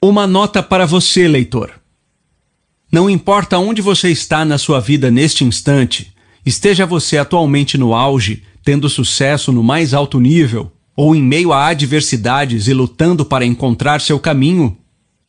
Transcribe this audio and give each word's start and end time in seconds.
Uma 0.00 0.28
nota 0.28 0.62
para 0.62 0.86
você, 0.86 1.26
leitor. 1.26 1.72
Não 2.90 3.10
importa 3.10 3.58
onde 3.58 3.82
você 3.82 4.10
está 4.10 4.44
na 4.44 4.56
sua 4.56 4.78
vida 4.78 5.10
neste 5.10 5.42
instante, 5.42 6.14
esteja 6.46 6.86
você 6.86 7.18
atualmente 7.18 7.76
no 7.76 7.92
auge, 7.92 8.44
tendo 8.62 8.88
sucesso 8.88 9.50
no 9.50 9.60
mais 9.60 9.92
alto 9.92 10.20
nível, 10.20 10.70
ou 10.96 11.16
em 11.16 11.22
meio 11.22 11.52
a 11.52 11.66
adversidades 11.66 12.68
e 12.68 12.72
lutando 12.72 13.24
para 13.24 13.44
encontrar 13.44 14.00
seu 14.00 14.20
caminho, 14.20 14.78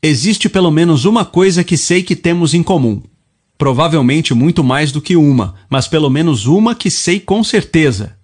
existe 0.03 0.47
pelo 0.47 0.69
menos 0.69 1.03
uma 1.03 1.25
coisa 1.25 1.63
que 1.63 1.75
sei 1.75 2.03
que 2.03 2.15
temos 2.15 2.53
em 2.53 2.61
comum. 2.61 3.01
Provavelmente 3.57 4.35
muito 4.35 4.63
mais 4.63 4.91
do 4.91 5.01
que 5.01 5.15
uma, 5.15 5.55
mas 5.67 5.87
pelo 5.87 6.11
menos 6.11 6.45
uma 6.45 6.75
que 6.75 6.91
sei 6.91 7.19
com 7.19 7.43
certeza. 7.43 8.15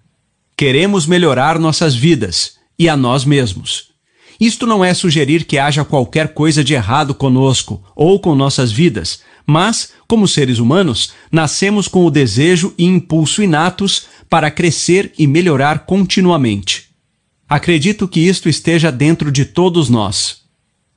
Queremos 0.56 1.08
melhorar 1.08 1.58
nossas 1.58 1.96
vidas 1.96 2.54
e 2.78 2.88
a 2.88 2.96
nós 2.96 3.24
mesmos. 3.24 3.95
Isto 4.40 4.66
não 4.66 4.84
é 4.84 4.92
sugerir 4.92 5.44
que 5.44 5.58
haja 5.58 5.84
qualquer 5.84 6.34
coisa 6.34 6.62
de 6.62 6.74
errado 6.74 7.14
conosco 7.14 7.82
ou 7.94 8.20
com 8.20 8.34
nossas 8.34 8.70
vidas, 8.70 9.20
mas, 9.46 9.90
como 10.06 10.28
seres 10.28 10.58
humanos, 10.58 11.12
nascemos 11.30 11.88
com 11.88 12.04
o 12.04 12.10
desejo 12.10 12.74
e 12.76 12.84
impulso 12.84 13.42
inatos 13.42 14.06
para 14.28 14.50
crescer 14.50 15.12
e 15.18 15.26
melhorar 15.26 15.86
continuamente. 15.86 16.86
Acredito 17.48 18.08
que 18.08 18.20
isto 18.20 18.48
esteja 18.48 18.90
dentro 18.90 19.30
de 19.30 19.44
todos 19.44 19.88
nós. 19.88 20.42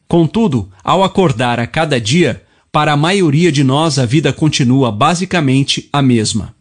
Contudo, 0.08 0.72
ao 0.84 1.04
acordar 1.04 1.60
a 1.60 1.68
cada 1.68 2.02
dia, 2.02 2.44
para 2.72 2.94
a 2.94 2.98
maioria 2.98 3.52
de 3.52 3.64
nós 3.64 4.00
a 4.00 4.06
vida 4.06 4.34
continua 4.34 4.92
basicamente 4.92 5.88
a 5.94 6.02
mesma. 6.02 6.56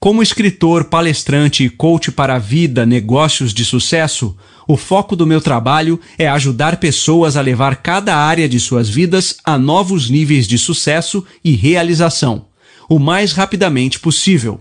Como 0.00 0.22
escritor, 0.22 0.84
palestrante 0.84 1.64
e 1.64 1.70
coach 1.70 2.10
para 2.10 2.36
a 2.36 2.38
vida, 2.38 2.86
negócios 2.86 3.52
de 3.52 3.64
sucesso, 3.64 4.36
o 4.66 4.76
foco 4.76 5.14
do 5.14 5.26
meu 5.26 5.40
trabalho 5.40 6.00
é 6.18 6.28
ajudar 6.28 6.78
pessoas 6.78 7.36
a 7.36 7.40
levar 7.40 7.76
cada 7.76 8.16
área 8.16 8.48
de 8.48 8.58
suas 8.58 8.88
vidas 8.88 9.36
a 9.44 9.56
novos 9.56 10.10
níveis 10.10 10.46
de 10.46 10.58
sucesso 10.58 11.24
e 11.44 11.52
realização, 11.52 12.46
o 12.88 12.98
mais 12.98 13.32
rapidamente 13.32 14.00
possível. 14.00 14.60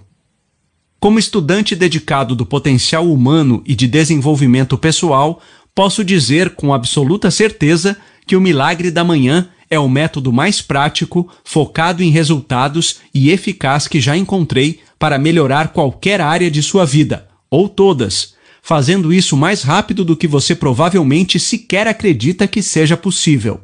Como 1.00 1.20
estudante 1.20 1.76
dedicado 1.76 2.36
do 2.36 2.46
potencial 2.46 3.12
humano 3.12 3.62
e 3.66 3.76
de 3.76 3.88
desenvolvimento 3.88 4.78
pessoal, 4.78 5.42
posso 5.74 6.04
dizer 6.04 6.52
com 6.52 6.74
absoluta 6.74 7.30
certeza 7.30 7.98
que 8.26 8.36
o 8.36 8.42
milagre 8.42 8.90
da 8.90 9.04
manhã 9.04 9.50
é 9.70 9.80
o 9.80 9.90
método 9.90 10.32
mais 10.32 10.62
prático, 10.62 11.30
focado 11.44 12.04
em 12.04 12.10
resultados 12.10 12.98
e 13.14 13.32
eficaz 13.32 13.88
que 13.88 14.00
já 14.00 14.16
encontrei 14.16 14.80
para 14.98 15.18
melhorar 15.18 15.70
qualquer 15.70 16.22
área 16.22 16.50
de 16.50 16.62
sua 16.62 16.86
vida, 16.86 17.28
ou 17.50 17.68
todas, 17.68 18.35
fazendo 18.66 19.14
isso 19.14 19.38
mais 19.38 19.62
rápido 19.62 20.04
do 20.04 20.18
que 20.18 20.28
você 20.28 20.56
provavelmente 20.56 21.40
sequer 21.40 21.88
acredita 21.88 22.48
que 22.48 22.64
seja 22.64 22.98
possível. 22.98 23.62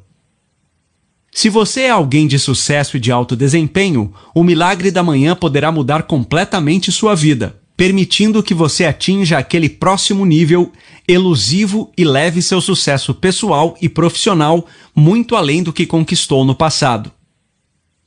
Se 1.31 1.49
você 1.49 1.81
é 1.81 1.89
alguém 1.89 2.27
de 2.27 2.37
sucesso 2.37 2.97
e 2.97 2.99
de 2.99 3.11
alto 3.11 3.35
desempenho, 3.35 4.13
o 4.35 4.43
milagre 4.43 4.91
da 4.91 5.01
manhã 5.01 5.35
poderá 5.35 5.71
mudar 5.71 6.03
completamente 6.03 6.91
sua 6.91 7.15
vida, 7.15 7.59
permitindo 7.75 8.43
que 8.43 8.53
você 8.53 8.85
atinja 8.85 9.39
aquele 9.39 9.69
próximo 9.69 10.23
nível 10.23 10.71
elusivo 11.07 11.91
e 11.97 12.05
leve 12.05 12.39
seu 12.39 12.61
sucesso 12.61 13.11
pessoal 13.11 13.75
e 13.81 13.89
profissional 13.89 14.67
muito 14.95 15.35
além 15.35 15.63
do 15.63 15.73
que 15.73 15.87
conquistou 15.87 16.45
no 16.45 16.53
passado. 16.53 17.11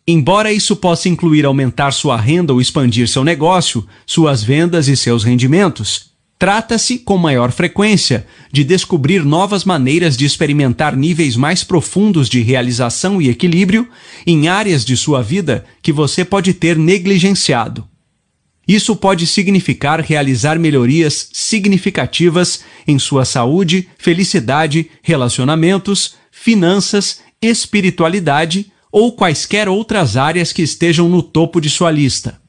Embora 0.06 0.52
isso 0.52 0.76
possa 0.76 1.08
incluir 1.08 1.44
aumentar 1.44 1.90
sua 1.90 2.16
renda 2.16 2.52
ou 2.52 2.60
expandir 2.60 3.08
seu 3.08 3.24
negócio, 3.24 3.84
suas 4.06 4.44
vendas 4.44 4.86
e 4.86 4.96
seus 4.96 5.24
rendimentos, 5.24 6.13
trata-se, 6.38 6.98
com 6.98 7.16
maior 7.16 7.52
frequência, 7.52 8.26
de 8.52 8.64
descobrir 8.64 9.24
novas 9.24 9.64
maneiras 9.64 10.16
de 10.16 10.24
experimentar 10.24 10.96
níveis 10.96 11.36
mais 11.36 11.64
profundos 11.64 12.28
de 12.28 12.40
realização 12.40 13.20
e 13.20 13.28
equilíbrio 13.28 13.88
em 14.26 14.48
áreas 14.48 14.84
de 14.84 14.96
sua 14.96 15.22
vida 15.22 15.64
que 15.82 15.92
você 15.92 16.24
pode 16.24 16.54
ter 16.54 16.76
negligenciado. 16.76 17.88
Isso 18.66 18.96
pode 18.96 19.26
significar 19.26 20.00
realizar 20.00 20.58
melhorias 20.58 21.28
significativas 21.32 22.64
em 22.86 22.98
sua 22.98 23.24
saúde, 23.24 23.88
felicidade, 23.98 24.90
relacionamentos, 25.02 26.16
finanças, 26.30 27.20
espiritualidade 27.42 28.72
ou 28.90 29.12
quaisquer 29.12 29.68
outras 29.68 30.16
áreas 30.16 30.52
que 30.52 30.62
estejam 30.62 31.08
no 31.08 31.22
topo 31.22 31.60
de 31.60 31.68
sua 31.68 31.90
lista. 31.90 32.40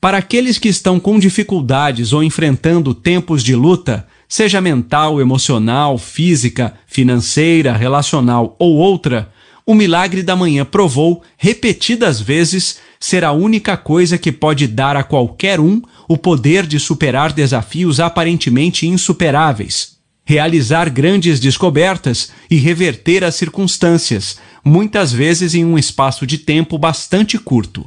Para 0.00 0.16
aqueles 0.16 0.58
que 0.58 0.68
estão 0.68 0.98
com 0.98 1.18
dificuldades 1.18 2.14
ou 2.14 2.22
enfrentando 2.22 2.94
tempos 2.94 3.44
de 3.44 3.54
luta, 3.54 4.06
seja 4.26 4.58
mental, 4.58 5.20
emocional, 5.20 5.98
física, 5.98 6.74
financeira, 6.86 7.76
relacional 7.76 8.56
ou 8.58 8.76
outra, 8.76 9.30
o 9.66 9.74
milagre 9.74 10.22
da 10.22 10.34
manhã 10.34 10.64
provou, 10.64 11.22
repetidas 11.36 12.18
vezes, 12.18 12.78
ser 12.98 13.24
a 13.24 13.32
única 13.32 13.76
coisa 13.76 14.16
que 14.16 14.32
pode 14.32 14.66
dar 14.66 14.96
a 14.96 15.02
qualquer 15.02 15.60
um 15.60 15.82
o 16.08 16.16
poder 16.16 16.66
de 16.66 16.80
superar 16.80 17.30
desafios 17.30 18.00
aparentemente 18.00 18.86
insuperáveis, 18.86 19.98
realizar 20.24 20.88
grandes 20.88 21.38
descobertas 21.38 22.32
e 22.50 22.56
reverter 22.56 23.22
as 23.22 23.34
circunstâncias, 23.34 24.38
muitas 24.64 25.12
vezes 25.12 25.54
em 25.54 25.64
um 25.64 25.78
espaço 25.78 26.26
de 26.26 26.38
tempo 26.38 26.78
bastante 26.78 27.36
curto. 27.38 27.86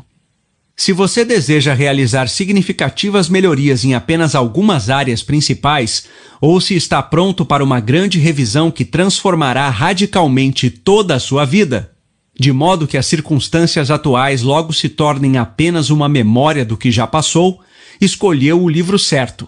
Se 0.76 0.92
você 0.92 1.24
deseja 1.24 1.74
realizar 1.74 2.28
significativas 2.28 3.30
melhorias 3.30 3.86
em 3.86 3.94
apenas 3.94 4.34
algumas 4.34 4.90
áreas 4.90 5.22
principais, 5.22 6.06
ou 6.42 6.60
se 6.60 6.76
está 6.76 7.02
pronto 7.02 7.46
para 7.46 7.64
uma 7.64 7.80
grande 7.80 8.20
revisão 8.20 8.72
que 8.72 8.84
transformará 8.84 9.70
radicalmente 9.70 10.70
toda 10.70 11.16
a 11.16 11.20
sua 11.20 11.46
vida, 11.46 11.92
de 12.38 12.52
modo 12.52 12.88
que 12.88 12.98
as 12.98 13.06
circunstâncias 13.06 13.92
atuais 13.92 14.42
logo 14.42 14.74
se 14.74 14.90
tornem 14.90 15.38
apenas 15.38 15.92
uma 15.92 16.10
memória 16.10 16.66
do 16.66 16.76
que 16.76 16.92
já 16.92 17.06
passou, 17.06 17.62
escolheu 18.02 18.62
o 18.62 18.70
livro 18.70 18.98
certo. 18.98 19.48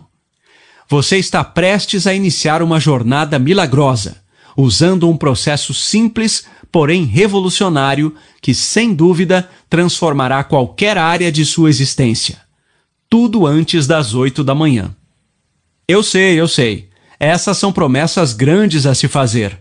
Você 0.88 1.18
está 1.18 1.44
prestes 1.44 2.06
a 2.06 2.14
iniciar 2.14 2.62
uma 2.62 2.80
jornada 2.80 3.40
milagrosa, 3.40 4.18
usando 4.56 5.10
um 5.10 5.18
processo 5.18 5.74
simples 5.74 6.46
porém 6.76 7.06
revolucionário, 7.06 8.14
que 8.42 8.54
sem 8.54 8.94
dúvida 8.94 9.50
transformará 9.70 10.44
qualquer 10.44 10.98
área 10.98 11.32
de 11.32 11.46
sua 11.46 11.70
existência. 11.70 12.40
Tudo 13.10 13.48
antes 13.48 13.88
das 13.88 14.14
oito 14.14 14.44
da 14.44 14.54
manhã. 14.54 14.94
Eu 15.88 16.04
sei, 16.04 16.38
eu 16.38 16.50
sei. 16.50 16.90
Essas 17.18 17.58
são 17.58 17.72
promessas 17.72 18.34
grandes 18.34 18.86
a 18.86 18.94
se 18.94 19.08
fazer. 19.08 19.58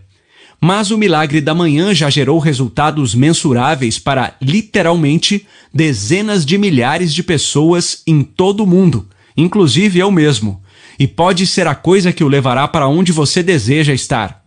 Mas 0.59 0.91
o 0.91 0.97
milagre 0.97 1.39
da 1.39 1.55
manhã 1.55 1.93
já 1.93 2.09
gerou 2.09 2.37
resultados 2.37 3.15
mensuráveis 3.15 3.97
para, 3.97 4.35
literalmente, 4.41 5.47
dezenas 5.73 6.45
de 6.45 6.57
milhares 6.57 7.13
de 7.13 7.23
pessoas 7.23 8.03
em 8.05 8.23
todo 8.23 8.61
o 8.61 8.67
mundo, 8.67 9.07
inclusive 9.37 9.99
eu 9.99 10.11
mesmo. 10.11 10.61
E 10.99 11.07
pode 11.07 11.47
ser 11.47 11.65
a 11.65 11.75
coisa 11.75 12.11
que 12.11 12.25
o 12.25 12.27
levará 12.27 12.67
para 12.67 12.89
onde 12.89 13.13
você 13.13 13.41
deseja 13.41 13.93
estar. 13.93 14.44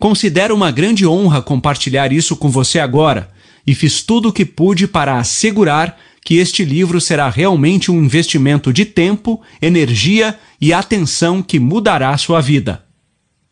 Considero 0.00 0.54
uma 0.54 0.70
grande 0.70 1.06
honra 1.06 1.42
compartilhar 1.42 2.10
isso 2.10 2.34
com 2.34 2.48
você 2.48 2.78
agora 2.78 3.30
e 3.66 3.74
fiz 3.74 4.02
tudo 4.02 4.30
o 4.30 4.32
que 4.32 4.46
pude 4.46 4.88
para 4.88 5.18
assegurar 5.18 5.94
que 6.24 6.36
este 6.36 6.64
livro 6.64 6.98
será 7.02 7.28
realmente 7.28 7.90
um 7.90 8.02
investimento 8.02 8.72
de 8.72 8.86
tempo, 8.86 9.42
energia 9.60 10.38
e 10.58 10.72
atenção 10.72 11.42
que 11.42 11.60
mudará 11.60 12.16
sua 12.16 12.40
vida. 12.40 12.82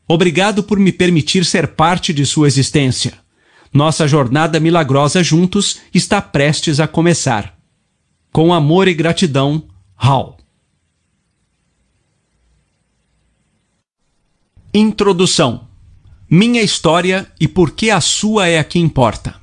Obrigado 0.08 0.62
por 0.62 0.78
me 0.78 0.90
permitir 0.90 1.44
ser 1.44 1.68
parte 1.68 2.14
de 2.14 2.24
sua 2.24 2.46
existência. 2.46 3.12
Nossa 3.70 4.08
jornada 4.08 4.58
milagrosa 4.58 5.22
juntos 5.22 5.80
está 5.92 6.22
prestes 6.22 6.80
a 6.80 6.88
começar. 6.88 7.58
Com 8.32 8.54
amor 8.54 8.88
e 8.88 8.94
gratidão, 8.94 9.64
Hal. 9.98 10.38
Introdução 14.72 15.67
minha 16.30 16.60
história 16.60 17.26
e 17.40 17.48
por 17.48 17.70
que 17.70 17.90
a 17.90 18.02
sua 18.02 18.48
é 18.48 18.58
a 18.58 18.64
que 18.64 18.78
importa. 18.78 19.36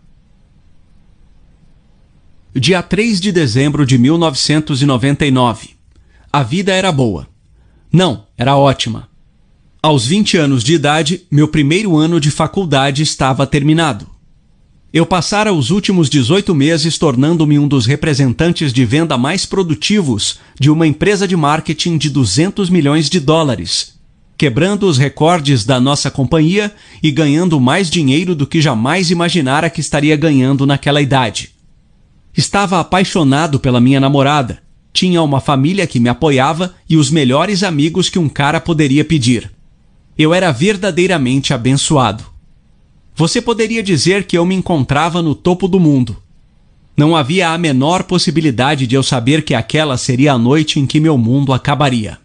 Dia 2.53 2.83
3 2.83 3.19
de 3.19 3.31
dezembro 3.31 3.85
de 3.85 3.97
1999. 3.97 5.69
A 6.31 6.43
vida 6.43 6.71
era 6.71 6.91
boa. 6.91 7.27
Não, 7.91 8.27
era 8.37 8.55
ótima. 8.55 9.09
Aos 9.81 10.05
20 10.05 10.37
anos 10.37 10.63
de 10.63 10.75
idade, 10.75 11.23
meu 11.31 11.47
primeiro 11.47 11.97
ano 11.97 12.19
de 12.19 12.29
faculdade 12.29 13.01
estava 13.01 13.47
terminado. 13.47 14.07
Eu 14.93 15.07
passara 15.07 15.51
os 15.51 15.71
últimos 15.71 16.07
18 16.07 16.53
meses 16.53 16.99
tornando-me 16.99 17.57
um 17.57 17.67
dos 17.67 17.85
representantes 17.85 18.71
de 18.71 18.85
venda 18.85 19.17
mais 19.17 19.45
produtivos 19.45 20.39
de 20.59 20.69
uma 20.69 20.85
empresa 20.85 21.27
de 21.27 21.35
marketing 21.35 21.97
de 21.97 22.11
200 22.11 22.69
milhões 22.69 23.09
de 23.09 23.19
dólares 23.19 23.94
quebrando 24.37 24.87
os 24.87 24.97
recordes 24.97 25.65
da 25.65 25.79
nossa 25.79 26.11
companhia 26.11 26.73
e 27.01 27.11
ganhando 27.11 27.59
mais 27.59 27.89
dinheiro 27.89 28.35
do 28.35 28.45
que 28.45 28.61
jamais 28.61 29.11
imaginara 29.11 29.69
que 29.69 29.79
estaria 29.79 30.15
ganhando 30.15 30.65
naquela 30.65 31.01
idade. 31.01 31.51
Estava 32.35 32.79
apaixonado 32.79 33.59
pela 33.59 33.79
minha 33.79 33.99
namorada, 33.99 34.61
tinha 34.91 35.21
uma 35.21 35.39
família 35.39 35.87
que 35.87 35.99
me 35.99 36.09
apoiava 36.09 36.73
e 36.89 36.97
os 36.97 37.09
melhores 37.09 37.63
amigos 37.63 38.09
que 38.09 38.19
um 38.19 38.29
cara 38.29 38.59
poderia 38.59 39.05
pedir. 39.05 39.51
Eu 40.17 40.33
era 40.33 40.51
verdadeiramente 40.51 41.53
abençoado. 41.53 42.23
Você 43.15 43.41
poderia 43.41 43.81
dizer 43.81 44.25
que 44.25 44.37
eu 44.37 44.45
me 44.45 44.55
encontrava 44.55 45.21
no 45.21 45.35
topo 45.35 45.67
do 45.67 45.79
mundo. 45.79 46.17
Não 46.97 47.15
havia 47.15 47.49
a 47.49 47.57
menor 47.57 48.03
possibilidade 48.03 48.87
de 48.87 48.95
eu 48.95 49.03
saber 49.03 49.43
que 49.43 49.53
aquela 49.53 49.97
seria 49.97 50.33
a 50.33 50.37
noite 50.37 50.79
em 50.79 50.85
que 50.85 50.99
meu 50.99 51.17
mundo 51.17 51.51
acabaria. 51.51 52.17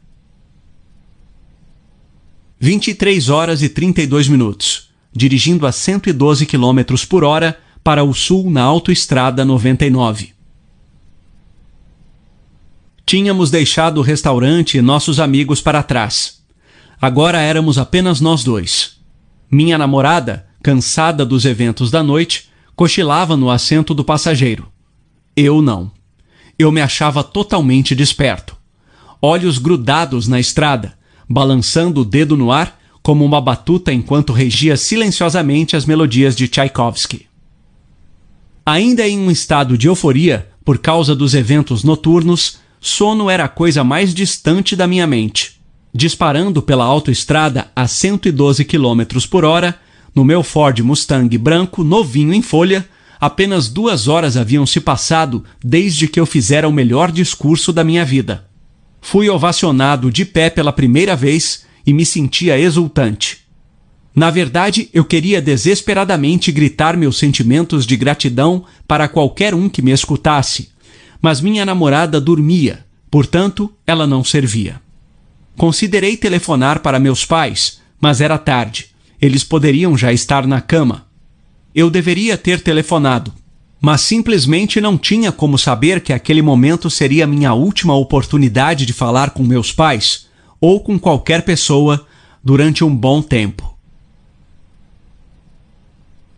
23 2.63 3.31
horas 3.31 3.63
e 3.63 3.71
32 3.71 4.29
minutos, 4.29 4.91
dirigindo 5.11 5.67
a 5.67 5.73
112 5.73 6.45
km 6.45 7.07
por 7.09 7.25
hora 7.25 7.59
para 7.83 8.05
o 8.05 8.13
sul 8.13 8.51
na 8.51 8.63
Autoestrada 8.63 9.47
99. 9.47 10.35
Tínhamos 13.07 13.51
deixado 13.51 13.97
o 13.97 14.03
restaurante 14.03 14.77
e 14.77 14.83
nossos 14.83 15.19
amigos 15.19 15.63
para 15.63 15.83
trás. 15.83 16.43
Agora 17.01 17.41
éramos 17.41 17.79
apenas 17.79 18.21
nós 18.21 18.45
dois. 18.45 19.01
Minha 19.51 19.79
namorada, 19.79 20.47
cansada 20.63 21.25
dos 21.25 21.47
eventos 21.47 21.91
da 21.91 22.03
noite, 22.03 22.51
cochilava 22.77 23.39
no 23.39 23.51
assento 23.51 23.95
do 23.95 24.05
passageiro. 24.05 24.71
Eu 25.35 25.63
não. 25.63 25.91
Eu 26.59 26.71
me 26.71 26.83
achava 26.83 27.25
totalmente 27.25 27.95
desperto. 27.95 28.55
Olhos 29.23 29.57
grudados 29.57 30.29
na 30.29 30.39
estrada, 30.39 31.00
balançando 31.31 32.01
o 32.01 32.05
dedo 32.05 32.37
no 32.37 32.51
ar 32.51 32.77
como 33.01 33.25
uma 33.25 33.41
batuta 33.41 33.93
enquanto 33.93 34.33
regia 34.33 34.77
silenciosamente 34.77 35.77
as 35.77 35.87
melodias 35.87 36.35
de 36.35 36.49
Tchaikovsky. 36.49 37.27
Ainda 38.67 39.09
em 39.09 39.17
um 39.17 39.31
estado 39.31 39.79
de 39.79 39.87
euforia 39.87 40.49
por 40.65 40.79
causa 40.79 41.15
dos 41.15 41.33
eventos 41.33 41.85
noturnos, 41.85 42.59
sono 42.81 43.31
era 43.31 43.45
a 43.45 43.49
coisa 43.49 43.85
mais 43.85 44.13
distante 44.13 44.75
da 44.75 44.89
minha 44.89 45.07
mente. 45.07 45.61
Disparando 45.95 46.61
pela 46.61 46.85
autoestrada 46.85 47.69
a 47.77 47.87
112 47.87 48.65
km 48.65 49.03
por 49.31 49.45
hora, 49.45 49.79
no 50.15 50.25
meu 50.25 50.43
Ford 50.43 50.79
Mustang 50.81 51.39
branco 51.39 51.85
novinho 51.85 52.35
em 52.35 52.43
folha, 52.43 52.89
apenas 53.21 53.69
duas 53.69 54.09
horas 54.09 54.37
haviam 54.37 54.67
se 54.67 54.81
passado 54.81 55.45
desde 55.65 56.09
que 56.09 56.19
eu 56.19 56.27
fizera 56.27 56.69
o 56.69 56.73
melhor 56.73 57.13
discurso 57.13 57.73
da 57.73 57.85
minha 57.85 58.05
vida. 58.05 58.50
Fui 59.01 59.29
ovacionado 59.29 60.11
de 60.11 60.25
pé 60.25 60.51
pela 60.51 60.73
primeira 60.73 61.17
vez 61.17 61.65
e 61.87 61.93
me 61.93 62.05
sentia 62.05 62.59
exultante. 62.59 63.39
Na 64.15 64.31
verdade, 64.31 64.89
eu 64.93 65.05
queria 65.05 65.41
desesperadamente 65.41 66.51
gritar 66.51 66.97
meus 66.97 67.19
sentimentos 67.19 67.87
de 67.87 67.97
gratidão 67.97 68.65
para 68.87 69.09
qualquer 69.09 69.55
um 69.55 69.69
que 69.69 69.81
me 69.81 69.93
escutasse, 69.93 70.71
mas 71.23 71.41
minha 71.41 71.65
namorada 71.65 72.21
dormia, 72.21 72.85
portanto, 73.11 73.73
ela 73.87 74.07
não 74.07 74.25
servia. 74.25 74.81
Considerei 75.57 76.17
telefonar 76.17 76.81
para 76.81 76.99
meus 76.99 77.25
pais, 77.25 77.81
mas 78.01 78.21
era 78.21 78.39
tarde. 78.39 78.89
Eles 79.21 79.45
poderiam 79.45 79.97
já 79.97 80.13
estar 80.13 80.47
na 80.47 80.61
cama. 80.61 81.07
Eu 81.75 81.91
deveria 81.91 82.37
ter 82.37 82.61
telefonado, 82.61 83.33
mas 83.81 84.03
simplesmente 84.03 84.81
não 84.81 84.99
tinha 84.99 85.33
como 85.33 85.57
saber 85.57 86.03
que 86.03 86.13
aquele 86.13 86.43
momento 86.43 86.91
seria 86.91 87.27
minha 87.27 87.55
última 87.55 87.95
oportunidade 87.97 88.85
de 88.85 88.93
falar 88.93 89.31
com 89.31 89.43
meus 89.43 89.73
pais 89.73 90.29
ou 90.61 90.81
com 90.81 90.99
qualquer 90.99 91.43
pessoa 91.43 92.07
durante 92.45 92.85
um 92.85 92.95
bom 92.95 93.23
tempo. 93.23 93.75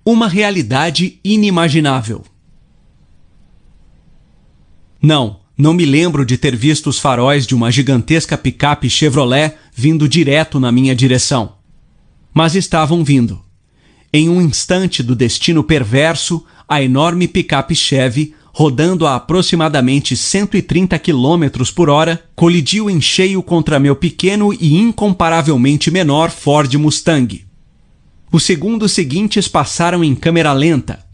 Uma 0.05 0.29
realidade 0.29 1.19
inimaginável. 1.25 2.25
Não, 5.01 5.41
não 5.59 5.75
me 5.75 5.85
lembro 5.85 6.25
de 6.25 6.39
ter 6.39 6.55
visto 6.55 6.89
os 6.89 6.99
faróis 6.99 7.45
de 7.45 7.55
uma 7.55 7.71
gigantesca 7.73 8.39
picape 8.39 8.89
Chevrolet 8.89 9.55
vindo 9.75 10.09
direto 10.09 10.61
na 10.61 10.71
minha 10.71 10.95
direção. 10.95 11.55
Mas 12.33 12.55
estavam 12.55 13.03
vindo. 13.03 13.43
Em 14.13 14.29
um 14.29 14.41
instante 14.41 15.03
do 15.03 15.17
destino 15.17 15.65
perverso, 15.65 16.45
a 16.73 16.83
enorme 16.83 17.29
picape 17.29 17.75
Chevy, 17.75 18.35
rodando 18.51 19.07
a 19.07 19.15
aproximadamente 19.15 20.17
130 20.17 20.99
km 20.99 21.71
por 21.75 21.91
hora, 21.91 22.25
colidiu 22.35 22.89
em 22.89 22.99
cheio 22.99 23.43
contra 23.43 23.79
meu 23.79 23.95
pequeno 23.95 24.55
e 24.55 24.79
incomparavelmente 24.79 25.91
menor 25.91 26.31
Ford 26.31 26.73
Mustang. 26.77 27.45
Os 28.33 28.45
segundos 28.45 28.93
seguintes 28.93 29.47
passaram 29.47 30.03
em 30.03 30.15
câmera 30.15 30.55
lenta, 30.55 31.05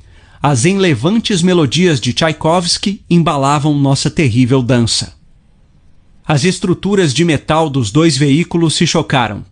as 0.41 0.65
enlevantes 0.65 1.43
melodias 1.43 2.01
de 2.01 2.13
Tchaikovsky 2.13 3.03
embalavam 3.11 3.77
nossa 3.77 4.09
terrível 4.09 4.63
dança. 4.63 5.15
As 6.25 6.45
estruturas 6.45 7.13
de 7.13 7.25
metal 7.25 7.69
dos 7.69 7.91
dois 7.91 8.17
veículos 8.17 8.77
se 8.77 8.87
chocaram, 8.87 9.45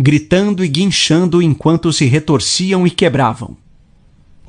gritando 0.00 0.64
e 0.64 0.68
guinchando 0.68 1.42
enquanto 1.42 1.92
se 1.92 2.06
retorciam 2.06 2.86
e 2.86 2.90
quebravam. 2.90 3.54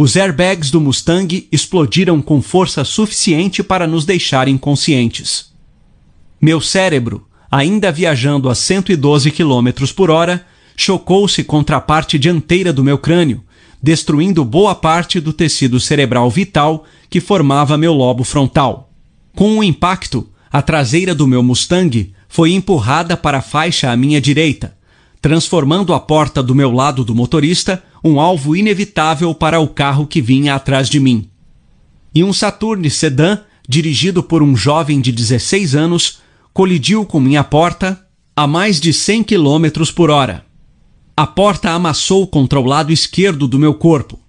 Os 0.04 0.18
airbags 0.18 0.70
do 0.70 0.82
Mustang 0.82 1.48
explodiram 1.50 2.22
com 2.22 2.42
força 2.42 2.84
suficiente 2.84 3.64
para 3.64 3.88
nos 3.88 4.04
deixar 4.04 4.50
inconscientes. 4.50 5.54
Meu 6.42 6.60
cérebro, 6.60 7.26
ainda 7.50 7.90
viajando 7.90 8.50
a 8.50 8.54
112 8.54 9.32
km 9.32 9.70
por 9.96 10.12
hora, 10.12 10.46
chocou-se 10.76 11.42
contra 11.46 11.78
a 11.78 11.80
parte 11.80 12.20
dianteira 12.20 12.74
do 12.74 12.84
meu 12.84 12.98
crânio 12.98 13.46
destruindo 13.82 14.44
boa 14.44 14.76
parte 14.76 15.22
do 15.22 15.32
tecido 15.32 15.80
cerebral 15.80 16.30
vital 16.30 16.84
que 17.10 17.22
formava 17.22 17.78
meu 17.78 17.94
lobo 17.94 18.26
frontal. 18.26 18.92
Com 19.34 19.58
o 19.58 19.64
impacto, 19.64 20.28
a 20.52 20.62
traseira 20.62 21.16
do 21.16 21.26
meu 21.26 21.42
Mustang 21.42 22.14
foi 22.28 22.52
empurrada 22.52 23.16
para 23.16 23.38
a 23.38 23.42
faixa 23.42 23.90
à 23.90 23.96
minha 23.96 24.20
direita, 24.20 24.76
transformando 25.22 25.94
a 25.94 26.00
porta 26.02 26.44
do 26.44 26.54
meu 26.54 26.74
lado 26.74 27.06
do 27.06 27.16
motorista 27.16 27.82
um 28.04 28.20
alvo 28.20 28.56
inevitável 28.56 29.34
para 29.34 29.60
o 29.60 29.68
carro 29.68 30.06
que 30.06 30.22
vinha 30.22 30.56
atrás 30.56 30.90
de 30.90 31.00
mim. 31.00 31.30
E 32.14 32.24
um 32.24 32.34
Saturn 32.34 32.88
sedã, 32.90 33.40
dirigido 33.68 34.22
por 34.22 34.44
um 34.44 34.56
jovem 34.56 35.00
de 35.00 35.12
16 35.12 35.76
anos, 35.76 36.20
colidiu 36.54 37.06
com 37.06 37.20
minha 37.20 37.44
porta 37.44 38.00
a 38.36 38.46
mais 38.46 38.80
de 38.80 38.92
100 38.92 39.24
km 39.24 39.92
por 39.96 40.10
hora. 40.10 40.46
A 41.16 41.26
porta 41.26 41.72
amassou 41.72 42.28
contra 42.28 42.60
o 42.60 42.66
lado 42.66 42.92
esquerdo 42.92 43.48
do 43.48 43.58
meu 43.58 43.74
corpo. 43.74 44.20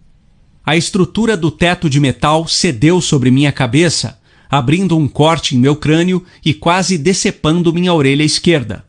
A 0.64 0.76
estrutura 0.76 1.36
do 1.36 1.50
teto 1.50 1.90
de 1.90 1.98
metal 1.98 2.46
cedeu 2.46 3.00
sobre 3.00 3.30
minha 3.30 3.50
cabeça, 3.50 4.18
abrindo 4.48 4.96
um 4.96 5.08
corte 5.08 5.56
em 5.56 5.58
meu 5.58 5.74
crânio 5.74 6.24
e 6.44 6.54
quase 6.54 6.96
decepando 6.96 7.72
minha 7.72 7.92
orelha 7.92 8.22
esquerda. 8.22 8.84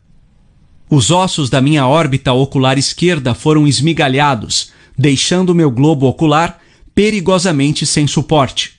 Os 0.88 1.10
ossos 1.10 1.50
da 1.50 1.60
minha 1.60 1.86
órbita 1.86 2.32
ocular 2.32 2.78
esquerda 2.78 3.34
foram 3.34 3.66
esmigalhados, 3.66 4.70
deixando 4.96 5.54
meu 5.54 5.70
globo 5.70 6.06
ocular 6.06 6.60
perigosamente 6.94 7.84
sem 7.84 8.06
suporte. 8.06 8.74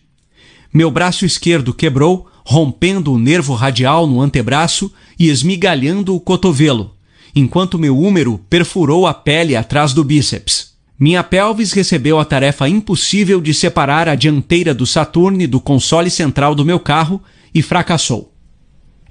Meu 0.74 0.90
braço 0.90 1.26
esquerdo 1.26 1.74
quebrou, 1.74 2.28
rompendo 2.46 3.14
o 3.14 3.20
nervo 3.20 3.54
radial 3.54 4.08
no 4.08 4.22
antebraço 4.22 4.92
e 5.20 5.30
esmigalhando 5.30 6.16
o 6.16 6.20
cotovelo 6.20 6.98
enquanto 7.38 7.78
meu 7.78 7.98
húmero 7.98 8.40
perfurou 8.50 9.06
a 9.06 9.14
pele 9.14 9.56
atrás 9.56 9.94
do 9.94 10.04
bíceps. 10.04 10.76
Minha 11.00 11.24
pelvis 11.24 11.72
recebeu 11.72 12.20
a 12.20 12.26
tarefa 12.26 12.68
impossível 12.68 13.40
de 13.40 13.54
separar 13.54 14.10
a 14.10 14.16
dianteira 14.16 14.74
do 14.74 14.88
Saturn 14.88 15.46
do 15.46 15.60
console 15.60 16.10
central 16.10 16.56
do 16.56 16.66
meu 16.66 16.80
carro 16.80 17.22
e 17.54 17.62
fracassou. 17.62 18.34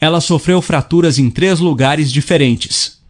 Ela 0.00 0.20
sofreu 0.20 0.60
fraturas 0.60 1.18
em 1.18 1.30
três 1.30 1.60
lugares 1.60 2.12
diferentes. 2.12 3.00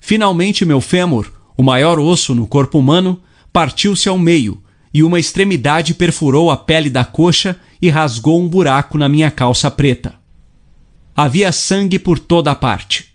Finalmente, 0.00 0.64
meu 0.64 0.80
fêmur, 0.80 1.30
o 1.56 1.62
maior 1.62 1.98
osso 1.98 2.34
no 2.34 2.46
corpo 2.46 2.78
humano, 2.78 3.20
partiu-se 3.52 4.08
ao 4.08 4.18
meio 4.18 4.62
e 4.92 5.02
uma 5.02 5.20
extremidade 5.20 5.94
perfurou 5.94 6.50
a 6.50 6.56
pele 6.56 6.90
da 6.90 7.04
coxa 7.04 7.56
e 7.80 7.88
rasgou 7.88 8.40
um 8.40 8.48
buraco 8.48 8.98
na 8.98 9.08
minha 9.08 9.30
calça 9.30 9.70
preta. 9.70 10.14
Havia 11.14 11.52
sangue 11.52 11.98
por 11.98 12.18
toda 12.18 12.50
a 12.50 12.54
parte. 12.54 13.08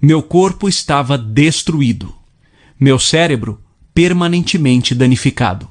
Meu 0.00 0.22
corpo 0.22 0.68
estava 0.68 1.16
destruído. 1.16 2.14
Meu 2.78 2.98
cérebro 2.98 3.60
permanentemente 3.94 4.94
danificado. 4.94 5.66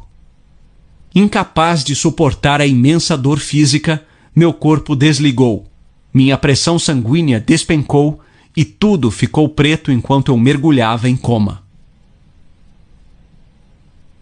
Incapaz 1.14 1.84
de 1.84 1.96
suportar 1.96 2.60
a 2.60 2.66
imensa 2.66 3.16
dor 3.16 3.40
física, 3.40 4.04
meu 4.36 4.52
corpo 4.52 4.96
desligou. 4.96 5.72
Minha 6.16 6.38
pressão 6.38 6.80
sanguínea 6.80 7.42
despencou 7.42 8.22
e 8.56 8.64
tudo 8.64 9.12
ficou 9.12 9.50
preto 9.50 9.92
enquanto 9.92 10.32
eu 10.32 10.38
mergulhava 10.38 11.10
em 11.10 11.18
coma. 11.18 11.62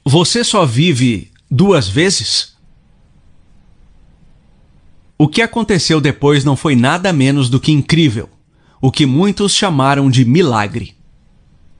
Você 0.04 0.44
só 0.44 0.66
vive 0.66 1.30
duas 1.52 1.88
vezes? 1.88 2.56
O 5.20 5.28
que 5.28 5.40
aconteceu 5.40 6.02
depois 6.02 6.44
não 6.44 6.56
foi 6.56 6.76
nada 6.76 7.14
menos 7.14 7.48
do 7.48 7.60
que 7.60 7.72
incrível 7.72 8.28
o 8.82 8.92
que 8.92 9.06
muitos 9.06 9.54
chamaram 9.54 10.10
de 10.10 10.26
milagre. 10.26 10.96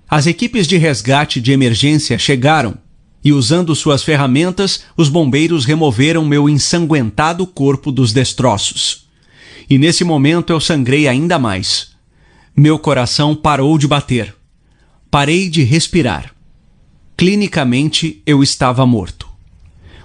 As 0.08 0.28
equipes 0.28 0.68
de 0.68 0.78
resgate 0.78 1.42
de 1.42 1.52
emergência 1.52 2.20
chegaram 2.20 2.78
e, 3.24 3.34
usando 3.34 3.76
suas 3.76 4.04
ferramentas, 4.04 4.84
os 4.96 5.10
bombeiros 5.10 5.66
removeram 5.66 6.24
meu 6.24 6.48
ensanguentado 6.48 7.48
corpo 7.48 7.92
dos 7.92 8.14
destroços. 8.14 9.04
E 9.70 9.78
nesse 9.78 10.04
momento 10.04 10.52
eu 10.52 10.60
sangrei 10.60 11.08
ainda 11.08 11.40
mais. 11.40 11.92
Meu 12.56 12.78
coração 12.78 13.36
parou 13.36 13.78
de 13.78 13.88
bater. 13.88 14.36
Parei 15.10 15.50
de 15.50 15.64
respirar. 15.64 16.34
Clinicamente, 17.18 18.22
eu 18.26 18.44
estava 18.44 18.86
morto. 18.86 19.28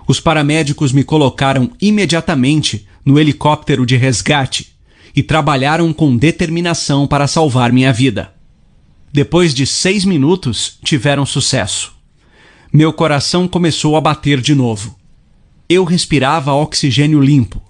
Os 0.06 0.20
paramédicos 0.20 0.92
me 0.92 1.04
colocaram 1.04 1.70
imediatamente 1.80 2.86
no 3.04 3.18
helicóptero 3.18 3.84
de 3.84 3.96
resgate 3.96 4.74
e 5.14 5.22
trabalharam 5.22 5.92
com 5.92 6.16
determinação 6.16 7.06
para 7.06 7.26
salvar 7.26 7.72
minha 7.72 7.92
vida. 7.92 8.32
Depois 9.12 9.54
de 9.54 9.66
seis 9.66 10.04
minutos, 10.04 10.78
tiveram 10.84 11.26
sucesso. 11.26 11.92
Meu 12.72 12.92
coração 12.92 13.48
começou 13.48 13.96
a 13.96 14.00
bater 14.00 14.40
de 14.40 14.54
novo. 14.54 14.98
Eu 15.68 15.84
respirava 15.84 16.52
oxigênio 16.52 17.20
limpo. 17.20 17.62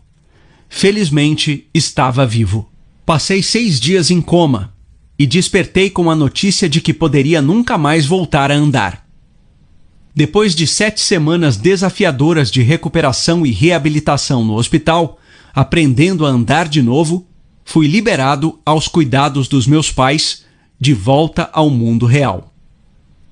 Felizmente, 0.69 1.67
estava 1.73 2.27
vivo. 2.27 2.71
Passei 3.05 3.43
seis 3.43 3.81
dias 3.81 4.11
em 4.11 4.21
coma 4.21 4.75
e 5.19 5.27
despertei 5.27 5.91
com 5.91 6.11
a 6.11 6.15
notícia 6.15 6.69
de 6.69 6.81
que 6.81 6.93
poderia 6.93 7.43
nunca 7.43 7.77
mais 7.77 8.07
voltar 8.07 8.53
a 8.53 8.55
andar. 8.55 9.07
Depois 10.15 10.55
de 10.55 10.67
sete 10.67 11.01
semanas 11.01 11.57
desafiadoras 11.57 12.51
de 12.51 12.63
recuperação 12.63 13.47
e 13.47 13.51
reabilitação 13.51 14.45
no 14.45 14.55
hospital, 14.55 15.19
aprendendo 15.55 16.27
a 16.27 16.29
andar 16.29 16.69
de 16.69 16.83
novo, 16.83 17.27
fui 17.65 17.87
liberado 17.87 18.59
aos 18.65 18.89
cuidados 18.89 19.49
dos 19.49 19.67
meus 19.67 19.91
pais, 19.91 20.45
de 20.81 20.95
volta 20.95 21.51
ao 21.53 21.69
mundo 21.69 22.07
real. 22.07 22.53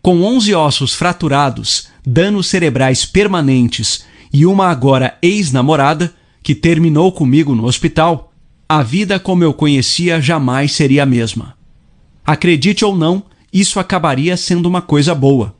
Com 0.02 0.22
11 0.22 0.54
ossos 0.54 0.94
fraturados, 0.94 1.88
danos 2.04 2.46
cerebrais 2.46 3.04
permanentes 3.04 4.04
e 4.32 4.46
uma 4.46 4.68
agora 4.68 5.16
ex-namorada, 5.22 6.14
que 6.46 6.54
terminou 6.54 7.10
comigo 7.10 7.56
no 7.56 7.64
hospital, 7.64 8.32
a 8.68 8.80
vida 8.80 9.18
como 9.18 9.42
eu 9.42 9.52
conhecia 9.52 10.20
jamais 10.20 10.70
seria 10.70 11.02
a 11.02 11.06
mesma. 11.06 11.56
Acredite 12.24 12.84
ou 12.84 12.96
não, 12.96 13.24
isso 13.52 13.80
acabaria 13.80 14.36
sendo 14.36 14.66
uma 14.66 14.80
coisa 14.80 15.12
boa. 15.12 15.56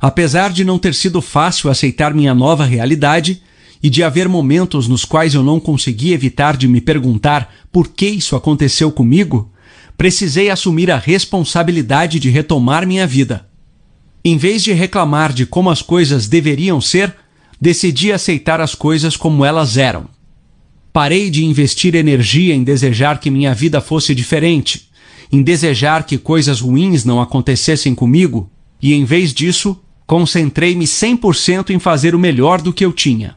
Apesar 0.00 0.52
de 0.52 0.64
não 0.64 0.78
ter 0.78 0.94
sido 0.94 1.20
fácil 1.20 1.68
aceitar 1.68 2.14
minha 2.14 2.32
nova 2.32 2.64
realidade, 2.64 3.42
e 3.82 3.90
de 3.90 4.04
haver 4.04 4.28
momentos 4.28 4.86
nos 4.86 5.04
quais 5.04 5.34
eu 5.34 5.42
não 5.42 5.58
consegui 5.58 6.12
evitar 6.12 6.56
de 6.56 6.68
me 6.68 6.80
perguntar 6.80 7.52
por 7.72 7.88
que 7.88 8.06
isso 8.06 8.36
aconteceu 8.36 8.92
comigo, 8.92 9.50
precisei 9.98 10.50
assumir 10.50 10.88
a 10.88 10.98
responsabilidade 10.98 12.20
de 12.20 12.30
retomar 12.30 12.86
minha 12.86 13.08
vida. 13.08 13.44
Em 14.24 14.36
vez 14.36 14.62
de 14.62 14.72
reclamar 14.72 15.32
de 15.32 15.44
como 15.46 15.68
as 15.68 15.82
coisas 15.82 16.28
deveriam 16.28 16.80
ser, 16.80 17.12
decidi 17.62 18.10
aceitar 18.12 18.60
as 18.60 18.74
coisas 18.74 19.16
como 19.16 19.44
elas 19.44 19.76
eram. 19.76 20.11
Parei 20.92 21.30
de 21.30 21.44
investir 21.44 21.94
energia 21.94 22.54
em 22.54 22.62
desejar 22.62 23.18
que 23.18 23.30
minha 23.30 23.54
vida 23.54 23.80
fosse 23.80 24.14
diferente, 24.14 24.90
em 25.32 25.42
desejar 25.42 26.04
que 26.04 26.18
coisas 26.18 26.60
ruins 26.60 27.04
não 27.04 27.20
acontecessem 27.20 27.94
comigo, 27.94 28.50
e 28.80 28.92
em 28.92 29.04
vez 29.04 29.32
disso, 29.32 29.80
concentrei-me 30.06 30.84
100% 30.84 31.70
em 31.70 31.78
fazer 31.78 32.14
o 32.14 32.18
melhor 32.18 32.60
do 32.60 32.72
que 32.72 32.84
eu 32.84 32.92
tinha. 32.92 33.36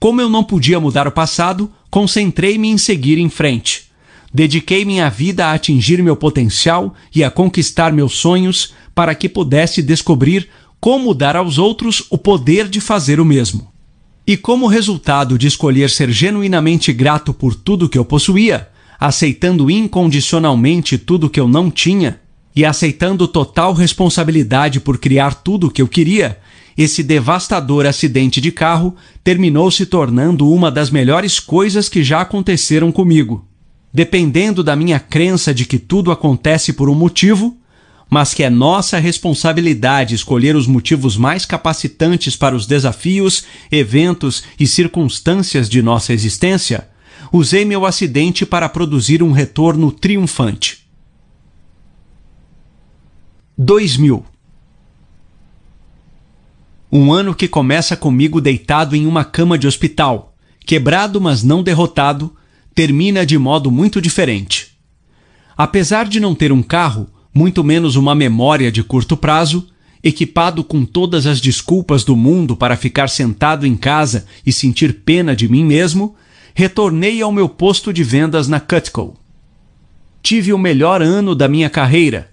Como 0.00 0.20
eu 0.22 0.30
não 0.30 0.42
podia 0.42 0.80
mudar 0.80 1.06
o 1.06 1.12
passado, 1.12 1.70
concentrei-me 1.90 2.68
em 2.68 2.78
seguir 2.78 3.18
em 3.18 3.28
frente. 3.28 3.88
Dediquei 4.32 4.84
minha 4.84 5.10
vida 5.10 5.46
a 5.46 5.52
atingir 5.52 6.02
meu 6.02 6.16
potencial 6.16 6.94
e 7.14 7.22
a 7.22 7.30
conquistar 7.30 7.92
meus 7.92 8.14
sonhos 8.14 8.72
para 8.94 9.14
que 9.14 9.28
pudesse 9.28 9.82
descobrir 9.82 10.48
como 10.80 11.12
dar 11.12 11.36
aos 11.36 11.58
outros 11.58 12.04
o 12.08 12.16
poder 12.16 12.68
de 12.68 12.80
fazer 12.80 13.20
o 13.20 13.24
mesmo. 13.24 13.70
E 14.28 14.36
como 14.36 14.66
resultado 14.66 15.38
de 15.38 15.46
escolher 15.46 15.88
ser 15.88 16.10
genuinamente 16.10 16.92
grato 16.92 17.32
por 17.32 17.54
tudo 17.54 17.88
que 17.88 17.96
eu 17.96 18.04
possuía, 18.04 18.68
aceitando 19.00 19.70
incondicionalmente 19.70 20.98
tudo 20.98 21.30
que 21.30 21.40
eu 21.40 21.48
não 21.48 21.70
tinha 21.70 22.20
e 22.54 22.62
aceitando 22.62 23.26
total 23.26 23.72
responsabilidade 23.72 24.80
por 24.80 24.98
criar 24.98 25.36
tudo 25.36 25.68
o 25.68 25.70
que 25.70 25.80
eu 25.80 25.88
queria, 25.88 26.38
esse 26.76 27.02
devastador 27.02 27.86
acidente 27.86 28.38
de 28.38 28.52
carro 28.52 28.94
terminou 29.24 29.70
se 29.70 29.86
tornando 29.86 30.52
uma 30.52 30.70
das 30.70 30.90
melhores 30.90 31.40
coisas 31.40 31.88
que 31.88 32.04
já 32.04 32.20
aconteceram 32.20 32.92
comigo. 32.92 33.46
Dependendo 33.90 34.62
da 34.62 34.76
minha 34.76 35.00
crença 35.00 35.54
de 35.54 35.64
que 35.64 35.78
tudo 35.78 36.12
acontece 36.12 36.74
por 36.74 36.90
um 36.90 36.94
motivo, 36.94 37.56
mas 38.10 38.32
que 38.32 38.42
é 38.42 38.50
nossa 38.50 38.98
responsabilidade 38.98 40.14
escolher 40.14 40.56
os 40.56 40.66
motivos 40.66 41.16
mais 41.16 41.44
capacitantes 41.44 42.36
para 42.36 42.56
os 42.56 42.66
desafios, 42.66 43.44
eventos 43.70 44.44
e 44.58 44.66
circunstâncias 44.66 45.68
de 45.68 45.82
nossa 45.82 46.12
existência, 46.12 46.88
usei 47.32 47.64
meu 47.64 47.84
acidente 47.84 48.46
para 48.46 48.68
produzir 48.68 49.22
um 49.22 49.32
retorno 49.32 49.92
triunfante. 49.92 50.86
2000 53.56 54.24
um 56.90 57.12
ano 57.12 57.34
que 57.34 57.46
começa 57.46 57.94
comigo 57.94 58.40
deitado 58.40 58.96
em 58.96 59.06
uma 59.06 59.22
cama 59.22 59.58
de 59.58 59.66
hospital, 59.66 60.34
quebrado 60.64 61.20
mas 61.20 61.42
não 61.42 61.62
derrotado, 61.62 62.34
termina 62.74 63.26
de 63.26 63.36
modo 63.36 63.70
muito 63.70 64.00
diferente. 64.00 64.78
Apesar 65.54 66.08
de 66.08 66.18
não 66.18 66.34
ter 66.34 66.50
um 66.50 66.62
carro, 66.62 67.06
muito 67.38 67.62
menos 67.62 67.94
uma 67.94 68.16
memória 68.16 68.72
de 68.72 68.82
curto 68.82 69.16
prazo, 69.16 69.68
equipado 70.02 70.64
com 70.64 70.84
todas 70.84 71.24
as 71.24 71.40
desculpas 71.40 72.02
do 72.02 72.16
mundo 72.16 72.56
para 72.56 72.76
ficar 72.76 73.08
sentado 73.08 73.64
em 73.64 73.76
casa 73.76 74.26
e 74.44 74.52
sentir 74.52 75.02
pena 75.04 75.36
de 75.36 75.48
mim 75.48 75.64
mesmo, 75.64 76.16
retornei 76.52 77.22
ao 77.22 77.30
meu 77.30 77.48
posto 77.48 77.92
de 77.92 78.02
vendas 78.02 78.48
na 78.48 78.58
Cutco. 78.58 79.16
Tive 80.20 80.52
o 80.52 80.58
melhor 80.58 81.00
ano 81.00 81.32
da 81.32 81.46
minha 81.46 81.70
carreira 81.70 82.28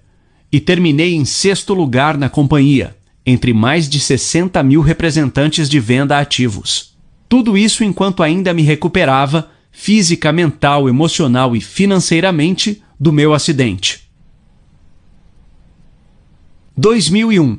e 0.50 0.58
terminei 0.58 1.14
em 1.14 1.24
sexto 1.24 1.72
lugar 1.72 2.18
na 2.18 2.28
companhia 2.28 2.96
entre 3.24 3.52
mais 3.52 3.88
de 3.88 4.00
60 4.00 4.60
mil 4.64 4.80
representantes 4.80 5.68
de 5.68 5.78
venda 5.78 6.18
ativos. 6.18 6.96
Tudo 7.28 7.56
isso 7.56 7.84
enquanto 7.84 8.24
ainda 8.24 8.52
me 8.52 8.62
recuperava 8.62 9.52
física, 9.70 10.32
mental, 10.32 10.88
emocional 10.88 11.54
e 11.54 11.60
financeiramente 11.60 12.82
do 12.98 13.12
meu 13.12 13.32
acidente. 13.32 14.05
2001 16.78 17.58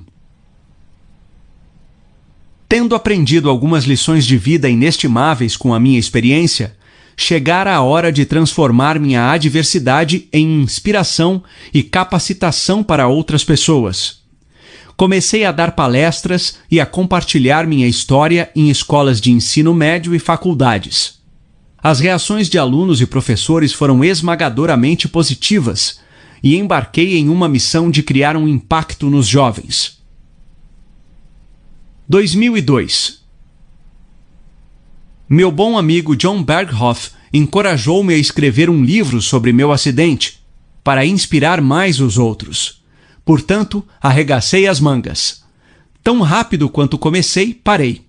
Tendo 2.69 2.93
aprendido 2.93 3.49
algumas 3.49 3.85
lições 3.85 4.25
de 4.25 4.37
vida 4.37 4.69
inestimáveis 4.69 5.57
com 5.57 5.73
a 5.73 5.79
minha 5.79 5.97
experiência, 5.97 6.77
chegara 7.15 7.73
a 7.73 7.81
hora 7.81 8.11
de 8.11 8.25
transformar 8.25 8.99
minha 8.99 9.31
adversidade 9.31 10.27
em 10.31 10.61
inspiração 10.61 11.43
e 11.73 11.81
capacitação 11.81 12.83
para 12.83 13.07
outras 13.07 13.43
pessoas 13.43 14.17
comecei 14.97 15.45
a 15.45 15.51
dar 15.51 15.73
palestras 15.73 16.57
e 16.71 16.79
a 16.79 16.85
compartilhar 16.85 17.67
minha 17.67 17.87
história 17.87 18.49
em 18.55 18.71
escolas 18.71 19.21
de 19.21 19.31
ensino 19.31 19.71
médio 19.71 20.15
e 20.15 20.17
faculdades. 20.17 21.19
As 21.77 21.99
reações 21.99 22.49
de 22.49 22.57
alunos 22.57 22.99
e 22.99 23.05
professores 23.05 23.71
foram 23.71 24.03
esmagadoramente 24.03 25.07
positivas 25.07 25.99
e 26.41 26.55
embarquei 26.55 27.17
em 27.17 27.29
uma 27.29 27.47
missão 27.47 27.89
de 27.89 28.03
criar 28.03 28.35
um 28.37 28.47
impacto 28.47 29.09
nos 29.09 29.27
jovens. 29.27 29.97
2002 32.07 33.21
Meu 35.27 35.51
bom 35.51 35.77
amigo 35.77 36.15
John 36.15 36.41
Berghoff 36.41 37.11
encorajou-me 37.33 38.13
a 38.13 38.17
escrever 38.17 38.69
um 38.69 38.83
livro 38.83 39.21
sobre 39.21 39.51
meu 39.51 39.71
acidente, 39.71 40.39
para 40.83 41.05
inspirar 41.05 41.61
mais 41.61 41.99
os 41.99 42.17
outros. 42.17 42.81
Portanto, 43.25 43.85
arregacei 44.01 44.67
as 44.67 44.79
mangas. 44.79 45.43
Tão 46.01 46.21
rápido 46.21 46.69
quanto 46.69 46.97
comecei, 46.97 47.53
parei. 47.53 48.05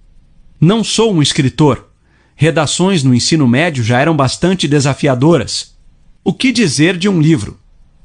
Não 0.60 0.84
sou 0.84 1.12
um 1.12 1.20
escritor. 1.20 1.88
Redações 2.36 3.02
no 3.02 3.12
ensino 3.12 3.48
médio 3.48 3.82
já 3.82 3.98
eram 3.98 4.14
bastante 4.14 4.68
desafiadoras. 4.68 5.76
O 6.22 6.32
que 6.32 6.52
dizer 6.52 6.96
de 6.96 7.08
um 7.08 7.20
livro? 7.20 7.58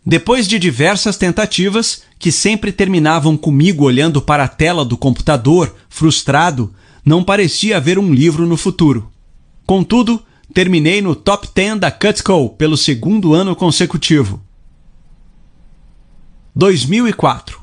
Depois 0.06 0.48
de 0.48 0.60
diversas 0.60 1.16
tentativas, 1.16 2.04
que 2.20 2.32
sempre 2.32 2.74
terminavam 2.74 3.38
comigo 3.38 3.86
olhando 3.86 4.22
para 4.22 4.44
a 4.44 4.50
tela 4.50 4.84
do 4.84 4.98
computador, 4.98 5.74
frustrado, 5.90 6.74
não 7.06 7.24
parecia 7.24 7.78
haver 7.78 7.98
um 7.98 8.14
livro 8.14 8.46
no 8.46 8.58
futuro. 8.58 9.10
Contudo, 9.66 10.22
terminei 10.54 11.02
no 11.02 11.16
top 11.16 11.48
10 11.54 11.80
da 11.80 11.90
Cutco 11.90 12.50
pelo 12.50 12.76
segundo 12.76 13.34
ano 13.34 13.56
consecutivo. 13.56 14.42
2004 16.54 17.62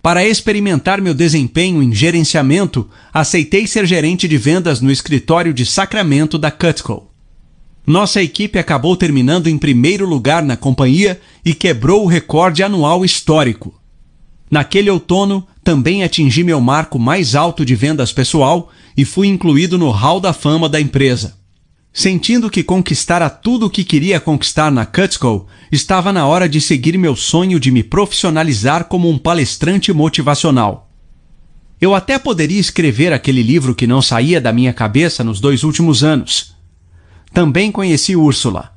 Para 0.00 0.24
experimentar 0.24 1.00
meu 1.00 1.14
desempenho 1.14 1.82
em 1.82 1.94
gerenciamento, 1.94 2.88
aceitei 3.12 3.66
ser 3.66 3.86
gerente 3.86 4.26
de 4.26 4.38
vendas 4.38 4.80
no 4.80 4.90
escritório 4.90 5.52
de 5.52 5.66
Sacramento 5.66 6.38
da 6.38 6.50
Cutco. 6.50 7.11
Nossa 7.86 8.22
equipe 8.22 8.58
acabou 8.58 8.96
terminando 8.96 9.48
em 9.48 9.58
primeiro 9.58 10.06
lugar 10.06 10.42
na 10.42 10.56
companhia 10.56 11.20
e 11.44 11.52
quebrou 11.52 12.04
o 12.04 12.06
recorde 12.06 12.62
anual 12.62 13.04
histórico. 13.04 13.74
Naquele 14.50 14.90
outono, 14.90 15.46
também 15.64 16.04
atingi 16.04 16.44
meu 16.44 16.60
marco 16.60 16.98
mais 16.98 17.34
alto 17.34 17.64
de 17.64 17.74
vendas 17.74 18.12
pessoal 18.12 18.70
e 18.96 19.04
fui 19.04 19.26
incluído 19.26 19.78
no 19.78 19.90
Hall 19.90 20.20
da 20.20 20.32
Fama 20.32 20.68
da 20.68 20.80
empresa. 20.80 21.40
Sentindo 21.92 22.48
que 22.48 22.62
conquistara 22.62 23.28
tudo 23.28 23.66
o 23.66 23.70
que 23.70 23.84
queria 23.84 24.20
conquistar 24.20 24.70
na 24.70 24.86
Cutco, 24.86 25.46
estava 25.70 26.12
na 26.12 26.26
hora 26.26 26.48
de 26.48 26.60
seguir 26.60 26.96
meu 26.96 27.16
sonho 27.16 27.60
de 27.60 27.70
me 27.70 27.82
profissionalizar 27.82 28.84
como 28.84 29.10
um 29.10 29.18
palestrante 29.18 29.92
motivacional. 29.92 30.90
Eu 31.80 31.94
até 31.94 32.18
poderia 32.18 32.60
escrever 32.60 33.12
aquele 33.12 33.42
livro 33.42 33.74
que 33.74 33.86
não 33.86 34.00
saía 34.00 34.40
da 34.40 34.52
minha 34.52 34.72
cabeça 34.72 35.24
nos 35.24 35.40
dois 35.40 35.64
últimos 35.64 36.04
anos. 36.04 36.51
Também 37.32 37.72
conheci 37.72 38.14
Úrsula. 38.14 38.72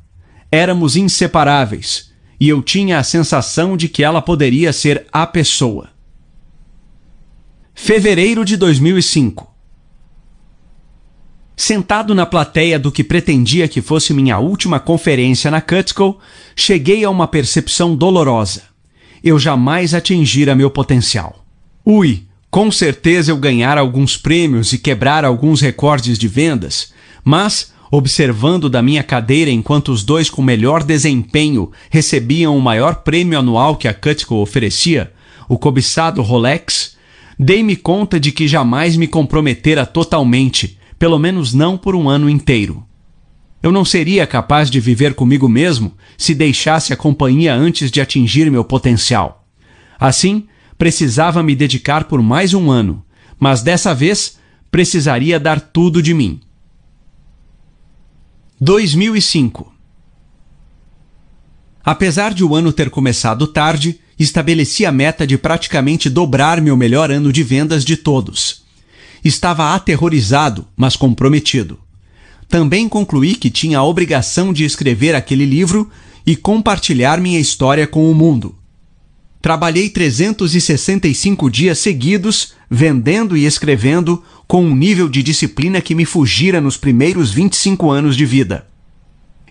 Éramos 0.52 0.96
inseparáveis, 0.96 2.12
e 2.40 2.48
eu 2.48 2.62
tinha 2.62 3.00
a 3.00 3.04
sensação 3.04 3.76
de 3.76 3.90
que 3.90 4.04
ela 4.04 4.22
poderia 4.22 4.72
ser 4.72 5.06
a 5.12 5.28
pessoa. 5.28 5.90
Fevereiro 7.74 8.46
de 8.46 8.56
2005 8.56 9.56
Sentado 11.58 12.14
na 12.14 12.26
plateia 12.26 12.78
do 12.78 12.92
que 12.92 13.04
pretendia 13.04 13.68
que 13.68 13.82
fosse 13.82 14.14
minha 14.14 14.38
última 14.38 14.78
conferência 14.78 15.50
na 15.50 15.62
Cutco, 15.62 16.20
cheguei 16.54 17.06
a 17.06 17.10
uma 17.10 17.28
percepção 17.28 17.96
dolorosa. 17.96 18.64
Eu 19.24 19.40
jamais 19.40 19.94
atingira 19.94 20.54
meu 20.54 20.70
potencial. 20.70 21.46
Ui, 21.86 22.24
com 22.52 22.70
certeza 22.72 23.32
eu 23.32 23.38
ganhara 23.38 23.80
alguns 23.80 24.18
prêmios 24.18 24.74
e 24.74 24.78
quebrara 24.78 25.28
alguns 25.28 25.62
recordes 25.62 26.18
de 26.18 26.28
vendas, 26.28 26.94
mas, 27.24 27.74
observando 27.98 28.70
da 28.70 28.82
minha 28.82 29.02
cadeira 29.02 29.50
enquanto 29.50 29.90
os 29.90 30.04
dois 30.04 30.30
com 30.30 30.42
melhor 30.42 30.84
desempenho 30.84 31.72
recebiam 31.90 32.58
o 32.58 32.62
maior 32.62 32.96
prêmio 32.96 33.40
anual 33.40 33.78
que 33.78 33.88
a 33.88 33.94
Cutco 33.94 34.36
oferecia, 34.36 35.14
o 35.48 35.58
cobiçado 35.58 36.22
Rolex, 36.22 36.98
dei-me 37.40 37.76
conta 37.78 38.20
de 38.20 38.34
que 38.34 38.50
jamais 38.50 38.98
me 38.98 39.08
comprometera 39.08 39.86
totalmente 39.86 40.78
pelo 41.00 41.18
menos 41.18 41.54
não 41.54 41.78
por 41.78 41.96
um 41.96 42.10
ano 42.10 42.30
inteiro. 42.30 42.84
Eu 43.64 43.72
não 43.72 43.86
seria 43.86 44.28
capaz 44.28 44.70
de 44.70 44.80
viver 44.82 45.14
comigo 45.14 45.48
mesmo 45.48 45.94
se 46.18 46.36
deixasse 46.36 46.92
a 46.92 46.98
companhia 46.98 47.56
antes 47.56 47.90
de 47.90 48.02
atingir 48.02 48.52
meu 48.52 48.66
potencial. 48.66 49.48
Assim, 49.98 50.48
precisava 50.78 51.42
me 51.42 51.56
dedicar 51.56 52.04
por 52.04 52.22
mais 52.22 52.54
um 52.54 52.70
ano, 52.70 53.04
mas 53.40 53.62
dessa 53.62 53.96
vez 53.96 54.38
precisaria 54.70 55.40
dar 55.40 55.62
tudo 55.62 56.02
de 56.02 56.14
mim. 56.14 56.42
2005 58.60 59.74
Apesar 61.84 62.34
de 62.34 62.44
o 62.44 62.56
ano 62.56 62.74
ter 62.74 62.90
começado 62.90 63.46
tarde, 63.48 64.00
estabeleci 64.18 64.86
a 64.86 64.92
meta 64.92 65.28
de 65.28 65.38
praticamente 65.38 66.10
dobrar 66.10 66.62
meu 66.62 66.76
melhor 66.76 67.12
ano 67.12 67.32
de 67.32 67.44
vendas 67.44 67.86
de 67.86 67.98
todos 67.98 68.66
estava 69.28 69.74
aterrorizado, 69.74 70.68
mas 70.78 70.96
comprometido. 70.96 71.80
Também 72.48 72.88
concluí 72.88 73.36
que 73.36 73.50
tinha 73.50 73.80
a 73.80 73.84
obrigação 73.84 74.54
de 74.54 74.64
escrever 74.64 75.16
aquele 75.16 75.46
livro 75.46 75.90
e 76.26 76.36
compartilhar 76.36 77.20
minha 77.20 77.40
história 77.40 77.88
com 77.88 78.10
o 78.10 78.14
mundo. 78.14 78.56
Trabalhei 79.42 79.90
365 79.90 81.50
dias 81.50 81.80
seguidos, 81.80 82.54
vendendo 82.70 83.36
e 83.38 83.46
escrevendo, 83.46 84.24
com 84.48 84.64
um 84.64 84.76
nível 84.76 85.10
de 85.10 85.24
disciplina 85.24 85.82
que 85.82 85.96
me 85.96 86.06
fugira 86.06 86.60
nos 86.62 86.78
primeiros 86.78 87.32
25 87.32 87.90
anos 87.92 88.16
de 88.16 88.26
vida. 88.26 88.68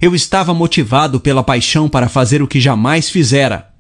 Eu 0.00 0.14
estava 0.14 0.52
motivado 0.52 1.21
pela 1.21 1.42
paixão 1.42 1.88
para 1.88 2.09
fazer 2.09 2.42
o 2.42 2.49
que 2.49 2.61
jamais 2.61 3.09
fizera. 3.09 3.71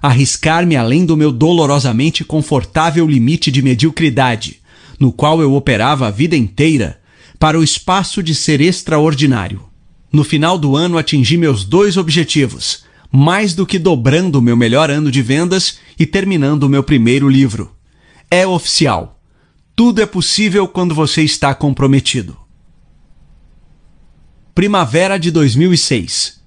Arriscar-me 0.00 0.76
além 0.76 1.04
do 1.04 1.16
meu 1.16 1.30
dolorosamente 1.30 2.24
confortável 2.24 3.06
limite 3.06 3.50
de 3.50 3.62
mediocridade, 3.62 4.60
no 4.98 5.12
qual 5.12 5.40
eu 5.40 5.54
operava 5.54 6.06
a 6.06 6.10
vida 6.10 6.36
inteira, 6.36 7.00
para 7.38 7.58
o 7.58 7.62
espaço 7.62 8.22
de 8.22 8.34
ser 8.34 8.60
extraordinário. 8.60 9.62
No 10.12 10.24
final 10.24 10.58
do 10.58 10.74
ano 10.74 10.98
atingi 10.98 11.36
meus 11.36 11.64
dois 11.64 11.96
objetivos, 11.96 12.84
mais 13.12 13.54
do 13.54 13.66
que 13.66 13.78
dobrando 13.78 14.42
meu 14.42 14.56
melhor 14.56 14.90
ano 14.90 15.10
de 15.10 15.22
vendas 15.22 15.78
e 15.98 16.06
terminando 16.06 16.64
o 16.64 16.68
meu 16.68 16.82
primeiro 16.82 17.28
livro. 17.28 17.77
É 18.30 18.46
oficial. 18.46 19.20
Tudo 19.74 20.02
é 20.02 20.06
possível 20.06 20.68
quando 20.68 20.94
você 20.94 21.22
está 21.22 21.54
comprometido. 21.54 22.36
Primavera 24.54 25.18
de 25.18 25.30
2006. 25.30 26.42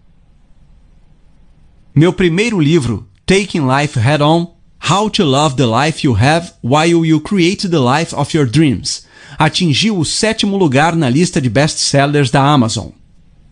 Meu 1.96 2.13
primeiro 2.13 2.60
livro, 2.60 3.08
Taking 3.26 3.67
Life 3.67 3.98
Head 3.98 4.22
On, 4.22 4.56
How 4.89 5.10
to 5.10 5.24
Love 5.24 5.56
the 5.56 5.65
Life 5.65 6.06
You 6.06 6.15
Have 6.15 6.52
While 6.63 7.08
You 7.08 7.22
Create 7.22 7.67
the 7.67 7.80
Life 7.80 8.13
of 8.13 8.36
Your 8.36 8.48
Dreams 8.48 9.06
atingiu 9.38 9.98
o 9.98 10.06
sétimo 10.06 10.58
lugar 10.58 10.96
na 10.96 11.10
lista 11.10 11.41
de 11.41 11.50
best-sellers 11.50 12.30
da 12.30 12.44
Amazon. 12.44 12.89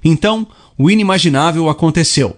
Então, 0.04 0.48
o 0.78 0.90
inimaginável 0.90 1.70
aconteceu. 1.70 2.38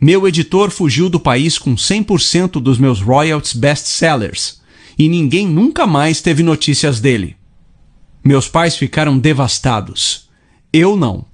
Meu 0.00 0.26
editor 0.26 0.70
fugiu 0.70 1.08
do 1.08 1.20
país 1.20 1.56
com 1.56 1.74
100% 1.74 2.60
dos 2.60 2.78
meus 2.78 3.00
royalties 3.00 3.52
best-sellers 3.52 4.63
e 4.98 5.08
ninguém 5.08 5.46
nunca 5.46 5.86
mais 5.86 6.20
teve 6.20 6.42
notícias 6.42 7.00
dele. 7.00 7.36
Meus 8.24 8.48
pais 8.48 8.76
ficaram 8.76 9.18
devastados. 9.18 10.28
Eu 10.72 10.96
não. 10.96 11.24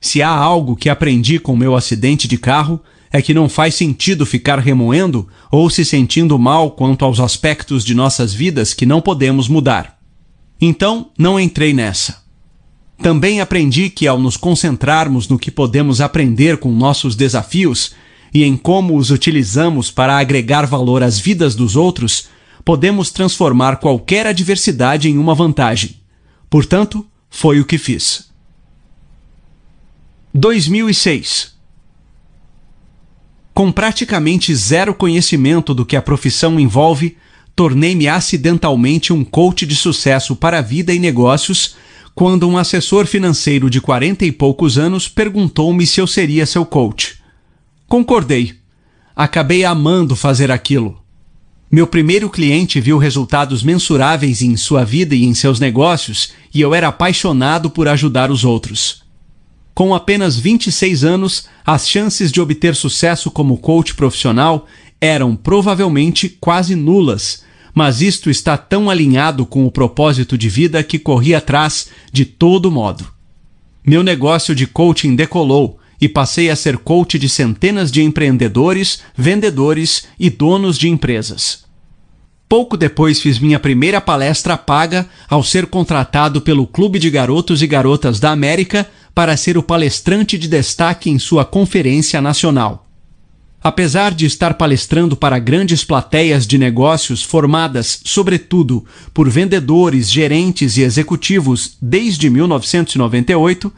Se 0.00 0.22
há 0.22 0.30
algo 0.30 0.74
que 0.74 0.88
aprendi 0.88 1.38
com 1.38 1.54
meu 1.54 1.76
acidente 1.76 2.26
de 2.26 2.38
carro, 2.38 2.80
é 3.12 3.20
que 3.20 3.34
não 3.34 3.48
faz 3.48 3.74
sentido 3.74 4.24
ficar 4.24 4.58
remoendo 4.58 5.28
ou 5.50 5.68
se 5.68 5.84
sentindo 5.84 6.38
mal 6.38 6.70
quanto 6.70 7.04
aos 7.04 7.20
aspectos 7.20 7.84
de 7.84 7.94
nossas 7.94 8.32
vidas 8.32 8.72
que 8.72 8.86
não 8.86 9.00
podemos 9.00 9.48
mudar. 9.48 9.98
Então, 10.60 11.10
não 11.18 11.38
entrei 11.38 11.72
nessa. 11.72 12.22
Também 13.02 13.40
aprendi 13.40 13.90
que 13.90 14.06
ao 14.06 14.18
nos 14.18 14.36
concentrarmos 14.36 15.26
no 15.28 15.38
que 15.38 15.50
podemos 15.50 16.00
aprender 16.00 16.58
com 16.58 16.70
nossos 16.70 17.16
desafios 17.16 17.92
e 18.32 18.44
em 18.44 18.56
como 18.56 18.96
os 18.96 19.10
utilizamos 19.10 19.90
para 19.90 20.18
agregar 20.18 20.66
valor 20.66 21.02
às 21.02 21.18
vidas 21.18 21.54
dos 21.54 21.76
outros, 21.76 22.28
podemos 22.64 23.10
transformar 23.10 23.76
qualquer 23.76 24.26
adversidade 24.26 25.08
em 25.08 25.18
uma 25.18 25.34
vantagem. 25.34 25.96
Portanto, 26.48 27.06
foi 27.28 27.60
o 27.60 27.64
que 27.64 27.78
fiz. 27.78 28.30
2006 30.34 31.60
com 33.60 33.70
praticamente 33.70 34.54
zero 34.54 34.94
conhecimento 34.94 35.74
do 35.74 35.84
que 35.84 35.94
a 35.94 36.00
profissão 36.00 36.58
envolve, 36.58 37.16
tornei-me 37.54 38.08
acidentalmente 38.08 39.12
um 39.12 39.24
coach 39.24 39.66
de 39.66 39.76
sucesso 39.76 40.34
para 40.34 40.58
a 40.58 40.62
vida 40.62 40.94
e 40.94 40.98
negócios 40.98 41.76
quando 42.14 42.48
um 42.48 42.56
assessor 42.56 43.06
financeiro 43.06 43.68
de 43.68 43.80
quarenta 43.80 44.24
e 44.24 44.32
poucos 44.32 44.78
anos 44.78 45.08
perguntou-me 45.08 45.86
se 45.86 46.00
eu 46.00 46.06
seria 46.06 46.46
seu 46.46 46.64
coach. 46.64 47.20
Concordei. 47.86 48.54
Acabei 49.14 49.64
amando 49.64 50.16
fazer 50.16 50.50
aquilo. 50.50 50.99
Meu 51.72 51.86
primeiro 51.86 52.28
cliente 52.28 52.80
viu 52.80 52.98
resultados 52.98 53.62
mensuráveis 53.62 54.42
em 54.42 54.56
sua 54.56 54.84
vida 54.84 55.14
e 55.14 55.24
em 55.24 55.32
seus 55.34 55.60
negócios 55.60 56.32
e 56.52 56.60
eu 56.60 56.74
era 56.74 56.88
apaixonado 56.88 57.70
por 57.70 57.86
ajudar 57.86 58.28
os 58.28 58.44
outros. 58.44 59.04
Com 59.72 59.94
apenas 59.94 60.36
26 60.36 61.04
anos, 61.04 61.46
as 61.64 61.88
chances 61.88 62.32
de 62.32 62.40
obter 62.40 62.74
sucesso 62.74 63.30
como 63.30 63.56
coach 63.56 63.94
profissional 63.94 64.66
eram 65.00 65.36
provavelmente 65.36 66.28
quase 66.28 66.74
nulas, 66.74 67.44
mas 67.72 68.02
isto 68.02 68.28
está 68.28 68.58
tão 68.58 68.90
alinhado 68.90 69.46
com 69.46 69.64
o 69.64 69.70
propósito 69.70 70.36
de 70.36 70.48
vida 70.48 70.82
que 70.82 70.98
corri 70.98 71.36
atrás 71.36 71.88
de 72.12 72.24
todo 72.24 72.68
modo. 72.68 73.06
Meu 73.86 74.02
negócio 74.02 74.56
de 74.56 74.66
coaching 74.66 75.14
decolou 75.14 75.78
e 76.00 76.08
passei 76.08 76.50
a 76.50 76.56
ser 76.56 76.78
coach 76.78 77.18
de 77.18 77.28
centenas 77.28 77.90
de 77.90 78.02
empreendedores, 78.02 79.02
vendedores 79.16 80.06
e 80.18 80.30
donos 80.30 80.78
de 80.78 80.88
empresas. 80.88 81.64
Pouco 82.48 82.76
depois 82.76 83.20
fiz 83.20 83.38
minha 83.38 83.60
primeira 83.60 84.00
palestra 84.00 84.56
paga 84.56 85.06
ao 85.28 85.40
ser 85.42 85.66
contratado 85.66 86.40
pelo 86.40 86.66
Clube 86.66 86.98
de 86.98 87.08
Garotos 87.08 87.62
e 87.62 87.66
Garotas 87.66 88.18
da 88.18 88.32
América 88.32 88.90
para 89.14 89.36
ser 89.36 89.56
o 89.56 89.62
palestrante 89.62 90.36
de 90.36 90.48
destaque 90.48 91.10
em 91.10 91.18
sua 91.18 91.44
conferência 91.44 92.20
nacional. 92.20 92.88
Apesar 93.62 94.14
de 94.14 94.24
estar 94.24 94.54
palestrando 94.54 95.14
para 95.14 95.38
grandes 95.38 95.84
plateias 95.84 96.46
de 96.46 96.56
negócios 96.56 97.22
formadas, 97.22 98.00
sobretudo, 98.04 98.86
por 99.12 99.28
vendedores, 99.28 100.10
gerentes 100.10 100.78
e 100.78 100.82
executivos 100.82 101.76
desde 101.80 102.30
1998, 102.30 103.70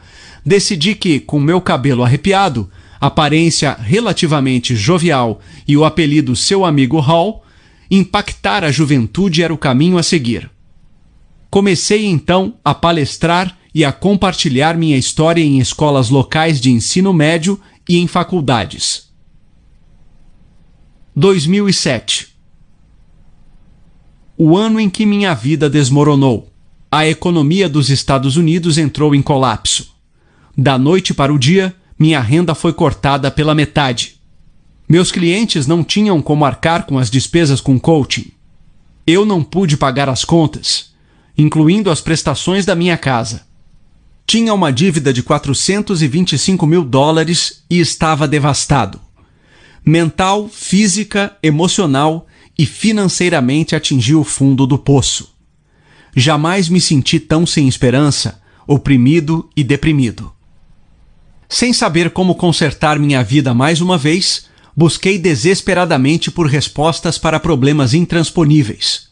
decidi 0.45 0.95
que, 0.95 1.19
com 1.19 1.39
meu 1.39 1.61
cabelo 1.61 2.03
arrepiado, 2.03 2.69
aparência 2.99 3.73
relativamente 3.73 4.75
jovial 4.75 5.39
e 5.67 5.75
o 5.75 5.83
apelido 5.83 6.35
Seu 6.35 6.63
Amigo 6.65 6.99
Hall, 6.99 7.43
impactar 7.89 8.63
a 8.63 8.71
juventude 8.71 9.43
era 9.43 9.53
o 9.53 9.57
caminho 9.57 9.97
a 9.97 10.03
seguir. 10.03 10.49
Comecei 11.49 12.05
então 12.05 12.55
a 12.63 12.73
palestrar 12.73 13.57
e 13.73 13.83
a 13.83 13.91
compartilhar 13.91 14.77
minha 14.77 14.97
história 14.97 15.41
em 15.41 15.59
escolas 15.59 16.09
locais 16.09 16.61
de 16.61 16.71
ensino 16.71 17.11
médio 17.11 17.59
e 17.87 17.97
em 17.97 18.07
faculdades. 18.07 19.09
2007 21.15 22.29
O 24.37 24.57
ano 24.57 24.79
em 24.79 24.89
que 24.89 25.05
minha 25.05 25.33
vida 25.33 25.69
desmoronou. 25.69 26.49
A 26.91 27.07
economia 27.07 27.67
dos 27.67 27.89
Estados 27.89 28.37
Unidos 28.37 28.77
entrou 28.77 29.13
em 29.13 29.21
colapso. 29.21 29.92
Da 30.57 30.77
noite 30.77 31.13
para 31.13 31.33
o 31.33 31.39
dia, 31.39 31.75
minha 31.97 32.19
renda 32.19 32.53
foi 32.53 32.73
cortada 32.73 33.31
pela 33.31 33.55
metade. 33.55 34.19
Meus 34.87 35.11
clientes 35.11 35.65
não 35.65 35.83
tinham 35.83 36.21
como 36.21 36.45
arcar 36.45 36.85
com 36.85 36.99
as 36.99 37.09
despesas 37.09 37.61
com 37.61 37.79
coaching. 37.79 38.31
Eu 39.07 39.25
não 39.25 39.43
pude 39.43 39.77
pagar 39.77 40.09
as 40.09 40.23
contas, 40.25 40.93
incluindo 41.37 41.89
as 41.89 42.01
prestações 42.01 42.65
da 42.65 42.75
minha 42.75 42.97
casa. 42.97 43.47
Tinha 44.27 44.53
uma 44.53 44.71
dívida 44.71 45.11
de 45.13 45.23
425 45.23 46.67
mil 46.67 46.83
dólares 46.83 47.63
e 47.69 47.79
estava 47.79 48.27
devastado. 48.27 48.99
Mental, 49.85 50.47
física, 50.47 51.35
emocional 51.41 52.27
e 52.57 52.65
financeiramente 52.65 53.75
atingi 53.75 54.15
o 54.15 54.23
fundo 54.23 54.67
do 54.67 54.77
poço. 54.77 55.33
Jamais 56.15 56.69
me 56.69 56.81
senti 56.81 57.19
tão 57.19 57.45
sem 57.45 57.67
esperança, 57.67 58.41
oprimido 58.67 59.49
e 59.55 59.63
deprimido. 59.63 60.32
Sem 61.53 61.71
saber 61.71 62.09
como 62.09 62.33
consertar 62.33 62.97
minha 62.97 63.23
vida 63.23 63.53
mais 63.53 63.79
uma 63.79 63.95
vez, 63.95 64.47
busquei 64.75 65.19
desesperadamente 65.19 66.31
por 66.31 66.47
respostas 66.47 67.19
para 67.19 67.39
problemas 67.39 67.93
intransponíveis. 67.93 69.11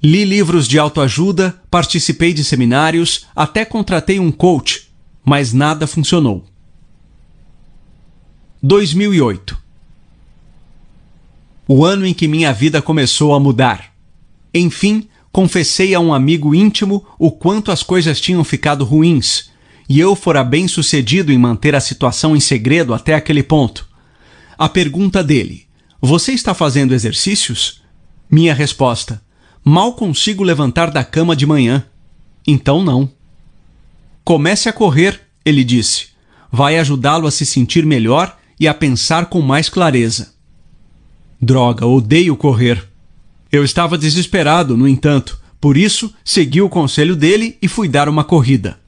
Li 0.00 0.24
livros 0.24 0.68
de 0.68 0.78
autoajuda, 0.78 1.60
participei 1.68 2.32
de 2.32 2.44
seminários, 2.44 3.26
até 3.34 3.64
contratei 3.64 4.20
um 4.20 4.30
coach, 4.30 4.92
mas 5.24 5.52
nada 5.52 5.88
funcionou. 5.88 6.44
2008 8.62 9.58
O 11.66 11.84
ano 11.84 12.06
em 12.06 12.14
que 12.14 12.28
minha 12.28 12.52
vida 12.52 12.80
começou 12.80 13.34
a 13.34 13.40
mudar. 13.40 13.92
Enfim, 14.54 15.08
confessei 15.32 15.96
a 15.96 15.98
um 15.98 16.14
amigo 16.14 16.54
íntimo 16.54 17.04
o 17.18 17.32
quanto 17.32 17.72
as 17.72 17.82
coisas 17.82 18.20
tinham 18.20 18.44
ficado 18.44 18.84
ruins, 18.84 19.50
e 19.88 20.00
eu 20.00 20.16
fora 20.16 20.42
bem 20.42 20.66
sucedido 20.66 21.32
em 21.32 21.38
manter 21.38 21.74
a 21.74 21.80
situação 21.80 22.34
em 22.34 22.40
segredo 22.40 22.92
até 22.92 23.14
aquele 23.14 23.42
ponto. 23.42 23.88
A 24.58 24.68
pergunta 24.68 25.22
dele: 25.22 25.66
Você 26.00 26.32
está 26.32 26.54
fazendo 26.54 26.94
exercícios? 26.94 27.82
Minha 28.30 28.54
resposta: 28.54 29.22
Mal 29.64 29.94
consigo 29.94 30.42
levantar 30.42 30.90
da 30.90 31.04
cama 31.04 31.36
de 31.36 31.46
manhã. 31.46 31.84
Então 32.46 32.82
não. 32.82 33.10
Comece 34.24 34.68
a 34.68 34.72
correr, 34.72 35.20
ele 35.44 35.62
disse. 35.62 36.08
Vai 36.50 36.78
ajudá-lo 36.78 37.26
a 37.26 37.30
se 37.30 37.44
sentir 37.44 37.84
melhor 37.84 38.36
e 38.58 38.66
a 38.66 38.74
pensar 38.74 39.26
com 39.26 39.40
mais 39.40 39.68
clareza. 39.68 40.34
Droga, 41.40 41.86
odeio 41.86 42.36
correr. 42.36 42.82
Eu 43.52 43.64
estava 43.64 43.98
desesperado, 43.98 44.76
no 44.76 44.88
entanto, 44.88 45.40
por 45.60 45.76
isso 45.76 46.12
segui 46.24 46.60
o 46.60 46.68
conselho 46.68 47.14
dele 47.14 47.58
e 47.60 47.68
fui 47.68 47.88
dar 47.88 48.08
uma 48.08 48.24
corrida. 48.24 48.78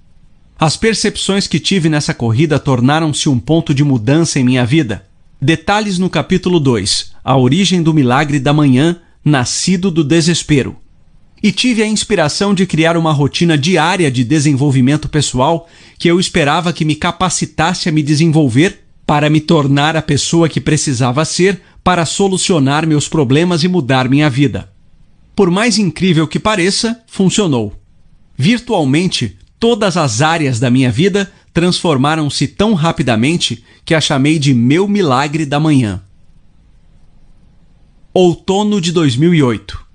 As 0.61 0.77
percepções 0.77 1.47
que 1.47 1.61
tive 1.61 1.88
nessa 1.88 2.12
corrida 2.12 2.59
tornaram-se 2.59 3.29
um 3.29 3.38
ponto 3.38 3.73
de 3.73 3.85
mudança 3.85 4.40
em 4.40 4.44
minha 4.44 4.66
vida. 4.66 5.07
Detalhes 5.40 5.99
no 5.99 6.11
capítulo 6.11 6.59
2: 6.59 7.12
A 7.23 7.37
origem 7.37 7.81
do 7.81 7.94
milagre 7.94 8.40
da 8.40 8.53
manhã, 8.53 8.97
nascido 9.25 9.88
do 9.88 10.03
desespero. 10.03 10.77
E 11.40 11.53
tive 11.53 11.81
a 11.81 11.87
inspiração 11.87 12.53
de 12.53 12.66
criar 12.66 12.97
uma 12.97 13.12
rotina 13.12 13.57
diária 13.57 14.11
de 14.11 14.25
desenvolvimento 14.25 15.09
pessoal 15.09 15.68
que 15.97 16.09
eu 16.09 16.18
esperava 16.18 16.73
que 16.73 16.85
me 16.85 16.97
capacitasse 16.97 17.88
a 17.88 17.92
me 17.92 18.03
desenvolver 18.03 18.81
para 19.07 19.31
me 19.31 19.40
tornar 19.40 19.97
a 19.97 20.03
pessoa 20.03 20.49
que 20.49 20.61
precisava 20.61 21.25
ser 21.25 21.62
para 21.85 22.05
solucionar 22.05 22.85
meus 22.85 23.09
problemas 23.09 23.62
e 23.62 23.68
mudar 23.68 24.09
minha 24.09 24.29
vida. 24.29 24.73
Por 25.37 25.53
mais 25.53 25.79
incrível 25.79 26.27
que 26.27 26.40
pareça, 26.40 27.01
funcionou. 27.07 27.73
Virtualmente, 28.37 29.38
todas 29.59 29.97
as 29.97 30.23
áreas 30.23 30.61
da 30.61 30.71
minha 30.71 30.90
vida 30.90 31.31
transformaram-se 31.53 32.47
tão 32.47 32.75
rapidamente 32.75 33.64
que 33.85 33.94
a 33.94 34.01
chamei 34.01 34.38
de 34.38 34.55
meu 34.55 34.87
milagre 34.87 35.44
da 35.44 35.59
manhã. 35.59 36.03
Outono 38.14 38.81
de 38.81 38.92
2008 38.92 39.88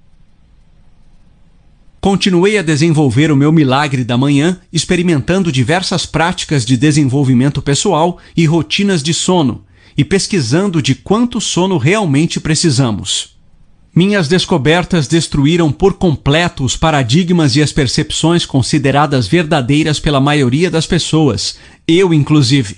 Continuei 2.03 2.57
a 2.57 2.61
desenvolver 2.61 3.31
o 3.31 3.35
meu 3.35 3.49
milagre 3.49 4.03
da 4.03 4.17
manhã, 4.17 4.59
experimentando 4.73 5.49
diversas 5.53 6.05
práticas 6.05 6.65
de 6.65 6.75
desenvolvimento 6.75 7.61
pessoal 7.61 8.17
e 8.35 8.45
rotinas 8.45 9.01
de 9.01 9.13
sono, 9.13 9.63
e 9.97 10.03
pesquisando 10.03 10.81
de 10.81 10.95
quanto 10.95 11.39
sono 11.39 11.77
realmente 11.77 12.41
precisamos. 12.41 13.32
Minhas 13.95 14.27
descobertas 14.27 15.07
destruíram 15.07 15.71
por 15.71 15.93
completo 15.93 16.63
os 16.63 16.75
paradigmas 16.75 17.55
e 17.55 17.61
as 17.61 17.71
percepções 17.71 18.43
consideradas 18.43 19.27
verdadeiras 19.27 19.99
pela 19.99 20.19
maioria 20.19 20.71
das 20.71 20.87
pessoas, 20.87 21.59
eu 21.87 22.11
inclusive. 22.11 22.77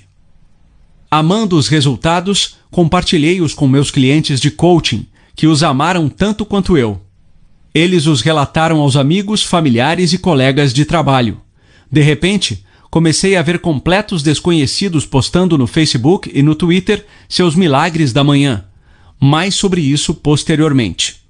Amando 1.10 1.58
os 1.58 1.70
resultados, 1.70 2.58
compartilhei-os 2.70 3.54
com 3.54 3.66
meus 3.66 3.90
clientes 3.92 4.42
de 4.42 4.52
coaching, 4.52 5.08
que 5.34 5.48
os 5.48 5.64
amaram 5.64 6.10
tanto 6.10 6.46
quanto 6.46 6.78
eu. 6.78 7.00
Eles 7.74 8.08
os 8.08 8.20
relataram 8.20 8.82
aos 8.82 8.98
amigos, 8.98 9.42
familiares 9.42 10.12
e 10.12 10.18
colegas 10.18 10.74
de 10.74 10.84
trabalho. 10.84 11.40
De 11.90 12.02
repente, 12.02 12.66
comecei 12.92 13.38
a 13.38 13.42
ver 13.42 13.60
completos 13.60 14.22
desconhecidos 14.22 15.06
postando 15.06 15.58
no 15.58 15.66
Facebook 15.66 16.30
e 16.34 16.44
no 16.44 16.56
Twitter 16.56 17.06
seus 17.30 17.56
milagres 17.56 18.12
da 18.12 18.24
manhã 18.24 18.66
mais 19.20 19.56
sobre 19.56 19.82
isso 19.82 20.14
posteriormente. 20.14 21.22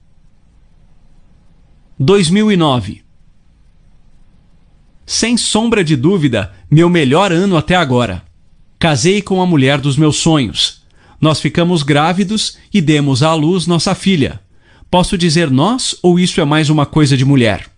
2009 2.00 3.04
Sem 5.06 5.38
sombra 5.38 5.84
de 5.84 5.96
dúvida, 5.96 6.54
meu 6.70 6.90
melhor 6.90 7.32
ano 7.32 7.56
até 7.56 7.76
agora. 7.76 8.24
Casei 8.78 9.22
com 9.22 9.42
a 9.42 9.46
mulher 9.46 9.80
dos 9.80 9.96
meus 9.96 10.18
sonhos. 10.18 10.84
Nós 11.22 11.40
ficamos 11.40 11.84
grávidos 11.84 12.58
e 12.74 12.82
demos 12.82 13.24
à 13.24 13.34
luz 13.34 13.66
nossa 13.66 13.96
filha. 13.96 14.42
Posso 14.92 15.18
dizer 15.18 15.50
nós 15.50 15.96
ou 16.04 16.20
isso 16.20 16.42
é 16.42 16.46
mais 16.46 16.70
uma 16.70 16.86
coisa 16.86 17.16
de 17.16 17.26
mulher? 17.26 17.70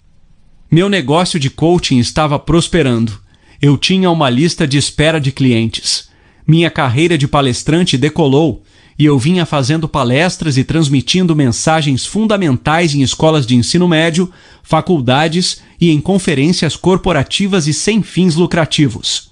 Meu 0.70 0.90
negócio 0.90 1.40
de 1.40 1.50
coaching 1.50 1.98
estava 1.98 2.38
prosperando. 2.38 3.20
Eu 3.62 3.78
tinha 3.78 4.12
uma 4.12 4.30
lista 4.30 4.68
de 4.68 4.78
espera 4.78 5.20
de 5.20 5.32
clientes. 5.32 6.10
Minha 6.46 6.70
carreira 6.70 7.18
de 7.18 7.28
palestrante 7.28 7.98
decolou 7.98 8.64
e 9.00 9.06
eu 9.06 9.20
vinha 9.20 9.46
fazendo 9.46 9.88
palestras 9.88 10.58
e 10.58 10.64
transmitindo 10.64 11.36
mensagens 11.36 12.06
fundamentais 12.06 12.96
em 12.96 13.02
escolas 13.02 13.46
de 13.46 13.56
ensino 13.56 13.88
médio, 13.88 14.32
faculdades 14.64 15.62
e 15.80 15.92
em 15.92 16.02
conferências 16.02 16.76
corporativas 16.76 17.68
e 17.68 17.74
sem 17.74 18.02
fins 18.02 18.36
lucrativos. 18.36 19.32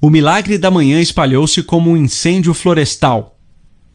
O 0.00 0.08
milagre 0.08 0.56
da 0.56 0.70
manhã 0.70 1.00
espalhou-se 1.00 1.62
como 1.62 1.90
um 1.90 1.96
incêndio 1.96 2.54
florestal. 2.54 3.38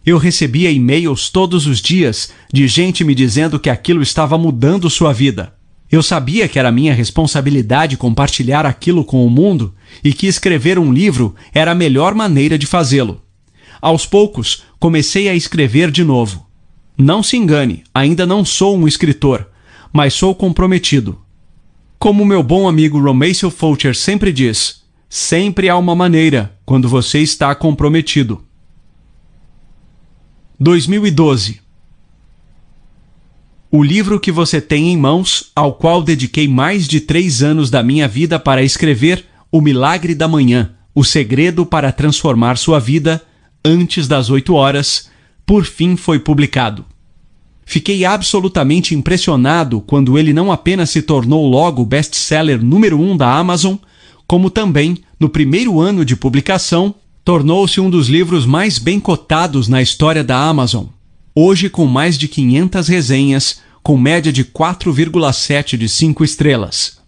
Eu 0.06 0.18
recebia 0.18 0.72
e-mails 0.72 1.30
todos 1.30 1.66
os 1.66 1.80
dias 1.80 2.32
de 2.52 2.68
gente 2.68 3.04
me 3.04 3.16
dizendo 3.16 3.60
que 3.60 3.70
aquilo 3.70 4.02
estava 4.02 4.38
mudando 4.38 4.90
sua 4.90 5.14
vida. 5.14 5.54
Eu 5.92 6.02
sabia 6.02 6.48
que 6.48 6.58
era 6.58 6.72
minha 6.72 6.94
responsabilidade 6.94 7.98
compartilhar 7.98 8.66
aquilo 8.66 9.04
com 9.04 9.26
o 9.26 9.30
mundo 9.30 9.76
e 10.04 10.14
que 10.14 10.26
escrever 10.26 10.80
um 10.80 10.94
livro 10.94 11.36
era 11.54 11.72
a 11.72 11.76
melhor 11.76 12.16
maneira 12.16 12.58
de 12.58 12.66
fazê-lo. 12.66 13.22
Aos 13.82 14.06
poucos, 14.06 14.64
comecei 14.82 15.30
a 15.30 15.36
escrever 15.36 15.92
de 15.92 16.04
novo. 16.04 16.48
Não 16.98 17.22
se 17.22 17.38
engane, 17.38 17.84
ainda 17.94 18.26
não 18.26 18.44
sou 18.44 18.76
um 18.76 18.88
escritor, 18.88 19.48
mas 19.94 20.16
sou 20.16 20.34
comprometido. 20.34 21.22
Como 22.00 22.26
meu 22.26 22.42
bom 22.42 22.68
amigo 22.68 23.00
Romacio 23.00 23.52
Fulcher 23.52 23.96
sempre 23.96 24.34
diz, 24.34 24.82
sempre 25.08 25.70
há 25.70 25.78
uma 25.78 25.94
maneira 25.94 26.58
quando 26.66 26.90
você 26.90 27.20
está 27.20 27.54
comprometido. 27.54 28.44
2012 30.60 31.62
O 33.70 33.84
livro 33.84 34.20
que 34.20 34.32
você 34.32 34.60
tem 34.60 34.92
em 34.92 34.98
mãos, 34.98 35.52
ao 35.56 35.74
qual 35.76 36.02
dediquei 36.02 36.48
mais 36.48 36.88
de 36.88 37.00
três 37.00 37.44
anos 37.44 37.70
da 37.70 37.84
minha 37.84 38.08
vida 38.08 38.40
para 38.40 38.64
escrever 38.64 39.26
O 39.52 39.62
Milagre 39.62 40.16
da 40.16 40.28
Manhã, 40.28 40.72
o 40.96 41.04
segredo 41.04 41.68
para 41.68 41.92
transformar 41.92 42.58
sua 42.58 42.80
vida, 42.80 43.22
antes 43.64 44.08
das 44.08 44.30
8 44.30 44.54
horas, 44.54 45.10
por 45.46 45.66
fim 45.66 45.96
foi 45.96 46.20
publicado. 46.20 46.86
Fiquei 47.66 48.04
absolutamente 48.04 48.96
impressionado 48.96 49.82
quando 49.82 50.18
ele 50.18 50.34
não 50.34 50.52
apenas 50.52 50.90
se 50.90 51.02
tornou 51.02 51.48
logo 51.48 51.86
best-seller 51.86 52.64
número 52.64 53.00
um 53.00 53.16
da 53.16 53.34
Amazon, 53.34 53.76
como 54.28 54.50
também, 54.50 54.98
no 55.20 55.30
primeiro 55.30 55.80
ano 55.80 56.04
de 56.04 56.16
publicação, 56.16 56.96
tornou-se 57.24 57.80
um 57.80 57.90
dos 57.90 58.08
livros 58.08 58.46
mais 58.46 58.78
bem 58.78 59.00
cotados 59.00 59.68
na 59.68 59.82
história 59.82 60.24
da 60.24 60.38
Amazon. 60.38 60.86
Hoje, 61.36 61.70
com 61.70 61.86
mais 61.86 62.18
de 62.18 62.28
500 62.28 62.88
resenhas, 62.88 63.62
com 63.82 63.98
média 63.98 64.32
de 64.32 64.44
4,7 64.44 65.78
de 65.78 65.88
5 65.88 66.24
estrelas. 66.24 67.00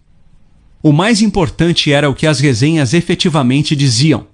O 0.82 0.92
mais 0.92 1.20
importante 1.20 1.92
era 1.92 2.08
o 2.08 2.14
que 2.14 2.26
as 2.26 2.40
resenhas 2.40 2.94
efetivamente 2.94 3.74
diziam 3.74 4.26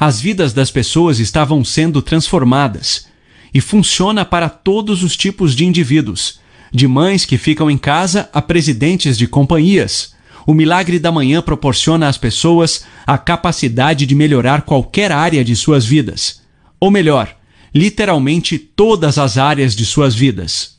as 0.00 0.18
vidas 0.18 0.54
das 0.54 0.70
pessoas 0.70 1.18
estavam 1.18 1.62
sendo 1.62 2.00
transformadas 2.00 3.06
e 3.52 3.60
funciona 3.60 4.24
para 4.24 4.48
todos 4.48 5.02
os 5.02 5.14
tipos 5.14 5.54
de 5.54 5.66
indivíduos, 5.66 6.40
de 6.72 6.88
mães 6.88 7.26
que 7.26 7.36
ficam 7.36 7.70
em 7.70 7.76
casa 7.76 8.30
a 8.32 8.40
presidentes 8.40 9.18
de 9.18 9.26
companhias, 9.26 10.14
O 10.46 10.54
milagre 10.54 10.98
da 10.98 11.12
manhã 11.12 11.42
proporciona 11.42 12.08
às 12.08 12.16
pessoas 12.16 12.84
a 13.06 13.18
capacidade 13.18 14.06
de 14.06 14.14
melhorar 14.14 14.62
qualquer 14.62 15.12
área 15.12 15.44
de 15.44 15.54
suas 15.54 15.84
vidas. 15.84 16.42
Ou 16.78 16.90
melhor, 16.90 17.36
literalmente 17.74 18.58
todas 18.58 19.18
as 19.18 19.36
áreas 19.36 19.76
de 19.76 19.84
suas 19.84 20.14
vidas. 20.14 20.78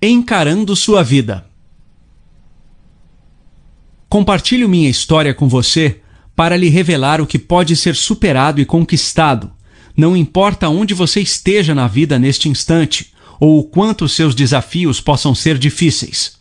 Encarando 0.00 0.74
sua 0.74 1.02
vida. 1.02 1.46
Compartilho 4.08 4.68
minha 4.68 4.88
história 4.88 5.34
com 5.34 5.48
você 5.48 6.00
para 6.34 6.56
lhe 6.56 6.68
revelar 6.68 7.20
o 7.20 7.26
que 7.26 7.38
pode 7.38 7.76
ser 7.76 7.94
superado 7.94 8.60
e 8.60 8.64
conquistado, 8.64 9.52
não 9.96 10.16
importa 10.16 10.68
onde 10.68 10.92
você 10.92 11.20
esteja 11.20 11.74
na 11.74 11.86
vida 11.86 12.18
neste 12.18 12.48
instante, 12.48 13.12
ou 13.38 13.58
o 13.58 13.64
quanto 13.64 14.08
seus 14.08 14.34
desafios 14.34 15.00
possam 15.00 15.34
ser 15.34 15.58
difíceis. 15.58 16.38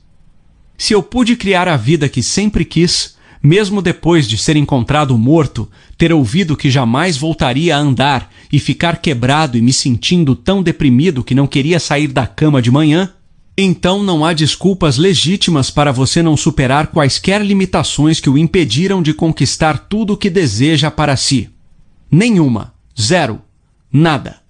Se 0.77 0.93
eu 0.93 1.03
pude 1.03 1.35
criar 1.35 1.67
a 1.67 1.77
vida 1.77 2.09
que 2.09 2.23
sempre 2.23 2.65
quis, 2.65 3.15
mesmo 3.41 3.81
depois 3.81 4.27
de 4.27 4.37
ser 4.37 4.55
encontrado 4.55 5.17
morto, 5.17 5.69
ter 5.97 6.11
ouvido 6.13 6.57
que 6.57 6.71
jamais 6.71 7.17
voltaria 7.17 7.75
a 7.75 7.79
andar 7.79 8.31
e 8.51 8.57
ficar 8.57 8.97
quebrado 8.97 9.57
e 9.57 9.61
me 9.61 9.73
sentindo 9.73 10.35
tão 10.35 10.63
deprimido 10.63 11.23
que 11.23 11.35
não 11.35 11.45
queria 11.45 11.79
sair 11.79 12.07
da 12.07 12.25
cama 12.25 12.61
de 12.61 12.71
manhã, 12.71 13.13
então 13.57 14.01
não 14.01 14.25
há 14.25 14.33
desculpas 14.33 14.97
legítimas 14.97 15.69
para 15.69 15.91
você 15.91 16.23
não 16.23 16.35
superar 16.35 16.87
quaisquer 16.87 17.45
limitações 17.45 18.19
que 18.19 18.29
o 18.29 18.37
impediram 18.37 19.01
de 19.01 19.13
conquistar 19.13 19.77
tudo 19.87 20.13
o 20.13 20.17
que 20.17 20.29
deseja 20.29 20.89
para 20.89 21.15
si. 21.15 21.49
Nenhuma. 22.09 22.73
Zero. 22.99 23.41
Nada. 23.91 24.41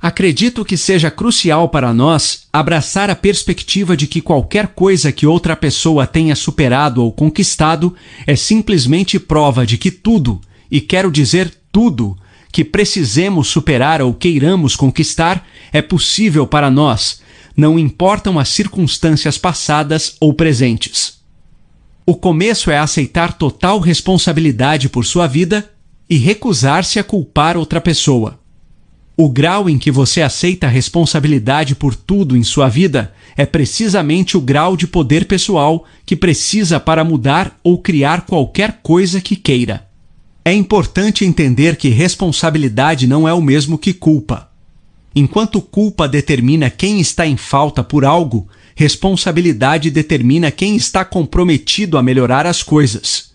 Acredito 0.00 0.64
que 0.64 0.76
seja 0.76 1.10
crucial 1.10 1.68
para 1.68 1.92
nós 1.92 2.46
abraçar 2.52 3.10
a 3.10 3.16
perspectiva 3.16 3.96
de 3.96 4.06
que 4.06 4.22
qualquer 4.22 4.68
coisa 4.68 5.12
que 5.12 5.26
outra 5.26 5.56
pessoa 5.56 6.06
tenha 6.06 6.36
superado 6.36 7.02
ou 7.02 7.12
conquistado 7.12 7.94
é 8.26 8.36
simplesmente 8.36 9.18
prova 9.18 9.66
de 9.66 9.76
que 9.76 9.90
tudo, 9.90 10.40
e 10.70 10.80
quero 10.80 11.10
dizer 11.10 11.52
tudo, 11.72 12.16
que 12.52 12.64
precisemos 12.64 13.48
superar 13.48 14.00
ou 14.00 14.14
queiramos 14.14 14.76
conquistar 14.76 15.44
é 15.72 15.82
possível 15.82 16.46
para 16.46 16.70
nós 16.70 17.20
não 17.58 17.76
importam 17.76 18.38
as 18.38 18.50
circunstâncias 18.50 19.36
passadas 19.36 20.14
ou 20.20 20.32
presentes. 20.32 21.18
O 22.06 22.14
começo 22.14 22.70
é 22.70 22.78
aceitar 22.78 23.32
total 23.32 23.80
responsabilidade 23.80 24.88
por 24.88 25.04
sua 25.04 25.26
vida 25.26 25.68
e 26.08 26.16
recusar-se 26.16 27.00
a 27.00 27.04
culpar 27.04 27.56
outra 27.56 27.80
pessoa. 27.80 28.38
O 29.16 29.28
grau 29.28 29.68
em 29.68 29.76
que 29.76 29.90
você 29.90 30.22
aceita 30.22 30.68
a 30.68 30.70
responsabilidade 30.70 31.74
por 31.74 31.96
tudo 31.96 32.36
em 32.36 32.44
sua 32.44 32.68
vida 32.68 33.12
é 33.36 33.44
precisamente 33.44 34.36
o 34.36 34.40
grau 34.40 34.76
de 34.76 34.86
poder 34.86 35.26
pessoal 35.26 35.84
que 36.06 36.14
precisa 36.14 36.78
para 36.78 37.02
mudar 37.02 37.58
ou 37.64 37.78
criar 37.78 38.20
qualquer 38.20 38.78
coisa 38.84 39.20
que 39.20 39.34
queira. 39.34 39.88
É 40.44 40.52
importante 40.52 41.24
entender 41.24 41.74
que 41.74 41.88
responsabilidade 41.88 43.08
não 43.08 43.26
é 43.28 43.34
o 43.34 43.42
mesmo 43.42 43.76
que 43.76 43.92
culpa. 43.92 44.47
Enquanto 45.14 45.60
culpa 45.60 46.06
determina 46.06 46.70
quem 46.70 47.00
está 47.00 47.26
em 47.26 47.36
falta 47.36 47.82
por 47.82 48.04
algo, 48.04 48.48
responsabilidade 48.74 49.90
determina 49.90 50.50
quem 50.50 50.76
está 50.76 51.04
comprometido 51.04 51.98
a 51.98 52.02
melhorar 52.02 52.46
as 52.46 52.62
coisas. 52.62 53.30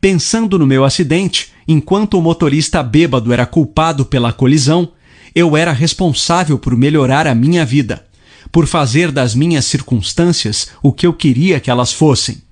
Pensando 0.00 0.58
no 0.58 0.66
meu 0.66 0.84
acidente, 0.84 1.52
enquanto 1.66 2.18
o 2.18 2.22
motorista 2.22 2.82
bêbado 2.82 3.32
era 3.32 3.46
culpado 3.46 4.04
pela 4.04 4.32
colisão, 4.32 4.90
eu 5.34 5.56
era 5.56 5.72
responsável 5.72 6.58
por 6.58 6.76
melhorar 6.76 7.26
a 7.26 7.34
minha 7.34 7.64
vida, 7.64 8.04
por 8.52 8.66
fazer 8.66 9.10
das 9.10 9.34
minhas 9.34 9.64
circunstâncias 9.64 10.68
o 10.82 10.92
que 10.92 11.06
eu 11.06 11.12
queria 11.12 11.58
que 11.58 11.70
elas 11.70 11.92
fossem. 11.92 12.42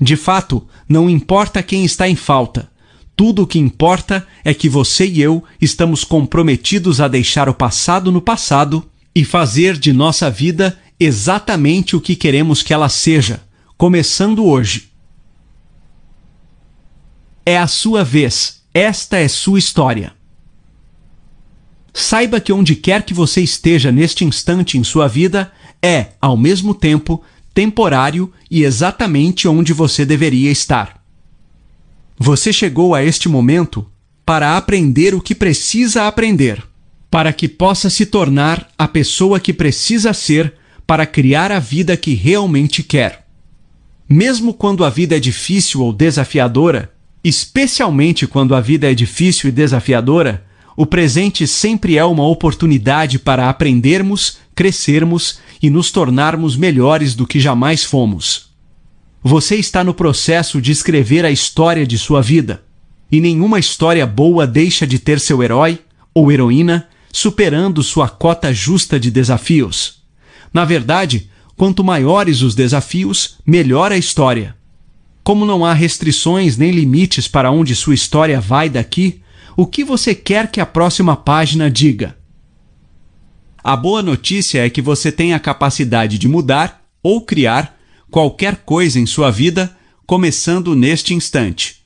De 0.00 0.16
fato, 0.16 0.66
não 0.88 1.08
importa 1.08 1.62
quem 1.62 1.84
está 1.84 2.08
em 2.08 2.16
falta, 2.16 2.70
tudo 3.16 3.42
o 3.42 3.46
que 3.46 3.58
importa 3.58 4.26
é 4.44 4.52
que 4.52 4.68
você 4.68 5.06
e 5.06 5.22
eu 5.22 5.42
estamos 5.60 6.04
comprometidos 6.04 7.00
a 7.00 7.08
deixar 7.08 7.48
o 7.48 7.54
passado 7.54 8.12
no 8.12 8.20
passado 8.20 8.84
e 9.14 9.24
fazer 9.24 9.78
de 9.78 9.90
nossa 9.90 10.30
vida 10.30 10.78
exatamente 11.00 11.96
o 11.96 12.00
que 12.00 12.14
queremos 12.14 12.62
que 12.62 12.74
ela 12.74 12.90
seja, 12.90 13.42
começando 13.78 14.44
hoje. 14.44 14.90
É 17.44 17.56
a 17.56 17.66
sua 17.66 18.04
vez, 18.04 18.62
esta 18.74 19.16
é 19.16 19.28
sua 19.28 19.58
história. 19.58 20.12
Saiba 21.94 22.38
que 22.38 22.52
onde 22.52 22.76
quer 22.76 23.02
que 23.04 23.14
você 23.14 23.40
esteja 23.40 23.90
neste 23.90 24.26
instante 24.26 24.76
em 24.76 24.84
sua 24.84 25.08
vida 25.08 25.50
é, 25.82 26.08
ao 26.20 26.36
mesmo 26.36 26.74
tempo, 26.74 27.22
temporário 27.54 28.30
e 28.50 28.64
exatamente 28.64 29.48
onde 29.48 29.72
você 29.72 30.04
deveria 30.04 30.50
estar. 30.50 30.95
Você 32.18 32.52
chegou 32.52 32.94
a 32.94 33.04
este 33.04 33.28
momento 33.28 33.86
para 34.24 34.56
aprender 34.56 35.14
o 35.14 35.20
que 35.20 35.34
precisa 35.34 36.06
aprender, 36.06 36.62
para 37.10 37.32
que 37.32 37.46
possa 37.46 37.90
se 37.90 38.06
tornar 38.06 38.68
a 38.78 38.88
pessoa 38.88 39.38
que 39.38 39.52
precisa 39.52 40.14
ser 40.14 40.54
para 40.86 41.04
criar 41.04 41.52
a 41.52 41.58
vida 41.58 41.96
que 41.96 42.14
realmente 42.14 42.82
quer. 42.82 43.26
Mesmo 44.08 44.54
quando 44.54 44.84
a 44.84 44.90
vida 44.90 45.16
é 45.16 45.20
difícil 45.20 45.82
ou 45.82 45.92
desafiadora, 45.92 46.92
especialmente 47.22 48.26
quando 48.26 48.54
a 48.54 48.60
vida 48.60 48.90
é 48.90 48.94
difícil 48.94 49.48
e 49.48 49.52
desafiadora, 49.52 50.44
o 50.76 50.86
presente 50.86 51.46
sempre 51.46 51.98
é 51.98 52.04
uma 52.04 52.26
oportunidade 52.26 53.18
para 53.18 53.48
aprendermos, 53.48 54.38
crescermos 54.54 55.40
e 55.62 55.68
nos 55.68 55.90
tornarmos 55.90 56.56
melhores 56.56 57.14
do 57.14 57.26
que 57.26 57.40
jamais 57.40 57.82
fomos. 57.84 58.50
Você 59.28 59.56
está 59.56 59.82
no 59.82 59.92
processo 59.92 60.62
de 60.62 60.70
escrever 60.70 61.24
a 61.24 61.32
história 61.32 61.84
de 61.84 61.98
sua 61.98 62.22
vida. 62.22 62.62
E 63.10 63.20
nenhuma 63.20 63.58
história 63.58 64.06
boa 64.06 64.46
deixa 64.46 64.86
de 64.86 65.00
ter 65.00 65.18
seu 65.18 65.42
herói 65.42 65.80
ou 66.14 66.30
heroína 66.30 66.88
superando 67.12 67.82
sua 67.82 68.08
cota 68.08 68.54
justa 68.54 69.00
de 69.00 69.10
desafios. 69.10 70.00
Na 70.54 70.64
verdade, 70.64 71.28
quanto 71.56 71.82
maiores 71.82 72.40
os 72.40 72.54
desafios, 72.54 73.38
melhor 73.44 73.90
a 73.90 73.96
história. 73.96 74.54
Como 75.24 75.44
não 75.44 75.64
há 75.64 75.72
restrições 75.72 76.56
nem 76.56 76.70
limites 76.70 77.26
para 77.26 77.50
onde 77.50 77.74
sua 77.74 77.94
história 77.94 78.40
vai 78.40 78.70
daqui, 78.70 79.22
o 79.56 79.66
que 79.66 79.82
você 79.82 80.14
quer 80.14 80.52
que 80.52 80.60
a 80.60 80.66
próxima 80.66 81.16
página 81.16 81.68
diga? 81.68 82.16
A 83.58 83.74
boa 83.74 84.04
notícia 84.04 84.64
é 84.64 84.70
que 84.70 84.80
você 84.80 85.10
tem 85.10 85.34
a 85.34 85.40
capacidade 85.40 86.16
de 86.16 86.28
mudar 86.28 86.80
ou 87.02 87.22
criar 87.22 87.75
qualquer 88.16 88.56
coisa 88.64 88.98
em 88.98 89.04
sua 89.04 89.30
vida, 89.30 89.76
começando 90.06 90.74
neste 90.74 91.12
instante. 91.12 91.82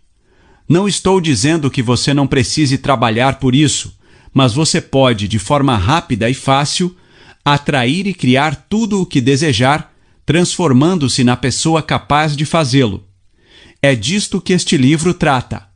Não 0.68 0.86
estou 0.86 1.20
dizendo 1.20 1.68
que 1.68 1.82
você 1.82 2.14
não 2.14 2.24
precise 2.24 2.78
trabalhar 2.78 3.40
por 3.40 3.52
isso, 3.52 3.98
mas 4.32 4.52
você 4.52 4.80
pode, 4.80 5.26
de 5.26 5.40
forma 5.40 5.76
rápida 5.76 6.30
e 6.30 6.34
fácil, 6.34 6.96
atrair 7.44 8.06
e 8.06 8.14
criar 8.14 8.54
tudo 8.68 9.02
o 9.02 9.06
que 9.06 9.20
desejar, 9.20 9.92
transformando-se 10.24 11.24
na 11.24 11.36
pessoa 11.36 11.82
capaz 11.82 12.36
de 12.36 12.44
fazê-lo. 12.44 13.02
É 13.82 13.96
disto 13.96 14.40
que 14.40 14.52
este 14.52 14.76
livro 14.76 15.12
trata: 15.12 15.66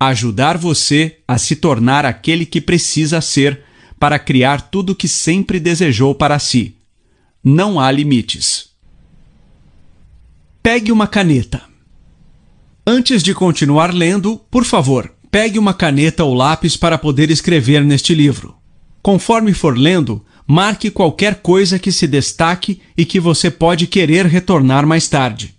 ajudar 0.00 0.58
você 0.58 1.18
a 1.28 1.38
se 1.38 1.54
tornar 1.54 2.04
aquele 2.04 2.44
que 2.44 2.60
precisa 2.60 3.20
ser 3.20 3.62
para 4.00 4.18
criar 4.18 4.62
tudo 4.62 4.94
o 4.94 4.96
que 4.96 5.06
sempre 5.06 5.60
desejou 5.60 6.12
para 6.12 6.40
si. 6.40 6.74
Não 7.44 7.78
há 7.78 7.88
limites. 7.92 8.71
Pegue 10.62 10.92
uma 10.92 11.08
caneta. 11.08 11.60
Antes 12.86 13.20
de 13.20 13.34
continuar 13.34 13.92
lendo, 13.92 14.40
por 14.48 14.64
favor, 14.64 15.12
pegue 15.28 15.58
uma 15.58 15.74
caneta 15.74 16.22
ou 16.22 16.32
lápis 16.32 16.76
para 16.76 16.96
poder 16.96 17.32
escrever 17.32 17.84
neste 17.84 18.14
livro. 18.14 18.54
Conforme 19.02 19.52
for 19.54 19.76
lendo, 19.76 20.24
marque 20.46 20.88
qualquer 20.88 21.42
coisa 21.42 21.80
que 21.80 21.90
se 21.90 22.06
destaque 22.06 22.80
e 22.96 23.04
que 23.04 23.18
você 23.18 23.50
pode 23.50 23.88
querer 23.88 24.24
retornar 24.26 24.86
mais 24.86 25.08
tarde. 25.08 25.52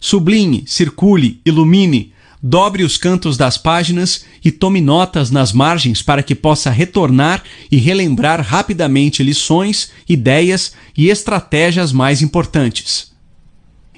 Sublinhe, 0.00 0.64
circule, 0.66 1.38
ilumine, 1.44 2.14
dobre 2.42 2.82
os 2.82 2.96
cantos 2.96 3.36
das 3.36 3.58
páginas 3.58 4.24
e 4.42 4.50
tome 4.50 4.80
notas 4.80 5.30
nas 5.30 5.52
margens 5.52 6.00
para 6.00 6.22
que 6.22 6.34
possa 6.34 6.70
retornar 6.70 7.44
e 7.70 7.76
relembrar 7.76 8.40
rapidamente 8.40 9.22
lições, 9.22 9.90
ideias 10.08 10.72
e 10.96 11.10
estratégias 11.10 11.92
mais 11.92 12.22
importantes. 12.22 13.14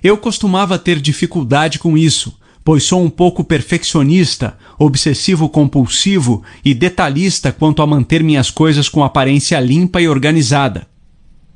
Eu 0.03 0.17
costumava 0.17 0.79
ter 0.79 1.01
dificuldade 1.01 1.79
com 1.79 1.97
isso, 1.97 2.39
pois 2.65 2.85
sou 2.85 3.03
um 3.03 3.11
pouco 3.11 3.43
perfeccionista, 3.43 4.59
obsessivo-compulsivo 4.79 6.43
e 6.65 6.75
detalhista 6.75 7.51
quanto 7.51 7.83
a 7.83 7.87
manter 7.87 8.23
minhas 8.23 8.51
coisas 8.51 8.89
com 8.89 9.03
aparência 9.03 9.59
limpa 9.59 10.01
e 10.01 10.09
organizada. 10.09 10.87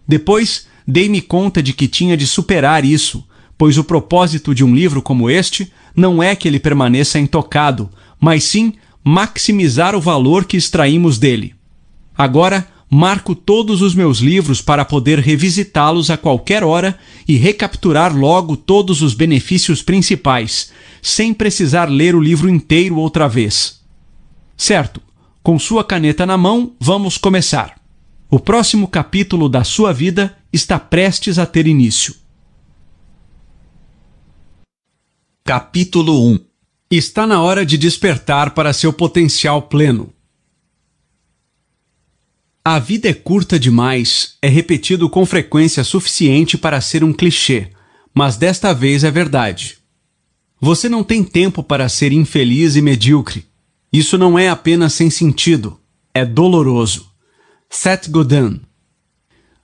Depois, 0.09 0.67
dei-me 0.87 1.21
conta 1.21 1.63
de 1.63 1.73
que 1.73 1.87
tinha 1.87 2.17
de 2.17 2.27
superar 2.27 2.85
isso, 2.85 3.25
pois 3.59 3.79
o 3.79 3.85
propósito 3.85 4.55
de 4.55 4.65
um 4.65 4.75
livro 4.75 5.03
como 5.03 5.31
este 5.31 5.71
não 5.95 6.23
é 6.23 6.35
que 6.35 6.49
ele 6.49 6.59
permaneça 6.59 7.19
intocado, 7.19 7.91
mas 8.19 8.45
sim 8.45 8.73
maximizar 9.05 9.95
o 9.95 10.01
valor 10.01 10.45
que 10.45 10.57
extraímos 10.57 11.19
dele. 11.19 11.55
Agora, 12.17 12.67
Marco 12.95 13.35
todos 13.35 13.81
os 13.81 13.95
meus 13.95 14.19
livros 14.19 14.61
para 14.61 14.85
poder 14.85 15.19
revisitá-los 15.19 16.11
a 16.11 16.19
qualquer 16.19 16.63
hora 16.63 16.99
e 17.27 17.39
recapturar 17.39 18.15
logo 18.15 18.55
todos 18.55 19.01
os 19.01 19.15
benefícios 19.15 19.81
principais, 19.81 20.71
sem 21.01 21.33
precisar 21.33 21.87
ler 21.87 22.15
o 22.15 22.21
livro 22.21 22.51
inteiro 22.51 22.99
outra 22.99 23.27
vez. 23.27 23.81
Certo, 24.59 25.01
com 25.43 25.59
sua 25.59 25.83
caneta 25.83 26.27
na 26.27 26.37
mão, 26.37 26.75
vamos 26.79 27.17
começar. 27.17 27.81
O 28.29 28.39
próximo 28.39 28.87
capítulo 28.87 29.49
da 29.49 29.65
sua 29.65 29.91
vida 29.91 30.37
está 30.53 30.79
prestes 30.79 31.39
a 31.39 31.47
ter 31.47 31.67
início. 31.67 32.15
Capítulo 35.43 36.29
1 36.29 36.39
Está 36.91 37.27
na 37.27 37.41
hora 37.41 37.65
de 37.65 37.79
despertar 37.79 38.51
para 38.51 38.75
seu 38.75 38.93
potencial 38.93 39.63
pleno. 39.63 40.13
A 42.65 42.79
vida 42.79 43.09
é 43.09 43.13
curta 43.13 43.59
demais 43.59 44.37
é 44.41 44.49
repetido 44.49 45.11
com 45.11 45.27
frequência 45.27 45.83
suficiente 45.83 46.57
para 46.57 46.81
ser 46.81 47.03
um 47.03 47.13
clichê, 47.13 47.71
mas 48.15 48.37
desta 48.37 48.73
vez 48.73 49.03
é 49.03 49.11
verdade. 49.11 49.79
Você 50.61 50.89
não 50.89 51.03
tem 51.03 51.25
tempo 51.25 51.65
para 51.65 51.89
ser 51.89 52.13
infeliz 52.13 52.77
e 52.77 52.81
medíocre. 52.81 53.47
Isso 53.93 54.17
não 54.17 54.39
é 54.39 54.49
apenas 54.49 54.93
sem 54.93 55.11
sentido, 55.11 55.81
é 56.15 56.25
doloroso. 56.25 57.11
Seth 57.69 58.09
Godin. 58.09 58.61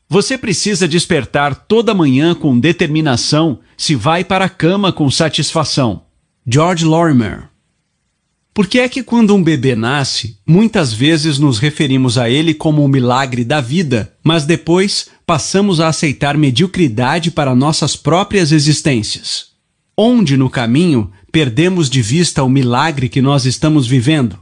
Você 0.08 0.36
precisa 0.36 0.88
despertar 0.88 1.54
toda 1.54 1.94
manhã 1.94 2.34
com 2.34 2.58
determinação 2.58 3.60
se 3.76 3.94
vai 3.94 4.24
para 4.24 4.46
a 4.46 4.48
cama 4.48 4.92
com 4.92 5.08
satisfação. 5.08 6.02
George 6.44 6.84
Lorimer. 6.84 7.48
Por 8.58 8.66
que 8.66 8.80
é 8.80 8.88
que 8.88 9.04
quando 9.04 9.36
um 9.36 9.40
bebê 9.40 9.76
nasce, 9.76 10.36
muitas 10.44 10.92
vezes 10.92 11.38
nos 11.38 11.60
referimos 11.60 12.18
a 12.18 12.28
ele 12.28 12.52
como 12.52 12.84
o 12.84 12.88
milagre 12.88 13.44
da 13.44 13.60
vida, 13.60 14.12
mas 14.24 14.44
depois 14.44 15.10
passamos 15.24 15.78
a 15.78 15.86
aceitar 15.86 16.36
mediocridade 16.36 17.30
para 17.30 17.54
nossas 17.54 17.94
próprias 17.94 18.50
existências? 18.50 19.50
Onde 19.96 20.36
no 20.36 20.50
caminho 20.50 21.08
perdemos 21.30 21.88
de 21.88 22.02
vista 22.02 22.42
o 22.42 22.48
milagre 22.48 23.08
que 23.08 23.22
nós 23.22 23.46
estamos 23.46 23.86
vivendo? 23.86 24.36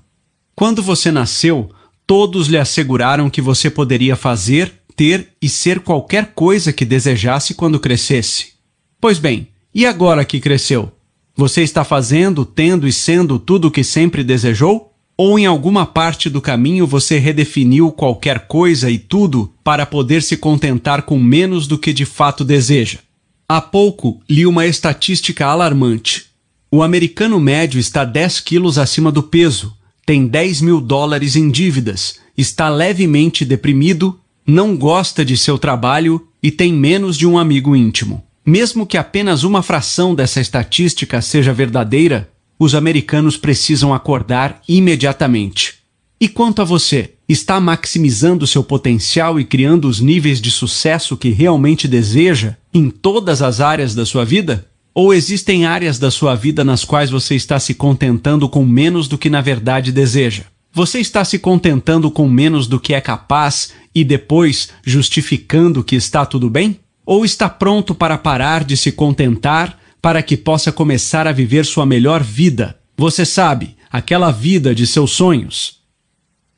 Quando 0.55 0.83
você 0.83 1.13
nasceu, 1.13 1.71
todos 2.07 2.49
lhe 2.49 2.57
asseguraram 2.57 3.29
que 3.29 3.43
você 3.43 3.69
poderia 3.69 4.17
fazer, 4.17 4.73
ter 4.97 5.29
e 5.43 5.47
ser 5.47 5.81
qualquer 5.81 6.33
coisa 6.35 6.73
que 6.73 6.87
desejasse 6.87 7.53
quando 7.53 7.79
crescesse. 7.79 8.55
Pois 8.99 9.19
bem, 9.19 9.49
e 9.75 9.85
agora 9.85 10.25
que 10.25 10.41
cresceu? 10.41 10.96
Você 11.37 11.63
está 11.63 11.85
fazendo, 11.85 12.47
tendo 12.47 12.89
e 12.89 12.93
sendo 12.93 13.39
tudo 13.39 13.69
o 13.69 13.71
que 13.71 13.85
sempre 13.85 14.25
desejou? 14.25 14.95
Ou 15.19 15.39
em 15.39 15.45
alguma 15.45 15.85
parte 15.85 16.31
do 16.31 16.41
caminho 16.41 16.87
você 16.87 17.19
redefiniu 17.19 17.93
qualquer 17.93 18.47
coisa 18.47 18.91
e 18.91 18.99
tudo 18.99 19.53
para 19.63 19.85
poder 19.85 20.23
se 20.23 20.39
contentar 20.39 21.03
com 21.03 21.19
menos 21.19 21.67
do 21.67 21.77
que 21.77 21.93
de 21.93 22.07
fato 22.07 22.43
deseja? 22.43 23.01
Há 23.47 23.61
pouco 23.61 24.23
li 24.29 24.47
uma 24.47 24.67
estatística 24.67 25.47
alarmante. 25.47 26.27
O 26.71 26.83
americano 26.83 27.39
médio 27.39 27.79
está 27.79 28.03
10 28.03 28.41
quilos 28.41 28.79
acima 28.79 29.13
do 29.13 29.23
peso, 29.23 29.77
tem 30.07 30.27
10 30.27 30.63
mil 30.63 30.81
dólares 30.81 31.37
em 31.37 31.51
dívidas, 31.51 32.19
está 32.37 32.71
levemente 32.71 33.45
deprimido, 33.45 34.19
não 34.47 34.75
gosta 34.75 35.25
de 35.25 35.37
seu 35.37 35.59
trabalho 35.59 36.27
e 36.43 36.51
tem 36.51 36.73
menos 36.73 37.17
de 37.17 37.27
um 37.27 37.39
amigo 37.39 37.77
íntimo. 37.77 38.26
Mesmo 38.47 38.87
que 38.87 38.97
apenas 38.97 39.43
uma 39.43 39.61
fração 39.61 40.15
dessa 40.15 40.41
estatística 40.41 41.21
seja 41.21 41.53
verdadeira, 41.53 42.31
os 42.57 42.77
americanos 42.77 43.37
precisam 43.37 43.93
acordar 43.93 44.63
imediatamente. 44.69 45.75
E 46.21 46.29
quanto 46.29 46.63
a 46.63 46.65
você, 46.65 47.15
está 47.29 47.61
maximizando 47.61 48.47
seu 48.47 48.63
potencial 48.63 49.41
e 49.41 49.45
criando 49.45 49.89
os 49.89 50.01
níveis 50.01 50.41
de 50.41 50.53
sucesso 50.53 51.17
que 51.17 51.31
realmente 51.31 51.89
deseja 51.89 52.55
em 52.73 52.89
todas 52.89 53.43
as 53.43 53.61
áreas 53.61 53.97
da 53.97 54.07
sua 54.07 54.25
vida? 54.25 54.65
Ou 54.95 55.13
existem 55.13 55.67
áreas 55.67 55.99
da 55.99 56.11
sua 56.11 56.37
vida 56.37 56.65
nas 56.65 56.85
quais 56.85 57.11
você 57.11 57.35
está 57.35 57.59
se 57.59 57.75
contentando 57.75 58.49
com 58.49 58.65
menos 58.65 59.09
do 59.09 59.19
que 59.19 59.29
na 59.29 59.41
verdade 59.41 59.91
deseja? 59.91 60.45
Você 60.73 61.01
está 61.01 61.25
se 61.25 61.41
contentando 61.41 62.11
com 62.13 62.29
menos 62.29 62.69
do 62.69 62.79
que 62.79 62.95
é 62.95 63.01
capaz 63.01 63.73
e 63.93 64.05
depois 64.05 64.69
justificando 64.85 65.83
que 65.83 65.97
está 65.97 66.25
tudo 66.25 66.49
bem? 66.49 66.79
Ou 67.07 67.25
está 67.25 67.49
pronto 67.49 67.95
para 67.95 68.19
parar 68.19 68.65
de 68.65 68.77
se 68.77 68.91
contentar 68.91 69.79
para 70.03 70.23
que 70.25 70.37
possa 70.37 70.73
começar 70.73 71.29
a 71.29 71.33
viver 71.33 71.65
sua 71.65 71.87
melhor 71.87 72.21
vida? 72.21 72.77
Você 72.97 73.25
sabe, 73.25 73.77
aquela 73.91 74.33
vida 74.33 74.75
de 74.75 74.89
seus 74.89 75.13
sonhos. 75.13 75.79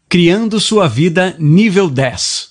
Criando 0.09 0.59
sua 0.59 0.89
vida 0.89 1.37
nível 1.39 1.91
10. 1.91 2.48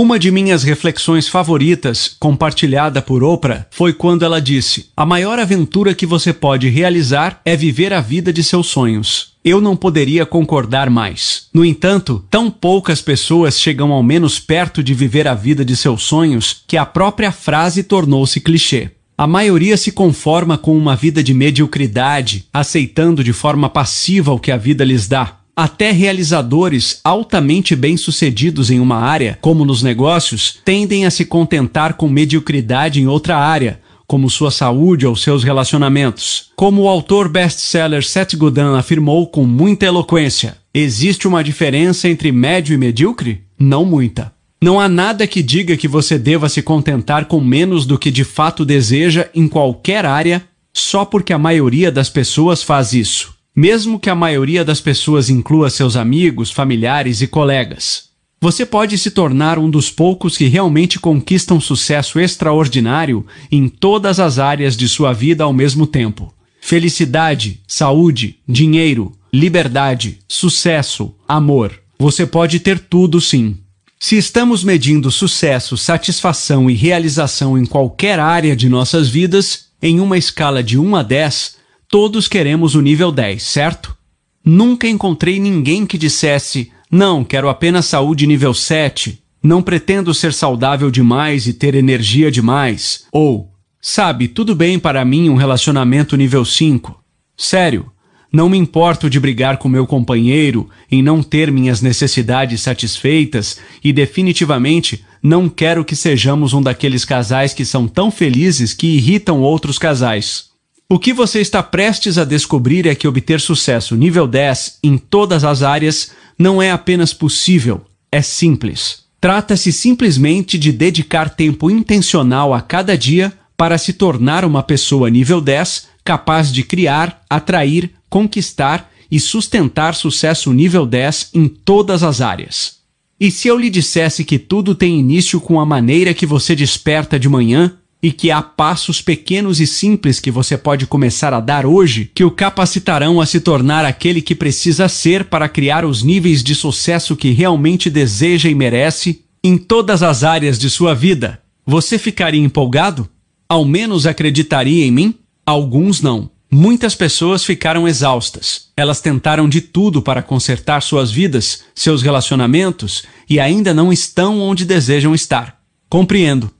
Uma 0.00 0.16
de 0.16 0.30
minhas 0.30 0.62
reflexões 0.62 1.26
favoritas, 1.26 2.14
compartilhada 2.20 3.02
por 3.02 3.24
Oprah, 3.24 3.66
foi 3.68 3.92
quando 3.92 4.24
ela 4.24 4.40
disse: 4.40 4.90
A 4.96 5.04
maior 5.04 5.40
aventura 5.40 5.92
que 5.92 6.06
você 6.06 6.32
pode 6.32 6.68
realizar 6.68 7.40
é 7.44 7.56
viver 7.56 7.92
a 7.92 8.00
vida 8.00 8.32
de 8.32 8.44
seus 8.44 8.68
sonhos. 8.68 9.32
Eu 9.44 9.60
não 9.60 9.74
poderia 9.74 10.24
concordar 10.24 10.88
mais. 10.88 11.48
No 11.52 11.64
entanto, 11.64 12.24
tão 12.30 12.48
poucas 12.48 13.02
pessoas 13.02 13.58
chegam 13.58 13.90
ao 13.92 14.00
menos 14.00 14.38
perto 14.38 14.84
de 14.84 14.94
viver 14.94 15.26
a 15.26 15.34
vida 15.34 15.64
de 15.64 15.74
seus 15.74 16.04
sonhos 16.04 16.62
que 16.68 16.76
a 16.76 16.86
própria 16.86 17.32
frase 17.32 17.82
tornou-se 17.82 18.40
clichê. 18.40 18.92
A 19.20 19.26
maioria 19.26 19.76
se 19.76 19.90
conforma 19.90 20.56
com 20.56 20.78
uma 20.78 20.94
vida 20.94 21.24
de 21.24 21.34
mediocridade, 21.34 22.46
aceitando 22.54 23.24
de 23.24 23.32
forma 23.32 23.68
passiva 23.68 24.32
o 24.32 24.38
que 24.38 24.52
a 24.52 24.56
vida 24.56 24.84
lhes 24.84 25.08
dá. 25.08 25.37
Até 25.60 25.90
realizadores 25.90 27.00
altamente 27.02 27.74
bem-sucedidos 27.74 28.70
em 28.70 28.78
uma 28.78 28.98
área, 28.98 29.36
como 29.40 29.64
nos 29.64 29.82
negócios, 29.82 30.56
tendem 30.64 31.04
a 31.04 31.10
se 31.10 31.24
contentar 31.24 31.94
com 31.94 32.08
mediocridade 32.08 33.00
em 33.00 33.08
outra 33.08 33.36
área, 33.36 33.80
como 34.06 34.30
sua 34.30 34.52
saúde 34.52 35.04
ou 35.04 35.16
seus 35.16 35.42
relacionamentos. 35.42 36.52
Como 36.54 36.82
o 36.82 36.88
autor 36.88 37.28
best-seller 37.28 38.04
Seth 38.04 38.36
Godin 38.36 38.76
afirmou 38.78 39.26
com 39.26 39.44
muita 39.44 39.84
eloquência, 39.84 40.56
existe 40.72 41.26
uma 41.26 41.42
diferença 41.42 42.08
entre 42.08 42.30
médio 42.30 42.72
e 42.72 42.78
medíocre? 42.78 43.42
Não 43.58 43.84
muita. 43.84 44.32
Não 44.62 44.78
há 44.78 44.88
nada 44.88 45.26
que 45.26 45.42
diga 45.42 45.76
que 45.76 45.88
você 45.88 46.16
deva 46.16 46.48
se 46.48 46.62
contentar 46.62 47.24
com 47.24 47.40
menos 47.40 47.84
do 47.84 47.98
que 47.98 48.12
de 48.12 48.22
fato 48.22 48.64
deseja 48.64 49.28
em 49.34 49.48
qualquer 49.48 50.06
área, 50.06 50.40
só 50.72 51.04
porque 51.04 51.32
a 51.32 51.38
maioria 51.38 51.90
das 51.90 52.08
pessoas 52.08 52.62
faz 52.62 52.92
isso 52.92 53.36
mesmo 53.58 53.98
que 53.98 54.08
a 54.08 54.14
maioria 54.14 54.64
das 54.64 54.80
pessoas 54.80 55.28
inclua 55.28 55.68
seus 55.68 55.96
amigos, 55.96 56.48
familiares 56.48 57.20
e 57.20 57.26
colegas. 57.26 58.04
Você 58.40 58.64
pode 58.64 58.96
se 58.96 59.10
tornar 59.10 59.58
um 59.58 59.68
dos 59.68 59.90
poucos 59.90 60.36
que 60.36 60.46
realmente 60.46 61.00
conquistam 61.00 61.60
sucesso 61.60 62.20
extraordinário 62.20 63.26
em 63.50 63.68
todas 63.68 64.20
as 64.20 64.38
áreas 64.38 64.76
de 64.76 64.88
sua 64.88 65.12
vida 65.12 65.42
ao 65.42 65.52
mesmo 65.52 65.88
tempo. 65.88 66.32
Felicidade, 66.60 67.60
saúde, 67.66 68.36
dinheiro, 68.48 69.10
liberdade, 69.32 70.20
sucesso, 70.28 71.12
amor. 71.26 71.72
Você 71.98 72.24
pode 72.24 72.60
ter 72.60 72.78
tudo 72.78 73.20
sim. 73.20 73.56
Se 73.98 74.16
estamos 74.16 74.62
medindo 74.62 75.10
sucesso, 75.10 75.76
satisfação 75.76 76.70
e 76.70 76.74
realização 76.74 77.58
em 77.58 77.66
qualquer 77.66 78.20
área 78.20 78.54
de 78.54 78.68
nossas 78.68 79.08
vidas, 79.08 79.64
em 79.82 79.98
uma 79.98 80.16
escala 80.16 80.62
de 80.62 80.78
1 80.78 80.94
a 80.94 81.02
10, 81.02 81.57
Todos 81.90 82.28
queremos 82.28 82.74
o 82.74 82.82
nível 82.82 83.10
10, 83.10 83.42
certo? 83.42 83.96
Nunca 84.44 84.86
encontrei 84.86 85.40
ninguém 85.40 85.86
que 85.86 85.96
dissesse: 85.96 86.70
não, 86.90 87.24
quero 87.24 87.48
apenas 87.48 87.86
saúde 87.86 88.26
nível 88.26 88.52
7, 88.52 89.18
não 89.42 89.62
pretendo 89.62 90.12
ser 90.12 90.34
saudável 90.34 90.90
demais 90.90 91.46
e 91.46 91.54
ter 91.54 91.74
energia 91.74 92.30
demais, 92.30 93.06
ou, 93.10 93.50
sabe, 93.80 94.28
tudo 94.28 94.54
bem 94.54 94.78
para 94.78 95.02
mim 95.02 95.30
um 95.30 95.34
relacionamento 95.36 96.14
nível 96.14 96.44
5. 96.44 96.94
Sério, 97.34 97.90
não 98.30 98.50
me 98.50 98.58
importo 98.58 99.08
de 99.08 99.18
brigar 99.18 99.56
com 99.56 99.66
meu 99.66 99.86
companheiro 99.86 100.68
em 100.92 101.02
não 101.02 101.22
ter 101.22 101.50
minhas 101.50 101.80
necessidades 101.80 102.60
satisfeitas 102.60 103.58
e 103.82 103.94
definitivamente 103.94 105.02
não 105.22 105.48
quero 105.48 105.82
que 105.86 105.96
sejamos 105.96 106.52
um 106.52 106.60
daqueles 106.60 107.06
casais 107.06 107.54
que 107.54 107.64
são 107.64 107.88
tão 107.88 108.10
felizes 108.10 108.74
que 108.74 108.88
irritam 108.88 109.40
outros 109.40 109.78
casais. 109.78 110.48
O 110.90 110.98
que 110.98 111.12
você 111.12 111.42
está 111.42 111.62
prestes 111.62 112.16
a 112.16 112.24
descobrir 112.24 112.86
é 112.86 112.94
que 112.94 113.06
obter 113.06 113.42
sucesso 113.42 113.94
nível 113.94 114.26
10 114.26 114.78
em 114.82 114.96
todas 114.96 115.44
as 115.44 115.62
áreas 115.62 116.12
não 116.38 116.62
é 116.62 116.70
apenas 116.70 117.12
possível, 117.12 117.82
é 118.10 118.22
simples. 118.22 119.00
Trata-se 119.20 119.70
simplesmente 119.70 120.56
de 120.56 120.72
dedicar 120.72 121.28
tempo 121.28 121.70
intencional 121.70 122.54
a 122.54 122.62
cada 122.62 122.96
dia 122.96 123.30
para 123.54 123.76
se 123.76 123.92
tornar 123.92 124.46
uma 124.46 124.62
pessoa 124.62 125.10
nível 125.10 125.42
10 125.42 125.88
capaz 126.02 126.50
de 126.50 126.62
criar, 126.62 127.22
atrair, 127.28 127.90
conquistar 128.08 128.90
e 129.10 129.20
sustentar 129.20 129.94
sucesso 129.94 130.54
nível 130.54 130.86
10 130.86 131.32
em 131.34 131.48
todas 131.48 132.02
as 132.02 132.22
áreas. 132.22 132.78
E 133.20 133.30
se 133.30 133.46
eu 133.46 133.58
lhe 133.58 133.68
dissesse 133.68 134.24
que 134.24 134.38
tudo 134.38 134.74
tem 134.74 134.98
início 134.98 135.38
com 135.38 135.60
a 135.60 135.66
maneira 135.66 136.14
que 136.14 136.24
você 136.24 136.56
desperta 136.56 137.18
de 137.18 137.28
manhã, 137.28 137.76
e 138.02 138.12
que 138.12 138.30
há 138.30 138.40
passos 138.40 139.02
pequenos 139.02 139.60
e 139.60 139.66
simples 139.66 140.20
que 140.20 140.30
você 140.30 140.56
pode 140.56 140.86
começar 140.86 141.34
a 141.34 141.40
dar 141.40 141.66
hoje 141.66 142.10
que 142.14 142.24
o 142.24 142.30
capacitarão 142.30 143.20
a 143.20 143.26
se 143.26 143.40
tornar 143.40 143.84
aquele 143.84 144.22
que 144.22 144.34
precisa 144.34 144.88
ser 144.88 145.24
para 145.24 145.48
criar 145.48 145.84
os 145.84 146.02
níveis 146.02 146.42
de 146.42 146.54
sucesso 146.54 147.16
que 147.16 147.30
realmente 147.30 147.90
deseja 147.90 148.48
e 148.48 148.54
merece 148.54 149.22
em 149.42 149.56
todas 149.58 150.02
as 150.02 150.22
áreas 150.22 150.58
de 150.58 150.70
sua 150.70 150.94
vida. 150.94 151.40
Você 151.66 151.98
ficaria 151.98 152.40
empolgado? 152.40 153.08
Ao 153.48 153.64
menos 153.64 154.06
acreditaria 154.06 154.84
em 154.84 154.90
mim? 154.90 155.14
Alguns 155.44 156.00
não. 156.00 156.30
Muitas 156.50 156.94
pessoas 156.94 157.44
ficaram 157.44 157.86
exaustas. 157.86 158.68
Elas 158.76 159.00
tentaram 159.02 159.48
de 159.48 159.60
tudo 159.60 160.00
para 160.00 160.22
consertar 160.22 160.80
suas 160.80 161.10
vidas, 161.10 161.64
seus 161.74 162.00
relacionamentos 162.00 163.02
e 163.28 163.38
ainda 163.38 163.74
não 163.74 163.92
estão 163.92 164.40
onde 164.40 164.64
desejam 164.64 165.14
estar. 165.14 165.58
Compreendo. 165.90 166.50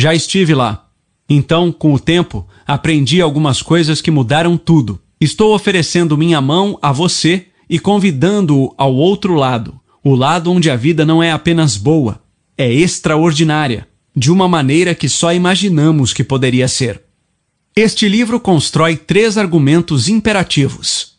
Já 0.00 0.14
estive 0.14 0.54
lá. 0.54 0.86
Então, 1.28 1.70
com 1.70 1.92
o 1.92 1.98
tempo, 1.98 2.48
aprendi 2.66 3.20
algumas 3.20 3.60
coisas 3.60 4.00
que 4.00 4.10
mudaram 4.10 4.56
tudo. 4.56 4.98
Estou 5.20 5.54
oferecendo 5.54 6.16
minha 6.16 6.40
mão 6.40 6.78
a 6.80 6.90
você 6.90 7.48
e 7.68 7.78
convidando-o 7.78 8.74
ao 8.78 8.94
outro 8.94 9.34
lado, 9.34 9.78
o 10.02 10.14
lado 10.14 10.50
onde 10.50 10.70
a 10.70 10.74
vida 10.74 11.04
não 11.04 11.22
é 11.22 11.30
apenas 11.30 11.76
boa, 11.76 12.18
é 12.56 12.72
extraordinária, 12.72 13.86
de 14.16 14.32
uma 14.32 14.48
maneira 14.48 14.94
que 14.94 15.06
só 15.06 15.34
imaginamos 15.34 16.14
que 16.14 16.24
poderia 16.24 16.66
ser. 16.66 17.02
Este 17.76 18.08
livro 18.08 18.40
constrói 18.40 18.96
três 18.96 19.36
argumentos 19.36 20.08
imperativos. 20.08 21.09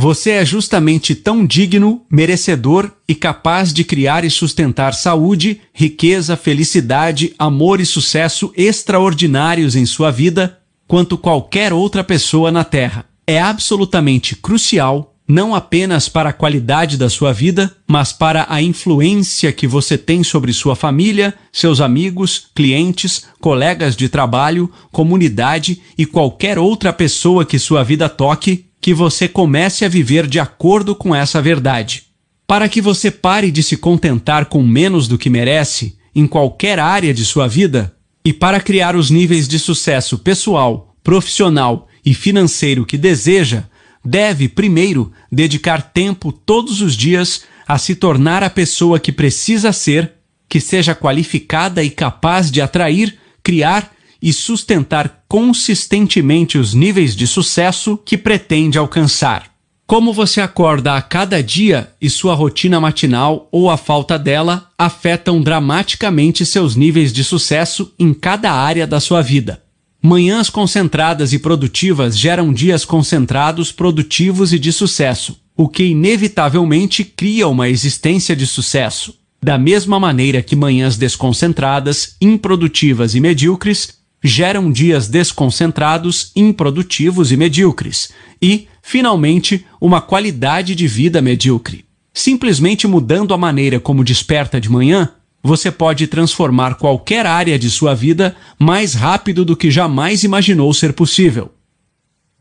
Você 0.00 0.30
é 0.30 0.46
justamente 0.46 1.14
tão 1.14 1.44
digno, 1.44 2.00
merecedor 2.10 2.90
e 3.06 3.14
capaz 3.14 3.70
de 3.70 3.84
criar 3.84 4.24
e 4.24 4.30
sustentar 4.30 4.94
saúde, 4.94 5.60
riqueza, 5.74 6.38
felicidade, 6.38 7.34
amor 7.38 7.80
e 7.80 7.84
sucesso 7.84 8.50
extraordinários 8.56 9.76
em 9.76 9.84
sua 9.84 10.10
vida 10.10 10.58
quanto 10.88 11.18
qualquer 11.18 11.74
outra 11.74 12.02
pessoa 12.02 12.50
na 12.50 12.64
Terra. 12.64 13.04
É 13.26 13.38
absolutamente 13.38 14.34
crucial 14.34 15.14
não 15.28 15.54
apenas 15.54 16.08
para 16.08 16.30
a 16.30 16.32
qualidade 16.32 16.96
da 16.96 17.10
sua 17.10 17.30
vida, 17.30 17.70
mas 17.86 18.10
para 18.10 18.46
a 18.48 18.62
influência 18.62 19.52
que 19.52 19.66
você 19.66 19.98
tem 19.98 20.24
sobre 20.24 20.52
sua 20.54 20.74
família, 20.74 21.34
seus 21.52 21.78
amigos, 21.78 22.46
clientes, 22.54 23.26
colegas 23.38 23.94
de 23.94 24.08
trabalho, 24.08 24.72
comunidade 24.90 25.82
e 25.96 26.06
qualquer 26.06 26.58
outra 26.58 26.90
pessoa 26.90 27.44
que 27.44 27.58
sua 27.58 27.84
vida 27.84 28.08
toque 28.08 28.69
que 28.80 28.94
você 28.94 29.28
comece 29.28 29.84
a 29.84 29.88
viver 29.88 30.26
de 30.26 30.40
acordo 30.40 30.94
com 30.94 31.14
essa 31.14 31.42
verdade. 31.42 32.04
Para 32.46 32.68
que 32.68 32.80
você 32.80 33.10
pare 33.10 33.50
de 33.50 33.62
se 33.62 33.76
contentar 33.76 34.46
com 34.46 34.62
menos 34.62 35.06
do 35.06 35.18
que 35.18 35.30
merece 35.30 35.96
em 36.14 36.26
qualquer 36.26 36.78
área 36.78 37.12
de 37.14 37.24
sua 37.24 37.46
vida 37.46 37.94
e 38.24 38.32
para 38.32 38.60
criar 38.60 38.96
os 38.96 39.10
níveis 39.10 39.46
de 39.46 39.58
sucesso 39.58 40.18
pessoal, 40.18 40.94
profissional 41.02 41.88
e 42.04 42.14
financeiro 42.14 42.84
que 42.84 42.98
deseja, 42.98 43.64
deve, 44.04 44.48
primeiro, 44.48 45.12
dedicar 45.30 45.82
tempo 45.92 46.32
todos 46.32 46.80
os 46.80 46.96
dias 46.96 47.42
a 47.68 47.78
se 47.78 47.94
tornar 47.94 48.42
a 48.42 48.50
pessoa 48.50 48.98
que 48.98 49.12
precisa 49.12 49.72
ser, 49.72 50.12
que 50.48 50.60
seja 50.60 50.94
qualificada 50.94 51.84
e 51.84 51.90
capaz 51.90 52.50
de 52.50 52.60
atrair, 52.60 53.16
criar 53.42 53.92
e 54.22 54.32
sustentar 54.32 55.24
consistentemente 55.28 56.58
os 56.58 56.74
níveis 56.74 57.14
de 57.16 57.26
sucesso 57.26 57.98
que 58.04 58.18
pretende 58.18 58.78
alcançar. 58.78 59.50
Como 59.86 60.12
você 60.12 60.40
acorda 60.40 60.94
a 60.94 61.02
cada 61.02 61.42
dia 61.42 61.90
e 62.00 62.08
sua 62.08 62.32
rotina 62.32 62.78
matinal 62.78 63.48
ou 63.50 63.68
a 63.68 63.76
falta 63.76 64.16
dela 64.16 64.70
afetam 64.78 65.42
dramaticamente 65.42 66.46
seus 66.46 66.76
níveis 66.76 67.12
de 67.12 67.24
sucesso 67.24 67.92
em 67.98 68.14
cada 68.14 68.52
área 68.52 68.86
da 68.86 69.00
sua 69.00 69.20
vida. 69.20 69.60
Manhãs 70.02 70.48
concentradas 70.48 71.32
e 71.32 71.38
produtivas 71.38 72.16
geram 72.16 72.52
dias 72.52 72.84
concentrados, 72.84 73.72
produtivos 73.72 74.52
e 74.52 74.58
de 74.58 74.72
sucesso, 74.72 75.36
o 75.56 75.68
que 75.68 75.84
inevitavelmente 75.84 77.04
cria 77.04 77.48
uma 77.48 77.68
existência 77.68 78.34
de 78.34 78.46
sucesso. 78.46 79.14
Da 79.42 79.58
mesma 79.58 79.98
maneira 79.98 80.40
que 80.40 80.54
manhãs 80.54 80.96
desconcentradas, 80.96 82.14
improdutivas 82.20 83.14
e 83.14 83.20
medíocres 83.20 83.99
geram 84.22 84.70
dias 84.70 85.08
desconcentrados, 85.08 86.30
improdutivos 86.36 87.32
e 87.32 87.36
medíocres, 87.36 88.10
e, 88.40 88.68
finalmente, 88.82 89.64
uma 89.80 90.00
qualidade 90.00 90.74
de 90.74 90.86
vida 90.86 91.22
medíocre. 91.22 91.84
Simplesmente 92.12 92.86
mudando 92.86 93.32
a 93.32 93.38
maneira 93.38 93.80
como 93.80 94.04
desperta 94.04 94.60
de 94.60 94.70
manhã, 94.70 95.10
você 95.42 95.70
pode 95.70 96.06
transformar 96.06 96.74
qualquer 96.74 97.24
área 97.24 97.58
de 97.58 97.70
sua 97.70 97.94
vida 97.94 98.36
mais 98.58 98.94
rápido 98.94 99.44
do 99.44 99.56
que 99.56 99.70
jamais 99.70 100.22
imaginou 100.22 100.72
ser 100.74 100.92
possível. 100.92 101.50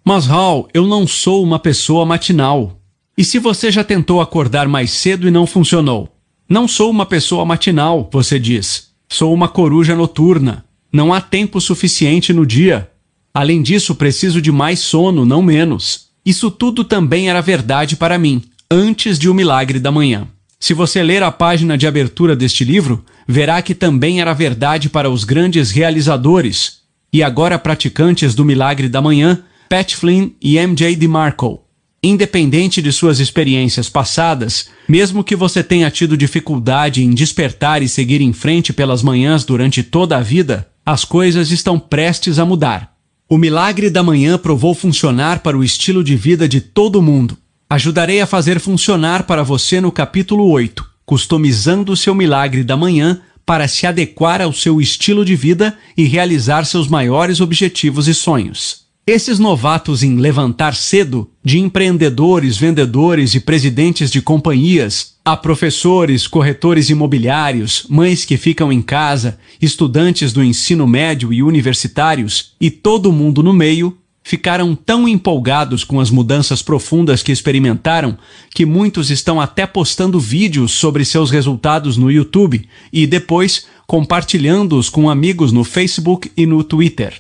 Mas, 0.04 0.30
Hal, 0.30 0.68
eu 0.74 0.86
não 0.86 1.08
sou 1.08 1.44
uma 1.44 1.60
pessoa 1.60 2.06
matinal. 2.06 2.82
E 3.18 3.24
se 3.24 3.40
você 3.40 3.72
já 3.72 3.84
tentou 3.84 4.22
acordar 4.22 4.68
mais 4.68 4.92
cedo 4.92 5.28
e 5.28 5.32
não 5.32 5.46
funcionou? 5.46 6.10
Não 6.48 6.68
sou 6.68 6.90
uma 6.90 7.06
pessoa 7.06 7.46
matinal, 7.46 8.10
você 8.12 8.40
diz. 8.40 8.90
Sou 9.08 9.34
uma 9.34 9.48
coruja 9.48 9.96
noturna. 9.96 10.66
Não 10.92 11.14
há 11.14 11.22
tempo 11.22 11.62
suficiente 11.62 12.34
no 12.34 12.46
dia. 12.46 12.90
Além 13.34 13.62
disso, 13.62 13.94
preciso 13.96 14.42
de 14.42 14.52
mais 14.52 14.80
sono, 14.80 15.26
não 15.26 15.42
menos. 15.42 16.10
Isso 16.26 16.50
tudo 16.50 16.84
também 16.84 17.30
era 17.30 17.42
verdade 17.42 17.96
para 17.96 18.18
mim, 18.18 18.44
antes 18.70 19.18
de 19.18 19.30
O 19.30 19.34
Milagre 19.34 19.80
da 19.80 19.92
Manhã. 19.92 20.28
Se 20.60 20.74
você 20.74 21.02
ler 21.02 21.24
a 21.24 21.32
página 21.32 21.78
de 21.78 21.88
abertura 21.88 22.36
deste 22.36 22.64
livro, 22.66 23.06
verá 23.28 23.62
que 23.62 23.74
também 23.74 24.20
era 24.20 24.34
verdade 24.34 24.90
para 24.90 25.10
os 25.10 25.24
grandes 25.24 25.72
realizadores 25.72 26.80
e 27.14 27.24
agora 27.24 27.58
praticantes 27.58 28.36
do 28.36 28.44
Milagre 28.44 28.90
da 28.90 29.02
Manhã, 29.02 29.44
Pat 29.70 29.96
Flynn 29.96 30.32
e 30.42 30.60
MJ 30.60 30.96
DeMarco. 30.96 31.64
Independente 32.02 32.82
de 32.82 32.92
suas 32.92 33.20
experiências 33.20 33.90
passadas, 33.90 34.70
mesmo 34.88 35.24
que 35.24 35.36
você 35.36 35.64
tenha 35.64 35.92
tido 35.92 36.16
dificuldade 36.16 37.04
em 37.04 37.12
despertar 37.12 37.82
e 37.82 37.90
seguir 37.90 38.22
em 38.22 38.32
frente 38.32 38.72
pelas 38.72 39.04
manhãs 39.04 39.44
durante 39.44 39.84
toda 39.84 40.18
a 40.18 40.22
vida, 40.22 40.68
as 40.92 41.06
coisas 41.06 41.52
estão 41.52 41.78
prestes 41.78 42.40
a 42.40 42.46
mudar. 42.46 42.96
O 43.30 43.38
milagre 43.38 43.92
da 43.92 44.02
manhã 44.02 44.40
provou 44.40 44.74
funcionar 44.74 45.42
para 45.42 45.56
o 45.56 45.64
estilo 45.64 46.04
de 46.04 46.16
vida 46.16 46.50
de 46.50 46.60
todo 46.60 47.00
mundo. 47.00 47.38
Ajudarei 47.70 48.22
a 48.22 48.26
fazer 48.26 48.60
funcionar 48.60 49.22
para 49.28 49.44
você 49.44 49.80
no 49.80 49.92
capítulo 49.92 50.50
8, 50.50 50.84
customizando 51.06 51.92
o 51.92 51.96
seu 51.96 52.16
milagre 52.16 52.64
da 52.64 52.76
manhã 52.76 53.22
para 53.46 53.68
se 53.68 53.86
adequar 53.86 54.42
ao 54.42 54.52
seu 54.52 54.82
estilo 54.82 55.24
de 55.24 55.36
vida 55.36 55.78
e 55.96 56.06
realizar 56.06 56.66
seus 56.66 56.88
maiores 56.88 57.40
objetivos 57.40 58.08
e 58.08 58.14
sonhos. 58.16 58.89
Esses 59.12 59.40
novatos 59.40 60.04
em 60.04 60.18
levantar 60.18 60.76
cedo, 60.76 61.28
de 61.44 61.58
empreendedores, 61.58 62.58
vendedores 62.58 63.34
e 63.34 63.40
presidentes 63.40 64.12
de 64.12 64.22
companhias, 64.22 65.16
a 65.26 65.36
professores, 65.36 66.28
corretores 66.28 66.92
imobiliários, 66.92 67.88
mães 67.90 68.24
que 68.24 68.38
ficam 68.38 68.72
em 68.72 68.84
casa, 68.84 69.40
estudantes 69.60 70.32
do 70.32 70.44
ensino 70.44 70.86
médio 70.86 71.34
e 71.34 71.42
universitários 71.42 72.54
e 72.62 72.70
todo 72.70 73.12
mundo 73.12 73.42
no 73.42 73.52
meio, 73.52 73.98
ficaram 74.24 74.76
tão 74.76 75.08
empolgados 75.08 75.84
com 75.84 76.00
as 76.00 76.12
mudanças 76.12 76.62
profundas 76.62 77.24
que 77.24 77.32
experimentaram 77.32 78.16
que 78.54 78.64
muitos 78.64 79.10
estão 79.10 79.42
até 79.42 79.66
postando 79.66 80.20
vídeos 80.20 80.72
sobre 80.74 81.04
seus 81.04 81.32
resultados 81.32 81.98
no 81.98 82.12
YouTube 82.12 82.64
e 82.94 83.08
depois 83.08 83.66
compartilhando-os 83.88 84.88
com 84.88 85.10
amigos 85.10 85.52
no 85.52 85.64
Facebook 85.64 86.32
e 86.38 86.46
no 86.46 86.64
Twitter. 86.64 87.20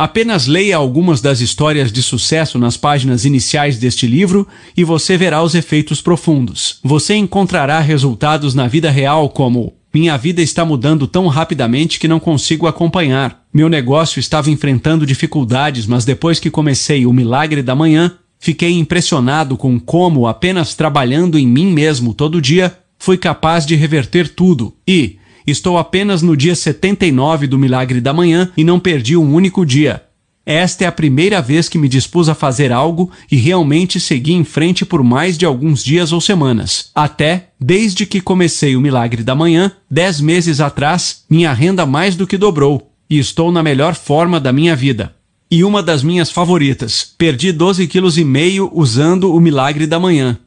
Apenas 0.00 0.46
leia 0.46 0.78
algumas 0.78 1.20
das 1.20 1.42
histórias 1.42 1.92
de 1.92 2.02
sucesso 2.02 2.58
nas 2.58 2.74
páginas 2.74 3.26
iniciais 3.26 3.76
deste 3.76 4.06
livro 4.06 4.48
e 4.74 4.82
você 4.82 5.14
verá 5.14 5.42
os 5.42 5.54
efeitos 5.54 6.00
profundos. 6.00 6.78
Você 6.82 7.16
encontrará 7.16 7.80
resultados 7.80 8.54
na 8.54 8.66
vida 8.66 8.90
real 8.90 9.28
como 9.28 9.74
minha 9.92 10.16
vida 10.16 10.40
está 10.40 10.64
mudando 10.64 11.06
tão 11.06 11.26
rapidamente 11.26 12.00
que 12.00 12.08
não 12.08 12.18
consigo 12.18 12.66
acompanhar. 12.66 13.44
Meu 13.52 13.68
negócio 13.68 14.18
estava 14.18 14.50
enfrentando 14.50 15.04
dificuldades, 15.04 15.86
mas 15.86 16.02
depois 16.02 16.40
que 16.40 16.50
comecei 16.50 17.04
o 17.04 17.12
milagre 17.12 17.62
da 17.62 17.74
manhã, 17.74 18.14
fiquei 18.38 18.78
impressionado 18.78 19.54
com 19.54 19.78
como, 19.78 20.26
apenas 20.26 20.74
trabalhando 20.74 21.38
em 21.38 21.46
mim 21.46 21.66
mesmo 21.66 22.14
todo 22.14 22.40
dia, 22.40 22.74
fui 22.98 23.18
capaz 23.18 23.66
de 23.66 23.76
reverter 23.76 24.30
tudo. 24.30 24.74
E, 24.88 25.18
Estou 25.46 25.78
apenas 25.78 26.22
no 26.22 26.36
dia 26.36 26.54
79 26.54 27.46
do 27.46 27.58
milagre 27.58 28.00
da 28.00 28.12
manhã 28.12 28.50
e 28.56 28.64
não 28.64 28.80
perdi 28.80 29.16
um 29.16 29.34
único 29.34 29.64
dia. 29.64 30.02
Esta 30.44 30.84
é 30.84 30.86
a 30.86 30.92
primeira 30.92 31.40
vez 31.40 31.68
que 31.68 31.78
me 31.78 31.88
dispus 31.88 32.28
a 32.28 32.34
fazer 32.34 32.72
algo 32.72 33.10
e 33.30 33.36
realmente 33.36 34.00
segui 34.00 34.32
em 34.32 34.42
frente 34.42 34.84
por 34.84 35.02
mais 35.04 35.38
de 35.38 35.44
alguns 35.44 35.84
dias 35.84 36.12
ou 36.12 36.20
semanas. 36.20 36.90
Até, 36.94 37.50
desde 37.60 38.06
que 38.06 38.20
comecei 38.20 38.74
o 38.74 38.80
milagre 38.80 39.22
da 39.22 39.34
manhã, 39.34 39.70
dez 39.90 40.20
meses 40.20 40.60
atrás, 40.60 41.24
minha 41.28 41.52
renda 41.52 41.86
mais 41.86 42.16
do 42.16 42.26
que 42.26 42.38
dobrou 42.38 42.90
e 43.08 43.18
estou 43.18 43.52
na 43.52 43.62
melhor 43.62 43.94
forma 43.94 44.40
da 44.40 44.52
minha 44.52 44.74
vida. 44.74 45.14
E 45.50 45.64
uma 45.64 45.82
das 45.82 46.02
minhas 46.02 46.30
favoritas, 46.30 47.12
perdi 47.18 47.52
12 47.52 47.86
quilos 47.88 48.16
e 48.16 48.24
meio 48.24 48.70
usando 48.72 49.34
o 49.34 49.40
milagre 49.40 49.86
da 49.86 49.98
manhã. 49.98 50.38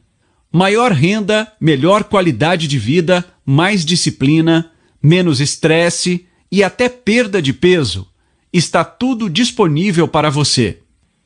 Maior 0.50 0.92
renda, 0.92 1.48
melhor 1.60 2.04
qualidade 2.04 2.66
de 2.66 2.78
vida, 2.78 3.24
mais 3.44 3.84
disciplina, 3.84 4.70
menos 5.04 5.38
estresse 5.38 6.24
e 6.50 6.64
até 6.64 6.88
perda 6.88 7.42
de 7.42 7.52
peso. 7.52 8.06
Está 8.50 8.82
tudo 8.82 9.28
disponível 9.28 10.08
para 10.08 10.30
você. 10.30 10.78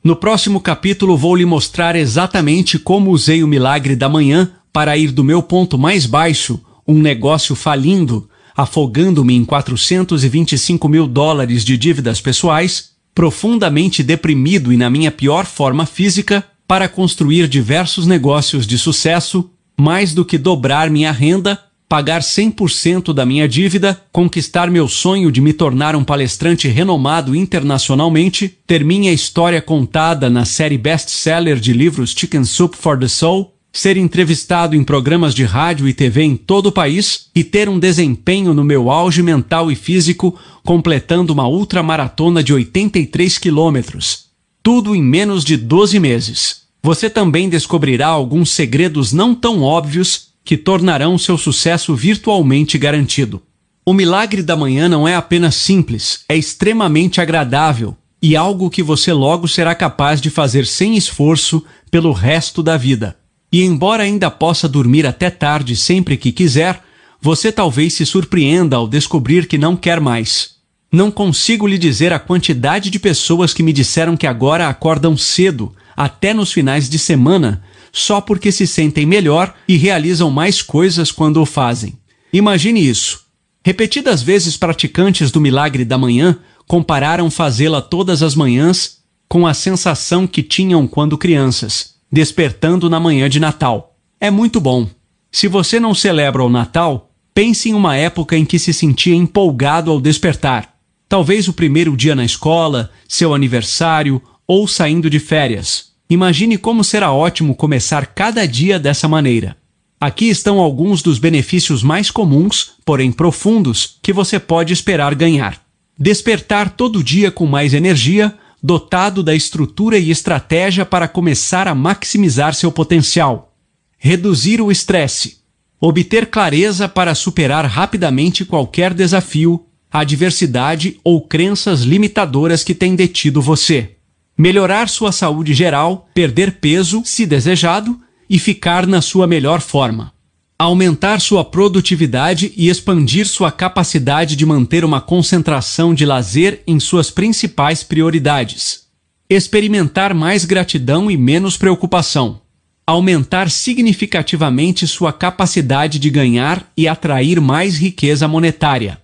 No 0.03 0.17
próximo 0.17 0.61
capítulo 0.61 1.17
vou 1.17 1.37
lhe 1.37 1.45
mostrar 1.45 1.95
exatamente 1.95 2.77
como 2.77 3.13
usei 3.13 3.45
o 3.45 3.47
milagre 3.47 3.95
da 3.95 4.09
manhã 4.09 4.51
para 4.73 4.97
ir 4.97 5.13
do 5.13 5.23
meu 5.23 5.41
ponto 5.41 5.79
mais 5.79 6.07
baixo, 6.07 6.61
um 6.87 6.99
negócio 6.99 7.55
falindo, 7.55 8.29
afogando-me 8.57 9.37
em 9.37 9.45
425 9.45 10.89
mil 10.89 11.07
dólares 11.07 11.65
de 11.65 11.77
dívidas 11.77 12.21
pessoais, 12.21 12.91
profundamente 13.15 14.03
deprimido 14.03 14.73
e 14.73 14.77
na 14.77 14.91
minha 14.91 15.13
pior 15.13 15.47
forma 15.47 15.87
física, 15.87 16.45
para 16.67 16.89
construir 16.89 17.47
diversos 17.47 18.07
negócios 18.07 18.67
de 18.67 18.77
sucesso, 18.77 19.51
mais 19.77 20.13
do 20.13 20.25
que 20.25 20.37
dobrar 20.37 20.91
minha 20.91 21.13
renda 21.13 21.68
pagar 21.89 22.21
100% 22.21 23.15
da 23.15 23.25
minha 23.25 23.49
dívida, 23.49 24.01
conquistar 24.13 24.71
meu 24.71 24.87
sonho 24.87 25.33
de 25.33 25.41
me 25.41 25.55
tornar 25.55 25.97
um 25.97 26.05
palestrante 26.05 26.69
renomado 26.69 27.35
internacionalmente, 27.35 28.59
ter 28.67 28.85
minha 28.85 29.11
história 29.11 29.63
contada 29.63 30.29
na 30.29 30.45
série 30.45 30.77
best-seller 30.77 31.59
de 31.59 31.73
livros 31.73 32.11
Chicken 32.11 32.45
Soup 32.45 32.77
for 32.77 32.99
the 32.99 33.09
Soul, 33.09 33.55
ser 33.73 33.97
entrevistado 33.97 34.77
em 34.77 34.85
programas 34.85 35.35
de 35.35 35.45
rádio 35.45 35.89
e 35.89 35.95
TV 35.95 36.23
em 36.23 36.37
todo 36.37 36.67
o 36.67 36.73
país 36.73 37.29
e 37.35 37.43
ter 37.43 37.69
um 37.69 37.79
desempenho 37.79 38.53
no 38.53 38.65
meu 38.65 38.91
auge 38.91 39.23
mental 39.23 39.73
e 39.73 39.75
físico, 39.75 40.39
completando 40.63 41.33
uma 41.33 41.49
ultramaratona 41.49 42.43
de 42.43 42.53
83 42.53 43.39
quilômetros. 43.39 44.27
Tudo 44.63 44.95
em 44.95 45.03
menos 45.03 45.43
de 45.45 45.57
12 45.57 45.99
meses. 45.99 46.63
Você 46.83 47.09
também 47.09 47.49
descobrirá 47.49 48.09
alguns 48.09 48.51
segredos 48.51 49.13
não 49.13 49.35
tão 49.35 49.63
óbvios 49.63 50.28
que 50.49 50.57
tornarão 50.57 51.19
seu 51.19 51.37
sucesso 51.37 51.95
virtualmente 51.95 52.79
garantido. 52.79 53.43
O 53.85 53.93
milagre 53.93 54.43
da 54.43 54.57
manhã 54.57 54.89
não 54.89 55.07
é 55.07 55.15
apenas 55.15 55.57
simples, 55.57 56.21
é 56.27 56.35
extremamente 56.35 57.21
agradável 57.21 57.95
e 58.23 58.35
algo 58.35 58.71
que 58.71 58.83
você 58.83 59.13
logo 59.13 59.47
será 59.47 59.75
capaz 59.75 60.23
de 60.23 60.31
fazer 60.31 60.65
sem 60.65 60.97
esforço 60.97 61.63
pelo 61.91 62.13
resto 62.13 62.63
da 62.63 62.79
vida. 62.79 63.15
E 63.53 63.63
embora 63.63 64.05
ainda 64.05 64.31
possa 64.31 64.67
dormir 64.67 65.07
até 65.07 65.29
tarde 65.29 65.77
sempre 65.77 66.17
que 66.17 66.33
quiser, 66.33 66.83
você 67.21 67.53
talvez 67.53 67.93
se 67.93 68.07
surpreenda 68.07 68.75
ao 68.75 68.89
descobrir 68.89 69.47
que 69.47 69.59
não 69.59 69.77
quer 69.77 70.01
mais. 70.01 70.53
Não 70.91 71.11
consigo 71.11 71.67
lhe 71.67 71.77
dizer 71.77 72.11
a 72.11 72.19
quantidade 72.19 72.89
de 72.89 72.99
pessoas 72.99 73.53
que 73.53 73.63
me 73.63 73.75
disseram 73.75 74.17
que 74.17 74.27
agora 74.27 74.67
acordam 74.67 75.15
cedo, 75.15 75.75
até 75.95 76.33
nos 76.33 76.51
finais 76.51 76.89
de 76.89 76.99
semana, 76.99 77.63
só 78.01 78.21
porque 78.21 78.53
se 78.53 78.67
sentem 78.67 79.05
melhor 79.05 79.55
e 79.67 79.77
realizam 79.77 80.31
mais 80.31 80.63
coisas 80.63 81.11
quando 81.11 81.41
o 81.41 81.47
fazem. 81.47 81.99
Imagine 82.33 82.87
isso. 82.87 83.27
Repetidas 83.65 84.23
vezes 84.23 84.57
praticantes 84.57 85.31
do 85.31 85.41
milagre 85.41 85.85
da 85.85 85.99
manhã 85.99 86.39
compararam 86.67 87.31
fazê-la 87.31 87.83
todas 87.83 88.23
as 88.23 88.35
manhãs 88.35 88.99
com 89.29 89.47
a 89.47 89.55
sensação 89.55 90.27
que 90.27 90.43
tinham 90.43 90.87
quando 90.87 91.19
crianças, 91.19 91.95
despertando 92.11 92.89
na 92.89 92.99
manhã 93.01 93.29
de 93.29 93.41
Natal. 93.41 93.97
É 94.21 94.31
muito 94.31 94.61
bom. 94.61 94.89
Se 95.31 95.49
você 95.49 95.79
não 95.79 95.95
celebra 95.95 96.43
o 96.43 96.49
Natal, 96.49 97.11
pense 97.35 97.69
em 97.69 97.75
uma 97.75 97.97
época 97.97 98.37
em 98.37 98.45
que 98.45 98.59
se 98.59 98.73
sentia 98.73 99.15
empolgado 99.15 99.91
ao 99.91 100.01
despertar. 100.01 100.75
Talvez 101.09 101.49
o 101.49 101.53
primeiro 101.53 101.97
dia 101.97 102.15
na 102.15 102.25
escola, 102.25 102.91
seu 103.07 103.35
aniversário 103.35 104.21
ou 104.47 104.67
saindo 104.67 105.11
de 105.11 105.19
férias. 105.19 105.88
Imagine 106.11 106.57
como 106.57 106.83
será 106.83 107.13
ótimo 107.13 107.55
começar 107.55 108.07
cada 108.07 108.47
dia 108.49 108.79
dessa 108.79 109.07
maneira. 109.07 109.59
Aqui 110.01 110.27
estão 110.31 110.59
alguns 110.59 111.03
dos 111.03 111.19
benefícios 111.19 111.83
mais 111.83 112.11
comuns, 112.11 112.71
porém 112.83 113.13
profundos, 113.13 113.99
que 114.03 114.11
você 114.11 114.39
pode 114.39 114.73
esperar 114.73 115.15
ganhar. 115.15 115.61
Despertar 115.99 116.71
todo 116.71 117.05
dia 117.05 117.31
com 117.31 117.45
mais 117.45 117.75
energia, 117.75 118.33
dotado 118.63 119.23
da 119.23 119.35
estrutura 119.35 119.99
e 119.99 120.11
estratégia 120.11 120.87
para 120.87 121.07
começar 121.07 121.69
a 121.69 121.75
maximizar 121.75 122.55
seu 122.55 122.73
potencial. 122.73 123.53
Reduzir 123.99 124.63
o 124.63 124.73
estresse. 124.73 125.39
Obter 125.79 126.27
clareza 126.27 126.89
para 126.89 127.15
superar 127.15 127.67
rapidamente 127.67 128.47
qualquer 128.47 128.95
desafio, 128.95 129.67
adversidade 129.93 130.99
ou 131.05 131.21
crenças 131.21 131.83
limitadoras 131.83 132.65
que 132.65 132.75
têm 132.75 132.97
detido 132.97 133.43
você 133.43 133.98
melhorar 134.39 134.89
sua 134.89 135.11
saúde 135.11 135.53
geral, 135.53 136.09
perder 136.15 136.53
peso, 136.53 137.03
se 137.05 137.27
desejado, 137.27 137.99
e 138.31 138.39
ficar 138.39 138.87
na 138.87 139.03
sua 139.03 139.27
melhor 139.27 139.61
forma. 139.61 140.13
Aumentar 140.57 141.21
sua 141.21 141.45
produtividade 141.45 142.53
e 142.57 142.69
expandir 142.69 143.27
sua 143.27 143.51
capacidade 143.51 144.37
de 144.37 144.47
manter 144.47 144.85
uma 144.85 145.01
concentração 145.01 145.93
de 145.93 146.05
lazer 146.05 146.63
em 146.67 146.79
suas 146.79 147.11
principais 147.11 147.83
prioridades. 147.83 148.83
Experimentar 149.29 150.15
mais 150.15 150.45
gratidão 150.45 151.11
e 151.11 151.17
menos 151.17 151.57
preocupação. 151.57 152.41
Aumentar 152.87 153.51
significativamente 153.51 154.87
sua 154.87 155.13
capacidade 155.13 155.99
de 155.99 156.11
ganhar 156.11 156.71
e 156.77 156.89
atrair 156.89 157.41
mais 157.41 157.77
riqueza 157.77 158.27
monetária. 158.27 159.01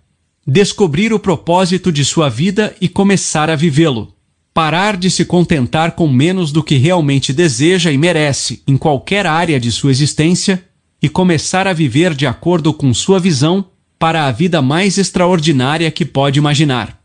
Descobrir 0.46 1.12
o 1.12 1.18
propósito 1.18 1.92
de 1.92 2.04
sua 2.04 2.28
vida 2.28 2.74
e 2.80 2.88
começar 2.88 3.48
a 3.48 3.56
vivê-lo 3.56 4.13
parar 4.54 4.96
de 4.96 5.10
se 5.10 5.24
contentar 5.24 5.92
com 5.92 6.06
menos 6.06 6.52
do 6.52 6.62
que 6.62 6.76
realmente 6.76 7.32
deseja 7.32 7.90
e 7.90 7.98
merece 7.98 8.62
em 8.68 8.76
qualquer 8.76 9.26
área 9.26 9.58
de 9.58 9.72
sua 9.72 9.90
existência 9.90 10.64
e 11.02 11.08
começar 11.08 11.66
a 11.66 11.72
viver 11.72 12.14
de 12.14 12.24
acordo 12.24 12.72
com 12.72 12.94
sua 12.94 13.18
visão 13.18 13.66
para 13.98 14.26
a 14.26 14.30
vida 14.32 14.62
mais 14.62 14.96
extraordinária 14.96 15.90
que 15.90 16.04
pode 16.04 16.38
imaginar. 16.38 17.00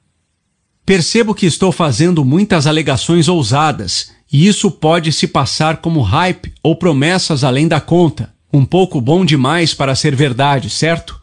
Percebo 0.85 1.33
que 1.33 1.47
estou 1.47 1.71
fazendo 1.71 2.23
muitas 2.23 2.67
alegações 2.67 3.27
ousadas, 3.27 4.11
e 4.31 4.47
isso 4.47 4.69
pode 4.69 5.11
se 5.11 5.27
passar 5.27 5.77
como 5.77 6.01
hype 6.01 6.53
ou 6.61 6.75
promessas 6.75 7.43
além 7.43 7.67
da 7.67 7.81
conta, 7.81 8.31
um 8.53 8.63
pouco 8.63 9.01
bom 9.01 9.25
demais 9.25 9.73
para 9.73 9.95
ser 9.95 10.15
verdade, 10.15 10.69
certo? 10.69 11.19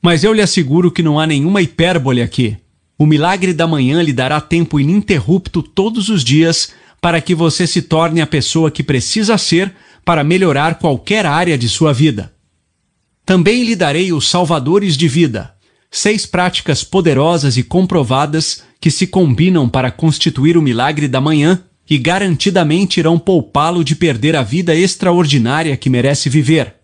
Mas 0.00 0.22
eu 0.22 0.32
lhe 0.32 0.42
asseguro 0.42 0.92
que 0.92 1.02
não 1.02 1.18
há 1.18 1.26
nenhuma 1.26 1.60
hipérbole 1.60 2.22
aqui. 2.22 2.56
O 2.98 3.04
milagre 3.04 3.52
da 3.52 3.66
manhã 3.66 4.00
lhe 4.00 4.12
dará 4.12 4.40
tempo 4.40 4.80
ininterrupto 4.80 5.62
todos 5.62 6.08
os 6.08 6.24
dias 6.24 6.70
para 7.00 7.20
que 7.20 7.34
você 7.34 7.66
se 7.66 7.82
torne 7.82 8.22
a 8.22 8.26
pessoa 8.26 8.70
que 8.70 8.82
precisa 8.82 9.36
ser 9.36 9.74
para 10.04 10.24
melhorar 10.24 10.78
qualquer 10.78 11.26
área 11.26 11.58
de 11.58 11.68
sua 11.68 11.92
vida. 11.92 12.32
Também 13.24 13.64
lhe 13.64 13.76
darei 13.76 14.12
os 14.12 14.28
salvadores 14.30 14.96
de 14.96 15.08
vida, 15.08 15.54
seis 15.90 16.24
práticas 16.24 16.84
poderosas 16.84 17.56
e 17.56 17.62
comprovadas 17.62 18.62
que 18.80 18.90
se 18.90 19.06
combinam 19.06 19.68
para 19.68 19.90
constituir 19.90 20.56
o 20.56 20.62
milagre 20.62 21.06
da 21.06 21.20
manhã 21.20 21.62
e 21.88 21.98
garantidamente 21.98 22.98
irão 22.98 23.18
poupá-lo 23.18 23.84
de 23.84 23.94
perder 23.94 24.34
a 24.34 24.42
vida 24.42 24.74
extraordinária 24.74 25.76
que 25.76 25.90
merece 25.90 26.28
viver. 26.28 26.74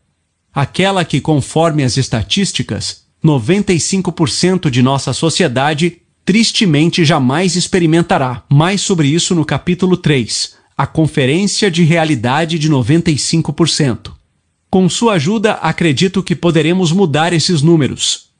Aquela 0.52 1.04
que, 1.04 1.20
conforme 1.20 1.82
as 1.82 1.96
estatísticas, 1.96 3.04
95% 3.24 4.68
de 4.68 4.82
nossa 4.82 5.12
sociedade 5.12 6.01
tristemente 6.24 7.04
jamais 7.04 7.56
experimentará. 7.56 8.44
Mais 8.48 8.80
sobre 8.80 9.08
isso 9.08 9.34
no 9.34 9.44
capítulo 9.44 9.96
3, 9.96 10.54
a 10.76 10.86
Conferência 10.86 11.70
de 11.70 11.82
Realidade 11.82 12.58
de 12.58 12.70
95%. 12.70 14.12
Com 14.70 14.88
sua 14.88 15.14
ajuda, 15.14 15.52
acredito 15.54 16.22
que 16.22 16.34
poderemos 16.34 16.92
mudar 16.92 17.32
esses 17.32 17.60
números. 17.60 18.30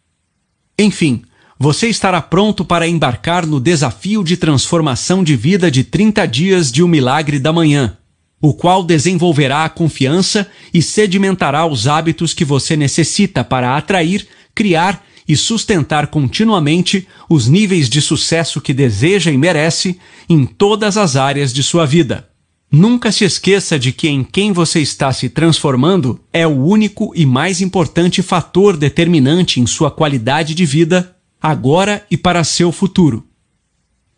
Enfim, 0.78 1.22
você 1.58 1.88
estará 1.88 2.20
pronto 2.20 2.64
para 2.64 2.88
embarcar 2.88 3.46
no 3.46 3.60
desafio 3.60 4.24
de 4.24 4.36
transformação 4.36 5.22
de 5.22 5.36
vida 5.36 5.70
de 5.70 5.84
30 5.84 6.26
dias 6.26 6.72
de 6.72 6.82
um 6.82 6.88
milagre 6.88 7.38
da 7.38 7.52
manhã, 7.52 7.96
o 8.40 8.52
qual 8.52 8.82
desenvolverá 8.82 9.64
a 9.64 9.68
confiança 9.68 10.48
e 10.74 10.82
sedimentará 10.82 11.64
os 11.64 11.86
hábitos 11.86 12.34
que 12.34 12.44
você 12.44 12.76
necessita 12.76 13.44
para 13.44 13.76
atrair, 13.76 14.26
criar 14.54 15.04
e 15.32 15.36
sustentar 15.36 16.08
continuamente 16.08 17.08
os 17.26 17.48
níveis 17.48 17.88
de 17.88 18.02
sucesso 18.02 18.60
que 18.60 18.74
deseja 18.74 19.30
e 19.30 19.38
merece 19.38 19.98
em 20.28 20.44
todas 20.44 20.98
as 20.98 21.16
áreas 21.16 21.52
de 21.54 21.62
sua 21.62 21.86
vida. 21.86 22.28
Nunca 22.70 23.10
se 23.10 23.24
esqueça 23.24 23.78
de 23.78 23.92
que 23.92 24.08
em 24.08 24.22
quem 24.22 24.52
você 24.52 24.80
está 24.80 25.10
se 25.12 25.30
transformando 25.30 26.20
é 26.32 26.46
o 26.46 26.50
único 26.50 27.12
e 27.14 27.24
mais 27.24 27.60
importante 27.62 28.22
fator 28.22 28.76
determinante 28.76 29.58
em 29.58 29.66
sua 29.66 29.90
qualidade 29.90 30.54
de 30.54 30.66
vida, 30.66 31.16
agora 31.40 32.04
e 32.10 32.16
para 32.16 32.44
seu 32.44 32.70
futuro. 32.70 33.26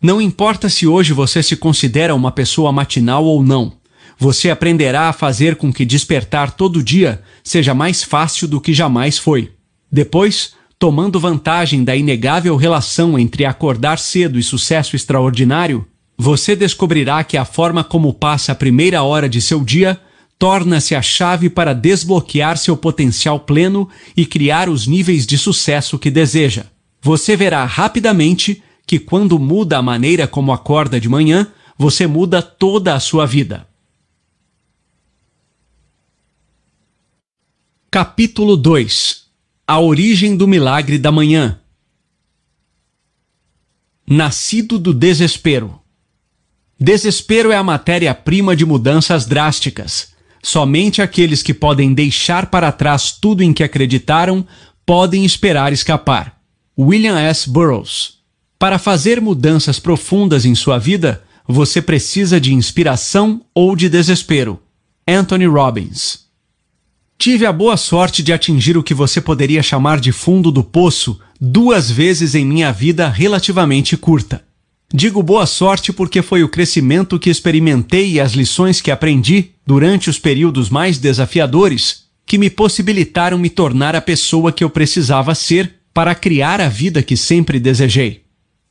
Não 0.02 0.20
importa 0.20 0.68
se 0.68 0.86
hoje 0.86 1.12
você 1.12 1.42
se 1.42 1.56
considera 1.56 2.14
uma 2.14 2.32
pessoa 2.32 2.72
matinal 2.72 3.24
ou 3.24 3.42
não, 3.42 3.72
você 4.18 4.50
aprenderá 4.50 5.08
a 5.08 5.12
fazer 5.12 5.56
com 5.56 5.72
que 5.72 5.84
despertar 5.84 6.52
todo 6.52 6.82
dia 6.82 7.22
seja 7.42 7.72
mais 7.72 8.02
fácil 8.02 8.46
do 8.46 8.60
que 8.60 8.72
jamais 8.72 9.18
foi. 9.18 9.52
Depois, 9.90 10.54
tomando 10.78 11.20
vantagem 11.20 11.84
da 11.84 11.96
inegável 11.96 12.56
relação 12.56 13.18
entre 13.18 13.44
acordar 13.44 13.98
cedo 13.98 14.38
e 14.38 14.42
sucesso 14.42 14.96
extraordinário, 14.96 15.86
você 16.16 16.54
descobrirá 16.54 17.24
que 17.24 17.36
a 17.36 17.44
forma 17.44 17.82
como 17.82 18.12
passa 18.12 18.52
a 18.52 18.54
primeira 18.54 19.02
hora 19.02 19.28
de 19.28 19.40
seu 19.40 19.64
dia 19.64 20.00
torna-se 20.38 20.94
a 20.94 21.02
chave 21.02 21.48
para 21.48 21.72
desbloquear 21.72 22.56
seu 22.58 22.76
potencial 22.76 23.40
pleno 23.40 23.88
e 24.16 24.26
criar 24.26 24.68
os 24.68 24.86
níveis 24.86 25.26
de 25.26 25.38
sucesso 25.38 25.98
que 25.98 26.10
deseja. 26.10 26.66
Você 27.00 27.36
verá 27.36 27.64
rapidamente 27.64 28.62
que 28.86 28.98
quando 28.98 29.38
muda 29.38 29.78
a 29.78 29.82
maneira 29.82 30.26
como 30.26 30.52
acorda 30.52 31.00
de 31.00 31.08
manhã, 31.08 31.46
você 31.78 32.06
muda 32.06 32.42
toda 32.42 32.94
a 32.94 33.00
sua 33.00 33.26
vida. 33.26 33.66
Capítulo 37.90 38.56
2 38.56 39.23
A 39.66 39.80
origem 39.80 40.36
do 40.36 40.46
milagre 40.46 40.98
da 40.98 41.10
manhã. 41.10 41.58
Nascido 44.06 44.78
do 44.78 44.92
desespero. 44.92 45.80
Desespero 46.78 47.50
é 47.50 47.56
a 47.56 47.62
matéria-prima 47.62 48.54
de 48.54 48.66
mudanças 48.66 49.24
drásticas. 49.24 50.12
Somente 50.42 51.00
aqueles 51.00 51.42
que 51.42 51.54
podem 51.54 51.94
deixar 51.94 52.50
para 52.50 52.70
trás 52.70 53.10
tudo 53.10 53.42
em 53.42 53.54
que 53.54 53.62
acreditaram 53.62 54.46
podem 54.84 55.24
esperar 55.24 55.72
escapar. 55.72 56.38
William 56.78 57.18
S. 57.18 57.48
Burroughs. 57.48 58.18
Para 58.58 58.78
fazer 58.78 59.18
mudanças 59.18 59.80
profundas 59.80 60.44
em 60.44 60.54
sua 60.54 60.78
vida, 60.78 61.24
você 61.48 61.80
precisa 61.80 62.38
de 62.38 62.52
inspiração 62.52 63.40
ou 63.54 63.74
de 63.74 63.88
desespero. 63.88 64.60
Anthony 65.08 65.46
Robbins. 65.46 66.23
Tive 67.18 67.46
a 67.46 67.52
boa 67.52 67.76
sorte 67.76 68.22
de 68.22 68.32
atingir 68.32 68.76
o 68.76 68.82
que 68.82 68.92
você 68.92 69.20
poderia 69.20 69.62
chamar 69.62 70.00
de 70.00 70.12
fundo 70.12 70.50
do 70.50 70.62
poço 70.62 71.18
duas 71.40 71.90
vezes 71.90 72.34
em 72.34 72.44
minha 72.44 72.72
vida 72.72 73.08
relativamente 73.08 73.96
curta. 73.96 74.42
Digo 74.92 75.22
boa 75.22 75.46
sorte 75.46 75.92
porque 75.92 76.22
foi 76.22 76.42
o 76.44 76.48
crescimento 76.48 77.18
que 77.18 77.30
experimentei 77.30 78.12
e 78.12 78.20
as 78.20 78.32
lições 78.32 78.80
que 78.80 78.90
aprendi 78.90 79.50
durante 79.66 80.10
os 80.10 80.18
períodos 80.18 80.68
mais 80.70 80.98
desafiadores 80.98 82.04
que 82.26 82.38
me 82.38 82.48
possibilitaram 82.48 83.38
me 83.38 83.50
tornar 83.50 83.96
a 83.96 84.00
pessoa 84.00 84.52
que 84.52 84.62
eu 84.64 84.70
precisava 84.70 85.34
ser 85.34 85.74
para 85.92 86.14
criar 86.14 86.60
a 86.60 86.68
vida 86.68 87.02
que 87.02 87.16
sempre 87.16 87.58
desejei. 87.58 88.22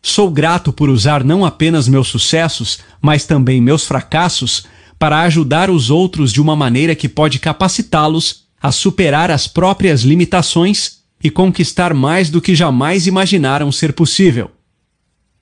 Sou 0.01 0.29
grato 0.29 0.73
por 0.73 0.89
usar 0.89 1.23
não 1.23 1.45
apenas 1.45 1.87
meus 1.87 2.09
sucessos, 2.09 2.79
mas 3.01 3.25
também 3.25 3.61
meus 3.61 3.85
fracassos 3.85 4.65
para 5.03 5.19
ajudar 5.23 5.69
os 5.69 5.89
outros 5.89 6.31
de 6.31 6.39
uma 6.39 6.55
maneira 6.55 6.95
que 6.95 7.09
pode 7.09 7.37
capacitá-los 7.37 8.45
a 8.61 8.71
superar 8.71 9.29
as 9.29 9.49
próprias 9.49 10.03
limitações 10.03 10.99
e 11.21 11.29
conquistar 11.29 11.93
mais 11.93 12.29
do 12.29 12.39
que 12.39 12.55
jamais 12.55 13.05
imaginaram 13.05 13.69
ser 13.69 13.91
possível. 13.91 14.49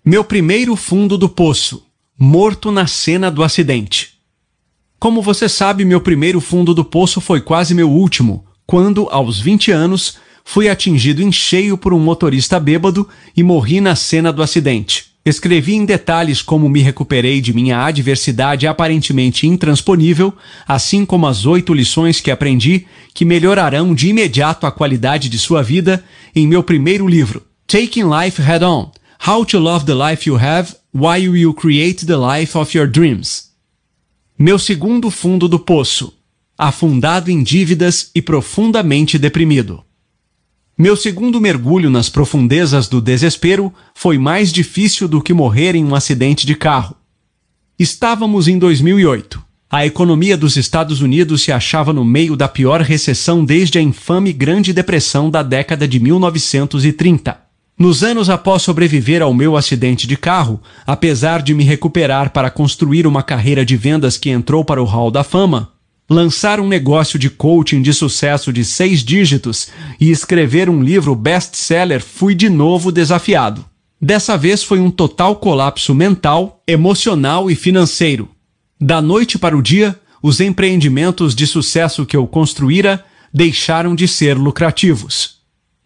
Meu 0.04 0.24
primeiro 0.24 0.76
fundo 0.76 1.16
do 1.16 1.30
poço, 1.30 1.86
morto 2.18 2.72
na 2.72 2.88
cena 2.88 3.30
do 3.30 3.44
acidente. 3.44 4.14
Como 5.00 5.22
você 5.22 5.48
sabe, 5.48 5.86
meu 5.86 6.02
primeiro 6.02 6.42
fundo 6.42 6.74
do 6.74 6.84
poço 6.84 7.22
foi 7.22 7.40
quase 7.40 7.76
meu 7.76 7.92
último, 7.92 8.44
quando, 8.66 9.08
aos 9.12 9.40
20 9.40 9.72
anos, 9.72 10.18
fui 10.44 10.70
atingido 10.70 11.22
em 11.22 11.32
cheio 11.32 11.78
por 11.78 11.94
um 11.94 12.00
motorista 12.00 12.60
bêbado 12.60 13.08
e 13.38 13.44
morri 13.44 13.80
na 13.80 13.96
cena 13.96 14.34
do 14.34 14.42
acidente. 14.42 15.11
Escrevi 15.24 15.76
em 15.76 15.86
detalhes 15.86 16.42
como 16.42 16.68
me 16.68 16.82
recuperei 16.82 17.42
de 17.42 17.54
minha 17.54 17.86
adversidade 17.86 18.66
aparentemente 18.66 19.46
intransponível, 19.46 20.34
assim 20.68 21.06
como 21.06 21.28
as 21.28 21.46
oito 21.46 21.76
lições 21.76 22.20
que 22.20 22.32
aprendi 22.32 22.88
que 23.14 23.24
melhorarão 23.24 23.94
de 23.94 24.10
imediato 24.10 24.66
a 24.66 24.72
qualidade 24.72 25.30
de 25.30 25.38
sua 25.38 25.62
vida 25.62 26.04
em 26.36 26.48
meu 26.48 26.64
primeiro 26.64 27.08
livro, 27.08 27.44
Taking 27.68 28.06
Life 28.10 28.42
Head 28.42 28.66
On: 28.66 28.92
How 29.28 29.46
to 29.46 29.60
Love 29.60 29.86
the 29.86 29.94
Life 29.94 30.28
You 30.28 30.38
Have 30.38 30.74
While 30.94 31.38
You 31.38 31.54
Create 31.54 32.04
the 32.04 32.16
Life 32.18 32.58
of 32.58 32.76
Your 32.76 32.88
Dreams. 32.88 33.52
Meu 34.40 34.58
segundo 34.58 35.12
fundo 35.12 35.48
do 35.48 35.60
poço, 35.60 36.14
afundado 36.58 37.30
em 37.30 37.44
dívidas 37.44 38.10
e 38.16 38.24
profundamente 38.24 39.20
deprimido. 39.20 39.84
Meu 40.82 40.96
segundo 40.96 41.40
mergulho 41.40 41.92
nas 41.92 42.10
profundezas 42.10 42.88
do 42.88 43.00
desespero 43.00 43.72
foi 43.94 44.18
mais 44.18 44.52
difícil 44.52 45.08
do 45.08 45.22
que 45.22 45.32
morrer 45.32 45.76
em 45.76 45.86
um 45.86 45.94
acidente 45.94 46.44
de 46.44 46.56
carro. 46.56 46.96
Estávamos 47.78 48.48
em 48.48 48.58
2008. 48.58 49.40
A 49.70 49.86
economia 49.86 50.36
dos 50.36 50.58
Estados 50.58 51.00
Unidos 51.00 51.44
se 51.44 51.52
achava 51.52 51.94
no 51.94 52.04
meio 52.04 52.36
da 52.36 52.48
pior 52.48 52.82
recessão 52.82 53.46
desde 53.46 53.78
a 53.78 53.82
infame 53.84 54.34
Grande 54.34 54.74
Depressão 54.74 55.30
da 55.30 55.44
década 55.44 55.88
de 55.88 56.00
1930. 56.00 57.38
Nos 57.78 58.04
anos 58.04 58.28
após 58.28 58.64
sobreviver 58.64 59.22
ao 59.22 59.36
meu 59.36 59.56
acidente 59.56 60.08
de 60.08 60.18
carro, 60.18 60.60
apesar 60.88 61.44
de 61.44 61.54
me 61.54 61.64
recuperar 61.64 62.32
para 62.32 62.50
construir 62.50 63.06
uma 63.06 63.22
carreira 63.22 63.64
de 63.64 63.78
vendas 63.78 64.18
que 64.18 64.32
entrou 64.32 64.66
para 64.66 64.82
o 64.82 64.86
Hall 64.86 65.12
da 65.12 65.24
Fama, 65.24 65.71
lançar 66.12 66.60
um 66.60 66.68
negócio 66.68 67.18
de 67.18 67.30
coaching 67.30 67.82
de 67.82 67.94
sucesso 67.94 68.52
de 68.52 68.66
seis 68.66 69.02
dígitos 69.02 69.70
e 69.98 70.12
escrever 70.12 70.70
um 70.70 70.84
livro 70.84 71.16
best-seller, 71.16 72.04
fui 72.04 72.36
de 72.36 72.50
novo 72.50 72.92
desafiado. 72.92 73.64
Dessa 74.00 74.38
vez 74.38 74.62
foi 74.62 74.80
um 74.82 74.92
total 74.92 75.38
colapso 75.38 75.96
mental, 75.96 76.62
emocional 76.68 77.50
e 77.50 77.56
financeiro. 77.56 78.28
Da 78.80 79.02
noite 79.02 79.40
para 79.40 79.56
o 79.56 79.62
dia, 79.62 79.98
os 80.22 80.42
empreendimentos 80.42 81.34
de 81.34 81.48
sucesso 81.48 82.06
que 82.06 82.18
eu 82.18 82.28
construíra 82.28 83.06
deixaram 83.34 83.96
de 83.96 84.06
ser 84.06 84.38
lucrativos. 84.38 85.38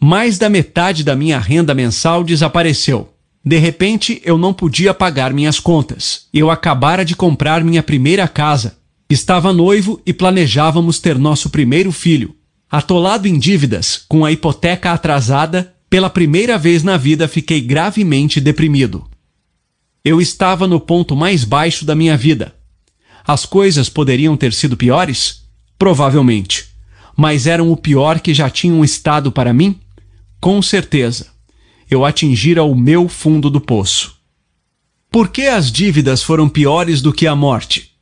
Mais 0.01 0.39
da 0.39 0.49
metade 0.49 1.03
da 1.03 1.15
minha 1.15 1.37
renda 1.37 1.75
mensal 1.75 2.23
desapareceu. 2.23 3.09
De 3.45 3.59
repente, 3.59 4.19
eu 4.25 4.39
não 4.39 4.53
podia 4.53 4.91
pagar 4.91 5.31
minhas 5.31 5.59
contas. 5.59 6.25
Eu 6.33 6.49
acabara 6.49 7.05
de 7.05 7.15
comprar 7.15 7.63
minha 7.63 7.83
primeira 7.83 8.27
casa 8.27 8.77
Estava 9.09 9.53
noivo 9.53 10.01
e 10.03 10.11
planejávamos 10.11 10.99
ter 10.99 11.17
nosso 11.19 11.51
primeiro 11.51 11.91
filho. 11.91 12.35
Atolado 12.69 13.27
em 13.27 13.37
dívidas, 13.37 14.03
com 14.07 14.25
a 14.25 14.31
hipoteca 14.31 14.91
atrasada, 14.91 15.75
pela 15.87 16.09
primeira 16.09 16.57
vez 16.57 16.83
na 16.83 16.97
vida 16.97 17.27
fiquei 17.27 17.61
gravemente 17.61 18.41
deprimido. 18.41 19.07
Eu 20.03 20.19
estava 20.19 20.67
no 20.67 20.79
ponto 20.79 21.15
mais 21.15 21.43
baixo 21.43 21.85
da 21.85 21.93
minha 21.93 22.17
vida. 22.17 22.55
As 23.23 23.45
coisas 23.45 23.89
poderiam 23.89 24.35
ter 24.35 24.53
sido 24.53 24.75
piores? 24.75 25.43
Provavelmente. 25.77 26.65
Mas 27.15 27.45
eram 27.45 27.71
o 27.71 27.77
pior 27.77 28.19
que 28.19 28.33
já 28.33 28.49
tinham 28.49 28.83
estado 28.83 29.31
para 29.31 29.53
mim? 29.53 29.79
Com 30.41 30.61
certeza. 30.61 31.27
Eu 31.89 32.03
atingira 32.03 32.63
o 32.63 32.75
meu 32.75 33.07
fundo 33.07 33.51
do 33.51 33.61
poço. 33.61 34.15
Por 35.11 35.29
que 35.29 35.43
as 35.43 35.71
dívidas 35.71 36.23
foram 36.23 36.49
piores 36.49 37.01
do 37.01 37.13
que 37.13 37.27
a 37.27 37.35
morte? 37.35 37.94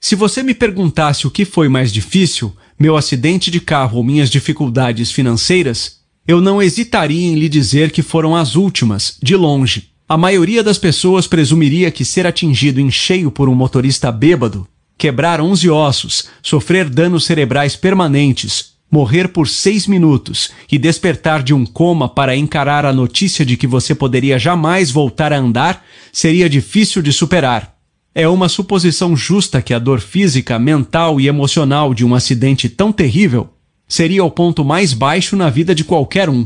Se 0.00 0.14
você 0.14 0.42
me 0.42 0.54
perguntasse 0.54 1.26
o 1.26 1.30
que 1.30 1.44
foi 1.44 1.68
mais 1.68 1.92
difícil, 1.92 2.54
meu 2.78 2.96
acidente 2.96 3.50
de 3.50 3.60
carro 3.60 3.98
ou 3.98 4.04
minhas 4.04 4.30
dificuldades 4.30 5.10
financeiras, 5.10 5.98
eu 6.26 6.40
não 6.40 6.62
hesitaria 6.62 7.26
em 7.26 7.34
lhe 7.34 7.48
dizer 7.48 7.90
que 7.90 8.02
foram 8.02 8.36
as 8.36 8.54
últimas, 8.54 9.18
de 9.22 9.34
longe. 9.34 9.90
A 10.08 10.16
maioria 10.16 10.62
das 10.62 10.78
pessoas 10.78 11.26
presumiria 11.26 11.90
que 11.90 12.04
ser 12.04 12.26
atingido 12.26 12.80
em 12.80 12.90
cheio 12.90 13.30
por 13.30 13.48
um 13.48 13.54
motorista 13.54 14.12
bêbado, 14.12 14.66
quebrar 14.96 15.40
11 15.40 15.68
ossos, 15.68 16.28
sofrer 16.42 16.88
danos 16.88 17.24
cerebrais 17.24 17.74
permanentes, 17.76 18.74
morrer 18.90 19.28
por 19.28 19.48
seis 19.48 19.86
minutos 19.86 20.50
e 20.70 20.78
despertar 20.78 21.42
de 21.42 21.52
um 21.52 21.66
coma 21.66 22.08
para 22.08 22.36
encarar 22.36 22.86
a 22.86 22.92
notícia 22.92 23.44
de 23.44 23.56
que 23.56 23.66
você 23.66 23.94
poderia 23.94 24.38
jamais 24.38 24.90
voltar 24.90 25.32
a 25.32 25.38
andar 25.38 25.84
seria 26.12 26.48
difícil 26.48 27.02
de 27.02 27.12
superar. 27.12 27.77
É 28.18 28.26
uma 28.26 28.48
suposição 28.48 29.16
justa 29.16 29.62
que 29.62 29.72
a 29.72 29.78
dor 29.78 30.00
física, 30.00 30.58
mental 30.58 31.20
e 31.20 31.28
emocional 31.28 31.94
de 31.94 32.04
um 32.04 32.16
acidente 32.16 32.68
tão 32.68 32.90
terrível 32.90 33.50
seria 33.86 34.24
o 34.24 34.30
ponto 34.30 34.64
mais 34.64 34.92
baixo 34.92 35.36
na 35.36 35.48
vida 35.48 35.72
de 35.72 35.84
qualquer 35.84 36.28
um. 36.28 36.44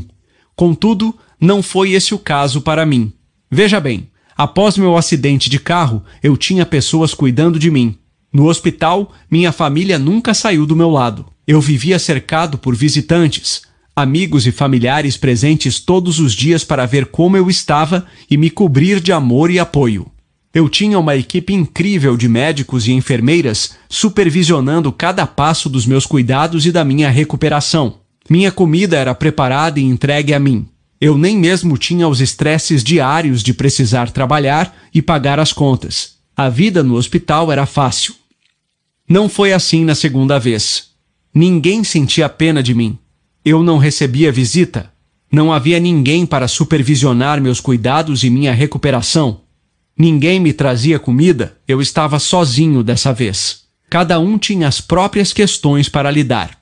Contudo, 0.55 1.17
não 1.41 1.63
foi 1.63 1.93
esse 1.93 2.13
o 2.13 2.19
caso 2.19 2.61
para 2.61 2.85
mim. 2.85 3.11
Veja 3.49 3.79
bem, 3.79 4.07
após 4.37 4.77
meu 4.77 4.95
acidente 4.95 5.49
de 5.49 5.57
carro, 5.57 6.03
eu 6.21 6.37
tinha 6.37 6.63
pessoas 6.63 7.15
cuidando 7.15 7.57
de 7.57 7.71
mim. 7.71 7.97
No 8.31 8.49
hospital, 8.49 9.11
minha 9.27 9.51
família 9.51 9.97
nunca 9.97 10.35
saiu 10.35 10.67
do 10.67 10.75
meu 10.75 10.91
lado. 10.91 11.25
Eu 11.47 11.59
vivia 11.59 11.97
cercado 11.97 12.55
por 12.55 12.75
visitantes, 12.75 13.63
amigos 13.95 14.45
e 14.45 14.51
familiares 14.51 15.17
presentes 15.17 15.79
todos 15.79 16.19
os 16.19 16.33
dias 16.33 16.63
para 16.63 16.85
ver 16.85 17.07
como 17.07 17.35
eu 17.35 17.49
estava 17.49 18.05
e 18.29 18.37
me 18.37 18.51
cobrir 18.51 18.99
de 18.99 19.11
amor 19.11 19.49
e 19.49 19.57
apoio. 19.57 20.12
Eu 20.53 20.69
tinha 20.69 20.99
uma 20.99 21.15
equipe 21.15 21.51
incrível 21.51 22.15
de 22.15 22.29
médicos 22.29 22.87
e 22.87 22.91
enfermeiras 22.91 23.75
supervisionando 23.89 24.91
cada 24.91 25.25
passo 25.25 25.67
dos 25.67 25.87
meus 25.87 26.05
cuidados 26.05 26.67
e 26.67 26.71
da 26.71 26.85
minha 26.85 27.09
recuperação. 27.09 27.95
Minha 28.29 28.51
comida 28.51 28.95
era 28.95 29.15
preparada 29.15 29.79
e 29.79 29.83
entregue 29.83 30.31
a 30.31 30.39
mim. 30.39 30.67
Eu 31.01 31.17
nem 31.17 31.35
mesmo 31.37 31.75
tinha 31.75 32.07
os 32.07 32.21
estresses 32.21 32.83
diários 32.83 33.41
de 33.41 33.51
precisar 33.51 34.11
trabalhar 34.11 34.73
e 34.93 35.01
pagar 35.01 35.39
as 35.39 35.51
contas. 35.51 36.17
A 36.37 36.49
vida 36.49 36.83
no 36.83 36.95
hospital 36.95 37.51
era 37.51 37.65
fácil. 37.65 38.13
Não 39.09 39.27
foi 39.27 39.53
assim 39.53 39.83
na 39.83 39.95
segunda 39.95 40.39
vez. 40.39 40.89
Ninguém 41.33 41.83
sentia 41.83 42.29
pena 42.29 42.61
de 42.61 42.75
mim. 42.75 42.97
Eu 43.43 43.63
não 43.63 43.79
recebia 43.79 44.31
visita. 44.31 44.91
Não 45.31 45.51
havia 45.51 45.79
ninguém 45.79 46.27
para 46.27 46.47
supervisionar 46.47 47.41
meus 47.41 47.59
cuidados 47.59 48.23
e 48.23 48.29
minha 48.29 48.53
recuperação. 48.53 49.41
Ninguém 49.97 50.39
me 50.39 50.53
trazia 50.53 50.97
comida, 50.97 51.57
eu 51.67 51.81
estava 51.81 52.19
sozinho 52.19 52.83
dessa 52.83 53.13
vez. 53.13 53.63
Cada 53.89 54.19
um 54.19 54.37
tinha 54.37 54.67
as 54.67 54.81
próprias 54.81 55.31
questões 55.31 55.87
para 55.87 56.09
lidar. 56.09 56.57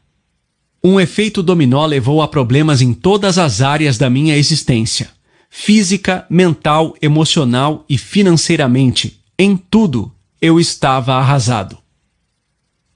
Um 0.83 0.99
efeito 0.99 1.41
dominó 1.41 1.85
levou 1.85 2.21
a 2.21 2.27
problemas 2.27 2.81
em 2.81 2.93
todas 2.93 3.37
as 3.37 3.61
áreas 3.61 3.97
da 3.97 4.09
minha 4.09 4.35
existência. 4.35 5.09
Física, 5.49 6.25
mental, 6.29 6.95
emocional 7.01 7.85
e 7.87 7.97
financeiramente, 7.97 9.21
em 9.37 9.55
tudo, 9.55 10.11
eu 10.41 10.59
estava 10.59 11.15
arrasado. 11.15 11.77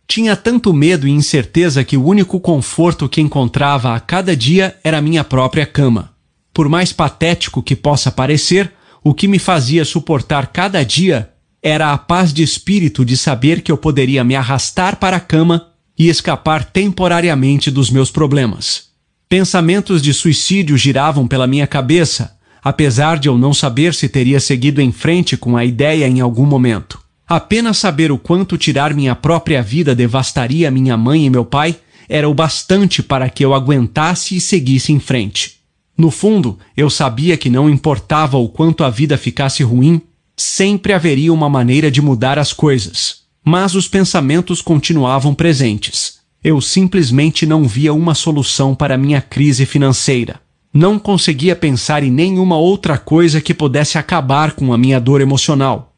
Tinha 0.08 0.36
tanto 0.36 0.74
medo 0.74 1.08
e 1.08 1.12
incerteza 1.12 1.84
que 1.84 1.98
o 1.98 2.06
único 2.06 2.40
conforto 2.40 3.10
que 3.10 3.22
encontrava 3.22 3.96
a 3.96 4.00
cada 4.00 4.36
dia 4.36 4.78
era 4.84 5.02
minha 5.02 5.24
própria 5.24 5.66
cama. 5.66 6.14
Por 6.54 6.70
mais 6.70 6.94
patético 6.94 7.64
que 7.64 7.76
possa 7.76 8.12
parecer, 8.12 8.72
o 9.08 9.14
que 9.14 9.28
me 9.28 9.38
fazia 9.38 9.86
suportar 9.86 10.48
cada 10.48 10.84
dia 10.84 11.30
era 11.62 11.94
a 11.94 11.98
paz 11.98 12.34
de 12.34 12.42
espírito 12.42 13.06
de 13.06 13.16
saber 13.16 13.62
que 13.62 13.72
eu 13.72 13.78
poderia 13.78 14.24
me 14.24 14.36
arrastar 14.36 14.96
para 14.96 15.18
a 15.18 15.20
cama 15.20 15.68
e 15.98 16.10
escapar 16.10 16.64
temporariamente 16.64 17.70
dos 17.70 17.92
meus 17.92 18.10
problemas. 18.10 18.86
Pensamentos 19.30 20.02
de 20.02 20.12
suicídio 20.12 20.76
giravam 20.76 21.28
pela 21.28 21.46
minha 21.46 21.68
cabeça, 21.68 22.36
apesar 22.64 23.20
de 23.20 23.28
eu 23.28 23.38
não 23.38 23.54
saber 23.54 23.94
se 23.94 24.10
teria 24.10 24.40
seguido 24.40 24.82
em 24.82 24.92
frente 24.92 25.38
com 25.38 25.56
a 25.56 25.64
ideia 25.64 26.08
em 26.08 26.20
algum 26.20 26.46
momento. 26.46 27.00
Apenas 27.28 27.78
saber 27.78 28.12
o 28.12 28.18
quanto 28.18 28.58
tirar 28.58 28.92
minha 28.92 29.14
própria 29.14 29.62
vida 29.62 29.94
devastaria 29.94 30.72
minha 30.72 30.98
mãe 30.98 31.28
e 31.28 31.30
meu 31.30 31.46
pai 31.46 31.76
era 32.10 32.28
o 32.28 32.34
bastante 32.34 33.04
para 33.04 33.30
que 33.30 33.46
eu 33.46 33.54
aguentasse 33.54 34.36
e 34.36 34.42
seguisse 34.42 34.92
em 34.92 35.00
frente. 35.00 35.56
No 35.98 36.12
fundo, 36.12 36.60
eu 36.76 36.90
sabia 36.90 37.38
que 37.38 37.50
não 37.50 37.70
importava 37.70 38.38
o 38.38 38.50
quanto 38.50 38.84
a 38.84 38.90
vida 38.90 39.18
ficasse 39.18 39.64
ruim, 39.64 40.02
sempre 40.36 40.92
haveria 40.92 41.32
uma 41.32 41.50
maneira 41.50 41.90
de 41.90 42.02
mudar 42.02 42.38
as 42.38 42.52
coisas. 42.52 43.24
Mas 43.44 43.76
os 43.76 43.88
pensamentos 43.88 44.62
continuavam 44.62 45.34
presentes. 45.34 46.20
Eu 46.44 46.60
simplesmente 46.60 47.46
não 47.46 47.68
via 47.68 47.94
uma 47.94 48.14
solução 48.14 48.76
para 48.76 48.98
minha 48.98 49.22
crise 49.22 49.66
financeira. 49.66 50.42
Não 50.74 51.00
conseguia 51.00 51.56
pensar 51.56 52.04
em 52.04 52.12
nenhuma 52.12 52.58
outra 52.58 52.98
coisa 52.98 53.40
que 53.40 53.54
pudesse 53.54 53.98
acabar 53.98 54.52
com 54.52 54.74
a 54.74 54.78
minha 54.78 55.00
dor 55.00 55.22
emocional. 55.22 55.96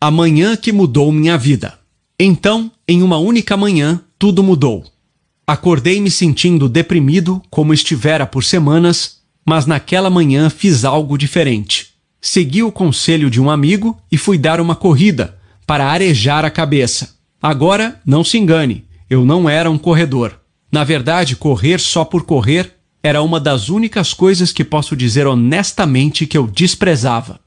A 0.00 0.10
manhã 0.10 0.56
que 0.56 0.70
mudou 0.70 1.10
minha 1.10 1.38
vida. 1.38 1.78
Então, 2.20 2.70
em 2.86 3.02
uma 3.02 3.16
única 3.16 3.56
manhã, 3.56 4.00
tudo 4.18 4.42
mudou. 4.42 4.84
Acordei 5.46 6.00
me 6.00 6.10
sentindo 6.10 6.68
deprimido, 6.68 7.42
como 7.50 7.74
estivera 7.74 8.26
por 8.26 8.42
semanas, 8.42 9.18
mas 9.44 9.66
naquela 9.66 10.08
manhã 10.08 10.48
fiz 10.48 10.84
algo 10.84 11.18
diferente. 11.18 11.88
Segui 12.20 12.62
o 12.62 12.72
conselho 12.72 13.28
de 13.28 13.40
um 13.40 13.50
amigo 13.50 13.98
e 14.10 14.16
fui 14.16 14.38
dar 14.38 14.58
uma 14.58 14.74
corrida, 14.74 15.38
para 15.66 15.86
arejar 15.86 16.44
a 16.44 16.50
cabeça. 16.50 17.16
Agora, 17.42 18.00
não 18.06 18.24
se 18.24 18.38
engane, 18.38 18.84
eu 19.10 19.24
não 19.24 19.48
era 19.48 19.70
um 19.70 19.76
corredor. 19.76 20.38
Na 20.72 20.82
verdade, 20.82 21.36
correr 21.36 21.78
só 21.78 22.04
por 22.04 22.24
correr 22.24 22.72
era 23.02 23.20
uma 23.20 23.38
das 23.38 23.68
únicas 23.68 24.14
coisas 24.14 24.50
que 24.50 24.64
posso 24.64 24.96
dizer 24.96 25.26
honestamente 25.26 26.26
que 26.26 26.38
eu 26.38 26.46
desprezava. 26.46 27.38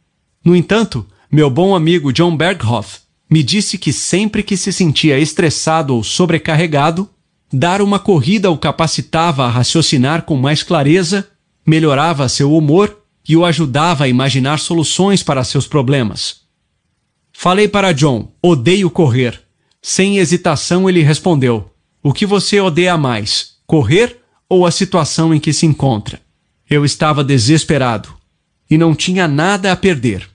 No 0.45 0.55
entanto, 0.55 1.03
meu 1.31 1.49
bom 1.49 1.75
amigo 1.75 2.13
John 2.13 2.37
Berghoff 2.37 2.99
me 3.29 3.41
disse 3.41 3.77
que 3.77 3.91
sempre 3.91 4.43
que 4.43 4.55
se 4.55 4.71
sentia 4.71 5.19
estressado 5.19 5.95
ou 5.95 6.03
sobrecarregado, 6.03 7.09
dar 7.51 7.81
uma 7.81 7.99
corrida 7.99 8.51
o 8.51 8.57
capacitava 8.57 9.45
a 9.45 9.49
raciocinar 9.49 10.23
com 10.23 10.35
mais 10.35 10.63
clareza, 10.63 11.27
melhorava 11.65 12.27
seu 12.29 12.53
humor 12.53 12.97
e 13.27 13.35
o 13.35 13.45
ajudava 13.45 14.05
a 14.05 14.07
imaginar 14.07 14.59
soluções 14.59 15.23
para 15.23 15.43
seus 15.43 15.67
problemas. 15.67 16.41
Falei 17.31 17.67
para 17.67 17.93
John: 17.93 18.31
odeio 18.41 18.89
correr. 18.89 19.41
Sem 19.81 20.17
hesitação, 20.17 20.89
ele 20.89 21.01
respondeu: 21.01 21.71
O 22.01 22.11
que 22.13 22.25
você 22.25 22.59
odeia 22.59 22.97
mais, 22.97 23.57
correr 23.65 24.17
ou 24.49 24.65
a 24.65 24.71
situação 24.71 25.33
em 25.33 25.39
que 25.39 25.53
se 25.53 25.65
encontra? 25.65 26.21
Eu 26.69 26.83
estava 26.83 27.23
desesperado 27.23 28.09
e 28.69 28.77
não 28.77 28.93
tinha 28.93 29.27
nada 29.27 29.71
a 29.71 29.75
perder 29.75 30.27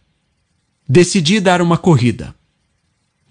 decidi 0.92 1.40
dar 1.40 1.62
uma 1.62 1.78
corrida. 1.78 2.34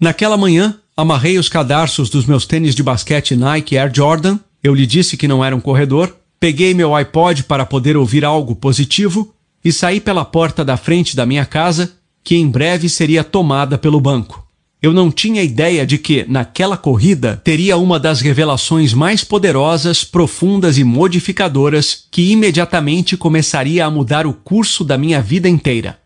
Naquela 0.00 0.36
manhã, 0.36 0.80
amarrei 0.96 1.38
os 1.38 1.48
cadarços 1.48 2.10
dos 2.10 2.26
meus 2.26 2.46
tênis 2.46 2.74
de 2.74 2.82
basquete 2.82 3.34
Nike 3.36 3.76
Air 3.76 3.90
Jordan. 3.94 4.38
Eu 4.62 4.74
lhe 4.74 4.86
disse 4.86 5.16
que 5.16 5.28
não 5.28 5.44
era 5.44 5.56
um 5.56 5.60
corredor. 5.60 6.14
Peguei 6.38 6.74
meu 6.74 6.94
iPod 6.94 7.44
para 7.44 7.64
poder 7.64 7.96
ouvir 7.96 8.24
algo 8.24 8.54
positivo 8.54 9.34
e 9.64 9.72
saí 9.72 10.00
pela 10.00 10.24
porta 10.24 10.64
da 10.64 10.76
frente 10.76 11.14
da 11.14 11.24
minha 11.24 11.46
casa, 11.46 11.92
que 12.24 12.36
em 12.36 12.48
breve 12.48 12.88
seria 12.88 13.22
tomada 13.22 13.78
pelo 13.78 14.00
banco. 14.00 14.42
Eu 14.82 14.92
não 14.92 15.12
tinha 15.12 15.44
ideia 15.44 15.86
de 15.86 15.96
que, 15.96 16.26
naquela 16.28 16.76
corrida, 16.76 17.40
teria 17.44 17.76
uma 17.76 18.00
das 18.00 18.20
revelações 18.20 18.92
mais 18.92 19.22
poderosas, 19.22 20.02
profundas 20.02 20.76
e 20.76 20.82
modificadoras 20.82 22.04
que 22.10 22.32
imediatamente 22.32 23.16
começaria 23.16 23.86
a 23.86 23.90
mudar 23.90 24.26
o 24.26 24.32
curso 24.32 24.82
da 24.82 24.98
minha 24.98 25.22
vida 25.22 25.48
inteira. 25.48 26.01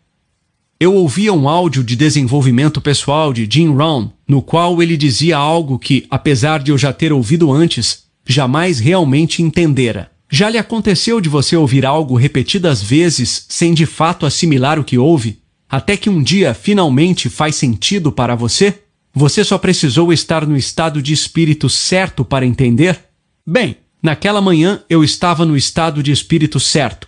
Eu 0.79 0.93
ouvia 0.93 1.33
um 1.33 1.49
áudio 1.49 1.83
de 1.83 1.95
desenvolvimento 1.95 2.79
pessoal 2.79 3.33
de 3.33 3.47
Jim 3.49 3.69
Rohn, 3.69 4.09
no 4.27 4.43
qual 4.43 4.79
ele 4.79 4.95
dizia 4.95 5.35
algo 5.35 5.79
que, 5.79 6.05
apesar 6.07 6.61
de 6.61 6.69
eu 6.69 6.77
já 6.77 6.93
ter 6.93 7.11
ouvido 7.11 7.51
antes, 7.51 8.03
jamais 8.23 8.77
realmente 8.77 9.41
entendera. 9.41 10.11
Já 10.29 10.47
lhe 10.51 10.57
aconteceu 10.59 11.19
de 11.19 11.29
você 11.29 11.55
ouvir 11.55 11.83
algo 11.83 12.15
repetidas 12.15 12.83
vezes 12.83 13.47
sem 13.49 13.73
de 13.73 13.87
fato 13.87 14.23
assimilar 14.23 14.79
o 14.79 14.83
que 14.83 14.99
ouve, 14.99 15.39
até 15.67 15.97
que 15.97 16.11
um 16.11 16.21
dia 16.21 16.53
finalmente 16.53 17.27
faz 17.27 17.55
sentido 17.55 18.11
para 18.11 18.35
você? 18.35 18.81
Você 19.15 19.43
só 19.43 19.57
precisou 19.57 20.13
estar 20.13 20.45
no 20.45 20.55
estado 20.55 21.01
de 21.01 21.11
espírito 21.11 21.67
certo 21.69 22.23
para 22.23 22.45
entender? 22.45 22.99
Bem, 23.43 23.77
naquela 24.03 24.41
manhã 24.41 24.83
eu 24.87 25.03
estava 25.03 25.43
no 25.43 25.57
estado 25.57 26.03
de 26.03 26.11
espírito 26.11 26.59
certo, 26.59 27.07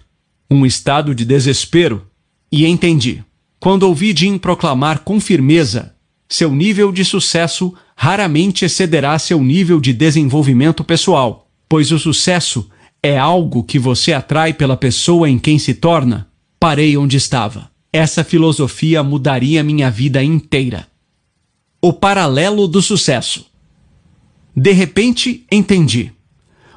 um 0.49 0.65
estado 0.65 1.13
de 1.13 1.23
desespero, 1.23 2.07
e 2.51 2.65
entendi. 2.65 3.23
Quando 3.59 3.83
ouvi 3.83 4.13
Jim 4.15 4.37
proclamar 4.37 4.99
com 4.99 5.19
firmeza: 5.19 5.93
seu 6.29 6.51
nível 6.53 6.91
de 6.91 7.03
sucesso 7.03 7.73
raramente 7.95 8.63
excederá 8.63 9.19
seu 9.19 9.41
nível 9.41 9.81
de 9.81 9.91
desenvolvimento 9.91 10.83
pessoal, 10.83 11.49
pois 11.67 11.91
o 11.91 11.99
sucesso 11.99 12.69
é 13.03 13.17
algo 13.17 13.63
que 13.63 13.77
você 13.77 14.13
atrai 14.13 14.53
pela 14.53 14.77
pessoa 14.77 15.29
em 15.29 15.37
quem 15.37 15.59
se 15.59 15.73
torna, 15.73 16.27
parei 16.59 16.97
onde 16.97 17.17
estava. 17.17 17.69
Essa 17.91 18.23
filosofia 18.23 19.03
mudaria 19.03 19.63
minha 19.63 19.89
vida 19.89 20.23
inteira. 20.23 20.87
O 21.81 21.91
paralelo 21.91 22.67
do 22.67 22.81
sucesso. 22.81 23.45
De 24.55 24.71
repente, 24.71 25.45
entendi. 25.51 26.11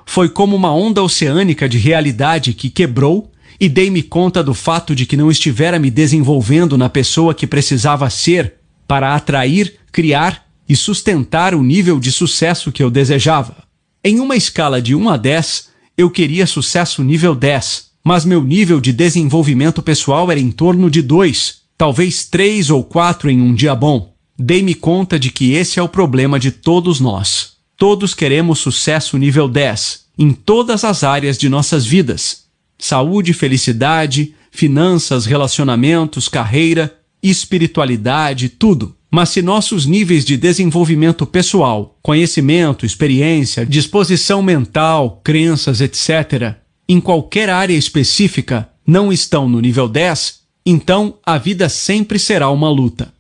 Foi 0.07 0.29
como 0.29 0.57
uma 0.57 0.75
onda 0.75 1.03
oceânica 1.03 1.69
de 1.69 1.79
realidade 1.79 2.55
que 2.55 2.71
quebrou 2.71 3.32
e 3.63 3.69
dei-me 3.69 4.03
conta 4.03 4.43
do 4.43 4.55
fato 4.55 4.93
de 4.93 5.07
que 5.07 5.17
não 5.17 5.31
estivera 5.31 5.79
me 5.79 5.89
desenvolvendo 5.89 6.77
na 6.77 6.89
pessoa 6.89 7.33
que 7.33 7.47
precisava 7.47 8.11
ser 8.11 8.55
para 8.89 9.15
atrair, 9.15 9.75
criar 9.93 10.49
e 10.69 10.75
sustentar 10.75 11.55
o 11.55 11.63
nível 11.63 12.01
de 12.01 12.11
sucesso 12.11 12.73
que 12.73 12.83
eu 12.83 12.91
desejava. 12.91 13.63
Em 14.03 14.19
uma 14.19 14.35
escala 14.35 14.83
de 14.83 14.97
1 14.97 15.09
a 15.09 15.17
10, 15.17 15.69
eu 15.97 16.11
queria 16.11 16.45
sucesso 16.45 17.05
nível 17.05 17.37
10, 17.37 17.91
mas 18.03 18.25
meu 18.25 18.43
nível 18.43 18.81
de 18.81 18.93
desenvolvimento 18.93 19.81
pessoal 19.81 20.29
era 20.29 20.41
em 20.41 20.51
torno 20.51 20.91
de 20.91 21.01
2, 21.01 21.59
talvez 21.79 22.25
3 22.25 22.69
ou 22.69 22.83
4 22.83 23.31
em 23.31 23.41
um 23.41 23.55
dia 23.55 23.77
bom. 23.77 24.13
Dei-me 24.37 24.75
conta 24.75 25.21
de 25.21 25.31
que 25.31 25.53
esse 25.53 25.79
é 25.79 25.83
o 25.85 25.89
problema 25.89 26.37
de 26.37 26.51
todos 26.51 26.99
nós. 26.99 27.53
Todos 27.77 28.13
queremos 28.13 28.59
sucesso 28.59 29.17
nível 29.17 29.47
10 29.47 30.03
em 30.19 30.33
todas 30.33 30.83
as 30.83 31.05
áreas 31.05 31.39
de 31.39 31.49
nossas 31.49 31.87
vidas 31.87 32.43
saúde, 32.83 33.33
felicidade, 33.33 34.35
finanças, 34.51 35.25
relacionamentos, 35.25 36.29
carreira, 36.29 36.93
espiritualidade, 37.23 38.49
tudo. 38.49 38.97
Mas 39.09 39.29
se 39.29 39.41
nossos 39.41 39.87
níveis 39.87 40.25
de 40.25 40.37
desenvolvimento 40.37 41.25
pessoal, 41.25 41.97
conhecimento, 42.03 42.85
experiência, 42.85 43.65
disposição 43.65 44.43
mental, 44.43 45.21
crenças, 45.23 45.81
etc., 45.81 46.57
em 46.89 47.01
qualquer 47.01 47.49
área 47.49 47.77
específica, 47.77 48.69
não 48.85 49.13
estão 49.13 49.49
no 49.49 49.61
nível 49.61 49.89
10, 49.89 50.41
então 50.67 51.19
a 51.25 51.39
vida 51.39 51.69
sempre 51.69 52.19
será 52.19 52.51
uma 52.51 52.69
luta. 52.69 53.15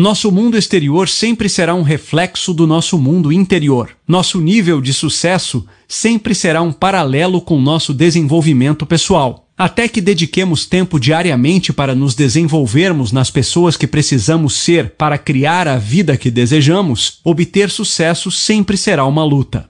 Nosso 0.00 0.30
mundo 0.30 0.56
exterior 0.56 1.08
sempre 1.08 1.48
será 1.48 1.74
um 1.74 1.82
reflexo 1.82 2.54
do 2.54 2.68
nosso 2.68 2.96
mundo 2.96 3.32
interior. 3.32 3.96
Nosso 4.06 4.40
nível 4.40 4.80
de 4.80 4.92
sucesso 4.94 5.66
sempre 5.88 6.36
será 6.36 6.62
um 6.62 6.72
paralelo 6.72 7.40
com 7.40 7.60
nosso 7.60 7.92
desenvolvimento 7.92 8.86
pessoal. 8.86 9.48
Até 9.58 9.88
que 9.88 10.00
dediquemos 10.00 10.64
tempo 10.66 11.00
diariamente 11.00 11.72
para 11.72 11.96
nos 11.96 12.14
desenvolvermos 12.14 13.10
nas 13.10 13.28
pessoas 13.28 13.76
que 13.76 13.88
precisamos 13.88 14.54
ser 14.54 14.90
para 14.90 15.18
criar 15.18 15.66
a 15.66 15.76
vida 15.78 16.16
que 16.16 16.30
desejamos, 16.30 17.18
obter 17.24 17.68
sucesso 17.68 18.30
sempre 18.30 18.76
será 18.76 19.04
uma 19.04 19.24
luta. 19.24 19.68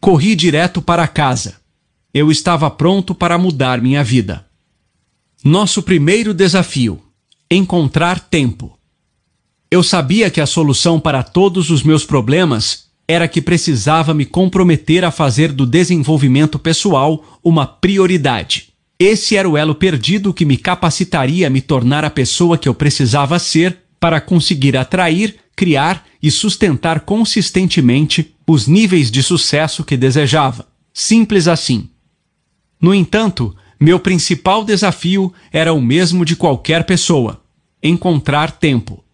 Corri 0.00 0.34
direto 0.34 0.82
para 0.82 1.06
casa. 1.06 1.58
Eu 2.12 2.32
estava 2.32 2.68
pronto 2.68 3.14
para 3.14 3.38
mudar 3.38 3.80
minha 3.80 4.02
vida. 4.02 4.44
Nosso 5.44 5.84
primeiro 5.84 6.34
desafio: 6.34 7.00
encontrar 7.48 8.18
tempo. 8.18 8.75
Eu 9.70 9.82
sabia 9.82 10.30
que 10.30 10.40
a 10.40 10.46
solução 10.46 11.00
para 11.00 11.22
todos 11.24 11.70
os 11.70 11.82
meus 11.82 12.04
problemas 12.04 12.86
era 13.08 13.26
que 13.26 13.42
precisava 13.42 14.14
me 14.14 14.24
comprometer 14.24 15.04
a 15.04 15.10
fazer 15.10 15.52
do 15.52 15.66
desenvolvimento 15.66 16.58
pessoal 16.58 17.38
uma 17.42 17.66
prioridade. 17.66 18.68
Esse 18.98 19.36
era 19.36 19.48
o 19.48 19.56
elo 19.56 19.74
perdido 19.74 20.32
que 20.32 20.44
me 20.44 20.56
capacitaria 20.56 21.48
a 21.48 21.50
me 21.50 21.60
tornar 21.60 22.04
a 22.04 22.10
pessoa 22.10 22.56
que 22.56 22.68
eu 22.68 22.74
precisava 22.74 23.38
ser 23.38 23.76
para 24.00 24.20
conseguir 24.20 24.76
atrair, 24.76 25.36
criar 25.54 26.06
e 26.22 26.30
sustentar 26.30 27.00
consistentemente 27.00 28.34
os 28.46 28.66
níveis 28.66 29.10
de 29.10 29.22
sucesso 29.22 29.84
que 29.84 29.96
desejava. 29.96 30.66
Simples 30.94 31.48
assim. 31.48 31.90
No 32.80 32.94
entanto, 32.94 33.54
meu 33.78 33.98
principal 33.98 34.64
desafio 34.64 35.32
era 35.52 35.72
o 35.72 35.80
mesmo 35.80 36.24
de 36.24 36.36
qualquer 36.36 36.84
pessoa: 36.84 37.42
encontrar 37.82 38.52
tempo. 38.52 39.04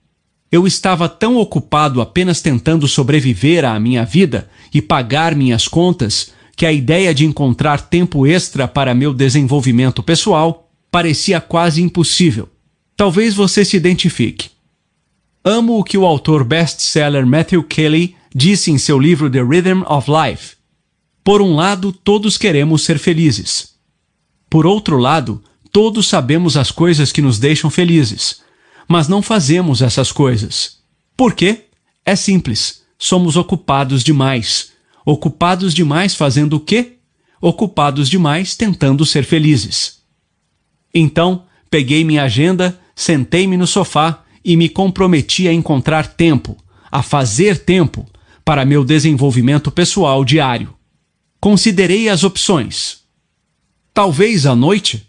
Eu 0.53 0.67
estava 0.67 1.09
tão 1.09 1.39
ocupado 1.39 2.03
apenas 2.03 2.43
tentando 2.43 2.87
sobreviver 2.87 3.65
à 3.65 3.81
minha 3.81 4.05
vida 4.05 4.51
e 4.73 4.83
pagar 4.83 5.35
minhas 5.35 5.67
contas 5.67 6.31
que 6.55 6.67
a 6.67 6.73
ideia 6.73 7.15
de 7.15 7.25
encontrar 7.25 7.89
tempo 7.89 8.27
extra 8.27 8.69
para 8.69 8.95
meu 8.95 9.15
desenvolvimento 9.15 10.03
pessoal 10.03 10.71
parecia 10.91 11.41
quase 11.41 11.81
impossível. 11.83 12.51
Talvez 12.95 13.35
você 13.35 13.65
se 13.65 13.79
identifique. 13.79 14.51
Amo 15.43 15.79
o 15.79 15.83
que 15.83 15.97
o 15.97 16.05
autor 16.05 16.45
best-seller 16.45 17.27
Matthew 17.27 17.65
Kelly 17.65 18.15
disse 18.35 18.71
em 18.71 18.77
seu 18.77 18.99
livro 18.99 19.31
The 19.31 19.41
Rhythm 19.43 19.83
of 19.89 20.11
Life. 20.11 20.57
Por 21.25 21.41
um 21.41 21.57
lado, 21.57 21.93
todos 21.93 22.37
queremos 22.37 22.85
ser 22.85 22.99
felizes. 22.99 23.73
Por 24.51 24.67
outro 24.67 24.99
lado, 24.99 25.43
todos 25.73 26.07
sabemos 26.07 26.59
as 26.59 26.71
coisas 26.71 27.11
que 27.11 27.23
nos 27.23 27.39
deixam 27.39 27.71
felizes, 27.71 28.42
mas 28.93 29.09
não 29.09 29.23
fazemos 29.23 29.81
essas 29.81 30.13
coisas. 30.13 30.81
Por 31.17 31.33
quê? 31.33 31.65
É 32.05 32.15
simples. 32.15 32.83
Somos 32.99 33.39
ocupados 33.39 34.05
demais. 34.05 34.73
Ocupados 35.03 35.73
demais 35.73 36.15
fazendo 36.15 36.57
o 36.57 36.61
quê? 36.61 36.99
Ocupados 37.41 38.07
demais 38.11 38.55
tentando 38.55 39.07
ser 39.07 39.25
felizes. 39.25 40.03
Então, 40.95 41.47
peguei 41.71 42.05
minha 42.05 42.25
agenda, 42.25 42.79
sentei-me 42.95 43.57
no 43.57 43.67
sofá 43.67 44.25
e 44.45 44.59
me 44.59 44.69
comprometi 44.69 45.49
a 45.49 45.55
encontrar 45.55 46.07
tempo, 46.07 46.55
a 46.91 47.03
fazer 47.03 47.65
tempo, 47.65 48.07
para 48.45 48.67
meu 48.67 48.85
desenvolvimento 48.85 49.71
pessoal 49.71 50.23
diário. 50.23 50.77
Considerei 51.41 52.11
as 52.11 52.25
opções. 52.25 52.99
Talvez 53.95 54.45
à 54.45 54.55
noite? 54.55 55.09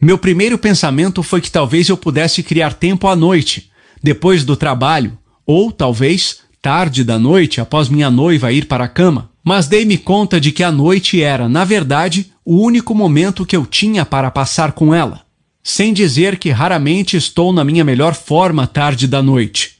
Meu 0.00 0.16
primeiro 0.16 0.58
pensamento 0.58 1.22
foi 1.22 1.40
que 1.40 1.50
talvez 1.50 1.88
eu 1.88 1.96
pudesse 1.96 2.42
criar 2.42 2.74
tempo 2.74 3.08
à 3.08 3.16
noite, 3.16 3.70
depois 4.02 4.44
do 4.44 4.56
trabalho, 4.56 5.18
ou 5.46 5.72
talvez 5.72 6.40
tarde 6.62 7.02
da 7.02 7.18
noite 7.18 7.60
após 7.60 7.88
minha 7.88 8.10
noiva 8.10 8.52
ir 8.52 8.66
para 8.66 8.84
a 8.84 8.88
cama. 8.88 9.30
Mas 9.42 9.66
dei-me 9.66 9.96
conta 9.98 10.40
de 10.40 10.52
que 10.52 10.62
a 10.62 10.70
noite 10.70 11.22
era, 11.22 11.48
na 11.48 11.64
verdade, 11.64 12.32
o 12.44 12.60
único 12.60 12.94
momento 12.94 13.46
que 13.46 13.56
eu 13.56 13.64
tinha 13.66 14.04
para 14.04 14.30
passar 14.30 14.72
com 14.72 14.94
ela 14.94 15.28
sem 15.68 15.92
dizer 15.92 16.38
que 16.38 16.48
raramente 16.48 17.14
estou 17.14 17.52
na 17.52 17.62
minha 17.62 17.84
melhor 17.84 18.14
forma 18.14 18.66
tarde 18.66 19.06
da 19.06 19.22
noite. 19.22 19.76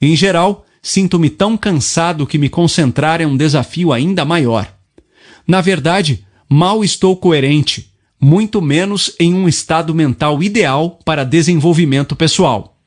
Em 0.00 0.14
geral, 0.14 0.64
sinto-me 0.80 1.28
tão 1.28 1.56
cansado 1.56 2.24
que 2.24 2.38
me 2.38 2.48
concentrar 2.48 3.20
é 3.20 3.26
um 3.26 3.36
desafio 3.36 3.92
ainda 3.92 4.24
maior. 4.24 4.72
Na 5.44 5.60
verdade, 5.60 6.24
mal 6.48 6.84
estou 6.84 7.16
coerente, 7.16 7.90
muito 8.24 8.62
menos 8.62 9.14
em 9.20 9.34
um 9.34 9.46
estado 9.46 9.94
mental 9.94 10.42
ideal 10.42 10.98
para 11.04 11.24
desenvolvimento 11.24 12.16
pessoal. 12.16 12.80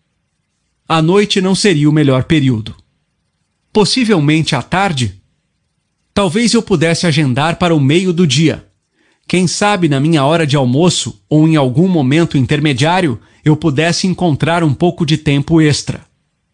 A 0.90 1.00
noite 1.00 1.40
não 1.40 1.54
seria 1.54 1.88
o 1.88 1.94
melhor 1.94 2.24
período. 2.24 2.74
Possivelmente 3.72 4.56
à 4.56 4.64
tarde? 4.64 5.22
Talvez 6.12 6.56
eu 6.56 6.64
pudesse 6.64 7.06
agendar 7.06 7.60
para 7.60 7.76
o 7.76 7.80
meio 7.80 8.12
do 8.12 8.26
dia 8.26 8.68
quem 9.28 9.46
sabe 9.46 9.90
na 9.90 10.00
minha 10.00 10.24
hora 10.26 10.48
de 10.48 10.56
almoço 10.56 11.22
ou 11.30 11.48
em 11.48 11.56
algum 11.58 11.88
momento 11.88 12.38
intermediário 12.38 13.20
eu 13.44 13.56
pudesse 13.58 14.08
encontrar 14.08 14.64
um 14.64 14.74
pouco 14.74 15.06
de 15.06 15.18
tempo 15.18 15.62
extra. 15.62 16.02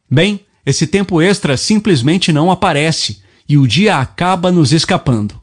Bem, 0.10 0.42
esse 0.66 0.88
tempo 0.88 1.22
extra 1.22 1.56
simplesmente 1.56 2.34
não 2.34 2.52
aparece 2.52 3.22
e 3.48 3.58
o 3.58 3.68
dia 3.68 3.98
acaba 3.98 4.52
nos 4.52 4.74
escapando. 4.74 5.40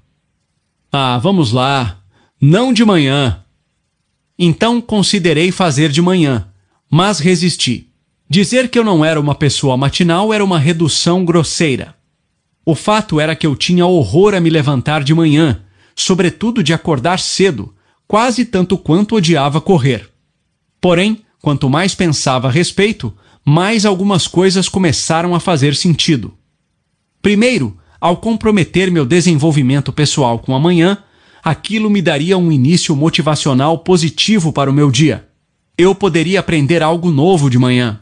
Ah, 0.92 1.18
vamos 1.18 1.52
lá. 1.52 1.99
Não 2.40 2.72
de 2.72 2.84
manhã. 2.84 3.44
Então 4.38 4.80
considerei 4.80 5.52
fazer 5.52 5.90
de 5.90 6.00
manhã, 6.00 6.48
mas 6.90 7.18
resisti. 7.18 7.88
Dizer 8.28 8.70
que 8.70 8.78
eu 8.78 8.84
não 8.84 9.04
era 9.04 9.20
uma 9.20 9.34
pessoa 9.34 9.76
matinal 9.76 10.32
era 10.32 10.44
uma 10.44 10.58
redução 10.58 11.24
grosseira. 11.24 11.94
O 12.64 12.74
fato 12.74 13.20
era 13.20 13.34
que 13.36 13.46
eu 13.46 13.56
tinha 13.56 13.84
horror 13.86 14.34
a 14.34 14.40
me 14.40 14.48
levantar 14.48 15.02
de 15.02 15.12
manhã 15.12 15.62
sobretudo 16.00 16.62
de 16.62 16.72
acordar 16.72 17.18
cedo, 17.18 17.74
quase 18.08 18.44
tanto 18.44 18.76
quanto 18.78 19.16
odiava 19.16 19.60
correr. 19.60 20.08
Porém, 20.80 21.22
quanto 21.40 21.68
mais 21.68 21.94
pensava 21.94 22.48
a 22.48 22.50
respeito, 22.50 23.14
mais 23.44 23.84
algumas 23.84 24.26
coisas 24.26 24.68
começaram 24.68 25.34
a 25.34 25.40
fazer 25.40 25.74
sentido. 25.74 26.34
Primeiro, 27.20 27.76
ao 28.00 28.16
comprometer 28.16 28.90
meu 28.90 29.04
desenvolvimento 29.04 29.92
pessoal 29.92 30.38
com 30.38 30.54
a 30.54 30.60
manhã, 30.60 30.98
aquilo 31.42 31.90
me 31.90 32.02
daria 32.02 32.36
um 32.36 32.50
início 32.50 32.94
motivacional 32.94 33.78
positivo 33.78 34.52
para 34.52 34.70
o 34.70 34.74
meu 34.74 34.90
dia. 34.90 35.28
Eu 35.76 35.94
poderia 35.94 36.40
aprender 36.40 36.82
algo 36.82 37.10
novo 37.10 37.48
de 37.48 37.58
manhã. 37.58 38.00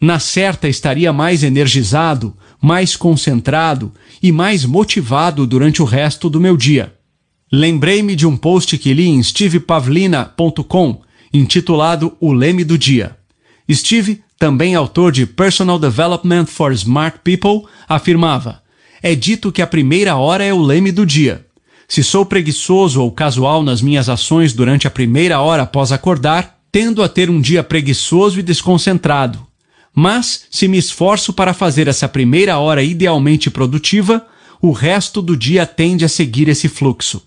Na 0.00 0.18
certa, 0.18 0.68
estaria 0.68 1.12
mais 1.12 1.42
energizado, 1.42 2.36
mais 2.60 2.96
concentrado 2.96 3.92
e 4.22 4.32
mais 4.32 4.64
motivado 4.64 5.46
durante 5.46 5.82
o 5.82 5.84
resto 5.84 6.28
do 6.28 6.40
meu 6.40 6.56
dia. 6.56 6.94
Lembrei-me 7.52 8.16
de 8.16 8.26
um 8.26 8.36
post 8.36 8.76
que 8.78 8.92
li 8.92 9.06
em 9.06 9.22
stevepavlina.com, 9.22 11.00
intitulado 11.32 12.16
O 12.20 12.32
Leme 12.32 12.64
do 12.64 12.76
Dia. 12.76 13.16
Steve, 13.70 14.22
também 14.38 14.74
autor 14.74 15.10
de 15.12 15.26
Personal 15.26 15.78
Development 15.78 16.46
for 16.46 16.72
Smart 16.72 17.20
People, 17.24 17.62
afirmava: 17.88 18.62
É 19.02 19.14
dito 19.14 19.50
que 19.50 19.62
a 19.62 19.66
primeira 19.66 20.16
hora 20.16 20.44
é 20.44 20.52
o 20.52 20.60
leme 20.60 20.92
do 20.92 21.06
dia. 21.06 21.46
Se 21.94 22.02
sou 22.02 22.26
preguiçoso 22.26 23.00
ou 23.00 23.12
casual 23.12 23.62
nas 23.62 23.80
minhas 23.80 24.08
ações 24.08 24.52
durante 24.52 24.84
a 24.84 24.90
primeira 24.90 25.40
hora 25.40 25.62
após 25.62 25.92
acordar, 25.92 26.58
tendo 26.72 27.04
a 27.04 27.08
ter 27.08 27.30
um 27.30 27.40
dia 27.40 27.62
preguiçoso 27.62 28.40
e 28.40 28.42
desconcentrado. 28.42 29.46
Mas, 29.94 30.44
se 30.50 30.66
me 30.66 30.76
esforço 30.76 31.32
para 31.32 31.54
fazer 31.54 31.86
essa 31.86 32.08
primeira 32.08 32.58
hora 32.58 32.82
idealmente 32.82 33.48
produtiva, 33.48 34.26
o 34.60 34.72
resto 34.72 35.22
do 35.22 35.36
dia 35.36 35.64
tende 35.66 36.04
a 36.04 36.08
seguir 36.08 36.48
esse 36.48 36.66
fluxo. 36.66 37.22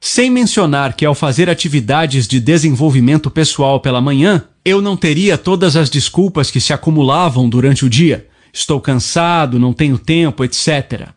Sem 0.00 0.30
mencionar 0.30 0.94
que 0.94 1.04
ao 1.04 1.14
fazer 1.14 1.50
atividades 1.50 2.26
de 2.26 2.40
desenvolvimento 2.40 3.30
pessoal 3.30 3.78
pela 3.78 4.00
manhã, 4.00 4.44
eu 4.64 4.80
não 4.80 4.96
teria 4.96 5.36
todas 5.36 5.76
as 5.76 5.90
desculpas 5.90 6.50
que 6.50 6.62
se 6.62 6.72
acumulavam 6.72 7.46
durante 7.46 7.84
o 7.84 7.90
dia. 7.90 8.26
Estou 8.50 8.80
cansado, 8.80 9.58
não 9.58 9.74
tenho 9.74 9.98
tempo, 9.98 10.42
etc. 10.42 11.10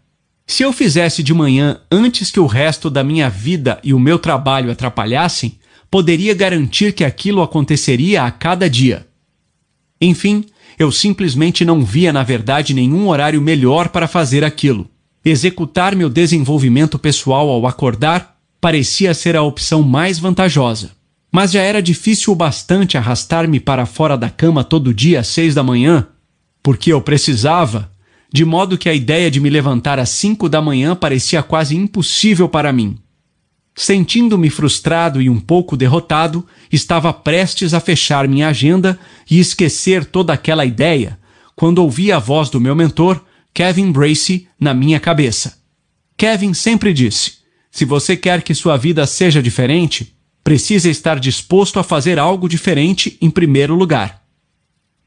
Se 0.50 0.64
eu 0.64 0.74
fizesse 0.74 1.22
de 1.22 1.32
manhã 1.32 1.80
antes 1.92 2.32
que 2.32 2.40
o 2.40 2.48
resto 2.48 2.90
da 2.90 3.04
minha 3.04 3.30
vida 3.30 3.80
e 3.84 3.94
o 3.94 4.00
meu 4.00 4.18
trabalho 4.18 4.72
atrapalhassem, 4.72 5.60
poderia 5.92 6.34
garantir 6.34 6.92
que 6.92 7.04
aquilo 7.04 7.44
aconteceria 7.44 8.24
a 8.24 8.32
cada 8.32 8.68
dia. 8.68 9.06
Enfim, 10.02 10.44
eu 10.80 10.92
simplesmente 10.92 11.64
não 11.64 11.86
via 11.86 12.12
na 12.12 12.24
verdade 12.24 12.74
nenhum 12.74 13.10
horário 13.10 13.40
melhor 13.40 13.90
para 13.90 14.08
fazer 14.08 14.44
aquilo. 14.44 14.90
Executar 15.24 15.96
meu 15.96 16.10
desenvolvimento 16.10 16.98
pessoal 16.98 17.48
ao 17.48 17.68
acordar 17.68 18.36
parecia 18.60 19.14
ser 19.14 19.36
a 19.36 19.44
opção 19.44 19.84
mais 19.84 20.18
vantajosa. 20.18 20.94
Mas 21.32 21.52
já 21.52 21.62
era 21.62 21.80
difícil 21.80 22.34
o 22.34 22.36
bastante 22.36 22.98
arrastar-me 22.98 23.60
para 23.60 23.86
fora 23.86 24.18
da 24.18 24.32
cama 24.32 24.64
todo 24.64 24.96
dia 24.96 25.20
às 25.20 25.28
seis 25.28 25.54
da 25.54 25.62
manhã, 25.62 26.08
porque 26.64 26.92
eu 26.92 27.00
precisava, 27.00 27.92
de 28.32 28.46
modo 28.46 28.78
que 28.78 28.88
a 28.88 28.94
ideia 28.94 29.30
de 29.32 29.40
me 29.40 29.50
levantar 29.50 30.00
às 30.00 30.10
cinco 30.10 30.48
da 30.48 30.62
manhã 30.62 30.96
parecia 30.96 31.42
quase 31.42 31.76
impossível 31.76 32.48
para 32.48 32.72
mim. 32.72 32.98
Sentindo-me 33.76 34.50
frustrado 34.50 35.22
e 35.22 35.30
um 35.30 35.40
pouco 35.40 35.78
derrotado, 35.78 36.46
estava 36.72 37.14
prestes 37.14 37.74
a 37.74 37.80
fechar 37.80 38.28
minha 38.28 38.50
agenda 38.50 39.00
e 39.30 39.40
esquecer 39.40 40.06
toda 40.06 40.34
aquela 40.34 40.66
ideia, 40.66 41.18
quando 41.56 41.80
ouvi 41.80 42.12
a 42.12 42.20
voz 42.20 42.50
do 42.50 42.60
meu 42.60 42.76
mentor, 42.76 43.24
Kevin 43.54 43.92
Bracey, 43.92 44.48
na 44.60 44.74
minha 44.74 45.00
cabeça. 45.00 45.60
Kevin 46.18 46.54
sempre 46.54 46.94
disse: 46.94 47.40
se 47.72 47.86
você 47.86 48.18
quer 48.18 48.42
que 48.42 48.54
sua 48.54 48.78
vida 48.78 49.06
seja 49.08 49.42
diferente, 49.42 50.14
precisa 50.44 50.90
estar 50.90 51.20
disposto 51.20 51.80
a 51.80 51.84
fazer 51.84 52.20
algo 52.20 52.50
diferente 52.50 53.18
em 53.22 53.30
primeiro 53.30 53.76
lugar. 53.76 54.22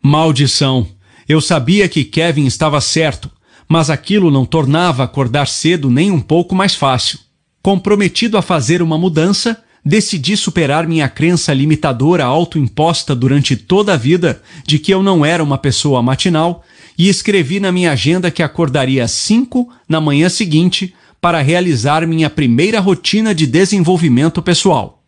Maldição! 0.03 0.87
Eu 1.33 1.41
sabia 1.41 1.89
que 1.89 2.05
Kevin 2.05 2.45
estava 2.45 2.79
certo, 2.79 3.31
mas 3.67 3.89
aquilo 3.89 4.31
não 4.31 4.45
tornava 4.45 5.03
acordar 5.03 5.49
cedo 5.49 5.89
nem 5.89 6.11
um 6.11 6.21
pouco 6.21 6.55
mais 6.55 6.75
fácil. 6.75 7.19
Comprometido 7.63 8.37
a 8.37 8.43
fazer 8.43 8.83
uma 8.83 8.99
mudança, 8.99 9.65
decidi 9.83 10.37
superar 10.37 10.87
minha 10.87 11.09
crença 11.09 11.55
limitadora 11.55 12.27
autoimposta 12.27 13.15
durante 13.15 13.57
toda 13.57 13.95
a 13.95 13.97
vida 13.97 14.43
de 14.67 14.79
que 14.79 14.93
eu 14.93 15.03
não 15.03 15.25
era 15.25 15.43
uma 15.43 15.57
pessoa 15.57 16.03
matinal 16.03 16.63
e 16.99 17.09
escrevi 17.09 17.59
na 17.59 17.73
minha 17.73 17.93
agenda 17.93 18.31
que 18.31 18.43
acordaria 18.43 19.03
às 19.03 19.13
5 19.13 19.73
na 19.89 20.03
manhã 20.03 20.29
seguinte 20.29 20.95
para 21.19 21.41
realizar 21.41 22.07
minha 22.07 22.29
primeira 22.29 22.79
rotina 22.79 23.35
de 23.35 23.47
desenvolvimento 23.47 24.43
pessoal. 24.43 25.03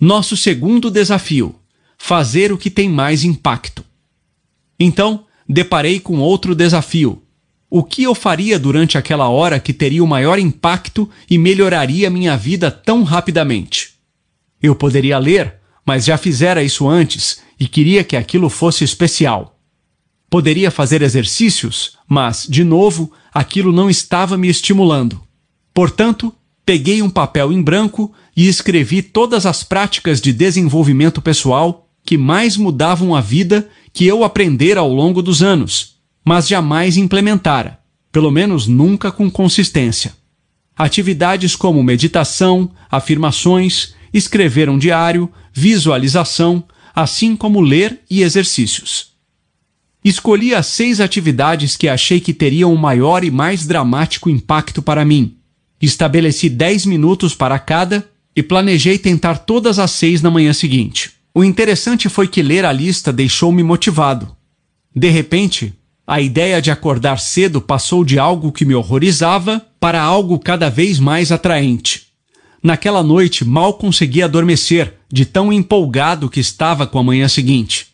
Nosso 0.00 0.36
segundo 0.36 0.90
desafio: 0.90 1.54
fazer 1.96 2.50
o 2.50 2.58
que 2.58 2.70
tem 2.70 2.88
mais 2.88 3.22
impacto. 3.22 3.84
Então, 4.80 5.27
deparei 5.48 5.98
com 5.98 6.18
outro 6.18 6.54
desafio. 6.54 7.22
O 7.70 7.82
que 7.82 8.02
eu 8.02 8.14
faria 8.14 8.58
durante 8.58 8.96
aquela 8.96 9.28
hora 9.28 9.60
que 9.60 9.72
teria 9.72 10.02
o 10.02 10.06
maior 10.06 10.38
impacto 10.38 11.08
e 11.28 11.38
melhoraria 11.38 12.10
minha 12.10 12.36
vida 12.36 12.70
tão 12.70 13.02
rapidamente? 13.02 13.90
Eu 14.62 14.74
poderia 14.74 15.18
ler, 15.18 15.54
mas 15.84 16.04
já 16.04 16.16
fizera 16.16 16.62
isso 16.62 16.88
antes 16.88 17.40
e 17.58 17.68
queria 17.68 18.02
que 18.02 18.16
aquilo 18.16 18.48
fosse 18.48 18.84
especial. 18.84 19.58
Poderia 20.30 20.70
fazer 20.70 21.02
exercícios, 21.02 21.96
mas, 22.06 22.46
de 22.48 22.64
novo, 22.64 23.12
aquilo 23.32 23.72
não 23.72 23.88
estava 23.88 24.36
me 24.36 24.48
estimulando. 24.48 25.20
Portanto, 25.72 26.34
peguei 26.64 27.00
um 27.00 27.08
papel 27.08 27.52
em 27.52 27.62
branco 27.62 28.12
e 28.36 28.48
escrevi 28.48 29.00
todas 29.02 29.46
as 29.46 29.62
práticas 29.62 30.20
de 30.20 30.32
desenvolvimento 30.32 31.22
pessoal 31.22 31.88
que 32.04 32.16
mais 32.16 32.56
mudavam 32.56 33.14
a 33.14 33.20
vida 33.20 33.68
que 33.92 34.06
eu 34.06 34.24
aprendera 34.24 34.80
ao 34.80 34.92
longo 34.92 35.22
dos 35.22 35.42
anos, 35.42 35.96
mas 36.24 36.46
jamais 36.48 36.96
implementara, 36.96 37.78
pelo 38.12 38.30
menos 38.30 38.66
nunca 38.66 39.10
com 39.10 39.30
consistência. 39.30 40.12
Atividades 40.76 41.56
como 41.56 41.82
meditação, 41.82 42.70
afirmações, 42.90 43.94
escrever 44.12 44.68
um 44.68 44.78
diário, 44.78 45.30
visualização, 45.52 46.64
assim 46.94 47.34
como 47.34 47.60
ler 47.60 48.00
e 48.10 48.22
exercícios. 48.22 49.12
Escolhi 50.04 50.54
as 50.54 50.66
seis 50.66 51.00
atividades 51.00 51.76
que 51.76 51.88
achei 51.88 52.20
que 52.20 52.32
teriam 52.32 52.72
o 52.72 52.78
maior 52.78 53.24
e 53.24 53.30
mais 53.30 53.66
dramático 53.66 54.30
impacto 54.30 54.80
para 54.80 55.04
mim. 55.04 55.36
Estabeleci 55.80 56.48
10 56.48 56.86
minutos 56.86 57.34
para 57.34 57.58
cada 57.58 58.08
e 58.34 58.42
planejei 58.42 58.98
tentar 58.98 59.38
todas 59.38 59.78
as 59.78 59.90
seis 59.90 60.22
na 60.22 60.30
manhã 60.30 60.52
seguinte. 60.52 61.17
O 61.34 61.44
interessante 61.44 62.08
foi 62.08 62.26
que 62.26 62.42
ler 62.42 62.64
a 62.64 62.72
lista 62.72 63.12
deixou-me 63.12 63.62
motivado. 63.62 64.34
De 64.94 65.08
repente, 65.08 65.74
a 66.06 66.20
ideia 66.20 66.60
de 66.60 66.70
acordar 66.70 67.20
cedo 67.20 67.60
passou 67.60 68.04
de 68.04 68.18
algo 68.18 68.50
que 68.50 68.64
me 68.64 68.74
horrorizava 68.74 69.64
para 69.78 70.00
algo 70.02 70.38
cada 70.38 70.70
vez 70.70 70.98
mais 70.98 71.30
atraente. 71.30 72.06
Naquela 72.62 73.02
noite 73.02 73.44
mal 73.44 73.74
consegui 73.74 74.22
adormecer, 74.22 74.94
de 75.12 75.24
tão 75.24 75.52
empolgado 75.52 76.28
que 76.28 76.40
estava 76.40 76.86
com 76.86 76.98
a 76.98 77.04
manhã 77.04 77.28
seguinte. 77.28 77.88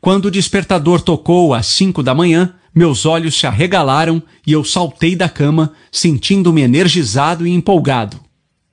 Quando 0.00 0.26
o 0.26 0.30
despertador 0.30 1.00
tocou 1.00 1.54
às 1.54 1.66
cinco 1.66 2.02
da 2.02 2.14
manhã, 2.14 2.54
meus 2.74 3.06
olhos 3.06 3.38
se 3.38 3.46
arregalaram 3.46 4.22
e 4.46 4.52
eu 4.52 4.64
saltei 4.64 5.14
da 5.14 5.28
cama, 5.28 5.72
sentindo-me 5.92 6.62
energizado 6.62 7.46
e 7.46 7.50
empolgado. 7.50 8.18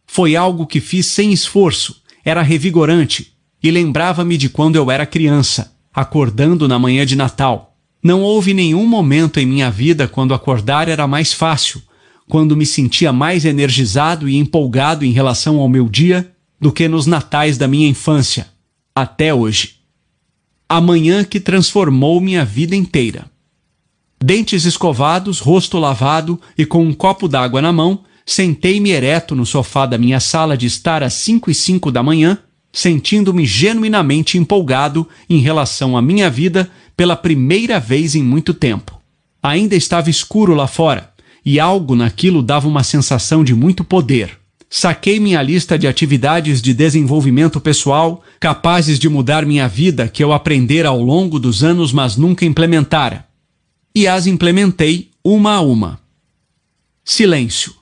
Foi 0.08 0.36
algo 0.36 0.66
que 0.66 0.80
fiz 0.80 1.08
sem 1.08 1.34
esforço, 1.34 2.02
era 2.24 2.42
revigorante 2.42 3.35
e 3.66 3.72
lembrava-me 3.72 4.38
de 4.38 4.48
quando 4.48 4.76
eu 4.76 4.92
era 4.92 5.08
criança, 5.08 5.76
acordando 5.92 6.68
na 6.68 6.78
manhã 6.78 7.04
de 7.04 7.16
Natal. 7.16 7.76
Não 8.04 8.22
houve 8.22 8.54
nenhum 8.54 8.86
momento 8.86 9.40
em 9.40 9.46
minha 9.48 9.72
vida 9.72 10.08
quando 10.08 10.36
acordar 10.36 10.88
era 10.88 11.08
mais 11.08 11.34
fácil, 11.34 11.82
quando 12.30 12.56
me 12.56 12.64
sentia 12.64 13.12
mais 13.12 13.44
energizado 13.44 14.30
e 14.30 14.36
empolgado 14.36 15.04
em 15.04 15.12
relação 15.12 15.58
ao 15.58 15.68
meu 15.68 15.90
dia 15.90 16.32
do 16.62 16.72
que 16.72 16.88
nos 16.88 17.08
natais 17.08 17.58
da 17.58 17.68
minha 17.68 17.88
infância, 17.88 18.50
até 18.94 19.34
hoje. 19.34 19.78
A 20.70 20.80
manhã 20.80 21.24
que 21.24 21.40
transformou 21.40 22.22
minha 22.22 22.46
vida 22.46 22.76
inteira. 22.76 23.26
Dentes 24.24 24.66
escovados, 24.66 25.40
rosto 25.40 25.80
lavado 25.80 26.40
e 26.56 26.68
com 26.68 26.84
um 26.84 26.94
copo 26.94 27.28
d'água 27.28 27.64
na 27.64 27.74
mão, 27.74 28.04
sentei-me 28.24 28.92
ereto 28.92 29.34
no 29.34 29.44
sofá 29.44 29.88
da 29.88 29.98
minha 29.98 30.20
sala 30.20 30.56
de 30.56 30.68
estar 30.68 31.02
às 31.02 31.16
cinco 31.16 31.50
e 31.50 31.56
cinco 31.56 31.92
da 31.92 32.04
manhã, 32.04 32.38
sentindo-me 32.76 33.46
genuinamente 33.46 34.38
empolgado 34.38 35.08
em 35.30 35.40
relação 35.40 35.96
à 35.96 36.02
minha 36.02 36.30
vida 36.30 36.70
pela 36.98 37.16
primeira 37.16 37.80
vez 37.80 38.16
em 38.16 38.22
muito 38.22 38.54
tempo. 38.54 39.00
Ainda 39.42 39.78
estava 39.78 40.10
escuro 40.10 40.54
lá 40.54 40.68
fora, 40.68 41.10
e 41.46 41.58
algo 41.58 41.96
naquilo 41.96 42.44
dava 42.44 42.68
uma 42.68 42.84
sensação 42.84 43.46
de 43.46 43.56
muito 43.56 43.82
poder. 43.82 44.38
Saquei 44.70 45.22
minha 45.22 45.42
lista 45.42 45.80
de 45.80 45.88
atividades 45.88 46.62
de 46.62 46.74
desenvolvimento 46.74 47.62
pessoal 47.62 48.22
capazes 48.42 49.00
de 49.00 49.08
mudar 49.08 49.46
minha 49.46 49.70
vida 49.70 50.10
que 50.10 50.22
eu 50.22 50.34
aprendera 50.34 50.90
ao 50.90 51.02
longo 51.02 51.40
dos 51.40 51.64
anos, 51.64 51.94
mas 51.94 52.18
nunca 52.18 52.44
implementara. 52.44 53.26
E 53.96 54.06
as 54.06 54.28
implementei 54.28 55.12
uma 55.24 55.54
a 55.54 55.62
uma. 55.62 55.98
Silêncio. 57.06 57.74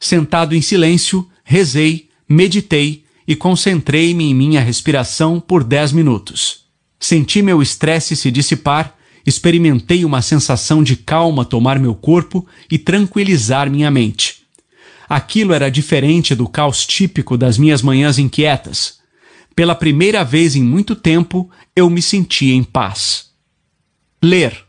Sentado 0.00 0.52
em 0.52 0.60
silêncio, 0.60 1.28
rezei, 1.44 2.08
meditei 2.28 3.04
e 3.32 3.36
concentrei-me 3.36 4.24
em 4.24 4.34
minha 4.34 4.60
respiração 4.60 5.40
por 5.40 5.64
dez 5.64 5.90
minutos. 5.90 6.66
Senti 7.00 7.40
meu 7.40 7.62
estresse 7.62 8.14
se 8.14 8.30
dissipar 8.30 8.94
experimentei 9.24 10.04
uma 10.04 10.20
sensação 10.20 10.82
de 10.82 10.96
calma 10.96 11.46
tomar 11.46 11.78
meu 11.78 11.94
corpo 11.94 12.46
e 12.70 12.76
tranquilizar 12.76 13.70
minha 13.70 13.90
mente. 13.90 14.42
Aquilo 15.08 15.54
era 15.54 15.70
diferente 15.70 16.34
do 16.34 16.46
caos 16.46 16.84
típico 16.84 17.38
das 17.38 17.56
minhas 17.56 17.80
manhãs 17.80 18.18
inquietas. 18.18 18.98
Pela 19.56 19.74
primeira 19.74 20.24
vez 20.24 20.54
em 20.54 20.62
muito 20.62 20.94
tempo, 20.94 21.48
eu 21.74 21.88
me 21.88 22.02
sentia 22.02 22.54
em 22.54 22.62
paz. 22.62 23.30
Ler. 24.22 24.62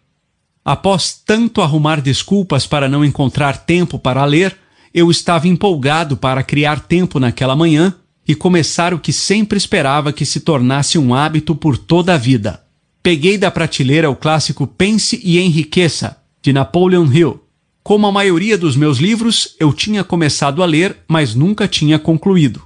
Após 0.64 1.22
tanto 1.26 1.62
arrumar 1.62 2.00
desculpas 2.00 2.66
para 2.66 2.88
não 2.88 3.04
encontrar 3.04 3.66
tempo 3.66 4.00
para 4.00 4.24
ler, 4.24 4.56
eu 4.94 5.12
estava 5.12 5.50
empolgado 5.50 6.16
para 6.16 6.44
criar 6.44 6.80
tempo 6.82 7.20
naquela 7.20 7.56
manhã 7.56 7.94
e 8.28 8.34
começar 8.34 8.94
o 8.94 9.00
que 9.00 9.12
sempre 9.12 9.58
esperava 9.58 10.14
que 10.14 10.26
se 10.26 10.40
tornasse 10.40 10.98
um 10.98 11.14
hábito 11.14 11.56
por 11.56 11.78
toda 11.78 12.14
a 12.14 12.18
vida. 12.18 12.64
Peguei 13.02 13.38
da 13.38 13.52
prateleira 13.52 14.10
o 14.10 14.16
clássico 14.16 14.66
Pense 14.66 15.20
e 15.24 15.40
Enriqueça, 15.40 16.18
de 16.42 16.54
Napoleon 16.54 17.06
Hill. 17.12 17.42
Como 17.84 18.08
a 18.08 18.12
maioria 18.12 18.58
dos 18.58 18.78
meus 18.78 18.98
livros, 18.98 19.56
eu 19.60 19.74
tinha 19.74 20.06
começado 20.06 20.64
a 20.64 20.66
ler, 20.66 20.98
mas 21.08 21.36
nunca 21.36 21.68
tinha 21.68 22.00
concluído. 22.00 22.62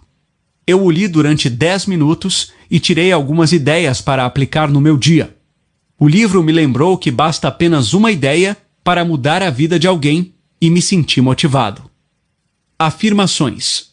Eu 0.68 0.84
o 0.84 0.92
li 0.92 1.08
durante 1.08 1.50
dez 1.50 1.88
minutos 1.88 2.52
e 2.70 2.80
tirei 2.80 3.12
algumas 3.12 3.52
ideias 3.52 4.00
para 4.00 4.26
aplicar 4.26 4.70
no 4.70 4.80
meu 4.80 4.96
dia. 4.96 5.36
O 6.00 6.08
livro 6.08 6.44
me 6.44 6.52
lembrou 6.52 6.98
que 6.98 7.10
basta 7.10 7.48
apenas 7.48 7.94
uma 7.94 8.12
ideia 8.12 8.56
para 8.84 9.04
mudar 9.04 9.42
a 9.42 9.50
vida 9.50 9.80
de 9.80 9.88
alguém 9.88 10.34
e 10.62 10.70
me 10.70 10.82
senti 10.82 11.20
motivado. 11.20 11.90
Afirmações. 12.78 13.88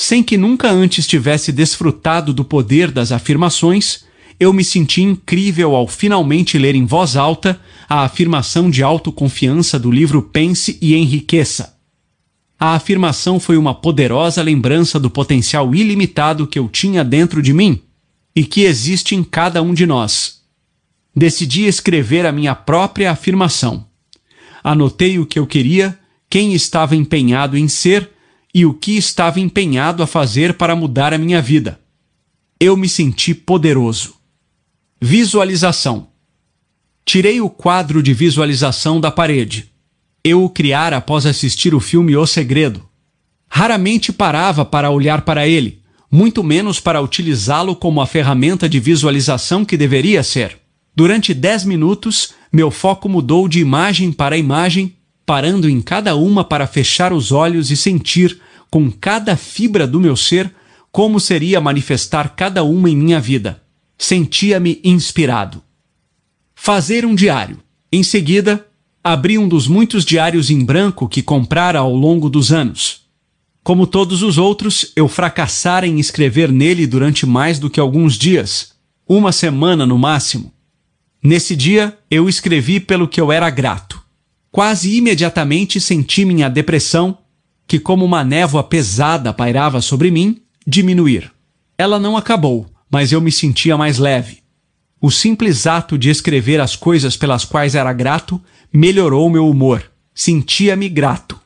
Sem 0.00 0.22
que 0.22 0.36
nunca 0.36 0.70
antes 0.70 1.08
tivesse 1.08 1.50
desfrutado 1.50 2.32
do 2.32 2.44
poder 2.44 2.92
das 2.92 3.10
afirmações, 3.10 4.04
eu 4.38 4.52
me 4.52 4.62
senti 4.62 5.02
incrível 5.02 5.74
ao 5.74 5.88
finalmente 5.88 6.56
ler 6.56 6.76
em 6.76 6.86
voz 6.86 7.16
alta 7.16 7.60
a 7.88 8.04
afirmação 8.04 8.70
de 8.70 8.80
autoconfiança 8.80 9.76
do 9.76 9.90
livro 9.90 10.22
Pense 10.22 10.78
e 10.80 10.94
Enriqueça. 10.94 11.76
A 12.60 12.74
afirmação 12.74 13.40
foi 13.40 13.56
uma 13.56 13.74
poderosa 13.74 14.40
lembrança 14.40 15.00
do 15.00 15.10
potencial 15.10 15.74
ilimitado 15.74 16.46
que 16.46 16.60
eu 16.60 16.68
tinha 16.68 17.04
dentro 17.04 17.42
de 17.42 17.52
mim 17.52 17.82
e 18.36 18.44
que 18.44 18.60
existe 18.60 19.16
em 19.16 19.24
cada 19.24 19.60
um 19.62 19.74
de 19.74 19.84
nós. 19.84 20.42
Decidi 21.12 21.66
escrever 21.66 22.24
a 22.24 22.30
minha 22.30 22.54
própria 22.54 23.10
afirmação. 23.10 23.84
Anotei 24.62 25.18
o 25.18 25.26
que 25.26 25.40
eu 25.40 25.46
queria, 25.46 25.98
quem 26.30 26.54
estava 26.54 26.94
empenhado 26.94 27.58
em 27.58 27.66
ser 27.66 28.12
e 28.54 28.64
o 28.64 28.74
que 28.74 28.96
estava 28.96 29.40
empenhado 29.40 30.02
a 30.02 30.06
fazer 30.06 30.54
para 30.54 30.74
mudar 30.74 31.12
a 31.12 31.18
minha 31.18 31.40
vida. 31.40 31.80
Eu 32.58 32.76
me 32.76 32.88
senti 32.88 33.34
poderoso. 33.34 34.14
Visualização. 35.00 36.08
Tirei 37.04 37.40
o 37.40 37.48
quadro 37.48 38.02
de 38.02 38.12
visualização 38.12 39.00
da 39.00 39.10
parede. 39.10 39.70
Eu 40.24 40.44
o 40.44 40.50
criara 40.50 40.96
após 40.96 41.24
assistir 41.24 41.74
o 41.74 41.80
filme 41.80 42.16
O 42.16 42.26
Segredo. 42.26 42.86
Raramente 43.48 44.12
parava 44.12 44.64
para 44.64 44.90
olhar 44.90 45.22
para 45.22 45.48
ele, 45.48 45.80
muito 46.10 46.42
menos 46.42 46.80
para 46.80 47.00
utilizá-lo 47.00 47.74
como 47.76 48.00
a 48.00 48.06
ferramenta 48.06 48.68
de 48.68 48.78
visualização 48.80 49.64
que 49.64 49.76
deveria 49.76 50.22
ser. 50.22 50.58
Durante 50.94 51.32
dez 51.32 51.64
minutos, 51.64 52.34
meu 52.52 52.70
foco 52.70 53.08
mudou 53.08 53.46
de 53.46 53.60
imagem 53.60 54.12
para 54.12 54.36
imagem, 54.36 54.96
parando 55.28 55.68
em 55.68 55.80
cada 55.80 56.16
uma 56.16 56.42
para 56.42 56.66
fechar 56.66 57.12
os 57.12 57.30
olhos 57.30 57.70
e 57.70 57.76
sentir, 57.76 58.40
com 58.68 58.90
cada 58.90 59.36
fibra 59.36 59.86
do 59.86 60.00
meu 60.00 60.16
ser, 60.16 60.52
como 60.90 61.20
seria 61.20 61.60
manifestar 61.60 62.34
cada 62.34 62.64
uma 62.64 62.90
em 62.90 62.96
minha 62.96 63.20
vida 63.20 63.60
sentia-me 63.98 64.80
inspirado. 64.84 65.60
Fazer 66.54 67.04
um 67.04 67.14
diário. 67.14 67.58
Em 67.90 68.02
seguida, 68.02 68.66
abri 69.02 69.36
um 69.36 69.48
dos 69.48 69.66
muitos 69.66 70.04
diários 70.04 70.50
em 70.50 70.64
branco 70.64 71.08
que 71.08 71.22
comprara 71.22 71.80
ao 71.80 71.94
longo 71.94 72.30
dos 72.30 72.52
anos. 72.52 73.02
Como 73.64 73.86
todos 73.86 74.22
os 74.22 74.38
outros, 74.38 74.92
eu 74.94 75.08
fracassara 75.08 75.86
em 75.86 75.98
escrever 75.98 76.50
nele 76.50 76.86
durante 76.86 77.26
mais 77.26 77.58
do 77.58 77.68
que 77.68 77.80
alguns 77.80 78.16
dias, 78.16 78.72
uma 79.06 79.32
semana 79.32 79.84
no 79.84 79.98
máximo. 79.98 80.52
Nesse 81.22 81.56
dia, 81.56 81.98
eu 82.10 82.28
escrevi 82.28 82.78
pelo 82.78 83.08
que 83.08 83.20
eu 83.20 83.32
era 83.32 83.50
grato. 83.50 83.97
Quase 84.50 84.96
imediatamente 84.96 85.80
senti 85.80 86.24
minha 86.24 86.48
depressão, 86.48 87.18
que 87.66 87.78
como 87.78 88.04
uma 88.04 88.24
névoa 88.24 88.64
pesada 88.64 89.32
pairava 89.32 89.80
sobre 89.80 90.10
mim, 90.10 90.40
diminuir. 90.66 91.30
Ela 91.76 91.98
não 91.98 92.16
acabou, 92.16 92.66
mas 92.90 93.12
eu 93.12 93.20
me 93.20 93.30
sentia 93.30 93.76
mais 93.76 93.98
leve. 93.98 94.38
O 95.00 95.10
simples 95.10 95.66
ato 95.66 95.96
de 95.96 96.10
escrever 96.10 96.60
as 96.60 96.74
coisas 96.74 97.16
pelas 97.16 97.44
quais 97.44 97.74
era 97.74 97.92
grato 97.92 98.40
melhorou 98.72 99.30
meu 99.30 99.48
humor. 99.48 99.84
Sentia-me 100.14 100.88
grato. 100.88 101.38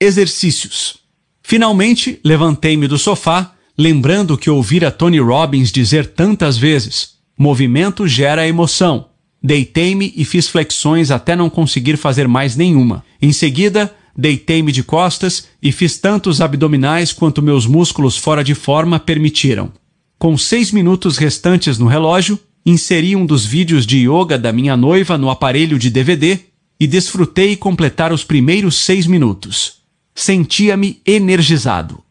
Exercícios. 0.00 0.98
Finalmente, 1.42 2.18
levantei-me 2.24 2.88
do 2.88 2.98
sofá, 2.98 3.52
lembrando 3.78 4.36
que 4.36 4.50
ouvira 4.50 4.90
Tony 4.90 5.20
Robbins 5.20 5.70
dizer 5.70 6.08
tantas 6.08 6.58
vezes: 6.58 7.10
movimento 7.38 8.08
gera 8.08 8.48
emoção. 8.48 9.10
Deitei-me 9.46 10.12
e 10.16 10.24
fiz 10.24 10.48
flexões 10.48 11.12
até 11.12 11.36
não 11.36 11.48
conseguir 11.48 11.96
fazer 11.96 12.26
mais 12.26 12.56
nenhuma. 12.56 13.04
Em 13.22 13.30
seguida, 13.30 13.94
deitei-me 14.18 14.72
de 14.72 14.82
costas 14.82 15.46
e 15.62 15.70
fiz 15.70 15.98
tantos 15.98 16.40
abdominais 16.40 17.12
quanto 17.12 17.40
meus 17.40 17.64
músculos 17.64 18.16
fora 18.16 18.42
de 18.42 18.56
forma 18.56 18.98
permitiram. 18.98 19.72
Com 20.18 20.36
seis 20.36 20.72
minutos 20.72 21.16
restantes 21.16 21.78
no 21.78 21.86
relógio, 21.86 22.36
inseri 22.66 23.14
um 23.14 23.24
dos 23.24 23.46
vídeos 23.46 23.86
de 23.86 23.98
yoga 23.98 24.36
da 24.36 24.52
minha 24.52 24.76
noiva 24.76 25.16
no 25.16 25.30
aparelho 25.30 25.78
de 25.78 25.90
DVD 25.90 26.40
e 26.80 26.88
desfrutei 26.88 27.54
completar 27.54 28.12
os 28.12 28.24
primeiros 28.24 28.74
seis 28.74 29.06
minutos. 29.06 29.74
Sentia-me 30.12 31.00
energizado. 31.06 32.02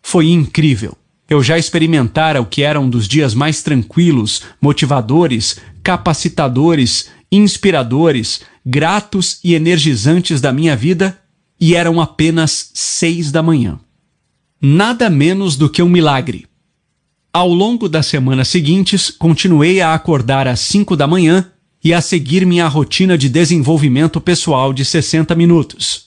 Foi 0.00 0.28
incrível. 0.28 0.96
Eu 1.28 1.42
já 1.42 1.58
experimentara 1.58 2.40
o 2.40 2.46
que 2.46 2.62
era 2.62 2.78
um 2.80 2.88
dos 2.88 3.08
dias 3.08 3.34
mais 3.34 3.62
tranquilos, 3.62 4.42
motivadores, 4.60 5.56
capacitadores, 5.82 7.10
inspiradores, 7.30 8.42
gratos 8.64 9.40
e 9.42 9.54
energizantes 9.54 10.40
da 10.40 10.52
minha 10.52 10.76
vida 10.76 11.18
e 11.60 11.74
eram 11.74 12.00
apenas 12.00 12.70
seis 12.74 13.32
da 13.32 13.42
manhã. 13.42 13.78
Nada 14.60 15.10
menos 15.10 15.56
do 15.56 15.68
que 15.68 15.82
um 15.82 15.88
milagre. 15.88 16.46
Ao 17.32 17.48
longo 17.48 17.88
das 17.88 18.06
semanas 18.06 18.48
seguintes, 18.48 19.10
continuei 19.10 19.80
a 19.80 19.92
acordar 19.92 20.48
às 20.48 20.60
5 20.60 20.96
da 20.96 21.06
manhã 21.06 21.50
e 21.84 21.92
a 21.92 22.00
seguir 22.00 22.46
minha 22.46 22.66
rotina 22.66 23.18
de 23.18 23.28
desenvolvimento 23.28 24.20
pessoal 24.20 24.72
de 24.72 24.84
60 24.84 25.34
minutos. 25.34 26.05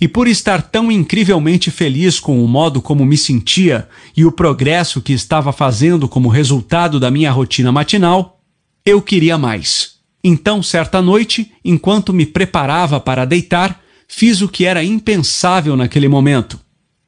E 0.00 0.06
por 0.06 0.28
estar 0.28 0.62
tão 0.62 0.92
incrivelmente 0.92 1.70
feliz 1.70 2.20
com 2.20 2.44
o 2.44 2.46
modo 2.48 2.80
como 2.80 3.04
me 3.04 3.16
sentia 3.16 3.88
e 4.16 4.24
o 4.24 4.30
progresso 4.30 5.02
que 5.02 5.12
estava 5.12 5.52
fazendo 5.52 6.08
como 6.08 6.28
resultado 6.28 7.00
da 7.00 7.10
minha 7.10 7.32
rotina 7.32 7.72
matinal, 7.72 8.40
eu 8.86 9.02
queria 9.02 9.36
mais. 9.36 9.98
Então, 10.22 10.62
certa 10.62 11.02
noite, 11.02 11.52
enquanto 11.64 12.12
me 12.12 12.24
preparava 12.24 13.00
para 13.00 13.24
deitar, 13.24 13.80
fiz 14.06 14.40
o 14.40 14.48
que 14.48 14.64
era 14.64 14.84
impensável 14.84 15.76
naquele 15.76 16.08
momento. 16.08 16.60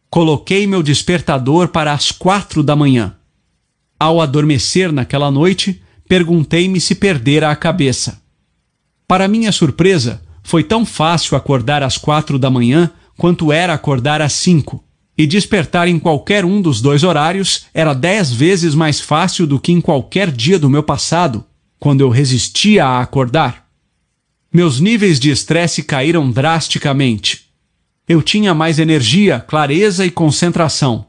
Coloquei 0.08 0.66
meu 0.66 0.82
despertador 0.82 1.68
para 1.68 1.92
as 1.92 2.10
quatro 2.10 2.62
da 2.62 2.74
manhã. 2.74 3.16
Ao 3.98 4.20
adormecer 4.20 4.90
naquela 4.92 5.30
noite, 5.30 5.80
perguntei-me 6.08 6.80
se 6.80 6.96
perdera 6.96 7.50
a 7.50 7.56
cabeça. 7.56 8.20
Para 9.06 9.28
minha 9.28 9.52
surpresa, 9.52 10.22
foi 10.50 10.62
tão 10.64 10.84
fácil 10.84 11.36
acordar 11.36 11.82
às 11.82 11.96
quatro 11.96 12.38
da 12.38 12.50
manhã 12.50 12.90
quanto 13.16 13.52
era 13.52 13.72
acordar 13.72 14.20
às 14.20 14.32
cinco, 14.32 14.84
e 15.16 15.26
despertar 15.26 15.88
em 15.88 15.98
qualquer 15.98 16.44
um 16.44 16.60
dos 16.60 16.80
dois 16.80 17.04
horários 17.04 17.66
era 17.72 17.94
dez 17.94 18.32
vezes 18.32 18.74
mais 18.74 19.00
fácil 19.00 19.46
do 19.46 19.60
que 19.60 19.72
em 19.72 19.80
qualquer 19.80 20.30
dia 20.30 20.58
do 20.58 20.68
meu 20.68 20.82
passado, 20.82 21.44
quando 21.78 22.00
eu 22.00 22.08
resistia 22.08 22.84
a 22.84 23.00
acordar. 23.00 23.66
Meus 24.52 24.80
níveis 24.80 25.20
de 25.20 25.30
estresse 25.30 25.82
caíram 25.82 26.30
drasticamente. 26.30 27.46
Eu 28.08 28.20
tinha 28.20 28.52
mais 28.52 28.78
energia, 28.78 29.38
clareza 29.38 30.04
e 30.04 30.10
concentração 30.10 31.06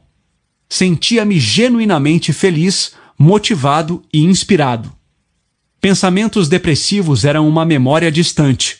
sentia-me 0.72 1.38
genuinamente 1.38 2.32
feliz, 2.32 2.92
motivado 3.18 4.02
e 4.10 4.24
inspirado. 4.24 4.90
Pensamentos 5.78 6.48
depressivos 6.48 7.26
eram 7.26 7.46
uma 7.46 7.62
memória 7.66 8.10
distante. 8.10 8.78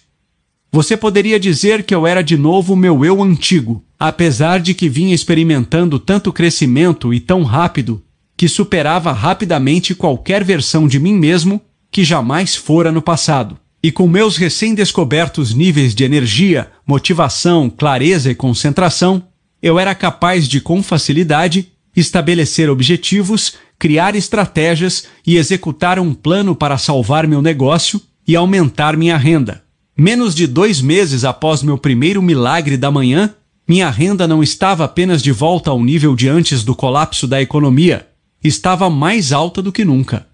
Você 0.75 0.97
poderia 0.97 1.39
dizer 1.39 1.83
que 1.83 1.95
eu 1.95 2.07
era 2.07 2.23
de 2.23 2.35
novo 2.35 2.75
meu 2.75 3.05
eu 3.05 3.23
antigo, 3.23 3.85
apesar 4.01 4.59
de 4.59 4.73
que 4.73 4.89
vinha 4.89 5.15
experimentando 5.15 5.99
tanto 5.99 6.33
crescimento 6.33 7.13
e 7.13 7.21
tão 7.21 7.43
rápido 7.43 8.03
que 8.35 8.49
superava 8.49 9.13
rapidamente 9.13 9.95
qualquer 9.95 10.43
versão 10.43 10.89
de 10.89 10.99
mim 10.99 11.13
mesmo 11.13 11.61
que 11.91 12.03
jamais 12.03 12.57
fora 12.57 12.91
no 12.91 13.03
passado. 13.03 13.59
E 13.83 13.93
com 13.93 14.09
meus 14.09 14.39
recém-descobertos 14.39 15.53
níveis 15.53 15.95
de 15.95 16.05
energia, 16.05 16.71
motivação, 16.87 17.69
clareza 17.69 18.31
e 18.31 18.35
concentração, 18.35 19.23
eu 19.63 19.79
era 19.79 19.95
capaz 19.95 20.49
de, 20.49 20.59
com 20.59 20.83
facilidade, 20.83 21.69
estabelecer 21.95 22.71
objetivos, 22.71 23.57
criar 23.79 24.17
estratégias 24.17 25.05
e 25.27 25.37
executar 25.37 25.99
um 25.99 26.15
plano 26.15 26.57
para 26.57 26.79
salvar 26.79 27.27
meu 27.27 27.43
negócio 27.43 28.01
e 28.27 28.35
aumentar 28.35 28.97
minha 28.97 29.19
renda. 29.19 29.62
Menos 29.97 30.35
de 30.35 30.47
dois 30.47 30.81
meses 30.81 31.25
após 31.25 31.63
meu 31.63 31.77
primeiro 31.77 32.23
milagre 32.23 32.77
da 32.77 32.91
manhã, 32.91 33.35
minha 33.69 33.91
renda 33.91 34.27
não 34.27 34.43
estava 34.43 34.85
apenas 34.85 35.23
de 35.23 35.31
volta 35.31 35.71
ao 35.71 35.83
nível 35.83 36.17
de 36.17 36.29
antes 36.29 36.65
do 36.65 36.75
colapso 36.75 37.27
da 37.27 37.41
economia, 37.41 38.09
estava 38.43 38.89
mais 38.89 39.33
alta 39.33 39.61
do 39.61 39.71
que 39.71 39.85
nunca. 39.85 40.27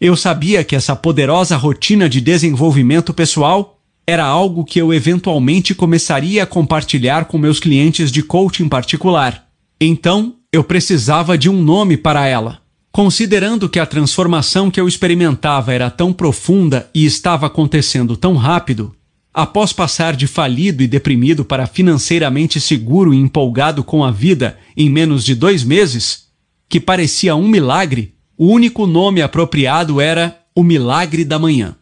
Eu 0.00 0.16
sabia 0.16 0.64
que 0.64 0.74
essa 0.74 0.96
poderosa 0.96 1.56
rotina 1.56 2.08
de 2.08 2.20
desenvolvimento 2.20 3.12
pessoal 3.12 3.78
era 4.06 4.24
algo 4.24 4.64
que 4.64 4.80
eu 4.80 4.94
eventualmente 4.94 5.74
começaria 5.74 6.44
a 6.44 6.46
compartilhar 6.46 7.26
com 7.26 7.36
meus 7.36 7.60
clientes 7.60 8.10
de 8.10 8.22
coaching 8.22 8.68
particular. 8.68 9.46
Então, 9.80 10.36
eu 10.52 10.64
precisava 10.64 11.36
de 11.36 11.50
um 11.50 11.62
nome 11.62 11.96
para 11.96 12.26
ela. 12.26 12.60
Considerando 12.92 13.68
que 13.68 13.78
a 13.78 13.86
transformação 13.86 14.70
que 14.70 14.80
eu 14.80 14.88
experimentava 14.88 15.72
era 15.72 15.90
tão 15.90 16.12
profunda 16.12 16.90
e 16.92 17.04
estava 17.04 17.46
acontecendo 17.46 18.16
tão 18.16 18.34
rápido, 18.34 18.94
após 19.32 19.72
passar 19.72 20.16
de 20.16 20.26
falido 20.26 20.82
e 20.82 20.88
deprimido 20.88 21.44
para 21.44 21.66
financeiramente 21.66 22.60
seguro 22.60 23.14
e 23.14 23.16
empolgado 23.16 23.84
com 23.84 24.04
a 24.04 24.10
vida 24.10 24.58
em 24.76 24.90
menos 24.90 25.24
de 25.24 25.34
dois 25.34 25.62
meses, 25.62 26.26
que 26.68 26.80
parecia 26.80 27.36
um 27.36 27.48
milagre, 27.48 28.14
o 28.36 28.46
único 28.46 28.86
nome 28.86 29.22
apropriado 29.22 30.00
era 30.00 30.40
O 30.54 30.62
Milagre 30.62 31.24
da 31.24 31.38
Manhã. 31.38 31.76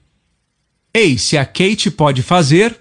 Ei, 0.92 1.16
se 1.16 1.38
a 1.38 1.44
Kate 1.44 1.90
pode 1.90 2.22
fazer, 2.22 2.78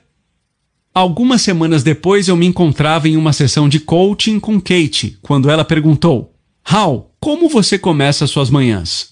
Algumas 0.98 1.44
semanas 1.44 1.84
depois 1.84 2.28
eu 2.28 2.36
me 2.36 2.48
encontrava 2.48 3.08
em 3.08 3.16
uma 3.18 3.32
sessão 3.32 3.70
de 3.70 3.80
coaching 3.80 4.40
com 4.40 4.60
Kate, 4.60 5.20
quando 5.22 5.48
ela 5.48 5.64
perguntou: 5.64 6.34
Hal, 6.66 7.12
como 7.28 7.50
você 7.50 7.78
começa 7.78 8.26
suas 8.26 8.50
manhãs? 8.50 9.10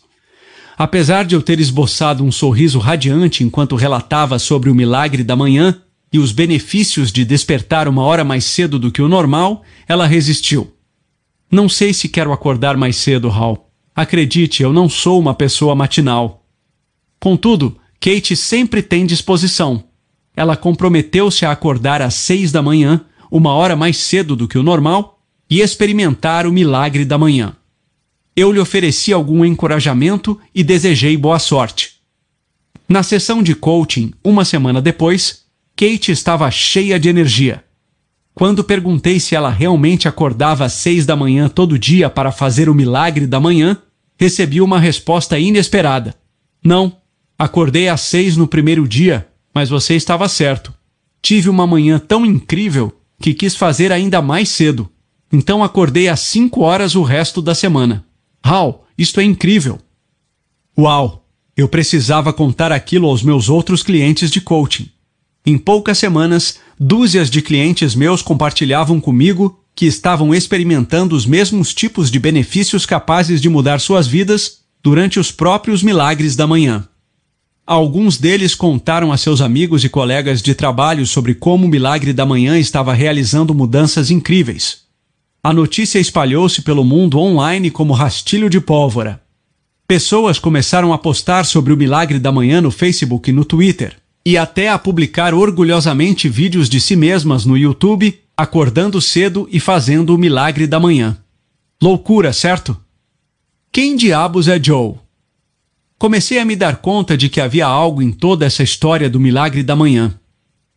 Apesar 0.77 1.25
de 1.25 1.35
eu 1.35 1.41
ter 1.41 1.59
esboçado 1.59 2.23
um 2.23 2.31
sorriso 2.31 2.79
radiante 2.79 3.43
enquanto 3.43 3.75
relatava 3.75 4.39
sobre 4.39 4.69
o 4.69 4.73
milagre 4.73 5.21
da 5.21 5.35
manhã 5.35 5.81
e 6.13 6.17
os 6.17 6.31
benefícios 6.31 7.11
de 7.11 7.25
despertar 7.25 7.89
uma 7.89 8.03
hora 8.03 8.23
mais 8.23 8.45
cedo 8.45 8.79
do 8.79 8.89
que 8.89 9.01
o 9.01 9.09
normal, 9.09 9.63
ela 9.85 10.07
resistiu. 10.07 10.73
Não 11.51 11.67
sei 11.67 11.93
se 11.93 12.07
quero 12.07 12.31
acordar 12.31 12.77
mais 12.77 12.95
cedo, 12.95 13.29
Hal. 13.29 13.69
Acredite, 13.93 14.63
eu 14.63 14.71
não 14.71 14.87
sou 14.87 15.19
uma 15.19 15.33
pessoa 15.33 15.75
matinal. 15.75 16.45
Contudo, 17.19 17.77
Kate 17.99 18.33
sempre 18.33 18.81
tem 18.81 19.05
disposição 19.05 19.83
ela 20.37 20.55
comprometeu-se 20.55 21.45
a 21.45 21.51
acordar 21.51 22.01
às 22.01 22.13
seis 22.13 22.49
da 22.51 22.61
manhã, 22.61 23.01
uma 23.29 23.53
hora 23.53 23.75
mais 23.75 23.97
cedo 23.97 24.37
do 24.37 24.47
que 24.47 24.57
o 24.57 24.63
normal, 24.63 25.19
e 25.49 25.59
experimentar 25.59 26.47
o 26.47 26.51
milagre 26.51 27.03
da 27.03 27.17
manhã. 27.17 27.55
Eu 28.35 28.51
lhe 28.51 28.59
ofereci 28.59 29.13
algum 29.13 29.45
encorajamento 29.45 30.39
e 30.53 30.63
desejei 30.63 31.15
boa 31.15 31.39
sorte. 31.39 31.93
Na 32.87 33.01
sessão 33.01 33.41
de 33.41 33.55
coaching, 33.55 34.13
uma 34.23 34.43
semana 34.43 34.81
depois, 34.81 35.45
Kate 35.75 36.11
estava 36.11 36.49
cheia 36.51 36.99
de 36.99 37.09
energia. 37.09 37.63
Quando 38.33 38.63
perguntei 38.63 39.19
se 39.19 39.33
ela 39.33 39.49
realmente 39.49 40.07
acordava 40.07 40.65
às 40.65 40.73
seis 40.73 41.05
da 41.05 41.15
manhã 41.15 41.47
todo 41.47 41.79
dia 41.79 42.09
para 42.09 42.31
fazer 42.31 42.69
o 42.69 42.75
milagre 42.75 43.25
da 43.25 43.39
manhã, 43.39 43.77
recebi 44.19 44.59
uma 44.59 44.79
resposta 44.79 45.39
inesperada. 45.39 46.13
Não, 46.63 46.97
acordei 47.39 47.87
às 47.87 48.01
seis 48.01 48.35
no 48.35 48.47
primeiro 48.47 48.87
dia 48.87 49.25
mas 49.55 49.69
você 49.69 49.95
estava 49.95 50.27
certo. 50.27 50.73
Tive 51.21 51.49
uma 51.49 51.65
manhã 51.65 51.97
tão 51.97 52.25
incrível 52.25 52.91
que 53.21 53.33
quis 53.33 53.55
fazer 53.55 53.89
ainda 53.89 54.21
mais 54.21 54.49
cedo. 54.49 54.89
Então 55.31 55.63
acordei 55.63 56.09
às 56.09 56.19
5 56.19 56.61
horas 56.61 56.93
o 56.93 57.01
resto 57.01 57.41
da 57.41 57.55
semana. 57.55 58.05
Hal, 58.47 58.85
isto 58.95 59.19
é 59.19 59.23
incrível. 59.23 59.79
Uau! 60.77 61.25
Eu 61.57 61.67
precisava 61.67 62.31
contar 62.31 62.71
aquilo 62.71 63.07
aos 63.07 63.23
meus 63.23 63.49
outros 63.49 63.81
clientes 63.81 64.29
de 64.29 64.39
coaching. 64.39 64.87
Em 65.43 65.57
poucas 65.57 65.97
semanas, 65.97 66.59
dúzias 66.79 67.31
de 67.31 67.41
clientes 67.41 67.95
meus 67.95 68.21
compartilhavam 68.21 69.01
comigo 69.01 69.59
que 69.73 69.87
estavam 69.87 70.31
experimentando 70.31 71.15
os 71.15 71.25
mesmos 71.25 71.73
tipos 71.73 72.11
de 72.11 72.19
benefícios 72.19 72.85
capazes 72.85 73.41
de 73.41 73.49
mudar 73.49 73.79
suas 73.79 74.05
vidas 74.05 74.59
durante 74.83 75.19
os 75.19 75.31
próprios 75.31 75.81
milagres 75.81 76.35
da 76.35 76.45
manhã. 76.45 76.87
Alguns 77.65 78.19
deles 78.19 78.53
contaram 78.53 79.11
a 79.11 79.17
seus 79.17 79.41
amigos 79.41 79.83
e 79.83 79.89
colegas 79.89 80.43
de 80.43 80.53
trabalho 80.53 81.07
sobre 81.07 81.33
como 81.33 81.65
o 81.65 81.69
milagre 81.69 82.13
da 82.13 82.27
manhã 82.27 82.59
estava 82.59 82.93
realizando 82.93 83.55
mudanças 83.55 84.11
incríveis. 84.11 84.84
A 85.45 85.53
notícia 85.53 85.99
espalhou-se 85.99 86.63
pelo 86.63 86.83
mundo 86.83 87.19
online 87.19 87.69
como 87.69 87.93
rastilho 87.93 88.49
de 88.49 88.59
pólvora. 88.59 89.21
Pessoas 89.87 90.39
começaram 90.39 90.91
a 90.91 90.97
postar 90.97 91.45
sobre 91.45 91.71
o 91.71 91.77
milagre 91.77 92.17
da 92.17 92.31
manhã 92.31 92.59
no 92.59 92.71
Facebook 92.71 93.29
e 93.29 93.31
no 93.31 93.45
Twitter, 93.45 93.95
e 94.25 94.39
até 94.39 94.69
a 94.69 94.79
publicar 94.79 95.35
orgulhosamente 95.35 96.27
vídeos 96.27 96.67
de 96.67 96.81
si 96.81 96.95
mesmas 96.95 97.45
no 97.45 97.55
YouTube, 97.55 98.19
acordando 98.35 98.99
cedo 98.99 99.47
e 99.51 99.59
fazendo 99.59 100.15
o 100.15 100.17
milagre 100.17 100.65
da 100.65 100.79
manhã. 100.79 101.15
Loucura, 101.79 102.33
certo? 102.33 102.75
Quem 103.71 103.95
diabos 103.95 104.47
é 104.47 104.59
Joe? 104.59 104.95
Comecei 105.99 106.39
a 106.39 106.45
me 106.45 106.55
dar 106.55 106.77
conta 106.77 107.15
de 107.15 107.29
que 107.29 107.39
havia 107.39 107.67
algo 107.67 108.01
em 108.01 108.11
toda 108.11 108.47
essa 108.47 108.63
história 108.63 109.07
do 109.07 109.19
milagre 109.19 109.61
da 109.61 109.75
manhã. 109.75 110.19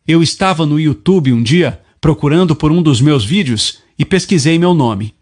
Eu 0.06 0.22
estava 0.22 0.66
no 0.66 0.78
YouTube 0.78 1.32
um 1.32 1.42
dia, 1.42 1.80
procurando 2.02 2.54
por 2.54 2.70
um 2.70 2.82
dos 2.82 3.00
meus 3.00 3.24
vídeos, 3.24 3.87
e 3.98 4.04
pesquisei 4.04 4.58
meu 4.58 4.72
nome. 4.72 5.14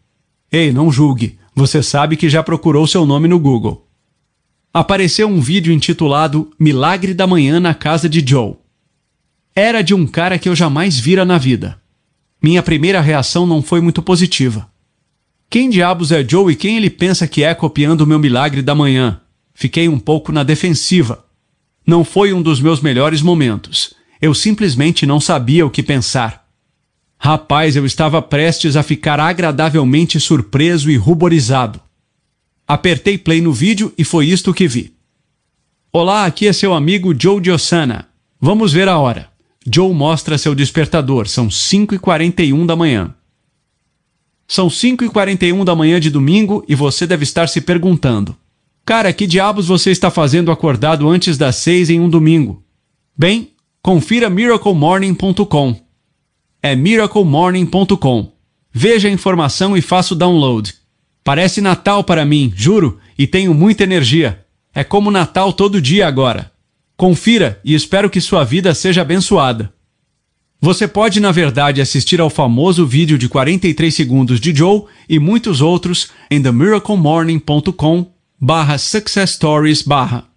Ei, 0.52 0.72
não 0.72 0.92
julgue, 0.92 1.38
você 1.54 1.82
sabe 1.82 2.16
que 2.16 2.28
já 2.28 2.42
procurou 2.42 2.86
seu 2.86 3.06
nome 3.06 3.26
no 3.26 3.38
Google. 3.38 3.88
Apareceu 4.72 5.26
um 5.26 5.40
vídeo 5.40 5.72
intitulado 5.72 6.50
Milagre 6.58 7.14
da 7.14 7.26
Manhã 7.26 7.58
na 7.58 7.72
Casa 7.72 8.08
de 8.08 8.22
Joe. 8.24 8.56
Era 9.54 9.80
de 9.80 9.94
um 9.94 10.06
cara 10.06 10.38
que 10.38 10.48
eu 10.48 10.54
jamais 10.54 10.98
vira 10.98 11.24
na 11.24 11.38
vida. 11.38 11.80
Minha 12.42 12.62
primeira 12.62 13.00
reação 13.00 13.46
não 13.46 13.62
foi 13.62 13.80
muito 13.80 14.02
positiva. 14.02 14.70
Quem 15.48 15.70
diabos 15.70 16.12
é 16.12 16.22
Joe 16.28 16.52
e 16.52 16.56
quem 16.56 16.76
ele 16.76 16.90
pensa 16.90 17.26
que 17.26 17.42
é 17.42 17.54
copiando 17.54 18.02
o 18.02 18.06
meu 18.06 18.18
milagre 18.18 18.60
da 18.60 18.74
manhã? 18.74 19.20
Fiquei 19.54 19.88
um 19.88 19.98
pouco 19.98 20.30
na 20.30 20.42
defensiva. 20.42 21.24
Não 21.86 22.04
foi 22.04 22.34
um 22.34 22.42
dos 22.42 22.60
meus 22.60 22.82
melhores 22.82 23.22
momentos. 23.22 23.94
Eu 24.20 24.34
simplesmente 24.34 25.06
não 25.06 25.18
sabia 25.18 25.64
o 25.64 25.70
que 25.70 25.82
pensar. 25.82 26.45
Rapaz, 27.18 27.74
eu 27.76 27.84
estava 27.84 28.20
prestes 28.20 28.76
a 28.76 28.82
ficar 28.82 29.18
agradavelmente 29.18 30.20
surpreso 30.20 30.90
e 30.90 30.96
ruborizado. 30.96 31.80
Apertei 32.66 33.16
play 33.16 33.40
no 33.40 33.52
vídeo 33.52 33.92
e 33.96 34.04
foi 34.04 34.26
isto 34.26 34.52
que 34.52 34.68
vi. 34.68 34.94
Olá, 35.92 36.26
aqui 36.26 36.46
é 36.46 36.52
seu 36.52 36.74
amigo 36.74 37.14
Joe 37.18 37.40
Diosana. 37.40 38.08
Vamos 38.40 38.72
ver 38.72 38.88
a 38.88 38.98
hora. 38.98 39.30
Joe 39.68 39.92
mostra 39.92 40.38
seu 40.38 40.54
despertador, 40.54 41.26
são 41.26 41.48
5h41 41.48 42.66
da 42.66 42.76
manhã. 42.76 43.14
São 44.46 44.68
5h41 44.68 45.64
da 45.64 45.74
manhã 45.74 45.98
de 45.98 46.10
domingo 46.10 46.64
e 46.68 46.74
você 46.74 47.06
deve 47.06 47.24
estar 47.24 47.48
se 47.48 47.60
perguntando: 47.60 48.36
Cara, 48.84 49.12
que 49.12 49.26
diabos 49.26 49.66
você 49.66 49.90
está 49.90 50.10
fazendo 50.10 50.52
acordado 50.52 51.08
antes 51.08 51.36
das 51.36 51.56
6 51.56 51.90
em 51.90 52.00
um 52.00 52.08
domingo? 52.08 52.62
Bem, 53.16 53.52
confira 53.82 54.30
miraclemorning.com 54.30 55.85
é 56.66 56.76
miraclemorning.com. 56.76 58.32
Veja 58.72 59.08
a 59.08 59.10
informação 59.10 59.76
e 59.76 59.80
faça 59.80 60.14
o 60.14 60.16
download. 60.16 60.74
Parece 61.24 61.60
Natal 61.60 62.04
para 62.04 62.24
mim, 62.24 62.52
juro, 62.54 62.98
e 63.18 63.26
tenho 63.26 63.54
muita 63.54 63.84
energia. 63.84 64.44
É 64.74 64.84
como 64.84 65.10
Natal 65.10 65.52
todo 65.52 65.80
dia 65.80 66.06
agora. 66.06 66.52
Confira 66.96 67.60
e 67.64 67.74
espero 67.74 68.10
que 68.10 68.20
sua 68.20 68.44
vida 68.44 68.74
seja 68.74 69.02
abençoada. 69.02 69.72
Você 70.60 70.88
pode, 70.88 71.20
na 71.20 71.32
verdade, 71.32 71.80
assistir 71.80 72.20
ao 72.20 72.30
famoso 72.30 72.86
vídeo 72.86 73.18
de 73.18 73.28
43 73.28 73.94
segundos 73.94 74.40
de 74.40 74.54
Joe 74.54 74.84
e 75.08 75.18
muitos 75.18 75.60
outros 75.60 76.10
em 76.30 76.42
themiraclemorning.com 76.42 78.06
barra 78.40 78.78
success 78.78 79.30
stories 79.32 79.82
barra. 79.82 80.35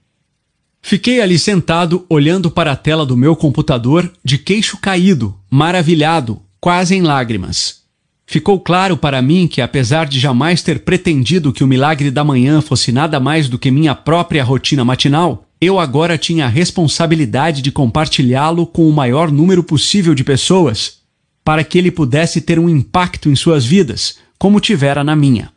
Fiquei 0.81 1.22
ali 1.22 1.38
sentado, 1.38 2.06
olhando 2.10 2.49
para 2.49 2.72
a 2.72 2.76
tela 2.76 3.06
do 3.06 3.18
meu 3.18 3.35
computador, 3.35 4.11
de 4.23 4.38
queixo 4.38 4.77
caído, 4.77 5.35
maravilhado, 5.49 6.41
quase 6.60 6.95
em 6.95 7.01
lágrimas. 7.01 7.80
Ficou 8.26 8.60
claro 8.60 8.95
para 8.95 9.22
mim 9.22 9.47
que, 9.47 9.60
apesar 9.60 10.06
de 10.06 10.19
jamais 10.19 10.61
ter 10.61 10.80
pretendido 10.84 11.51
que 11.51 11.64
o 11.64 11.68
milagre 11.68 12.11
da 12.11 12.23
manhã 12.23 12.61
fosse 12.61 12.91
nada 12.91 13.19
mais 13.19 13.49
do 13.49 13.57
que 13.57 13.72
minha 13.72 13.95
própria 13.95 14.43
rotina 14.43 14.85
matinal, 14.85 15.47
eu 15.60 15.80
agora 15.80 16.18
tinha 16.18 16.45
a 16.45 16.49
responsabilidade 16.49 17.61
de 17.61 17.72
compartilhá-lo 17.72 18.65
com 18.65 18.88
o 18.88 18.93
maior 18.93 19.31
número 19.31 19.64
possível 19.64 20.14
de 20.14 20.23
pessoas, 20.23 20.99
para 21.43 21.64
que 21.64 21.77
ele 21.77 21.91
pudesse 21.91 22.39
ter 22.39 22.60
um 22.60 22.69
impacto 22.69 23.30
em 23.30 23.35
suas 23.35 23.65
vidas, 23.65 24.18
como 24.38 24.60
tivera 24.60 25.03
na 25.03 25.15
minha. 25.15 25.51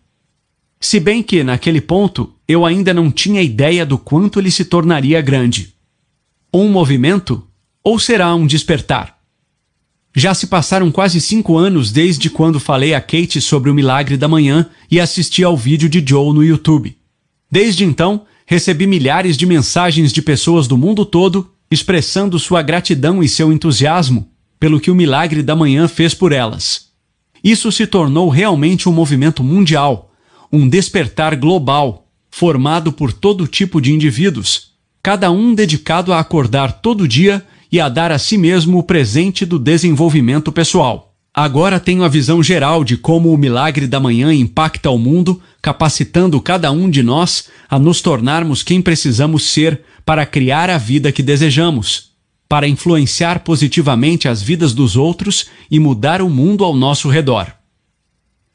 Se 0.80 0.98
bem 0.98 1.22
que, 1.22 1.44
naquele 1.44 1.80
ponto, 1.80 2.32
eu 2.52 2.66
ainda 2.66 2.92
não 2.92 3.10
tinha 3.10 3.42
ideia 3.42 3.84
do 3.84 3.96
quanto 3.96 4.38
ele 4.38 4.50
se 4.50 4.64
tornaria 4.64 5.20
grande. 5.20 5.74
Um 6.52 6.68
movimento 6.68 7.46
ou 7.82 7.98
será 7.98 8.34
um 8.34 8.46
despertar? 8.46 9.18
Já 10.14 10.34
se 10.34 10.46
passaram 10.46 10.92
quase 10.92 11.20
cinco 11.20 11.56
anos 11.56 11.90
desde 11.90 12.28
quando 12.28 12.60
falei 12.60 12.92
a 12.92 13.00
Kate 13.00 13.40
sobre 13.40 13.70
o 13.70 13.74
milagre 13.74 14.16
da 14.16 14.28
manhã 14.28 14.68
e 14.90 15.00
assisti 15.00 15.42
ao 15.42 15.56
vídeo 15.56 15.88
de 15.88 16.04
Joe 16.06 16.34
no 16.34 16.44
YouTube. 16.44 16.96
Desde 17.50 17.84
então, 17.84 18.26
recebi 18.44 18.86
milhares 18.86 19.36
de 19.36 19.46
mensagens 19.46 20.12
de 20.12 20.20
pessoas 20.20 20.68
do 20.68 20.76
mundo 20.76 21.06
todo 21.06 21.50
expressando 21.70 22.38
sua 22.38 22.60
gratidão 22.60 23.22
e 23.22 23.28
seu 23.28 23.50
entusiasmo 23.50 24.28
pelo 24.60 24.78
que 24.78 24.90
o 24.90 24.94
milagre 24.94 25.42
da 25.42 25.56
manhã 25.56 25.88
fez 25.88 26.12
por 26.12 26.30
elas. 26.32 26.90
Isso 27.42 27.72
se 27.72 27.86
tornou 27.86 28.28
realmente 28.28 28.88
um 28.88 28.92
movimento 28.92 29.42
mundial 29.42 30.10
um 30.52 30.68
despertar 30.68 31.34
global, 31.34 32.06
formado 32.32 32.90
por 32.90 33.12
todo 33.12 33.46
tipo 33.46 33.78
de 33.78 33.92
indivíduos, 33.92 34.72
cada 35.02 35.30
um 35.30 35.54
dedicado 35.54 36.14
a 36.14 36.18
acordar 36.18 36.80
todo 36.80 37.06
dia 37.06 37.44
e 37.70 37.78
a 37.78 37.90
dar 37.90 38.10
a 38.10 38.18
si 38.18 38.38
mesmo 38.38 38.78
o 38.78 38.82
presente 38.82 39.44
do 39.44 39.59
desenvolvimento 39.59 40.50
pessoal. 40.50 41.14
Agora 41.34 41.78
tenho 41.78 42.02
a 42.02 42.09
visão 42.09 42.42
geral 42.42 42.84
de 42.84 42.96
como 42.96 43.32
o 43.32 43.36
milagre 43.36 43.86
da 43.86 44.00
manhã 44.00 44.32
impacta 44.32 44.90
o 44.90 44.98
mundo, 44.98 45.40
capacitando 45.60 46.40
cada 46.40 46.72
um 46.72 46.88
de 46.88 47.02
nós 47.02 47.48
a 47.68 47.78
nos 47.78 48.00
tornarmos 48.00 48.62
quem 48.62 48.80
precisamos 48.80 49.44
ser 49.44 49.82
para 50.04 50.26
criar 50.26 50.70
a 50.70 50.78
vida 50.78 51.12
que 51.12 51.22
desejamos, 51.22 52.12
para 52.48 52.66
influenciar 52.66 53.40
positivamente 53.40 54.26
as 54.26 54.42
vidas 54.42 54.72
dos 54.72 54.96
outros 54.96 55.46
e 55.70 55.78
mudar 55.78 56.22
o 56.22 56.30
mundo 56.30 56.64
ao 56.64 56.74
nosso 56.74 57.09
redor. 57.09 57.61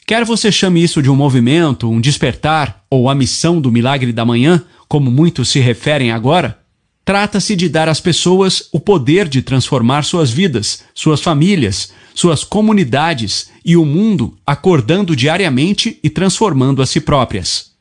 Quer 0.08 0.24
você 0.24 0.50
chame 0.50 0.82
isso 0.82 1.02
de 1.02 1.12
um 1.12 1.16
movimento, 1.18 1.90
um 1.90 2.00
despertar 2.00 2.82
ou 2.90 3.10
a 3.10 3.14
missão 3.14 3.60
do 3.60 3.70
milagre 3.70 4.14
da 4.14 4.24
manhã, 4.24 4.64
como 4.88 5.12
muitos 5.12 5.50
se 5.50 5.60
referem 5.60 6.12
agora, 6.12 6.58
trata-se 7.04 7.58
de 7.58 7.68
dar 7.68 7.90
às 7.90 8.00
pessoas 8.00 8.70
o 8.72 8.80
poder 8.80 9.28
de 9.28 9.42
transformar 9.42 10.06
suas 10.06 10.32
vidas, 10.32 10.86
suas 10.94 11.20
famílias, 11.20 11.92
suas 12.16 12.46
comunidades 12.46 13.50
e 13.66 13.76
o 13.76 13.84
mundo 13.84 14.38
acordando 14.48 15.14
diariamente 15.14 16.00
e 16.02 16.10
transformando 16.10 16.82
a 16.82 16.86
si 16.86 17.02
próprias. 17.02 17.72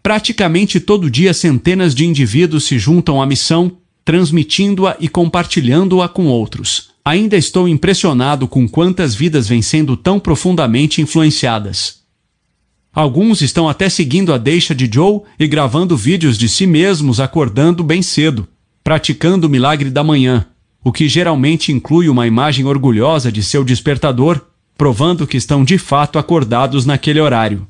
Praticamente 0.00 0.78
todo 0.78 1.10
dia 1.10 1.34
centenas 1.34 1.92
de 1.92 2.06
indivíduos 2.06 2.66
se 2.66 2.78
juntam 2.78 3.20
à 3.20 3.26
missão, 3.26 3.78
transmitindo-a 4.04 4.96
e 5.00 5.08
compartilhando-a 5.08 6.08
com 6.08 6.26
outros. 6.28 6.90
Ainda 7.08 7.38
estou 7.38 7.66
impressionado 7.66 8.46
com 8.46 8.68
quantas 8.68 9.14
vidas 9.14 9.48
vêm 9.48 9.62
sendo 9.62 9.96
tão 9.96 10.20
profundamente 10.20 11.00
influenciadas. 11.00 12.00
Alguns 12.92 13.40
estão 13.40 13.66
até 13.66 13.88
seguindo 13.88 14.30
a 14.30 14.36
deixa 14.36 14.74
de 14.74 14.90
Joe 14.92 15.22
e 15.40 15.46
gravando 15.46 15.96
vídeos 15.96 16.36
de 16.36 16.50
si 16.50 16.66
mesmos 16.66 17.18
acordando 17.18 17.82
bem 17.82 18.02
cedo, 18.02 18.46
praticando 18.84 19.46
o 19.46 19.48
milagre 19.48 19.88
da 19.88 20.04
manhã, 20.04 20.44
o 20.84 20.92
que 20.92 21.08
geralmente 21.08 21.72
inclui 21.72 22.10
uma 22.10 22.26
imagem 22.26 22.66
orgulhosa 22.66 23.32
de 23.32 23.42
seu 23.42 23.64
despertador, 23.64 24.42
provando 24.76 25.26
que 25.26 25.38
estão 25.38 25.64
de 25.64 25.78
fato 25.78 26.18
acordados 26.18 26.84
naquele 26.84 27.22
horário. 27.22 27.66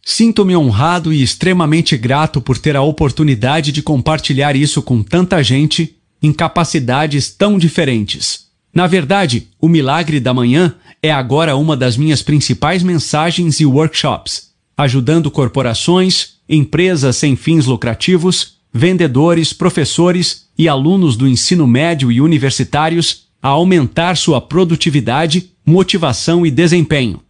Sinto-me 0.00 0.56
honrado 0.56 1.12
e 1.12 1.24
extremamente 1.24 1.96
grato 1.96 2.40
por 2.40 2.56
ter 2.56 2.76
a 2.76 2.82
oportunidade 2.82 3.72
de 3.72 3.82
compartilhar 3.82 4.54
isso 4.54 4.80
com 4.80 5.02
tanta 5.02 5.42
gente 5.42 5.96
em 6.22 6.32
capacidades 6.32 7.32
tão 7.32 7.58
diferentes. 7.58 8.43
Na 8.74 8.88
verdade, 8.88 9.46
o 9.60 9.68
Milagre 9.68 10.18
da 10.18 10.34
Manhã 10.34 10.74
é 11.00 11.12
agora 11.12 11.56
uma 11.56 11.76
das 11.76 11.96
minhas 11.96 12.22
principais 12.22 12.82
mensagens 12.82 13.60
e 13.60 13.66
workshops, 13.66 14.50
ajudando 14.76 15.30
corporações, 15.30 16.34
empresas 16.48 17.16
sem 17.16 17.36
fins 17.36 17.66
lucrativos, 17.66 18.54
vendedores, 18.72 19.52
professores 19.52 20.46
e 20.58 20.68
alunos 20.68 21.16
do 21.16 21.28
ensino 21.28 21.66
médio 21.68 22.10
e 22.10 22.20
universitários 22.20 23.26
a 23.40 23.48
aumentar 23.48 24.16
sua 24.16 24.40
produtividade, 24.40 25.50
motivação 25.64 26.44
e 26.44 26.50
desempenho. 26.50 27.20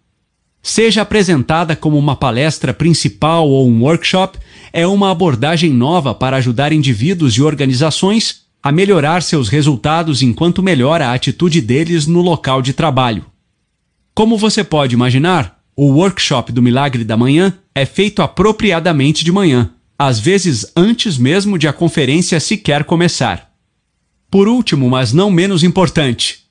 Seja 0.63 1.03
apresentada 1.03 1.77
como 1.77 1.99
uma 1.99 2.17
palestra 2.17 2.73
principal 2.73 3.47
ou 3.47 3.69
um 3.69 3.83
workshop, 3.83 4.39
é 4.73 4.87
uma 4.87 5.11
abordagem 5.11 5.71
nova 5.71 6.15
para 6.15 6.39
ajudar 6.39 6.73
indivíduos 6.73 7.35
e 7.35 7.43
organizações 7.43 8.44
a 8.65 8.73
melhorar 8.73 9.23
seus 9.23 9.51
resultados 9.51 10.23
enquanto 10.23 10.63
melhora 10.63 11.09
a 11.09 11.13
atitude 11.13 11.61
deles 11.61 12.07
no 12.07 12.23
local 12.23 12.63
de 12.63 12.73
trabalho. 12.73 13.27
Como 14.15 14.39
você 14.39 14.65
pode 14.65 14.95
imaginar, 14.95 15.61
o 15.77 15.89
workshop 15.93 16.51
do 16.51 16.63
Milagre 16.63 17.05
da 17.05 17.15
Manhã 17.15 17.53
é 17.75 17.85
feito 17.85 18.23
apropriadamente 18.23 19.23
de 19.23 19.31
manhã, 19.31 19.71
às 19.99 20.19
vezes 20.19 20.73
antes 20.75 21.19
mesmo 21.19 21.59
de 21.59 21.69
a 21.69 21.75
conferência 21.75 22.41
sequer 22.41 22.85
começar. 22.85 23.53
Por 24.31 24.49
último, 24.49 24.89
mas 24.89 25.13
não 25.13 25.31
menos 25.31 25.63
importante, 25.63 26.43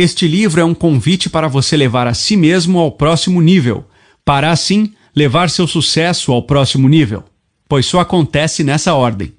Este 0.00 0.28
livro 0.28 0.60
é 0.60 0.64
um 0.64 0.74
convite 0.74 1.28
para 1.28 1.48
você 1.48 1.76
levar 1.76 2.06
a 2.06 2.14
si 2.14 2.36
mesmo 2.36 2.78
ao 2.78 2.92
próximo 2.92 3.42
nível, 3.42 3.84
para 4.24 4.52
assim 4.52 4.92
levar 5.12 5.50
seu 5.50 5.66
sucesso 5.66 6.30
ao 6.30 6.40
próximo 6.40 6.88
nível, 6.88 7.24
pois 7.68 7.84
só 7.84 7.98
acontece 7.98 8.62
nessa 8.62 8.94
ordem. 8.94 9.32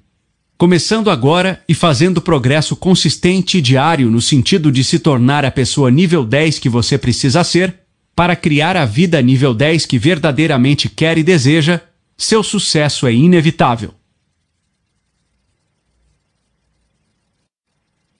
Começando 0.60 1.10
agora 1.10 1.64
e 1.66 1.72
fazendo 1.72 2.20
progresso 2.20 2.76
consistente 2.76 3.56
e 3.56 3.62
diário 3.62 4.10
no 4.10 4.20
sentido 4.20 4.70
de 4.70 4.84
se 4.84 4.98
tornar 4.98 5.42
a 5.42 5.50
pessoa 5.50 5.90
nível 5.90 6.22
10 6.22 6.58
que 6.58 6.68
você 6.68 6.98
precisa 6.98 7.42
ser, 7.42 7.80
para 8.14 8.36
criar 8.36 8.76
a 8.76 8.84
vida 8.84 9.22
nível 9.22 9.54
10 9.54 9.86
que 9.86 9.98
verdadeiramente 9.98 10.86
quer 10.86 11.16
e 11.16 11.22
deseja, 11.22 11.80
seu 12.14 12.42
sucesso 12.42 13.06
é 13.06 13.14
inevitável. 13.14 13.94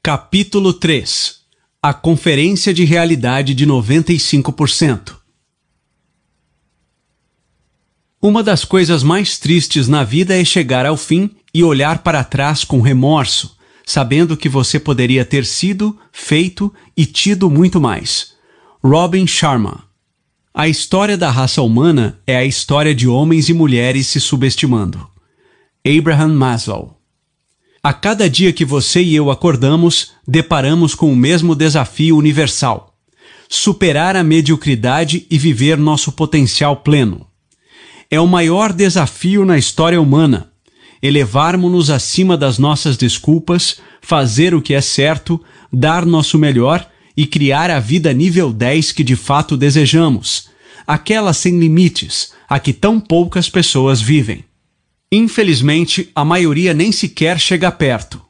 Capítulo 0.03 0.73
3 0.73 1.41
a 1.83 1.93
Conferência 1.93 2.73
de 2.73 2.85
Realidade 2.85 3.53
de 3.53 3.67
95%. 3.67 5.15
Uma 8.23 8.43
das 8.43 8.65
coisas 8.65 9.03
mais 9.03 9.39
tristes 9.39 9.89
na 9.89 10.05
vida 10.05 10.35
é 10.39 10.43
chegar 10.43 10.87
ao 10.87 10.97
fim 10.97 11.37
e 11.52 11.62
olhar 11.62 11.98
para 11.98 12.24
trás 12.24 12.64
com 12.64 12.81
remorso, 12.81 13.56
sabendo 13.85 14.36
que 14.36 14.48
você 14.48 14.78
poderia 14.78 15.24
ter 15.24 15.44
sido, 15.44 15.98
feito 16.12 16.72
e 16.97 17.05
tido 17.05 17.51
muito 17.51 17.81
mais. 17.81 18.35
Robin 18.82 19.27
Sharma. 19.27 19.85
A 20.52 20.68
história 20.68 21.16
da 21.16 21.31
raça 21.31 21.62
humana 21.62 22.18
é 22.27 22.36
a 22.36 22.44
história 22.44 22.94
de 22.94 23.06
homens 23.06 23.48
e 23.48 23.52
mulheres 23.52 24.06
se 24.06 24.20
subestimando. 24.20 25.06
Abraham 25.86 26.35
Maslow. 26.35 27.01
A 27.82 27.93
cada 27.94 28.28
dia 28.28 28.52
que 28.52 28.64
você 28.64 29.02
e 29.02 29.14
eu 29.14 29.31
acordamos, 29.31 30.12
deparamos 30.28 30.94
com 30.94 31.10
o 31.10 31.16
mesmo 31.16 31.55
desafio 31.55 32.16
universal: 32.16 32.94
superar 33.48 34.16
a 34.16 34.22
mediocridade 34.22 35.27
e 35.31 35.39
viver 35.39 35.78
nosso 35.78 36.12
potencial 36.12 36.77
pleno. 36.77 37.27
É 38.10 38.20
o 38.20 38.27
maior 38.27 38.72
desafio 38.72 39.44
na 39.44 39.56
história 39.56 40.01
humana. 40.01 40.49
Elevarmos-nos 41.02 41.90
acima 41.90 42.36
das 42.36 42.59
nossas 42.59 42.97
desculpas, 42.97 43.81
fazer 44.02 44.55
o 44.55 44.60
que 44.60 44.74
é 44.74 44.81
certo, 44.81 45.43
dar 45.72 46.05
nosso 46.05 46.39
melhor 46.39 46.86
e 47.16 47.27
criar 47.27 47.70
a 47.70 47.81
vida 47.81 48.12
nível 48.12 48.52
10 48.52 48.93
que 48.93 49.05
de 49.05 49.16
fato 49.16 49.56
desejamos, 49.56 50.48
aquela 50.86 51.32
sem 51.32 51.59
limites, 51.59 52.32
a 52.48 52.59
que 52.59 52.72
tão 52.72 53.01
poucas 53.01 53.48
pessoas 53.48 54.01
vivem. 54.01 54.44
Infelizmente, 55.12 56.10
a 56.14 56.24
maioria 56.24 56.72
nem 56.72 56.93
sequer 56.93 57.39
chega 57.39 57.70
perto. 57.72 58.20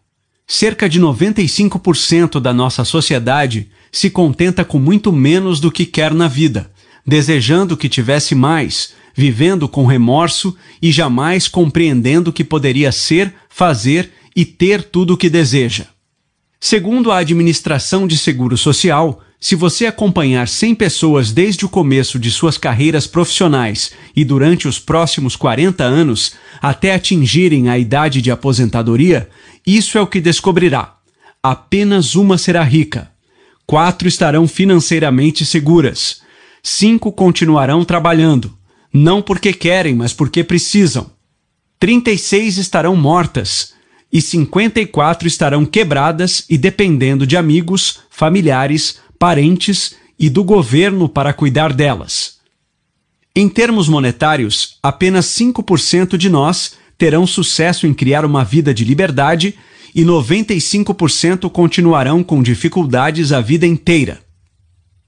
Cerca 0.47 0.89
de 0.89 1.01
95% 1.01 2.41
da 2.41 2.53
nossa 2.53 2.85
sociedade 2.85 3.69
se 3.93 4.11
contenta 4.11 4.65
com 4.65 4.79
muito 4.79 5.13
menos 5.13 5.61
do 5.61 5.71
que 5.71 5.85
quer 5.85 6.13
na 6.13 6.27
vida, 6.27 6.71
desejando 7.07 7.77
que 7.77 7.89
tivesse 7.89 8.35
mais, 8.35 8.95
vivendo 9.15 9.69
com 9.69 9.87
remorso 9.87 10.57
e 10.81 10.91
jamais 10.93 11.49
compreendendo 11.49 12.33
que 12.33 12.45
poderia 12.45 12.93
ser, 12.93 13.35
fazer 13.49 14.11
e 14.35 14.45
ter 14.45 14.83
tudo 14.83 15.15
o 15.15 15.17
que 15.17 15.29
deseja. 15.29 15.87
Segundo 16.59 17.11
a 17.11 17.19
Administração 17.19 18.07
de 18.07 18.19
Seguro 18.19 18.57
Social, 18.57 19.23
se 19.41 19.55
você 19.55 19.87
acompanhar 19.87 20.47
100 20.47 20.75
pessoas 20.75 21.33
desde 21.33 21.65
o 21.65 21.69
começo 21.69 22.19
de 22.19 22.31
suas 22.31 22.59
carreiras 22.59 23.07
profissionais 23.07 23.93
e 24.15 24.23
durante 24.23 24.69
os 24.69 24.79
próximos 24.79 25.35
40 25.35 25.83
anos, 25.83 26.35
até 26.61 26.95
atingirem 26.95 27.71
a 27.71 27.79
idade 27.79 28.21
de 28.21 28.31
aposentadoria, 28.31 29.31
isso 29.67 29.97
é 29.97 30.01
o 30.03 30.07
que 30.07 30.21
descobrirá. 30.21 30.97
Apenas 31.43 32.15
uma 32.15 32.37
será 32.37 32.63
rica. 32.63 33.11
Quatro 33.67 34.07
estarão 34.07 34.47
financeiramente 34.47 35.47
seguras. 35.47 36.21
Cinco 36.63 37.11
continuarão 37.11 37.83
trabalhando, 37.83 38.55
não 38.93 39.23
porque 39.23 39.53
querem, 39.53 39.95
mas 39.95 40.13
porque 40.13 40.43
precisam. 40.43 41.11
36 41.79 42.59
estarão 42.59 42.97
mortas 42.97 43.73
e 44.13 44.21
54 44.21 45.29
estarão 45.29 45.65
quebradas 45.65 46.45
e 46.49 46.59
dependendo 46.59 47.27
de 47.27 47.37
amigos, 47.37 48.01
familiares, 48.11 48.99
parentes 49.19 49.95
e 50.19 50.29
do 50.29 50.43
governo 50.43 51.09
para 51.09 51.33
cuidar 51.33 51.73
delas. 51.73 52.39
Em 53.35 53.49
termos 53.49 53.89
monetários, 53.89 54.79
apenas 54.83 55.27
5% 55.27 56.17
de 56.17 56.29
nós 56.29 56.73
terão 56.99 57.27
sucesso 57.27 57.87
em 57.87 57.95
criar 57.95 58.25
uma 58.25 58.45
vida 58.45 58.75
de 58.75 58.85
liberdade 58.85 59.55
e 59.95 60.05
95% 60.05 61.49
continuarão 61.49 62.23
com 62.23 62.43
dificuldades 62.43 63.33
a 63.33 63.41
vida 63.41 63.67
inteira. 63.67 64.21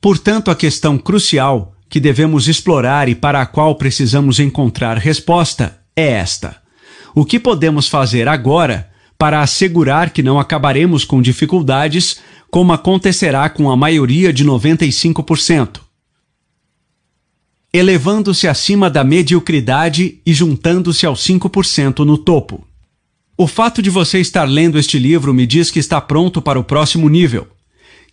Portanto, 0.00 0.50
a 0.50 0.56
questão 0.56 0.96
crucial 0.96 1.71
que 1.92 2.00
devemos 2.00 2.48
explorar 2.48 3.06
e 3.10 3.14
para 3.14 3.42
a 3.42 3.44
qual 3.44 3.74
precisamos 3.74 4.40
encontrar 4.40 4.96
resposta 4.96 5.78
é 5.94 6.12
esta: 6.12 6.56
o 7.14 7.22
que 7.22 7.38
podemos 7.38 7.86
fazer 7.86 8.26
agora 8.28 8.90
para 9.18 9.42
assegurar 9.42 10.08
que 10.08 10.22
não 10.22 10.40
acabaremos 10.40 11.04
com 11.04 11.20
dificuldades 11.20 12.18
como 12.50 12.72
acontecerá 12.72 13.46
com 13.50 13.70
a 13.70 13.76
maioria 13.76 14.32
de 14.32 14.42
95%. 14.42 15.80
Elevando-se 17.70 18.48
acima 18.48 18.88
da 18.88 19.04
mediocridade 19.04 20.18
e 20.24 20.32
juntando-se 20.32 21.04
aos 21.04 21.20
5% 21.26 22.06
no 22.06 22.16
topo. 22.16 22.66
O 23.36 23.46
fato 23.46 23.82
de 23.82 23.90
você 23.90 24.18
estar 24.18 24.44
lendo 24.44 24.78
este 24.78 24.98
livro 24.98 25.34
me 25.34 25.46
diz 25.46 25.70
que 25.70 25.78
está 25.78 26.00
pronto 26.00 26.40
para 26.40 26.58
o 26.58 26.64
próximo 26.64 27.10
nível. 27.10 27.48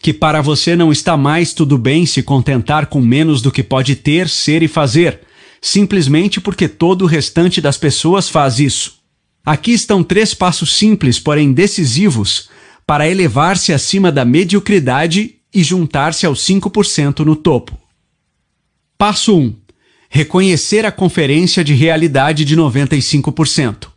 Que 0.02 0.14
para 0.14 0.42
você 0.42 0.76
não 0.76 0.92
está 0.92 1.18
mais 1.18 1.54
tudo 1.54 1.78
bem 1.78 2.06
se 2.06 2.24
contentar 2.24 2.88
com 2.88 3.02
menos 3.02 3.42
do 3.42 3.52
que 3.52 3.62
pode 3.62 3.96
ter, 3.96 4.30
ser 4.30 4.64
e 4.64 4.68
fazer, 4.68 5.20
simplesmente 5.62 6.40
porque 6.40 6.68
todo 6.68 7.04
o 7.04 7.08
restante 7.08 7.60
das 7.60 7.78
pessoas 7.78 8.30
faz 8.30 8.60
isso. 8.60 9.00
Aqui 9.46 9.72
estão 9.72 10.04
três 10.04 10.34
passos 10.34 10.74
simples, 10.74 11.20
porém 11.20 11.52
decisivos, 11.52 12.50
para 12.86 13.10
elevar-se 13.10 13.74
acima 13.74 14.12
da 14.12 14.24
mediocridade 14.24 15.36
e 15.54 15.64
juntar-se 15.64 16.26
aos 16.26 16.40
5% 16.46 17.20
no 17.26 17.36
topo. 17.36 17.78
Passo 18.98 19.38
1. 19.38 19.56
Reconhecer 20.10 20.86
a 20.86 20.92
conferência 20.92 21.64
de 21.64 21.74
realidade 21.74 22.44
de 22.44 22.56
95%. 22.56 23.88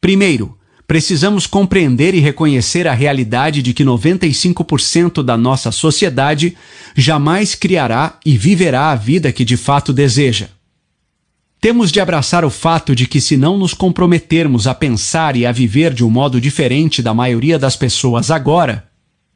Primeiro, 0.00 0.56
precisamos 0.92 1.46
compreender 1.46 2.14
e 2.14 2.20
reconhecer 2.20 2.86
a 2.86 2.92
realidade 2.92 3.62
de 3.62 3.72
que 3.72 3.82
95% 3.82 5.22
da 5.22 5.38
nossa 5.38 5.72
sociedade 5.72 6.54
jamais 6.94 7.54
criará 7.54 8.18
e 8.26 8.36
viverá 8.36 8.90
a 8.90 8.94
vida 8.94 9.32
que 9.32 9.42
de 9.42 9.56
fato 9.56 9.90
deseja. 9.90 10.50
Temos 11.58 11.90
de 11.90 11.98
abraçar 11.98 12.44
o 12.44 12.50
fato 12.50 12.94
de 12.94 13.06
que, 13.06 13.22
se 13.22 13.38
não 13.38 13.56
nos 13.56 13.72
comprometermos 13.72 14.66
a 14.66 14.74
pensar 14.74 15.34
e 15.34 15.46
a 15.46 15.50
viver 15.50 15.94
de 15.94 16.04
um 16.04 16.10
modo 16.10 16.38
diferente 16.38 17.00
da 17.00 17.14
maioria 17.14 17.58
das 17.58 17.74
pessoas 17.74 18.30
agora, 18.30 18.86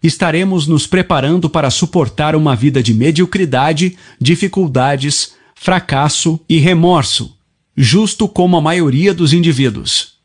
estaremos 0.02 0.66
nos 0.66 0.86
preparando 0.86 1.48
para 1.48 1.70
suportar 1.70 2.36
uma 2.36 2.54
vida 2.54 2.82
de 2.82 2.92
mediocridade, 2.92 3.96
dificuldades, 4.20 5.32
fracasso 5.54 6.38
e 6.46 6.58
remorso, 6.58 7.34
justo 7.74 8.28
como 8.28 8.58
a 8.58 8.60
maioria 8.60 9.14
dos 9.14 9.32
indivíduos. 9.32 10.15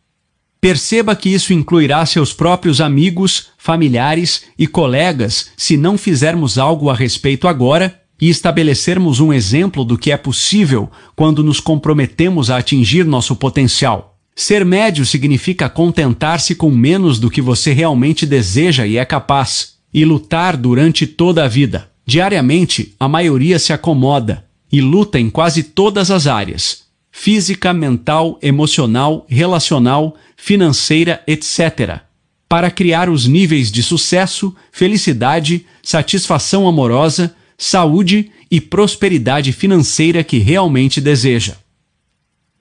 Perceba 0.61 1.15
que 1.15 1.27
isso 1.27 1.51
incluirá 1.51 2.05
seus 2.05 2.31
próprios 2.31 2.79
amigos, 2.79 3.47
familiares 3.57 4.43
e 4.55 4.67
colegas 4.67 5.49
se 5.57 5.75
não 5.75 5.97
fizermos 5.97 6.59
algo 6.59 6.91
a 6.91 6.93
respeito 6.93 7.47
agora 7.47 7.99
e 8.21 8.29
estabelecermos 8.29 9.19
um 9.19 9.33
exemplo 9.33 9.83
do 9.83 9.97
que 9.97 10.11
é 10.11 10.17
possível 10.17 10.87
quando 11.15 11.43
nos 11.43 11.59
comprometemos 11.59 12.51
a 12.51 12.57
atingir 12.57 13.03
nosso 13.03 13.35
potencial. 13.35 14.19
Ser 14.35 14.63
médio 14.63 15.03
significa 15.03 15.67
contentar-se 15.67 16.53
com 16.53 16.69
menos 16.69 17.19
do 17.19 17.31
que 17.31 17.41
você 17.41 17.73
realmente 17.73 18.27
deseja 18.27 18.85
e 18.85 18.97
é 18.97 19.03
capaz, 19.03 19.77
e 19.91 20.05
lutar 20.05 20.55
durante 20.55 21.07
toda 21.07 21.43
a 21.43 21.47
vida. 21.47 21.89
Diariamente, 22.05 22.95
a 22.99 23.07
maioria 23.07 23.57
se 23.57 23.73
acomoda 23.73 24.45
e 24.71 24.79
luta 24.79 25.19
em 25.19 25.29
quase 25.29 25.63
todas 25.63 26.11
as 26.11 26.27
áreas: 26.27 26.83
física, 27.11 27.73
mental, 27.73 28.39
emocional, 28.41 29.25
relacional, 29.27 30.15
financeira, 30.43 31.23
etc. 31.27 32.01
Para 32.49 32.71
criar 32.71 33.11
os 33.11 33.27
níveis 33.27 33.71
de 33.71 33.83
sucesso, 33.83 34.55
felicidade, 34.71 35.67
satisfação 35.83 36.67
amorosa, 36.67 37.35
saúde 37.55 38.31
e 38.49 38.59
prosperidade 38.59 39.53
financeira 39.53 40.23
que 40.23 40.39
realmente 40.39 40.99
deseja. 40.99 41.57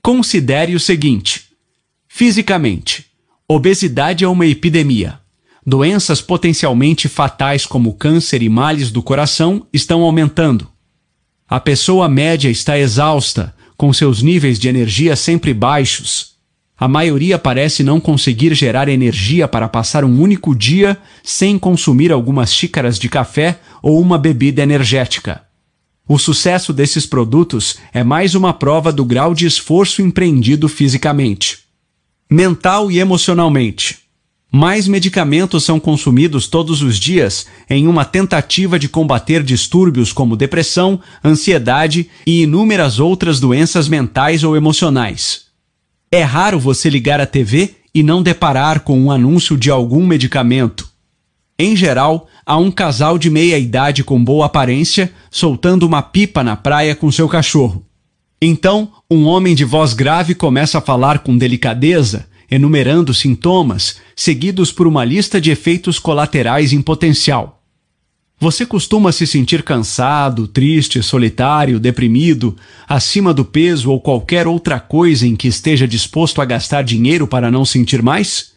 Considere 0.02 0.74
o 0.74 0.80
seguinte: 0.80 1.44
fisicamente, 2.06 3.06
obesidade 3.48 4.24
é 4.24 4.28
uma 4.28 4.46
epidemia. 4.46 5.18
Doenças 5.64 6.20
potencialmente 6.20 7.08
fatais 7.08 7.64
como 7.64 7.94
câncer 7.94 8.42
e 8.42 8.48
males 8.50 8.90
do 8.90 9.02
coração 9.02 9.66
estão 9.72 10.02
aumentando. 10.02 10.68
A 11.48 11.58
pessoa 11.58 12.10
média 12.10 12.50
está 12.50 12.78
exausta, 12.78 13.54
com 13.74 13.90
seus 13.90 14.22
níveis 14.22 14.58
de 14.58 14.68
energia 14.68 15.16
sempre 15.16 15.54
baixos. 15.54 16.29
A 16.80 16.88
maioria 16.88 17.38
parece 17.38 17.84
não 17.84 18.00
conseguir 18.00 18.54
gerar 18.54 18.88
energia 18.88 19.46
para 19.46 19.68
passar 19.68 20.02
um 20.02 20.18
único 20.18 20.54
dia 20.54 20.96
sem 21.22 21.58
consumir 21.58 22.10
algumas 22.10 22.54
xícaras 22.54 22.98
de 22.98 23.06
café 23.06 23.60
ou 23.82 24.00
uma 24.00 24.16
bebida 24.16 24.62
energética. 24.62 25.42
O 26.08 26.18
sucesso 26.18 26.72
desses 26.72 27.04
produtos 27.04 27.76
é 27.92 28.02
mais 28.02 28.34
uma 28.34 28.54
prova 28.54 28.90
do 28.90 29.04
grau 29.04 29.34
de 29.34 29.44
esforço 29.46 30.00
empreendido 30.00 30.70
fisicamente, 30.70 31.58
mental 32.30 32.90
e 32.90 32.98
emocionalmente. 32.98 33.98
Mais 34.50 34.88
medicamentos 34.88 35.64
são 35.64 35.78
consumidos 35.78 36.46
todos 36.48 36.80
os 36.80 36.98
dias 36.98 37.46
em 37.68 37.86
uma 37.86 38.06
tentativa 38.06 38.78
de 38.78 38.88
combater 38.88 39.42
distúrbios 39.42 40.14
como 40.14 40.34
depressão, 40.34 40.98
ansiedade 41.22 42.08
e 42.26 42.42
inúmeras 42.42 42.98
outras 42.98 43.38
doenças 43.38 43.86
mentais 43.86 44.42
ou 44.42 44.56
emocionais. 44.56 45.49
É 46.12 46.22
raro 46.24 46.58
você 46.58 46.90
ligar 46.90 47.20
a 47.20 47.26
TV 47.26 47.76
e 47.94 48.02
não 48.02 48.20
deparar 48.20 48.80
com 48.80 48.98
um 49.00 49.12
anúncio 49.12 49.56
de 49.56 49.70
algum 49.70 50.04
medicamento. 50.04 50.90
Em 51.56 51.76
geral, 51.76 52.26
há 52.44 52.56
um 52.56 52.68
casal 52.68 53.16
de 53.16 53.30
meia 53.30 53.56
idade 53.56 54.02
com 54.02 54.22
boa 54.22 54.46
aparência 54.46 55.12
soltando 55.30 55.84
uma 55.84 56.02
pipa 56.02 56.42
na 56.42 56.56
praia 56.56 56.96
com 56.96 57.12
seu 57.12 57.28
cachorro. 57.28 57.86
Então, 58.42 58.90
um 59.08 59.24
homem 59.24 59.54
de 59.54 59.64
voz 59.64 59.94
grave 59.94 60.34
começa 60.34 60.78
a 60.78 60.80
falar 60.80 61.20
com 61.20 61.38
delicadeza, 61.38 62.26
enumerando 62.50 63.14
sintomas, 63.14 63.98
seguidos 64.16 64.72
por 64.72 64.88
uma 64.88 65.04
lista 65.04 65.40
de 65.40 65.52
efeitos 65.52 66.00
colaterais 66.00 66.72
em 66.72 66.82
potencial. 66.82 67.59
Você 68.42 68.64
costuma 68.64 69.12
se 69.12 69.26
sentir 69.26 69.62
cansado, 69.62 70.48
triste, 70.48 71.02
solitário, 71.02 71.78
deprimido, 71.78 72.56
acima 72.88 73.34
do 73.34 73.44
peso 73.44 73.90
ou 73.90 74.00
qualquer 74.00 74.46
outra 74.46 74.80
coisa 74.80 75.26
em 75.26 75.36
que 75.36 75.46
esteja 75.46 75.86
disposto 75.86 76.40
a 76.40 76.46
gastar 76.46 76.82
dinheiro 76.82 77.26
para 77.26 77.50
não 77.50 77.66
sentir 77.66 78.00
mais? 78.00 78.52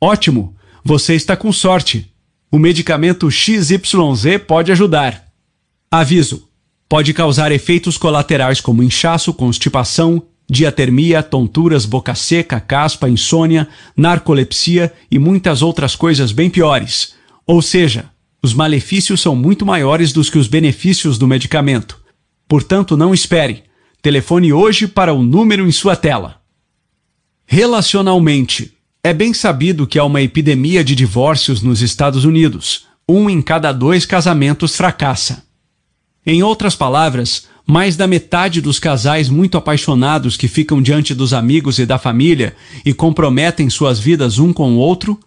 Ótimo! 0.00 0.54
Você 0.84 1.16
está 1.16 1.36
com 1.36 1.52
sorte. 1.52 2.08
O 2.52 2.56
medicamento 2.56 3.28
XYZ 3.28 3.80
pode 4.46 4.70
ajudar. 4.70 5.24
Aviso: 5.90 6.48
pode 6.88 7.12
causar 7.12 7.50
efeitos 7.50 7.98
colaterais 7.98 8.60
como 8.60 8.80
inchaço, 8.80 9.34
constipação, 9.34 10.22
diatermia, 10.48 11.20
tonturas, 11.24 11.84
boca 11.84 12.14
seca, 12.14 12.60
caspa, 12.60 13.08
insônia, 13.08 13.66
narcolepsia 13.96 14.92
e 15.10 15.18
muitas 15.18 15.62
outras 15.62 15.96
coisas 15.96 16.30
bem 16.30 16.48
piores. 16.48 17.14
Ou 17.44 17.60
seja, 17.60 18.08
os 18.46 18.54
malefícios 18.54 19.20
são 19.20 19.34
muito 19.34 19.66
maiores 19.66 20.12
do 20.12 20.22
que 20.22 20.38
os 20.38 20.46
benefícios 20.46 21.18
do 21.18 21.26
medicamento. 21.26 22.00
Portanto, 22.46 22.96
não 22.96 23.12
espere. 23.12 23.64
Telefone 24.00 24.52
hoje 24.52 24.86
para 24.86 25.12
o 25.12 25.20
número 25.20 25.66
em 25.66 25.72
sua 25.72 25.96
tela. 25.96 26.40
Relacionalmente, 27.44 28.72
é 29.02 29.12
bem 29.12 29.34
sabido 29.34 29.84
que 29.84 29.98
há 29.98 30.04
uma 30.04 30.22
epidemia 30.22 30.84
de 30.84 30.94
divórcios 30.94 31.60
nos 31.60 31.82
Estados 31.82 32.24
Unidos. 32.24 32.86
Um 33.08 33.28
em 33.28 33.42
cada 33.42 33.72
dois 33.72 34.06
casamentos 34.06 34.76
fracassa. 34.76 35.42
Em 36.24 36.40
outras 36.40 36.76
palavras, 36.76 37.48
mais 37.66 37.96
da 37.96 38.06
metade 38.06 38.60
dos 38.60 38.78
casais 38.78 39.28
muito 39.28 39.58
apaixonados 39.58 40.36
que 40.36 40.46
ficam 40.46 40.80
diante 40.80 41.16
dos 41.16 41.32
amigos 41.32 41.80
e 41.80 41.86
da 41.86 41.98
família 41.98 42.54
e 42.84 42.94
comprometem 42.94 43.68
suas 43.68 43.98
vidas 43.98 44.38
um 44.38 44.52
com 44.52 44.74
o 44.74 44.78
outro, 44.78 45.18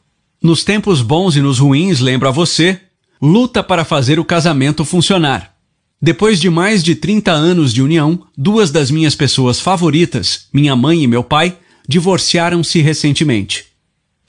nos 0.42 0.64
tempos 0.64 1.02
bons 1.02 1.36
e 1.36 1.42
nos 1.42 1.60
ruins, 1.60 2.00
lembro 2.00 2.30
a 2.30 2.32
você, 2.32 2.80
luta 3.22 3.62
para 3.62 3.84
fazer 3.84 4.20
o 4.20 4.26
casamento 4.26 4.86
funcionar. 4.86 5.54
Depois 6.02 6.40
de 6.40 6.50
mais 6.50 6.82
de 6.82 6.96
30 6.96 7.32
anos 7.32 7.74
de 7.74 7.82
união, 7.82 8.26
duas 8.38 8.72
das 8.72 8.90
minhas 8.90 9.16
pessoas 9.16 9.60
favoritas, 9.60 10.48
minha 10.54 10.76
mãe 10.76 11.04
e 11.04 11.08
meu 11.08 11.24
pai, 11.24 11.58
divorciaram-se 11.88 12.82
recentemente. 12.82 13.66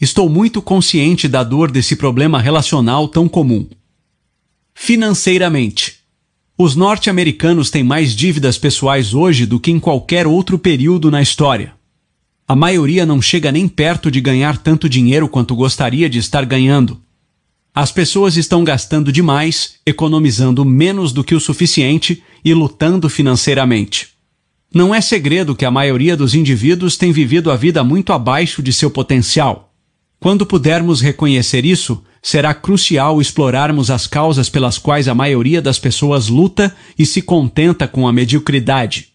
Estou 0.00 0.28
muito 0.28 0.60
consciente 0.60 1.28
da 1.28 1.44
dor 1.44 1.70
desse 1.70 1.94
problema 1.94 2.40
relacional 2.40 3.06
tão 3.06 3.28
comum. 3.28 3.68
Financeiramente. 4.74 6.00
Os 6.58 6.74
norte-americanos 6.74 7.70
têm 7.70 7.84
mais 7.84 8.16
dívidas 8.16 8.58
pessoais 8.58 9.14
hoje 9.14 9.46
do 9.46 9.60
que 9.60 9.70
em 9.70 9.78
qualquer 9.78 10.26
outro 10.26 10.58
período 10.58 11.10
na 11.10 11.22
história. 11.22 11.74
A 12.48 12.56
maioria 12.56 13.06
não 13.06 13.22
chega 13.22 13.52
nem 13.52 13.68
perto 13.68 14.10
de 14.10 14.20
ganhar 14.20 14.58
tanto 14.58 14.88
dinheiro 14.88 15.28
quanto 15.28 15.54
gostaria 15.54 16.10
de 16.10 16.18
estar 16.18 16.44
ganhando. 16.44 17.00
As 17.74 17.92
pessoas 17.92 18.36
estão 18.36 18.64
gastando 18.64 19.12
demais, 19.12 19.76
economizando 19.86 20.64
menos 20.64 21.12
do 21.12 21.22
que 21.22 21.34
o 21.34 21.40
suficiente 21.40 22.22
e 22.44 22.52
lutando 22.52 23.08
financeiramente. 23.08 24.08
Não 24.72 24.94
é 24.94 25.00
segredo 25.00 25.54
que 25.54 25.64
a 25.64 25.70
maioria 25.70 26.16
dos 26.16 26.34
indivíduos 26.34 26.96
tem 26.96 27.12
vivido 27.12 27.50
a 27.50 27.56
vida 27.56 27.82
muito 27.84 28.12
abaixo 28.12 28.62
de 28.62 28.72
seu 28.72 28.90
potencial. 28.90 29.72
Quando 30.18 30.44
pudermos 30.44 31.00
reconhecer 31.00 31.64
isso, 31.64 32.02
será 32.22 32.52
crucial 32.52 33.20
explorarmos 33.20 33.90
as 33.90 34.06
causas 34.06 34.48
pelas 34.48 34.76
quais 34.76 35.08
a 35.08 35.14
maioria 35.14 35.62
das 35.62 35.78
pessoas 35.78 36.28
luta 36.28 36.74
e 36.98 37.06
se 37.06 37.22
contenta 37.22 37.88
com 37.88 38.06
a 38.06 38.12
mediocridade. 38.12 39.08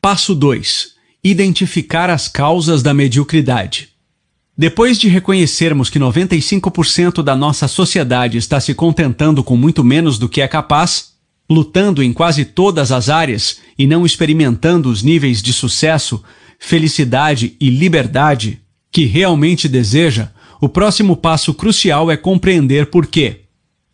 Passo 0.00 0.34
2. 0.34 0.94
Identificar 1.24 2.10
as 2.10 2.28
causas 2.28 2.82
da 2.82 2.92
mediocridade. 2.92 3.95
Depois 4.58 4.98
de 4.98 5.08
reconhecermos 5.08 5.90
que 5.90 5.98
95% 5.98 7.22
da 7.22 7.36
nossa 7.36 7.68
sociedade 7.68 8.38
está 8.38 8.58
se 8.58 8.72
contentando 8.72 9.44
com 9.44 9.54
muito 9.54 9.84
menos 9.84 10.18
do 10.18 10.30
que 10.30 10.40
é 10.40 10.48
capaz, 10.48 11.12
lutando 11.48 12.02
em 12.02 12.12
quase 12.12 12.44
todas 12.44 12.90
as 12.90 13.10
áreas 13.10 13.58
e 13.78 13.86
não 13.86 14.06
experimentando 14.06 14.88
os 14.88 15.02
níveis 15.02 15.42
de 15.42 15.52
sucesso, 15.52 16.22
felicidade 16.58 17.54
e 17.60 17.68
liberdade 17.68 18.60
que 18.90 19.04
realmente 19.04 19.68
deseja, 19.68 20.30
o 20.58 20.70
próximo 20.70 21.16
passo 21.16 21.52
crucial 21.52 22.10
é 22.10 22.16
compreender 22.16 22.86
por 22.86 23.06
quê. 23.06 23.42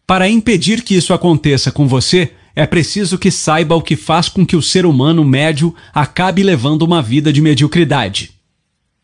Para 0.07 0.29
impedir 0.29 0.83
que 0.83 0.95
isso 0.95 1.13
aconteça 1.13 1.73
com 1.73 1.89
você, 1.89 2.31
é 2.55 2.67
preciso 2.67 3.19
que 3.19 3.33
saiba 3.33 3.75
o 3.75 3.83
que 3.83 3.97
faz 3.97 4.29
com 4.29 4.47
que 4.47 4.55
o 4.55 4.63
ser 4.63 4.87
humano 4.87 5.25
médio 5.25 5.75
acabe 5.93 6.45
levando 6.45 6.83
uma 6.83 7.03
vida 7.03 7.33
de 7.33 7.41
mediocridade. 7.41 8.31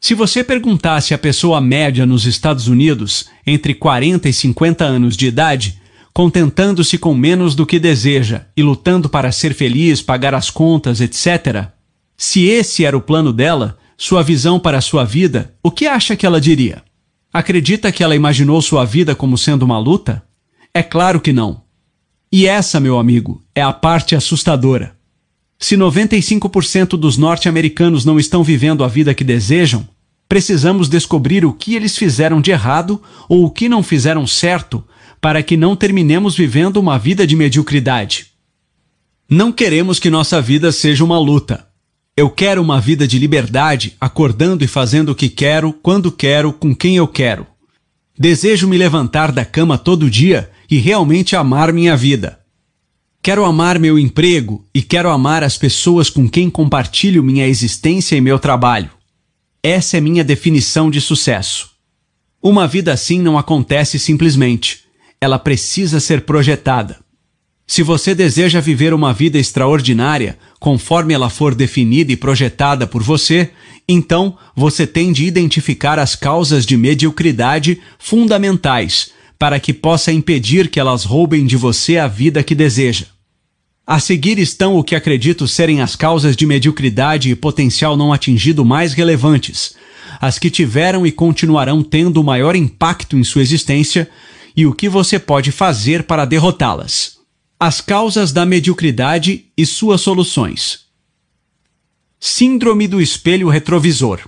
Se 0.01 0.15
você 0.15 0.45
perguntasse 0.45 1.13
à 1.13 1.19
pessoa 1.19 1.61
média 1.61 2.07
nos 2.07 2.25
Estados 2.25 2.69
Unidos, 2.69 3.29
entre 3.47 3.75
40 3.75 4.29
e 4.29 4.33
50 4.33 4.85
anos 4.85 5.17
de 5.17 5.27
idade, 5.27 5.81
contentando-se 6.15 6.97
com 6.99 7.15
menos 7.15 7.55
do 7.55 7.67
que 7.67 7.79
deseja 7.79 8.47
e 8.57 8.63
lutando 8.63 9.09
para 9.09 9.33
ser 9.33 9.55
feliz, 9.55 10.01
pagar 10.01 10.35
as 10.35 10.51
contas, 10.51 11.01
etc., 11.01 11.69
se 12.17 12.47
esse 12.47 12.85
era 12.85 12.97
o 12.97 13.01
plano 13.01 13.33
dela, 13.33 13.79
sua 13.97 14.23
visão 14.23 14.59
para 14.59 14.79
a 14.79 14.81
sua 14.81 15.05
vida, 15.05 15.55
o 15.63 15.71
que 15.71 15.87
acha 15.87 16.17
que 16.17 16.27
ela 16.27 16.41
diria? 16.41 16.83
Acredita 17.33 17.93
que 17.93 18.03
ela 18.03 18.17
imaginou 18.17 18.61
sua 18.61 18.85
vida 18.85 19.15
como 19.15 19.39
sendo 19.39 19.65
uma 19.65 19.79
luta? 19.79 20.25
É 20.75 20.83
claro 20.83 21.21
que 21.21 21.33
não. 21.33 21.63
E 22.33 22.47
essa, 22.47 22.81
meu 22.81 22.99
amigo, 22.99 23.43
é 23.55 23.63
a 23.63 23.73
parte 23.73 24.17
assustadora. 24.17 24.98
Se 25.59 25.77
95% 25.77 26.91
dos 26.91 27.17
norte-americanos 27.17 28.05
não 28.05 28.19
estão 28.19 28.45
vivendo 28.45 28.85
a 28.85 28.89
vida 28.89 29.13
que 29.13 29.25
desejam, 29.25 29.87
precisamos 30.29 30.89
descobrir 30.89 31.45
o 31.45 31.53
que 31.53 31.75
eles 31.75 31.97
fizeram 31.97 32.41
de 32.41 32.51
errado 32.51 33.03
ou 33.29 33.45
o 33.45 33.51
que 33.51 33.69
não 33.69 33.83
fizeram 33.83 34.27
certo 34.27 34.85
para 35.21 35.43
que 35.43 35.57
não 35.57 35.75
terminemos 35.75 36.37
vivendo 36.37 36.77
uma 36.77 36.97
vida 36.97 37.27
de 37.27 37.35
mediocridade. 37.35 38.27
Não 39.29 39.51
queremos 39.51 39.99
que 39.99 40.09
nossa 40.09 40.41
vida 40.41 40.71
seja 40.71 41.05
uma 41.05 41.19
luta. 41.19 41.67
Eu 42.17 42.31
quero 42.31 42.63
uma 42.63 42.81
vida 42.81 43.07
de 43.07 43.19
liberdade, 43.19 43.97
acordando 44.01 44.65
e 44.65 44.69
fazendo 44.69 45.11
o 45.11 45.15
que 45.15 45.29
quero, 45.29 45.73
quando 45.73 46.11
quero, 46.11 46.53
com 46.53 46.75
quem 46.75 46.97
eu 46.97 47.07
quero. 47.07 47.47
Desejo 48.17 48.67
me 48.67 48.79
levantar 48.79 49.31
da 49.31 49.45
cama 49.45 49.77
todo 49.77 50.11
dia 50.11 50.51
e 50.71 50.79
realmente 50.79 51.37
amar 51.37 51.73
minha 51.73 51.97
vida. 51.97 52.38
Quero 53.23 53.45
amar 53.45 53.79
meu 53.79 53.99
emprego 53.99 54.65
e 54.73 54.81
quero 54.81 55.11
amar 55.11 55.43
as 55.43 55.59
pessoas 55.59 56.09
com 56.09 56.29
quem 56.29 56.49
compartilho 56.49 57.23
minha 57.23 57.47
existência 57.47 58.17
e 58.17 58.21
meu 58.21 58.39
trabalho. 58.39 58.91
Essa 59.63 59.99
é 59.99 60.01
minha 60.01 60.25
definição 60.25 60.91
de 60.91 61.01
sucesso. 61.01 61.71
Uma 62.41 62.67
vida 62.67 62.93
assim 62.93 63.21
não 63.21 63.37
acontece 63.37 63.99
simplesmente. 63.99 64.85
Ela 65.21 65.39
precisa 65.39 65.99
ser 65.99 66.23
projetada. 66.23 67.01
Se 67.67 67.83
você 67.83 68.15
deseja 68.15 68.61
viver 68.61 68.95
uma 68.95 69.13
vida 69.13 69.37
extraordinária, 69.37 70.39
conforme 70.59 71.13
ela 71.13 71.29
for 71.29 71.55
definida 71.55 72.13
e 72.13 72.17
projetada 72.17 72.87
por 72.87 73.03
você, 73.03 73.51
então 73.87 74.39
você 74.57 74.87
tem 74.87 75.13
de 75.13 75.27
identificar 75.27 75.99
as 75.99 76.15
causas 76.15 76.65
de 76.65 76.77
mediocridade 76.77 77.81
fundamentais 77.99 79.11
para 79.39 79.61
que 79.61 79.73
possa 79.73 80.13
impedir 80.13 80.69
que 80.69 80.81
elas 80.81 81.05
roubem 81.05 81.47
de 81.47 81.57
você 81.57 81.97
a 81.97 82.09
vida 82.09 82.43
que 82.43 82.55
deseja. 82.55 83.07
A 83.87 84.01
seguir 84.01 84.39
estão 84.39 84.77
o 84.77 84.85
que 84.85 84.95
acredito 84.95 85.47
serem 85.47 85.81
as 85.81 85.97
causas 85.97 86.37
de 86.37 86.45
mediocridade 86.45 87.31
e 87.31 87.37
potencial 87.37 87.97
não 87.97 88.13
atingido 88.13 88.65
mais 88.65 88.93
relevantes, 88.93 89.77
as 90.21 90.39
que 90.39 90.51
tiveram 90.51 91.07
e 91.07 91.13
continuarão 91.13 91.83
tendo 91.83 92.21
o 92.21 92.25
maior 92.25 92.57
impacto 92.57 93.17
em 93.17 93.25
sua 93.25 93.41
existência 93.41 94.11
e 94.57 94.67
o 94.67 94.75
que 94.75 94.89
você 94.89 95.19
pode 95.19 95.53
fazer 95.53 96.03
para 96.03 96.25
derrotá-las. 96.25 97.19
As 97.61 97.81
causas 97.81 98.33
da 98.33 98.45
mediocridade 98.45 99.47
e 99.57 99.65
suas 99.65 100.01
soluções. 100.01 100.81
Síndrome 102.21 102.89
do 102.89 103.01
espelho 103.01 103.49
retrovisor. 103.49 104.21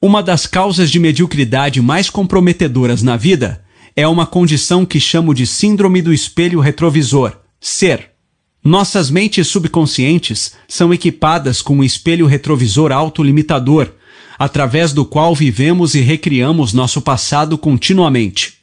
Uma 0.00 0.22
das 0.22 0.46
causas 0.46 0.90
de 0.90 1.00
mediocridade 1.00 1.80
mais 1.80 2.10
comprometedoras 2.10 3.02
na 3.02 3.16
vida 3.16 3.63
é 3.96 4.08
uma 4.08 4.26
condição 4.26 4.84
que 4.84 4.98
chamo 4.98 5.32
de 5.32 5.46
Síndrome 5.46 6.02
do 6.02 6.12
Espelho 6.12 6.58
Retrovisor, 6.58 7.36
SER. 7.60 8.10
Nossas 8.62 9.08
mentes 9.08 9.46
subconscientes 9.46 10.54
são 10.66 10.92
equipadas 10.92 11.62
com 11.62 11.76
um 11.76 11.84
espelho 11.84 12.26
retrovisor 12.26 12.90
autolimitador, 12.90 13.92
através 14.36 14.92
do 14.92 15.04
qual 15.04 15.32
vivemos 15.32 15.94
e 15.94 16.00
recriamos 16.00 16.72
nosso 16.72 17.00
passado 17.00 17.56
continuamente. 17.56 18.54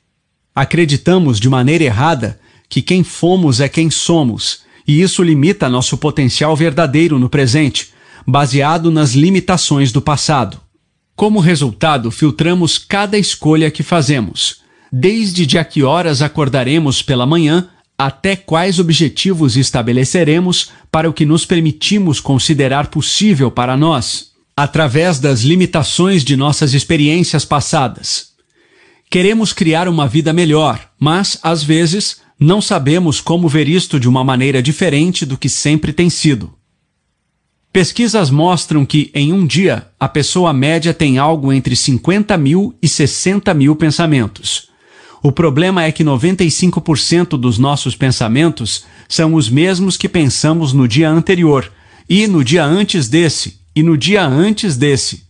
Acreditamos 0.53 1.39
de 1.39 1.47
maneira 1.47 1.85
errada 1.85 2.39
que 2.67 2.81
quem 2.81 3.01
fomos 3.01 3.61
é 3.61 3.69
quem 3.69 3.89
somos, 3.89 4.63
e 4.85 5.01
isso 5.01 5.23
limita 5.23 5.69
nosso 5.69 5.97
potencial 5.97 6.57
verdadeiro 6.57 7.17
no 7.17 7.29
presente, 7.29 7.91
baseado 8.27 8.91
nas 8.91 9.13
limitações 9.13 9.93
do 9.93 10.01
passado. 10.01 10.59
Como 11.15 11.39
resultado, 11.39 12.11
filtramos 12.11 12.77
cada 12.77 13.17
escolha 13.17 13.71
que 13.71 13.83
fazemos 13.83 14.60
desde 14.91 15.45
de 15.45 15.57
a 15.57 15.63
que 15.63 15.83
horas 15.83 16.21
acordaremos 16.21 17.01
pela 17.01 17.25
manhã 17.25 17.69
até 17.97 18.35
quais 18.35 18.79
objetivos 18.79 19.55
estabeleceremos 19.55 20.71
para 20.91 21.07
o 21.07 21.13
que 21.13 21.25
nos 21.25 21.45
permitimos 21.45 22.19
considerar 22.19 22.87
possível 22.87 23.51
para 23.51 23.77
nós, 23.77 24.31
através 24.57 25.19
das 25.19 25.41
limitações 25.41 26.23
de 26.23 26.35
nossas 26.35 26.73
experiências 26.73 27.45
passadas. 27.45 28.31
Queremos 29.07 29.53
criar 29.53 29.87
uma 29.87 30.07
vida 30.07 30.33
melhor, 30.33 30.89
mas, 30.99 31.37
às 31.43 31.63
vezes, 31.63 32.17
não 32.39 32.59
sabemos 32.59 33.21
como 33.21 33.47
ver 33.47 33.69
isto 33.69 33.99
de 33.99 34.09
uma 34.09 34.23
maneira 34.23 34.63
diferente 34.63 35.23
do 35.25 35.37
que 35.37 35.47
sempre 35.47 35.93
tem 35.93 36.09
sido. 36.09 36.51
Pesquisas 37.71 38.31
mostram 38.31 38.83
que, 38.83 39.11
em 39.13 39.31
um 39.31 39.45
dia, 39.45 39.87
a 39.99 40.09
pessoa 40.09 40.51
média 40.51 40.91
tem 40.91 41.19
algo 41.19 41.53
entre 41.53 41.75
50 41.75 42.35
mil 42.37 42.75
e 42.81 42.87
60 42.87 43.53
mil 43.53 43.75
pensamentos. 43.75 44.70
O 45.23 45.31
problema 45.31 45.83
é 45.83 45.91
que 45.91 46.03
95% 46.03 47.37
dos 47.37 47.57
nossos 47.59 47.95
pensamentos 47.95 48.85
são 49.07 49.35
os 49.35 49.49
mesmos 49.49 49.95
que 49.95 50.09
pensamos 50.09 50.73
no 50.73 50.87
dia 50.87 51.09
anterior, 51.09 51.71
e 52.09 52.27
no 52.27 52.43
dia 52.43 52.65
antes 52.65 53.07
desse, 53.07 53.59
e 53.75 53.83
no 53.83 53.95
dia 53.95 54.25
antes 54.25 54.75
desse. 54.75 55.23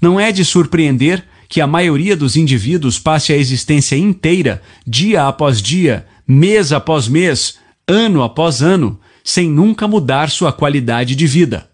Não 0.00 0.18
é 0.18 0.32
de 0.32 0.44
surpreender 0.44 1.24
que 1.48 1.60
a 1.60 1.66
maioria 1.66 2.16
dos 2.16 2.36
indivíduos 2.36 2.98
passe 2.98 3.32
a 3.32 3.36
existência 3.36 3.96
inteira, 3.96 4.62
dia 4.86 5.28
após 5.28 5.60
dia, 5.60 6.06
mês 6.26 6.72
após 6.72 7.06
mês, 7.06 7.58
ano 7.86 8.22
após 8.22 8.62
ano, 8.62 8.98
sem 9.22 9.48
nunca 9.48 9.86
mudar 9.86 10.30
sua 10.30 10.52
qualidade 10.52 11.14
de 11.14 11.26
vida. 11.26 11.68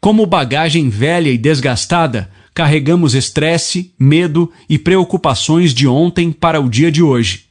Como 0.00 0.24
bagagem 0.24 0.88
velha 0.88 1.30
e 1.30 1.36
desgastada, 1.36 2.30
carregamos 2.58 3.14
estresse, 3.14 3.94
medo 3.96 4.50
e 4.68 4.76
preocupações 4.80 5.72
de 5.72 5.86
ontem 5.86 6.32
para 6.32 6.60
o 6.60 6.68
dia 6.68 6.90
de 6.90 7.00
hoje. 7.00 7.44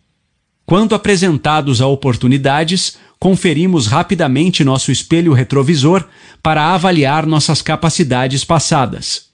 Quando 0.65 0.93
apresentados 0.93 1.79
a 1.79 1.87
oportunidades, 1.87 2.97
conferimos 3.17 3.87
rapidamente 3.87 4.65
nosso 4.65 4.91
espelho 4.91 5.31
retrovisor 5.31 6.03
para 6.43 6.73
avaliar 6.73 7.25
nossas 7.25 7.61
capacidades 7.61 8.43
passadas. 8.43 9.27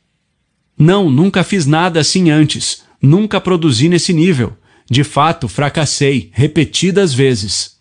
Não, 0.78 1.10
nunca 1.10 1.44
fiz 1.44 1.66
nada 1.66 2.02
assim 2.02 2.30
antes, 2.30 2.84
nunca 3.02 3.42
produzi 3.42 3.90
nesse 3.90 4.14
nível. 4.14 4.56
De 4.88 5.04
fato, 5.04 5.48
fracassei 5.48 6.30
repetidas 6.34 7.16
vezes. 7.16 7.78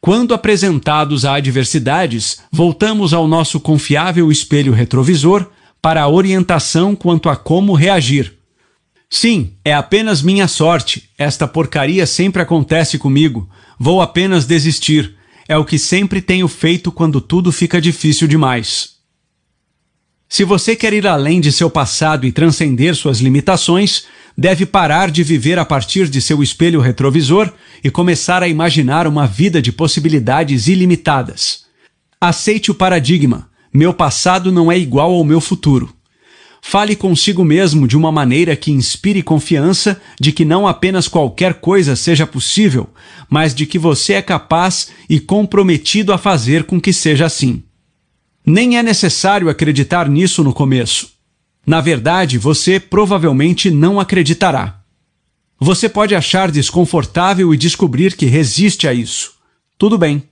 Quando 0.00 0.32
apresentados 0.32 1.26
a 1.26 1.34
adversidades, 1.34 2.38
voltamos 2.50 3.12
ao 3.12 3.28
nosso 3.28 3.60
confiável 3.60 4.32
espelho 4.32 4.72
retrovisor 4.72 5.50
para 5.80 6.06
orientação 6.08 6.94
quanto 6.94 7.28
a 7.28 7.36
como 7.36 7.74
reagir. 7.74 8.34
Sim, 9.10 9.54
é 9.64 9.72
apenas 9.72 10.20
minha 10.22 10.46
sorte. 10.46 11.10
Esta 11.16 11.48
porcaria 11.48 12.06
sempre 12.06 12.42
acontece 12.42 12.98
comigo. 12.98 13.48
Vou 13.78 14.02
apenas 14.02 14.44
desistir. 14.44 15.16
É 15.48 15.56
o 15.56 15.64
que 15.64 15.78
sempre 15.78 16.20
tenho 16.20 16.46
feito 16.46 16.92
quando 16.92 17.20
tudo 17.20 17.50
fica 17.50 17.80
difícil 17.80 18.28
demais. 18.28 18.98
Se 20.28 20.44
você 20.44 20.76
quer 20.76 20.92
ir 20.92 21.06
além 21.06 21.40
de 21.40 21.50
seu 21.50 21.70
passado 21.70 22.26
e 22.26 22.32
transcender 22.32 22.94
suas 22.94 23.18
limitações, 23.18 24.04
deve 24.36 24.66
parar 24.66 25.10
de 25.10 25.24
viver 25.24 25.58
a 25.58 25.64
partir 25.64 26.06
de 26.08 26.20
seu 26.20 26.42
espelho 26.42 26.80
retrovisor 26.80 27.50
e 27.82 27.90
começar 27.90 28.42
a 28.42 28.48
imaginar 28.48 29.06
uma 29.06 29.26
vida 29.26 29.62
de 29.62 29.72
possibilidades 29.72 30.68
ilimitadas. 30.68 31.64
Aceite 32.20 32.70
o 32.70 32.74
paradigma. 32.74 33.47
Meu 33.72 33.92
passado 33.92 34.50
não 34.50 34.70
é 34.70 34.78
igual 34.78 35.12
ao 35.12 35.24
meu 35.24 35.40
futuro. 35.40 35.92
Fale 36.60 36.96
consigo 36.96 37.44
mesmo 37.44 37.86
de 37.86 37.96
uma 37.96 38.10
maneira 38.10 38.56
que 38.56 38.70
inspire 38.70 39.22
confiança 39.22 40.00
de 40.20 40.32
que 40.32 40.44
não 40.44 40.66
apenas 40.66 41.08
qualquer 41.08 41.54
coisa 41.54 41.94
seja 41.94 42.26
possível, 42.26 42.88
mas 43.28 43.54
de 43.54 43.64
que 43.64 43.78
você 43.78 44.14
é 44.14 44.22
capaz 44.22 44.90
e 45.08 45.20
comprometido 45.20 46.12
a 46.12 46.18
fazer 46.18 46.64
com 46.64 46.80
que 46.80 46.92
seja 46.92 47.26
assim. 47.26 47.62
Nem 48.44 48.76
é 48.78 48.82
necessário 48.82 49.48
acreditar 49.48 50.08
nisso 50.08 50.42
no 50.42 50.52
começo. 50.52 51.10
Na 51.66 51.80
verdade, 51.80 52.38
você 52.38 52.80
provavelmente 52.80 53.70
não 53.70 54.00
acreditará. 54.00 54.80
Você 55.60 55.88
pode 55.88 56.14
achar 56.14 56.50
desconfortável 56.50 57.52
e 57.52 57.56
descobrir 57.56 58.16
que 58.16 58.26
resiste 58.26 58.88
a 58.88 58.94
isso. 58.94 59.32
Tudo 59.76 59.98
bem. 59.98 60.22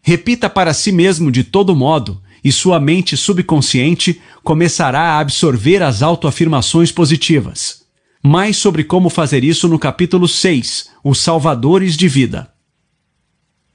Repita 0.00 0.48
para 0.48 0.72
si 0.72 0.90
mesmo 0.90 1.30
de 1.30 1.44
todo 1.44 1.76
modo 1.76 2.20
e 2.42 2.50
sua 2.50 2.80
mente 2.80 3.16
subconsciente 3.16 4.20
começará 4.42 5.00
a 5.00 5.18
absorver 5.18 5.82
as 5.82 6.02
autoafirmações 6.02 6.90
positivas. 6.90 7.82
Mais 8.22 8.56
sobre 8.56 8.84
como 8.84 9.08
fazer 9.08 9.44
isso 9.44 9.68
no 9.68 9.78
capítulo 9.78 10.28
6, 10.28 10.90
Os 11.02 11.18
Salvadores 11.18 11.96
de 11.96 12.08
Vida. 12.08 12.50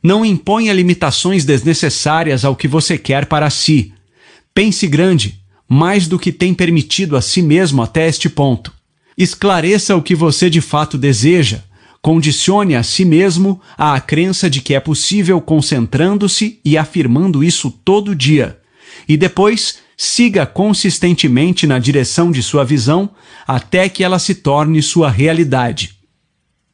Não 0.02 0.26
imponha 0.26 0.74
limitações 0.74 1.44
desnecessárias 1.44 2.46
ao 2.46 2.56
que 2.56 2.68
você 2.68 2.98
quer 2.98 3.26
para 3.26 3.50
si. 3.50 3.94
Pense 4.54 4.88
grande, 4.88 5.42
mais 5.68 6.08
do 6.08 6.18
que 6.18 6.32
tem 6.32 6.54
permitido 6.54 7.18
a 7.18 7.22
si 7.22 7.42
mesmo 7.42 7.82
até 7.82 8.08
este 8.08 8.30
ponto. 8.30 8.74
Esclareça 9.18 9.96
o 9.96 10.02
que 10.02 10.16
você 10.16 10.50
de 10.50 10.62
fato 10.62 10.98
deseja. 10.98 11.64
Condicione 12.08 12.74
a 12.74 12.84
si 12.84 13.04
mesmo 13.04 13.62
à 13.78 14.00
crença 14.00 14.50
de 14.50 14.62
que 14.62 14.74
é 14.74 14.80
possível 14.80 15.42
concentrando-se 15.42 16.58
e 16.64 16.78
afirmando 16.78 17.44
isso 17.44 17.70
todo 17.70 18.16
dia. 18.16 18.62
E 19.10 19.18
depois, 19.18 19.80
siga 19.98 20.46
consistentemente 20.46 21.68
na 21.68 21.78
direção 21.78 22.32
de 22.32 22.42
sua 22.42 22.64
visão 22.64 23.10
até 23.46 23.90
que 23.90 24.06
ela 24.06 24.20
se 24.20 24.36
torne 24.36 24.82
sua 24.82 25.12
realidade. 25.12 25.96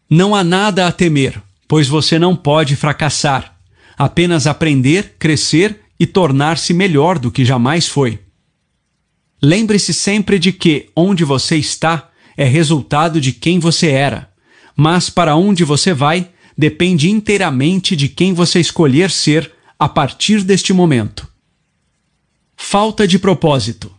Não 0.07 0.35
há 0.35 0.43
nada 0.43 0.85
a 0.85 0.91
temer, 0.91 1.41
pois 1.67 1.87
você 1.87 2.19
não 2.19 2.35
pode 2.35 2.75
fracassar. 2.75 3.57
Apenas 3.97 4.45
aprender, 4.45 5.15
crescer 5.17 5.79
e 5.99 6.05
tornar-se 6.05 6.75
melhor 6.75 7.17
do 7.17 7.31
que 7.31 7.43
jamais 7.43 7.87
foi. 7.87 8.19
Lembre-se 9.41 9.95
sempre 9.95 10.37
de 10.37 10.53
que 10.53 10.91
onde 10.95 11.23
você 11.23 11.57
está 11.57 12.11
é 12.37 12.45
resultado 12.45 13.19
de 13.19 13.31
quem 13.31 13.57
você 13.57 13.89
era, 13.89 14.31
mas 14.75 15.09
para 15.09 15.35
onde 15.35 15.63
você 15.63 15.93
vai 15.93 16.29
depende 16.57 17.09
inteiramente 17.09 17.95
de 17.95 18.07
quem 18.07 18.33
você 18.33 18.59
escolher 18.59 19.09
ser 19.09 19.51
a 19.77 19.89
partir 19.89 20.43
deste 20.43 20.71
momento. 20.71 21.27
Falta 22.55 23.07
de 23.07 23.19
propósito. 23.19 23.91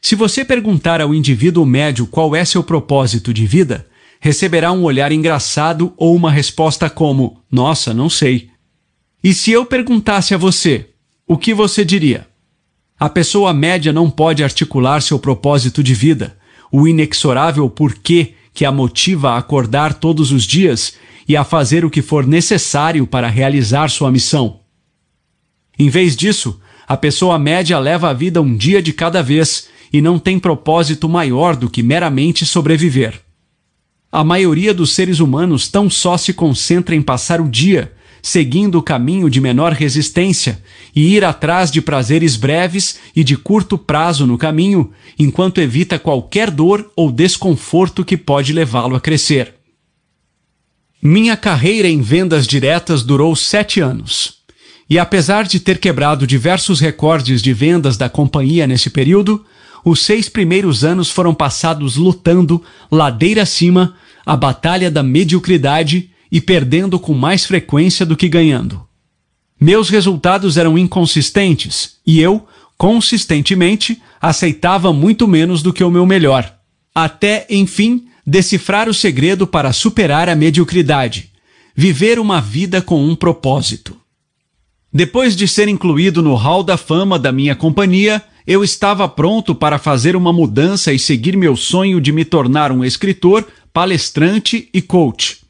Se 0.00 0.14
você 0.14 0.44
perguntar 0.44 1.00
ao 1.00 1.14
indivíduo 1.14 1.64
médio 1.64 2.06
qual 2.06 2.34
é 2.34 2.44
seu 2.44 2.62
propósito 2.62 3.32
de 3.32 3.46
vida, 3.46 3.86
receberá 4.20 4.72
um 4.72 4.82
olhar 4.82 5.12
engraçado 5.12 5.92
ou 5.96 6.14
uma 6.14 6.30
resposta 6.30 6.90
como: 6.90 7.40
Nossa, 7.50 7.94
não 7.94 8.10
sei. 8.10 8.50
E 9.22 9.32
se 9.32 9.50
eu 9.50 9.64
perguntasse 9.64 10.34
a 10.34 10.38
você, 10.38 10.90
o 11.26 11.38
que 11.38 11.54
você 11.54 11.84
diria? 11.84 12.26
A 12.98 13.08
pessoa 13.08 13.54
média 13.54 13.92
não 13.92 14.10
pode 14.10 14.44
articular 14.44 15.00
seu 15.00 15.18
propósito 15.18 15.82
de 15.82 15.94
vida, 15.94 16.36
o 16.70 16.86
inexorável 16.86 17.68
porquê 17.70 18.34
que 18.54 18.64
a 18.64 18.70
motiva 18.70 19.32
a 19.32 19.38
acordar 19.38 19.94
todos 19.94 20.30
os 20.30 20.44
dias 20.44 20.94
e 21.28 21.36
a 21.36 21.42
fazer 21.42 21.84
o 21.84 21.90
que 21.90 22.00
for 22.00 22.24
necessário 22.24 23.06
para 23.06 23.28
realizar 23.28 23.90
sua 23.90 24.12
missão. 24.12 24.60
Em 25.76 25.88
vez 25.88 26.14
disso, 26.14 26.60
a 26.86 26.96
pessoa 26.96 27.38
média 27.38 27.78
leva 27.78 28.08
a 28.08 28.12
vida 28.12 28.40
um 28.40 28.56
dia 28.56 28.80
de 28.80 28.92
cada 28.92 29.22
vez 29.22 29.68
e 29.92 30.00
não 30.00 30.18
tem 30.18 30.38
propósito 30.38 31.08
maior 31.08 31.56
do 31.56 31.68
que 31.68 31.82
meramente 31.82 32.46
sobreviver. 32.46 33.20
A 34.12 34.22
maioria 34.22 34.72
dos 34.72 34.94
seres 34.94 35.18
humanos 35.18 35.66
tão 35.66 35.90
só 35.90 36.16
se 36.16 36.32
concentra 36.32 36.94
em 36.94 37.02
passar 37.02 37.40
o 37.40 37.48
dia 37.48 37.92
seguindo 38.24 38.78
o 38.78 38.82
caminho 38.82 39.28
de 39.28 39.38
menor 39.38 39.74
resistência 39.74 40.58
e 40.96 41.14
ir 41.14 41.22
atrás 41.22 41.70
de 41.70 41.82
prazeres 41.82 42.36
breves 42.36 42.98
e 43.14 43.22
de 43.22 43.36
curto 43.36 43.76
prazo 43.76 44.26
no 44.26 44.38
caminho, 44.38 44.90
enquanto 45.18 45.60
evita 45.60 45.98
qualquer 45.98 46.50
dor 46.50 46.90
ou 46.96 47.12
desconforto 47.12 48.02
que 48.02 48.16
pode 48.16 48.50
levá-lo 48.54 48.96
a 48.96 49.00
crescer. 49.00 49.52
Minha 51.02 51.36
carreira 51.36 51.86
em 51.86 52.00
vendas 52.00 52.46
diretas 52.46 53.02
durou 53.02 53.36
sete 53.36 53.78
anos. 53.82 54.36
E 54.88 54.98
apesar 54.98 55.44
de 55.44 55.60
ter 55.60 55.76
quebrado 55.76 56.26
diversos 56.26 56.80
recordes 56.80 57.42
de 57.42 57.52
vendas 57.52 57.98
da 57.98 58.08
companhia 58.08 58.66
nesse 58.66 58.88
período, 58.88 59.44
os 59.84 60.00
seis 60.00 60.30
primeiros 60.30 60.82
anos 60.82 61.10
foram 61.10 61.34
passados 61.34 61.96
lutando, 61.96 62.62
ladeira 62.90 63.42
acima, 63.42 63.94
a 64.24 64.34
batalha 64.34 64.90
da 64.90 65.02
mediocridade 65.02 66.10
e 66.34 66.40
perdendo 66.40 66.98
com 66.98 67.14
mais 67.14 67.46
frequência 67.46 68.04
do 68.04 68.16
que 68.16 68.28
ganhando. 68.28 68.84
Meus 69.60 69.88
resultados 69.88 70.56
eram 70.56 70.76
inconsistentes 70.76 71.98
e 72.04 72.20
eu, 72.20 72.44
consistentemente, 72.76 74.02
aceitava 74.20 74.92
muito 74.92 75.28
menos 75.28 75.62
do 75.62 75.72
que 75.72 75.84
o 75.84 75.90
meu 75.92 76.04
melhor. 76.04 76.52
Até, 76.92 77.46
enfim, 77.48 78.06
decifrar 78.26 78.88
o 78.88 78.94
segredo 78.94 79.46
para 79.46 79.72
superar 79.72 80.28
a 80.28 80.34
mediocridade. 80.34 81.30
Viver 81.72 82.18
uma 82.18 82.40
vida 82.40 82.82
com 82.82 83.00
um 83.00 83.14
propósito. 83.14 83.96
Depois 84.92 85.36
de 85.36 85.46
ser 85.46 85.68
incluído 85.68 86.20
no 86.20 86.34
hall 86.34 86.64
da 86.64 86.76
fama 86.76 87.16
da 87.16 87.30
minha 87.30 87.54
companhia, 87.54 88.20
eu 88.44 88.64
estava 88.64 89.08
pronto 89.08 89.54
para 89.54 89.78
fazer 89.78 90.16
uma 90.16 90.32
mudança 90.32 90.92
e 90.92 90.98
seguir 90.98 91.36
meu 91.36 91.54
sonho 91.54 92.00
de 92.00 92.10
me 92.10 92.24
tornar 92.24 92.72
um 92.72 92.84
escritor, 92.84 93.46
palestrante 93.72 94.68
e 94.74 94.82
coach. 94.82 95.43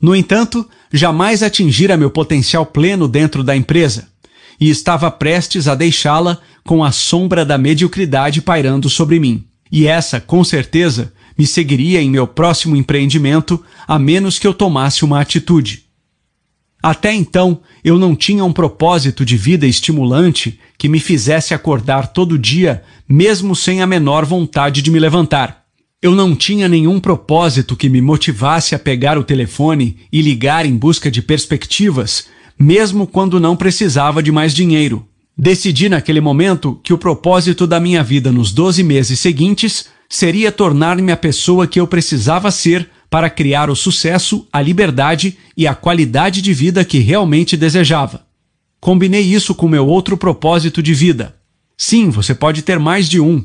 No 0.00 0.16
entanto, 0.16 0.68
jamais 0.92 1.42
atingira 1.42 1.96
meu 1.96 2.10
potencial 2.10 2.64
pleno 2.64 3.06
dentro 3.06 3.44
da 3.44 3.56
empresa, 3.56 4.08
e 4.58 4.70
estava 4.70 5.10
prestes 5.10 5.68
a 5.68 5.74
deixá-la 5.74 6.38
com 6.64 6.82
a 6.82 6.92
sombra 6.92 7.44
da 7.44 7.58
mediocridade 7.58 8.40
pairando 8.40 8.88
sobre 8.88 9.18
mim. 9.18 9.44
E 9.70 9.86
essa, 9.86 10.20
com 10.20 10.42
certeza, 10.42 11.12
me 11.36 11.46
seguiria 11.46 12.02
em 12.02 12.10
meu 12.10 12.26
próximo 12.26 12.76
empreendimento, 12.76 13.62
a 13.86 13.98
menos 13.98 14.38
que 14.38 14.46
eu 14.46 14.52
tomasse 14.52 15.04
uma 15.04 15.20
atitude. 15.20 15.84
Até 16.82 17.14
então, 17.14 17.60
eu 17.84 17.98
não 17.98 18.16
tinha 18.16 18.44
um 18.44 18.52
propósito 18.52 19.24
de 19.24 19.36
vida 19.36 19.66
estimulante 19.66 20.58
que 20.78 20.88
me 20.88 20.98
fizesse 20.98 21.52
acordar 21.52 22.08
todo 22.08 22.38
dia, 22.38 22.82
mesmo 23.08 23.54
sem 23.54 23.82
a 23.82 23.86
menor 23.86 24.24
vontade 24.24 24.80
de 24.80 24.90
me 24.90 24.98
levantar. 24.98 25.59
Eu 26.02 26.14
não 26.14 26.34
tinha 26.34 26.66
nenhum 26.66 26.98
propósito 26.98 27.76
que 27.76 27.86
me 27.86 28.00
motivasse 28.00 28.74
a 28.74 28.78
pegar 28.78 29.18
o 29.18 29.24
telefone 29.24 29.98
e 30.10 30.22
ligar 30.22 30.64
em 30.64 30.74
busca 30.74 31.10
de 31.10 31.20
perspectivas, 31.20 32.26
mesmo 32.58 33.06
quando 33.06 33.38
não 33.38 33.54
precisava 33.54 34.22
de 34.22 34.32
mais 34.32 34.54
dinheiro. 34.54 35.06
Decidi 35.36 35.90
naquele 35.90 36.18
momento 36.18 36.80
que 36.82 36.94
o 36.94 36.98
propósito 36.98 37.66
da 37.66 37.78
minha 37.78 38.02
vida 38.02 38.32
nos 38.32 38.50
12 38.50 38.82
meses 38.82 39.20
seguintes 39.20 39.90
seria 40.08 40.50
tornar-me 40.50 41.12
a 41.12 41.18
pessoa 41.18 41.66
que 41.66 41.78
eu 41.78 41.86
precisava 41.86 42.50
ser 42.50 42.88
para 43.10 43.28
criar 43.28 43.68
o 43.68 43.76
sucesso, 43.76 44.46
a 44.50 44.62
liberdade 44.62 45.36
e 45.54 45.66
a 45.66 45.74
qualidade 45.74 46.40
de 46.40 46.54
vida 46.54 46.82
que 46.82 46.98
realmente 46.98 47.58
desejava. 47.58 48.24
Combinei 48.80 49.20
isso 49.22 49.54
com 49.54 49.68
meu 49.68 49.86
outro 49.86 50.16
propósito 50.16 50.82
de 50.82 50.94
vida. 50.94 51.36
Sim, 51.76 52.08
você 52.08 52.34
pode 52.34 52.62
ter 52.62 52.78
mais 52.78 53.06
de 53.06 53.20
um, 53.20 53.44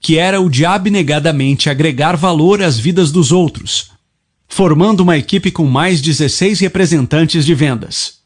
que 0.00 0.18
era 0.18 0.40
o 0.40 0.48
de 0.48 0.64
abnegadamente 0.64 1.68
agregar 1.68 2.16
valor 2.16 2.62
às 2.62 2.78
vidas 2.78 3.10
dos 3.10 3.32
outros, 3.32 3.90
formando 4.46 5.00
uma 5.00 5.18
equipe 5.18 5.50
com 5.50 5.66
mais 5.66 6.00
16 6.00 6.60
representantes 6.60 7.44
de 7.44 7.54
vendas. 7.54 8.18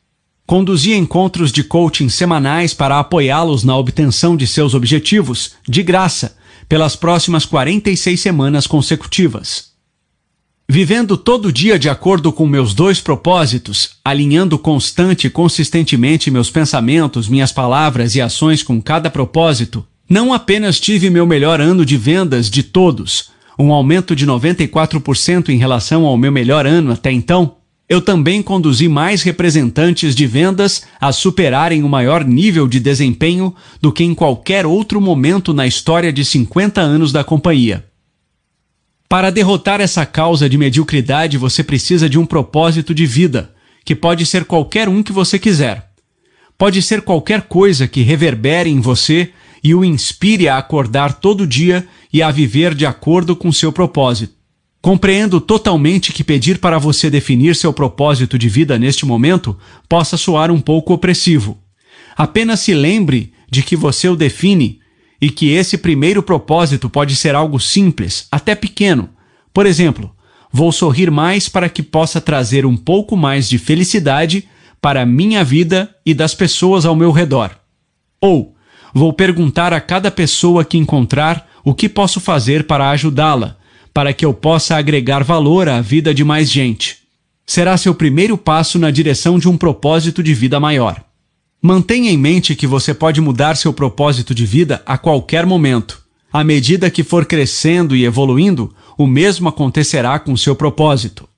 Conduzia 0.47 0.97
encontros 0.97 1.51
de 1.53 1.65
coaching 1.65 2.09
semanais 2.09 2.75
para 2.75 2.99
apoiá-los 2.99 3.65
na 3.65 3.77
obtenção 3.77 4.37
de 4.37 4.47
seus 4.47 4.75
objetivos, 4.75 5.53
de 5.67 5.83
graça, 5.83 6.37
pelas 6.69 6.97
próximas 6.97 7.45
46 7.47 8.21
semanas 8.21 8.67
consecutivas. 8.67 9.73
Vivendo 10.69 11.17
todo 11.17 11.53
dia 11.53 11.79
de 11.79 11.89
acordo 11.89 12.33
com 12.33 12.47
meus 12.47 12.73
dois 12.73 13.01
propósitos, 13.01 13.97
alinhando 14.05 14.59
constante 14.59 15.27
e 15.27 15.31
consistentemente 15.31 16.31
meus 16.31 16.51
pensamentos, 16.51 17.29
minhas 17.29 17.53
palavras 17.53 18.15
e 18.15 18.21
ações 18.21 18.63
com 18.63 18.81
cada 18.81 19.11
propósito, 19.11 19.87
não 20.13 20.35
apenas 20.35 20.79
tive 20.79 21.09
meu 21.09 21.27
melhor 21.27 21.59
ano 21.59 21.87
de 21.87 21.97
vendas 21.97 22.51
de 22.51 22.63
todos, 22.63 23.31
um 23.59 23.73
aumento 23.73 24.15
de 24.15 24.27
94% 24.27 25.49
em 25.49 25.57
relação 25.57 26.05
ao 26.05 26.19
meu 26.19 26.31
melhor 26.31 26.67
ano 26.67 26.93
até 26.93 27.11
então, 27.11 27.57
eu 27.89 27.99
também 27.99 28.43
conduzi 28.43 28.91
mais 28.91 29.23
representantes 29.23 30.15
de 30.15 30.27
vendas 30.27 30.83
a 31.01 31.13
superarem 31.13 31.83
o 31.83 31.89
maior 31.89 32.27
nível 32.27 32.69
de 32.69 32.79
desempenho 32.79 33.55
do 33.81 33.91
que 33.91 34.05
em 34.05 34.15
qualquer 34.15 34.67
outro 34.67 35.01
momento 35.01 35.55
na 35.55 35.67
história 35.67 36.13
de 36.13 36.27
50 36.27 36.79
anos 36.79 37.11
da 37.11 37.25
companhia. 37.25 37.87
Para 39.09 39.31
derrotar 39.31 39.81
essa 39.81 40.05
causa 40.05 40.47
de 40.47 40.59
mediocridade, 40.59 41.39
você 41.39 41.65
precisa 41.65 42.07
de 42.07 42.19
um 42.19 42.27
propósito 42.27 42.95
de 42.95 43.07
vida, 43.07 43.55
que 43.83 43.95
pode 43.95 44.27
ser 44.27 44.45
qualquer 44.45 44.91
um 44.91 45.03
que 45.03 45.13
você 45.13 45.39
quiser. 45.39 45.91
Pode 46.59 46.83
ser 46.83 47.01
qualquer 47.01 47.43
coisa 47.43 47.89
que 47.89 48.03
reverbere 48.03 48.69
em 48.69 48.79
você 48.79 49.33
e 49.63 49.75
o 49.75 49.85
inspire 49.85 50.49
a 50.49 50.59
acordar 50.59 51.15
todo 51.15 51.47
dia 51.47 51.87
e 52.13 52.23
a 52.23 52.31
viver 52.31 52.75
de 52.75 52.85
acordo 52.85 53.37
com 53.37 53.53
seu 53.53 53.73
propósito. 53.73 54.35
Compreendo 54.81 55.41
totalmente 55.41 56.13
que 56.13 56.25
pedir 56.25 56.59
para 56.59 56.77
você 56.77 57.09
definir 57.09 57.55
seu 57.55 57.73
propósito 57.73 58.37
de 58.37 58.49
vida 58.49 58.77
neste 58.79 59.07
momento 59.07 59.57
possa 59.89 60.17
soar 60.17 60.51
um 60.51 60.61
pouco 60.61 60.93
opressivo. 60.93 61.57
Apenas 62.17 62.61
se 62.61 62.75
lembre 62.75 63.33
de 63.49 63.63
que 63.63 63.77
você 63.77 64.09
o 64.09 64.17
define 64.17 64.81
e 65.21 65.31
que 65.31 65.51
esse 65.51 65.79
primeiro 65.79 66.21
propósito 66.21 66.91
pode 66.91 67.15
ser 67.15 67.33
algo 67.33 67.61
simples, 67.61 68.27
até 68.31 68.57
pequeno. 68.57 69.11
Por 69.55 69.67
exemplo, 69.67 70.11
vou 70.53 70.73
sorrir 70.73 71.13
mais 71.13 71.49
para 71.49 71.69
que 71.69 71.83
possa 71.83 72.21
trazer 72.21 72.67
um 72.67 72.77
pouco 72.77 73.17
mais 73.17 73.49
de 73.49 73.59
felicidade 73.59 74.49
para 74.81 75.07
minha 75.07 75.45
vida 75.45 75.95
e 76.05 76.13
das 76.13 76.35
pessoas 76.35 76.85
ao 76.85 76.97
meu 76.97 77.13
redor. 77.13 77.53
Ou, 78.21 78.52
vou 78.93 79.13
perguntar 79.13 79.73
a 79.73 79.81
cada 79.81 80.11
pessoa 80.11 80.65
que 80.65 80.79
encontrar 80.79 81.49
o 81.65 81.75
que 81.75 81.89
posso 81.89 82.21
fazer 82.21 82.65
para 82.65 82.91
ajudá-la, 82.91 83.57
para 83.93 84.13
que 84.13 84.25
eu 84.25 84.35
possa 84.35 84.77
agregar 84.77 85.23
valor 85.23 85.69
à 85.69 85.81
vida 85.81 86.15
de 86.15 86.25
mais 86.25 86.51
gente. 86.51 86.99
Será 87.47 87.77
seu 87.77 87.95
primeiro 87.95 88.39
passo 88.39 88.79
na 88.79 88.91
direção 88.91 89.39
de 89.39 89.49
um 89.49 89.57
propósito 89.57 90.23
de 90.23 90.33
vida 90.35 90.59
maior. 90.59 91.03
Mantenha 91.61 92.11
em 92.11 92.17
mente 92.17 92.57
que 92.57 92.67
você 92.67 92.93
pode 92.93 93.21
mudar 93.21 93.57
seu 93.57 93.73
propósito 93.73 94.35
de 94.35 94.45
vida 94.45 94.83
a 94.87 94.99
qualquer 94.99 95.47
momento. 95.47 96.03
À 96.33 96.43
medida 96.43 96.91
que 96.91 97.05
for 97.05 97.27
crescendo 97.27 97.95
e 97.95 98.05
evoluindo, 98.05 98.75
o 98.97 99.07
mesmo 99.07 99.49
acontecerá 99.49 100.19
com 100.19 100.37
seu 100.37 100.57
propósito. 100.57 101.29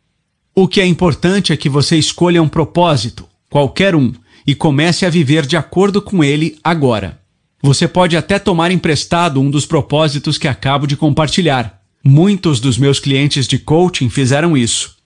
O 0.55 0.69
que 0.69 0.81
é 0.81 0.87
importante 0.87 1.53
é 1.53 1.57
que 1.57 1.69
você 1.69 1.97
escolha 1.97 2.43
um 2.43 2.49
propósito, 2.49 3.27
qualquer 3.51 3.95
um, 3.97 4.13
e 4.47 4.55
comece 4.55 5.05
a 5.05 5.11
viver 5.11 5.45
de 5.47 5.57
acordo 5.57 6.01
com 6.01 6.23
ele 6.23 6.59
agora. 6.63 7.24
Você 7.67 7.89
pode 7.89 8.15
até 8.15 8.39
tomar 8.39 8.71
emprestado 8.71 9.41
um 9.41 9.49
dos 9.49 9.65
propósitos 9.65 10.37
que 10.37 10.47
acabo 10.47 10.87
de 10.87 10.99
compartilhar. 10.99 11.81
Muitos 12.05 12.61
dos 12.61 12.77
meus 12.77 13.01
clientes 13.01 13.49
de 13.49 13.59
coaching 13.59 14.11
fizeram 14.11 14.55
isso. 14.55 14.97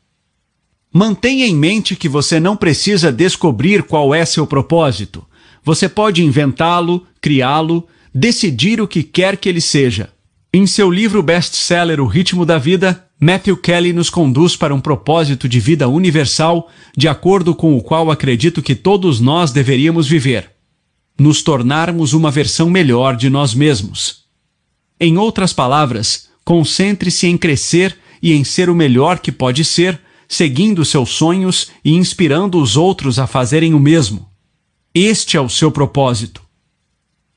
Mantenha 0.92 1.46
em 1.46 1.54
mente 1.54 1.94
que 1.94 2.08
você 2.08 2.40
não 2.40 2.56
precisa 2.56 3.12
descobrir 3.12 3.84
qual 3.84 4.12
é 4.12 4.24
seu 4.24 4.44
propósito. 4.44 5.24
Você 5.62 5.88
pode 5.88 6.24
inventá-lo, 6.24 7.06
criá-lo, 7.20 7.86
decidir 8.12 8.80
o 8.80 8.88
que 8.88 9.04
quer 9.04 9.36
que 9.36 9.48
ele 9.48 9.60
seja. 9.60 10.10
Em 10.52 10.66
seu 10.66 10.90
livro 10.90 11.22
best-seller 11.22 12.00
O 12.00 12.06
Ritmo 12.06 12.44
da 12.44 12.58
Vida, 12.58 13.06
Matthew 13.20 13.58
Kelly 13.58 13.92
nos 13.92 14.10
conduz 14.10 14.56
para 14.56 14.74
um 14.74 14.80
propósito 14.80 15.48
de 15.48 15.60
vida 15.60 15.86
universal, 15.86 16.68
de 16.96 17.06
acordo 17.06 17.54
com 17.54 17.76
o 17.76 17.80
qual 17.80 18.10
acredito 18.10 18.60
que 18.60 18.74
todos 18.74 19.20
nós 19.20 19.52
deveríamos 19.52 20.08
viver. 20.08 20.57
Nos 21.18 21.42
tornarmos 21.42 22.12
uma 22.12 22.30
versão 22.30 22.70
melhor 22.70 23.16
de 23.16 23.28
nós 23.28 23.54
mesmos. 23.54 24.24
Em 25.00 25.18
outras 25.18 25.52
palavras, 25.52 26.28
concentre-se 26.44 27.26
em 27.26 27.36
crescer 27.36 27.98
e 28.22 28.32
em 28.32 28.44
ser 28.44 28.70
o 28.70 28.74
melhor 28.74 29.18
que 29.18 29.32
pode 29.32 29.64
ser 29.64 30.00
seguindo 30.28 30.84
seus 30.84 31.08
sonhos 31.10 31.70
e 31.82 31.94
inspirando 31.94 32.60
os 32.60 32.76
outros 32.76 33.18
a 33.18 33.26
fazerem 33.26 33.72
o 33.72 33.80
mesmo. 33.80 34.28
Este 34.94 35.36
é 35.36 35.40
o 35.40 35.48
seu 35.48 35.70
propósito. 35.70 36.42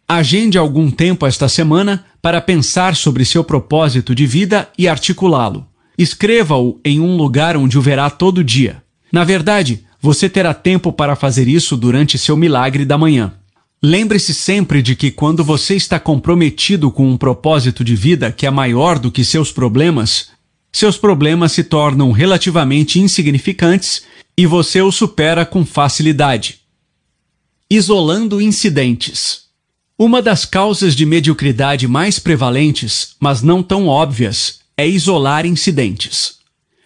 Agende 0.07 0.57
algum 0.57 0.91
tempo 0.91 1.25
esta 1.25 1.47
semana 1.47 2.05
para 2.21 2.41
pensar 2.41 2.97
sobre 2.97 3.23
seu 3.23 3.43
propósito 3.43 4.13
de 4.13 4.27
vida 4.27 4.69
e 4.77 4.87
articulá-lo. 4.87 5.65
Escreva-o 5.97 6.79
em 6.83 6.99
um 6.99 7.15
lugar 7.15 7.55
onde 7.55 7.77
o 7.77 7.81
verá 7.81 8.09
todo 8.09 8.43
dia. 8.43 8.83
Na 9.11 9.23
verdade, 9.23 9.85
você 10.01 10.27
terá 10.27 10.53
tempo 10.53 10.91
para 10.91 11.15
fazer 11.15 11.47
isso 11.47 11.77
durante 11.77 12.17
seu 12.17 12.35
milagre 12.35 12.83
da 12.83 12.97
manhã. 12.97 13.33
Lembre-se 13.83 14.35
sempre 14.35 14.79
de 14.79 14.95
que 14.95 15.09
quando 15.09 15.43
você 15.43 15.75
está 15.75 15.99
comprometido 15.99 16.91
com 16.91 17.09
um 17.09 17.17
propósito 17.17 17.83
de 17.83 17.95
vida 17.95 18.31
que 18.31 18.45
é 18.45 18.51
maior 18.51 18.99
do 18.99 19.11
que 19.11 19.25
seus 19.25 19.51
problemas, 19.51 20.29
seus 20.71 20.97
problemas 20.97 21.51
se 21.51 21.63
tornam 21.63 22.11
relativamente 22.11 22.99
insignificantes 22.99 24.03
e 24.37 24.45
você 24.45 24.83
os 24.83 24.95
supera 24.95 25.47
com 25.47 25.65
facilidade. 25.65 26.59
Isolando 27.67 28.39
incidentes. 28.39 29.45
Uma 29.97 30.21
das 30.21 30.45
causas 30.45 30.95
de 30.95 31.03
mediocridade 31.03 31.87
mais 31.87 32.19
prevalentes, 32.19 33.15
mas 33.19 33.41
não 33.41 33.63
tão 33.63 33.87
óbvias, 33.87 34.59
é 34.77 34.87
isolar 34.87 35.43
incidentes. 35.43 36.35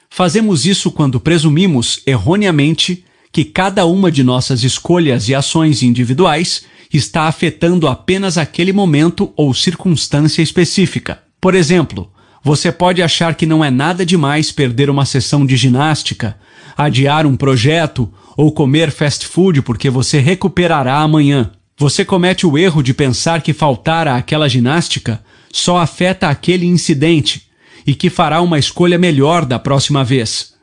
Fazemos 0.09 0.65
isso 0.65 0.89
quando 0.89 1.19
presumimos, 1.19 1.99
erroneamente, 2.07 3.03
que 3.33 3.43
cada 3.43 3.85
uma 3.85 4.09
de 4.09 4.23
nossas 4.23 4.63
escolhas 4.63 5.27
e 5.27 5.35
ações 5.35 5.83
individuais 5.83 6.63
está 6.95 7.23
afetando 7.23 7.87
apenas 7.87 8.37
aquele 8.37 8.71
momento 8.71 9.31
ou 9.35 9.53
circunstância 9.53 10.41
específica. 10.41 11.19
Por 11.39 11.55
exemplo, 11.55 12.11
você 12.43 12.71
pode 12.71 13.01
achar 13.01 13.35
que 13.35 13.45
não 13.45 13.63
é 13.63 13.71
nada 13.71 14.05
demais 14.05 14.51
perder 14.51 14.89
uma 14.89 15.05
sessão 15.05 15.45
de 15.45 15.55
ginástica, 15.55 16.37
adiar 16.77 17.25
um 17.25 17.35
projeto 17.35 18.11
ou 18.37 18.51
comer 18.51 18.91
fast 18.91 19.25
food 19.25 19.61
porque 19.61 19.89
você 19.89 20.19
recuperará 20.19 20.97
amanhã. 20.97 21.51
Você 21.77 22.05
comete 22.05 22.45
o 22.45 22.57
erro 22.57 22.81
de 22.81 22.93
pensar 22.93 23.41
que 23.41 23.53
faltar 23.53 24.07
àquela 24.07 24.47
ginástica 24.47 25.21
só 25.51 25.77
afeta 25.77 26.29
aquele 26.29 26.65
incidente 26.65 27.43
e 27.85 27.93
que 27.93 28.09
fará 28.09 28.41
uma 28.41 28.59
escolha 28.59 28.97
melhor 28.97 29.45
da 29.45 29.59
próxima 29.59 30.03
vez. 30.03 30.53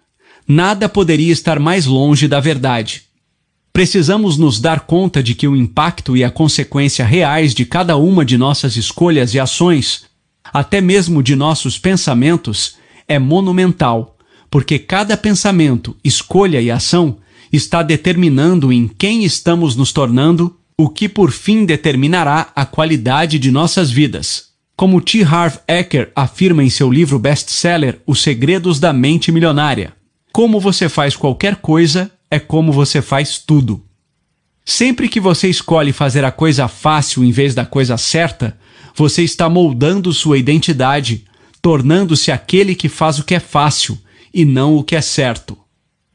Nada 0.47 0.89
poderia 0.89 1.33
estar 1.33 1.59
mais 1.59 1.87
longe 1.87 2.27
da 2.27 2.41
verdade. 2.41 3.03
Precisamos 3.73 4.37
nos 4.37 4.61
dar 4.61 4.81
conta 4.81 5.23
de 5.23 5.35
que 5.35 5.49
o 5.49 5.57
impacto 5.57 6.15
e 6.15 6.23
a 6.23 6.31
consequência 6.31 7.07
reais 7.07 7.55
de 7.55 7.65
cada 7.65 7.97
uma 7.97 8.23
de 8.23 8.37
nossas 8.37 8.77
escolhas 8.77 9.33
e 9.33 9.41
ações, 9.41 10.05
até 10.53 10.81
mesmo 10.81 11.23
de 11.23 11.35
nossos 11.35 11.79
pensamentos, 11.79 12.77
é 13.09 13.19
monumental, 13.19 14.19
porque 14.51 14.79
cada 14.79 15.17
pensamento, 15.17 15.97
escolha 16.05 16.61
e 16.61 16.71
ação 16.71 17.17
está 17.51 17.83
determinando 17.83 18.71
em 18.71 18.87
quem 18.87 19.25
estamos 19.25 19.75
nos 19.75 19.91
tornando, 19.91 20.55
o 20.77 20.91
que 20.91 21.09
por 21.09 21.31
fim 21.31 21.65
determinará 21.65 22.53
a 22.55 22.67
qualidade 22.67 23.39
de 23.39 23.51
nossas 23.51 23.91
vidas. 23.91 24.53
Como 24.77 25.01
T. 25.01 25.23
Harv 25.23 25.57
Eker 25.67 26.11
afirma 26.15 26.63
em 26.63 26.69
seu 26.69 26.91
livro 26.91 27.19
best-seller 27.19 28.01
Os 28.07 28.23
Segredos 28.23 28.79
da 28.79 28.93
Mente 28.93 29.33
Milionária, 29.33 29.95
como 30.31 30.61
você 30.61 30.89
faz 30.89 31.17
qualquer 31.17 31.57
coisa 31.57 32.11
é 32.33 32.39
como 32.39 32.73
você 32.73 33.03
faz 33.03 33.37
tudo. 33.37 33.85
Sempre 34.65 35.07
que 35.07 35.21
você 35.21 35.51
escolhe 35.51 35.93
fazer 35.93 36.25
a 36.25 36.33
coisa 36.33 36.67
fácil 36.67 37.23
em 37.23 37.31
vez 37.31 37.55
da 37.55 37.67
coisa 37.67 37.99
certa, 37.99 38.59
você 38.97 39.23
está 39.23 39.51
moldando 39.51 40.15
sua 40.15 40.39
identidade, 40.39 41.27
tornando-se 41.61 42.33
aquele 42.33 42.75
que 42.75 42.89
faz 42.89 43.19
o 43.19 43.25
que 43.25 43.35
é 43.35 43.39
fácil 43.39 43.99
e 44.33 44.47
não 44.47 44.77
o 44.77 44.83
que 44.83 44.97
é 44.97 45.03
certo. 45.03 45.59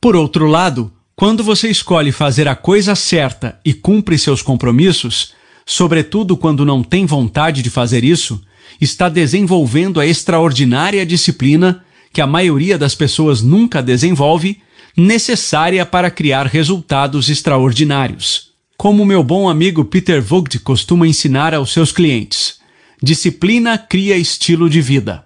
Por 0.01 0.15
outro 0.15 0.47
lado, 0.47 0.91
quando 1.15 1.43
você 1.43 1.69
escolhe 1.69 2.11
fazer 2.11 2.47
a 2.47 2.55
coisa 2.55 2.95
certa 2.95 3.59
e 3.63 3.71
cumpre 3.71 4.17
seus 4.17 4.41
compromissos, 4.41 5.33
sobretudo 5.67 6.35
quando 6.35 6.65
não 6.65 6.81
tem 6.81 7.05
vontade 7.05 7.61
de 7.61 7.69
fazer 7.69 8.03
isso, 8.03 8.41
está 8.81 9.07
desenvolvendo 9.07 9.99
a 9.99 10.07
extraordinária 10.07 11.05
disciplina 11.05 11.83
que 12.11 12.21
a 12.21 12.25
maioria 12.25 12.75
das 12.75 12.95
pessoas 12.95 13.43
nunca 13.43 13.83
desenvolve, 13.83 14.59
necessária 14.97 15.85
para 15.85 16.09
criar 16.09 16.47
resultados 16.47 17.29
extraordinários. 17.29 18.53
Como 18.75 19.05
meu 19.05 19.23
bom 19.23 19.47
amigo 19.47 19.85
Peter 19.85 20.19
Vogt 20.19 20.57
costuma 20.59 21.07
ensinar 21.07 21.53
aos 21.53 21.71
seus 21.71 21.91
clientes, 21.91 22.59
disciplina 23.01 23.77
cria 23.77 24.17
estilo 24.17 24.67
de 24.67 24.81
vida. 24.81 25.23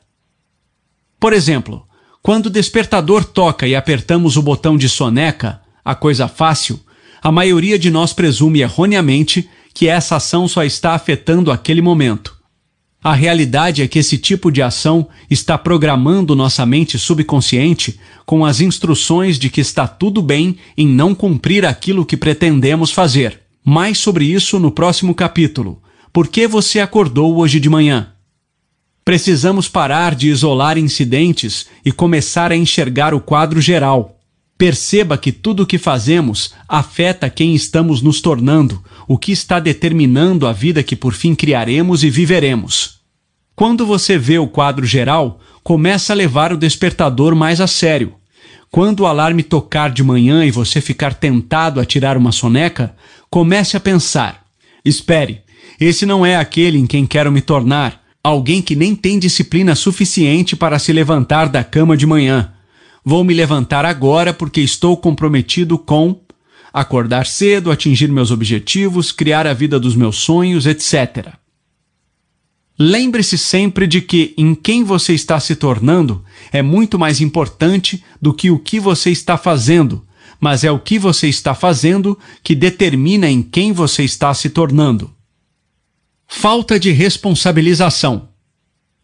Por 1.18 1.32
exemplo, 1.32 1.88
quando 2.22 2.48
o 2.48 2.50
despertador 2.50 3.24
toca 3.24 3.66
e 3.66 3.74
apertamos 3.74 4.36
o 4.36 4.42
botão 4.42 4.76
de 4.76 4.90
soneca, 4.90 5.62
a 5.86 5.96
coisa 5.96 6.28
fácil, 6.28 6.78
a 7.22 7.32
maioria 7.32 7.80
de 7.80 7.90
nós 7.90 8.12
presume 8.12 8.60
erroneamente 8.60 9.50
que 9.74 9.88
essa 9.88 10.18
ação 10.18 10.50
só 10.50 10.66
está 10.66 10.96
afetando 10.96 11.50
aquele 11.50 11.82
momento. 11.82 12.38
A 13.04 13.14
realidade 13.16 13.82
é 13.82 13.88
que 13.88 13.98
esse 13.98 14.16
tipo 14.16 14.52
de 14.52 14.62
ação 14.62 15.08
está 15.28 15.58
programando 15.58 16.36
nossa 16.36 16.64
mente 16.68 17.00
subconsciente 17.00 18.00
com 18.28 18.46
as 18.46 18.62
instruções 18.62 19.40
de 19.40 19.50
que 19.50 19.60
está 19.60 19.88
tudo 19.88 20.22
bem 20.22 20.58
em 20.78 20.88
não 20.88 21.16
cumprir 21.16 21.66
aquilo 21.66 22.06
que 22.06 22.16
pretendemos 22.16 22.92
fazer. 22.92 23.40
Mais 23.66 23.98
sobre 23.98 24.26
isso 24.26 24.60
no 24.60 24.70
próximo 24.70 25.16
capítulo. 25.16 25.82
Por 26.14 26.28
que 26.28 26.48
você 26.48 26.80
acordou 26.80 27.38
hoje 27.38 27.60
de 27.60 27.70
manhã? 27.70 28.10
Precisamos 29.04 29.68
parar 29.68 30.14
de 30.14 30.30
isolar 30.30 30.78
incidentes 30.78 31.66
e 31.84 31.92
começar 31.92 32.52
a 32.52 32.56
enxergar 32.56 33.16
o 33.16 33.20
quadro 33.20 33.60
geral. 33.60 34.21
Perceba 34.62 35.18
que 35.18 35.32
tudo 35.32 35.64
o 35.64 35.66
que 35.66 35.80
fazemos 35.80 36.54
afeta 36.70 37.32
quem 37.32 37.56
estamos 37.56 38.00
nos 38.00 38.22
tornando, 38.22 38.80
o 39.08 39.18
que 39.18 39.32
está 39.32 39.60
determinando 39.60 40.46
a 40.46 40.54
vida 40.54 40.84
que 40.84 40.96
por 40.96 41.14
fim 41.14 41.34
criaremos 41.34 42.04
e 42.04 42.12
viveremos. 42.12 43.00
Quando 43.56 43.88
você 43.88 44.20
vê 44.20 44.38
o 44.38 44.46
quadro 44.46 44.86
geral, 44.86 45.40
começa 45.64 46.14
a 46.14 46.16
levar 46.16 46.54
o 46.54 46.58
despertador 46.58 47.36
mais 47.36 47.60
a 47.60 47.66
sério. 47.66 48.14
Quando 48.70 49.00
o 49.00 49.08
alarme 49.08 49.42
tocar 49.42 49.90
de 49.90 50.04
manhã 50.04 50.46
e 50.46 50.52
você 50.52 50.80
ficar 50.80 51.16
tentado 51.16 51.80
a 51.80 51.84
tirar 51.84 52.16
uma 52.16 52.32
soneca, 52.32 52.96
comece 53.32 53.76
a 53.76 53.80
pensar: 53.80 54.44
espere, 54.86 55.42
esse 55.80 56.06
não 56.06 56.24
é 56.24 56.36
aquele 56.36 56.78
em 56.78 56.86
quem 56.86 57.08
quero 57.08 57.32
me 57.32 57.42
tornar, 57.42 58.00
alguém 58.24 58.62
que 58.62 58.76
nem 58.76 58.94
tem 58.94 59.18
disciplina 59.18 59.74
suficiente 59.74 60.56
para 60.56 60.78
se 60.78 60.94
levantar 60.94 61.50
da 61.50 61.64
cama 61.64 61.98
de 61.98 62.06
manhã 62.06 62.54
Vou 63.04 63.24
me 63.24 63.34
levantar 63.34 63.86
agora 63.86 64.34
porque 64.34 64.62
estou 64.62 64.96
comprometido 64.96 65.78
com 65.78 66.22
acordar 66.72 67.26
cedo, 67.26 67.72
atingir 67.72 68.10
meus 68.10 68.32
objetivos, 68.32 69.12
criar 69.12 69.46
a 69.46 69.54
vida 69.54 69.80
dos 69.80 69.96
meus 69.96 70.18
sonhos, 70.18 70.66
etc. 70.66 71.34
Lembre-se 72.80 73.38
sempre 73.38 73.86
de 73.86 74.02
que 74.02 74.34
em 74.38 74.56
quem 74.56 74.84
você 74.84 75.14
está 75.14 75.40
se 75.40 75.56
tornando 75.56 76.24
é 76.52 76.62
muito 76.62 76.98
mais 76.98 77.22
importante 77.22 78.04
do 78.22 78.34
que 78.34 78.50
o 78.50 78.58
que 78.58 78.80
você 78.80 79.12
está 79.12 79.38
fazendo, 79.38 80.06
mas 80.40 80.64
é 80.64 80.72
o 80.72 80.80
que 80.80 80.98
você 80.98 81.28
está 81.28 81.54
fazendo 81.54 82.18
que 82.42 82.56
determina 82.56 83.30
em 83.30 83.42
quem 83.42 83.72
você 83.72 84.04
está 84.04 84.34
se 84.34 84.50
tornando. 84.50 85.14
Falta 86.28 86.80
de 86.80 86.92
responsabilização. 86.92 88.30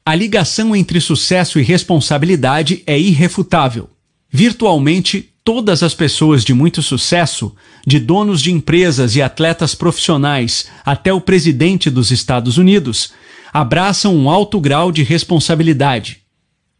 A 0.08 0.16
ligação 0.16 0.74
entre 0.74 1.02
sucesso 1.02 1.60
e 1.60 1.64
responsabilidade 1.64 2.82
é 2.88 2.98
irrefutável. 2.98 3.90
Virtualmente 4.32 5.34
todas 5.44 5.84
as 5.84 5.94
pessoas 5.94 6.46
de 6.46 6.54
muito 6.54 6.82
sucesso, 6.82 7.54
de 7.86 8.00
donos 8.00 8.42
de 8.42 8.50
empresas 8.50 9.18
e 9.18 9.22
atletas 9.22 9.76
profissionais 9.76 10.70
até 10.86 11.12
o 11.12 11.20
presidente 11.20 11.90
dos 11.90 12.10
Estados 12.10 12.58
Unidos, 12.58 13.12
abraçam 13.52 14.16
um 14.16 14.30
alto 14.30 14.62
grau 14.62 14.94
de 14.94 15.04
responsabilidade. 15.04 16.20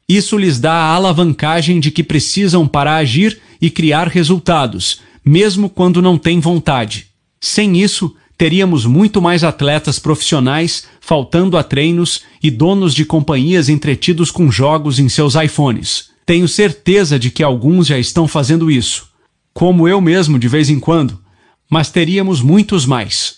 Isso 0.08 0.38
lhes 0.38 0.58
dá 0.58 0.72
a 0.72 0.94
alavancagem 0.94 1.82
de 1.82 1.92
que 1.92 2.06
precisam 2.06 2.66
para 2.66 2.96
agir 2.96 3.42
e 3.60 3.70
criar 3.70 4.08
resultados, 4.08 5.02
mesmo 5.26 5.70
quando 5.70 6.02
não 6.02 6.18
têm 6.18 6.40
vontade. 6.40 7.08
Sem 7.42 7.78
isso, 7.78 8.16
teríamos 8.38 8.86
muito 8.86 9.22
mais 9.22 9.44
atletas 9.44 9.98
profissionais 9.98 10.86
faltando 11.02 11.58
a 11.58 11.64
treinos 11.64 12.22
e 12.42 12.52
donos 12.52 12.94
de 12.94 13.04
companhias 13.04 13.68
entretidos 13.68 14.30
com 14.30 14.52
jogos 14.52 15.00
em 15.00 15.10
seus 15.10 15.36
iPhones. 15.36 16.10
Tenho 16.26 16.48
certeza 16.48 17.18
de 17.18 17.32
que 17.32 17.42
alguns 17.42 17.88
já 17.88 17.98
estão 17.98 18.28
fazendo 18.28 18.70
isso, 18.70 19.10
como 19.54 19.88
eu 19.88 20.00
mesmo 20.00 20.38
de 20.38 20.48
vez 20.48 20.70
em 20.70 20.80
quando, 20.80 21.20
mas 21.70 21.90
teríamos 21.90 22.42
muitos 22.42 22.86
mais. 22.86 23.38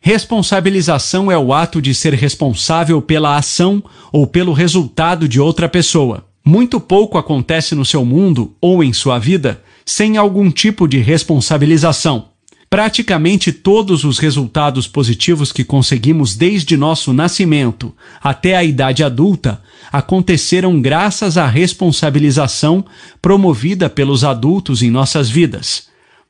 Responsabilização 0.00 1.30
é 1.32 1.38
o 1.38 1.52
ato 1.52 1.80
de 1.80 1.94
ser 1.94 2.14
responsável 2.14 3.00
pela 3.02 3.36
ação 3.36 3.82
ou 4.12 4.26
pelo 4.26 4.52
resultado 4.52 5.28
de 5.28 5.40
outra 5.40 5.68
pessoa. 5.68 6.26
Muito 6.44 6.78
pouco 6.78 7.16
acontece 7.16 7.74
no 7.74 7.84
seu 7.84 8.04
mundo 8.04 8.54
ou 8.60 8.84
em 8.84 8.92
sua 8.92 9.18
vida 9.18 9.62
sem 9.84 10.16
algum 10.16 10.50
tipo 10.50 10.86
de 10.86 10.98
responsabilização. 10.98 12.33
Praticamente 12.74 13.52
todos 13.52 14.02
os 14.02 14.18
resultados 14.18 14.88
positivos 14.88 15.52
que 15.52 15.62
conseguimos 15.62 16.34
desde 16.34 16.76
nosso 16.76 17.12
nascimento 17.12 17.94
até 18.20 18.56
a 18.56 18.64
idade 18.64 19.04
adulta 19.04 19.62
aconteceram 19.92 20.80
graças 20.82 21.38
à 21.38 21.46
responsabilização 21.46 22.84
promovida 23.22 23.88
pelos 23.88 24.24
adultos 24.24 24.82
em 24.82 24.90
nossas 24.90 25.30
vidas 25.30 25.86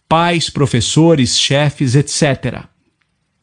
pais, 0.07 0.51
professores, 0.51 1.39
chefes, 1.39 1.95
etc. 1.95 2.65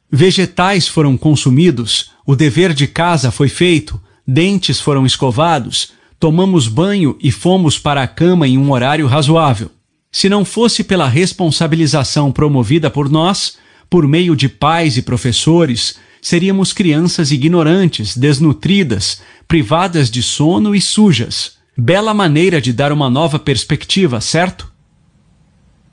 Vegetais 0.08 0.88
foram 0.88 1.18
consumidos, 1.18 2.12
o 2.24 2.36
dever 2.36 2.72
de 2.72 2.86
casa 2.86 3.32
foi 3.32 3.50
feito, 3.50 4.00
dentes 4.28 4.80
foram 4.80 5.08
escovados, 5.08 5.94
tomamos 6.20 6.68
banho 6.68 7.18
e 7.20 7.32
fomos 7.32 7.80
para 7.80 8.04
a 8.04 8.08
cama 8.08 8.48
em 8.48 8.60
um 8.60 8.72
horário 8.72 9.08
razoável. 9.08 9.72
Se 10.12 10.28
não 10.28 10.44
fosse 10.44 10.84
pela 10.84 11.08
responsabilização 11.08 12.32
promovida 12.32 12.90
por 12.90 13.10
nós, 13.10 13.58
por 13.90 14.06
meio 14.08 14.36
de 14.36 14.50
pais 14.50 14.98
e 14.98 15.02
professores, 15.02 15.96
seríamos 16.22 16.74
crianças 16.74 17.32
ignorantes, 17.32 18.18
desnutridas, 18.18 19.22
privadas 19.48 20.12
de 20.12 20.22
sono 20.22 20.76
e 20.76 20.82
sujas. 20.82 21.54
Bela 21.78 22.14
maneira 22.14 22.62
de 22.62 22.74
dar 22.74 22.92
uma 22.92 23.10
nova 23.10 23.40
perspectiva, 23.40 24.20
certo? 24.20 24.72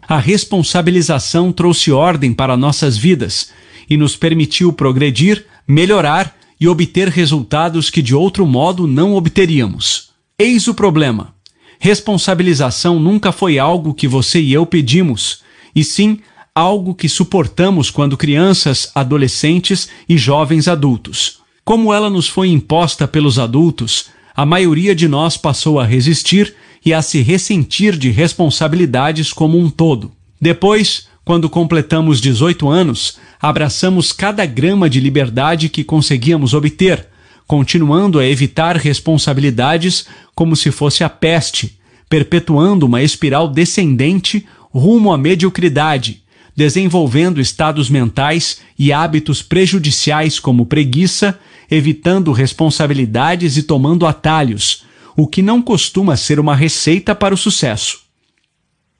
A 0.02 0.18
responsabilização 0.18 1.52
trouxe 1.52 1.92
ordem 1.92 2.34
para 2.34 2.56
nossas 2.56 2.96
vidas 2.96 3.52
e 3.88 3.96
nos 3.96 4.16
permitiu 4.16 4.72
progredir, 4.72 5.46
melhorar 5.66 6.36
e 6.60 6.66
obter 6.66 7.08
resultados 7.08 7.88
que 7.88 8.02
de 8.02 8.14
outro 8.14 8.44
modo 8.44 8.86
não 8.86 9.14
obteríamos. 9.14 10.10
Eis 10.38 10.66
o 10.66 10.74
problema. 10.74 11.34
Responsabilização 11.78 12.98
nunca 12.98 13.30
foi 13.30 13.58
algo 13.58 13.94
que 13.94 14.08
você 14.08 14.40
e 14.40 14.52
eu 14.52 14.66
pedimos, 14.66 15.42
e 15.74 15.84
sim 15.84 16.20
algo 16.54 16.94
que 16.94 17.08
suportamos 17.08 17.88
quando 17.88 18.16
crianças, 18.16 18.90
adolescentes 18.94 19.88
e 20.08 20.18
jovens 20.18 20.66
adultos. 20.66 21.38
Como 21.64 21.92
ela 21.92 22.10
nos 22.10 22.26
foi 22.26 22.48
imposta 22.48 23.06
pelos 23.06 23.38
adultos, 23.38 24.06
a 24.34 24.44
maioria 24.44 24.94
de 24.94 25.06
nós 25.06 25.36
passou 25.36 25.78
a 25.78 25.84
resistir 25.84 26.54
e 26.84 26.92
a 26.92 27.02
se 27.02 27.22
ressentir 27.22 27.96
de 27.96 28.10
responsabilidades 28.10 29.32
como 29.32 29.58
um 29.58 29.70
todo. 29.70 30.10
Depois, 30.40 31.06
quando 31.24 31.48
completamos 31.48 32.20
18 32.20 32.68
anos, 32.68 33.18
abraçamos 33.40 34.12
cada 34.12 34.46
grama 34.46 34.88
de 34.88 34.98
liberdade 34.98 35.68
que 35.68 35.84
conseguíamos 35.84 36.54
obter, 36.54 37.06
continuando 37.46 38.18
a 38.18 38.26
evitar 38.26 38.76
responsabilidades 38.76 40.06
como 40.38 40.54
se 40.54 40.70
fosse 40.70 41.02
a 41.02 41.08
peste, 41.08 41.80
perpetuando 42.08 42.86
uma 42.86 43.02
espiral 43.02 43.48
descendente 43.48 44.46
rumo 44.72 45.12
à 45.12 45.18
mediocridade, 45.18 46.22
desenvolvendo 46.54 47.40
estados 47.40 47.90
mentais 47.90 48.60
e 48.78 48.92
hábitos 48.92 49.42
prejudiciais 49.42 50.38
como 50.38 50.64
preguiça, 50.64 51.36
evitando 51.68 52.30
responsabilidades 52.30 53.56
e 53.56 53.64
tomando 53.64 54.06
atalhos, 54.06 54.84
o 55.16 55.26
que 55.26 55.42
não 55.42 55.60
costuma 55.60 56.16
ser 56.16 56.38
uma 56.38 56.54
receita 56.54 57.16
para 57.16 57.34
o 57.34 57.36
sucesso. 57.36 58.02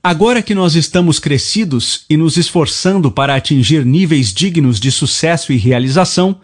Agora 0.02 0.43
que 0.43 0.56
nós 0.56 0.74
estamos 0.74 1.20
crescidos 1.20 2.05
e 2.10 2.16
nos 2.16 2.36
esforçando 2.36 3.12
para 3.12 3.36
atingir 3.36 3.86
níveis 3.86 4.35
dignos 4.35 4.81
de 4.81 4.90
sucesso 4.90 5.52
e 5.52 5.56
realização, 5.56 6.40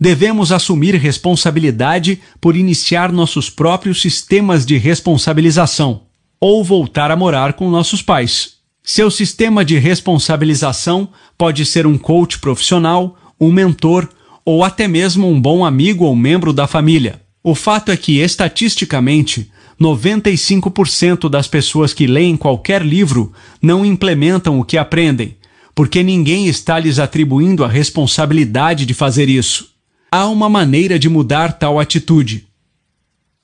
devemos 0.00 0.52
assumir 0.52 0.94
responsabilidade 0.94 2.20
por 2.40 2.56
iniciar 2.56 3.10
nossos 3.12 3.50
próprios 3.50 4.00
sistemas 4.00 4.64
de 4.64 4.76
responsabilização 4.76 6.02
ou 6.40 6.62
voltar 6.62 7.10
a 7.10 7.16
morar 7.16 7.54
com 7.54 7.68
nossos 7.68 8.00
pais. 8.02 8.58
Seu 8.82 9.10
sistema 9.10 9.64
de 9.64 9.78
responsabilização 9.78 11.08
pode 11.36 11.66
ser 11.66 11.86
um 11.86 11.98
coach 11.98 12.38
profissional, 12.38 13.18
um 13.40 13.52
mentor 13.52 14.08
ou 14.44 14.64
até 14.64 14.88
mesmo 14.88 15.28
um 15.28 15.40
bom 15.40 15.64
amigo 15.64 16.04
ou 16.04 16.16
membro 16.16 16.52
da 16.52 16.66
família. 16.66 17.20
O 17.42 17.54
fato 17.54 17.92
é 17.92 17.96
que, 17.96 18.18
estatisticamente, 18.18 19.50
95% 19.80 21.28
das 21.28 21.46
pessoas 21.46 21.92
que 21.92 22.06
leem 22.06 22.36
qualquer 22.36 22.82
livro 22.82 23.32
não 23.60 23.84
implementam 23.84 24.58
o 24.58 24.64
que 24.64 24.76
aprendem, 24.76 25.36
porque 25.74 26.02
ninguém 26.02 26.46
está 26.46 26.78
lhes 26.78 26.98
atribuindo 26.98 27.64
a 27.64 27.68
responsabilidade 27.68 28.86
de 28.86 28.94
fazer 28.94 29.28
isso. 29.28 29.77
Há 30.10 30.26
uma 30.26 30.48
maneira 30.48 30.98
de 30.98 31.06
mudar 31.08 31.52
tal 31.58 31.78
atitude. 31.78 32.46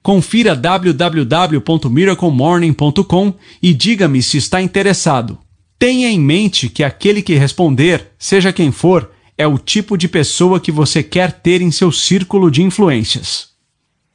Confira 0.02 0.56
www.miraclemorning.com 0.56 3.34
e 3.62 3.72
diga-me 3.72 4.20
se 4.20 4.36
está 4.36 4.60
interessado. 4.60 5.38
Tenha 5.78 6.10
em 6.10 6.18
mente 6.18 6.68
que 6.68 6.82
aquele 6.82 7.22
que 7.22 7.36
responder, 7.36 8.08
seja 8.18 8.52
quem 8.52 8.72
for, 8.72 9.11
é 9.42 9.46
o 9.46 9.58
tipo 9.58 9.98
de 9.98 10.08
pessoa 10.08 10.58
que 10.58 10.72
você 10.72 11.02
quer 11.02 11.32
ter 11.32 11.60
em 11.60 11.70
seu 11.70 11.92
círculo 11.92 12.50
de 12.50 12.62
influências. 12.62 13.48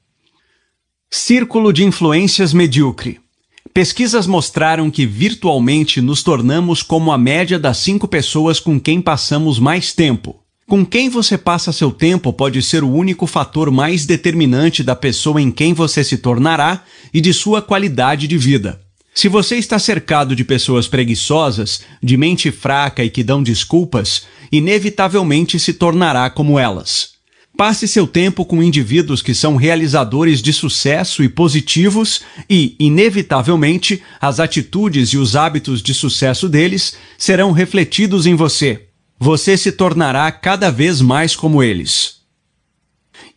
Círculo 1.09 1.73
de 1.73 1.85
influências 1.85 2.53
medíocre. 2.53 3.21
Pesquisas 3.73 4.27
mostraram 4.27 4.91
que 4.91 5.07
virtualmente 5.07 6.01
nos 6.01 6.21
tornamos 6.23 6.83
como 6.83 7.13
a 7.13 7.19
média 7.19 7.61
das 7.61 7.77
cinco 7.77 8.09
pessoas 8.09 8.59
com 8.59 8.81
quem 8.81 9.01
passamos 9.01 9.61
mais 9.61 9.93
tempo. 9.93 10.43
Com 10.69 10.85
quem 10.85 11.09
você 11.09 11.39
passa 11.39 11.71
seu 11.71 11.93
tempo 11.93 12.33
pode 12.33 12.61
ser 12.61 12.83
o 12.83 12.91
único 12.91 13.25
fator 13.29 13.71
mais 13.71 14.05
determinante 14.05 14.83
da 14.83 14.97
pessoa 14.97 15.41
em 15.41 15.49
quem 15.49 15.73
você 15.73 16.03
se 16.03 16.19
tornará 16.19 16.83
e 17.15 17.21
de 17.21 17.33
sua 17.33 17.63
qualidade 17.63 18.27
de 18.27 18.37
vida. 18.37 18.81
Se 19.15 19.29
você 19.29 19.55
está 19.57 19.79
cercado 19.79 20.35
de 20.35 20.43
pessoas 20.43 20.89
preguiçosas, 20.89 21.83
de 22.03 22.17
mente 22.17 22.51
fraca 22.51 23.05
e 23.05 23.09
que 23.09 23.23
dão 23.23 23.45
desculpas, 23.45 24.27
inevitavelmente 24.51 25.57
se 25.61 25.73
tornará 25.73 26.29
como 26.29 26.59
elas. 26.59 27.11
Passe 27.57 27.87
seu 27.87 28.05
tempo 28.05 28.45
com 28.45 28.61
indivíduos 28.61 29.23
que 29.23 29.35
são 29.37 29.55
realizadores 29.55 30.43
de 30.43 30.53
sucesso 30.53 31.23
e 31.23 31.29
positivos 31.29 32.23
e, 32.51 32.75
inevitavelmente, 32.81 34.03
as 34.21 34.41
atitudes 34.41 35.11
e 35.11 35.17
os 35.17 35.37
hábitos 35.37 35.81
de 35.81 35.95
sucesso 35.95 36.49
deles 36.49 36.97
serão 37.17 37.53
refletidos 37.53 38.27
em 38.27 38.35
você. 38.35 38.86
Você 39.19 39.57
se 39.57 39.73
tornará 39.73 40.31
cada 40.31 40.71
vez 40.71 41.01
mais 41.01 41.35
como 41.35 41.63
eles. 41.63 42.17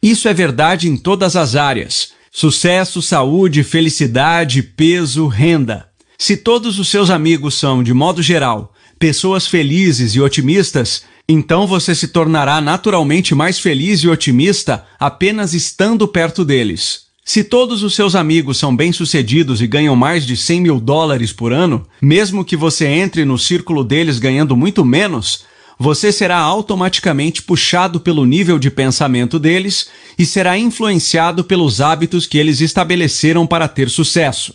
Isso 0.02 0.28
é 0.28 0.34
verdade 0.34 0.90
em 0.90 0.98
todas 0.98 1.36
as 1.36 1.56
áreas: 1.56 2.12
sucesso, 2.32 3.02
saúde, 3.02 3.64
felicidade, 3.64 4.62
peso, 4.62 5.28
renda. 5.28 5.88
Se 6.18 6.36
todos 6.36 6.80
os 6.80 6.90
seus 6.90 7.10
amigos 7.10 7.56
são, 7.58 7.82
de 7.82 7.94
modo 7.94 8.22
geral, 8.22 8.74
pessoas 9.00 9.48
felizes 9.48 10.16
e 10.16 10.22
otimistas, 10.22 11.04
então 11.28 11.66
você 11.66 11.96
se 11.96 12.10
tornará 12.10 12.60
naturalmente 12.60 13.34
mais 13.34 13.58
feliz 13.60 14.02
e 14.02 14.10
otimista 14.10 14.86
apenas 15.00 15.54
estando 15.54 16.08
perto 16.08 16.44
deles. 16.44 17.08
Se 17.24 17.44
todos 17.44 17.84
os 17.84 17.94
seus 17.94 18.16
amigos 18.16 18.58
são 18.58 18.76
bem-sucedidos 18.76 19.62
e 19.62 19.68
ganham 19.68 19.96
mais 19.96 20.26
de 20.26 20.36
100 20.36 20.62
mil 20.62 20.80
dólares 20.80 21.32
por 21.32 21.54
ano, 21.54 21.86
mesmo 22.02 22.44
que 22.44 22.58
você 22.58 22.88
entre 22.88 23.24
no 23.24 23.38
círculo 23.38 23.84
deles 23.84 24.18
ganhando 24.18 24.58
muito 24.58 24.84
menos, 24.84 25.44
você 25.80 26.12
será 26.12 26.38
automaticamente 26.38 27.42
puxado 27.42 28.02
pelo 28.02 28.26
nível 28.26 28.60
de 28.60 28.70
pensamento 28.70 29.40
deles 29.40 29.88
e 30.18 30.26
será 30.26 30.58
influenciado 30.58 31.42
pelos 31.42 31.80
hábitos 31.80 32.28
que 32.28 32.38
eles 32.38 32.60
estabeleceram 32.60 33.48
para 33.48 33.66
ter 33.66 33.90
sucesso. 33.90 34.54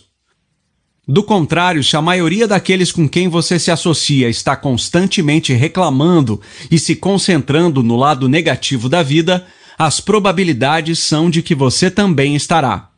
Do 1.07 1.23
contrário, 1.23 1.83
se 1.83 1.97
a 1.97 2.01
maioria 2.01 2.47
daqueles 2.47 2.91
com 2.91 3.09
quem 3.09 3.27
você 3.27 3.57
se 3.57 3.71
associa 3.71 4.29
está 4.29 4.55
constantemente 4.55 5.51
reclamando 5.51 6.39
e 6.69 6.77
se 6.77 6.95
concentrando 6.95 7.81
no 7.81 7.95
lado 7.95 8.27
negativo 8.27 8.87
da 8.87 9.01
vida, 9.01 9.47
as 9.79 9.99
probabilidades 9.99 10.99
são 10.99 11.29
de 11.29 11.41
que 11.41 11.55
você 11.55 11.89
também 11.89 12.35
estará. 12.35 12.89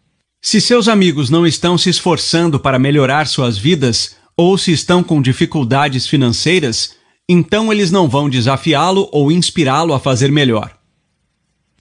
Se 0.42 0.60
seus 0.60 0.88
amigos 0.88 1.30
não 1.30 1.48
estão 1.48 1.78
se 1.78 1.90
esforçando 1.90 2.60
para 2.60 2.80
melhorar 2.80 3.26
suas 3.28 3.58
vidas, 3.58 4.16
ou 4.36 4.58
se 4.58 4.72
estão 4.72 5.02
com 5.02 5.22
dificuldades 5.22 6.08
financeiras, 6.08 6.97
então 7.28 7.72
eles 7.72 7.92
não 7.92 8.08
vão 8.08 8.30
desafiá-lo 8.30 9.10
ou 9.12 9.32
inspirá-lo 9.32 9.94
a 9.94 10.00
fazer 10.00 10.32
melhor. 10.32 10.72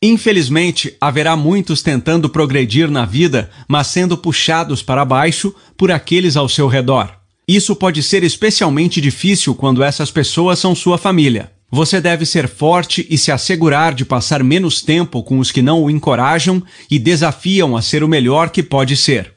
Infelizmente, 0.03 0.95
haverá 1.01 1.37
muitos 1.37 1.83
tentando 1.83 2.29
progredir 2.29 2.91
na 2.91 3.05
vida, 3.05 3.51
mas 3.67 3.87
sendo 3.87 4.17
puxados 4.17 4.83
para 4.83 5.05
baixo 5.05 5.55
por 5.77 5.91
aqueles 5.91 6.37
ao 6.37 6.49
seu 6.49 6.69
redor. 6.69 7.11
Isso 7.49 7.75
pode 7.77 8.03
ser 8.03 8.23
especialmente 8.23 9.01
difícil 9.01 9.55
quando 9.55 9.83
essas 9.83 10.11
pessoas 10.11 10.59
são 10.59 10.75
sua 10.75 10.99
família. 10.99 11.53
Você 11.71 12.01
deve 12.01 12.27
ser 12.27 12.49
forte 12.49 13.07
e 13.09 13.17
se 13.17 13.33
assegurar 13.33 13.95
de 13.95 14.05
passar 14.05 14.43
menos 14.43 14.83
tempo 14.83 15.23
com 15.23 15.39
os 15.39 15.51
que 15.51 15.63
não 15.63 15.83
o 15.83 15.91
encorajam 15.91 16.63
e 16.91 16.99
desafiam 16.99 17.77
a 17.77 17.83
ser 17.83 18.05
o 18.05 18.09
melhor 18.09 18.51
que 18.51 18.63
pode 18.63 18.97
ser. 18.97 19.33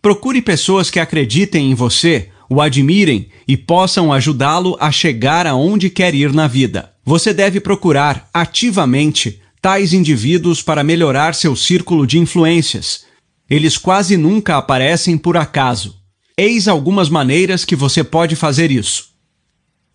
Procure 0.00 0.40
pessoas 0.42 0.90
que 0.90 1.00
acreditem 1.00 1.70
em 1.70 1.74
você, 1.74 2.30
o 2.54 2.60
admirem 2.60 3.28
e 3.46 3.56
possam 3.56 4.12
ajudá-lo 4.12 4.76
a 4.80 4.92
chegar 4.92 5.46
aonde 5.46 5.90
quer 5.90 6.14
ir 6.14 6.32
na 6.32 6.46
vida. 6.46 6.92
Você 7.04 7.34
deve 7.34 7.60
procurar 7.60 8.28
ativamente 8.32 9.40
tais 9.60 9.92
indivíduos 9.92 10.62
para 10.62 10.84
melhorar 10.84 11.34
seu 11.34 11.56
círculo 11.56 12.06
de 12.06 12.18
influências. 12.18 13.04
Eles 13.50 13.76
quase 13.76 14.16
nunca 14.16 14.56
aparecem 14.56 15.18
por 15.18 15.36
acaso. 15.36 15.96
Eis 16.36 16.68
algumas 16.68 17.08
maneiras 17.08 17.64
que 17.64 17.76
você 17.76 18.04
pode 18.04 18.36
fazer 18.36 18.70
isso. 18.70 19.08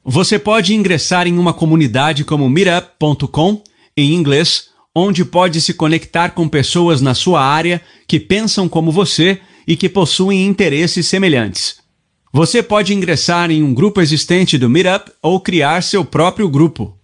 Você 0.04 0.38
pode 0.38 0.74
ingressar 0.74 1.28
em 1.28 1.38
uma 1.38 1.54
comunidade 1.54 2.24
como 2.24 2.50
meetup.com, 2.50 3.64
em 3.96 4.14
inglês, 4.14 4.70
onde 4.96 5.24
pode 5.24 5.62
se 5.62 5.74
conectar 5.74 6.30
com 6.30 6.48
pessoas 6.48 7.02
na 7.02 7.14
sua 7.14 7.44
área 7.44 7.82
que 8.08 8.20
pensam 8.20 8.68
como 8.68 8.92
você 8.92 9.40
e 9.68 9.76
que 9.76 9.88
possuem 9.88 10.46
interesses 10.46 11.08
semelhantes. 11.08 11.79
Você 12.32 12.62
pode 12.62 12.94
ingressar 12.94 13.50
em 13.50 13.64
um 13.64 13.74
grupo 13.74 14.00
existente 14.00 14.56
do 14.56 14.70
Meetup 14.70 15.12
ou 15.20 15.40
criar 15.40 15.82
seu 15.82 16.06
próprio 16.06 16.48
grupo. 16.48 16.96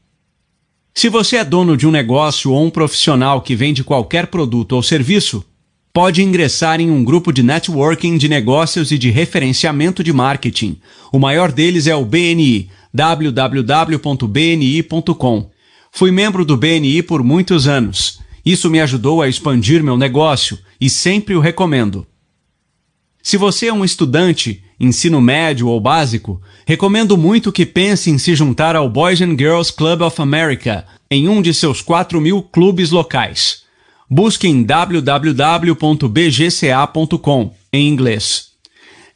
Se 0.94 1.10
você 1.10 1.38
é 1.38 1.44
dono 1.44 1.76
de 1.76 1.88
um 1.88 1.92
negócio 1.92 2.52
ou 2.52 2.64
um 2.64 2.70
profissional 2.70 3.42
que 3.42 3.56
vende 3.56 3.84
qualquer 3.84 4.28
produto 4.28 4.74
ou 4.74 4.84
serviço, 4.84 5.44
pode 5.92 6.22
ingressar 6.22 6.80
em 6.80 6.92
um 6.92 7.04
grupo 7.04 7.34
de 7.34 7.42
networking 7.42 8.18
de 8.18 8.30
negócios 8.30 8.92
e 8.92 9.00
de 9.00 9.10
referenciamento 9.10 10.04
de 10.04 10.14
marketing. 10.14 10.80
O 11.12 11.18
maior 11.18 11.52
deles 11.52 11.88
é 11.88 11.96
o 11.96 12.06
BNI, 12.06 12.70
www.bni.com. 12.94 13.90
Fui 15.92 16.12
membro 16.12 16.46
do 16.46 16.56
BNI 16.56 17.02
por 17.02 17.24
muitos 17.24 17.68
anos. 17.68 18.20
Isso 18.46 18.70
me 18.70 18.80
ajudou 18.80 19.24
a 19.24 19.28
expandir 19.28 19.84
meu 19.84 19.98
negócio 19.98 20.60
e 20.80 20.88
sempre 20.88 21.34
o 21.34 21.40
recomendo. 21.40 22.06
Se 23.26 23.38
você 23.38 23.66
é 23.70 23.74
um 23.74 23.84
estudante, 23.84 24.64
ensino 24.80 25.20
médio 25.20 25.68
ou 25.68 25.82
básico, 25.82 26.40
recomendo 26.64 27.18
muito 27.18 27.52
que 27.52 27.66
pense 27.66 28.12
em 28.12 28.20
se 28.20 28.36
juntar 28.36 28.76
ao 28.76 28.88
Boys 28.88 29.20
and 29.20 29.36
Girls 29.36 29.74
Club 29.74 30.02
of 30.04 30.22
America 30.22 30.86
em 31.10 31.28
um 31.28 31.42
de 31.42 31.52
seus 31.52 31.82
4 31.82 32.22
mil 32.22 32.44
clubes 32.44 32.92
locais. 32.92 33.64
Busque 34.08 34.48
em 34.48 34.62
www.bgca.com 34.62 35.74
em 37.74 37.88
inglês. 37.88 38.50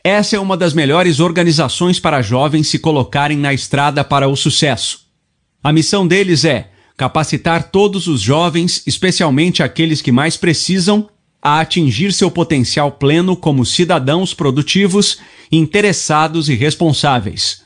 Essa 0.03 0.37
é 0.37 0.39
uma 0.39 0.57
das 0.57 0.73
melhores 0.73 1.19
organizações 1.19 1.99
para 1.99 2.23
jovens 2.23 2.67
se 2.67 2.79
colocarem 2.79 3.37
na 3.37 3.53
estrada 3.53 4.03
para 4.03 4.27
o 4.27 4.35
sucesso. 4.35 5.01
A 5.63 5.71
missão 5.71 6.07
deles 6.07 6.45
é 6.45 6.71
capacitar 6.97 7.69
todos 7.69 8.07
os 8.07 8.21
jovens, 8.21 8.81
especialmente 8.87 9.61
aqueles 9.61 10.01
que 10.01 10.11
mais 10.11 10.35
precisam, 10.35 11.07
a 11.41 11.59
atingir 11.59 12.11
seu 12.13 12.29
potencial 12.29 12.91
pleno 12.91 13.35
como 13.35 13.65
cidadãos 13.65 14.33
produtivos, 14.33 15.19
interessados 15.51 16.49
e 16.49 16.55
responsáveis. 16.55 17.61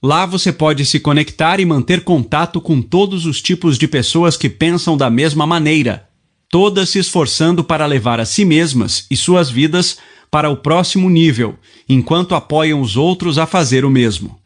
Lá 0.00 0.24
você 0.24 0.52
pode 0.52 0.86
se 0.86 1.00
conectar 1.00 1.58
e 1.58 1.64
manter 1.64 2.04
contato 2.04 2.60
com 2.60 2.80
todos 2.80 3.26
os 3.26 3.42
tipos 3.42 3.76
de 3.76 3.88
pessoas 3.88 4.36
que 4.36 4.48
pensam 4.48 4.96
da 4.96 5.10
mesma 5.10 5.44
maneira, 5.44 6.08
todas 6.48 6.90
se 6.90 7.00
esforçando 7.00 7.64
para 7.64 7.86
levar 7.86 8.20
a 8.20 8.24
si 8.24 8.44
mesmas 8.44 9.04
e 9.10 9.16
suas 9.16 9.50
vidas 9.50 9.98
para 10.30 10.48
o 10.48 10.58
próximo 10.58 11.10
nível, 11.10 11.56
enquanto 11.88 12.36
apoiam 12.36 12.80
os 12.80 12.96
outros 12.96 13.36
a 13.36 13.46
fazer 13.46 13.84
o 13.84 13.90
mesmo. 13.90 14.40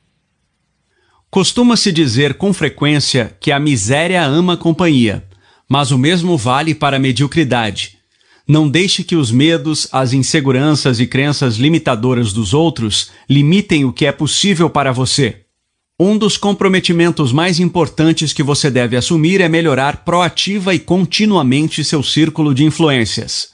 Costuma-se 1.36 1.92
dizer 1.92 2.32
com 2.32 2.50
frequência 2.50 3.36
que 3.38 3.52
a 3.52 3.60
miséria 3.60 4.24
ama 4.24 4.54
a 4.54 4.56
companhia, 4.56 5.22
mas 5.68 5.90
o 5.90 5.98
mesmo 5.98 6.34
vale 6.34 6.74
para 6.74 6.96
a 6.96 6.98
mediocridade. 6.98 7.98
Não 8.48 8.66
deixe 8.66 9.04
que 9.04 9.14
os 9.14 9.30
medos, 9.30 9.86
as 9.92 10.14
inseguranças 10.14 10.98
e 10.98 11.06
crenças 11.06 11.56
limitadoras 11.56 12.32
dos 12.32 12.54
outros 12.54 13.10
limitem 13.28 13.84
o 13.84 13.92
que 13.92 14.06
é 14.06 14.12
possível 14.12 14.70
para 14.70 14.92
você. 14.92 15.42
Um 16.00 16.16
dos 16.16 16.38
comprometimentos 16.38 17.32
mais 17.32 17.60
importantes 17.60 18.32
que 18.32 18.42
você 18.42 18.70
deve 18.70 18.96
assumir 18.96 19.42
é 19.42 19.46
melhorar 19.46 20.06
proativa 20.06 20.74
e 20.74 20.78
continuamente 20.78 21.84
seu 21.84 22.02
círculo 22.02 22.54
de 22.54 22.64
influências. 22.64 23.50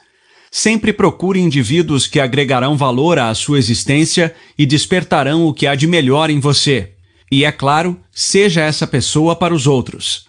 Sempre 0.53 0.93
procure 0.93 1.41
indivíduos 1.41 2.07
que 2.07 2.21
agregarão 2.21 2.77
valor 2.77 3.19
à 3.19 3.35
sua 3.35 3.59
existência 3.59 4.33
e 4.57 4.65
despertarão 4.65 5.49
o 5.49 5.53
que 5.53 5.67
há 5.67 5.75
de 5.75 5.89
melhor 5.89 6.31
em 6.31 6.39
você. 6.39 6.92
E 7.33 7.47
é 7.47 7.51
claro, 7.51 7.99
seja 8.11 8.61
essa 8.61 8.87
pessoa 8.87 9.35
para 9.35 9.55
os 9.55 9.67
outros. 9.67 10.27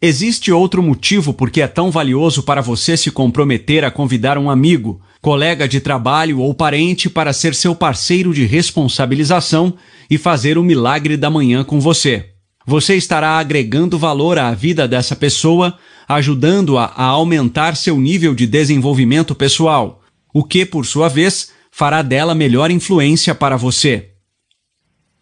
Existe 0.00 0.50
outro 0.50 0.82
motivo 0.82 1.34
por 1.34 1.50
que 1.50 1.60
é 1.60 1.68
tão 1.68 1.90
valioso 1.90 2.42
para 2.42 2.62
você 2.62 2.96
se 2.96 3.10
comprometer 3.10 3.84
a 3.84 3.90
convidar 3.90 4.38
um 4.38 4.48
amigo, 4.48 4.98
colega 5.20 5.68
de 5.68 5.78
trabalho 5.78 6.40
ou 6.40 6.54
parente 6.54 7.10
para 7.10 7.34
ser 7.34 7.54
seu 7.54 7.74
parceiro 7.74 8.32
de 8.32 8.46
responsabilização 8.46 9.74
e 10.08 10.16
fazer 10.16 10.56
o 10.56 10.62
milagre 10.62 11.18
da 11.18 11.28
manhã 11.28 11.62
com 11.62 11.78
você. 11.78 12.30
Você 12.66 12.96
estará 12.96 13.36
agregando 13.36 13.98
valor 13.98 14.38
à 14.38 14.54
vida 14.54 14.88
dessa 14.88 15.14
pessoa, 15.14 15.78
ajudando-a 16.08 16.94
a 16.96 17.04
aumentar 17.04 17.76
seu 17.76 18.00
nível 18.00 18.34
de 18.34 18.46
desenvolvimento 18.46 19.34
pessoal, 19.34 20.00
o 20.32 20.42
que, 20.42 20.64
por 20.64 20.86
sua 20.86 21.08
vez, 21.08 21.50
fará 21.70 22.00
dela 22.00 22.34
melhor 22.34 22.70
influência 22.70 23.34
para 23.34 23.58
você. 23.58 24.15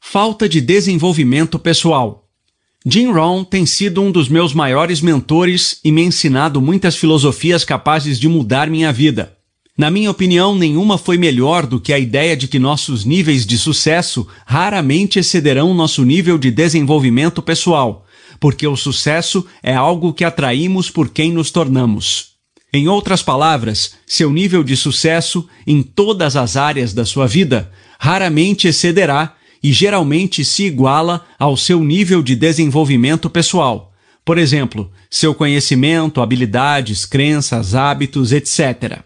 Falta 0.07 0.49
de 0.49 0.61
desenvolvimento 0.61 1.59
pessoal. 1.59 2.29
Jim 2.87 3.11
Rohn 3.11 3.43
tem 3.43 3.65
sido 3.65 4.03
um 4.03 4.13
dos 4.13 4.29
meus 4.29 4.53
maiores 4.53 5.01
mentores 5.01 5.81
e 5.83 5.91
me 5.91 6.03
ensinado 6.03 6.61
muitas 6.61 6.95
filosofias 6.95 7.65
capazes 7.65 8.21
de 8.21 8.29
mudar 8.29 8.71
minha 8.71 8.93
vida. 8.93 9.37
Na 9.77 9.91
minha 9.91 10.11
opinião, 10.11 10.55
nenhuma 10.55 10.99
foi 10.99 11.17
melhor 11.17 11.67
do 11.67 11.81
que 11.81 11.93
a 11.93 11.99
ideia 11.99 12.37
de 12.37 12.47
que 12.47 12.61
nossos 12.61 13.05
níveis 13.05 13.45
de 13.45 13.59
sucesso 13.59 14.29
raramente 14.47 15.19
excederão 15.19 15.75
nosso 15.75 16.05
nível 16.05 16.39
de 16.39 16.51
desenvolvimento 16.51 17.43
pessoal, 17.43 18.07
porque 18.39 18.69
o 18.69 18.77
sucesso 18.77 19.45
é 19.63 19.75
algo 19.75 20.13
que 20.13 20.23
atraímos 20.23 20.91
por 20.91 21.09
quem 21.09 21.33
nos 21.33 21.51
tornamos. 21.51 22.35
Em 22.73 22.87
outras 22.89 23.23
palavras, 23.23 23.95
seu 24.07 24.31
nível 24.31 24.63
de 24.63 24.77
sucesso 24.77 25.49
em 25.67 25.83
todas 25.83 26.37
as 26.37 26.57
áreas 26.57 26.93
da 26.93 27.07
sua 27.07 27.27
vida 27.27 27.73
raramente 27.99 28.69
excederá 28.69 29.35
e 29.65 29.73
geralmente 29.73 30.45
se 30.45 30.65
iguala 30.65 31.25
ao 31.39 31.57
seu 31.57 31.83
nível 31.83 32.23
de 32.23 32.37
desenvolvimento 32.37 33.31
pessoal. 33.31 33.95
Por 34.23 34.37
exemplo, 34.37 34.93
seu 35.11 35.35
conhecimento, 35.35 36.21
habilidades, 36.21 37.07
crenças, 37.07 37.75
hábitos, 37.75 38.31
etc. 38.31 39.01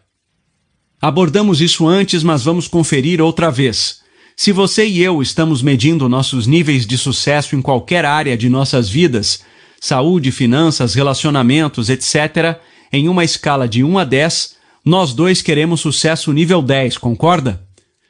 Abordamos 1.01 1.61
isso 1.61 1.87
antes, 1.87 2.25
mas 2.25 2.43
vamos 2.43 2.67
conferir 2.67 3.21
outra 3.21 3.53
vez. 3.53 4.01
Se 4.37 4.51
você 4.51 4.85
e 4.85 5.01
eu 5.01 5.23
estamos 5.23 5.63
medindo 5.63 6.09
nossos 6.09 6.49
níveis 6.49 6.85
de 6.85 6.99
sucesso 6.99 7.55
em 7.55 7.63
qualquer 7.63 8.05
área 8.05 8.37
de 8.37 8.49
nossas 8.49 8.89
vidas, 8.89 9.45
saúde, 9.81 10.33
finanças, 10.33 10.93
relacionamentos, 10.93 11.89
etc., 11.89 12.59
em 12.93 13.09
uma 13.09 13.23
escala 13.23 13.69
de 13.69 13.85
1 13.85 13.97
a 13.97 14.05
10, 14.05 14.57
nós 14.85 15.13
dois 15.13 15.41
queremos 15.41 15.81
sucesso 15.81 16.33
nível 16.33 16.61
10, 16.61 16.99
concorda? 16.99 17.65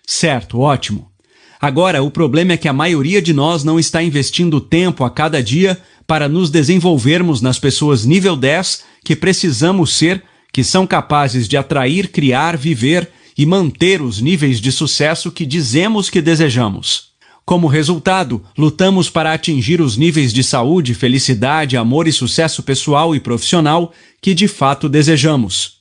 Certo, 0.06 0.60
ótimo. 0.60 1.10
Agora, 1.60 2.02
o 2.02 2.10
problema 2.10 2.52
é 2.52 2.56
que 2.56 2.68
a 2.68 2.72
maioria 2.72 3.20
de 3.20 3.32
nós 3.32 3.64
não 3.64 3.78
está 3.78 4.02
investindo 4.02 4.60
tempo 4.60 5.04
a 5.04 5.10
cada 5.10 5.42
dia 5.42 5.80
para 6.06 6.28
nos 6.28 6.50
desenvolvermos 6.50 7.42
nas 7.42 7.58
pessoas 7.58 8.04
nível 8.04 8.36
10 8.36 8.84
que 9.04 9.16
precisamos 9.16 9.92
ser, 9.92 10.22
que 10.52 10.62
são 10.62 10.86
capazes 10.86 11.48
de 11.48 11.56
atrair, 11.56 12.08
criar, 12.08 12.56
viver 12.56 13.10
e 13.36 13.44
manter 13.44 14.00
os 14.00 14.20
níveis 14.20 14.60
de 14.60 14.70
sucesso 14.70 15.30
que 15.30 15.44
dizemos 15.44 16.08
que 16.08 16.20
desejamos. 16.20 17.08
Como 17.44 17.66
resultado, 17.66 18.44
lutamos 18.56 19.08
para 19.08 19.32
atingir 19.32 19.80
os 19.80 19.96
níveis 19.96 20.32
de 20.32 20.44
saúde, 20.44 20.92
felicidade, 20.94 21.76
amor 21.76 22.06
e 22.06 22.12
sucesso 22.12 22.62
pessoal 22.62 23.16
e 23.16 23.20
profissional 23.20 23.92
que 24.20 24.34
de 24.34 24.46
fato 24.46 24.88
desejamos. 24.88 25.77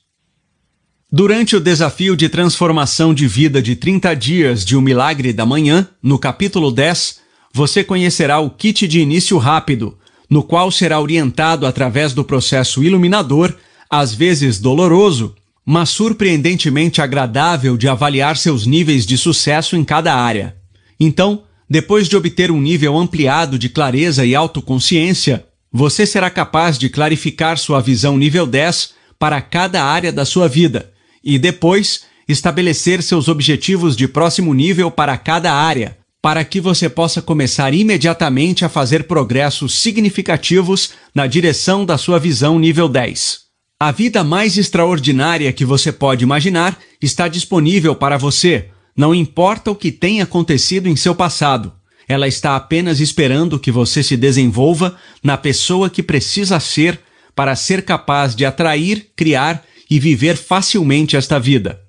Durante 1.10 1.56
o 1.56 1.60
desafio 1.60 2.14
de 2.14 2.28
transformação 2.28 3.14
de 3.14 3.26
vida 3.26 3.62
de 3.62 3.74
30 3.74 4.14
dias 4.14 4.62
de 4.62 4.76
O 4.76 4.82
Milagre 4.82 5.32
da 5.32 5.46
Manhã, 5.46 5.88
no 6.02 6.18
capítulo 6.18 6.70
10, 6.70 7.20
você 7.50 7.82
conhecerá 7.82 8.40
o 8.40 8.50
kit 8.50 8.86
de 8.86 9.00
início 9.00 9.38
rápido, 9.38 9.96
no 10.28 10.42
qual 10.42 10.70
será 10.70 11.00
orientado 11.00 11.66
através 11.66 12.12
do 12.12 12.22
processo 12.22 12.84
iluminador, 12.84 13.56
às 13.88 14.12
vezes 14.12 14.60
doloroso, 14.60 15.34
mas 15.64 15.88
surpreendentemente 15.88 17.00
agradável 17.00 17.78
de 17.78 17.88
avaliar 17.88 18.36
seus 18.36 18.66
níveis 18.66 19.06
de 19.06 19.16
sucesso 19.16 19.76
em 19.76 19.84
cada 19.84 20.14
área. 20.14 20.56
Então, 21.00 21.42
depois 21.70 22.06
de 22.06 22.18
obter 22.18 22.50
um 22.50 22.60
nível 22.60 22.98
ampliado 22.98 23.58
de 23.58 23.70
clareza 23.70 24.26
e 24.26 24.34
autoconsciência, 24.34 25.46
você 25.72 26.04
será 26.04 26.28
capaz 26.28 26.76
de 26.76 26.90
clarificar 26.90 27.56
sua 27.56 27.80
visão 27.80 28.18
nível 28.18 28.44
10 28.46 28.92
para 29.18 29.40
cada 29.40 29.82
área 29.82 30.12
da 30.12 30.26
sua 30.26 30.46
vida 30.46 30.92
e 31.22 31.38
depois 31.38 32.02
estabelecer 32.28 33.02
seus 33.02 33.28
objetivos 33.28 33.96
de 33.96 34.06
próximo 34.06 34.52
nível 34.52 34.90
para 34.90 35.16
cada 35.16 35.52
área, 35.52 35.96
para 36.20 36.44
que 36.44 36.60
você 36.60 36.88
possa 36.88 37.22
começar 37.22 37.72
imediatamente 37.72 38.64
a 38.64 38.68
fazer 38.68 39.04
progressos 39.04 39.78
significativos 39.78 40.90
na 41.14 41.26
direção 41.26 41.84
da 41.84 41.96
sua 41.96 42.18
visão 42.18 42.58
nível 42.58 42.88
10. 42.88 43.48
A 43.80 43.92
vida 43.92 44.24
mais 44.24 44.58
extraordinária 44.58 45.52
que 45.52 45.64
você 45.64 45.92
pode 45.92 46.24
imaginar 46.24 46.78
está 47.00 47.28
disponível 47.28 47.94
para 47.94 48.18
você, 48.18 48.70
não 48.98 49.14
importa 49.14 49.70
o 49.70 49.76
que 49.76 49.92
tenha 49.92 50.24
acontecido 50.24 50.88
em 50.88 50.96
seu 50.96 51.14
passado. 51.14 51.72
Ela 52.08 52.26
está 52.26 52.56
apenas 52.56 52.98
esperando 52.98 53.58
que 53.58 53.70
você 53.70 54.02
se 54.02 54.16
desenvolva 54.16 54.96
na 55.22 55.36
pessoa 55.36 55.88
que 55.88 56.02
precisa 56.02 56.58
ser 56.58 56.98
para 57.32 57.54
ser 57.54 57.84
capaz 57.84 58.34
de 58.34 58.44
atrair, 58.44 59.10
criar 59.14 59.62
e 59.88 59.98
viver 59.98 60.36
facilmente 60.36 61.16
esta 61.16 61.38
vida. 61.38 61.80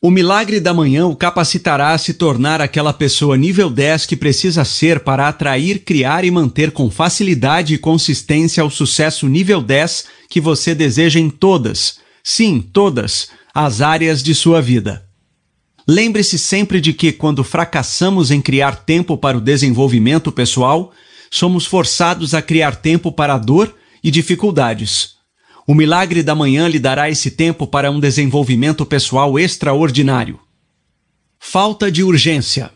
O 0.00 0.12
milagre 0.12 0.60
da 0.60 0.72
manhã 0.72 1.08
o 1.08 1.16
capacitará 1.16 1.90
a 1.90 1.98
se 1.98 2.14
tornar 2.14 2.60
aquela 2.60 2.92
pessoa 2.92 3.36
nível 3.36 3.68
10 3.68 4.06
que 4.06 4.16
precisa 4.16 4.64
ser 4.64 5.00
para 5.00 5.26
atrair, 5.26 5.80
criar 5.80 6.24
e 6.24 6.30
manter 6.30 6.70
com 6.70 6.88
facilidade 6.88 7.74
e 7.74 7.78
consistência 7.78 8.64
o 8.64 8.70
sucesso 8.70 9.26
nível 9.26 9.60
10 9.60 10.04
que 10.30 10.40
você 10.40 10.72
deseja 10.72 11.18
em 11.18 11.28
todas, 11.28 11.98
sim, 12.22 12.60
todas, 12.60 13.30
as 13.52 13.80
áreas 13.80 14.22
de 14.22 14.36
sua 14.36 14.62
vida. 14.62 15.04
Lembre-se 15.84 16.38
sempre 16.38 16.80
de 16.80 16.92
que, 16.92 17.10
quando 17.10 17.42
fracassamos 17.42 18.30
em 18.30 18.40
criar 18.40 18.84
tempo 18.84 19.16
para 19.16 19.38
o 19.38 19.40
desenvolvimento 19.40 20.30
pessoal, 20.30 20.92
somos 21.28 21.66
forçados 21.66 22.34
a 22.34 22.42
criar 22.42 22.76
tempo 22.76 23.10
para 23.10 23.34
a 23.34 23.38
dor 23.38 23.74
e 24.04 24.12
dificuldades. 24.12 25.17
O 25.70 25.74
milagre 25.74 26.22
da 26.22 26.34
manhã 26.34 26.66
lhe 26.66 26.78
dará 26.78 27.10
esse 27.10 27.30
tempo 27.30 27.66
para 27.66 27.90
um 27.90 28.00
desenvolvimento 28.00 28.86
pessoal 28.86 29.38
extraordinário. 29.38 30.40
Falta 31.38 31.92
de 31.92 32.02
urgência. 32.02 32.70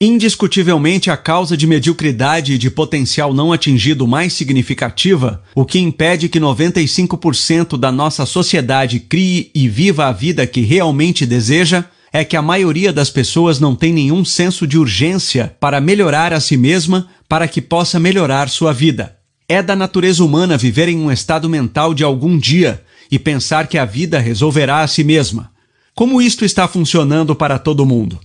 Indiscutivelmente 0.00 1.10
a 1.10 1.18
causa 1.18 1.54
de 1.54 1.66
mediocridade 1.66 2.54
e 2.54 2.58
de 2.58 2.70
potencial 2.70 3.34
não 3.34 3.52
atingido 3.52 4.06
mais 4.06 4.32
significativa, 4.32 5.44
o 5.54 5.66
que 5.66 5.80
impede 5.80 6.30
que 6.30 6.40
95% 6.40 7.76
da 7.76 7.92
nossa 7.92 8.24
sociedade 8.24 9.00
crie 9.00 9.50
e 9.54 9.68
viva 9.68 10.06
a 10.06 10.12
vida 10.12 10.46
que 10.46 10.62
realmente 10.62 11.26
deseja, 11.26 11.84
é 12.10 12.24
que 12.24 12.38
a 12.38 12.42
maioria 12.42 12.90
das 12.90 13.10
pessoas 13.10 13.60
não 13.60 13.76
tem 13.76 13.92
nenhum 13.92 14.24
senso 14.24 14.66
de 14.66 14.78
urgência 14.78 15.54
para 15.60 15.78
melhorar 15.78 16.32
a 16.32 16.40
si 16.40 16.56
mesma 16.56 17.06
para 17.28 17.46
que 17.46 17.60
possa 17.60 18.00
melhorar 18.00 18.48
sua 18.48 18.72
vida. 18.72 19.19
É 19.50 19.60
da 19.60 19.74
natureza 19.74 20.22
humana 20.22 20.56
viver 20.56 20.88
em 20.88 20.96
um 20.96 21.10
estado 21.10 21.48
mental 21.48 21.92
de 21.92 22.04
algum 22.04 22.38
dia 22.38 22.84
e 23.10 23.18
pensar 23.18 23.66
que 23.66 23.76
a 23.76 23.84
vida 23.84 24.20
resolverá 24.20 24.78
a 24.78 24.86
si 24.86 25.02
mesma. 25.02 25.50
Como 25.92 26.22
isto 26.22 26.44
está 26.44 26.68
funcionando 26.68 27.34
para 27.34 27.58
todo 27.58 27.84
mundo? 27.84 28.20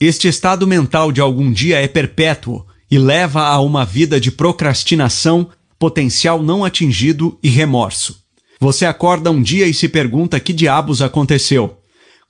Este 0.00 0.26
estado 0.26 0.66
mental 0.66 1.12
de 1.12 1.20
algum 1.20 1.52
dia 1.52 1.78
é 1.78 1.86
perpétuo 1.86 2.64
e 2.90 2.96
leva 2.98 3.42
a 3.42 3.60
uma 3.60 3.84
vida 3.84 4.18
de 4.18 4.30
procrastinação, 4.30 5.50
potencial 5.78 6.42
não 6.42 6.64
atingido 6.64 7.38
e 7.42 7.50
remorso. 7.50 8.16
Você 8.58 8.86
acorda 8.86 9.30
um 9.30 9.42
dia 9.42 9.66
e 9.66 9.74
se 9.74 9.86
pergunta 9.86 10.40
que 10.40 10.54
diabos 10.54 11.02
aconteceu. 11.02 11.76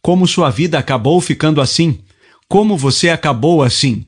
Como 0.02 0.26
sua 0.26 0.50
vida 0.50 0.76
acabou 0.76 1.20
ficando 1.20 1.60
assim? 1.60 2.00
Como 2.48 2.76
você 2.76 3.10
acabou 3.10 3.62
assim? 3.62 4.04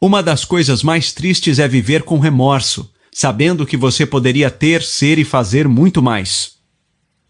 Uma 0.00 0.22
das 0.22 0.42
coisas 0.42 0.82
mais 0.82 1.12
tristes 1.12 1.58
é 1.58 1.68
viver 1.68 2.02
com 2.02 2.18
remorso 2.18 2.93
sabendo 3.14 3.64
que 3.64 3.76
você 3.76 4.04
poderia 4.04 4.50
ter, 4.50 4.82
ser 4.82 5.20
e 5.20 5.24
fazer 5.24 5.68
muito 5.68 6.02
mais. 6.02 6.54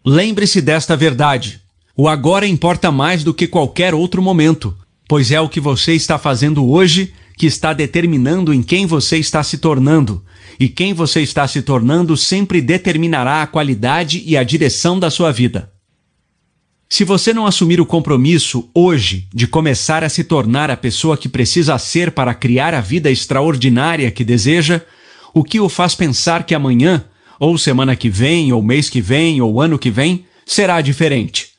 Lembre-se 0.03 0.59
desta 0.59 0.97
verdade. 0.97 1.61
O 1.95 2.09
agora 2.09 2.47
importa 2.47 2.91
mais 2.91 3.23
do 3.23 3.35
que 3.35 3.47
qualquer 3.47 3.93
outro 3.93 4.19
momento, 4.19 4.75
pois 5.07 5.31
é 5.31 5.39
o 5.39 5.47
que 5.47 5.59
você 5.59 5.93
está 5.93 6.17
fazendo 6.17 6.67
hoje 6.67 7.13
que 7.37 7.45
está 7.45 7.71
determinando 7.71 8.51
em 8.51 8.63
quem 8.63 8.87
você 8.87 9.17
está 9.17 9.43
se 9.43 9.59
tornando, 9.59 10.23
e 10.59 10.67
quem 10.69 10.93
você 10.93 11.21
está 11.21 11.47
se 11.47 11.61
tornando 11.61 12.17
sempre 12.17 12.61
determinará 12.61 13.43
a 13.43 13.47
qualidade 13.47 14.23
e 14.25 14.35
a 14.35 14.43
direção 14.43 14.97
da 14.97 15.11
sua 15.11 15.31
vida. 15.31 15.71
Se 16.89 17.03
você 17.03 17.33
não 17.33 17.45
assumir 17.45 17.79
o 17.81 17.85
compromisso 17.85 18.69
hoje 18.73 19.27
de 19.33 19.47
começar 19.47 20.03
a 20.03 20.09
se 20.09 20.23
tornar 20.23 20.71
a 20.71 20.77
pessoa 20.77 21.17
que 21.17 21.27
precisa 21.27 21.77
ser 21.77 22.11
para 22.11 22.33
criar 22.33 22.73
a 22.73 22.81
vida 22.81 23.11
extraordinária 23.11 24.09
que 24.09 24.23
deseja, 24.23 24.81
o 25.35 25.43
que 25.43 25.59
o 25.59 25.67
faz 25.67 25.93
pensar 25.93 26.45
que 26.45 26.55
amanhã, 26.55 27.03
ou 27.37 27.57
semana 27.57 27.93
que 27.93 28.09
vem, 28.09 28.53
ou 28.53 28.61
mês 28.61 28.89
que 28.89 29.01
vem, 29.01 29.41
ou 29.41 29.61
ano 29.61 29.77
que 29.77 29.91
vem, 29.91 30.25
será 30.45 30.79
diferente. 30.79 31.49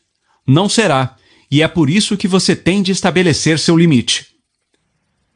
Não 0.48 0.66
será, 0.66 1.14
e 1.50 1.62
é 1.62 1.68
por 1.68 1.90
isso 1.90 2.16
que 2.16 2.26
você 2.26 2.56
tem 2.56 2.82
de 2.82 2.90
estabelecer 2.90 3.58
seu 3.58 3.76
limite. 3.76 4.28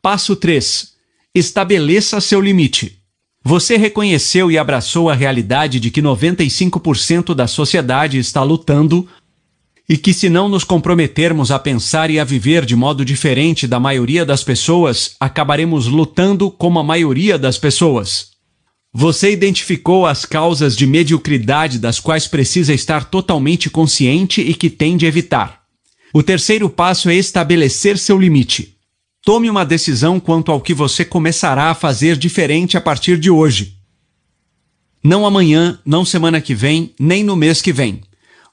Passo 0.01 0.35
3. 0.35 0.93
Estabeleça 1.35 2.19
seu 2.19 2.41
limite. 2.41 2.99
Você 3.45 3.77
reconheceu 3.77 4.51
e 4.51 4.57
abraçou 4.57 5.11
a 5.11 5.15
realidade 5.15 5.79
de 5.79 5.91
que 5.91 6.01
95% 6.01 7.35
da 7.35 7.47
sociedade 7.47 8.19
está 8.19 8.43
lutando 8.43 9.07
e 9.91 9.97
que, 9.97 10.15
se 10.15 10.31
não 10.31 10.49
nos 10.49 10.63
comprometermos 10.63 11.51
a 11.51 11.59
pensar 11.59 12.13
e 12.13 12.21
a 12.21 12.23
viver 12.23 12.65
de 12.65 12.77
modo 12.77 13.05
diferente 13.05 13.67
da 13.67 13.81
maioria 13.81 14.25
das 14.25 14.45
pessoas, 14.45 15.17
acabaremos 15.19 15.89
lutando 15.89 16.49
como 16.49 16.79
a 16.79 16.85
maioria 16.85 17.37
das 17.37 17.59
pessoas. 17.59 18.29
Você 18.95 19.33
identificou 19.33 20.07
as 20.07 20.25
causas 20.25 20.77
de 20.77 20.87
mediocridade 20.87 21.77
das 21.77 21.99
quais 21.99 22.29
precisa 22.29 22.73
estar 22.73 23.07
totalmente 23.07 23.69
consciente 23.69 24.41
e 24.41 24.55
que 24.55 24.71
tem 24.71 24.97
de 24.97 25.07
evitar. 25.07 25.63
O 26.15 26.23
terceiro 26.23 26.71
passo 26.71 27.11
é 27.11 27.17
estabelecer 27.17 27.99
seu 27.99 28.17
limite. 28.17 28.77
Tome 29.25 29.51
uma 29.51 29.65
decisão 29.65 30.21
quanto 30.21 30.53
ao 30.53 30.61
que 30.61 30.73
você 30.73 31.05
começará 31.05 31.65
a 31.65 31.75
fazer 31.75 32.17
diferente 32.17 32.77
a 32.77 32.81
partir 32.81 33.19
de 33.19 33.29
hoje. 33.29 33.75
Não 35.03 35.27
amanhã, 35.27 35.81
não 35.85 36.05
semana 36.05 36.41
que 36.41 36.55
vem, 36.55 36.95
nem 36.97 37.25
no 37.25 37.35
mês 37.35 37.61
que 37.61 37.73
vem 37.73 38.03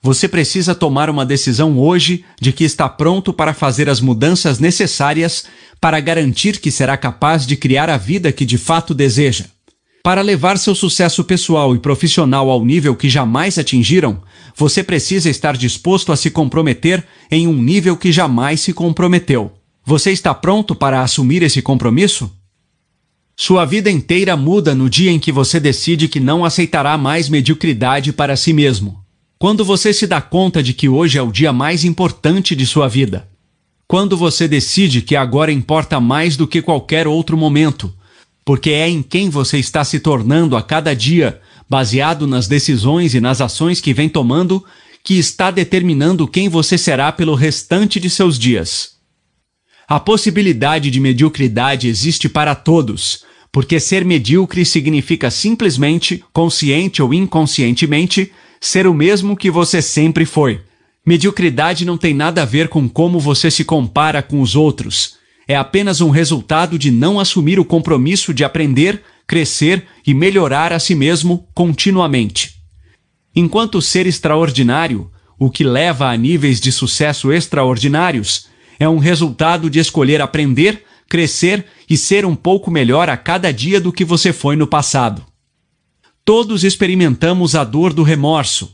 você 0.07 0.25
precisa 0.25 0.73
tomar 0.73 1.09
uma 1.09 1.25
decisão 1.25 1.77
hoje 1.77 2.23
de 2.39 2.53
que 2.53 2.63
está 2.63 2.87
pronto 2.87 3.33
para 3.33 3.53
fazer 3.53 3.89
as 3.89 3.99
mudanças 3.99 4.57
necessárias 4.57 5.43
para 5.81 5.99
garantir 5.99 6.61
que 6.61 6.71
será 6.71 6.95
capaz 6.95 7.45
de 7.45 7.57
criar 7.57 7.89
a 7.89 7.97
vida 7.97 8.31
que 8.31 8.45
de 8.45 8.57
fato 8.57 8.93
deseja. 8.93 9.47
Para 10.01 10.21
levar 10.21 10.57
seu 10.57 10.73
sucesso 10.73 11.25
pessoal 11.25 11.75
e 11.75 11.79
profissional 11.79 12.49
ao 12.49 12.63
nível 12.63 12.95
que 12.95 13.09
jamais 13.09 13.57
atingiram, 13.57 14.23
você 14.55 14.81
precisa 14.81 15.29
estar 15.29 15.57
disposto 15.57 16.13
a 16.13 16.15
se 16.15 16.31
comprometer 16.31 17.05
em 17.29 17.45
um 17.45 17.61
nível 17.61 17.97
que 17.97 18.09
jamais 18.09 18.61
se 18.61 18.71
comprometeu. 18.71 19.51
Você 19.83 20.13
está 20.13 20.33
pronto 20.33 20.73
para 20.73 21.01
assumir 21.01 21.43
esse 21.43 21.61
compromisso? 21.61 22.31
Sua 23.35 23.65
vida 23.65 23.91
inteira 23.91 24.37
muda 24.37 24.73
no 24.73 24.89
dia 24.89 25.11
em 25.11 25.19
que 25.19 25.33
você 25.33 25.59
decide 25.59 26.07
que 26.07 26.21
não 26.21 26.45
aceitará 26.45 26.97
mais 26.97 27.27
mediocridade 27.27 28.13
para 28.13 28.37
si 28.37 28.53
mesmo. 28.53 29.05
Quando 29.39 29.63
você 29.63 29.93
se 29.93 30.07
dá 30.07 30.19
conta 30.19 30.63
de 30.63 30.73
que 30.73 30.89
hoje 30.89 31.19
é 31.19 31.21
o 31.21 31.31
dia 31.31 31.53
mais 31.53 31.85
importante 31.85 32.55
de 32.55 32.65
sua 32.65 32.87
vida. 32.87 33.29
Quando 33.87 34.17
você 34.17 34.47
decide 34.47 35.01
que 35.01 35.15
agora 35.15 35.51
importa 35.51 35.99
mais 35.99 36.35
do 36.35 36.47
que 36.47 36.59
qualquer 36.59 37.07
outro 37.07 37.37
momento, 37.37 37.93
porque 38.43 38.71
é 38.71 38.89
em 38.89 39.03
quem 39.03 39.29
você 39.29 39.59
está 39.59 39.83
se 39.83 39.99
tornando 39.99 40.57
a 40.57 40.63
cada 40.63 40.95
dia, 40.95 41.39
baseado 41.69 42.25
nas 42.25 42.47
decisões 42.47 43.13
e 43.13 43.21
nas 43.21 43.39
ações 43.39 43.79
que 43.79 43.93
vem 43.93 44.09
tomando, 44.09 44.65
que 45.03 45.19
está 45.19 45.51
determinando 45.51 46.27
quem 46.27 46.49
você 46.49 46.75
será 46.75 47.11
pelo 47.11 47.35
restante 47.35 47.99
de 47.99 48.09
seus 48.09 48.39
dias. 48.39 48.97
A 49.87 49.99
possibilidade 49.99 50.89
de 50.89 50.99
mediocridade 50.99 51.87
existe 51.87 52.27
para 52.27 52.55
todos, 52.55 53.23
porque 53.51 53.79
ser 53.79 54.03
medíocre 54.03 54.65
significa 54.65 55.29
simplesmente, 55.29 56.23
consciente 56.33 57.03
ou 57.03 57.13
inconscientemente, 57.13 58.31
ser 58.59 58.87
o 58.87 58.93
mesmo 58.93 59.35
que 59.35 59.49
você 59.51 59.81
sempre 59.81 60.25
foi. 60.25 60.61
Mediocridade 61.05 61.85
não 61.85 61.97
tem 61.97 62.13
nada 62.13 62.41
a 62.41 62.45
ver 62.45 62.67
com 62.67 62.89
como 62.89 63.19
você 63.19 63.49
se 63.49 63.63
compara 63.63 64.21
com 64.21 64.41
os 64.41 64.55
outros. 64.55 65.15
É 65.47 65.55
apenas 65.55 66.01
um 66.01 66.09
resultado 66.09 66.77
de 66.77 66.91
não 66.91 67.19
assumir 67.19 67.59
o 67.59 67.65
compromisso 67.65 68.33
de 68.33 68.43
aprender, 68.43 69.01
crescer 69.25 69.85
e 70.05 70.13
melhorar 70.13 70.73
a 70.73 70.79
si 70.79 70.93
mesmo 70.93 71.47
continuamente. 71.53 72.55
Enquanto 73.33 73.81
ser 73.81 74.05
extraordinário, 74.05 75.09
o 75.39 75.49
que 75.49 75.63
leva 75.63 76.09
a 76.09 76.17
níveis 76.17 76.59
de 76.59 76.71
sucesso 76.71 77.31
extraordinários, 77.31 78.47
é 78.79 78.89
um 78.89 78.97
resultado 78.97 79.69
de 79.69 79.79
escolher 79.79 80.21
aprender, 80.21 80.83
crescer 81.07 81.65
e 81.89 81.95
ser 81.95 82.25
um 82.25 82.35
pouco 82.35 82.69
melhor 82.69 83.09
a 83.09 83.15
cada 83.15 83.51
dia 83.53 83.79
do 83.79 83.93
que 83.93 84.03
você 84.03 84.33
foi 84.33 84.55
no 84.55 84.67
passado. 84.67 85.23
Todos 86.27 86.65
experimentamos 86.65 87.55
a 87.55 87.63
dor 87.63 87.93
do 87.93 88.03
remorso, 88.03 88.69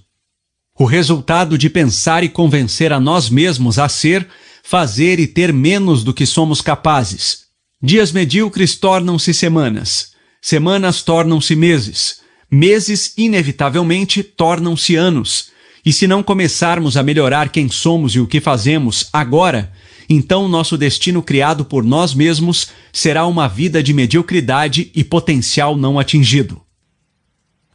o 0.75 0.85
resultado 0.85 1.55
de 1.55 1.69
pensar 1.69 2.23
e 2.23 2.27
convencer 2.27 2.91
a 2.91 2.99
nós 2.99 3.29
mesmos 3.29 3.77
a 3.77 3.87
ser, 3.87 4.27
fazer 4.63 5.19
e 5.19 5.27
ter 5.27 5.53
menos 5.53 6.03
do 6.03 6.15
que 6.15 6.25
somos 6.25 6.61
capazes. 6.61 7.41
Dias 7.79 8.11
medíocres 8.11 8.75
tornam-se 8.75 9.35
semanas, 9.35 10.13
semanas 10.41 11.03
tornam-se 11.03 11.55
meses, 11.55 12.21
meses 12.49 13.13
inevitavelmente 13.15 14.23
tornam-se 14.23 14.95
anos. 14.95 15.51
E 15.85 15.93
se 15.93 16.07
não 16.07 16.23
começarmos 16.23 16.97
a 16.97 17.03
melhorar 17.03 17.49
quem 17.49 17.69
somos 17.69 18.15
e 18.15 18.19
o 18.19 18.25
que 18.25 18.41
fazemos 18.41 19.09
agora, 19.13 19.71
então 20.09 20.47
nosso 20.47 20.75
destino 20.75 21.21
criado 21.21 21.63
por 21.63 21.83
nós 21.83 22.15
mesmos 22.15 22.69
será 22.91 23.27
uma 23.27 23.47
vida 23.47 23.83
de 23.83 23.93
mediocridade 23.93 24.89
e 24.95 25.03
potencial 25.03 25.77
não 25.77 25.99
atingido. 25.99 26.62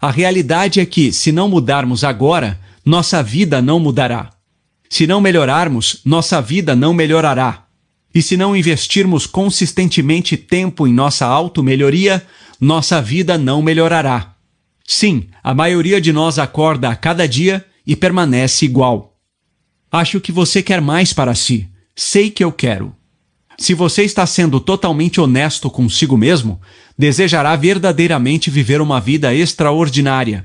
A 0.01 0.11
realidade 0.11 0.81
é 0.81 0.87
que, 0.87 1.13
se 1.13 1.33
não 1.33 1.49
mudarmos 1.49 2.05
agora, 2.05 2.59
nossa 2.85 3.23
vida 3.23 3.61
não 3.61 3.81
mudará. 3.81 4.31
Se 4.89 5.07
não 5.07 5.21
melhorarmos, 5.21 6.01
nossa 6.05 6.41
vida 6.41 6.75
não 6.75 6.95
melhorará. 6.95 7.67
E 8.15 8.23
se 8.23 8.37
não 8.37 8.57
investirmos 8.57 9.27
consistentemente 9.27 10.37
tempo 10.37 10.87
em 10.87 10.93
nossa 10.93 11.27
auto-melhoria, 11.27 12.27
nossa 12.61 13.03
vida 13.03 13.37
não 13.37 13.61
melhorará. 13.61 14.35
Sim, 14.87 15.29
a 15.43 15.53
maioria 15.53 16.01
de 16.01 16.13
nós 16.13 16.39
acorda 16.39 16.89
a 16.89 16.97
cada 16.97 17.29
dia 17.29 17.65
e 17.87 17.95
permanece 17.95 18.65
igual. 18.65 19.19
Acho 19.91 20.21
que 20.21 20.33
você 20.33 20.63
quer 20.63 20.81
mais 20.81 21.13
para 21.13 21.35
si. 21.35 21.69
Sei 21.95 22.31
que 22.31 22.43
eu 22.43 22.53
quero. 22.53 22.95
Se 23.59 23.75
você 23.75 24.05
está 24.05 24.25
sendo 24.25 24.61
totalmente 24.61 25.21
honesto 25.21 25.69
consigo 25.69 26.17
mesmo, 26.17 26.61
desejará 26.99 27.55
verdadeiramente 27.55 28.51
viver 28.51 28.81
uma 28.81 29.01
vida 29.01 29.33
extraordinária. 29.33 30.45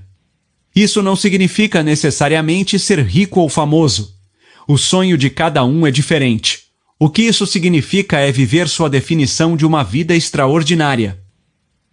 Isso 0.76 1.02
não 1.02 1.16
significa 1.16 1.82
necessariamente 1.82 2.78
ser 2.78 3.00
rico 3.00 3.40
ou 3.40 3.50
famoso. 3.50 4.14
O 4.68 4.78
sonho 4.78 5.18
de 5.18 5.30
cada 5.30 5.66
um 5.66 5.86
é 5.88 5.92
diferente. 5.92 6.64
O 7.00 7.10
que 7.10 7.24
isso 7.24 7.46
significa 7.48 8.20
é 8.20 8.32
viver 8.32 8.70
sua 8.70 8.90
definição 8.90 9.58
de 9.58 9.66
uma 9.66 9.84
vida 9.84 10.16
extraordinária. 10.16 11.20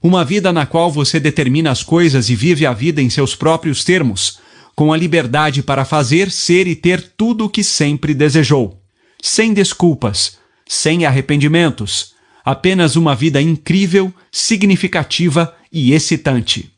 Uma 0.03 0.25
vida 0.25 0.53
na 0.53 0.65
qual 0.67 0.91
você 0.91 1.19
determina 1.19 1.71
as 1.71 1.83
coisas 1.83 2.31
e 2.31 2.35
vive 2.35 2.65
a 2.65 2.73
vida 2.73 3.03
em 3.03 3.11
seus 3.11 3.35
próprios 3.35 3.83
termos, 3.83 4.39
com 4.75 4.93
a 4.93 4.97
liberdade 4.97 5.63
para 5.63 5.85
fazer, 5.85 6.31
ser 6.31 6.67
e 6.67 6.77
ter 6.77 7.03
tudo 7.17 7.47
o 7.47 7.51
que 7.51 7.65
sempre 7.65 8.15
desejou. 8.15 8.81
Sem 9.23 9.53
desculpas, 9.53 10.39
sem 10.67 11.05
arrependimentos. 11.05 12.15
Apenas 12.51 12.97
uma 12.97 13.15
vida 13.15 13.41
incrível, 13.41 14.13
significativa 14.33 15.55
e 15.73 15.93
excitante. 15.93 16.69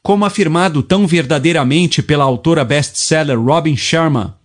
Como 0.00 0.24
afirmado 0.24 0.80
tão 0.80 1.08
verdadeiramente 1.08 2.00
pela 2.00 2.22
autora 2.22 2.64
best-seller 2.64 3.36
Robin 3.36 3.76
Sharma, 3.76 4.38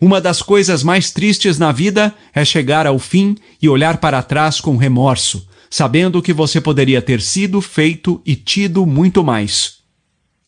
uma 0.00 0.20
das 0.20 0.42
coisas 0.42 0.84
mais 0.84 1.10
tristes 1.10 1.58
na 1.58 1.72
vida 1.72 2.14
é 2.32 2.44
chegar 2.44 2.86
ao 2.86 3.00
fim 3.00 3.36
e 3.60 3.68
olhar 3.68 3.96
para 3.96 4.22
trás 4.22 4.60
com 4.60 4.76
remorso, 4.76 5.44
sabendo 5.68 6.22
que 6.22 6.32
você 6.32 6.60
poderia 6.60 7.02
ter 7.02 7.20
sido, 7.20 7.60
feito 7.60 8.22
e 8.24 8.36
tido 8.36 8.86
muito 8.86 9.24
mais. 9.24 9.78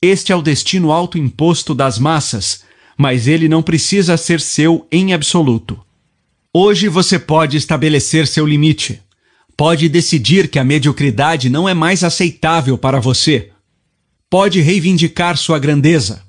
Este 0.00 0.30
é 0.30 0.36
o 0.36 0.40
destino 0.40 0.92
autoimposto 0.92 1.74
das 1.74 1.98
massas, 1.98 2.62
mas 2.96 3.26
ele 3.26 3.48
não 3.48 3.60
precisa 3.60 4.16
ser 4.16 4.40
seu 4.40 4.86
em 4.92 5.12
absoluto. 5.12 5.80
Hoje 6.54 6.86
você 6.86 7.18
pode 7.18 7.56
estabelecer 7.56 8.28
seu 8.28 8.46
limite. 8.46 9.02
Pode 9.62 9.88
decidir 9.88 10.48
que 10.48 10.58
a 10.58 10.64
mediocridade 10.64 11.48
não 11.48 11.68
é 11.68 11.72
mais 11.72 12.02
aceitável 12.02 12.76
para 12.76 12.98
você 12.98 13.50
pode 14.28 14.60
reivindicar 14.60 15.36
sua 15.36 15.56
grandeza. 15.56 16.20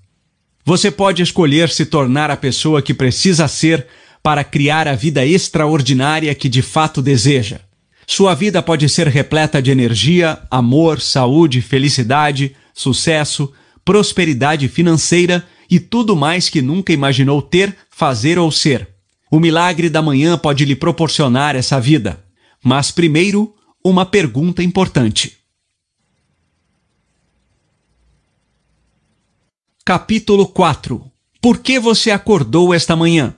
Você 0.63 0.91
pode 0.91 1.23
escolher 1.23 1.67
se 1.69 1.83
tornar 1.83 2.29
a 2.29 2.37
pessoa 2.37 2.79
que 2.79 2.93
precisa 2.93 3.47
ser 3.47 3.87
para 4.21 4.43
criar 4.43 4.87
a 4.87 4.93
vida 4.93 5.25
extraordinária 5.25 6.35
que 6.35 6.47
de 6.47 6.61
fato 6.61 7.01
deseja. 7.01 7.61
Sua 8.05 8.35
vida 8.35 8.61
pode 8.61 8.87
ser 8.87 9.07
repleta 9.07 9.59
de 9.59 9.71
energia, 9.71 10.37
amor, 10.51 11.01
saúde, 11.01 11.59
felicidade, 11.59 12.55
sucesso, 12.71 13.51
prosperidade 13.83 14.67
financeira 14.67 15.43
e 15.67 15.79
tudo 15.79 16.15
mais 16.15 16.49
que 16.49 16.61
nunca 16.61 16.93
imaginou 16.93 17.41
ter, 17.41 17.75
fazer 17.89 18.37
ou 18.37 18.51
ser. 18.51 18.89
O 19.31 19.39
milagre 19.39 19.89
da 19.89 20.03
manhã 20.03 20.37
pode 20.37 20.63
lhe 20.65 20.75
proporcionar 20.75 21.55
essa 21.55 21.81
vida. 21.81 22.23
Mas 22.63 22.91
primeiro, 22.91 23.53
uma 23.83 24.05
pergunta 24.05 24.63
importante. 24.63 25.37
Capítulo 29.85 30.47
4 30.47 31.03
Por 31.41 31.59
que 31.59 31.77
você 31.77 32.09
acordou 32.09 32.73
esta 32.73 32.95
manhã? 32.95 33.35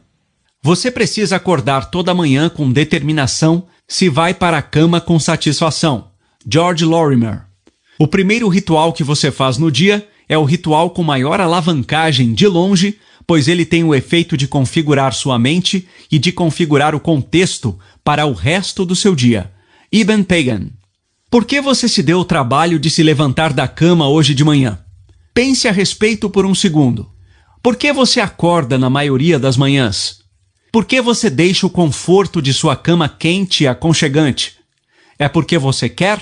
Você 0.61 0.91
precisa 0.91 1.37
acordar 1.37 1.89
toda 1.89 2.13
manhã 2.13 2.49
com 2.49 2.71
determinação 2.71 3.67
se 3.87 4.09
vai 4.09 4.31
para 4.31 4.59
a 4.59 4.61
cama 4.61 5.01
com 5.01 5.19
satisfação. 5.19 6.11
George 6.47 6.85
Lorimer. 6.85 7.45
O 7.97 8.07
primeiro 8.07 8.47
ritual 8.47 8.93
que 8.93 9.03
você 9.03 9.31
faz 9.31 9.57
no 9.57 9.71
dia 9.71 10.07
é 10.29 10.37
o 10.37 10.43
ritual 10.43 10.91
com 10.91 11.01
maior 11.01 11.39
alavancagem 11.39 12.33
de 12.33 12.47
longe, 12.47 12.99
pois 13.25 13.47
ele 13.47 13.65
tem 13.65 13.83
o 13.83 13.95
efeito 13.95 14.37
de 14.37 14.47
configurar 14.47 15.13
sua 15.13 15.39
mente 15.39 15.87
e 16.11 16.19
de 16.19 16.31
configurar 16.31 16.93
o 16.93 16.99
contexto 16.99 17.79
para 18.05 18.27
o 18.27 18.33
resto 18.33 18.85
do 18.85 18.95
seu 18.95 19.15
dia. 19.15 19.51
Ibn 19.91 20.21
Pagan. 20.21 20.67
Por 21.31 21.43
que 21.43 21.59
você 21.59 21.89
se 21.89 22.03
deu 22.03 22.19
o 22.19 22.25
trabalho 22.25 22.77
de 22.77 22.87
se 22.87 23.01
levantar 23.01 23.51
da 23.51 23.67
cama 23.67 24.07
hoje 24.07 24.35
de 24.35 24.43
manhã? 24.43 24.77
Pense 25.33 25.67
a 25.67 25.71
respeito 25.71 26.29
por 26.29 26.45
um 26.45 26.53
segundo. 26.53 27.09
Por 27.63 27.75
que 27.75 27.91
você 27.91 28.21
acorda 28.21 28.77
na 28.77 28.91
maioria 28.91 29.39
das 29.39 29.57
manhãs? 29.57 30.19
Por 30.71 30.85
que 30.85 31.01
você 31.01 31.31
deixa 31.31 31.65
o 31.65 31.69
conforto 31.69 32.43
de 32.43 32.53
sua 32.53 32.75
cama 32.75 33.09
quente 33.09 33.63
e 33.63 33.67
aconchegante? 33.67 34.53
É 35.17 35.27
porque 35.27 35.57
você 35.57 35.89
quer? 35.89 36.19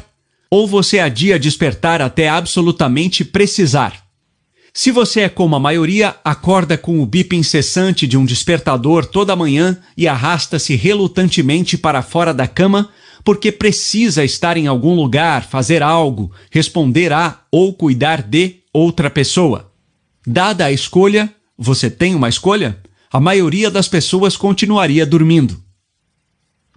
Ou 0.49 0.65
você 0.65 0.99
adia 0.99 1.37
despertar 1.37 2.01
até 2.01 2.29
absolutamente 2.29 3.25
precisar? 3.25 4.02
Se 4.75 4.89
você 4.89 5.21
é 5.21 5.29
como 5.29 5.55
a 5.55 5.59
maioria, 5.59 6.15
acorda 6.23 6.75
com 6.75 6.99
o 6.99 7.05
bip 7.05 7.35
incessante 7.35 8.07
de 8.07 8.17
um 8.17 8.25
despertador 8.25 9.05
toda 9.05 9.35
manhã 9.35 9.77
e 9.95 10.07
arrasta-se 10.07 10.75
relutantemente 10.75 11.77
para 11.77 12.01
fora 12.01 12.33
da 12.33 12.47
cama 12.47 12.89
porque 13.23 13.51
precisa 13.51 14.23
estar 14.25 14.57
em 14.57 14.67
algum 14.67 14.95
lugar, 14.95 15.45
fazer 15.45 15.81
algo, 15.81 16.31
responder 16.51 17.13
a 17.13 17.41
ou 17.51 17.73
cuidar 17.73 18.21
de 18.21 18.57
outra 18.73 19.09
pessoa. 19.09 19.71
Dada 20.25 20.65
a 20.65 20.71
escolha, 20.71 21.33
você 21.57 21.89
tem 21.89 22.15
uma 22.15 22.27
escolha? 22.27 22.79
A 23.11 23.19
maioria 23.19 23.69
das 23.69 23.87
pessoas 23.87 24.35
continuaria 24.35 25.05
dormindo. 25.05 25.61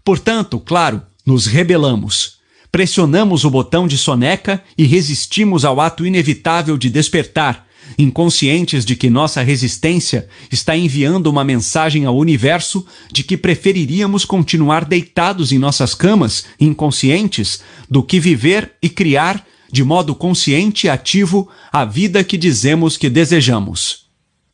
Portanto, 0.04 0.60
claro, 0.60 1.02
nos 1.24 1.46
rebelamos. 1.46 2.36
Pressionamos 2.70 3.44
o 3.44 3.50
botão 3.50 3.88
de 3.88 3.96
soneca 3.96 4.62
e 4.76 4.84
resistimos 4.84 5.64
ao 5.64 5.80
ato 5.80 6.04
inevitável 6.06 6.76
de 6.76 6.90
despertar, 6.90 7.65
inconscientes 7.98 8.84
de 8.84 8.94
que 8.96 9.08
nossa 9.08 9.42
resistência 9.42 10.28
está 10.50 10.76
enviando 10.76 11.28
uma 11.28 11.44
mensagem 11.44 12.04
ao 12.04 12.16
universo 12.16 12.86
de 13.10 13.22
que 13.22 13.36
preferiríamos 13.36 14.24
continuar 14.24 14.84
deitados 14.84 15.52
em 15.52 15.58
nossas 15.58 15.94
camas, 15.94 16.44
inconscientes, 16.60 17.60
do 17.88 18.02
que 18.02 18.20
viver 18.20 18.72
e 18.82 18.88
criar 18.88 19.44
de 19.70 19.82
modo 19.82 20.14
consciente 20.14 20.86
e 20.86 20.90
ativo 20.90 21.48
a 21.72 21.84
vida 21.84 22.22
que 22.22 22.36
dizemos 22.36 22.96
que 22.96 23.10
desejamos. 23.10 24.06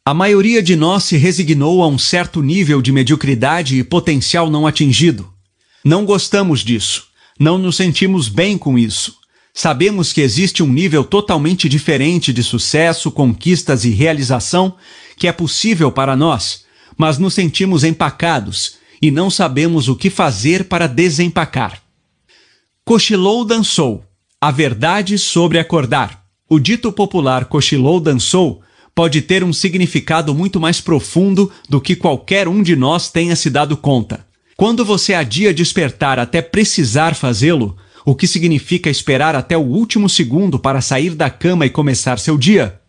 A 0.04 0.12
maioria 0.12 0.62
de 0.62 0.74
nós 0.74 1.04
se 1.04 1.16
resignou 1.16 1.82
a 1.82 1.86
um 1.86 1.98
certo 1.98 2.42
nível 2.42 2.82
de 2.82 2.90
mediocridade 2.90 3.78
e 3.78 3.84
potencial 3.84 4.50
não 4.50 4.66
atingido. 4.66 5.32
Não 5.84 6.04
gostamos 6.04 6.60
disso. 6.60 7.04
Não 7.38 7.56
nos 7.56 7.76
sentimos 7.76 8.28
bem 8.28 8.58
com 8.58 8.78
isso. 8.78 9.21
Sabemos 9.54 10.12
que 10.12 10.20
existe 10.20 10.62
um 10.62 10.72
nível 10.72 11.04
totalmente 11.04 11.68
diferente 11.68 12.32
de 12.32 12.42
sucesso, 12.42 13.10
conquistas 13.10 13.84
e 13.84 13.90
realização 13.90 14.74
que 15.16 15.28
é 15.28 15.32
possível 15.32 15.92
para 15.92 16.16
nós, 16.16 16.64
mas 16.96 17.18
nos 17.18 17.34
sentimos 17.34 17.84
empacados 17.84 18.76
e 19.00 19.10
não 19.10 19.30
sabemos 19.30 19.88
o 19.88 19.96
que 19.96 20.08
fazer 20.08 20.64
para 20.64 20.86
desempacar. 20.86 21.82
Cochilou 22.84 23.44
dançou. 23.44 24.04
A 24.40 24.50
verdade 24.50 25.18
sobre 25.18 25.58
acordar. 25.58 26.24
O 26.48 26.58
dito 26.58 26.90
popular 26.90 27.44
cochilou 27.44 28.00
dançou 28.00 28.62
pode 28.94 29.22
ter 29.22 29.44
um 29.44 29.52
significado 29.52 30.34
muito 30.34 30.58
mais 30.58 30.80
profundo 30.80 31.50
do 31.68 31.80
que 31.80 31.94
qualquer 31.94 32.48
um 32.48 32.62
de 32.62 32.74
nós 32.74 33.08
tenha 33.10 33.36
se 33.36 33.48
dado 33.48 33.76
conta. 33.76 34.26
Quando 34.56 34.84
você 34.84 35.14
adia 35.14 35.54
despertar 35.54 36.18
até 36.18 36.42
precisar 36.42 37.14
fazê-lo, 37.14 37.76
o 38.04 38.14
que 38.14 38.26
significa 38.26 38.90
esperar 38.90 39.34
até 39.34 39.56
o 39.56 39.60
último 39.60 40.08
segundo 40.08 40.58
para 40.58 40.80
sair 40.80 41.14
da 41.14 41.30
cama 41.30 41.66
e 41.66 41.70
começar 41.70 42.18
seu 42.18 42.36
dia, 42.36 42.80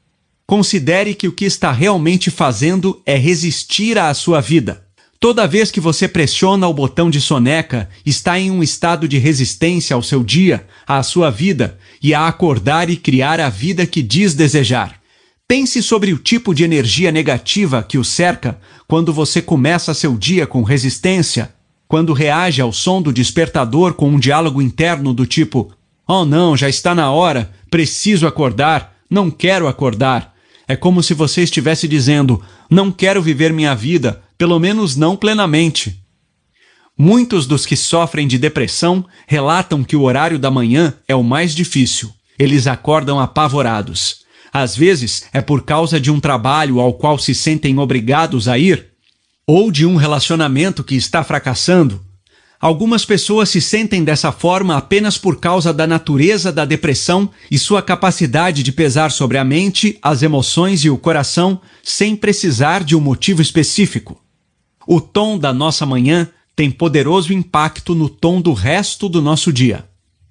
considere 0.45 1.13
que 1.13 1.27
o 1.27 1.31
que 1.31 1.45
está 1.45 1.71
realmente 1.71 2.29
fazendo 2.31 3.01
é 3.05 3.15
resistir 3.15 3.97
à 3.97 4.13
sua 4.13 4.41
vida. 4.41 4.83
Toda 5.19 5.47
vez 5.47 5.71
que 5.71 5.79
você 5.79 6.05
pressiona 6.05 6.67
o 6.67 6.73
botão 6.73 7.09
de 7.09 7.21
soneca, 7.21 7.89
está 8.05 8.37
em 8.37 8.51
um 8.51 8.61
estado 8.61 9.07
de 9.07 9.17
resistência 9.17 9.95
ao 9.95 10.03
seu 10.03 10.21
dia, 10.21 10.67
à 10.85 11.01
sua 11.01 11.29
vida 11.29 11.79
e 12.01 12.13
a 12.13 12.27
acordar 12.27 12.89
e 12.89 12.97
criar 12.97 13.39
a 13.39 13.47
vida 13.47 13.85
que 13.85 14.01
diz 14.01 14.33
desejar. 14.33 15.01
Pense 15.47 15.81
sobre 15.81 16.11
o 16.11 16.17
tipo 16.17 16.53
de 16.53 16.65
energia 16.65 17.09
negativa 17.09 17.83
que 17.83 17.97
o 17.97 18.03
cerca 18.03 18.59
quando 18.85 19.13
você 19.13 19.41
começa 19.41 19.93
seu 19.93 20.17
dia 20.17 20.45
com 20.45 20.61
resistência, 20.61 21.53
quando 21.87 22.13
reage 22.13 22.61
ao 22.61 22.71
som 22.71 23.01
do 23.01 23.13
despertador 23.13 23.93
com 23.93 24.09
um 24.09 24.19
diálogo 24.19 24.61
interno 24.61 25.13
do 25.13 25.25
tipo: 25.25 25.71
Oh 26.07 26.25
não, 26.25 26.55
já 26.57 26.67
está 26.67 26.93
na 26.93 27.11
hora, 27.11 27.51
preciso 27.69 28.27
acordar, 28.27 28.95
não 29.09 29.29
quero 29.29 29.67
acordar. 29.67 30.33
É 30.67 30.75
como 30.75 31.03
se 31.03 31.13
você 31.13 31.43
estivesse 31.43 31.87
dizendo: 31.87 32.41
Não 32.69 32.91
quero 32.91 33.21
viver 33.21 33.53
minha 33.53 33.75
vida, 33.75 34.21
pelo 34.37 34.59
menos 34.59 34.95
não 34.95 35.15
plenamente. 35.15 36.01
Muitos 36.97 37.47
dos 37.47 37.65
que 37.65 37.75
sofrem 37.75 38.27
de 38.27 38.37
depressão 38.37 39.05
relatam 39.27 39.83
que 39.83 39.95
o 39.95 40.03
horário 40.03 40.37
da 40.37 40.51
manhã 40.51 40.93
é 41.07 41.15
o 41.15 41.23
mais 41.23 41.55
difícil. 41.55 42.11
Eles 42.37 42.67
acordam 42.67 43.19
apavorados. 43.19 44.23
Às 44.51 44.75
vezes 44.75 45.25
é 45.33 45.41
por 45.41 45.63
causa 45.63 45.99
de 45.99 46.11
um 46.11 46.19
trabalho 46.19 46.79
ao 46.79 46.93
qual 46.93 47.17
se 47.17 47.33
sentem 47.33 47.79
obrigados 47.79 48.47
a 48.47 48.59
ir, 48.59 48.92
ou 49.45 49.71
de 49.71 49.85
um 49.85 49.95
relacionamento 49.95 50.83
que 50.83 50.95
está 50.95 51.23
fracassando. 51.23 52.01
Algumas 52.59 53.03
pessoas 53.03 53.49
se 53.49 53.59
sentem 53.59 54.05
dessa 54.05 54.31
forma 54.31 54.77
apenas 54.77 55.17
por 55.17 55.37
causa 55.37 55.73
da 55.73 55.85
natureza 55.85 56.49
da 56.49 56.63
depressão 56.63 57.29
e 57.51 57.59
sua 57.59 57.81
capacidade 57.81 58.63
de 58.63 58.71
pesar 58.71 59.11
sobre 59.11 59.37
a 59.37 59.43
mente, 59.43 59.97
as 60.01 60.23
emoções 60.23 60.85
e 60.85 60.89
o 60.89 60.97
coração 60.97 61.59
sem 61.83 62.15
precisar 62.15 62.81
de 62.85 62.95
um 62.95 63.01
motivo 63.01 63.41
específico. 63.41 64.21
O 64.87 65.01
tom 65.01 65.37
da 65.37 65.51
nossa 65.51 65.85
manhã 65.85 66.29
tem 66.55 66.71
poderoso 66.71 67.33
impacto 67.33 67.93
no 67.93 68.07
tom 68.07 68.39
do 68.39 68.53
resto 68.53 69.09
do 69.09 69.21
nosso 69.21 69.51
dia. 69.51 69.83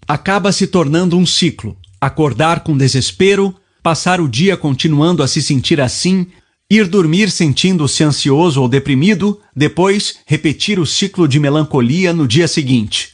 Acaba 0.09 0.52
se 0.52 0.66
tornando 0.66 1.18
um 1.18 1.26
ciclo. 1.26 1.76
Acordar 2.01 2.60
com 2.60 2.76
desespero, 2.76 3.55
passar 3.82 4.22
o 4.22 4.28
dia 4.28 4.56
continuando 4.56 5.22
a 5.22 5.28
se 5.28 5.43
sentir 5.43 5.82
assim, 5.82 6.26
ir 6.74 6.86
dormir 6.86 7.31
sentindo-se 7.31 8.03
ansioso 8.03 8.62
ou 8.62 8.66
deprimido, 8.66 9.39
depois 9.55 10.16
repetir 10.24 10.78
o 10.78 10.86
ciclo 10.86 11.28
de 11.28 11.39
melancolia 11.39 12.15
no 12.15 12.27
dia 12.27 12.49
seguinte. 12.49 13.11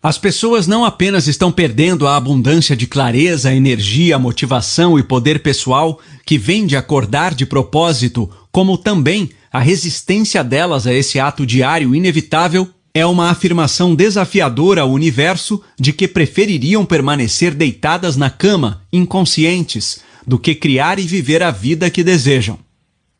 As 0.00 0.16
pessoas 0.16 0.68
não 0.68 0.84
apenas 0.84 1.26
estão 1.26 1.50
perdendo 1.50 2.06
a 2.06 2.16
abundância 2.16 2.76
de 2.76 2.86
clareza, 2.86 3.52
energia, 3.52 4.20
motivação 4.20 4.96
e 4.96 5.02
poder 5.02 5.42
pessoal 5.42 6.00
que 6.24 6.38
vem 6.38 6.64
de 6.64 6.76
acordar 6.76 7.34
de 7.34 7.44
propósito, 7.44 8.30
como 8.52 8.78
também 8.78 9.30
a 9.52 9.58
resistência 9.58 10.44
delas 10.44 10.86
a 10.86 10.94
esse 10.94 11.18
ato 11.18 11.44
diário 11.44 11.92
inevitável 11.92 12.68
é 12.94 13.04
uma 13.04 13.30
afirmação 13.30 13.96
desafiadora 13.96 14.82
ao 14.82 14.90
universo 14.90 15.60
de 15.78 15.92
que 15.92 16.06
prefeririam 16.06 16.84
permanecer 16.84 17.52
deitadas 17.52 18.16
na 18.16 18.30
cama, 18.30 18.82
inconscientes, 18.92 20.00
do 20.26 20.38
que 20.38 20.54
criar 20.54 20.98
e 20.98 21.02
viver 21.02 21.42
a 21.42 21.50
vida 21.50 21.90
que 21.90 22.04
desejam. 22.04 22.58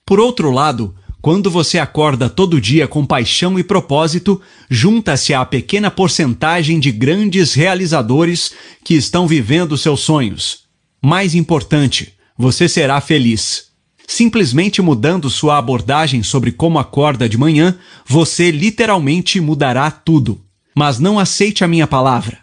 Por 0.05 0.19
outro 0.19 0.51
lado, 0.51 0.95
quando 1.23 1.51
você 1.51 1.79
acorda 1.79 2.31
todo 2.31 2.61
dia 2.61 2.89
com 2.89 3.05
paixão 3.05 3.59
e 3.59 3.63
propósito, 3.63 4.41
junta-se 4.71 5.35
à 5.35 5.45
pequena 5.45 5.91
porcentagem 5.91 6.81
de 6.81 6.91
grandes 6.91 7.53
realizadores 7.53 8.53
que 8.83 8.95
estão 8.95 9.27
vivendo 9.27 9.77
seus 9.77 10.01
sonhos. 10.01 10.61
Mais 11.03 11.35
importante, 11.35 12.15
você 12.37 12.69
será 12.69 13.01
feliz. 13.03 13.67
Simplesmente 14.07 14.81
mudando 14.81 15.29
sua 15.29 15.59
abordagem 15.59 16.23
sobre 16.23 16.51
como 16.51 16.79
acorda 16.79 17.29
de 17.29 17.37
manhã, 17.37 17.79
você 18.07 18.51
literalmente 18.51 19.41
mudará 19.41 19.91
tudo. 19.91 20.41
Mas 20.75 20.99
não 20.99 21.19
aceite 21.19 21.63
a 21.63 21.69
minha 21.69 21.87
palavra. 21.87 22.39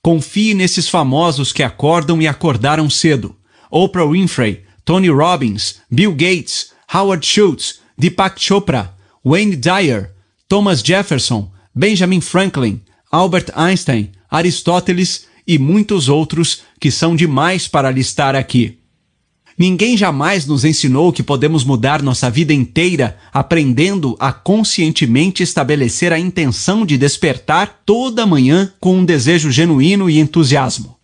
Confie 0.00 0.54
nesses 0.54 0.88
famosos 0.88 1.52
que 1.52 1.62
acordam 1.62 2.22
e 2.22 2.28
acordaram 2.28 2.88
cedo. 2.88 3.34
Oprah 3.70 4.06
Winfrey, 4.10 4.62
Tony 4.84 5.08
Robbins, 5.08 5.76
Bill 5.90 6.12
Gates, 6.12 6.72
Howard 6.92 7.24
Schultz, 7.24 7.80
Deepak 7.96 8.40
Chopra, 8.40 8.94
Wayne 9.24 9.56
Dyer, 9.56 10.10
Thomas 10.48 10.82
Jefferson, 10.82 11.50
Benjamin 11.74 12.20
Franklin, 12.20 12.80
Albert 13.12 13.52
Einstein, 13.54 14.10
Aristóteles 14.30 15.26
e 15.46 15.58
muitos 15.58 16.08
outros 16.08 16.62
que 16.80 16.90
são 16.90 17.14
demais 17.14 17.68
para 17.68 17.90
listar 17.90 18.34
aqui. 18.34 18.78
Ninguém 19.58 19.96
jamais 19.96 20.46
nos 20.46 20.64
ensinou 20.64 21.12
que 21.12 21.22
podemos 21.22 21.64
mudar 21.64 22.02
nossa 22.02 22.30
vida 22.30 22.54
inteira 22.54 23.18
aprendendo 23.32 24.16
a 24.18 24.32
conscientemente 24.32 25.42
estabelecer 25.42 26.12
a 26.12 26.18
intenção 26.18 26.86
de 26.86 26.96
despertar 26.96 27.82
toda 27.84 28.24
manhã 28.24 28.72
com 28.80 28.96
um 28.96 29.04
desejo 29.04 29.50
genuíno 29.50 30.08
e 30.08 30.18
entusiasmo. 30.18 30.99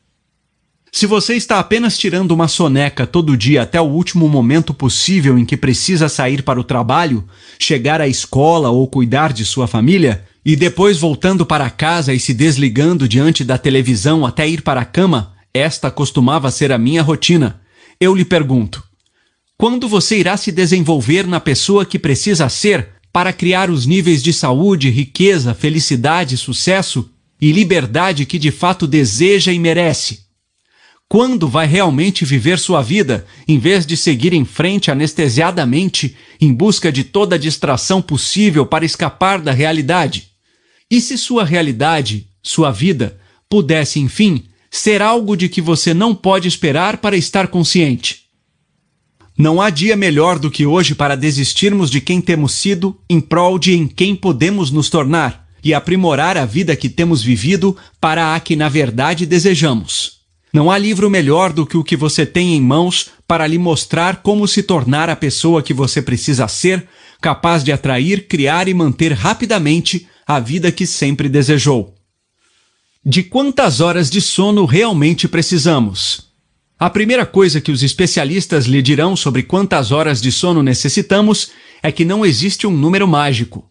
Se 0.97 1.05
você 1.05 1.35
está 1.35 1.59
apenas 1.59 1.99
tirando 1.99 2.31
uma 2.31 2.49
soneca 2.49 3.07
todo 3.07 3.37
dia 3.37 3.61
até 3.61 3.79
o 3.79 3.85
último 3.85 4.27
momento 4.31 4.73
possível 4.73 5.37
em 5.37 5.45
que 5.45 5.55
precisa 5.55 6.09
sair 6.09 6.43
para 6.43 6.59
o 6.59 6.65
trabalho, 6.65 7.23
chegar 7.59 8.01
à 8.01 8.09
escola 8.09 8.71
ou 8.71 8.89
cuidar 8.89 9.35
de 9.35 9.45
sua 9.45 9.67
família, 9.67 10.25
e 10.43 10.57
depois 10.57 10.97
voltando 10.97 11.45
para 11.45 11.69
casa 11.69 12.15
e 12.15 12.19
se 12.19 12.33
desligando 12.33 13.07
diante 13.07 13.45
da 13.45 13.59
televisão 13.59 14.25
até 14.25 14.49
ir 14.49 14.63
para 14.63 14.81
a 14.81 14.87
cama, 14.87 15.35
esta 15.53 15.91
costumava 15.91 16.51
ser 16.51 16.73
a 16.73 16.79
minha 16.79 17.03
rotina 17.03 17.61
eu 18.01 18.15
lhe 18.15 18.25
pergunto: 18.25 18.83
quando 19.59 19.87
você 19.87 20.17
irá 20.17 20.35
se 20.39 20.51
desenvolver 20.51 21.27
na 21.27 21.41
pessoa 21.41 21.85
que 21.85 21.99
precisa 21.99 22.49
ser 22.49 22.89
para 23.13 23.35
criar 23.35 23.69
os 23.69 23.85
níveis 23.85 24.23
de 24.23 24.33
saúde, 24.33 24.89
riqueza, 24.89 25.53
felicidade, 25.53 26.39
sucesso 26.39 27.11
e 27.39 27.53
liberdade 27.53 28.25
que 28.25 28.39
de 28.39 28.51
fato 28.51 28.87
deseja 28.87 29.53
e 29.53 29.59
merece? 29.59 30.25
Quando 31.09 31.49
vai 31.49 31.67
realmente 31.67 32.25
viver 32.25 32.59
sua 32.59 32.83
vida, 32.83 33.25
em 33.47 33.59
vez 33.59 33.87
de 33.87 33.97
seguir 33.97 34.33
em 34.33 34.45
frente 34.45 34.91
anestesiadamente 34.91 36.17
em 36.41 36.53
busca 36.53 36.91
de 36.91 37.05
toda 37.05 37.37
a 37.37 37.39
distração 37.39 38.03
possível 38.03 38.67
para 38.67 38.85
escapar 38.85 39.41
da 39.41 39.53
realidade? 39.53 40.31
E 40.91 41.01
se 41.01 41.17
sua 41.17 41.45
realidade, 41.45 42.29
sua 42.43 42.73
vida, 42.73 43.21
pudesse, 43.49 44.01
enfim, 44.01 44.45
ser 44.69 45.01
algo 45.01 45.37
de 45.37 45.49
que 45.49 45.61
você 45.61 45.95
não 45.95 46.13
pode 46.13 46.49
esperar 46.49 46.97
para 46.97 47.17
estar 47.17 47.47
consciente. 47.49 48.27
Não 49.39 49.61
há 49.61 49.71
dia 49.71 49.97
melhor 49.97 50.39
do 50.41 50.51
que 50.51 50.67
hoje 50.67 50.95
para 50.95 51.15
desistirmos 51.15 51.89
de 51.89 52.01
quem 52.01 52.21
temos 52.21 52.53
sido 52.53 52.99
em 53.09 53.21
prol 53.21 53.59
de 53.59 53.75
em 53.75 53.87
quem 53.87 54.17
podemos 54.17 54.71
nos 54.73 54.91
tornar 54.91 55.47
e 55.63 55.73
aprimorar 55.73 56.37
a 56.37 56.45
vida 56.45 56.75
que 56.75 56.89
temos 56.89 57.23
vivido 57.23 57.77
para 58.01 58.35
a 58.35 58.41
que 58.41 58.57
na 58.57 58.69
verdade 58.69 59.25
desejamos. 59.25 60.26
Não 60.57 60.71
há 60.71 60.79
livro 60.79 61.11
melhor 61.11 61.53
do 61.53 61.67
que 61.67 61.77
o 61.77 61.85
que 61.85 61.95
você 61.95 62.25
tem 62.25 62.55
em 62.55 62.63
mãos 62.63 63.11
para 63.29 63.47
lhe 63.47 63.59
mostrar 63.59 64.23
como 64.23 64.49
se 64.49 64.63
tornar 64.63 65.11
a 65.11 65.15
pessoa 65.15 65.63
que 65.63 65.75
você 65.75 66.01
precisa 66.01 66.49
ser, 66.49 66.89
capaz 67.21 67.63
de 67.63 67.73
atrair, 67.73 68.27
criar 68.27 68.67
e 68.67 68.73
manter 68.73 69.13
rapidamente 69.13 70.09
a 70.27 70.41
vida 70.41 70.73
que 70.73 70.87
sempre 70.87 71.29
desejou 71.29 71.95
de 73.05 73.23
quantas 73.23 73.83
horas 73.83 74.09
de 74.09 74.23
sono 74.23 74.65
realmente 74.65 75.29
precisamos. 75.29 76.29
A 76.79 76.89
primeira 76.89 77.27
coisa 77.27 77.61
que 77.61 77.71
os 77.71 77.83
especialistas 77.83 78.65
lhe 78.65 78.81
dirão 78.81 79.15
sobre 79.15 79.43
quantas 79.43 79.93
horas 79.93 80.23
de 80.23 80.33
sono 80.33 80.63
necessitamos 80.63 81.51
é 81.83 81.93
que 81.93 82.03
não 82.03 82.25
existe 82.25 82.67
um 82.67 82.73
número 82.73 83.07
mágico. 83.07 83.69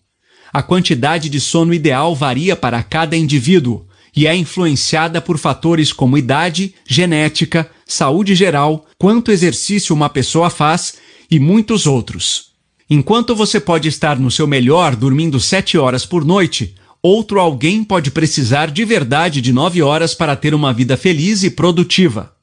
A 0.53 0.62
quantidade 0.62 1.30
de 1.30 1.41
sono 1.41 1.74
ideal 1.74 2.16
varia 2.16 2.56
para 2.56 2.84
cada 2.84 3.18
indivíduo 3.18 3.88
e 4.15 4.25
é 4.25 4.35
influenciada 4.35 5.19
por 5.19 5.37
fatores 5.37 5.91
como 5.91 6.17
idade, 6.17 6.73
genética, 6.87 7.69
saúde 7.85 8.33
geral, 8.33 8.85
quanto 8.97 9.31
exercício 9.31 9.93
uma 9.93 10.09
pessoa 10.09 10.49
faz 10.49 10.95
e 11.29 11.39
muitos 11.39 11.85
outros. 11.85 12.51
Enquanto 12.89 13.35
você 13.35 13.59
pode 13.59 13.87
estar 13.89 14.17
no 14.17 14.31
seu 14.31 14.47
melhor 14.47 14.95
dormindo 14.95 15.39
sete 15.39 15.77
horas 15.77 16.05
por 16.05 16.23
noite, 16.23 16.75
outro 17.01 17.39
alguém 17.39 17.83
pode 17.83 18.11
precisar 18.11 18.71
de 18.71 18.85
verdade 18.85 19.41
de 19.41 19.51
nove 19.51 19.81
horas 19.81 20.13
para 20.13 20.35
ter 20.35 20.53
uma 20.53 20.71
vida 20.71 20.95
feliz 20.95 21.43
e 21.43 21.49
produtiva. 21.49 22.33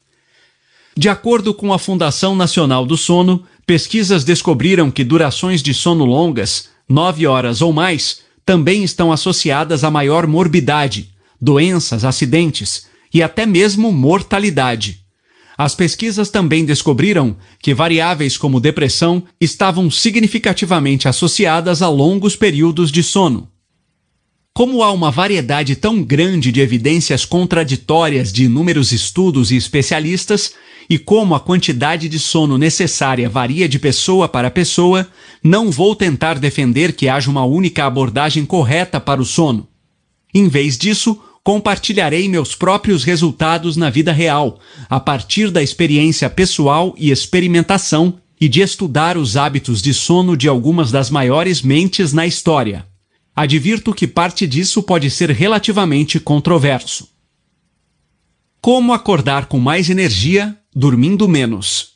De 0.97 1.09
acordo 1.09 1.55
com 1.55 1.73
a 1.73 1.79
Fundação 1.79 2.37
Nacional 2.37 2.85
do 2.85 2.99
Sono, 2.99 3.45
pesquisas 3.65 4.25
descobriram 4.25 4.91
que 4.91 5.05
durações 5.05 5.63
de 5.63 5.73
sono 5.73 6.05
longas, 6.05 6.69
nove 6.87 7.27
horas 7.27 7.63
ou 7.63 7.73
mais, 7.73 8.21
também 8.45 8.85
estão 8.85 9.11
associadas 9.11 9.85
a 9.85 9.91
maior 9.91 10.27
morbidade, 10.27 11.12
doenças, 11.43 12.05
acidentes 12.05 12.87
e 13.13 13.21
até 13.21 13.45
mesmo 13.45 13.91
mortalidade. 13.91 15.01
As 15.59 15.75
pesquisas 15.75 16.31
também 16.31 16.65
descobriram 16.65 17.37
que 17.61 17.75
variáveis 17.75 18.37
como 18.37 18.61
depressão 18.61 19.25
estavam 19.41 19.91
significativamente 19.91 21.09
associadas 21.09 21.83
a 21.83 21.89
longos 21.89 22.37
períodos 22.37 22.91
de 22.91 23.03
sono. 23.03 23.49
Como 24.55 24.83
há 24.83 24.93
uma 24.93 25.11
variedade 25.11 25.77
tão 25.77 26.03
grande 26.03 26.53
de 26.53 26.61
evidências 26.61 27.25
contraditórias 27.25 28.33
de 28.33 28.45
inúmeros 28.45 28.93
estudos 28.93 29.51
e 29.51 29.57
especialistas, 29.57 30.55
e 30.91 30.99
como 30.99 31.35
a 31.35 31.41
quantidade 31.41 32.09
de 32.09 32.19
sono 32.19 32.59
necessária 32.59 33.29
varia 33.29 33.69
de 33.69 33.79
pessoa 33.79 34.29
para 34.29 34.51
pessoa, 34.51 35.09
não 35.43 35.71
vou 35.71 35.97
tentar 35.97 36.39
defender 36.39 36.93
que 36.93 37.09
haja 37.09 37.31
uma 37.31 37.45
única 37.45 37.87
abordagem 37.87 38.45
correta 38.45 39.01
para 39.01 39.23
o 39.23 39.25
sono. 39.25 39.67
Em 40.35 40.49
vez 40.49 40.77
disso, 40.77 41.19
compartilharei 41.45 42.29
meus 42.29 42.55
próprios 42.55 43.03
resultados 43.03 43.77
na 43.77 43.91
vida 43.91 44.13
real, 44.13 44.61
a 44.89 45.01
partir 45.01 45.51
da 45.51 45.63
experiência 45.63 46.31
pessoal 46.31 46.95
e 46.97 47.11
experimentação 47.11 48.19
e 48.41 48.49
de 48.49 48.61
estudar 48.61 49.17
os 49.17 49.37
hábitos 49.37 49.83
de 49.83 49.93
sono 49.93 50.37
de 50.37 50.49
algumas 50.49 50.91
das 50.91 51.11
maiores 51.11 51.63
mentes 51.63 52.13
na 52.13 52.27
história. 52.27 52.87
Advirto 53.35 53.95
que 53.95 54.07
parte 54.07 54.47
disso 54.47 54.83
pode 54.83 55.11
ser 55.11 55.31
relativamente 55.31 56.21
controverso. 56.21 57.09
Como 58.61 58.93
acordar 58.93 59.47
com 59.47 59.59
mais 59.59 59.91
energia, 59.91 60.57
dormindo 60.75 61.29
menos? 61.29 61.93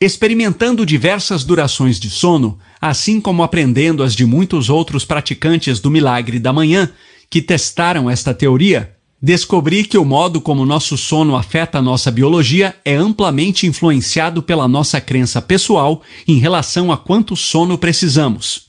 Experimentando 0.00 0.84
diversas 0.84 1.44
durações 1.44 1.98
de 1.98 2.10
sono, 2.10 2.58
assim 2.80 3.20
como 3.20 3.42
aprendendo 3.42 4.02
as 4.02 4.14
de 4.14 4.26
muitos 4.26 4.68
outros 4.68 5.04
praticantes 5.04 5.80
do 5.80 5.90
milagre 5.90 6.38
da 6.38 6.52
manhã, 6.52 6.92
que 7.28 7.42
testaram 7.42 8.08
esta 8.10 8.32
teoria, 8.32 8.94
descobri 9.20 9.84
que 9.84 9.96
o 9.96 10.04
modo 10.04 10.40
como 10.40 10.66
nosso 10.66 10.98
sono 10.98 11.34
afeta 11.34 11.78
a 11.78 11.82
nossa 11.82 12.10
biologia 12.10 12.76
é 12.84 12.94
amplamente 12.94 13.66
influenciado 13.66 14.42
pela 14.42 14.68
nossa 14.68 15.00
crença 15.00 15.40
pessoal 15.40 16.02
em 16.28 16.38
relação 16.38 16.92
a 16.92 16.96
quanto 16.96 17.34
sono 17.34 17.78
precisamos. 17.78 18.66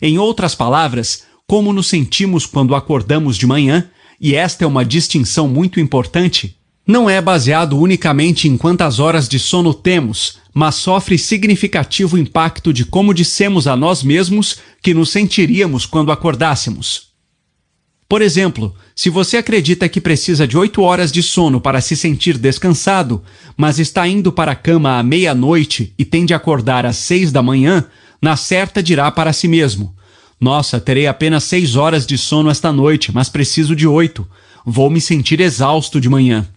Em 0.00 0.18
outras 0.18 0.54
palavras, 0.54 1.24
como 1.46 1.72
nos 1.72 1.88
sentimos 1.88 2.46
quando 2.46 2.74
acordamos 2.74 3.36
de 3.36 3.46
manhã, 3.46 3.90
e 4.20 4.34
esta 4.34 4.64
é 4.64 4.66
uma 4.66 4.84
distinção 4.84 5.48
muito 5.48 5.80
importante, 5.80 6.56
não 6.86 7.10
é 7.10 7.20
baseado 7.20 7.76
unicamente 7.76 8.46
em 8.46 8.56
quantas 8.56 9.00
horas 9.00 9.28
de 9.28 9.40
sono 9.40 9.74
temos, 9.74 10.38
mas 10.54 10.76
sofre 10.76 11.18
significativo 11.18 12.16
impacto 12.16 12.72
de 12.72 12.84
como 12.84 13.12
dissemos 13.12 13.66
a 13.66 13.76
nós 13.76 14.04
mesmos 14.04 14.58
que 14.80 14.94
nos 14.94 15.10
sentiríamos 15.10 15.84
quando 15.84 16.12
acordássemos. 16.12 17.05
Por 18.08 18.22
exemplo, 18.22 18.72
se 18.94 19.10
você 19.10 19.36
acredita 19.36 19.88
que 19.88 20.00
precisa 20.00 20.46
de 20.46 20.56
8 20.56 20.80
horas 20.80 21.10
de 21.10 21.22
sono 21.22 21.60
para 21.60 21.80
se 21.80 21.96
sentir 21.96 22.38
descansado, 22.38 23.22
mas 23.56 23.80
está 23.80 24.06
indo 24.06 24.30
para 24.30 24.52
a 24.52 24.56
cama 24.56 24.98
à 24.98 25.02
meia-noite 25.02 25.92
e 25.98 26.04
tem 26.04 26.24
de 26.24 26.32
acordar 26.32 26.86
às 26.86 26.96
6 26.96 27.32
da 27.32 27.42
manhã, 27.42 27.84
na 28.22 28.36
certa 28.36 28.80
dirá 28.80 29.10
para 29.10 29.32
si 29.32 29.48
mesmo: 29.48 29.92
Nossa, 30.40 30.78
terei 30.78 31.08
apenas 31.08 31.42
6 31.44 31.74
horas 31.74 32.06
de 32.06 32.16
sono 32.16 32.48
esta 32.48 32.72
noite, 32.72 33.12
mas 33.12 33.28
preciso 33.28 33.74
de 33.74 33.88
8. 33.88 34.26
Vou 34.64 34.88
me 34.88 35.00
sentir 35.00 35.40
exausto 35.40 36.00
de 36.00 36.08
manhã. 36.08 36.48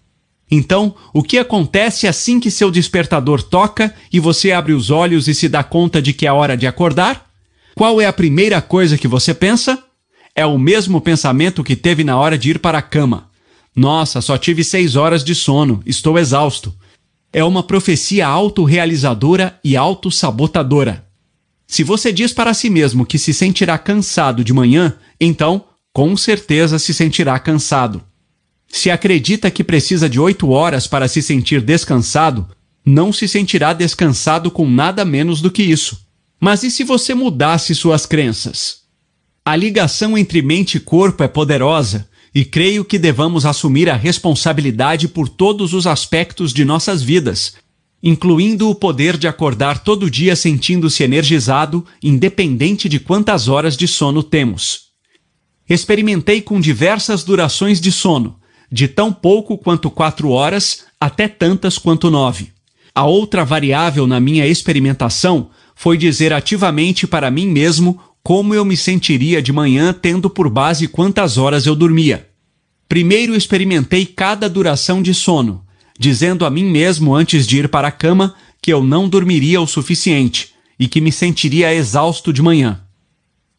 Então, 0.52 0.96
o 1.14 1.22
que 1.24 1.38
acontece 1.38 2.08
assim 2.08 2.40
que 2.40 2.50
seu 2.50 2.72
despertador 2.72 3.42
toca 3.42 3.94
e 4.12 4.20
você 4.20 4.52
abre 4.52 4.74
os 4.74 4.90
olhos 4.90 5.28
e 5.28 5.34
se 5.34 5.50
dá 5.50 5.64
conta 5.64 6.02
de 6.02 6.14
que 6.14 6.28
é 6.28 6.32
hora 6.32 6.56
de 6.56 6.68
acordar? 6.68 7.28
Qual 7.76 8.00
é 8.00 8.06
a 8.06 8.14
primeira 8.14 8.62
coisa 8.62 8.98
que 8.98 9.08
você 9.08 9.34
pensa? 9.34 9.89
É 10.40 10.46
o 10.46 10.58
mesmo 10.58 11.02
pensamento 11.02 11.66
que 11.66 11.76
teve 11.76 12.02
na 12.02 12.18
hora 12.18 12.38
de 12.38 12.52
ir 12.52 12.60
para 12.60 12.78
a 12.78 12.82
cama. 12.82 13.30
Nossa, 13.76 14.22
só 14.22 14.38
tive 14.38 14.64
seis 14.64 14.96
horas 14.96 15.22
de 15.22 15.36
sono, 15.36 15.84
estou 15.86 16.18
exausto. 16.18 16.74
É 17.34 17.44
uma 17.44 17.62
profecia 17.62 18.26
autorrealizadora 18.26 19.60
e 19.62 19.76
autossabotadora. 19.76 21.06
Se 21.68 21.84
você 21.84 22.14
diz 22.14 22.32
para 22.32 22.54
si 22.54 22.70
mesmo 22.70 23.06
que 23.06 23.20
se 23.20 23.34
sentirá 23.34 23.78
cansado 23.78 24.42
de 24.42 24.54
manhã, 24.54 24.96
então, 25.20 25.66
com 25.92 26.16
certeza 26.16 26.80
se 26.80 26.94
sentirá 26.94 27.38
cansado. 27.38 28.02
Se 28.66 28.90
acredita 28.90 29.52
que 29.52 29.62
precisa 29.62 30.08
de 30.08 30.22
oito 30.22 30.52
horas 30.52 30.88
para 30.88 31.10
se 31.10 31.22
sentir 31.22 31.60
descansado, 31.60 32.48
não 32.86 33.12
se 33.12 33.28
sentirá 33.28 33.74
descansado 33.74 34.50
com 34.50 34.66
nada 34.70 35.04
menos 35.04 35.42
do 35.42 35.52
que 35.52 35.64
isso. 35.64 36.00
Mas 36.40 36.64
e 36.64 36.72
se 36.72 36.86
você 36.86 37.14
mudasse 37.14 37.76
suas 37.76 38.06
crenças? 38.06 38.79
A 39.46 39.56
ligação 39.56 40.18
entre 40.18 40.42
mente 40.42 40.76
e 40.76 40.80
corpo 40.80 41.24
é 41.24 41.28
poderosa 41.28 42.08
e 42.34 42.46
creio 42.46 42.86
que 42.86 43.00
devamos 43.00 43.46
assumir 43.46 43.90
a 43.90 43.96
responsabilidade 43.96 45.08
por 45.08 45.28
todos 45.28 45.74
os 45.74 45.88
aspectos 45.88 46.54
de 46.54 46.64
nossas 46.64 47.02
vidas, 47.02 47.56
incluindo 48.02 48.70
o 48.70 48.76
poder 48.76 49.18
de 49.18 49.28
acordar 49.28 49.84
todo 49.84 50.10
dia 50.10 50.36
sentindo-se 50.36 51.04
energizado, 51.04 51.86
independente 52.04 52.88
de 52.88 53.00
quantas 53.00 53.48
horas 53.48 53.76
de 53.76 53.88
sono 53.88 54.22
temos. 54.22 54.90
Experimentei 55.68 56.42
com 56.42 56.60
diversas 56.60 57.24
durações 57.24 57.82
de 57.82 57.92
sono, 57.92 58.40
de 58.72 58.88
tão 58.88 59.12
pouco 59.12 59.58
quanto 59.58 59.90
quatro 59.90 60.30
horas 60.30 60.86
até 61.00 61.28
tantas 61.28 61.78
quanto 61.78 62.10
nove. 62.10 62.52
A 62.94 63.06
outra 63.06 63.46
variável 63.46 64.06
na 64.06 64.20
minha 64.20 64.46
experimentação 64.48 65.50
foi 65.76 65.98
dizer 65.98 66.34
ativamente 66.34 67.08
para 67.08 67.32
mim 67.32 67.48
mesmo 67.48 68.00
como 68.24 68.54
eu 68.54 68.64
me 68.64 68.78
sentiria 68.78 69.42
de 69.42 69.52
manhã 69.52 69.94
tendo 69.94 70.30
por 70.30 70.50
base 70.50 70.88
quantas 70.88 71.38
horas 71.38 71.66
eu 71.66 71.76
dormia. 71.76 72.28
Primeiro 72.88 73.36
experimentei 73.36 74.06
cada 74.06 74.50
duração 74.50 75.02
de 75.02 75.14
sono, 75.14 75.64
dizendo 75.98 76.46
a 76.46 76.50
mim 76.50 76.66
mesmo 76.66 77.16
antes 77.16 77.46
de 77.46 77.60
ir 77.60 77.70
para 77.70 77.88
a 77.88 77.92
cama 77.92 78.36
que 78.62 78.72
eu 78.74 78.84
não 78.84 79.08
dormiria 79.08 79.62
o 79.62 79.68
suficiente 79.68 80.54
e 80.80 80.88
que 80.88 81.02
me 81.02 81.12
sentiria 81.12 81.74
exausto 81.74 82.34
de 82.34 82.42
manhã. 82.42 82.82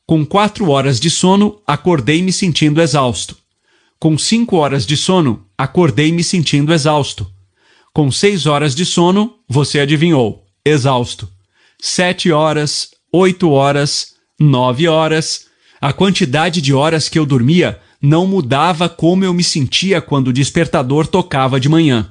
Com 0.07 0.27
quatro 0.27 0.71
horas 0.71 0.99
de 0.99 1.09
sono, 1.09 1.61
acordei 1.67 2.23
me 2.23 2.33
sentindo 2.33 2.83
exausto. 2.83 3.37
Com 3.99 4.19
cinco 4.19 4.57
horas 4.57 4.87
de 4.87 4.97
sono, 4.97 5.47
acordei 5.57 6.11
me 6.11 6.25
sentindo 6.25 6.73
exausto. 6.73 7.31
Com 7.93 8.11
seis 8.11 8.47
horas 8.47 8.75
de 8.75 8.85
sono, 8.85 9.35
você 9.49 9.81
adivinhou, 9.81 10.45
exausto. 10.65 11.29
Sete 11.79 12.33
horas, 12.33 12.91
oito 13.13 13.51
horas, 13.51 14.10
nove 14.41 14.89
horas. 14.89 15.47
A 15.81 15.93
quantidade 15.93 16.63
de 16.63 16.73
horas 16.73 17.09
que 17.09 17.19
eu 17.19 17.27
dormia 17.27 17.79
não 18.01 18.27
mudava 18.27 18.89
como 18.89 19.25
eu 19.25 19.35
me 19.35 19.45
sentia 19.45 20.01
quando 20.01 20.29
o 20.29 20.33
despertador 20.33 21.07
tocava 21.07 21.61
de 21.61 21.69
manhã. 21.69 22.11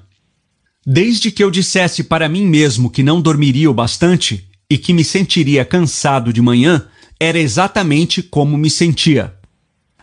Desde 0.86 1.32
que 1.32 1.44
eu 1.44 1.50
dissesse 1.50 2.04
para 2.04 2.30
mim 2.30 2.46
mesmo 2.46 2.90
que 2.90 3.04
não 3.04 3.20
dormiria 3.20 3.70
o 3.70 3.74
bastante 3.74 4.48
e 4.70 4.78
que 4.78 4.94
me 4.94 5.04
sentiria 5.04 5.66
cansado 5.66 6.32
de 6.32 6.42
manhã, 6.42 6.88
era 7.20 7.40
exatamente 7.40 8.22
como 8.22 8.58
me 8.58 8.70
sentia. 8.70 9.34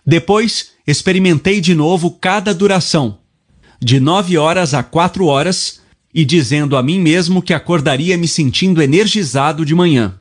Depois, 0.04 0.72
experimentei 0.86 1.60
de 1.60 1.74
novo 1.74 2.10
cada 2.10 2.52
duração, 2.52 3.18
de 3.80 3.98
nove 3.98 4.36
horas 4.36 4.74
a 4.74 4.82
quatro 4.82 5.26
horas, 5.26 5.80
e 6.12 6.24
dizendo 6.24 6.76
a 6.76 6.82
mim 6.82 7.00
mesmo 7.00 7.42
que 7.42 7.54
acordaria 7.54 8.16
me 8.16 8.26
sentindo 8.26 8.82
energizado 8.82 9.64
de 9.64 9.74
manhã. 9.74 10.18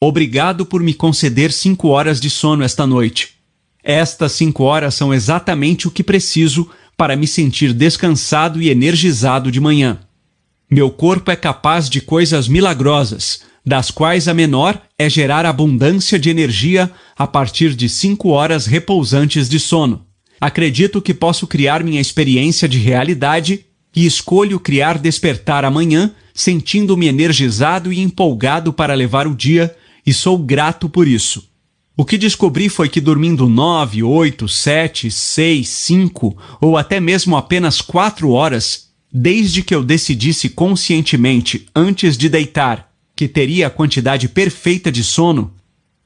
Obrigado 0.00 0.66
por 0.66 0.82
me 0.82 0.92
conceder 0.92 1.52
cinco 1.52 1.88
horas 1.88 2.20
de 2.20 2.28
sono 2.28 2.62
esta 2.62 2.86
noite. 2.86 3.34
Estas 3.82 4.32
cinco 4.32 4.64
horas 4.64 4.94
são 4.94 5.14
exatamente 5.14 5.88
o 5.88 5.90
que 5.90 6.02
preciso 6.04 6.68
para 6.96 7.16
me 7.16 7.26
sentir 7.26 7.72
descansado 7.72 8.60
e 8.60 8.68
energizado 8.68 9.50
de 9.50 9.60
manhã. 9.60 10.00
Meu 10.70 10.90
corpo 10.90 11.30
é 11.30 11.36
capaz 11.36 11.88
de 11.88 12.00
coisas 12.00 12.48
milagrosas, 12.48 13.42
das 13.64 13.90
quais 13.90 14.28
a 14.28 14.34
menor 14.34 14.80
é 14.98 15.08
gerar 15.08 15.46
abundância 15.46 16.18
de 16.18 16.28
energia 16.28 16.90
a 17.16 17.26
partir 17.26 17.74
de 17.74 17.88
cinco 17.88 18.30
horas 18.30 18.66
repousantes 18.66 19.48
de 19.48 19.58
sono. 19.58 20.04
Acredito 20.40 21.00
que 21.00 21.14
posso 21.14 21.46
criar 21.46 21.82
minha 21.82 22.00
experiência 22.00 22.68
de 22.68 22.78
realidade 22.78 23.64
e 23.94 24.04
escolho 24.04 24.60
criar 24.60 24.98
despertar 24.98 25.64
amanhã, 25.64 26.12
sentindo-me 26.34 27.06
energizado 27.06 27.92
e 27.92 28.00
empolgado 28.00 28.72
para 28.72 28.94
levar 28.94 29.26
o 29.26 29.34
dia 29.34 29.74
e 30.06 30.14
sou 30.14 30.38
grato 30.38 30.88
por 30.88 31.08
isso. 31.08 31.48
O 31.96 32.04
que 32.04 32.16
descobri 32.16 32.68
foi 32.68 32.88
que 32.88 33.00
dormindo 33.00 33.48
nove, 33.48 34.02
oito, 34.02 34.46
sete, 34.46 35.10
seis, 35.10 35.68
cinco 35.68 36.36
ou 36.60 36.76
até 36.76 37.00
mesmo 37.00 37.36
apenas 37.36 37.80
quatro 37.80 38.30
horas, 38.30 38.90
desde 39.10 39.62
que 39.62 39.74
eu 39.74 39.82
decidisse 39.82 40.50
conscientemente 40.50 41.66
antes 41.74 42.16
de 42.16 42.28
deitar 42.28 42.92
que 43.16 43.26
teria 43.26 43.68
a 43.68 43.70
quantidade 43.70 44.28
perfeita 44.28 44.92
de 44.92 45.02
sono, 45.02 45.54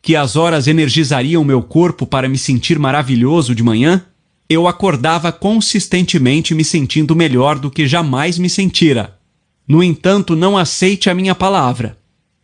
que 0.00 0.14
as 0.14 0.36
horas 0.36 0.68
energizariam 0.68 1.42
meu 1.42 1.60
corpo 1.60 2.06
para 2.06 2.28
me 2.28 2.38
sentir 2.38 2.78
maravilhoso 2.78 3.52
de 3.52 3.64
manhã, 3.64 4.06
eu 4.48 4.68
acordava 4.68 5.32
consistentemente 5.32 6.54
me 6.54 6.64
sentindo 6.64 7.16
melhor 7.16 7.58
do 7.58 7.70
que 7.70 7.88
jamais 7.88 8.38
me 8.38 8.48
sentira. 8.48 9.18
No 9.66 9.82
entanto, 9.82 10.36
não 10.36 10.56
aceite 10.56 11.10
a 11.10 11.14
minha 11.14 11.34
palavra. 11.34 11.99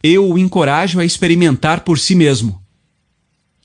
Eu 0.06 0.30
o 0.30 0.38
encorajo 0.38 1.00
a 1.00 1.04
experimentar 1.04 1.80
por 1.80 1.98
si 1.98 2.14
mesmo. 2.14 2.62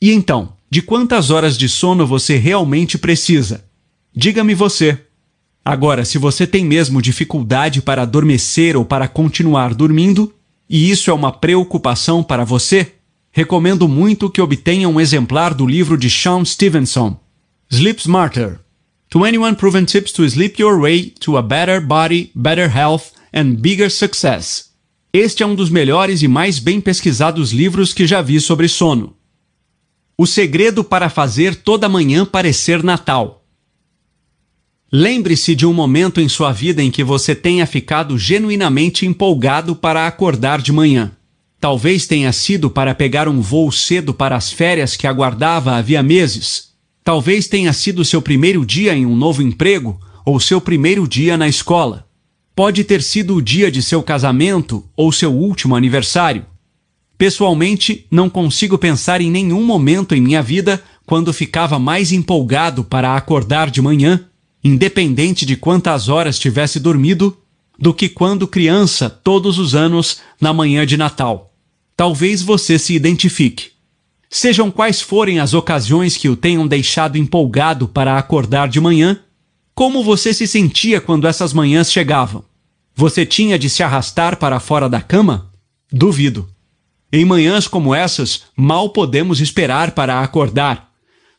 E 0.01 0.11
então, 0.11 0.53
de 0.69 0.81
quantas 0.81 1.29
horas 1.29 1.57
de 1.57 1.69
sono 1.69 2.07
você 2.07 2.37
realmente 2.37 2.97
precisa? 2.97 3.63
Diga-me 4.15 4.55
você. 4.55 4.97
Agora, 5.63 6.03
se 6.03 6.17
você 6.17 6.47
tem 6.47 6.65
mesmo 6.65 7.01
dificuldade 7.01 7.81
para 7.81 8.01
adormecer 8.01 8.75
ou 8.75 8.83
para 8.83 9.07
continuar 9.07 9.75
dormindo, 9.75 10.33
e 10.67 10.89
isso 10.89 11.11
é 11.11 11.13
uma 11.13 11.31
preocupação 11.31 12.23
para 12.23 12.43
você, 12.43 12.93
recomendo 13.31 13.87
muito 13.87 14.29
que 14.29 14.41
obtenha 14.41 14.89
um 14.89 14.99
exemplar 14.99 15.53
do 15.53 15.67
livro 15.67 15.97
de 15.97 16.09
Sean 16.09 16.43
Stevenson, 16.43 17.19
Sleep 17.69 17.99
Smarter 17.99 18.59
21 19.13 19.55
Proven 19.55 19.85
Tips 19.85 20.13
to 20.13 20.23
Sleep 20.23 20.57
Your 20.57 20.79
Way 20.79 21.13
to 21.19 21.35
a 21.37 21.41
Better 21.41 21.85
Body, 21.85 22.31
Better 22.33 22.73
Health 22.73 23.11
and 23.33 23.61
Bigger 23.61 23.91
Success. 23.91 24.70
Este 25.13 25.43
é 25.43 25.45
um 25.45 25.53
dos 25.53 25.69
melhores 25.69 26.21
e 26.21 26.27
mais 26.27 26.57
bem 26.57 26.79
pesquisados 26.79 27.51
livros 27.51 27.93
que 27.93 28.07
já 28.07 28.21
vi 28.21 28.39
sobre 28.39 28.69
sono. 28.69 29.13
O 30.17 30.25
segredo 30.25 30.85
para 30.85 31.09
fazer 31.09 31.53
toda 31.53 31.89
manhã 31.89 32.25
parecer 32.25 32.81
Natal. 32.81 33.45
Lembre-se 34.89 35.53
de 35.53 35.65
um 35.65 35.73
momento 35.73 36.21
em 36.21 36.29
sua 36.29 36.53
vida 36.53 36.81
em 36.81 36.89
que 36.89 37.03
você 37.03 37.35
tenha 37.35 37.65
ficado 37.65 38.17
genuinamente 38.17 39.05
empolgado 39.05 39.75
para 39.75 40.07
acordar 40.07 40.61
de 40.61 40.71
manhã. 40.71 41.11
Talvez 41.59 42.07
tenha 42.07 42.31
sido 42.31 42.69
para 42.69 42.95
pegar 42.95 43.27
um 43.27 43.41
voo 43.41 43.69
cedo 43.69 44.13
para 44.13 44.37
as 44.37 44.49
férias 44.49 44.95
que 44.95 45.07
aguardava 45.07 45.75
havia 45.75 46.01
meses. 46.01 46.69
Talvez 47.03 47.47
tenha 47.47 47.73
sido 47.73 48.05
seu 48.05 48.21
primeiro 48.21 48.65
dia 48.65 48.95
em 48.95 49.05
um 49.05 49.15
novo 49.15 49.41
emprego 49.41 49.99
ou 50.25 50.39
seu 50.39 50.61
primeiro 50.61 51.05
dia 51.05 51.35
na 51.35 51.49
escola. 51.49 52.09
Pode 52.55 52.83
ter 52.83 53.01
sido 53.01 53.35
o 53.35 53.41
dia 53.41 53.71
de 53.71 53.81
seu 53.81 54.03
casamento 54.03 54.85
ou 54.95 55.11
seu 55.11 55.31
último 55.33 55.75
aniversário. 55.75 56.45
Pessoalmente, 57.17 58.05
não 58.11 58.29
consigo 58.29 58.77
pensar 58.77 59.21
em 59.21 59.31
nenhum 59.31 59.63
momento 59.63 60.13
em 60.15 60.21
minha 60.21 60.41
vida 60.41 60.83
quando 61.05 61.33
ficava 61.33 61.77
mais 61.79 62.11
empolgado 62.11 62.83
para 62.83 63.15
acordar 63.15 63.69
de 63.69 63.81
manhã 63.81 64.27
independente 64.63 65.45
de 65.45 65.55
quantas 65.55 66.07
horas 66.07 66.37
tivesse 66.37 66.79
dormido, 66.79 67.37
do 67.79 67.93
que 67.93 68.07
quando 68.07 68.47
criança, 68.47 69.09
todos 69.09 69.57
os 69.57 69.73
anos, 69.73 70.19
na 70.39 70.53
manhã 70.53 70.85
de 70.85 70.97
Natal. 70.97 71.53
Talvez 71.97 72.41
você 72.41 72.77
se 72.77 72.93
identifique. 72.93 73.71
Sejam 74.29 74.71
quais 74.71 75.01
forem 75.01 75.39
as 75.39 75.53
ocasiões 75.53 76.15
que 76.15 76.29
o 76.29 76.35
tenham 76.35 76.67
deixado 76.67 77.17
empolgado 77.17 77.87
para 77.87 78.17
acordar 78.17 78.69
de 78.69 78.79
manhã, 78.79 79.19
como 79.73 80.03
você 80.03 80.33
se 80.33 80.47
sentia 80.47 81.01
quando 81.01 81.27
essas 81.27 81.53
manhãs 81.53 81.91
chegavam? 81.91 82.43
Você 82.95 83.25
tinha 83.25 83.57
de 83.57 83.69
se 83.69 83.81
arrastar 83.81 84.37
para 84.37 84.59
fora 84.59 84.89
da 84.89 85.01
cama? 85.01 85.51
Duvido. 85.91 86.47
Em 87.11 87.25
manhãs 87.25 87.67
como 87.67 87.93
essas, 87.95 88.43
mal 88.55 88.89
podemos 88.89 89.39
esperar 89.41 89.91
para 89.91 90.21
acordar 90.21 90.91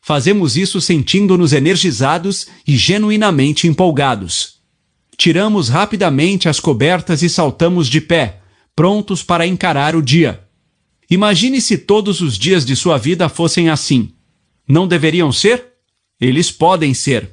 fazemos 0.03 0.57
isso 0.57 0.81
sentindo-nos 0.81 1.53
energizados 1.53 2.47
e 2.67 2.75
genuinamente 2.75 3.69
empolgados. 3.69 4.55
Tiramos 5.17 5.69
rapidamente 5.69 6.49
as 6.49 6.59
cobertas 6.59 7.23
e 7.23 7.29
saltamos 7.29 7.87
de 7.87 8.01
pé, 8.01 8.41
prontos 8.75 9.23
para 9.23 9.47
encarar 9.47 9.95
o 9.95 10.01
dia. 10.01 10.43
Imagine 11.09 11.61
se 11.61 11.77
todos 11.77 12.19
os 12.19 12.37
dias 12.37 12.65
de 12.65 12.75
sua 12.75 12.97
vida 12.97 13.29
fossem 13.29 13.69
assim. 13.69 14.11
Não 14.67 14.85
deveriam 14.85 15.31
ser? 15.31 15.67
Eles 16.19 16.51
podem 16.51 16.93
ser. 16.93 17.31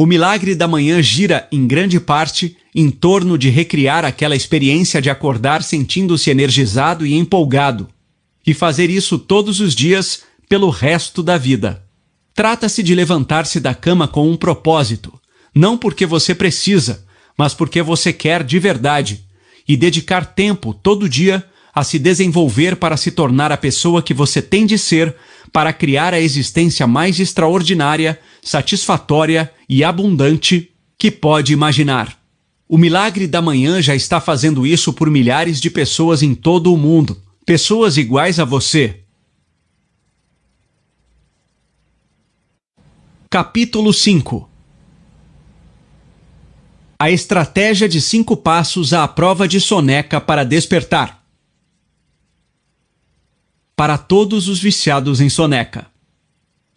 O 0.00 0.06
milagre 0.06 0.54
da 0.54 0.66
manhã 0.66 1.02
gira, 1.02 1.46
em 1.52 1.66
grande 1.66 2.00
parte, 2.00 2.56
em 2.74 2.90
torno 2.90 3.36
de 3.36 3.50
recriar 3.50 4.02
aquela 4.02 4.34
experiência 4.34 4.98
de 4.98 5.10
acordar 5.10 5.62
sentindo-se 5.62 6.30
energizado 6.30 7.04
e 7.04 7.12
empolgado. 7.12 7.86
E 8.46 8.54
fazer 8.54 8.88
isso 8.88 9.18
todos 9.18 9.60
os 9.60 9.74
dias 9.74 10.22
pelo 10.48 10.70
resto 10.70 11.22
da 11.22 11.36
vida. 11.36 11.84
Trata-se 12.34 12.82
de 12.82 12.94
levantar-se 12.94 13.60
da 13.60 13.74
cama 13.74 14.08
com 14.08 14.26
um 14.26 14.38
propósito, 14.38 15.20
não 15.54 15.76
porque 15.76 16.06
você 16.06 16.34
precisa, 16.34 17.04
mas 17.36 17.52
porque 17.52 17.82
você 17.82 18.10
quer 18.10 18.42
de 18.42 18.58
verdade, 18.58 19.26
e 19.68 19.76
dedicar 19.76 20.24
tempo 20.24 20.72
todo 20.72 21.10
dia 21.10 21.44
a 21.74 21.84
se 21.84 21.98
desenvolver 21.98 22.76
para 22.76 22.96
se 22.96 23.10
tornar 23.10 23.52
a 23.52 23.56
pessoa 23.58 24.02
que 24.02 24.14
você 24.14 24.40
tem 24.40 24.64
de 24.64 24.78
ser 24.78 25.14
para 25.52 25.72
criar 25.72 26.14
a 26.14 26.20
existência 26.20 26.86
mais 26.86 27.18
extraordinária, 27.18 28.18
satisfatória 28.42 29.52
e 29.68 29.82
abundante 29.82 30.70
que 30.98 31.10
pode 31.10 31.52
imaginar. 31.52 32.18
O 32.68 32.78
milagre 32.78 33.26
da 33.26 33.42
manhã 33.42 33.82
já 33.82 33.94
está 33.94 34.20
fazendo 34.20 34.66
isso 34.66 34.92
por 34.92 35.10
milhares 35.10 35.60
de 35.60 35.70
pessoas 35.70 36.22
em 36.22 36.34
todo 36.34 36.72
o 36.72 36.76
mundo, 36.76 37.20
pessoas 37.44 37.96
iguais 37.96 38.38
a 38.38 38.44
você, 38.44 39.00
Capítulo 43.32 43.92
5 43.92 44.50
A 46.98 47.12
estratégia 47.12 47.88
de 47.88 48.00
cinco 48.00 48.36
passos 48.36 48.92
à 48.92 49.06
prova 49.06 49.46
de 49.46 49.60
soneca 49.60 50.20
para 50.20 50.42
despertar. 50.42 51.19
Para 53.80 53.96
todos 53.96 54.46
os 54.46 54.60
viciados 54.60 55.22
em 55.22 55.30
soneca. 55.30 55.86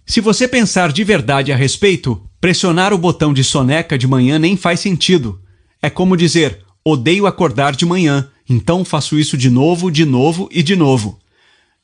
Se 0.06 0.22
você 0.22 0.48
pensar 0.48 0.90
de 0.90 1.04
verdade 1.04 1.52
a 1.52 1.56
respeito, 1.58 2.26
pressionar 2.40 2.94
o 2.94 2.98
botão 2.98 3.34
de 3.34 3.44
soneca 3.44 3.98
de 3.98 4.08
manhã 4.08 4.40
nem 4.40 4.56
faz 4.56 4.80
sentido. 4.80 5.42
É 5.82 5.90
como 5.90 6.16
dizer: 6.16 6.64
odeio 6.82 7.28
acordar 7.28 7.76
de 7.76 7.86
manhã, 7.86 8.32
então 8.50 8.86
faço 8.86 9.20
isso 9.20 9.36
de 9.36 9.50
novo, 9.50 9.92
de 9.92 10.06
novo 10.06 10.48
e 10.50 10.64
de 10.64 10.78
novo. 10.78 11.20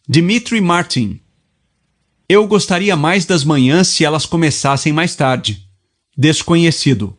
Dimitri 0.07 0.61
Martin 0.61 1.19
eu 2.29 2.47
gostaria 2.47 2.95
mais 2.95 3.25
das 3.25 3.43
manhãs 3.43 3.89
se 3.89 4.05
elas 4.05 4.25
começassem 4.25 4.93
mais 4.93 5.17
tarde. 5.17 5.67
Desconhecido. 6.17 7.13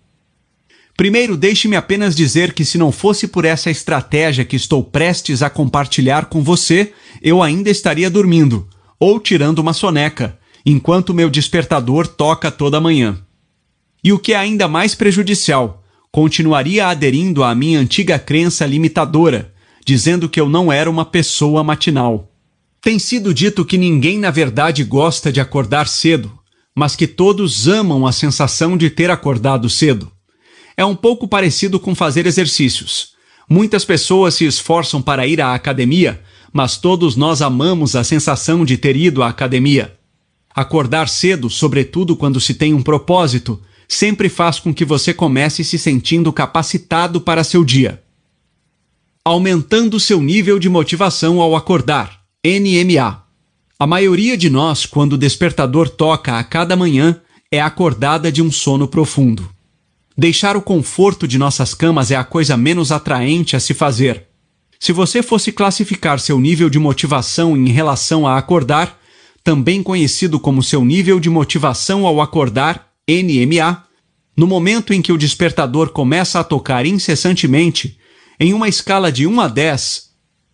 Primeiro, 1.01 1.35
deixe-me 1.35 1.77
apenas 1.77 2.15
dizer 2.15 2.53
que 2.53 2.63
se 2.63 2.77
não 2.77 2.93
fosse 2.93 3.27
por 3.27 3.47
essa 3.47 3.71
estratégia 3.71 4.45
que 4.45 4.55
estou 4.55 4.85
prestes 4.85 5.43
a 5.43 5.49
compartilhar 5.49 6.27
com 6.27 6.43
você, 6.43 6.93
eu 7.23 7.43
ainda 7.43 7.71
estaria 7.71 8.11
dormindo, 8.11 8.69
ou 8.99 9.19
tirando 9.19 9.61
uma 9.61 9.73
soneca, 9.73 10.39
enquanto 10.67 11.15
meu 11.15 11.31
despertador 11.31 12.07
toca 12.07 12.51
toda 12.51 12.83
manhã. 12.83 13.19
E 14.05 14.13
o 14.13 14.19
que 14.19 14.35
é 14.35 14.37
ainda 14.37 14.69
mais 14.69 14.95
prejudicial, 14.95 15.83
continuaria 16.13 16.89
aderindo 16.89 17.43
à 17.43 17.55
minha 17.55 17.81
antiga 17.81 18.19
crença 18.19 18.67
limitadora, 18.67 19.55
dizendo 19.87 20.29
que 20.29 20.39
eu 20.39 20.51
não 20.51 20.71
era 20.71 20.91
uma 20.91 21.07
pessoa 21.07 21.65
matinal. 21.65 22.31
Tem 22.79 22.99
sido 22.99 23.33
dito 23.33 23.65
que 23.65 23.79
ninguém 23.79 24.19
na 24.19 24.31
verdade 24.31 24.85
gosta 24.85 25.33
de 25.33 25.41
acordar 25.41 25.89
cedo, 25.89 26.31
mas 26.77 26.95
que 26.95 27.07
todos 27.07 27.69
amam 27.69 28.07
a 28.07 28.13
sensação 28.13 28.77
de 28.77 28.91
ter 28.91 29.11
acordado 29.11 29.67
cedo. 29.71 30.13
É 30.81 30.85
um 30.87 30.97
pouco 30.97 31.29
parecido 31.29 31.79
com 31.79 31.95
fazer 31.95 32.27
exercícios. 32.27 33.11
Muitas 33.47 33.85
pessoas 33.85 34.33
se 34.33 34.47
esforçam 34.47 35.03
para 35.03 35.27
ir 35.27 35.39
à 35.39 35.53
academia, 35.53 36.23
mas 36.51 36.79
todos 36.79 37.17
nós 37.17 37.43
amamos 37.43 37.95
a 37.95 38.03
sensação 38.03 38.65
de 38.65 38.79
ter 38.79 38.97
ido 38.97 39.23
à 39.23 39.29
academia. 39.29 39.95
Acordar 40.55 41.07
cedo, 41.07 41.51
sobretudo 41.51 42.17
quando 42.17 42.41
se 42.41 42.55
tem 42.55 42.73
um 42.73 42.81
propósito, 42.81 43.61
sempre 43.87 44.31
faz 44.31 44.59
com 44.59 44.73
que 44.73 44.83
você 44.83 45.13
comece 45.13 45.63
se 45.65 45.79
sentindo 45.79 46.33
capacitado 46.33 47.21
para 47.21 47.45
seu 47.45 47.63
dia. 47.63 48.03
Aumentando 49.23 50.01
seu 50.01 50.23
nível 50.23 50.59
de 50.59 50.71
motivação 50.71 51.43
ao 51.43 51.55
acordar. 51.55 52.23
NMA. 52.43 53.23
A 53.79 53.87
maioria 53.87 54.35
de 54.35 54.49
nós, 54.49 54.87
quando 54.87 55.13
o 55.13 55.19
despertador 55.19 55.91
toca 55.91 56.39
a 56.39 56.43
cada 56.43 56.75
manhã, 56.75 57.21
é 57.53 57.61
acordada 57.61 58.33
de 58.33 58.41
um 58.41 58.51
sono 58.51 58.89
profundo. 58.89 59.60
Deixar 60.21 60.55
o 60.55 60.61
conforto 60.61 61.27
de 61.27 61.39
nossas 61.39 61.73
camas 61.73 62.11
é 62.11 62.15
a 62.15 62.23
coisa 62.23 62.55
menos 62.55 62.93
atraente 62.93 63.57
a 63.57 63.59
se 63.59 63.73
fazer. 63.73 64.27
Se 64.79 64.93
você 64.93 65.23
fosse 65.23 65.51
classificar 65.51 66.21
seu 66.21 66.39
nível 66.39 66.69
de 66.69 66.79
motivação 66.79 67.57
em 67.57 67.71
relação 67.71 68.27
a 68.27 68.37
acordar, 68.37 68.99
também 69.43 69.83
conhecido 69.83 70.39
como 70.39 70.63
seu 70.63 70.85
nível 70.85 71.19
de 71.19 71.31
motivação 71.31 72.07
ao 72.07 72.21
acordar, 72.21 72.91
NMA, 73.09 73.83
no 74.37 74.47
momento 74.47 74.93
em 74.93 75.01
que 75.01 75.11
o 75.11 75.17
despertador 75.17 75.89
começa 75.89 76.39
a 76.39 76.45
tocar 76.45 76.85
incessantemente, 76.85 77.97
em 78.39 78.53
uma 78.53 78.69
escala 78.69 79.11
de 79.11 79.27
1 79.27 79.41
a 79.41 79.49
10, 79.49 80.03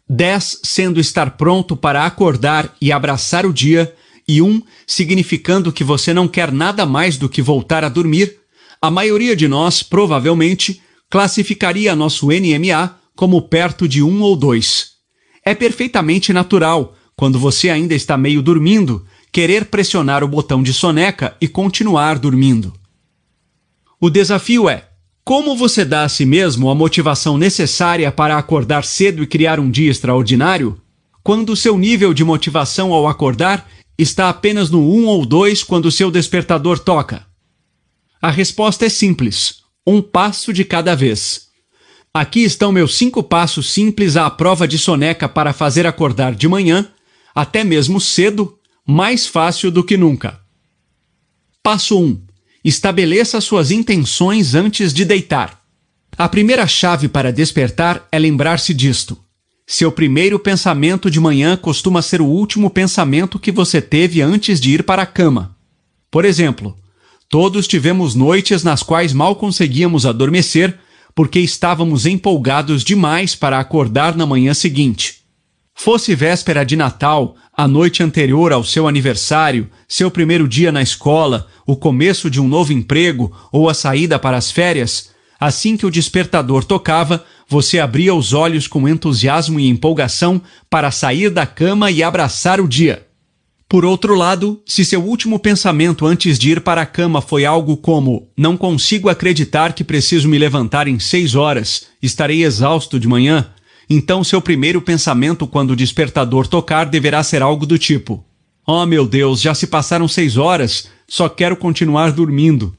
10 0.08 0.60
sendo 0.62 1.00
estar 1.00 1.32
pronto 1.32 1.76
para 1.76 2.06
acordar 2.06 2.72
e 2.80 2.92
abraçar 2.92 3.44
o 3.44 3.52
dia, 3.52 3.92
e 4.28 4.40
1 4.40 4.62
significando 4.86 5.72
que 5.72 5.82
você 5.82 6.14
não 6.14 6.28
quer 6.28 6.52
nada 6.52 6.86
mais 6.86 7.16
do 7.16 7.28
que 7.28 7.42
voltar 7.42 7.82
a 7.82 7.88
dormir, 7.88 8.45
a 8.80 8.90
maioria 8.90 9.34
de 9.34 9.48
nós 9.48 9.82
provavelmente 9.82 10.80
classificaria 11.10 11.96
nosso 11.96 12.28
NMA 12.28 12.96
como 13.14 13.42
perto 13.42 13.88
de 13.88 14.02
1 14.02 14.20
ou 14.20 14.36
2. 14.36 14.90
É 15.44 15.54
perfeitamente 15.54 16.32
natural, 16.32 16.94
quando 17.16 17.38
você 17.38 17.70
ainda 17.70 17.94
está 17.94 18.16
meio 18.16 18.42
dormindo, 18.42 19.04
querer 19.32 19.66
pressionar 19.66 20.22
o 20.22 20.28
botão 20.28 20.62
de 20.62 20.72
soneca 20.72 21.36
e 21.40 21.48
continuar 21.48 22.18
dormindo. 22.18 22.72
O 24.00 24.10
desafio 24.10 24.68
é: 24.68 24.88
como 25.24 25.56
você 25.56 25.84
dá 25.84 26.04
a 26.04 26.08
si 26.08 26.24
mesmo 26.24 26.70
a 26.70 26.74
motivação 26.74 27.36
necessária 27.36 28.12
para 28.12 28.38
acordar 28.38 28.84
cedo 28.84 29.22
e 29.22 29.26
criar 29.26 29.58
um 29.58 29.68
dia 29.68 29.90
extraordinário, 29.90 30.80
quando 31.20 31.56
seu 31.56 31.76
nível 31.76 32.14
de 32.14 32.22
motivação 32.22 32.92
ao 32.92 33.08
acordar 33.08 33.68
está 33.98 34.28
apenas 34.28 34.70
no 34.70 34.80
1 34.80 35.06
ou 35.06 35.26
2 35.26 35.64
quando 35.64 35.90
seu 35.90 36.10
despertador 36.10 36.78
toca? 36.78 37.25
A 38.20 38.30
resposta 38.30 38.86
é 38.86 38.88
simples: 38.88 39.62
um 39.86 40.00
passo 40.00 40.52
de 40.52 40.64
cada 40.64 40.94
vez. 40.94 41.46
Aqui 42.12 42.40
estão 42.40 42.72
meus 42.72 42.96
cinco 42.96 43.22
passos 43.22 43.70
simples 43.70 44.16
à 44.16 44.30
prova 44.30 44.66
de 44.66 44.78
soneca 44.78 45.28
para 45.28 45.52
fazer 45.52 45.86
acordar 45.86 46.34
de 46.34 46.48
manhã, 46.48 46.88
até 47.34 47.62
mesmo 47.62 48.00
cedo, 48.00 48.58
mais 48.86 49.26
fácil 49.26 49.70
do 49.70 49.84
que 49.84 49.96
nunca. 49.96 50.40
Passo 51.62 52.00
1. 52.00 52.22
Estabeleça 52.64 53.40
suas 53.40 53.70
intenções 53.70 54.54
antes 54.54 54.94
de 54.94 55.04
deitar. 55.04 55.60
A 56.16 56.28
primeira 56.28 56.66
chave 56.66 57.08
para 57.08 57.30
despertar 57.30 58.08
é 58.10 58.18
lembrar-se 58.18 58.72
disto. 58.72 59.18
Seu 59.66 59.92
primeiro 59.92 60.38
pensamento 60.38 61.10
de 61.10 61.20
manhã 61.20 61.56
costuma 61.56 62.00
ser 62.00 62.22
o 62.22 62.26
último 62.26 62.70
pensamento 62.70 63.38
que 63.38 63.52
você 63.52 63.82
teve 63.82 64.22
antes 64.22 64.58
de 64.58 64.70
ir 64.70 64.84
para 64.84 65.02
a 65.02 65.06
cama. 65.06 65.54
Por 66.10 66.24
exemplo, 66.24 66.74
todos 67.28 67.66
tivemos 67.66 68.14
noites 68.14 68.62
nas 68.62 68.82
quais 68.82 69.12
mal 69.12 69.36
conseguíamos 69.36 70.06
adormecer 70.06 70.78
porque 71.16 71.40
estávamos 71.40 72.04
empolgados 72.04 72.84
demais 72.84 73.34
para 73.34 73.58
acordar 73.58 74.14
na 74.14 74.26
manhã 74.26 74.52
seguinte. 74.52 75.22
Fosse 75.74 76.14
véspera 76.14 76.64
de 76.64 76.76
Natal, 76.76 77.36
a 77.56 77.66
noite 77.66 78.02
anterior 78.02 78.52
ao 78.52 78.62
seu 78.62 78.86
aniversário, 78.86 79.70
seu 79.88 80.10
primeiro 80.10 80.46
dia 80.46 80.70
na 80.70 80.82
escola, 80.82 81.46
o 81.66 81.74
começo 81.74 82.28
de 82.28 82.38
um 82.38 82.46
novo 82.46 82.72
emprego 82.72 83.34
ou 83.50 83.68
a 83.68 83.74
saída 83.74 84.18
para 84.18 84.36
as 84.36 84.50
férias, 84.50 85.10
assim 85.40 85.74
que 85.76 85.86
o 85.86 85.90
despertador 85.90 86.64
tocava, 86.64 87.24
você 87.48 87.78
abria 87.78 88.14
os 88.14 88.34
olhos 88.34 88.66
com 88.66 88.86
entusiasmo 88.86 89.58
e 89.58 89.68
empolgação 89.68 90.40
para 90.68 90.90
sair 90.90 91.30
da 91.30 91.46
cama 91.46 91.90
e 91.90 92.02
abraçar 92.02 92.60
o 92.60 92.68
dia. 92.68 93.05
Por 93.68 93.84
outro 93.84 94.14
lado, 94.14 94.62
se 94.64 94.84
seu 94.84 95.02
último 95.02 95.40
pensamento 95.40 96.06
antes 96.06 96.38
de 96.38 96.52
ir 96.52 96.60
para 96.60 96.82
a 96.82 96.86
cama 96.86 97.20
foi 97.20 97.44
algo 97.44 97.76
como: 97.76 98.28
Não 98.36 98.56
consigo 98.56 99.08
acreditar 99.08 99.72
que 99.72 99.82
preciso 99.82 100.28
me 100.28 100.38
levantar 100.38 100.86
em 100.86 101.00
seis 101.00 101.34
horas, 101.34 101.86
estarei 102.00 102.44
exausto 102.44 103.00
de 103.00 103.08
manhã, 103.08 103.50
então 103.90 104.22
seu 104.22 104.40
primeiro 104.40 104.80
pensamento 104.80 105.48
quando 105.48 105.72
o 105.72 105.76
despertador 105.76 106.46
tocar 106.46 106.86
deverá 106.86 107.24
ser 107.24 107.42
algo 107.42 107.66
do 107.66 107.76
tipo: 107.76 108.24
Oh 108.64 108.86
meu 108.86 109.04
Deus, 109.04 109.40
já 109.40 109.52
se 109.52 109.66
passaram 109.66 110.06
seis 110.06 110.36
horas, 110.36 110.88
só 111.08 111.28
quero 111.28 111.56
continuar 111.56 112.12
dormindo. 112.12 112.76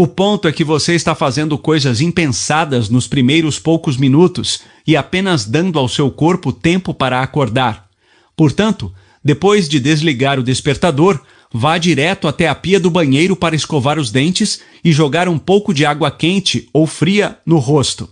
o 0.00 0.06
ponto 0.06 0.46
é 0.46 0.52
que 0.52 0.62
você 0.62 0.94
está 0.94 1.12
fazendo 1.12 1.58
coisas 1.58 2.00
impensadas 2.00 2.88
nos 2.88 3.08
primeiros 3.08 3.58
poucos 3.58 3.96
minutos 3.96 4.60
e 4.86 4.96
apenas 4.96 5.44
dando 5.44 5.76
ao 5.76 5.88
seu 5.88 6.08
corpo 6.08 6.52
tempo 6.52 6.94
para 6.94 7.20
acordar. 7.20 7.88
Portanto, 8.36 8.94
depois 9.24 9.68
de 9.68 9.80
desligar 9.80 10.38
o 10.38 10.42
despertador, 10.44 11.20
vá 11.52 11.78
direto 11.78 12.28
até 12.28 12.48
a 12.48 12.54
pia 12.54 12.78
do 12.78 12.90
banheiro 12.90 13.34
para 13.34 13.56
escovar 13.56 13.98
os 13.98 14.10
dentes 14.10 14.60
e 14.84 14.92
jogar 14.92 15.28
um 15.28 15.38
pouco 15.38 15.72
de 15.72 15.84
água 15.84 16.10
quente 16.10 16.68
ou 16.72 16.86
fria 16.86 17.38
no 17.44 17.58
rosto. 17.58 18.08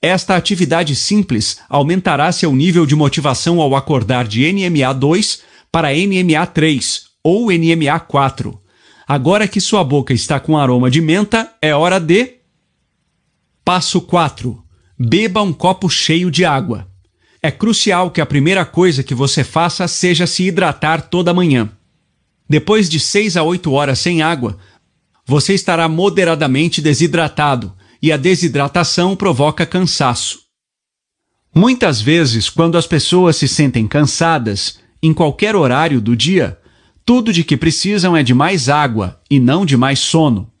Esta 0.00 0.36
atividade 0.36 0.94
simples 0.94 1.58
aumentará 1.68 2.30
seu 2.30 2.54
nível 2.54 2.86
de 2.86 2.94
motivação 2.94 3.60
ao 3.60 3.74
acordar 3.74 4.26
de 4.26 4.52
NMA 4.52 4.92
2 4.92 5.40
para 5.72 5.92
NMA 5.92 6.46
3 6.46 7.02
ou 7.24 7.50
NMA 7.50 7.98
4 8.00 8.60
Agora 9.08 9.46
que 9.46 9.60
sua 9.60 9.84
boca 9.84 10.12
está 10.12 10.40
com 10.40 10.58
aroma 10.58 10.90
de 10.90 11.00
menta, 11.00 11.52
é 11.62 11.72
hora 11.72 12.00
de. 12.00 12.38
Passo 13.64 14.00
4. 14.00 14.60
Beba 14.98 15.42
um 15.42 15.52
copo 15.52 15.88
cheio 15.88 16.28
de 16.28 16.44
água. 16.44 16.88
É 17.40 17.52
crucial 17.52 18.10
que 18.10 18.20
a 18.20 18.26
primeira 18.26 18.64
coisa 18.64 19.04
que 19.04 19.14
você 19.14 19.44
faça 19.44 19.86
seja 19.86 20.26
se 20.26 20.42
hidratar 20.42 21.02
toda 21.02 21.32
manhã. 21.32 21.70
Depois 22.48 22.88
de 22.88 23.00
6 23.00 23.36
a 23.36 23.42
8 23.42 23.72
horas 23.72 23.98
sem 23.98 24.22
água, 24.22 24.58
você 25.24 25.54
estará 25.54 25.88
moderadamente 25.88 26.80
desidratado 26.80 27.74
e 28.00 28.12
a 28.12 28.16
desidratação 28.16 29.16
provoca 29.16 29.66
cansaço. 29.66 30.40
Muitas 31.54 32.00
vezes, 32.00 32.48
quando 32.48 32.76
as 32.76 32.86
pessoas 32.86 33.36
se 33.36 33.48
sentem 33.48 33.88
cansadas, 33.88 34.78
em 35.02 35.12
qualquer 35.12 35.56
horário 35.56 36.00
do 36.00 36.14
dia, 36.14 36.58
tudo 37.04 37.32
de 37.32 37.42
que 37.42 37.56
precisam 37.56 38.16
é 38.16 38.22
de 38.22 38.34
mais 38.34 38.68
água 38.68 39.20
e 39.30 39.40
não 39.40 39.64
de 39.64 39.76
mais 39.76 39.98
sono. 39.98 40.52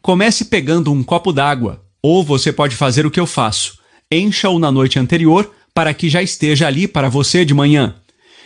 Comece 0.00 0.46
pegando 0.46 0.92
um 0.92 1.02
copo 1.02 1.32
d'água, 1.32 1.84
ou 2.02 2.24
você 2.24 2.52
pode 2.52 2.74
fazer 2.74 3.06
o 3.06 3.10
que 3.10 3.20
eu 3.20 3.26
faço: 3.26 3.78
encha-o 4.10 4.58
na 4.58 4.72
noite 4.72 4.98
anterior 4.98 5.52
para 5.74 5.92
que 5.92 6.08
já 6.08 6.22
esteja 6.22 6.66
ali 6.66 6.86
para 6.86 7.08
você 7.08 7.44
de 7.44 7.52
manhã. 7.52 7.96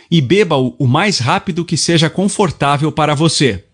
E 0.09 0.21
beba-o 0.21 0.75
o 0.79 0.87
mais 0.87 1.19
rápido 1.19 1.63
que 1.63 1.77
seja 1.77 2.09
confortável 2.09 2.91
para 2.91 3.13
você. 3.13 3.65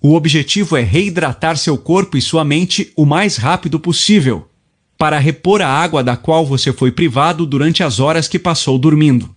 O 0.00 0.14
objetivo 0.14 0.76
é 0.76 0.82
reidratar 0.82 1.56
seu 1.56 1.78
corpo 1.78 2.16
e 2.16 2.22
sua 2.22 2.44
mente 2.44 2.92
o 2.96 3.04
mais 3.04 3.36
rápido 3.36 3.78
possível, 3.78 4.48
para 4.98 5.18
repor 5.18 5.60
a 5.60 5.68
água 5.68 6.02
da 6.02 6.16
qual 6.16 6.46
você 6.46 6.72
foi 6.72 6.92
privado 6.92 7.46
durante 7.46 7.82
as 7.82 8.00
horas 8.00 8.28
que 8.28 8.38
passou 8.38 8.78
dormindo. 8.78 9.34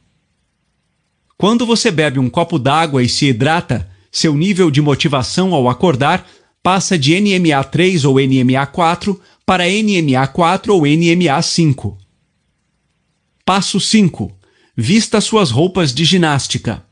Quando 1.38 1.66
você 1.66 1.92
bebe 1.92 2.20
um 2.20 2.30
copo 2.30 2.58
d'água 2.58 3.04
e 3.04 3.10
se 3.10 3.26
hidrata, 3.28 3.90
seu 4.12 4.36
nível 4.36 4.72
de 4.72 4.82
motivação 4.82 5.54
ao 5.54 5.68
acordar 5.68 6.26
passa 6.64 6.98
de 6.98 7.20
NMA 7.20 7.64
3 7.64 8.06
ou 8.06 8.16
NMA 8.16 8.66
4 8.66 9.20
para 9.46 9.66
NMA 9.66 10.26
4 10.28 10.74
ou 10.74 10.84
NMA 10.84 11.42
5. 11.42 11.98
Passo 13.46 13.80
5. 13.80 14.32
Vista 14.78 15.22
suas 15.22 15.52
roupas 15.52 15.94
de 15.94 16.04
ginástica. 16.04 16.84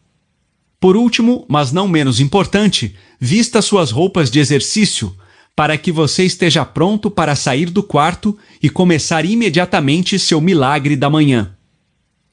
Por 0.80 0.96
último, 0.96 1.46
mas 1.50 1.74
não 1.74 1.86
menos 1.86 2.22
importante, 2.22 2.96
vista 3.20 3.62
suas 3.62 3.92
roupas 3.92 4.32
de 4.32 4.40
exercício 4.40 5.14
para 5.54 5.78
que 5.78 5.92
você 5.92 6.24
esteja 6.24 6.64
pronto 6.64 7.12
para 7.12 7.36
sair 7.36 7.70
do 7.70 7.84
quarto 7.84 8.38
e 8.62 8.70
começar 8.70 9.26
imediatamente 9.26 10.18
seu 10.18 10.40
milagre 10.40 10.96
da 10.96 11.10
manhã. 11.10 11.58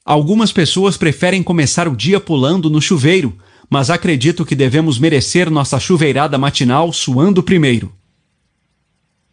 Algumas 0.05 0.53
pessoas 0.53 0.95
preferem 0.95 1.43
começar 1.43 1.85
o 1.85 1.97
dia 1.97 2.21
pulando 2.21 2.69
no 2.69 2.81
chuveiro, 2.81 3.37
mas 3.69 3.89
acredito 3.89 4.45
que 4.45 4.55
devemos 4.55 4.97
merecer 4.97 5.51
nossa 5.51 5.81
chuveirada 5.81 6.37
matinal 6.37 6.93
suando 6.93 7.43
primeiro. 7.43 7.93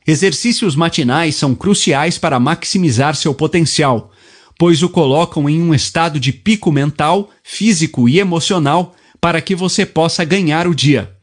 Exercícios 0.05 0.75
matinais 0.75 1.37
são 1.37 1.55
cruciais 1.55 2.19
para 2.19 2.41
maximizar 2.41 3.15
seu 3.15 3.33
potencial, 3.33 4.11
pois 4.59 4.83
o 4.83 4.89
colocam 4.89 5.49
em 5.49 5.63
um 5.63 5.73
estado 5.73 6.19
de 6.19 6.33
pico 6.33 6.73
mental, 6.73 7.31
físico 7.45 8.09
e 8.09 8.19
emocional 8.19 8.97
para 9.21 9.41
que 9.41 9.55
você 9.55 9.87
possa 9.87 10.25
ganhar 10.25 10.67
o 10.67 10.75
dia. 10.75 11.17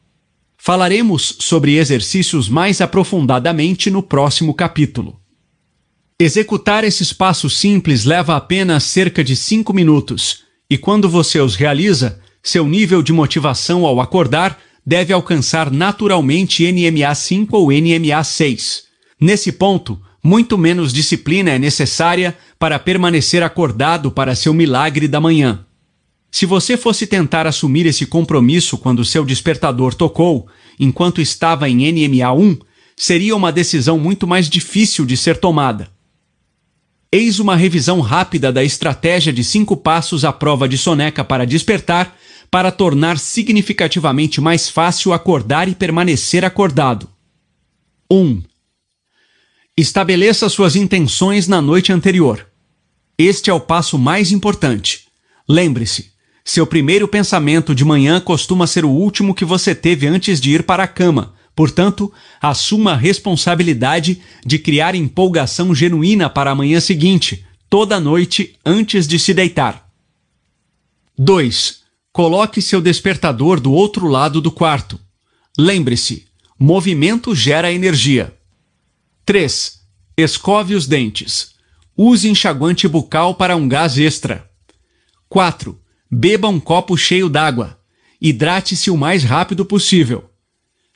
Falaremos 0.57 1.35
sobre 1.39 1.75
exercícios 1.75 2.49
mais 2.49 2.81
aprofundadamente 2.81 3.91
no 3.91 4.01
próximo 4.01 4.53
capítulo. 4.53 5.19
Executar 6.17 6.85
esses 6.85 7.11
passos 7.11 7.57
simples 7.57 8.05
leva 8.05 8.38
apenas 8.38 8.85
cerca 8.85 9.22
de 9.22 9.35
5 9.35 9.73
minutos, 9.73 10.43
e 10.69 10.77
quando 10.77 11.09
você 11.09 11.39
os 11.41 11.55
realiza, 11.55 12.22
seu 12.41 12.65
nível 12.67 13.03
de 13.03 13.11
motivação 13.11 13.85
ao 13.85 13.99
acordar 13.99 14.57
deve 14.85 15.11
alcançar 15.11 15.69
naturalmente 15.69 16.64
NMA 16.72 17.14
5 17.14 17.57
ou 17.57 17.69
NMA 17.69 18.23
6. 18.23 18.83
Nesse 19.19 19.51
ponto, 19.51 19.99
muito 20.23 20.57
menos 20.57 20.91
disciplina 20.91 21.51
é 21.51 21.59
necessária 21.59 22.35
para 22.66 22.80
permanecer 22.80 23.44
acordado 23.44 24.10
para 24.10 24.34
seu 24.34 24.52
milagre 24.52 25.08
da 25.08 25.22
manhã. 25.22 25.64
Se 26.32 26.48
você 26.48 26.76
fosse 26.76 27.06
tentar 27.06 27.45
assumir 27.45 27.85
esse 27.85 28.08
compromisso 28.08 28.76
quando 28.76 29.06
seu 29.06 29.24
despertador 29.24 29.94
tocou, 29.94 30.48
enquanto 30.80 31.22
estava 31.22 31.69
em 31.69 31.92
NMA 31.92 32.34
1, 32.34 32.58
seria 32.98 33.35
uma 33.35 33.52
decisão 33.52 34.00
muito 34.00 34.26
mais 34.26 34.50
difícil 34.50 35.06
de 35.06 35.16
ser 35.16 35.38
tomada. 35.38 35.92
Eis 37.11 37.40
uma 37.40 37.56
revisão 37.56 38.02
rápida 38.02 38.52
da 38.52 38.64
estratégia 38.64 39.32
de 39.32 39.44
cinco 39.44 39.77
passos 39.77 40.26
à 40.26 40.34
prova 40.34 40.68
de 40.68 40.76
soneca 40.76 41.24
para 41.24 41.45
despertar, 41.45 42.18
para 42.50 42.72
tornar 42.72 43.19
significativamente 43.19 44.42
mais 44.42 44.68
fácil 44.68 45.14
acordar 45.14 45.69
e 45.69 45.76
permanecer 45.76 46.44
acordado. 46.44 47.08
1. 48.10 48.18
Um, 48.18 48.42
estabeleça 49.77 50.50
suas 50.50 50.76
intenções 50.76 51.48
na 51.48 51.61
noite 51.61 51.94
anterior. 51.94 52.48
Este 53.18 53.50
é 53.50 53.53
o 53.53 53.60
passo 53.60 53.98
mais 53.98 54.32
importante. 54.32 55.06
Lembre-se, 55.48 56.11
seu 56.44 56.68
primeiro 56.68 57.08
pensamento 57.08 57.74
de 57.74 57.85
manhã 57.85 58.19
costuma 58.19 58.68
ser 58.68 58.84
o 58.84 58.90
último 58.90 59.34
que 59.34 59.45
você 59.45 59.74
teve 59.74 60.06
antes 60.06 60.42
de 60.42 60.52
ir 60.52 60.64
para 60.64 60.84
a 60.84 60.88
cama. 60.88 61.34
Portanto, 61.56 62.11
assuma 62.42 62.92
a 62.92 62.98
responsabilidade 62.98 64.22
de 64.45 64.60
criar 64.60 64.94
empolgação 64.94 65.74
genuína 65.74 66.30
para 66.30 66.52
a 66.52 66.56
manhã 66.56 66.82
seguinte, 66.82 67.45
toda 67.69 68.00
noite 68.00 68.58
antes 68.66 69.08
de 69.08 69.18
se 69.18 69.34
deitar. 69.34 69.90
2. 71.18 71.80
Coloque 72.11 72.61
seu 72.61 72.82
despertador 72.82 73.61
do 73.61 73.72
outro 73.72 74.08
lado 74.08 74.42
do 74.42 74.52
quarto. 74.52 75.00
Lembre-se, 75.58 76.26
movimento 76.60 77.34
gera 77.34 77.72
energia. 77.72 78.35
3. 79.26 79.80
Escove 80.18 80.76
os 80.76 80.85
dentes. 80.85 81.55
Use 81.98 82.27
enxaguante 82.27 82.88
bucal 82.88 83.35
para 83.35 83.56
um 83.56 83.67
gás 83.67 83.98
extra. 83.98 84.49
4. 85.30 85.80
Beba 86.11 86.49
um 86.49 86.59
copo 86.59 86.98
cheio 86.98 87.30
d'água. 87.30 87.80
Hidrate-se 88.22 88.91
o 88.91 88.98
mais 88.98 89.24
rápido 89.24 89.65
possível. 89.65 90.30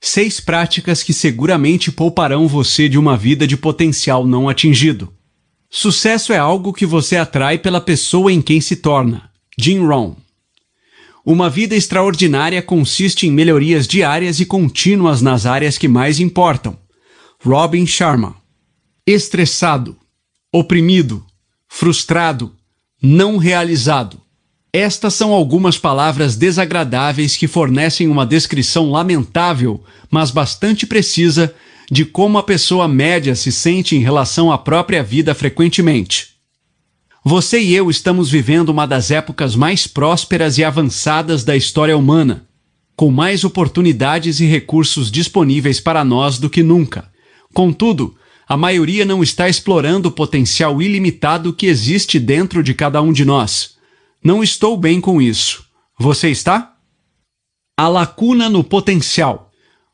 Seis 0.00 0.40
práticas 0.40 1.02
que 1.02 1.12
seguramente 1.12 1.92
pouparão 1.92 2.48
você 2.48 2.88
de 2.88 2.98
uma 2.98 3.16
vida 3.16 3.46
de 3.46 3.56
potencial 3.56 4.26
não 4.26 4.48
atingido. 4.48 5.12
Sucesso 5.68 6.32
é 6.32 6.38
algo 6.38 6.72
que 6.72 6.86
você 6.86 7.16
atrai 7.16 7.58
pela 7.58 7.80
pessoa 7.80 8.32
em 8.32 8.40
quem 8.40 8.60
se 8.60 8.76
torna. 8.76 9.30
Jim 9.58 9.80
Rohn 9.86 10.14
uma 11.24 11.50
vida 11.50 11.76
extraordinária 11.76 12.62
consiste 12.62 13.26
em 13.26 13.30
melhorias 13.30 13.86
diárias 13.86 14.40
e 14.40 14.46
contínuas 14.46 15.20
nas 15.20 15.44
áreas 15.44 15.76
que 15.76 15.86
mais 15.86 16.18
importam. 16.18 16.78
Robin 17.44 17.86
Sharma. 17.86 18.36
Estressado, 19.06 19.96
oprimido, 20.52 21.24
frustrado, 21.68 22.54
não 23.02 23.36
realizado. 23.36 24.20
Estas 24.72 25.14
são 25.14 25.32
algumas 25.32 25.76
palavras 25.76 26.36
desagradáveis 26.36 27.36
que 27.36 27.48
fornecem 27.48 28.08
uma 28.08 28.24
descrição 28.24 28.90
lamentável, 28.90 29.82
mas 30.10 30.30
bastante 30.30 30.86
precisa, 30.86 31.54
de 31.90 32.04
como 32.04 32.38
a 32.38 32.42
pessoa 32.42 32.86
média 32.86 33.34
se 33.34 33.50
sente 33.50 33.96
em 33.96 34.00
relação 34.00 34.52
à 34.52 34.56
própria 34.56 35.02
vida 35.02 35.34
frequentemente. 35.34 36.29
Você 37.22 37.60
e 37.60 37.74
eu 37.74 37.90
estamos 37.90 38.30
vivendo 38.30 38.70
uma 38.70 38.86
das 38.86 39.10
épocas 39.10 39.54
mais 39.54 39.86
prósperas 39.86 40.56
e 40.56 40.64
avançadas 40.64 41.44
da 41.44 41.54
história 41.54 41.96
humana, 41.96 42.48
com 42.96 43.10
mais 43.10 43.44
oportunidades 43.44 44.40
e 44.40 44.46
recursos 44.46 45.10
disponíveis 45.10 45.78
para 45.78 46.02
nós 46.02 46.38
do 46.38 46.48
que 46.48 46.62
nunca. 46.62 47.10
Contudo, 47.52 48.16
a 48.48 48.56
maioria 48.56 49.04
não 49.04 49.22
está 49.22 49.50
explorando 49.50 50.08
o 50.08 50.12
potencial 50.12 50.80
ilimitado 50.80 51.52
que 51.52 51.66
existe 51.66 52.18
dentro 52.18 52.62
de 52.62 52.72
cada 52.72 53.02
um 53.02 53.12
de 53.12 53.24
nós. 53.24 53.76
Não 54.24 54.42
estou 54.42 54.74
bem 54.74 54.98
com 54.98 55.20
isso. 55.20 55.66
Você 55.98 56.30
está? 56.30 56.74
A 57.76 57.86
lacuna 57.86 58.48
no 58.48 58.64
potencial. 58.64 59.50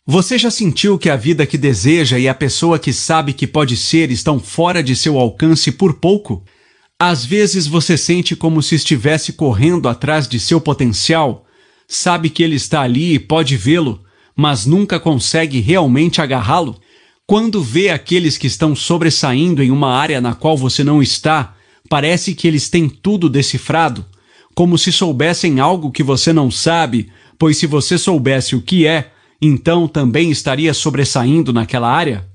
Você 0.07 0.39
já 0.39 0.51
sentiu 0.51 0.97
que 0.97 1.11
a 1.11 1.17
vida 1.17 1.45
que 1.45 1.59
deseja 1.59 2.21
e 2.21 2.29
a 2.29 2.35
pessoa 2.35 2.79
que 2.79 2.93
sabe 2.93 3.33
que 3.33 3.49
pode 3.49 3.77
ser 3.77 4.13
estão 4.13 4.39
fora 4.39 4.81
de 4.81 4.95
seu 4.95 5.19
alcance 5.19 5.73
por 5.73 5.95
pouco? 5.95 6.45
Às 6.99 7.27
vezes 7.27 7.67
você 7.67 7.95
sente 7.95 8.35
como 8.35 8.63
se 8.63 8.75
estivesse 8.75 9.35
correndo 9.35 9.87
atrás 9.87 10.27
de 10.27 10.41
seu 10.41 10.59
potencial, 10.59 11.45
sabe 11.87 12.31
que 12.31 12.43
ele 12.43 12.57
está 12.57 12.81
ali 12.81 13.15
e 13.15 13.19
pode 13.19 13.55
vê-lo, 13.55 14.03
mas 14.35 14.65
nunca 14.65 14.99
consegue 14.99 15.61
realmente 15.61 16.23
agarrá-lo? 16.23 16.81
Quando 17.27 17.63
vê 17.63 17.91
aqueles 17.91 18.39
que 18.39 18.47
estão 18.47 18.75
sobressaindo 18.75 19.63
em 19.63 19.71
uma 19.71 19.93
área 19.93 20.23
na 20.23 20.35
qual 20.35 20.57
você 20.57 20.83
não 20.83 21.03
está, 21.03 21.55
parece 21.87 22.35
que 22.35 22.49
eles 22.49 22.71
têm 22.71 22.89
tudo 22.89 23.29
decifrado, 23.29 24.07
como 24.55 24.79
se 24.79 24.91
soubessem 24.91 25.61
algo 25.61 25.91
que 25.91 26.03
você 26.03 26.33
não 26.33 26.51
sabe, 26.51 27.11
pois 27.39 27.59
se 27.59 27.67
você 27.67 27.99
soubesse 27.99 28.57
o 28.57 28.63
que 28.63 28.87
é, 28.87 29.13
então 29.43 29.87
também 29.87 30.31
estaria 30.31 30.73
sobressaindo 30.73 31.53
naquela 31.53 31.93
área? 31.93 32.27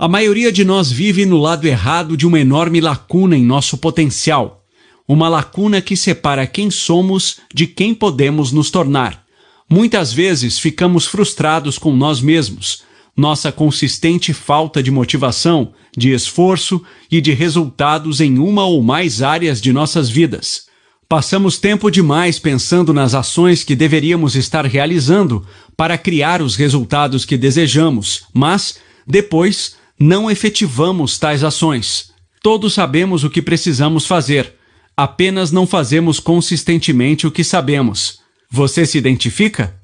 A 0.00 0.08
maioria 0.08 0.50
de 0.50 0.64
nós 0.64 0.90
vive 0.90 1.26
no 1.26 1.36
lado 1.36 1.66
errado 1.66 2.16
de 2.16 2.26
uma 2.26 2.40
enorme 2.40 2.80
lacuna 2.80 3.36
em 3.36 3.44
nosso 3.44 3.76
potencial, 3.76 4.64
uma 5.06 5.28
lacuna 5.28 5.82
que 5.82 5.94
separa 5.94 6.46
quem 6.46 6.70
somos 6.70 7.36
de 7.54 7.66
quem 7.66 7.92
podemos 7.94 8.50
nos 8.50 8.70
tornar. 8.70 9.22
Muitas 9.68 10.10
vezes 10.10 10.58
ficamos 10.58 11.04
frustrados 11.04 11.76
com 11.76 11.94
nós 11.94 12.18
mesmos, 12.22 12.82
nossa 13.14 13.52
consistente 13.52 14.32
falta 14.32 14.82
de 14.82 14.90
motivação, 14.90 15.74
de 15.94 16.14
esforço 16.14 16.82
e 17.10 17.20
de 17.20 17.34
resultados 17.34 18.22
em 18.22 18.38
uma 18.38 18.64
ou 18.64 18.82
mais 18.82 19.20
áreas 19.20 19.60
de 19.60 19.70
nossas 19.70 20.08
vidas. 20.08 20.62
Passamos 21.06 21.58
tempo 21.58 21.90
demais 21.90 22.38
pensando 22.38 22.94
nas 22.94 23.14
ações 23.14 23.62
que 23.62 23.76
deveríamos 23.76 24.34
estar 24.34 24.64
realizando 24.64 25.44
para 25.76 25.98
criar 25.98 26.40
os 26.40 26.56
resultados 26.56 27.26
que 27.26 27.36
desejamos, 27.36 28.22
mas, 28.32 28.78
depois, 29.06 29.78
não 30.00 30.30
efetivamos 30.30 31.18
tais 31.18 31.44
ações. 31.44 32.10
Todos 32.42 32.72
sabemos 32.72 33.22
o 33.22 33.28
que 33.28 33.42
precisamos 33.42 34.06
fazer, 34.06 34.54
apenas 34.96 35.52
não 35.52 35.66
fazemos 35.66 36.18
consistentemente 36.18 37.26
o 37.26 37.30
que 37.30 37.44
sabemos. 37.44 38.20
Você 38.50 38.86
se 38.86 38.96
identifica? 38.96 39.78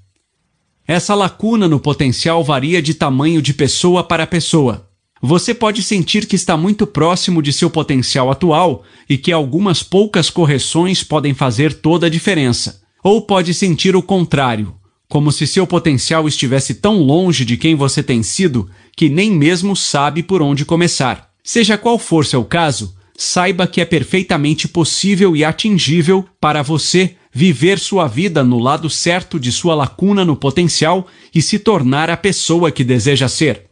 Essa 0.89 1.15
lacuna 1.15 1.69
no 1.69 1.78
potencial 1.78 2.43
varia 2.43 2.81
de 2.81 2.95
tamanho 2.95 3.43
de 3.43 3.53
pessoa 3.53 4.03
para 4.03 4.27
pessoa. 4.27 4.89
Você 5.20 5.53
pode 5.53 5.83
sentir 5.83 6.27
que 6.27 6.36
está 6.36 6.57
muito 6.57 6.86
próximo 6.86 7.43
de 7.43 7.53
seu 7.53 7.69
potencial 7.69 8.31
atual 8.31 8.85
e 9.09 9.19
que 9.19 9.33
algumas 9.33 9.83
poucas 9.83 10.31
correções 10.31 11.03
podem 11.03 11.35
fazer 11.35 11.75
toda 11.75 12.07
a 12.07 12.11
diferença. 12.11 12.81
Ou 13.03 13.20
pode 13.20 13.53
sentir 13.53 13.95
o 13.95 14.03
contrário, 14.03 14.75
como 15.09 15.31
se 15.31 15.47
seu 15.47 15.67
potencial 15.67 16.26
estivesse 16.26 16.75
tão 16.75 16.99
longe 16.99 17.44
de 17.44 17.57
quem 17.57 17.75
você 17.75 18.02
tem 18.02 18.23
sido 18.23 18.68
que 18.97 19.09
nem 19.09 19.31
mesmo 19.31 19.76
sabe 19.76 20.23
por 20.23 20.43
onde 20.43 20.65
começar. 20.65 21.31
Seja 21.44 21.78
qual 21.78 21.99
for 21.99 22.25
seu 22.25 22.44
caso, 22.44 22.97
saiba 23.17 23.67
que 23.67 23.81
é 23.81 23.85
perfeitamente 23.85 24.67
possível 24.67 25.36
e 25.36 25.44
atingível 25.44 26.26
para 26.41 26.62
você 26.62 27.15
viver 27.33 27.78
sua 27.78 28.09
vida 28.09 28.43
no 28.43 28.59
lado 28.59 28.89
certo 28.89 29.39
de 29.39 29.52
sua 29.52 29.75
lacuna 29.75 30.25
no 30.25 30.35
potencial 30.35 31.07
e 31.35 31.43
se 31.43 31.59
tornar 31.59 32.09
a 32.09 32.17
pessoa 32.17 32.70
que 32.70 32.83
deseja 32.83 33.28
ser. 33.28 33.67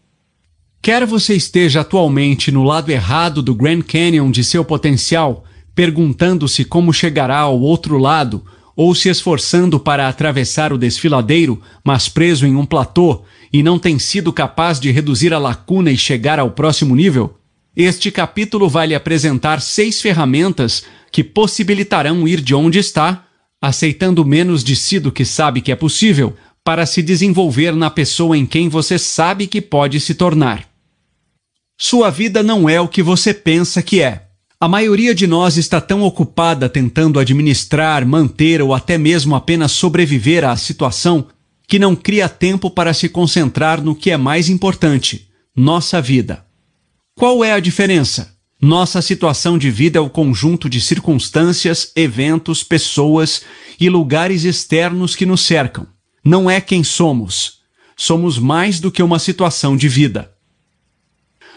Quer 0.82 1.06
você 1.06 1.34
esteja 1.34 1.80
atualmente 1.80 2.52
no 2.52 2.62
lado 2.62 2.90
errado 2.90 3.42
do 3.42 3.54
Grand 3.54 3.80
Canyon 3.80 4.30
de 4.30 4.44
seu 4.44 4.62
potencial, 4.62 5.44
perguntando-se 5.74 6.62
como 6.62 6.92
chegará 6.92 7.38
ao 7.38 7.58
outro 7.58 7.96
lado, 7.96 8.44
ou 8.76 8.94
se 8.94 9.08
esforçando 9.08 9.78
para 9.78 10.08
atravessar 10.08 10.72
o 10.72 10.78
desfiladeiro, 10.78 11.60
mas 11.84 12.08
preso 12.08 12.46
em 12.46 12.56
um 12.56 12.66
platô 12.66 13.22
e 13.52 13.62
não 13.62 13.78
tem 13.78 13.98
sido 13.98 14.32
capaz 14.32 14.80
de 14.80 14.90
reduzir 14.90 15.32
a 15.32 15.38
lacuna 15.38 15.90
e 15.90 15.96
chegar 15.96 16.38
ao 16.38 16.50
próximo 16.50 16.94
nível? 16.96 17.38
Este 17.76 18.10
capítulo 18.10 18.68
vai 18.68 18.88
lhe 18.88 18.94
apresentar 18.94 19.60
seis 19.60 20.00
ferramentas 20.00 20.84
que 21.10 21.24
possibilitarão 21.24 22.26
ir 22.26 22.40
de 22.40 22.54
onde 22.54 22.78
está 22.78 23.24
aceitando 23.64 24.26
menos 24.26 24.62
de 24.62 24.76
si 24.76 25.00
do 25.00 25.10
que 25.10 25.24
sabe 25.24 25.62
que 25.62 25.72
é 25.72 25.76
possível, 25.76 26.36
para 26.62 26.84
se 26.84 27.02
desenvolver 27.02 27.74
na 27.74 27.88
pessoa 27.88 28.36
em 28.36 28.44
quem 28.44 28.68
você 28.68 28.98
sabe 28.98 29.46
que 29.46 29.60
pode 29.60 29.98
se 30.00 30.14
tornar. 30.14 30.68
Sua 31.78 32.10
vida 32.10 32.42
não 32.42 32.68
é 32.68 32.78
o 32.78 32.88
que 32.88 33.02
você 33.02 33.32
pensa 33.32 33.82
que 33.82 34.02
é. 34.02 34.26
A 34.60 34.68
maioria 34.68 35.14
de 35.14 35.26
nós 35.26 35.56
está 35.56 35.80
tão 35.80 36.02
ocupada 36.02 36.68
tentando 36.68 37.18
administrar, 37.18 38.06
manter 38.06 38.62
ou 38.62 38.72
até 38.72 38.96
mesmo 38.96 39.34
apenas 39.34 39.72
sobreviver 39.72 40.44
à 40.44 40.56
situação 40.56 41.26
que 41.66 41.78
não 41.78 41.96
cria 41.96 42.28
tempo 42.28 42.70
para 42.70 42.94
se 42.94 43.08
concentrar 43.08 43.82
no 43.82 43.94
que 43.94 44.10
é 44.10 44.16
mais 44.16 44.48
importante: 44.48 45.28
nossa 45.56 46.00
vida. 46.00 46.44
Qual 47.16 47.44
é 47.44 47.52
a 47.52 47.60
diferença? 47.60 48.34
Nossa 48.60 49.02
situação 49.02 49.58
de 49.58 49.70
vida 49.70 49.98
é 49.98 50.00
o 50.00 50.08
conjunto 50.08 50.70
de 50.70 50.80
circunstâncias, 50.80 51.92
eventos, 51.94 52.62
pessoas 52.62 53.42
e 53.78 53.90
lugares 53.90 54.44
externos 54.44 55.14
que 55.14 55.26
nos 55.26 55.42
cercam. 55.42 55.86
Não 56.24 56.50
é 56.50 56.60
quem 56.60 56.82
somos. 56.82 57.58
Somos 57.96 58.38
mais 58.38 58.80
do 58.80 58.90
que 58.90 59.02
uma 59.02 59.18
situação 59.18 59.76
de 59.76 59.88
vida. 59.88 60.33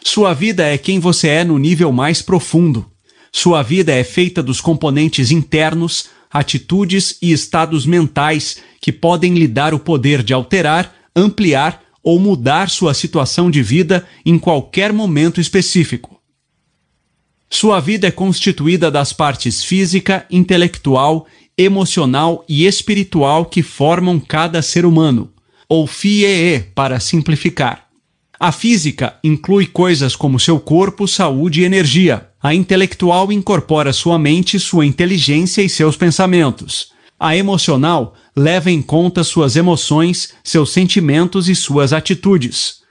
Sua 0.09 0.33
vida 0.33 0.65
é 0.65 0.77
quem 0.77 1.01
você 1.01 1.27
é 1.27 1.43
no 1.43 1.57
nível 1.57 1.91
mais 1.91 2.21
profundo. 2.21 2.89
Sua 3.29 3.61
vida 3.61 3.93
é 3.93 4.05
feita 4.05 4.41
dos 4.41 4.61
componentes 4.61 5.31
internos, 5.31 6.05
atitudes 6.31 7.17
e 7.21 7.33
estados 7.33 7.85
mentais 7.85 8.55
que 8.79 8.93
podem 8.93 9.33
lhe 9.33 9.49
dar 9.49 9.73
o 9.73 9.79
poder 9.79 10.23
de 10.23 10.33
alterar, 10.33 10.95
ampliar 11.13 11.83
ou 12.01 12.17
mudar 12.19 12.69
sua 12.69 12.93
situação 12.93 13.51
de 13.51 13.61
vida 13.61 14.07
em 14.25 14.39
qualquer 14.39 14.93
momento 14.93 15.41
específico. 15.41 16.21
Sua 17.49 17.81
vida 17.81 18.07
é 18.07 18.11
constituída 18.11 18.89
das 18.89 19.11
partes 19.11 19.61
física, 19.61 20.25
intelectual, 20.31 21.27
emocional 21.57 22.45
e 22.47 22.65
espiritual 22.65 23.45
que 23.45 23.61
formam 23.61 24.21
cada 24.21 24.61
ser 24.61 24.85
humano, 24.85 25.33
ou 25.67 25.85
FIEE 25.85 26.61
para 26.73 26.97
simplificar. 26.97 27.86
A 28.40 28.51
física 28.51 29.17
inclui 29.24 29.66
coisas 29.66 30.16
como 30.16 30.40
seu 30.40 30.59
corpo, 30.59 31.07
saúde 31.07 31.61
e 31.61 31.64
energia. 31.66 32.30
A 32.41 32.53
intelectual 32.53 33.32
incorpora 33.32 33.91
sua 33.91 34.19
mente, 34.19 34.59
sua 34.59 34.85
inteligência 34.85 35.64
e 35.64 35.69
seus 35.69 35.98
pensamentos. 35.98 36.91
A 37.19 37.35
emocional 37.35 38.14
leva 38.35 38.69
em 38.69 38.80
conta 38.80 39.24
suas 39.24 39.56
emoções, 39.56 40.33
seus 40.43 40.72
sentimentos 40.72 41.49
e 41.49 41.56
suas 41.56 41.91
atitudes. 41.93 42.82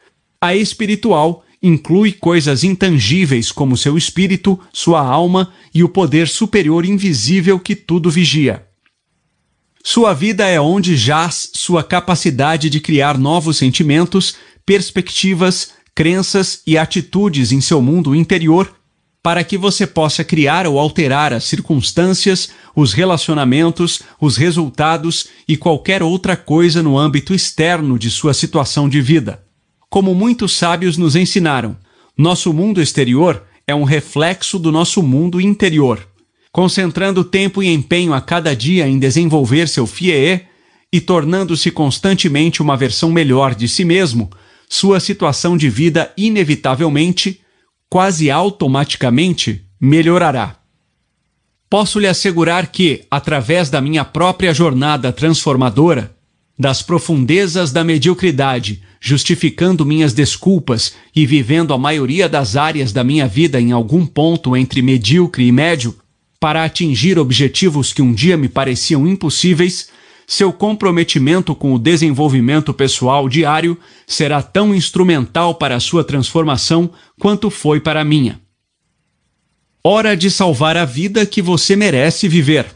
A 0.41 0.57
espiritual 0.57 1.45
inclui 1.63 2.13
coisas 2.13 2.65
intangíveis 2.65 3.53
como 3.53 3.77
seu 3.77 3.97
espírito, 3.97 4.59
sua 4.73 5.01
alma 5.01 5.53
e 5.73 5.85
o 5.85 5.89
poder 5.89 6.27
superior 6.27 6.85
invisível 6.85 7.61
que 7.61 7.77
tudo 7.77 8.11
vigia. 8.11 8.67
Sua 9.83 10.13
vida 10.13 10.45
é 10.49 10.61
onde 10.61 10.97
jaz 10.97 11.51
sua 11.55 11.85
capacidade 11.85 12.69
de 12.69 12.81
criar 12.81 13.17
novos 13.17 13.57
sentimentos, 13.57 14.35
perspectivas, 14.67 15.71
crenças 15.95 16.61
e 16.67 16.77
atitudes 16.77 17.53
em 17.53 17.61
seu 17.61 17.81
mundo 17.81 18.15
interior 18.15 18.75
para 19.23 19.43
que 19.43 19.59
você 19.59 19.87
possa 19.87 20.23
criar 20.23 20.69
ou 20.69 20.79
alterar 20.79 21.33
as 21.33 21.43
circunstâncias, 21.43 22.51
os 22.77 22.93
relacionamentos, 22.93 24.01
os 24.21 24.37
resultados 24.37 25.27
e 25.49 25.57
qualquer 25.57 26.01
outra 26.01 26.37
coisa 26.37 26.81
no 26.81 26.97
âmbito 26.97 27.35
externo 27.35 27.99
de 27.99 28.09
sua 28.09 28.33
situação 28.33 28.89
de 28.89 29.01
vida. 29.01 29.43
Como 29.91 30.15
muitos 30.15 30.53
sábios 30.53 30.97
nos 30.97 31.17
ensinaram, 31.17 31.77
nosso 32.17 32.53
mundo 32.53 32.81
exterior 32.81 33.43
é 33.67 33.75
um 33.75 33.83
reflexo 33.83 34.61
do 34.61 34.71
nosso 34.71 35.03
mundo 35.03 35.41
interior. 35.41 36.07
Concentrando 36.53 37.25
tempo 37.25 37.63
e 37.63 37.67
empenho 37.67 38.15
a 38.15 38.21
cada 38.21 38.55
dia 38.55 38.87
em 38.87 38.97
desenvolver 38.97 39.69
seu 39.69 39.89
FIEE 39.89 40.43
e 40.93 41.01
tornando-se 41.01 41.73
constantemente 41.73 42.63
uma 42.63 42.77
versão 42.77 43.11
melhor 43.11 43.57
de 43.57 43.67
si 43.67 43.85
mesmo, 43.85 44.31
sua 44.69 45.01
situação 45.01 45.57
de 45.57 45.69
vida 45.69 46.13
inevitavelmente, 46.17 47.41
quase 47.89 48.31
automaticamente, 48.31 49.65
melhorará. 49.81 50.57
Posso 51.69 51.99
lhe 51.99 52.07
assegurar 52.07 52.69
que, 52.69 53.05
através 53.11 53.71
da 53.71 53.81
minha 53.81 54.05
própria 54.05 54.55
jornada 54.55 55.13
transformadora, 55.13 56.15
das 56.59 56.81
profundezas 56.81 57.71
da 57.71 57.85
mediocridade, 57.85 58.83
justificando 59.01 59.85
minhas 59.85 60.13
desculpas 60.13 60.95
e 61.15 61.27
vivendo 61.27 61.75
a 61.75 61.79
maioria 61.79 62.29
das 62.29 62.57
áreas 62.57 62.93
da 62.93 63.05
minha 63.05 63.27
vida 63.29 63.61
em 63.61 63.73
algum 63.73 64.07
ponto 64.07 64.57
entre 64.57 64.81
medíocre 64.81 65.47
e 65.47 65.53
médio, 65.53 65.95
para 66.41 66.65
atingir 66.65 67.19
objetivos 67.19 67.93
que 67.93 68.03
um 68.03 68.13
dia 68.13 68.37
me 68.37 68.49
pareciam 68.49 69.07
impossíveis, 69.07 69.89
seu 70.27 70.53
comprometimento 70.53 71.55
com 71.55 71.73
o 71.73 71.79
desenvolvimento 71.79 72.75
pessoal 72.75 73.29
diário 73.29 73.79
será 74.07 74.43
tão 74.43 74.75
instrumental 74.75 75.55
para 75.55 75.77
a 75.77 75.81
sua 75.81 76.03
transformação 76.03 76.91
quanto 77.21 77.49
foi 77.49 77.79
para 77.79 78.01
a 78.01 78.05
minha. 78.05 78.41
Hora 79.85 80.17
de 80.17 80.31
salvar 80.31 80.77
a 80.77 80.85
vida 80.85 81.25
que 81.25 81.41
você 81.41 81.77
merece 81.77 82.27
viver. 82.27 82.67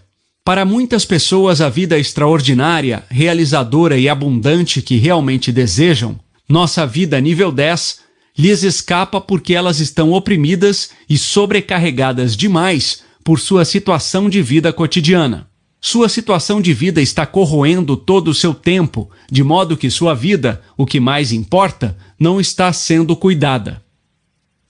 Para 0.44 0.64
muitas 0.64 1.04
pessoas, 1.04 1.60
a 1.60 1.68
vida 1.68 1.98
extraordinária, 1.98 3.04
realizadora 3.10 3.98
e 3.98 4.08
abundante 4.08 4.80
que 4.80 4.96
realmente 4.96 5.50
desejam, 5.50 6.18
nossa 6.48 6.86
vida 6.86 7.20
nível 7.20 7.50
10, 7.50 8.00
lhes 8.38 8.62
escapa 8.62 9.20
porque 9.20 9.54
elas 9.54 9.80
estão 9.80 10.12
oprimidas 10.12 10.90
e 11.08 11.18
sobrecarregadas 11.18 12.36
demais 12.36 13.02
por 13.24 13.40
sua 13.40 13.64
situação 13.64 14.30
de 14.30 14.40
vida 14.40 14.72
cotidiana. 14.72 15.49
Sua 15.80 16.10
situação 16.10 16.60
de 16.60 16.74
vida 16.74 17.00
está 17.00 17.24
corroendo 17.24 17.96
todo 17.96 18.28
o 18.28 18.34
seu 18.34 18.52
tempo, 18.52 19.10
de 19.30 19.42
modo 19.42 19.78
que 19.78 19.90
sua 19.90 20.14
vida, 20.14 20.60
o 20.76 20.84
que 20.84 21.00
mais 21.00 21.32
importa, 21.32 21.96
não 22.18 22.38
está 22.38 22.70
sendo 22.70 23.16
cuidada. 23.16 23.82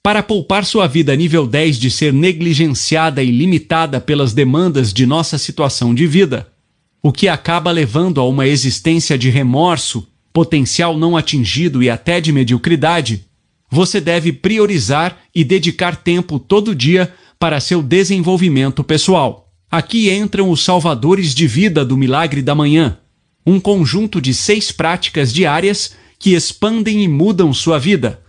Para 0.03 0.23
poupar 0.23 0.65
sua 0.65 0.87
vida 0.87 1.13
a 1.13 1.17
nível 1.17 1.47
10 1.47 1.79
de 1.79 1.91
ser 1.91 2.13
negligenciada 2.13 3.23
e 3.23 3.31
limitada 3.31 4.01
pelas 4.01 4.33
demandas 4.33 4.93
de 4.93 5.05
nossa 5.05 5.37
situação 5.37 5.93
de 5.93 6.07
vida, 6.07 6.47
o 7.03 7.13
que 7.13 7.29
acaba 7.29 7.73
levando 7.73 8.21
a 8.21 8.27
uma 8.27 8.47
existência 8.47 9.19
de 9.19 9.31
remorso, 9.31 10.07
potencial 10.33 10.97
não 10.97 11.17
atingido 11.17 11.83
e 11.83 11.91
até 11.91 12.21
de 12.21 12.33
mediocridade, 12.33 13.25
você 13.69 14.01
deve 14.01 14.33
priorizar 14.33 15.19
e 15.35 15.43
dedicar 15.43 15.97
tempo 15.97 16.39
todo 16.39 16.75
dia 16.75 17.13
para 17.39 17.61
seu 17.61 17.83
desenvolvimento 17.83 18.85
pessoal. 18.85 19.40
Aqui 19.70 20.10
entram 20.10 20.50
os 20.50 20.65
salvadores 20.65 21.34
de 21.34 21.47
vida 21.47 21.84
do 21.84 21.97
milagre 21.97 22.42
da 22.42 22.55
manhã, 22.55 22.99
um 23.47 23.60
conjunto 23.60 24.20
de 24.20 24.34
seis 24.34 24.73
práticas 24.73 25.32
diárias 25.32 25.94
que 26.18 26.34
expandem 26.34 27.02
e 27.05 27.08
mudam 27.08 27.55
sua 27.55 27.78
vida 27.78 28.20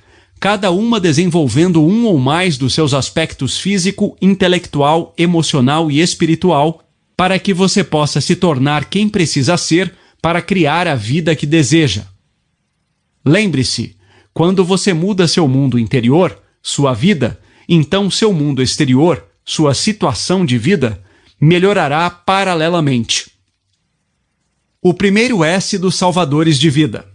cada 0.42 0.72
uma 0.72 1.00
desenvolvendo 1.00 1.84
um 1.84 2.08
ou 2.08 2.18
mais 2.18 2.58
dos 2.58 2.74
seus 2.74 2.96
aspectos 2.96 3.60
físico, 3.60 4.18
intelectual, 4.20 5.14
emocional 5.16 5.92
e 5.92 6.02
espiritual, 6.02 6.82
para 7.16 7.38
que 7.38 7.54
você 7.54 7.84
possa 7.84 8.20
se 8.20 8.36
tornar 8.36 8.86
quem 8.86 9.08
precisa 9.08 9.56
ser 9.56 9.94
para 10.20 10.42
criar 10.42 10.88
a 10.88 10.96
vida 10.96 11.36
que 11.36 11.46
deseja. 11.46 12.08
Lembre-se, 13.24 13.96
quando 14.34 14.66
você 14.66 14.94
muda 14.94 15.28
seu 15.28 15.48
mundo 15.48 15.78
interior, 15.78 16.36
sua 16.60 16.92
vida, 16.92 17.40
então 17.70 18.10
seu 18.10 18.34
mundo 18.34 18.64
exterior, 18.64 19.24
sua 19.46 19.76
situação 19.76 20.44
de 20.44 20.58
vida, 20.58 21.04
melhorará 21.42 22.08
paralelamente. 22.08 23.32
O 24.80 24.94
primeiro 24.94 25.44
S 25.44 25.76
dos 25.80 25.96
salvadores 25.96 26.60
de 26.60 26.70
vida. 26.70 27.08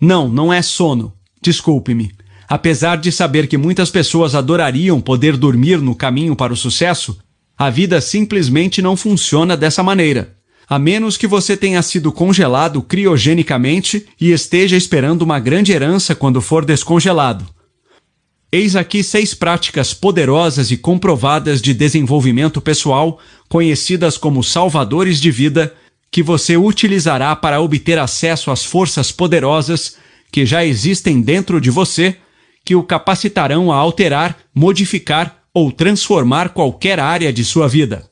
Não, 0.00 0.26
não 0.26 0.50
é 0.50 0.62
sono. 0.62 1.12
Desculpe-me. 1.42 2.12
Apesar 2.48 2.96
de 2.96 3.12
saber 3.12 3.46
que 3.46 3.58
muitas 3.58 3.90
pessoas 3.90 4.34
adorariam 4.34 5.00
poder 5.00 5.36
dormir 5.36 5.78
no 5.78 5.94
caminho 5.94 6.34
para 6.34 6.52
o 6.52 6.56
sucesso, 6.56 7.18
a 7.58 7.68
vida 7.68 8.00
simplesmente 8.00 8.80
não 8.80 8.96
funciona 8.96 9.56
dessa 9.56 9.82
maneira. 9.82 10.34
A 10.68 10.78
menos 10.78 11.16
que 11.16 11.26
você 11.26 11.56
tenha 11.56 11.82
sido 11.82 12.10
congelado 12.10 12.82
criogenicamente 12.82 14.06
e 14.20 14.32
esteja 14.32 14.76
esperando 14.76 15.22
uma 15.22 15.38
grande 15.38 15.72
herança 15.72 16.14
quando 16.14 16.40
for 16.40 16.64
descongelado. 16.64 17.46
Eis 18.50 18.76
aqui 18.76 19.02
seis 19.02 19.34
práticas 19.34 19.92
poderosas 19.92 20.70
e 20.70 20.76
comprovadas 20.76 21.60
de 21.60 21.74
desenvolvimento 21.74 22.60
pessoal, 22.60 23.18
conhecidas 23.48 24.16
como 24.16 24.42
salvadores 24.42 25.20
de 25.20 25.30
vida, 25.30 25.74
que 26.12 26.22
você 26.22 26.56
utilizará 26.56 27.34
para 27.34 27.60
obter 27.60 27.98
acesso 27.98 28.50
às 28.50 28.64
forças 28.64 29.10
poderosas 29.10 29.96
que 30.30 30.46
já 30.46 30.64
existem 30.64 31.20
dentro 31.20 31.60
de 31.60 31.70
você 31.70 32.16
que 32.64 32.74
o 32.74 32.82
capacitarão 32.82 33.72
a 33.72 33.76
alterar, 33.76 34.36
modificar 34.54 35.42
ou 35.52 35.72
transformar 35.72 36.50
qualquer 36.50 37.00
área 37.00 37.32
de 37.32 37.44
sua 37.44 37.68
vida. 37.68 38.08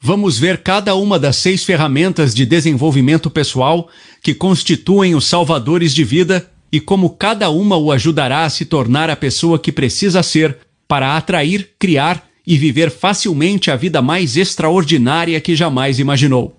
Vamos 0.00 0.38
ver 0.38 0.62
cada 0.62 0.94
uma 0.94 1.18
das 1.18 1.36
seis 1.36 1.64
ferramentas 1.64 2.34
de 2.34 2.46
desenvolvimento 2.46 3.28
pessoal 3.30 3.88
que 4.22 4.34
constituem 4.34 5.14
os 5.14 5.26
salvadores 5.26 5.94
de 5.94 6.04
vida 6.04 6.48
e 6.70 6.80
como 6.80 7.10
cada 7.10 7.50
uma 7.50 7.76
o 7.76 7.90
ajudará 7.90 8.44
a 8.44 8.50
se 8.50 8.64
tornar 8.64 9.08
a 9.10 9.16
pessoa 9.16 9.58
que 9.58 9.72
precisa 9.72 10.22
ser 10.22 10.58
para 10.86 11.16
atrair, 11.16 11.70
criar 11.78 12.26
e 12.46 12.56
viver 12.56 12.90
facilmente 12.90 13.70
a 13.70 13.76
vida 13.76 14.00
mais 14.00 14.36
extraordinária 14.36 15.40
que 15.40 15.54
jamais 15.54 15.98
imaginou. 15.98 16.58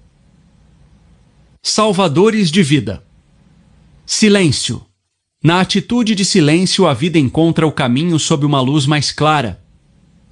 Salvadores 1.61 2.51
de 2.51 2.61
vida. 2.63 3.03
Silêncio. 4.05 4.83
Na 5.43 5.61
atitude 5.61 6.15
de 6.15 6.25
silêncio, 6.25 6.87
a 6.87 6.93
vida 6.93 7.17
encontra 7.17 7.65
o 7.65 7.71
caminho 7.71 8.19
sob 8.19 8.45
uma 8.45 8.61
luz 8.61 8.85
mais 8.85 9.11
clara. 9.11 9.61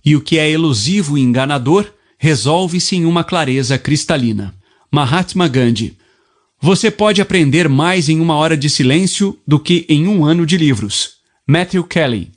E 0.03 0.15
o 0.15 0.21
que 0.21 0.37
é 0.37 0.49
elusivo 0.49 1.17
e 1.17 1.21
enganador 1.21 1.91
resolve-se 2.17 2.95
em 2.95 3.05
uma 3.05 3.23
clareza 3.23 3.77
cristalina. 3.77 4.55
Mahatma 4.91 5.47
Gandhi. 5.47 5.97
Você 6.59 6.89
pode 6.89 7.21
aprender 7.21 7.69
mais 7.69 8.09
em 8.09 8.19
uma 8.19 8.35
hora 8.35 8.57
de 8.57 8.69
silêncio 8.69 9.37
do 9.47 9.59
que 9.59 9.85
em 9.87 10.07
um 10.07 10.25
ano 10.25 10.45
de 10.45 10.57
livros. 10.57 11.17
Matthew 11.47 11.83
Kelly. 11.83 12.31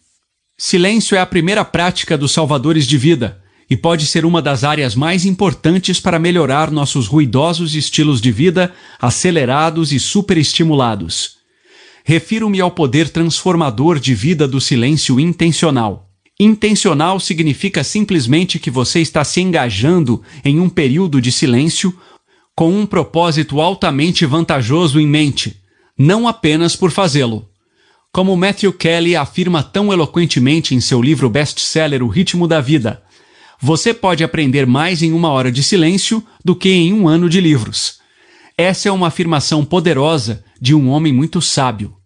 Silêncio 0.56 1.16
é 1.16 1.20
a 1.20 1.26
primeira 1.26 1.64
prática 1.64 2.16
dos 2.18 2.32
salvadores 2.32 2.86
de 2.86 2.98
vida 2.98 3.40
e 3.68 3.76
pode 3.76 4.06
ser 4.06 4.24
uma 4.24 4.42
das 4.42 4.62
áreas 4.62 4.94
mais 4.94 5.24
importantes 5.24 5.98
para 6.00 6.18
melhorar 6.18 6.70
nossos 6.70 7.06
ruidosos 7.06 7.74
estilos 7.74 8.20
de 8.20 8.30
vida 8.30 8.72
acelerados 9.00 9.92
e 9.92 9.98
superestimulados 9.98 11.40
refiro-me 12.04 12.60
ao 12.60 12.70
poder 12.70 13.08
transformador 13.08 13.98
de 13.98 14.14
vida 14.14 14.48
do 14.48 14.60
silêncio 14.60 15.20
intencional. 15.20 16.08
Intencional 16.38 17.20
significa 17.20 17.84
simplesmente 17.84 18.58
que 18.58 18.70
você 18.70 19.00
está 19.00 19.22
se 19.22 19.40
engajando 19.40 20.22
em 20.44 20.58
um 20.58 20.68
período 20.68 21.20
de 21.20 21.30
silêncio 21.30 21.94
com 22.60 22.78
um 22.78 22.84
propósito 22.84 23.58
altamente 23.58 24.26
vantajoso 24.26 25.00
em 25.00 25.06
mente, 25.06 25.56
não 25.96 26.28
apenas 26.28 26.76
por 26.76 26.90
fazê-lo. 26.90 27.48
Como 28.12 28.36
Matthew 28.36 28.74
Kelly 28.74 29.16
afirma 29.16 29.62
tão 29.62 29.90
eloquentemente 29.90 30.74
em 30.74 30.80
seu 30.82 31.00
livro 31.00 31.30
best-seller 31.30 32.02
O 32.02 32.08
Ritmo 32.08 32.46
da 32.46 32.60
Vida, 32.60 33.02
você 33.58 33.94
pode 33.94 34.22
aprender 34.22 34.66
mais 34.66 35.02
em 35.02 35.10
uma 35.10 35.30
hora 35.30 35.50
de 35.50 35.62
silêncio 35.62 36.22
do 36.44 36.54
que 36.54 36.68
em 36.68 36.92
um 36.92 37.08
ano 37.08 37.30
de 37.30 37.40
livros. 37.40 37.94
Essa 38.58 38.90
é 38.90 38.92
uma 38.92 39.06
afirmação 39.06 39.64
poderosa 39.64 40.44
de 40.60 40.74
um 40.74 40.90
homem 40.90 41.14
muito 41.14 41.40
sábio. 41.40 41.96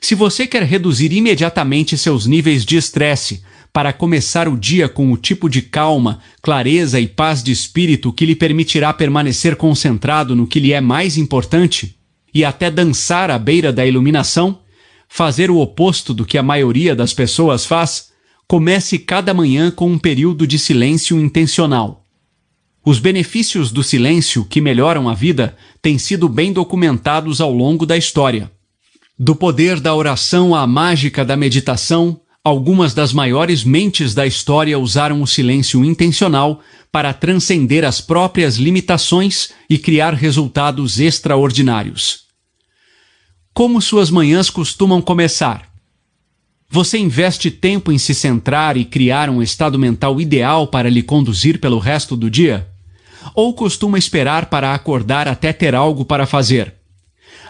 Se 0.00 0.14
você 0.14 0.46
quer 0.46 0.62
reduzir 0.62 1.12
imediatamente 1.12 1.98
seus 1.98 2.26
níveis 2.26 2.64
de 2.64 2.76
estresse 2.76 3.42
para 3.78 3.92
começar 3.92 4.48
o 4.48 4.56
dia 4.56 4.88
com 4.88 5.12
o 5.12 5.16
tipo 5.16 5.48
de 5.48 5.62
calma, 5.62 6.18
clareza 6.42 6.98
e 6.98 7.06
paz 7.06 7.44
de 7.44 7.52
espírito 7.52 8.12
que 8.12 8.26
lhe 8.26 8.34
permitirá 8.34 8.92
permanecer 8.92 9.54
concentrado 9.54 10.34
no 10.34 10.48
que 10.48 10.58
lhe 10.58 10.72
é 10.72 10.80
mais 10.80 11.16
importante 11.16 11.96
e 12.34 12.44
até 12.44 12.72
dançar 12.72 13.30
à 13.30 13.38
beira 13.38 13.72
da 13.72 13.86
iluminação, 13.86 14.58
fazer 15.08 15.48
o 15.48 15.58
oposto 15.58 16.12
do 16.12 16.24
que 16.24 16.36
a 16.36 16.42
maioria 16.42 16.96
das 16.96 17.14
pessoas 17.14 17.64
faz, 17.64 18.08
comece 18.48 18.98
cada 18.98 19.32
manhã 19.32 19.70
com 19.70 19.88
um 19.92 19.96
período 19.96 20.44
de 20.44 20.58
silêncio 20.58 21.16
intencional. 21.16 22.02
Os 22.84 22.98
benefícios 22.98 23.70
do 23.70 23.84
silêncio 23.84 24.44
que 24.44 24.60
melhoram 24.60 25.08
a 25.08 25.14
vida 25.14 25.56
têm 25.80 25.98
sido 25.98 26.28
bem 26.28 26.52
documentados 26.52 27.40
ao 27.40 27.52
longo 27.52 27.86
da 27.86 27.96
história. 27.96 28.50
Do 29.16 29.36
poder 29.36 29.78
da 29.78 29.94
oração 29.94 30.52
à 30.52 30.66
mágica 30.66 31.24
da 31.24 31.36
meditação, 31.36 32.20
Algumas 32.48 32.94
das 32.94 33.12
maiores 33.12 33.62
mentes 33.62 34.14
da 34.14 34.26
história 34.26 34.78
usaram 34.78 35.20
o 35.20 35.26
silêncio 35.26 35.84
intencional 35.84 36.62
para 36.90 37.12
transcender 37.12 37.84
as 37.84 38.00
próprias 38.00 38.56
limitações 38.56 39.50
e 39.68 39.76
criar 39.76 40.14
resultados 40.14 40.98
extraordinários. 40.98 42.20
Como 43.52 43.82
suas 43.82 44.10
manhãs 44.10 44.48
costumam 44.48 45.02
começar? 45.02 45.68
Você 46.70 46.96
investe 46.96 47.50
tempo 47.50 47.92
em 47.92 47.98
se 47.98 48.14
centrar 48.14 48.78
e 48.78 48.84
criar 48.86 49.28
um 49.28 49.42
estado 49.42 49.78
mental 49.78 50.18
ideal 50.18 50.68
para 50.68 50.88
lhe 50.88 51.02
conduzir 51.02 51.60
pelo 51.60 51.78
resto 51.78 52.16
do 52.16 52.30
dia? 52.30 52.66
Ou 53.34 53.52
costuma 53.52 53.98
esperar 53.98 54.46
para 54.46 54.72
acordar 54.72 55.28
até 55.28 55.52
ter 55.52 55.74
algo 55.74 56.02
para 56.02 56.24
fazer? 56.24 56.77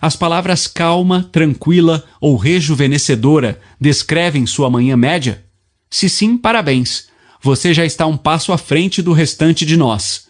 As 0.01 0.15
palavras 0.15 0.67
calma, 0.67 1.29
tranquila 1.33 2.05
ou 2.21 2.37
rejuvenescedora 2.37 3.61
descrevem 3.81 4.47
sua 4.47 4.71
manhã 4.71 4.97
média? 4.97 5.45
Se 5.91 6.09
sim, 6.09 6.37
parabéns. 6.37 7.09
Você 7.43 7.73
já 7.73 7.85
está 7.85 8.07
um 8.07 8.17
passo 8.17 8.53
à 8.53 8.59
frente 8.59 9.03
do 9.03 9.13
restante 9.13 9.65
de 9.65 9.77
nós. 9.77 10.29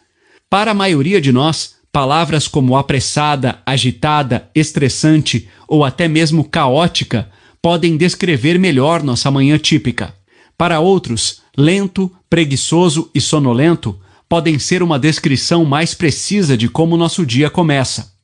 Para 0.49 0.71
a 0.71 0.75
maioria 0.75 1.21
de 1.21 1.33
nós, 1.33 1.77
palavras 1.93 2.49
como 2.49 2.77
apressada, 2.77 3.61
agitada, 3.67 4.49
estressante 4.55 5.49
ou 5.67 5.85
até 5.85 6.09
mesmo 6.09 6.45
caótica 6.45 7.31
podem 7.61 7.97
descrever 7.97 8.59
melhor 8.59 9.03
nossa 9.03 9.31
manhã 9.31 9.59
típica. 9.59 10.15
Para 10.57 10.81
outros, 10.81 11.43
lento, 11.57 12.11
preguiçoso 12.31 13.11
e 13.15 13.21
sonolento 13.21 13.99
podem 14.29 14.59
ser 14.59 14.83
uma 14.83 14.99
descrição 14.99 15.65
mais 15.65 15.95
precisa 15.95 16.57
de 16.57 16.69
como 16.69 16.97
nosso 16.97 17.25
dia 17.25 17.51
começa. 17.51 18.18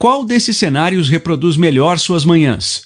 Qual 0.00 0.24
desses 0.24 0.56
cenários 0.56 1.10
reproduz 1.10 1.58
melhor 1.58 1.98
suas 1.98 2.24
manhãs? 2.24 2.84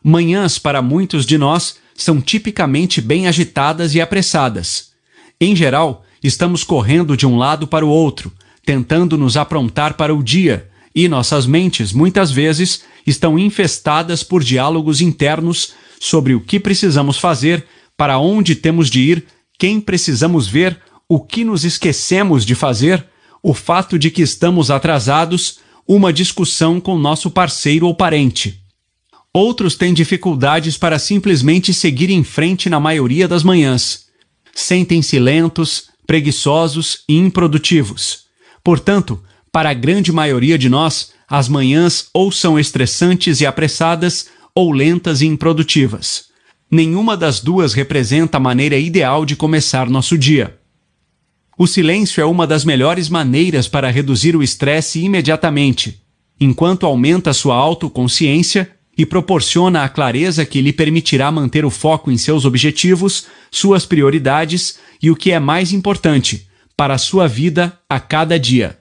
Manhãs, 0.00 0.60
para 0.60 0.80
muitos 0.80 1.26
de 1.26 1.36
nós, 1.36 1.78
são 1.92 2.20
tipicamente 2.20 3.00
bem 3.00 3.26
agitadas 3.26 3.96
e 3.96 4.00
apressadas. 4.00 4.92
Em 5.40 5.56
geral, 5.56 6.04
estamos 6.22 6.62
correndo 6.62 7.16
de 7.16 7.26
um 7.26 7.36
lado 7.36 7.66
para 7.66 7.84
o 7.84 7.88
outro, 7.88 8.32
tentando 8.64 9.18
nos 9.18 9.36
aprontar 9.36 9.94
para 9.94 10.14
o 10.14 10.22
dia, 10.22 10.70
e 10.94 11.08
nossas 11.08 11.46
mentes, 11.46 11.92
muitas 11.92 12.30
vezes, 12.30 12.84
estão 13.04 13.36
infestadas 13.36 14.22
por 14.22 14.44
diálogos 14.44 15.00
internos 15.00 15.72
sobre 15.98 16.32
o 16.32 16.40
que 16.40 16.60
precisamos 16.60 17.18
fazer, 17.18 17.66
para 17.96 18.20
onde 18.20 18.54
temos 18.54 18.88
de 18.88 19.00
ir, 19.00 19.24
quem 19.58 19.80
precisamos 19.80 20.46
ver, 20.46 20.78
o 21.08 21.18
que 21.18 21.42
nos 21.42 21.64
esquecemos 21.64 22.46
de 22.46 22.54
fazer, 22.54 23.04
o 23.42 23.52
fato 23.52 23.98
de 23.98 24.12
que 24.12 24.22
estamos 24.22 24.70
atrasados 24.70 25.58
uma 25.92 26.12
discussão 26.12 26.80
com 26.80 26.96
nosso 26.96 27.28
parceiro 27.32 27.84
ou 27.84 27.92
parente. 27.92 28.62
Outros 29.34 29.74
têm 29.74 29.92
dificuldades 29.92 30.78
para 30.78 31.00
simplesmente 31.00 31.74
seguir 31.74 32.10
em 32.10 32.22
frente 32.22 32.70
na 32.70 32.78
maioria 32.78 33.26
das 33.26 33.42
manhãs. 33.42 34.04
Sentem-se 34.54 35.18
lentos, 35.18 35.88
preguiçosos 36.06 37.02
e 37.08 37.16
improdutivos. 37.16 38.26
Portanto, 38.62 39.20
para 39.50 39.70
a 39.70 39.74
grande 39.74 40.12
maioria 40.12 40.56
de 40.56 40.68
nós, 40.68 41.10
as 41.28 41.48
manhãs 41.48 42.06
ou 42.14 42.30
são 42.30 42.56
estressantes 42.56 43.40
e 43.40 43.46
apressadas 43.46 44.28
ou 44.54 44.70
lentas 44.70 45.22
e 45.22 45.26
improdutivas. 45.26 46.26
Nenhuma 46.70 47.16
das 47.16 47.40
duas 47.40 47.74
representa 47.74 48.36
a 48.36 48.40
maneira 48.40 48.78
ideal 48.78 49.26
de 49.26 49.34
começar 49.34 49.90
nosso 49.90 50.16
dia. 50.16 50.59
O 51.62 51.66
silêncio 51.66 52.22
é 52.22 52.24
uma 52.24 52.46
das 52.46 52.64
melhores 52.64 53.10
maneiras 53.10 53.68
para 53.68 53.90
reduzir 53.90 54.34
o 54.34 54.42
estresse 54.42 54.98
imediatamente, 55.04 56.00
enquanto 56.40 56.86
aumenta 56.86 57.34
sua 57.34 57.54
autoconsciência 57.54 58.70
e 58.96 59.04
proporciona 59.04 59.84
a 59.84 59.88
clareza 59.90 60.46
que 60.46 60.62
lhe 60.62 60.72
permitirá 60.72 61.30
manter 61.30 61.66
o 61.66 61.68
foco 61.68 62.10
em 62.10 62.16
seus 62.16 62.46
objetivos, 62.46 63.26
suas 63.50 63.84
prioridades 63.84 64.78
e 65.02 65.10
o 65.10 65.14
que 65.14 65.32
é 65.32 65.38
mais 65.38 65.70
importante, 65.70 66.48
para 66.74 66.94
a 66.94 66.98
sua 66.98 67.28
vida 67.28 67.78
a 67.86 68.00
cada 68.00 68.40
dia. 68.40 68.78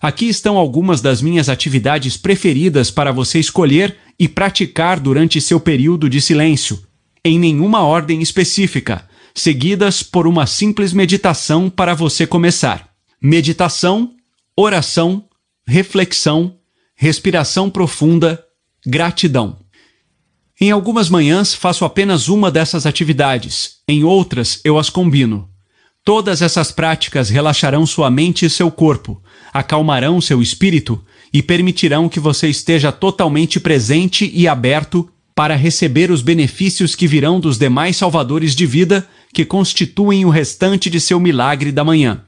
Aqui 0.00 0.28
estão 0.28 0.56
algumas 0.56 1.00
das 1.00 1.20
minhas 1.20 1.48
atividades 1.48 2.16
preferidas 2.16 2.92
para 2.92 3.10
você 3.10 3.40
escolher 3.40 3.96
e 4.16 4.28
praticar 4.28 5.00
durante 5.00 5.40
seu 5.40 5.58
período 5.58 6.08
de 6.08 6.20
silêncio, 6.20 6.80
em 7.24 7.40
nenhuma 7.40 7.82
ordem 7.82 8.22
específica 8.22 9.10
seguidas 9.34 10.02
por 10.02 10.26
uma 10.26 10.46
simples 10.46 10.92
meditação 10.92 11.70
para 11.70 11.94
você 11.94 12.26
começar. 12.26 12.88
Meditação, 13.20 14.14
oração, 14.56 15.24
reflexão, 15.66 16.56
respiração 16.94 17.70
profunda, 17.70 18.42
gratidão. 18.86 19.58
Em 20.60 20.70
algumas 20.70 21.08
manhãs 21.08 21.54
faço 21.54 21.84
apenas 21.84 22.28
uma 22.28 22.50
dessas 22.50 22.86
atividades, 22.86 23.78
em 23.88 24.04
outras 24.04 24.60
eu 24.64 24.78
as 24.78 24.90
combino. 24.90 25.48
Todas 26.04 26.42
essas 26.42 26.72
práticas 26.72 27.30
relaxarão 27.30 27.86
sua 27.86 28.10
mente 28.10 28.44
e 28.44 28.50
seu 28.50 28.70
corpo, 28.70 29.22
acalmarão 29.52 30.20
seu 30.20 30.42
espírito 30.42 31.02
e 31.32 31.42
permitirão 31.42 32.08
que 32.08 32.20
você 32.20 32.48
esteja 32.48 32.92
totalmente 32.92 33.58
presente 33.58 34.30
e 34.34 34.46
aberto 34.46 35.08
para 35.34 35.56
receber 35.56 36.10
os 36.10 36.20
benefícios 36.20 36.94
que 36.94 37.06
virão 37.06 37.40
dos 37.40 37.58
demais 37.58 37.96
salvadores 37.96 38.54
de 38.54 38.66
vida 38.66 39.08
que 39.32 39.44
constituem 39.44 40.24
o 40.24 40.30
restante 40.30 40.90
de 40.90 41.00
seu 41.00 41.18
milagre 41.18 41.72
da 41.72 41.84
manhã. 41.84 42.22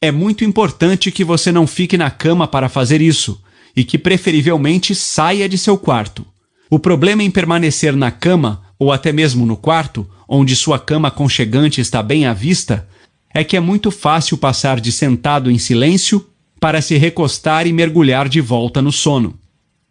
É 0.00 0.12
muito 0.12 0.44
importante 0.44 1.10
que 1.10 1.24
você 1.24 1.50
não 1.50 1.66
fique 1.66 1.96
na 1.96 2.10
cama 2.10 2.46
para 2.46 2.68
fazer 2.68 3.00
isso 3.00 3.42
e 3.74 3.82
que 3.84 3.98
preferivelmente 3.98 4.94
saia 4.94 5.48
de 5.48 5.58
seu 5.58 5.76
quarto. 5.76 6.24
O 6.70 6.78
problema 6.78 7.22
em 7.22 7.30
permanecer 7.30 7.96
na 7.96 8.10
cama 8.10 8.62
ou 8.78 8.92
até 8.92 9.12
mesmo 9.12 9.46
no 9.46 9.56
quarto, 9.56 10.08
onde 10.28 10.54
sua 10.56 10.78
cama 10.78 11.08
aconchegante 11.08 11.80
está 11.80 12.02
bem 12.02 12.26
à 12.26 12.32
vista, 12.32 12.88
é 13.32 13.42
que 13.42 13.56
é 13.56 13.60
muito 13.60 13.90
fácil 13.90 14.38
passar 14.38 14.80
de 14.80 14.92
sentado 14.92 15.50
em 15.50 15.58
silêncio 15.58 16.26
para 16.60 16.80
se 16.80 16.96
recostar 16.96 17.66
e 17.66 17.72
mergulhar 17.72 18.28
de 18.28 18.40
volta 18.40 18.80
no 18.80 18.92
sono. 18.92 19.38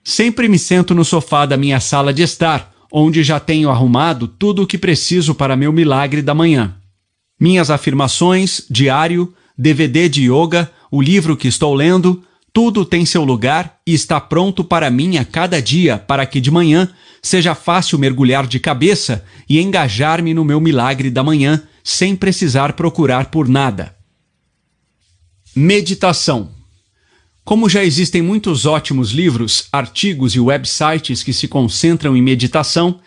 Sempre 0.04 0.48
me 0.48 0.58
sento 0.58 0.96
no 0.96 1.06
sofá 1.06 1.46
da 1.46 1.58
minha 1.58 1.80
sala 1.80 2.14
de 2.14 2.24
estar, 2.24 2.73
onde 2.96 3.24
já 3.24 3.40
tenho 3.40 3.72
arrumado 3.72 4.28
tudo 4.28 4.62
o 4.62 4.68
que 4.68 4.78
preciso 4.78 5.34
para 5.34 5.56
meu 5.56 5.74
milagre 5.74 6.22
da 6.22 6.36
manhã. 6.36 6.76
Minhas 7.40 7.72
afirmações, 7.72 8.62
diário, 8.70 9.34
DVD 9.58 10.08
de 10.08 10.32
yoga, 10.32 10.72
o 10.92 11.02
livro 11.02 11.36
que 11.36 11.48
estou 11.48 11.74
lendo, 11.74 12.24
tudo 12.54 12.86
tem 12.86 13.04
seu 13.04 13.24
lugar 13.24 13.80
e 13.88 13.96
está 13.96 14.22
pronto 14.22 14.64
para 14.64 14.92
mim 14.92 15.18
a 15.18 15.26
cada 15.26 15.60
dia 15.60 15.98
para 15.98 16.24
que 16.28 16.40
de 16.40 16.52
manhã 16.52 16.88
seja 17.20 17.56
fácil 17.56 17.98
mergulhar 17.98 18.46
de 18.46 18.60
cabeça 18.60 19.26
e 19.50 19.60
engajar-me 19.60 20.32
no 20.32 20.46
meu 20.46 20.62
milagre 20.62 21.10
da 21.10 21.24
manhã 21.24 21.64
sem 21.84 22.16
precisar 22.16 22.74
procurar 22.74 23.32
por 23.32 23.50
nada. 23.50 23.96
Meditação 25.56 26.52
como 27.44 27.70
já 27.70 27.84
existem 27.84 28.22
muitos 28.22 28.66
ótimos 28.66 29.12
livros, 29.12 29.68
artigos 29.72 30.34
e 30.34 30.40
websites 30.40 31.22
que 31.22 31.34
se 31.34 31.48
concentram 31.48 32.16
em 32.16 32.22
meditação, 32.22 33.00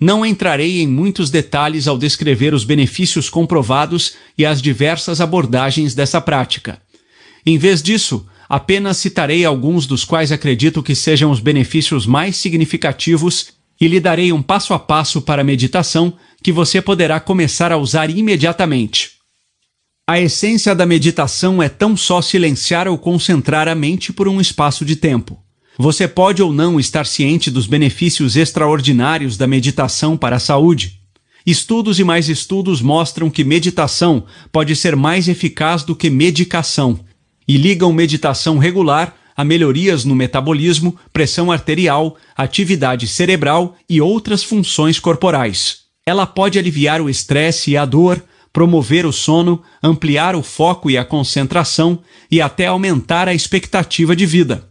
não 0.00 0.26
entrarei 0.26 0.80
em 0.80 0.86
muitos 0.86 1.30
detalhes 1.30 1.86
ao 1.86 1.96
descrever 1.96 2.52
os 2.52 2.64
benefícios 2.64 3.30
comprovados 3.30 4.14
e 4.36 4.44
as 4.44 4.60
diversas 4.60 5.20
abordagens 5.20 5.94
dessa 5.94 6.20
prática. 6.20 6.78
Em 7.46 7.56
vez 7.56 7.80
disso, 7.82 8.26
apenas 8.48 8.96
citarei 8.96 9.44
alguns 9.44 9.86
dos 9.86 10.04
quais 10.04 10.32
acredito 10.32 10.82
que 10.82 10.94
sejam 10.94 11.30
os 11.30 11.38
benefícios 11.38 12.04
mais 12.06 12.36
significativos 12.36 13.52
e 13.80 13.86
lhe 13.86 14.00
darei 14.00 14.32
um 14.32 14.42
passo 14.42 14.74
a 14.74 14.78
passo 14.78 15.22
para 15.22 15.42
a 15.42 15.44
meditação 15.44 16.12
que 16.42 16.50
você 16.50 16.82
poderá 16.82 17.20
começar 17.20 17.70
a 17.70 17.76
usar 17.76 18.10
imediatamente. 18.10 19.13
A 20.06 20.20
essência 20.20 20.74
da 20.74 20.84
meditação 20.84 21.62
é 21.62 21.68
tão 21.70 21.96
só 21.96 22.20
silenciar 22.20 22.86
ou 22.86 22.98
concentrar 22.98 23.68
a 23.68 23.74
mente 23.74 24.12
por 24.12 24.28
um 24.28 24.38
espaço 24.38 24.84
de 24.84 24.96
tempo. 24.96 25.42
Você 25.78 26.06
pode 26.06 26.42
ou 26.42 26.52
não 26.52 26.78
estar 26.78 27.06
ciente 27.06 27.50
dos 27.50 27.66
benefícios 27.66 28.36
extraordinários 28.36 29.38
da 29.38 29.46
meditação 29.46 30.14
para 30.14 30.36
a 30.36 30.38
saúde. 30.38 31.00
Estudos 31.46 31.98
e 31.98 32.04
mais 32.04 32.28
estudos 32.28 32.82
mostram 32.82 33.30
que 33.30 33.42
meditação 33.42 34.24
pode 34.52 34.76
ser 34.76 34.94
mais 34.94 35.26
eficaz 35.26 35.82
do 35.82 35.96
que 35.96 36.10
medicação 36.10 37.00
e 37.48 37.56
ligam 37.56 37.90
meditação 37.90 38.58
regular 38.58 39.16
a 39.34 39.42
melhorias 39.42 40.04
no 40.04 40.14
metabolismo, 40.14 40.98
pressão 41.14 41.50
arterial, 41.50 42.18
atividade 42.36 43.08
cerebral 43.08 43.74
e 43.88 44.02
outras 44.02 44.44
funções 44.44 44.98
corporais. 44.98 45.78
Ela 46.04 46.26
pode 46.26 46.58
aliviar 46.58 47.00
o 47.00 47.08
estresse 47.08 47.70
e 47.70 47.76
a 47.78 47.86
dor, 47.86 48.22
promover 48.54 49.04
o 49.04 49.12
sono, 49.12 49.60
ampliar 49.82 50.36
o 50.36 50.42
foco 50.42 50.88
e 50.88 50.96
a 50.96 51.04
concentração 51.04 51.98
e 52.30 52.40
até 52.40 52.68
aumentar 52.68 53.28
a 53.28 53.34
expectativa 53.34 54.14
de 54.14 54.24
vida. 54.24 54.70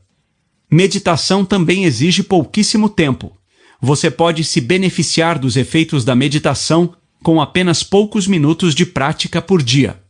Meditação 0.72 1.44
também 1.44 1.84
exige 1.84 2.24
pouquíssimo 2.24 2.88
tempo. 2.88 3.38
Você 3.82 4.10
pode 4.10 4.46
se 4.46 4.62
beneficiar 4.62 5.38
dos 5.38 5.58
efeitos 5.58 6.06
da 6.06 6.16
meditação 6.16 6.94
com 7.22 7.42
apenas 7.42 7.84
poucos 7.84 8.26
minutos 8.26 8.74
de 8.74 8.86
prática 8.86 9.42
por 9.42 9.62
dia. 9.62 10.02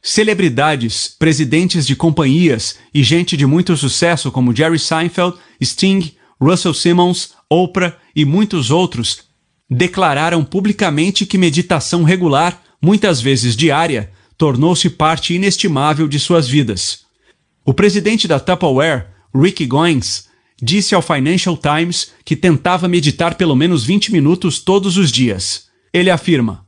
Celebridades, 0.00 1.14
presidentes 1.18 1.86
de 1.86 1.94
companhias 1.94 2.78
e 2.94 3.02
gente 3.02 3.36
de 3.36 3.44
muito 3.44 3.76
sucesso 3.76 4.32
como 4.32 4.56
Jerry 4.56 4.78
Seinfeld, 4.78 5.36
Sting, 5.62 6.14
Russell 6.40 6.72
Simmons, 6.72 7.34
Oprah 7.50 7.98
e 8.16 8.24
muitos 8.24 8.70
outros 8.70 9.28
declararam 9.70 10.42
publicamente 10.42 11.26
que 11.26 11.36
meditação 11.36 12.02
regular, 12.02 12.62
muitas 12.80 13.20
vezes 13.20 13.56
diária, 13.56 14.10
tornou-se 14.36 14.88
parte 14.88 15.34
inestimável 15.34 16.06
de 16.06 16.18
suas 16.18 16.48
vidas. 16.48 17.00
O 17.64 17.74
presidente 17.74 18.26
da 18.26 18.38
Tupperware, 18.40 19.08
Rick 19.34 19.66
Goins, 19.66 20.28
disse 20.62 20.94
ao 20.94 21.02
Financial 21.02 21.56
Times 21.56 22.12
que 22.24 22.36
tentava 22.36 22.88
meditar 22.88 23.34
pelo 23.34 23.54
menos 23.54 23.84
20 23.84 24.12
minutos 24.12 24.58
todos 24.58 24.96
os 24.96 25.10
dias. 25.10 25.66
Ele 25.92 26.10
afirma: 26.10 26.64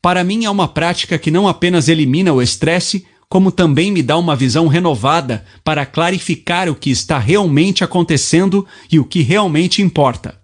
Para 0.00 0.22
mim 0.22 0.44
é 0.44 0.50
uma 0.50 0.68
prática 0.68 1.18
que 1.18 1.30
não 1.30 1.48
apenas 1.48 1.88
elimina 1.88 2.32
o 2.32 2.42
estresse, 2.42 3.06
como 3.28 3.50
também 3.50 3.90
me 3.90 4.02
dá 4.02 4.16
uma 4.16 4.36
visão 4.36 4.68
renovada 4.68 5.44
para 5.64 5.84
clarificar 5.84 6.68
o 6.68 6.74
que 6.74 6.90
está 6.90 7.18
realmente 7.18 7.82
acontecendo 7.82 8.66
e 8.90 8.98
o 8.98 9.04
que 9.04 9.22
realmente 9.22 9.82
importa. 9.82 10.43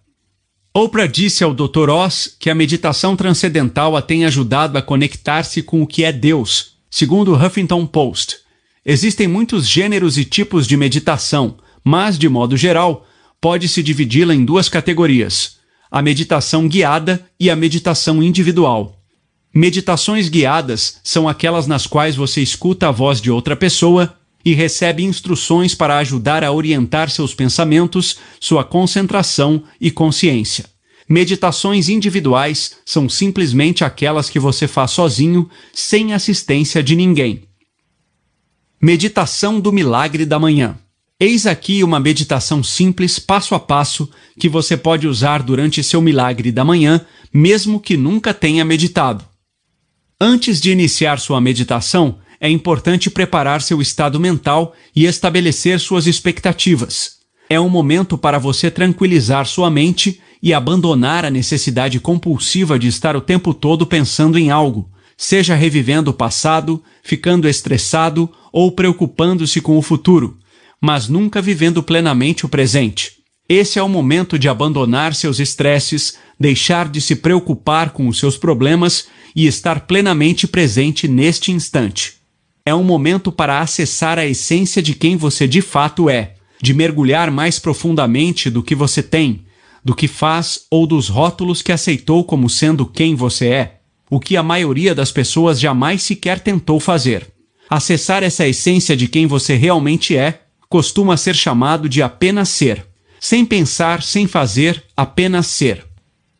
Oprah 0.72 1.08
disse 1.08 1.42
ao 1.42 1.52
Dr. 1.52 1.90
Oz 1.90 2.36
que 2.38 2.48
a 2.48 2.54
meditação 2.54 3.16
transcendental 3.16 3.96
a 3.96 4.02
tem 4.02 4.24
ajudado 4.24 4.78
a 4.78 4.82
conectar-se 4.82 5.62
com 5.62 5.82
o 5.82 5.86
que 5.86 6.04
é 6.04 6.12
Deus, 6.12 6.76
segundo 6.88 7.32
o 7.32 7.34
Huffington 7.34 7.84
Post. 7.84 8.36
Existem 8.86 9.26
muitos 9.26 9.66
gêneros 9.66 10.16
e 10.16 10.24
tipos 10.24 10.68
de 10.68 10.76
meditação, 10.76 11.58
mas, 11.82 12.16
de 12.16 12.28
modo 12.28 12.56
geral, 12.56 13.04
pode-se 13.40 13.82
dividi-la 13.82 14.32
em 14.32 14.44
duas 14.44 14.68
categorias: 14.68 15.58
a 15.90 16.00
meditação 16.00 16.68
guiada 16.68 17.26
e 17.38 17.50
a 17.50 17.56
meditação 17.56 18.22
individual. 18.22 18.96
Meditações 19.52 20.28
guiadas 20.28 21.00
são 21.02 21.28
aquelas 21.28 21.66
nas 21.66 21.84
quais 21.84 22.14
você 22.14 22.40
escuta 22.40 22.86
a 22.86 22.92
voz 22.92 23.20
de 23.20 23.28
outra 23.28 23.56
pessoa 23.56 24.16
e 24.44 24.54
recebe 24.54 25.04
instruções 25.04 25.74
para 25.74 25.98
ajudar 25.98 26.42
a 26.42 26.52
orientar 26.52 27.10
seus 27.10 27.34
pensamentos, 27.34 28.18
sua 28.38 28.64
concentração 28.64 29.62
e 29.80 29.90
consciência. 29.90 30.64
Meditações 31.08 31.88
individuais 31.88 32.76
são 32.86 33.08
simplesmente 33.08 33.84
aquelas 33.84 34.30
que 34.30 34.38
você 34.38 34.68
faz 34.68 34.92
sozinho, 34.92 35.50
sem 35.72 36.14
assistência 36.14 36.82
de 36.82 36.94
ninguém. 36.94 37.42
Meditação 38.80 39.60
do 39.60 39.72
Milagre 39.72 40.24
da 40.24 40.38
Manhã. 40.38 40.78
Eis 41.18 41.46
aqui 41.46 41.84
uma 41.84 42.00
meditação 42.00 42.62
simples, 42.62 43.18
passo 43.18 43.54
a 43.54 43.60
passo, 43.60 44.08
que 44.38 44.48
você 44.48 44.74
pode 44.74 45.06
usar 45.06 45.42
durante 45.42 45.82
seu 45.82 46.00
milagre 46.00 46.50
da 46.50 46.64
manhã, 46.64 47.04
mesmo 47.30 47.78
que 47.78 47.94
nunca 47.94 48.32
tenha 48.32 48.64
meditado. 48.64 49.22
Antes 50.18 50.60
de 50.60 50.70
iniciar 50.70 51.20
sua 51.20 51.38
meditação, 51.38 52.18
é 52.40 52.48
importante 52.48 53.10
preparar 53.10 53.60
seu 53.60 53.82
estado 53.82 54.18
mental 54.18 54.74
e 54.96 55.04
estabelecer 55.04 55.78
suas 55.78 56.06
expectativas. 56.06 57.18
É 57.50 57.60
um 57.60 57.68
momento 57.68 58.16
para 58.16 58.38
você 58.38 58.70
tranquilizar 58.70 59.46
sua 59.46 59.70
mente 59.70 60.20
e 60.42 60.54
abandonar 60.54 61.26
a 61.26 61.30
necessidade 61.30 62.00
compulsiva 62.00 62.78
de 62.78 62.88
estar 62.88 63.14
o 63.14 63.20
tempo 63.20 63.52
todo 63.52 63.84
pensando 63.84 64.38
em 64.38 64.50
algo, 64.50 64.88
seja 65.18 65.54
revivendo 65.54 66.12
o 66.12 66.14
passado, 66.14 66.82
ficando 67.02 67.46
estressado 67.46 68.30
ou 68.50 68.72
preocupando-se 68.72 69.60
com 69.60 69.76
o 69.76 69.82
futuro, 69.82 70.38
mas 70.80 71.08
nunca 71.08 71.42
vivendo 71.42 71.82
plenamente 71.82 72.46
o 72.46 72.48
presente. 72.48 73.20
Esse 73.46 73.78
é 73.78 73.82
o 73.82 73.88
momento 73.88 74.38
de 74.38 74.48
abandonar 74.48 75.14
seus 75.14 75.40
estresses, 75.40 76.16
deixar 76.38 76.88
de 76.88 77.00
se 77.00 77.16
preocupar 77.16 77.90
com 77.90 78.08
os 78.08 78.18
seus 78.18 78.38
problemas 78.38 79.08
e 79.36 79.46
estar 79.46 79.80
plenamente 79.80 80.46
presente 80.46 81.06
neste 81.06 81.52
instante 81.52 82.19
é 82.64 82.74
um 82.74 82.84
momento 82.84 83.32
para 83.32 83.60
acessar 83.60 84.18
a 84.18 84.26
essência 84.26 84.82
de 84.82 84.94
quem 84.94 85.16
você 85.16 85.46
de 85.46 85.62
fato 85.62 86.08
é, 86.08 86.34
de 86.62 86.74
mergulhar 86.74 87.30
mais 87.30 87.58
profundamente 87.58 88.50
do 88.50 88.62
que 88.62 88.74
você 88.74 89.02
tem, 89.02 89.44
do 89.84 89.94
que 89.94 90.06
faz 90.06 90.66
ou 90.70 90.86
dos 90.86 91.08
rótulos 91.08 91.62
que 91.62 91.72
aceitou 91.72 92.22
como 92.24 92.48
sendo 92.50 92.84
quem 92.84 93.14
você 93.14 93.46
é, 93.48 93.80
o 94.10 94.20
que 94.20 94.36
a 94.36 94.42
maioria 94.42 94.94
das 94.94 95.10
pessoas 95.10 95.58
jamais 95.58 96.02
sequer 96.02 96.40
tentou 96.40 96.78
fazer. 96.78 97.26
Acessar 97.68 98.22
essa 98.22 98.46
essência 98.46 98.96
de 98.96 99.06
quem 99.06 99.26
você 99.26 99.54
realmente 99.54 100.16
é 100.16 100.42
costuma 100.68 101.16
ser 101.16 101.34
chamado 101.34 101.88
de 101.88 102.02
apenas 102.02 102.48
ser. 102.48 102.84
Sem 103.20 103.44
pensar, 103.44 104.02
sem 104.02 104.26
fazer, 104.26 104.82
apenas 104.96 105.46
ser. 105.46 105.84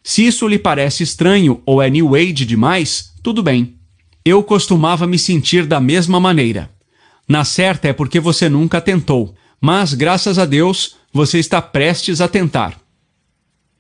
Se 0.02 0.26
isso 0.26 0.49
lhe 0.49 0.58
parece 0.58 1.02
estranho 1.02 1.62
ou 1.65 1.81
é 1.81 1.89
New 1.90 2.15
Age 2.15 2.44
demais, 2.44 3.12
tudo 3.23 3.42
bem. 3.42 3.80
Eu 4.24 4.42
costumava 4.42 5.07
me 5.07 5.18
sentir 5.18 5.66
da 5.66 5.81
mesma 5.81 6.20
maneira. 6.20 6.70
Na 7.26 7.44
certa 7.44 7.89
é 7.89 7.92
porque 7.92 8.20
você 8.20 8.49
nunca 8.49 8.81
tentou, 8.81 9.34
mas 9.60 9.94
graças 9.94 10.39
a 10.39 10.44
Deus 10.44 10.97
você 11.12 11.39
está 11.39 11.62
prestes 11.62 12.20
a 12.20 12.28
tentar. 12.28 12.78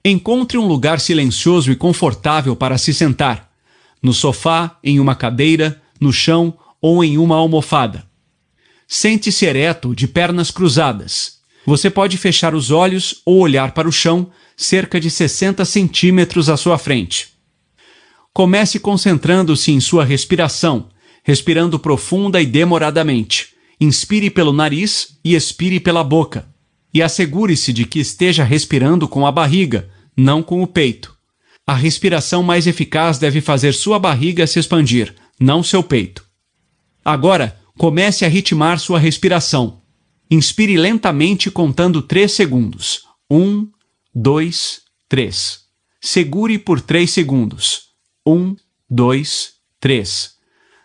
Encontre 0.04 0.56
um 0.56 0.66
lugar 0.66 0.98
silencioso 0.98 1.70
e 1.70 1.76
confortável 1.76 2.56
para 2.56 2.78
se 2.78 2.94
sentar. 2.94 3.50
No 4.02 4.14
sofá, 4.14 4.78
em 4.82 4.98
uma 4.98 5.14
cadeira, 5.14 5.80
no 6.00 6.12
chão 6.12 6.56
ou 6.80 7.04
em 7.04 7.18
uma 7.18 7.36
almofada. 7.36 8.06
Sente-se 8.88 9.44
ereto, 9.44 9.94
de 9.94 10.08
pernas 10.08 10.50
cruzadas. 10.50 11.40
Você 11.66 11.90
pode 11.90 12.16
fechar 12.16 12.54
os 12.54 12.70
olhos 12.70 13.20
ou 13.26 13.40
olhar 13.40 13.72
para 13.72 13.88
o 13.88 13.92
chão, 13.92 14.30
cerca 14.56 14.98
de 14.98 15.10
60 15.10 15.64
centímetros 15.66 16.48
à 16.48 16.56
sua 16.56 16.78
frente. 16.78 17.29
Comece 18.32 18.78
concentrando-se 18.78 19.72
em 19.72 19.80
sua 19.80 20.04
respiração, 20.04 20.88
respirando 21.24 21.78
profunda 21.78 22.40
e 22.40 22.46
demoradamente. 22.46 23.48
Inspire 23.80 24.30
pelo 24.30 24.52
nariz 24.52 25.18
e 25.24 25.34
expire 25.34 25.80
pela 25.80 26.04
boca. 26.04 26.48
E 26.92 27.02
assegure-se 27.02 27.72
de 27.72 27.84
que 27.84 27.98
esteja 27.98 28.44
respirando 28.44 29.08
com 29.08 29.26
a 29.26 29.32
barriga, 29.32 29.90
não 30.16 30.42
com 30.42 30.62
o 30.62 30.66
peito. 30.66 31.16
A 31.66 31.74
respiração 31.74 32.42
mais 32.42 32.66
eficaz 32.66 33.18
deve 33.18 33.40
fazer 33.40 33.72
sua 33.74 33.98
barriga 33.98 34.46
se 34.46 34.58
expandir, 34.58 35.14
não 35.38 35.62
seu 35.62 35.82
peito. 35.82 36.24
Agora, 37.04 37.58
comece 37.78 38.24
a 38.24 38.28
ritmar 38.28 38.78
sua 38.78 38.98
respiração. 38.98 39.80
Inspire 40.30 40.76
lentamente 40.76 41.50
contando 41.50 42.02
3 42.02 42.30
segundos. 42.30 43.02
1, 43.30 43.68
2, 44.14 44.80
3. 45.08 45.60
Segure 46.00 46.58
por 46.58 46.80
3 46.80 47.10
segundos. 47.10 47.89
Um, 48.30 48.54
dois, 48.88 49.54
três. 49.80 50.34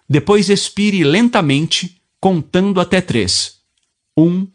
Depois 0.09 0.49
expire 0.49 1.03
lentamente, 1.03 2.01
contando 2.19 2.79
até 2.79 2.99
três. 2.99 3.57
Um, 4.17 4.47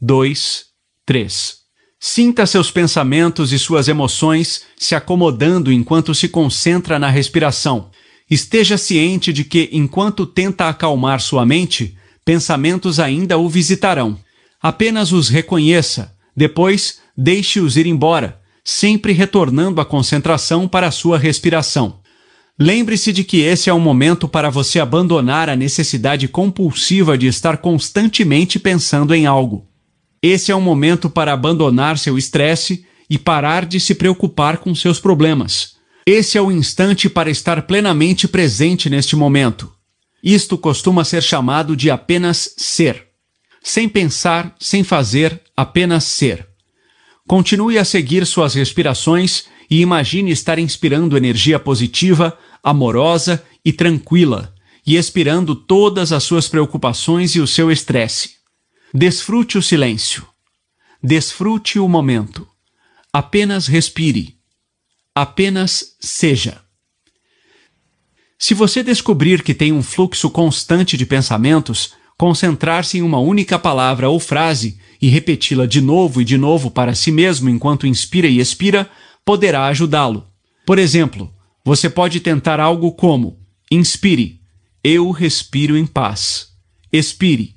dois, 0.00 0.66
três. 1.04 1.56
Sinta 1.98 2.46
seus 2.46 2.70
pensamentos 2.70 3.52
e 3.52 3.58
suas 3.58 3.88
emoções 3.88 4.62
se 4.76 4.94
acomodando 4.94 5.72
enquanto 5.72 6.14
se 6.14 6.28
concentra 6.28 7.00
na 7.00 7.10
respiração. 7.10 7.90
Esteja 8.30 8.78
ciente 8.78 9.32
de 9.32 9.42
que, 9.42 9.68
enquanto 9.72 10.24
tenta 10.24 10.68
acalmar 10.68 11.20
sua 11.20 11.44
mente, 11.44 11.98
pensamentos 12.24 13.00
ainda 13.00 13.36
o 13.38 13.48
visitarão. 13.48 14.16
Apenas 14.62 15.10
os 15.10 15.28
reconheça, 15.28 16.16
depois 16.36 17.00
deixe-os 17.16 17.76
ir 17.76 17.86
embora, 17.86 18.40
sempre 18.62 19.12
retornando 19.12 19.80
a 19.80 19.84
concentração 19.84 20.68
para 20.68 20.86
a 20.86 20.92
sua 20.92 21.18
respiração. 21.18 22.05
Lembre-se 22.58 23.12
de 23.12 23.22
que 23.22 23.40
esse 23.40 23.68
é 23.68 23.72
o 23.72 23.78
momento 23.78 24.26
para 24.26 24.48
você 24.48 24.80
abandonar 24.80 25.50
a 25.50 25.56
necessidade 25.56 26.26
compulsiva 26.26 27.18
de 27.18 27.26
estar 27.26 27.58
constantemente 27.58 28.58
pensando 28.58 29.14
em 29.14 29.26
algo. 29.26 29.68
Esse 30.22 30.50
é 30.50 30.54
o 30.54 30.60
momento 30.60 31.10
para 31.10 31.34
abandonar 31.34 31.98
seu 31.98 32.16
estresse 32.16 32.86
e 33.10 33.18
parar 33.18 33.66
de 33.66 33.78
se 33.78 33.94
preocupar 33.94 34.58
com 34.58 34.74
seus 34.74 34.98
problemas. 34.98 35.76
Esse 36.06 36.38
é 36.38 36.40
o 36.40 36.50
instante 36.50 37.10
para 37.10 37.30
estar 37.30 37.62
plenamente 37.62 38.26
presente 38.26 38.88
neste 38.88 39.14
momento. 39.14 39.70
Isto 40.22 40.56
costuma 40.56 41.04
ser 41.04 41.22
chamado 41.22 41.76
de 41.76 41.90
apenas 41.90 42.54
ser. 42.56 43.06
Sem 43.62 43.88
pensar, 43.88 44.56
sem 44.58 44.82
fazer, 44.82 45.42
apenas 45.54 46.04
ser. 46.04 46.48
Continue 47.26 47.76
a 47.76 47.84
seguir 47.84 48.24
suas 48.24 48.54
respirações 48.54 49.46
e 49.68 49.80
imagine 49.80 50.30
estar 50.30 50.58
inspirando 50.58 51.16
energia 51.16 51.58
positiva, 51.58 52.38
amorosa 52.62 53.44
e 53.64 53.72
tranquila, 53.72 54.54
e 54.86 54.96
expirando 54.96 55.56
todas 55.56 56.12
as 56.12 56.22
suas 56.22 56.48
preocupações 56.48 57.34
e 57.34 57.40
o 57.40 57.46
seu 57.46 57.72
estresse. 57.72 58.36
Desfrute 58.94 59.58
o 59.58 59.62
silêncio. 59.62 60.24
Desfrute 61.02 61.80
o 61.80 61.88
momento. 61.88 62.46
Apenas 63.12 63.66
respire. 63.66 64.36
Apenas 65.12 65.96
seja. 65.98 66.62
Se 68.38 68.54
você 68.54 68.82
descobrir 68.82 69.42
que 69.42 69.54
tem 69.54 69.72
um 69.72 69.82
fluxo 69.82 70.30
constante 70.30 70.96
de 70.96 71.04
pensamentos, 71.04 71.94
concentrar-se 72.18 72.98
em 72.98 73.02
uma 73.02 73.18
única 73.18 73.58
palavra 73.58 74.08
ou 74.08 74.18
frase 74.18 74.78
e 75.00 75.08
repeti-la 75.08 75.66
de 75.66 75.80
novo 75.80 76.20
e 76.20 76.24
de 76.24 76.38
novo 76.38 76.70
para 76.70 76.94
si 76.94 77.12
mesmo 77.12 77.48
enquanto 77.50 77.86
inspira 77.86 78.26
e 78.26 78.38
expira 78.38 78.88
poderá 79.24 79.66
ajudá-lo. 79.66 80.26
Por 80.64 80.78
exemplo, 80.78 81.32
você 81.64 81.90
pode 81.90 82.20
tentar 82.20 82.60
algo 82.60 82.92
como: 82.92 83.40
inspire, 83.70 84.40
eu 84.82 85.10
respiro 85.10 85.76
em 85.76 85.86
paz. 85.86 86.48
Expire, 86.92 87.56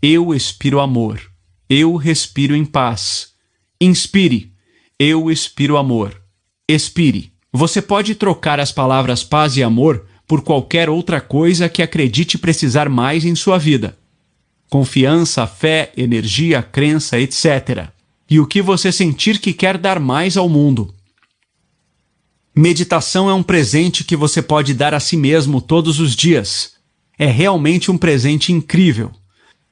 eu 0.00 0.34
expiro 0.34 0.80
amor. 0.80 1.20
Eu 1.68 1.96
respiro 1.96 2.54
em 2.54 2.64
paz. 2.64 3.32
Inspire, 3.80 4.52
eu 4.98 5.30
expiro 5.30 5.76
amor. 5.76 6.22
Expire, 6.68 7.32
Você 7.52 7.80
pode 7.80 8.14
trocar 8.14 8.60
as 8.60 8.70
palavras 8.70 9.24
paz 9.24 9.56
e 9.56 9.62
amor 9.62 10.06
por 10.28 10.42
qualquer 10.42 10.90
outra 10.90 11.22
coisa 11.22 11.70
que 11.70 11.82
acredite 11.82 12.36
precisar 12.36 12.90
mais 12.90 13.24
em 13.24 13.34
sua 13.34 13.56
vida. 13.56 13.96
Confiança, 14.68 15.46
fé, 15.46 15.90
energia, 15.96 16.62
crença, 16.62 17.18
etc. 17.18 17.88
E 18.28 18.38
o 18.38 18.46
que 18.46 18.60
você 18.60 18.92
sentir 18.92 19.38
que 19.38 19.54
quer 19.54 19.78
dar 19.78 19.98
mais 19.98 20.36
ao 20.36 20.46
mundo. 20.46 20.94
Meditação 22.54 23.30
é 23.30 23.32
um 23.32 23.42
presente 23.42 24.04
que 24.04 24.14
você 24.14 24.42
pode 24.42 24.74
dar 24.74 24.92
a 24.92 25.00
si 25.00 25.16
mesmo 25.16 25.62
todos 25.62 25.98
os 25.98 26.14
dias. 26.14 26.72
É 27.18 27.26
realmente 27.26 27.90
um 27.90 27.96
presente 27.96 28.52
incrível. 28.52 29.10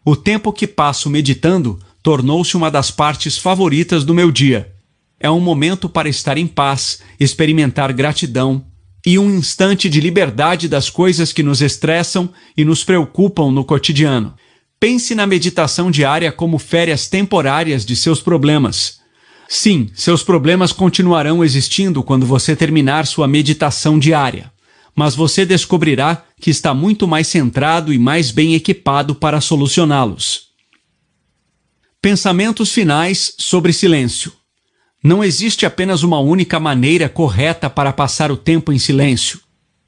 O 0.02 0.16
tempo 0.16 0.52
que 0.52 0.66
passo 0.66 1.10
meditando 1.10 1.78
tornou-se 2.02 2.56
uma 2.56 2.70
das 2.70 2.90
partes 2.90 3.36
favoritas 3.36 4.04
do 4.04 4.14
meu 4.14 4.32
dia. 4.32 4.72
É 5.20 5.30
um 5.30 5.40
momento 5.40 5.88
para 5.88 6.08
estar 6.08 6.38
em 6.38 6.46
paz, 6.46 7.02
experimentar 7.20 7.92
gratidão 7.92 8.64
e 9.06 9.20
um 9.20 9.30
instante 9.30 9.88
de 9.88 10.00
liberdade 10.00 10.68
das 10.68 10.90
coisas 10.90 11.32
que 11.32 11.44
nos 11.44 11.62
estressam 11.62 12.28
e 12.56 12.64
nos 12.64 12.82
preocupam 12.82 13.52
no 13.52 13.64
cotidiano. 13.64 14.34
Pense 14.80 15.14
na 15.14 15.24
meditação 15.28 15.92
diária 15.92 16.32
como 16.32 16.58
férias 16.58 17.08
temporárias 17.08 17.86
de 17.86 17.94
seus 17.94 18.20
problemas. 18.20 18.98
Sim, 19.48 19.88
seus 19.94 20.24
problemas 20.24 20.72
continuarão 20.72 21.44
existindo 21.44 22.02
quando 22.02 22.26
você 22.26 22.56
terminar 22.56 23.06
sua 23.06 23.28
meditação 23.28 23.96
diária, 23.96 24.50
mas 24.92 25.14
você 25.14 25.46
descobrirá 25.46 26.24
que 26.40 26.50
está 26.50 26.74
muito 26.74 27.06
mais 27.06 27.28
centrado 27.28 27.92
e 27.92 27.98
mais 27.98 28.32
bem 28.32 28.54
equipado 28.54 29.14
para 29.14 29.40
solucioná-los. 29.40 30.46
Pensamentos 32.02 32.72
finais 32.72 33.34
sobre 33.38 33.72
silêncio. 33.72 34.32
Não 35.06 35.22
existe 35.22 35.64
apenas 35.64 36.02
uma 36.02 36.18
única 36.18 36.58
maneira 36.58 37.08
correta 37.08 37.70
para 37.70 37.92
passar 37.92 38.32
o 38.32 38.36
tempo 38.36 38.72
em 38.72 38.78
silêncio. 38.80 39.38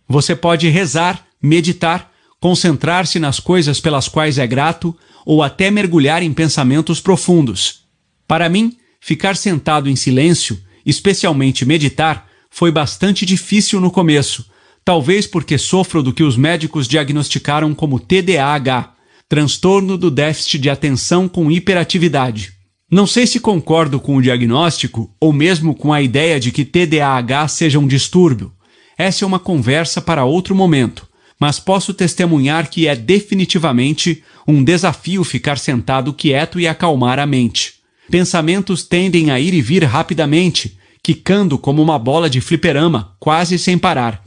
Você 0.09 0.37
pode 0.37 0.69
rezar, 0.69 1.27
meditar, 1.43 2.13
concentrar-se 2.39 3.19
nas 3.19 3.41
coisas 3.41 3.81
pelas 3.81 4.07
quais 4.07 4.39
é 4.39 4.47
grato 4.47 4.97
ou 5.27 5.43
até 5.43 5.73
mergulhar 5.73 6.23
em 6.23 6.33
pensamentos 6.33 7.01
profundos. 7.01 7.81
Para 8.29 8.49
mim, 8.49 8.77
ficar 9.01 9.37
sentado 9.37 9.91
em 9.91 9.97
silêncio, 9.97 10.57
especialmente 10.87 11.67
meditar, 11.67 12.29
foi 12.49 12.71
bastante 12.71 13.27
difícil 13.27 13.81
no 13.81 13.91
começo, 13.91 14.49
talvez 14.85 15.27
porque 15.27 15.59
sofro 15.59 16.01
do 16.01 16.13
que 16.13 16.23
os 16.23 16.37
médicos 16.37 16.87
diagnosticaram 16.87 17.75
como 17.75 17.99
TDAH, 17.99 18.95
transtorno 19.29 19.99
do 19.99 20.13
déficit 20.13 20.61
de 20.61 20.71
atenção 20.71 21.29
com 21.29 21.51
hiperatividade. 21.51 22.58
Não 22.91 23.07
sei 23.07 23.27
se 23.27 23.39
concordo 23.39 24.01
com 24.01 24.17
o 24.17 24.23
diagnóstico 24.23 25.15
ou 25.21 25.31
mesmo 25.31 25.75
com 25.75 25.93
a 25.93 26.01
ideia 26.01 26.41
de 26.41 26.51
que 26.51 26.65
TDAH 26.65 27.47
seja 27.49 27.79
um 27.79 27.87
distúrbio. 27.87 28.51
Essa 28.97 29.25
é 29.25 29.27
uma 29.27 29.39
conversa 29.39 30.01
para 30.01 30.25
outro 30.25 30.55
momento, 30.55 31.07
mas 31.39 31.61
posso 31.61 31.93
testemunhar 31.93 32.71
que 32.71 32.89
é 32.89 32.97
definitivamente 32.97 34.25
um 34.47 34.65
desafio 34.65 35.23
ficar 35.23 35.59
sentado 35.59 36.15
quieto 36.15 36.59
e 36.59 36.67
acalmar 36.67 37.19
a 37.19 37.27
mente. 37.27 37.75
Pensamentos 38.11 38.83
tendem 38.85 39.31
a 39.31 39.39
ir 39.39 39.53
e 39.53 39.61
vir 39.61 39.85
rapidamente, 39.85 40.79
quicando 41.03 41.59
como 41.59 41.83
uma 41.83 41.99
bola 41.99 42.31
de 42.31 42.41
fliperama, 42.41 43.15
quase 43.21 43.59
sem 43.59 43.77
parar. 43.77 44.25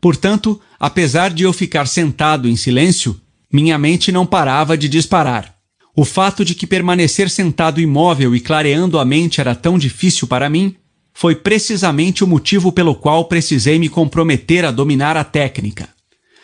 Portanto, 0.00 0.60
apesar 0.78 1.32
de 1.32 1.44
eu 1.44 1.52
ficar 1.52 1.86
sentado 1.86 2.48
em 2.48 2.56
silêncio, 2.56 3.20
minha 3.52 3.78
mente 3.78 4.10
não 4.10 4.26
parava 4.26 4.76
de 4.76 4.88
disparar. 4.88 5.59
O 5.94 6.04
fato 6.04 6.44
de 6.44 6.54
que 6.54 6.66
permanecer 6.66 7.28
sentado 7.28 7.80
imóvel 7.80 8.34
e 8.34 8.40
clareando 8.40 8.98
a 8.98 9.04
mente 9.04 9.40
era 9.40 9.54
tão 9.54 9.78
difícil 9.78 10.28
para 10.28 10.48
mim 10.48 10.76
foi 11.12 11.34
precisamente 11.34 12.22
o 12.22 12.26
motivo 12.26 12.72
pelo 12.72 12.94
qual 12.94 13.24
precisei 13.24 13.78
me 13.78 13.88
comprometer 13.88 14.64
a 14.64 14.70
dominar 14.70 15.16
a 15.16 15.24
técnica. 15.24 15.88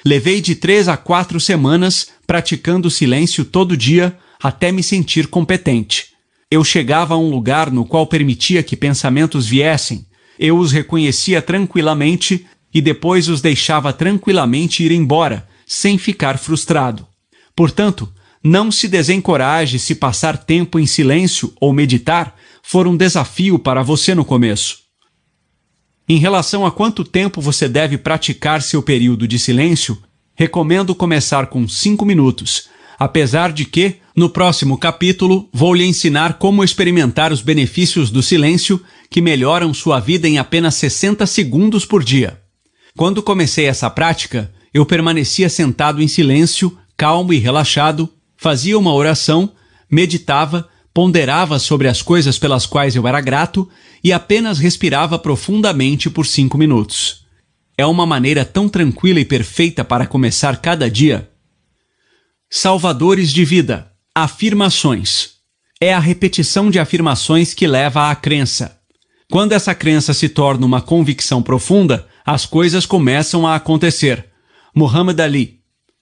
Levei 0.05 0.41
de 0.41 0.55
três 0.55 0.89
a 0.89 0.97
quatro 0.97 1.41
semanas 1.41 2.09
praticando 2.27 2.91
silêncio 2.91 3.45
todo 3.45 3.77
dia 3.77 4.17
até 4.43 4.71
me 4.71 4.83
sentir 4.83 5.29
competente. 5.29 6.09
Eu 6.51 6.63
chegava 6.63 7.15
a 7.15 7.19
um 7.19 7.31
lugar 7.31 7.71
no 7.71 7.85
qual 7.85 8.07
permitia 8.07 8.63
que 8.63 8.77
pensamentos 8.77 9.47
viessem, 9.47 10.07
eu 10.39 10.59
os 10.59 10.73
reconhecia 10.73 11.41
tranquilamente 11.41 12.47
e 12.73 12.81
depois 12.81 13.29
os 13.29 13.41
deixava 13.41 13.93
tranquilamente 13.93 14.85
ir 14.85 14.93
embora, 14.93 15.49
sem 15.67 15.97
ficar 15.97 16.39
frustrado. 16.39 17.07
Portanto, 17.55 18.13
não 18.47 18.71
se 18.71 18.87
desencoraje 18.87 19.77
se 19.79 19.95
passar 19.95 20.39
tempo 20.39 20.79
em 20.79 20.87
silêncio 20.87 21.53
ou 21.61 21.73
meditar 21.73 22.35
for 22.63 22.87
um 22.87 22.97
desafio 22.97 23.59
para 23.59 23.83
você 23.83 24.15
no 24.15 24.25
começo. 24.25 24.79
Em 26.09 26.19
relação 26.19 26.65
a 26.65 26.71
quanto 26.71 27.03
tempo 27.03 27.41
você 27.41 27.69
deve 27.69 27.99
praticar 27.99 28.63
seu 28.63 28.81
período 28.81 29.27
de 29.27 29.37
silêncio, 29.37 30.01
recomendo 30.37 30.95
começar 30.95 31.49
com 31.49 31.67
5 31.67 32.05
minutos, 32.05 32.69
apesar 32.97 33.53
de 33.53 33.65
que, 33.65 33.97
no 34.15 34.31
próximo 34.31 34.79
capítulo, 34.79 35.49
vou 35.53 35.75
lhe 35.75 35.85
ensinar 35.85 36.35
como 36.35 36.63
experimentar 36.63 37.33
os 37.33 37.43
benefícios 37.43 38.13
do 38.13 38.23
silêncio 38.23 38.81
que 39.11 39.21
melhoram 39.21 39.75
sua 39.75 39.99
vida 39.99 40.29
em 40.29 40.39
apenas 40.39 40.77
60 40.77 41.27
segundos 41.27 41.85
por 41.85 42.05
dia. 42.05 42.41
Quando 42.97 43.23
comecei 43.23 43.67
essa 43.67 43.91
prática, 43.91 44.53
eu 44.73 44.87
permanecia 44.87 45.49
sentado 45.49 46.01
em 46.01 46.07
silêncio, 46.07 46.79
calmo 46.97 47.33
e 47.33 47.39
relaxado 47.39 48.09
fazia 48.37 48.79
uma 48.79 48.93
oração, 48.93 49.53
meditava, 49.91 50.69
ponderava 50.93 51.59
sobre 51.59 51.89
as 51.89 52.01
coisas 52.03 52.39
pelas 52.39 52.65
quais 52.67 52.97
eu 52.97 53.07
era 53.07 53.21
grato 53.21 53.69
e 54.03 54.13
apenas 54.13 54.59
respirava 54.59 55.19
profundamente 55.19 56.09
por 56.09 56.27
cinco 56.27 56.57
minutos. 56.57 57.27
É 57.77 57.85
uma 57.85 58.07
maneira 58.07 58.45
tão 58.45 58.69
tranquila 58.69 59.21
e 59.21 59.25
perfeita 59.25 59.85
para 59.85 60.07
começar 60.07 60.57
cada 60.57 60.91
dia. 60.91 61.31
Salvadores 62.49 63.33
de 63.33 63.45
vida. 63.45 63.93
Afirmações. 64.15 65.33
É 65.79 65.93
a 65.93 65.99
repetição 65.99 66.71
de 66.71 66.79
afirmações 66.79 67.53
que 67.53 67.67
leva 67.67 68.11
à 68.11 68.15
crença. 68.15 68.79
Quando 69.31 69.53
essa 69.53 69.75
crença 69.75 70.15
se 70.15 70.29
torna 70.29 70.65
uma 70.65 70.81
convicção 70.81 71.43
profunda, 71.43 72.09
as 72.25 72.47
coisas 72.47 72.87
começam 72.87 73.47
a 73.47 73.57
acontecer. 73.57 74.25
Muhammad 74.75 75.21
Ali, 75.21 75.56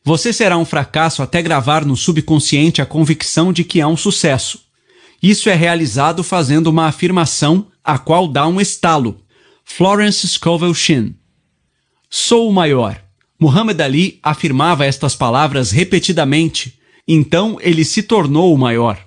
você 0.04 0.34
será 0.34 0.58
um 0.58 0.66
fracasso 0.66 1.22
até 1.22 1.40
gravar 1.40 1.82
no 1.84 1.96
subconsciente 1.96 2.82
a 2.82 2.86
convicção 2.86 3.52
de 3.52 3.64
que 3.64 3.80
é 3.80 3.86
um 3.86 3.96
sucesso. 3.96 4.60
Isso 5.22 5.48
é 5.48 5.54
realizado 5.54 6.22
fazendo 6.22 6.66
uma 6.66 6.86
afirmação 6.86 7.68
a 7.82 7.98
qual 7.98 8.28
dá 8.28 8.46
um 8.46 8.60
estalo. 8.60 9.18
Florence 9.64 10.28
Scovel 10.28 10.74
Shin. 10.74 11.14
Sou 12.10 12.50
o 12.50 12.52
maior. 12.52 13.02
Muhammad 13.40 13.80
Ali 13.80 14.20
afirmava 14.22 14.84
estas 14.84 15.16
palavras 15.16 15.70
repetidamente, 15.70 16.78
então 17.08 17.58
ele 17.60 17.84
se 17.84 18.02
tornou 18.02 18.54
o 18.54 18.58
maior. 18.58 18.98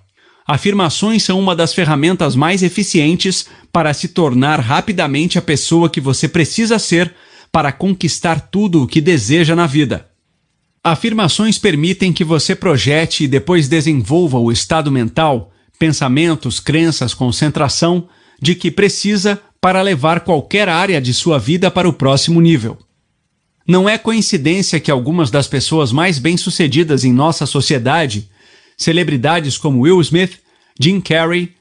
Afirmações 0.48 1.24
são 1.24 1.40
uma 1.40 1.56
das 1.56 1.74
ferramentas 1.74 2.36
mais 2.36 2.64
eficientes 2.64 3.46
para 3.72 3.94
se 3.94 4.08
tornar 4.08 4.60
rapidamente 4.60 5.38
a 5.38 5.42
pessoa 5.42 5.90
que 5.90 6.02
você 6.02 6.28
precisa 6.28 6.80
ser 6.80 7.14
para 7.52 7.72
conquistar 7.72 8.42
tudo 8.50 8.82
o 8.82 8.88
que 8.88 9.00
deseja 9.00 9.56
na 9.56 9.68
vida. 9.68 10.07
Afirmações 10.92 11.58
permitem 11.58 12.14
que 12.14 12.24
você 12.24 12.56
projete 12.56 13.26
e 13.26 13.28
depois 13.28 13.68
desenvolva 13.68 14.40
o 14.40 14.50
estado 14.50 14.90
mental, 14.90 15.52
pensamentos, 15.78 16.62
crenças, 16.62 17.14
concentração 17.14 18.08
de 18.42 18.56
que 18.56 18.72
precisa 18.72 19.38
para 19.60 19.82
levar 19.82 20.22
qualquer 20.22 20.70
área 20.70 21.02
de 21.02 21.14
sua 21.14 21.38
vida 21.38 21.70
para 21.70 21.90
o 21.90 21.94
próximo 21.94 22.40
nível. 22.40 22.78
Não 23.68 23.90
é 23.90 23.98
coincidência 23.98 24.80
que 24.80 24.90
algumas 24.90 25.30
das 25.30 25.46
pessoas 25.46 25.92
mais 25.92 26.20
bem-sucedidas 26.20 27.04
em 27.04 27.12
nossa 27.12 27.46
sociedade, 27.46 28.30
celebridades 28.78 29.58
como 29.58 29.82
Will 29.82 30.00
Smith, 30.00 30.40
Jim 30.80 31.02
Carrey, 31.02 31.54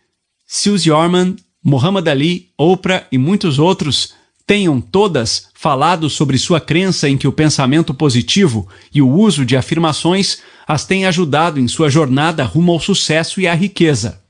Susie 0.47 0.93
Orman, 0.93 1.35
Muhammad 1.65 2.07
Ali, 2.07 2.51
Oprah 2.57 3.09
e 3.11 3.19
muitos 3.19 3.59
outros, 3.59 4.15
tenham 4.47 4.81
todas 4.81 5.49
falado 5.55 6.09
sobre 6.09 6.39
sua 6.39 6.61
crença 6.61 7.09
em 7.09 7.19
que 7.19 7.27
o 7.27 7.33
pensamento 7.33 7.93
positivo 7.93 8.69
e 8.95 9.03
o 9.03 9.11
uso 9.11 9.45
de 9.45 9.57
afirmações 9.57 10.39
as 10.67 10.87
têm 10.87 11.05
ajudado 11.05 11.59
em 11.59 11.67
sua 11.67 11.91
jornada 11.91 12.45
rumo 12.45 12.73
ao 12.73 12.81
sucesso 12.81 13.41
e 13.41 13.49
à 13.49 13.55
riqueza. 13.55 14.23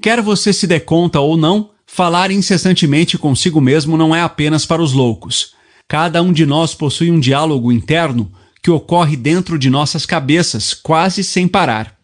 Quer 0.00 0.22
você 0.22 0.52
se 0.52 0.66
dê 0.66 0.78
conta 0.78 1.18
ou 1.18 1.36
não, 1.36 1.70
falar 1.84 2.30
incessantemente 2.30 3.18
consigo 3.18 3.60
mesmo 3.60 3.96
não 3.96 4.14
é 4.14 4.22
apenas 4.22 4.64
para 4.64 4.82
os 4.82 4.92
loucos. 4.92 5.54
Cada 5.88 6.22
um 6.22 6.32
de 6.32 6.46
nós 6.46 6.74
possui 6.74 7.10
um 7.10 7.18
diálogo 7.18 7.72
interno 7.72 8.30
que 8.62 8.70
ocorre 8.70 9.16
dentro 9.16 9.58
de 9.58 9.70
nossas 9.70 10.06
cabeças, 10.06 10.74
quase 10.74 11.24
sem 11.24 11.48
parar. 11.48 11.96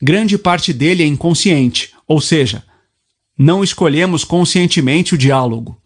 Grande 0.00 0.36
parte 0.36 0.72
dele 0.72 1.02
é 1.02 1.06
inconsciente, 1.06 1.92
ou 2.06 2.20
seja, 2.20 2.64
não 3.38 3.62
escolhemos 3.62 4.24
conscientemente 4.24 5.14
o 5.14 5.18
diálogo. 5.18 5.81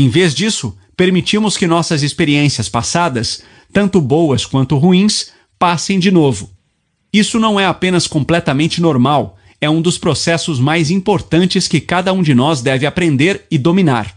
Em 0.00 0.08
vez 0.08 0.32
disso, 0.32 0.78
permitimos 0.96 1.56
que 1.56 1.66
nossas 1.66 2.04
experiências 2.04 2.68
passadas, 2.68 3.42
tanto 3.72 4.00
boas 4.00 4.46
quanto 4.46 4.78
ruins, 4.78 5.32
passem 5.58 5.98
de 5.98 6.12
novo. 6.12 6.48
Isso 7.12 7.40
não 7.40 7.58
é 7.58 7.66
apenas 7.66 8.06
completamente 8.06 8.80
normal, 8.80 9.36
é 9.60 9.68
um 9.68 9.82
dos 9.82 9.98
processos 9.98 10.60
mais 10.60 10.92
importantes 10.92 11.66
que 11.66 11.80
cada 11.80 12.12
um 12.12 12.22
de 12.22 12.32
nós 12.32 12.62
deve 12.62 12.86
aprender 12.86 13.44
e 13.50 13.58
dominar. 13.58 14.16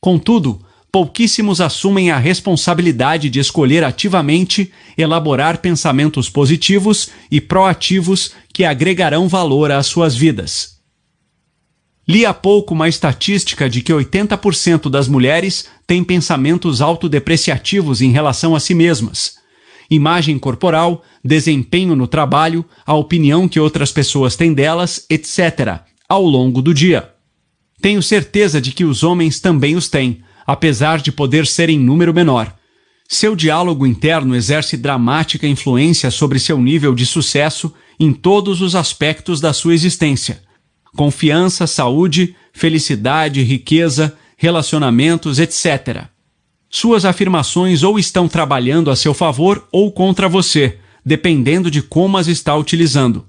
Contudo, 0.00 0.64
pouquíssimos 0.90 1.60
assumem 1.60 2.10
a 2.10 2.16
responsabilidade 2.16 3.28
de 3.28 3.40
escolher 3.40 3.84
ativamente 3.84 4.72
elaborar 4.96 5.58
pensamentos 5.58 6.30
positivos 6.30 7.10
e 7.30 7.42
proativos 7.42 8.32
que 8.54 8.64
agregarão 8.64 9.28
valor 9.28 9.70
às 9.70 9.86
suas 9.86 10.16
vidas. 10.16 10.79
Li 12.10 12.26
há 12.26 12.34
pouco 12.34 12.74
uma 12.74 12.88
estatística 12.88 13.70
de 13.70 13.82
que 13.82 13.92
80% 13.92 14.90
das 14.90 15.06
mulheres 15.06 15.66
têm 15.86 16.02
pensamentos 16.02 16.80
autodepreciativos 16.80 18.02
em 18.02 18.10
relação 18.10 18.56
a 18.56 18.58
si 18.58 18.74
mesmas. 18.74 19.34
Imagem 19.88 20.36
corporal, 20.36 21.04
desempenho 21.24 21.94
no 21.94 22.08
trabalho, 22.08 22.64
a 22.84 22.94
opinião 22.94 23.46
que 23.46 23.60
outras 23.60 23.92
pessoas 23.92 24.34
têm 24.34 24.52
delas, 24.52 25.06
etc., 25.08 25.82
ao 26.08 26.24
longo 26.24 26.60
do 26.60 26.74
dia. 26.74 27.10
Tenho 27.80 28.02
certeza 28.02 28.60
de 28.60 28.72
que 28.72 28.84
os 28.84 29.04
homens 29.04 29.38
também 29.38 29.76
os 29.76 29.88
têm, 29.88 30.20
apesar 30.44 31.00
de 31.00 31.12
poder 31.12 31.46
ser 31.46 31.68
em 31.68 31.78
número 31.78 32.12
menor. 32.12 32.52
Seu 33.08 33.36
diálogo 33.36 33.86
interno 33.86 34.34
exerce 34.34 34.76
dramática 34.76 35.46
influência 35.46 36.10
sobre 36.10 36.40
seu 36.40 36.60
nível 36.60 36.92
de 36.92 37.06
sucesso 37.06 37.72
em 38.00 38.12
todos 38.12 38.60
os 38.60 38.74
aspectos 38.74 39.40
da 39.40 39.52
sua 39.52 39.74
existência: 39.74 40.42
confiança, 40.96 41.66
saúde, 41.66 42.34
felicidade, 42.52 43.42
riqueza, 43.42 44.16
relacionamentos, 44.36 45.38
etc. 45.38 46.04
Suas 46.68 47.04
afirmações 47.04 47.82
ou 47.82 47.98
estão 47.98 48.28
trabalhando 48.28 48.90
a 48.90 48.96
seu 48.96 49.12
favor 49.12 49.66
ou 49.72 49.90
contra 49.90 50.28
você, 50.28 50.78
dependendo 51.04 51.70
de 51.70 51.82
como 51.82 52.16
as 52.16 52.26
está 52.26 52.56
utilizando. 52.56 53.26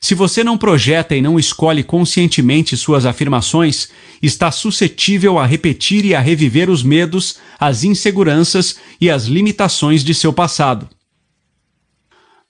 Se 0.00 0.14
você 0.14 0.44
não 0.44 0.58
projeta 0.58 1.16
e 1.16 1.22
não 1.22 1.38
escolhe 1.38 1.82
conscientemente 1.82 2.76
suas 2.76 3.06
afirmações, 3.06 3.88
está 4.22 4.50
suscetível 4.52 5.38
a 5.38 5.46
repetir 5.46 6.04
e 6.04 6.14
a 6.14 6.20
reviver 6.20 6.68
os 6.70 6.82
medos, 6.82 7.38
as 7.58 7.82
inseguranças 7.82 8.76
e 9.00 9.10
as 9.10 9.24
limitações 9.24 10.04
de 10.04 10.14
seu 10.14 10.32
passado. 10.32 10.88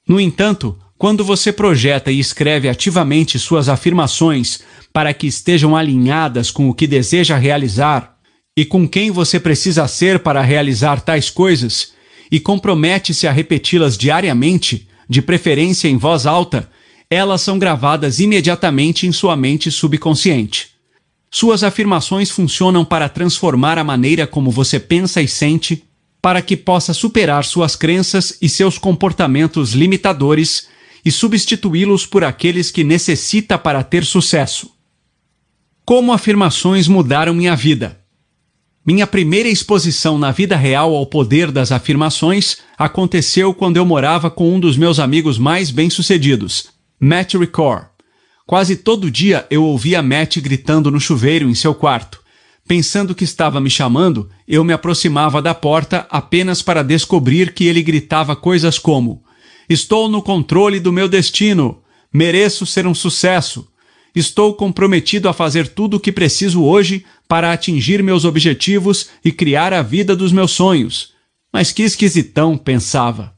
No 0.09 0.21
entanto, 0.21 0.79
quando 0.99 1.25
você 1.25 1.53
projeta 1.53 2.11
e 2.11 2.19
escreve 2.19 2.69
ativamente 2.69 3.39
suas 3.39 3.69
afirmações 3.69 4.61
para 4.93 5.13
que 5.13 5.27
estejam 5.27 5.77
alinhadas 5.77 6.51
com 6.51 6.69
o 6.69 6.75
que 6.75 6.87
deseja 6.87 7.37
realizar 7.37 8.17
e 8.57 8.65
com 8.65 8.89
quem 8.89 9.11
você 9.11 9.39
precisa 9.39 9.87
ser 9.87 10.21
para 10.21 10.41
realizar 10.41 11.03
tais 11.03 11.29
coisas, 11.29 11.93
e 12.33 12.41
compromete-se 12.41 13.27
a 13.27 13.33
repeti-las 13.33 13.99
diariamente, 13.99 14.89
de 15.09 15.21
preferência 15.21 15.89
em 15.89 15.99
voz 15.99 16.25
alta, 16.25 16.69
elas 17.11 17.43
são 17.43 17.59
gravadas 17.59 18.19
imediatamente 18.19 19.07
em 19.07 19.13
sua 19.13 19.37
mente 19.37 19.71
subconsciente. 19.71 20.71
Suas 21.31 21.63
afirmações 21.63 22.31
funcionam 22.31 22.83
para 22.83 23.11
transformar 23.11 23.79
a 23.79 23.85
maneira 23.85 24.27
como 24.27 24.51
você 24.51 24.81
pensa 24.81 25.21
e 25.21 25.29
sente, 25.29 25.85
para 26.23 26.41
que 26.41 26.57
possa 26.57 26.95
superar 26.95 27.45
suas 27.45 27.77
crenças 27.77 28.39
e 28.41 28.49
seus 28.49 28.79
comportamentos 28.79 29.73
limitadores 29.75 30.67
e 31.07 31.13
substituí-los 31.13 32.05
por 32.05 32.25
aqueles 32.25 32.73
que 32.73 32.83
necessita 32.83 33.57
para 33.57 33.85
ter 33.85 34.05
sucesso. 34.05 34.73
Como 35.85 36.13
afirmações 36.13 36.89
mudaram 36.89 37.33
minha 37.33 37.55
vida? 37.55 38.01
Minha 38.85 39.07
primeira 39.07 39.49
exposição 39.49 40.19
na 40.19 40.33
vida 40.33 40.57
real 40.57 40.97
ao 40.97 41.07
poder 41.07 41.53
das 41.53 41.71
afirmações 41.71 42.57
aconteceu 42.77 43.55
quando 43.55 43.77
eu 43.77 43.87
morava 43.87 44.29
com 44.29 44.53
um 44.53 44.59
dos 44.59 44.77
meus 44.77 44.99
amigos 44.99 45.39
mais 45.39 45.71
bem-sucedidos, 45.71 46.71
Matt 46.99 47.35
Ricord. 47.35 47.87
Quase 48.45 48.75
todo 48.75 49.09
dia 49.09 49.47
eu 49.49 49.63
ouvia 49.63 50.03
Matt 50.03 50.39
gritando 50.39 50.91
no 50.91 50.99
chuveiro 50.99 51.49
em 51.49 51.55
seu 51.55 51.73
quarto. 51.73 52.21
Pensando 52.67 53.15
que 53.15 53.23
estava 53.23 53.61
me 53.61 53.71
chamando, 53.71 54.29
eu 54.49 54.65
me 54.65 54.73
aproximava 54.73 55.41
da 55.41 55.55
porta 55.55 56.05
apenas 56.11 56.63
para 56.63 56.83
descobrir 56.83 57.55
que 57.55 57.65
ele 57.65 57.81
gritava 57.81 58.35
coisas 58.35 58.77
como: 58.77 59.23
Estou 59.69 60.09
no 60.09 60.23
controle 60.23 60.79
do 60.79 60.93
meu 60.93 61.09
destino. 61.09 61.83
Mereço 62.13 62.65
ser 62.65 62.87
um 62.87 62.95
sucesso. 62.95 63.69
Estou 64.15 64.55
comprometido 64.55 65.29
a 65.29 65.33
fazer 65.33 65.69
tudo 65.69 65.99
o 65.99 66.01
que 66.01 66.11
preciso 66.11 66.65
hoje 66.65 67.05
para 67.29 67.53
atingir 67.53 68.03
meus 68.03 68.25
objetivos 68.25 69.09
e 69.25 69.31
criar 69.31 69.73
a 69.73 69.83
vida 69.83 70.17
dos 70.17 70.33
meus 70.33 70.53
sonhos. 70.53 71.13
Mas 71.53 71.73
que 71.73 71.83
esquisitão, 71.83 72.57
pensava. 72.57 73.35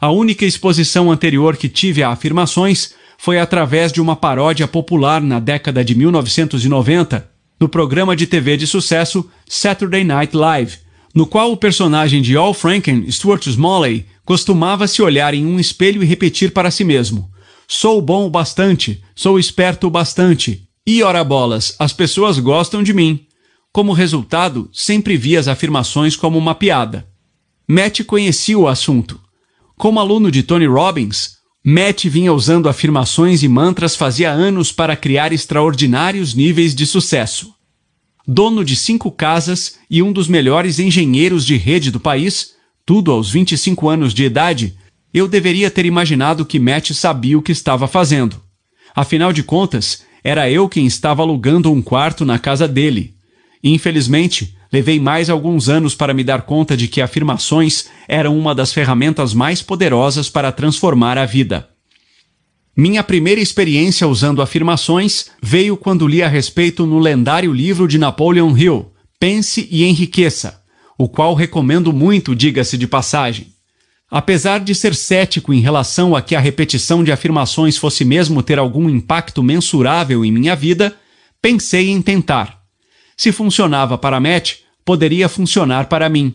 A 0.00 0.10
única 0.10 0.46
exposição 0.46 1.10
anterior 1.10 1.56
que 1.56 1.68
tive 1.68 2.02
a 2.02 2.10
afirmações 2.10 2.94
foi 3.18 3.38
através 3.40 3.92
de 3.92 4.00
uma 4.00 4.14
paródia 4.14 4.68
popular 4.68 5.20
na 5.20 5.40
década 5.40 5.84
de 5.84 5.94
1990, 5.94 7.28
no 7.60 7.68
programa 7.68 8.14
de 8.14 8.26
TV 8.26 8.56
de 8.56 8.66
sucesso 8.66 9.28
Saturday 9.46 10.04
Night 10.04 10.36
Live, 10.36 10.78
no 11.18 11.26
qual 11.26 11.50
o 11.50 11.56
personagem 11.56 12.22
de 12.22 12.36
Al 12.36 12.54
Franken, 12.54 13.10
Stuart 13.10 13.44
Smalley, 13.48 14.06
costumava 14.24 14.86
se 14.86 15.02
olhar 15.02 15.34
em 15.34 15.44
um 15.44 15.58
espelho 15.58 16.00
e 16.00 16.06
repetir 16.06 16.52
para 16.52 16.70
si 16.70 16.84
mesmo: 16.84 17.28
Sou 17.66 18.00
bom 18.00 18.24
o 18.24 18.30
bastante, 18.30 19.02
sou 19.16 19.36
esperto 19.36 19.88
o 19.88 19.90
bastante, 19.90 20.68
e 20.86 21.02
ora 21.02 21.24
bolas, 21.24 21.74
as 21.76 21.92
pessoas 21.92 22.38
gostam 22.38 22.84
de 22.84 22.94
mim. 22.94 23.26
Como 23.72 23.92
resultado, 23.92 24.70
sempre 24.72 25.16
vi 25.16 25.36
as 25.36 25.48
afirmações 25.48 26.14
como 26.14 26.38
uma 26.38 26.54
piada. 26.54 27.04
Matt 27.66 28.04
conhecia 28.04 28.56
o 28.56 28.68
assunto 28.68 29.20
como 29.76 29.98
aluno 29.98 30.30
de 30.30 30.44
Tony 30.44 30.66
Robbins, 30.66 31.38
Matt 31.64 32.04
vinha 32.04 32.32
usando 32.32 32.68
afirmações 32.68 33.42
e 33.42 33.48
mantras 33.48 33.96
fazia 33.96 34.30
anos 34.30 34.70
para 34.70 34.94
criar 34.94 35.32
extraordinários 35.32 36.32
níveis 36.32 36.76
de 36.76 36.86
sucesso. 36.86 37.57
Dono 38.30 38.62
de 38.62 38.76
cinco 38.76 39.10
casas 39.10 39.78
e 39.88 40.02
um 40.02 40.12
dos 40.12 40.28
melhores 40.28 40.78
engenheiros 40.78 41.46
de 41.46 41.56
rede 41.56 41.90
do 41.90 41.98
país, 41.98 42.50
tudo 42.84 43.10
aos 43.10 43.30
25 43.30 43.88
anos 43.88 44.12
de 44.12 44.22
idade, 44.22 44.76
eu 45.14 45.26
deveria 45.26 45.70
ter 45.70 45.86
imaginado 45.86 46.44
que 46.44 46.58
Matt 46.58 46.90
sabia 46.90 47.38
o 47.38 47.42
que 47.42 47.52
estava 47.52 47.88
fazendo. 47.88 48.36
Afinal 48.94 49.32
de 49.32 49.42
contas, 49.42 50.02
era 50.22 50.50
eu 50.50 50.68
quem 50.68 50.84
estava 50.86 51.22
alugando 51.22 51.72
um 51.72 51.80
quarto 51.80 52.26
na 52.26 52.38
casa 52.38 52.68
dele. 52.68 53.14
Infelizmente, 53.64 54.54
levei 54.70 55.00
mais 55.00 55.30
alguns 55.30 55.70
anos 55.70 55.94
para 55.94 56.12
me 56.12 56.22
dar 56.22 56.42
conta 56.42 56.76
de 56.76 56.86
que 56.86 57.00
afirmações 57.00 57.86
eram 58.06 58.38
uma 58.38 58.54
das 58.54 58.74
ferramentas 58.74 59.32
mais 59.32 59.62
poderosas 59.62 60.28
para 60.28 60.52
transformar 60.52 61.16
a 61.16 61.24
vida. 61.24 61.66
Minha 62.80 63.02
primeira 63.02 63.40
experiência 63.40 64.06
usando 64.06 64.40
afirmações 64.40 65.32
veio 65.42 65.76
quando 65.76 66.06
li 66.06 66.22
a 66.22 66.28
respeito 66.28 66.86
no 66.86 67.00
lendário 67.00 67.52
livro 67.52 67.88
de 67.88 67.98
Napoleon 67.98 68.56
Hill, 68.56 68.92
Pense 69.18 69.66
e 69.68 69.82
Enriqueça, 69.82 70.62
o 70.96 71.08
qual 71.08 71.34
recomendo 71.34 71.92
muito, 71.92 72.36
diga-se 72.36 72.78
de 72.78 72.86
passagem. 72.86 73.48
Apesar 74.08 74.60
de 74.60 74.76
ser 74.76 74.94
cético 74.94 75.52
em 75.52 75.58
relação 75.58 76.14
a 76.14 76.22
que 76.22 76.36
a 76.36 76.40
repetição 76.40 77.02
de 77.02 77.10
afirmações 77.10 77.76
fosse 77.76 78.04
mesmo 78.04 78.44
ter 78.44 78.60
algum 78.60 78.88
impacto 78.88 79.42
mensurável 79.42 80.24
em 80.24 80.30
minha 80.30 80.54
vida, 80.54 80.94
pensei 81.42 81.88
em 81.88 82.00
tentar. 82.00 82.60
Se 83.16 83.32
funcionava 83.32 83.98
para 83.98 84.20
Matt, 84.20 84.58
poderia 84.84 85.28
funcionar 85.28 85.88
para 85.88 86.08
mim. 86.08 86.32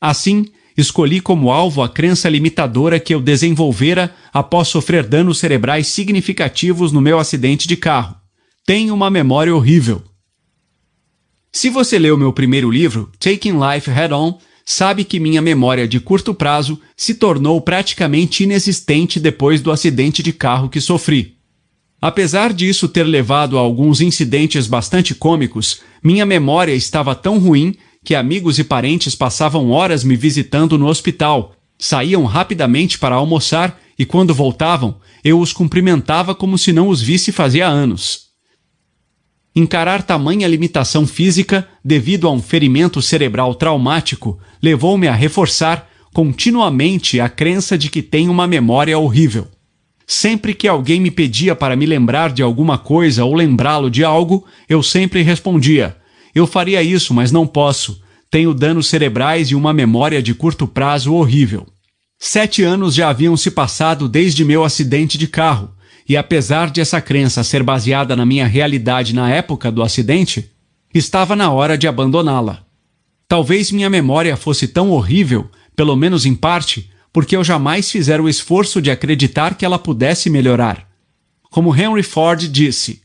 Assim, 0.00 0.46
escolhi 0.76 1.20
como 1.20 1.50
alvo 1.50 1.82
a 1.82 1.88
crença 1.88 2.28
limitadora 2.28 2.98
que 2.98 3.14
eu 3.14 3.20
desenvolvera 3.20 4.14
após 4.32 4.68
sofrer 4.68 5.06
danos 5.06 5.38
cerebrais 5.38 5.86
significativos 5.86 6.92
no 6.92 7.00
meu 7.00 7.18
acidente 7.18 7.68
de 7.68 7.76
carro. 7.76 8.16
Tenho 8.64 8.94
uma 8.94 9.10
memória 9.10 9.54
horrível. 9.54 10.02
Se 11.52 11.68
você 11.68 11.98
leu 11.98 12.16
meu 12.16 12.32
primeiro 12.32 12.70
livro, 12.70 13.10
Taking 13.18 13.58
Life 13.58 13.90
Head 13.90 14.14
On, 14.14 14.38
sabe 14.64 15.04
que 15.04 15.20
minha 15.20 15.42
memória 15.42 15.86
de 15.86 16.00
curto 16.00 16.32
prazo 16.32 16.80
se 16.96 17.14
tornou 17.14 17.60
praticamente 17.60 18.44
inexistente 18.44 19.20
depois 19.20 19.60
do 19.60 19.70
acidente 19.70 20.22
de 20.22 20.32
carro 20.32 20.68
que 20.68 20.80
sofri. 20.80 21.36
Apesar 22.00 22.52
disso 22.52 22.88
ter 22.88 23.04
levado 23.04 23.56
a 23.56 23.60
alguns 23.60 24.00
incidentes 24.00 24.66
bastante 24.66 25.14
cômicos, 25.14 25.82
minha 26.02 26.26
memória 26.26 26.72
estava 26.72 27.14
tão 27.14 27.38
ruim 27.38 27.76
que 28.04 28.14
amigos 28.14 28.58
e 28.58 28.64
parentes 28.64 29.14
passavam 29.14 29.70
horas 29.70 30.02
me 30.02 30.16
visitando 30.16 30.76
no 30.76 30.86
hospital, 30.86 31.54
saíam 31.78 32.24
rapidamente 32.24 32.98
para 32.98 33.14
almoçar 33.14 33.80
e, 33.98 34.04
quando 34.04 34.34
voltavam, 34.34 34.96
eu 35.24 35.38
os 35.38 35.52
cumprimentava 35.52 36.34
como 36.34 36.58
se 36.58 36.72
não 36.72 36.88
os 36.88 37.00
visse 37.00 37.30
fazia 37.30 37.66
anos. 37.66 38.32
Encarar 39.54 40.02
tamanha 40.02 40.48
limitação 40.48 41.06
física 41.06 41.68
devido 41.84 42.26
a 42.26 42.32
um 42.32 42.40
ferimento 42.40 43.02
cerebral 43.02 43.54
traumático 43.54 44.38
levou-me 44.62 45.06
a 45.06 45.14
reforçar 45.14 45.88
continuamente 46.12 47.20
a 47.20 47.28
crença 47.28 47.76
de 47.76 47.90
que 47.90 48.02
tenho 48.02 48.30
uma 48.30 48.46
memória 48.46 48.98
horrível. 48.98 49.46
Sempre 50.06 50.54
que 50.54 50.66
alguém 50.66 51.00
me 51.00 51.10
pedia 51.10 51.54
para 51.54 51.76
me 51.76 51.86
lembrar 51.86 52.32
de 52.32 52.42
alguma 52.42 52.78
coisa 52.78 53.24
ou 53.24 53.34
lembrá-lo 53.34 53.90
de 53.90 54.02
algo, 54.02 54.44
eu 54.68 54.82
sempre 54.82 55.22
respondia: 55.22 55.96
Eu 56.34 56.46
faria 56.46 56.82
isso, 56.82 57.12
mas 57.12 57.30
não 57.30 57.46
posso. 57.46 58.00
Tenho 58.30 58.54
danos 58.54 58.86
cerebrais 58.86 59.50
e 59.50 59.54
uma 59.54 59.72
memória 59.72 60.22
de 60.22 60.34
curto 60.34 60.66
prazo 60.66 61.14
horrível. 61.14 61.66
Sete 62.18 62.62
anos 62.62 62.94
já 62.94 63.08
haviam 63.08 63.36
se 63.36 63.50
passado 63.50 64.08
desde 64.08 64.44
meu 64.44 64.64
acidente 64.64 65.18
de 65.18 65.26
carro, 65.26 65.70
e 66.08 66.16
apesar 66.16 66.70
de 66.70 66.80
essa 66.80 67.00
crença 67.00 67.44
ser 67.44 67.62
baseada 67.62 68.16
na 68.16 68.24
minha 68.24 68.46
realidade 68.46 69.14
na 69.14 69.28
época 69.30 69.70
do 69.70 69.82
acidente, 69.82 70.50
estava 70.94 71.36
na 71.36 71.50
hora 71.50 71.76
de 71.76 71.86
abandoná-la. 71.86 72.64
Talvez 73.28 73.70
minha 73.70 73.90
memória 73.90 74.36
fosse 74.36 74.68
tão 74.68 74.90
horrível, 74.90 75.50
pelo 75.74 75.96
menos 75.96 76.24
em 76.24 76.34
parte, 76.34 76.90
porque 77.12 77.36
eu 77.36 77.44
jamais 77.44 77.90
fizera 77.90 78.22
o 78.22 78.28
esforço 78.28 78.80
de 78.80 78.90
acreditar 78.90 79.54
que 79.54 79.64
ela 79.64 79.78
pudesse 79.78 80.30
melhorar. 80.30 80.88
Como 81.50 81.74
Henry 81.74 82.02
Ford 82.02 82.40
disse: 82.48 83.01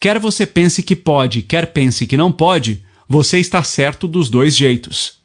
quer 0.00 0.18
você 0.18 0.46
pense 0.46 0.82
que 0.82 0.94
pode, 0.94 1.42
quer 1.42 1.72
pense 1.72 2.06
que 2.06 2.16
não 2.16 2.30
pode, 2.30 2.82
você 3.08 3.38
está 3.38 3.62
certo 3.62 4.06
dos 4.06 4.28
dois 4.28 4.56
jeitos. 4.56 5.18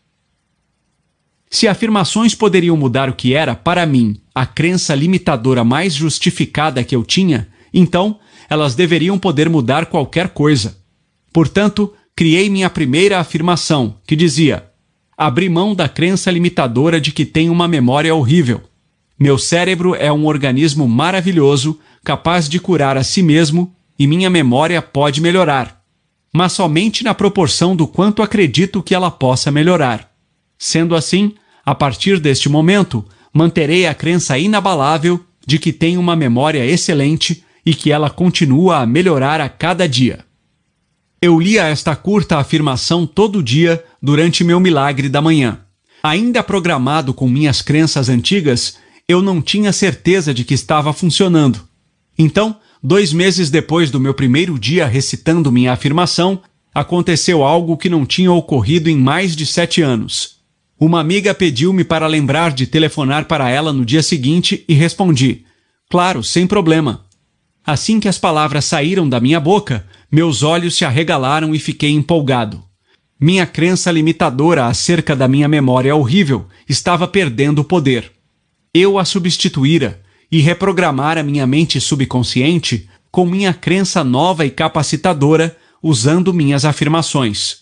Se 1.49 1.67
afirmações 1.67 2.33
poderiam 2.33 2.75
mudar 2.75 3.09
o 3.09 3.13
que 3.13 3.35
era, 3.35 3.55
para 3.55 3.85
mim, 3.85 4.19
a 4.33 4.45
crença 4.45 4.95
limitadora 4.95 5.63
mais 5.63 5.93
justificada 5.93 6.83
que 6.83 6.95
eu 6.95 7.03
tinha, 7.03 7.47
então 7.71 8.19
elas 8.49 8.73
deveriam 8.73 9.19
poder 9.19 9.49
mudar 9.49 9.85
qualquer 9.85 10.29
coisa. 10.29 10.77
Portanto, 11.31 11.93
criei 12.15 12.49
minha 12.49 12.69
primeira 12.69 13.19
afirmação, 13.19 13.97
que 14.07 14.15
dizia: 14.15 14.65
Abri 15.15 15.47
mão 15.47 15.75
da 15.75 15.87
crença 15.87 16.31
limitadora 16.31 16.99
de 16.99 17.11
que 17.11 17.25
tenho 17.25 17.51
uma 17.51 17.67
memória 17.67 18.13
horrível. 18.15 18.61
Meu 19.19 19.37
cérebro 19.37 19.93
é 19.93 20.11
um 20.11 20.25
organismo 20.25 20.87
maravilhoso, 20.87 21.79
capaz 22.03 22.49
de 22.49 22.59
curar 22.59 22.97
a 22.97 23.03
si 23.03 23.21
mesmo, 23.21 23.75
e 23.97 24.07
minha 24.07 24.29
memória 24.29 24.81
pode 24.81 25.21
melhorar. 25.21 25.81
Mas 26.33 26.53
somente 26.53 27.03
na 27.03 27.13
proporção 27.13 27.75
do 27.75 27.87
quanto 27.87 28.21
acredito 28.21 28.81
que 28.81 28.95
ela 28.95 29.11
possa 29.11 29.51
melhorar. 29.51 30.11
Sendo 30.57 30.95
assim, 30.95 31.35
a 31.65 31.75
partir 31.75 32.19
deste 32.19 32.49
momento, 32.49 33.05
manterei 33.33 33.85
a 33.85 33.93
crença 33.93 34.37
inabalável 34.37 35.23
de 35.45 35.59
que 35.59 35.71
tenho 35.71 35.99
uma 35.99 36.15
memória 36.15 36.65
excelente 36.65 37.43
e 37.65 37.73
que 37.73 37.91
ela 37.91 38.09
continua 38.09 38.79
a 38.79 38.85
melhorar 38.85 39.39
a 39.39 39.49
cada 39.49 39.87
dia. 39.87 40.25
Eu 41.21 41.39
lia 41.39 41.63
esta 41.63 41.95
curta 41.95 42.37
afirmação 42.37 43.05
todo 43.05 43.41
dia 43.41 43.83
durante 44.01 44.43
meu 44.43 44.59
milagre 44.59 45.07
da 45.07 45.21
manhã. 45.21 45.59
Ainda 46.03 46.43
programado 46.43 47.13
com 47.13 47.29
minhas 47.29 47.61
crenças 47.61 48.09
antigas, 48.09 48.77
eu 49.07 49.21
não 49.21 49.41
tinha 49.41 49.71
certeza 49.71 50.33
de 50.33 50.43
que 50.43 50.53
estava 50.53 50.91
funcionando. 50.91 51.61
Então, 52.17 52.57
dois 52.83 53.13
meses 53.13 53.49
depois 53.49 53.89
do 53.89 53.99
meu 53.99 54.13
primeiro 54.13 54.59
dia 54.59 54.85
recitando 54.85 55.51
minha 55.51 55.71
afirmação, 55.71 56.41
aconteceu 56.75 57.41
algo 57.41 57.77
que 57.77 57.89
não 57.89 58.05
tinha 58.05 58.31
ocorrido 58.31 58.89
em 58.89 58.97
mais 58.97 59.35
de 59.35 59.45
sete 59.45 59.81
anos. 59.81 60.39
Uma 60.77 60.99
amiga 60.99 61.33
pediu-me 61.33 61.85
para 61.85 62.07
lembrar 62.07 62.51
de 62.51 62.67
telefonar 62.67 63.25
para 63.25 63.49
ela 63.49 63.71
no 63.71 63.85
dia 63.85 64.03
seguinte 64.03 64.65
e 64.67 64.73
respondi: 64.73 65.45
Claro, 65.89 66.21
sem 66.21 66.45
problema. 66.45 67.05
Assim 67.65 68.01
que 68.01 68.09
as 68.09 68.17
palavras 68.17 68.65
saíram 68.65 69.07
da 69.07 69.21
minha 69.21 69.39
boca, 69.39 69.87
meus 70.11 70.43
olhos 70.43 70.75
se 70.75 70.83
arregalaram 70.83 71.55
e 71.55 71.59
fiquei 71.59 71.91
empolgado. 71.91 72.61
Minha 73.17 73.45
crença 73.45 73.89
limitadora 73.89 74.65
acerca 74.65 75.15
da 75.15 75.29
minha 75.29 75.47
memória 75.47 75.95
horrível 75.95 76.45
estava 76.67 77.07
perdendo 77.07 77.63
poder. 77.63 78.11
Eu 78.73 78.99
a 78.99 79.05
substituíra 79.05 80.02
e 80.31 80.39
reprogramara 80.39 81.23
minha 81.23 81.45
mente 81.45 81.79
subconsciente 81.79 82.89
com 83.11 83.25
minha 83.25 83.53
crença 83.53 84.03
nova 84.03 84.45
e 84.45 84.49
capacitadora 84.49 85.55
usando 85.81 86.33
minhas 86.33 86.65
afirmações. 86.65 87.57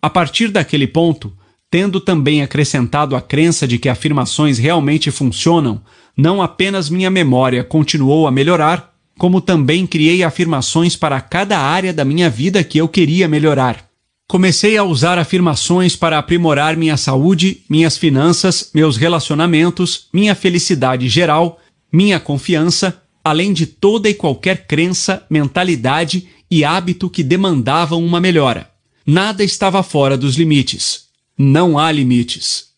A 0.00 0.10
partir 0.10 0.48
daquele 0.48 0.86
ponto, 0.86 1.32
tendo 1.70 2.00
também 2.00 2.42
acrescentado 2.42 3.14
a 3.14 3.20
crença 3.20 3.66
de 3.66 3.78
que 3.78 3.88
afirmações 3.88 4.58
realmente 4.58 5.10
funcionam, 5.10 5.80
não 6.16 6.42
apenas 6.42 6.88
minha 6.88 7.10
memória 7.10 7.62
continuou 7.62 8.26
a 8.26 8.30
melhorar, 8.30 8.92
como 9.18 9.40
também 9.40 9.86
criei 9.86 10.22
afirmações 10.22 10.96
para 10.96 11.20
cada 11.20 11.58
área 11.58 11.92
da 11.92 12.04
minha 12.04 12.30
vida 12.30 12.64
que 12.64 12.78
eu 12.78 12.88
queria 12.88 13.28
melhorar. 13.28 13.88
Comecei 14.28 14.76
a 14.76 14.84
usar 14.84 15.18
afirmações 15.18 15.96
para 15.96 16.18
aprimorar 16.18 16.76
minha 16.76 16.96
saúde, 16.96 17.62
minhas 17.68 17.96
finanças, 17.96 18.70
meus 18.74 18.96
relacionamentos, 18.96 20.08
minha 20.12 20.34
felicidade 20.34 21.08
geral, 21.08 21.58
minha 21.92 22.20
confiança, 22.20 23.02
além 23.24 23.52
de 23.52 23.66
toda 23.66 24.08
e 24.08 24.14
qualquer 24.14 24.66
crença, 24.66 25.24
mentalidade 25.28 26.28
e 26.50 26.64
hábito 26.64 27.10
que 27.10 27.22
demandavam 27.22 28.04
uma 28.04 28.20
melhora. 28.20 28.70
Nada 29.06 29.42
estava 29.42 29.82
fora 29.82 30.16
dos 30.16 30.36
limites. 30.36 31.08
Não 31.36 31.78
há 31.78 31.90
limites. 31.90 32.68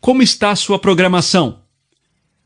Como 0.00 0.22
está 0.22 0.54
sua 0.54 0.78
programação? 0.78 1.60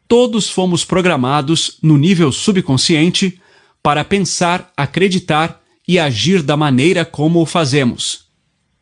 Todos 0.09 0.51
fomos 0.51 0.85
programados 0.85 1.78
no 1.83 1.97
nível 1.97 2.33
subconsciente 2.33 3.41
para 3.83 4.05
pensar, 4.05 4.73
acreditar 4.77 5.62
e 5.86 5.99
agir 5.99 6.43
da 6.43 6.57
maneira 6.57 7.05
como 7.05 7.41
o 7.41 7.47
fazemos. 7.47 8.27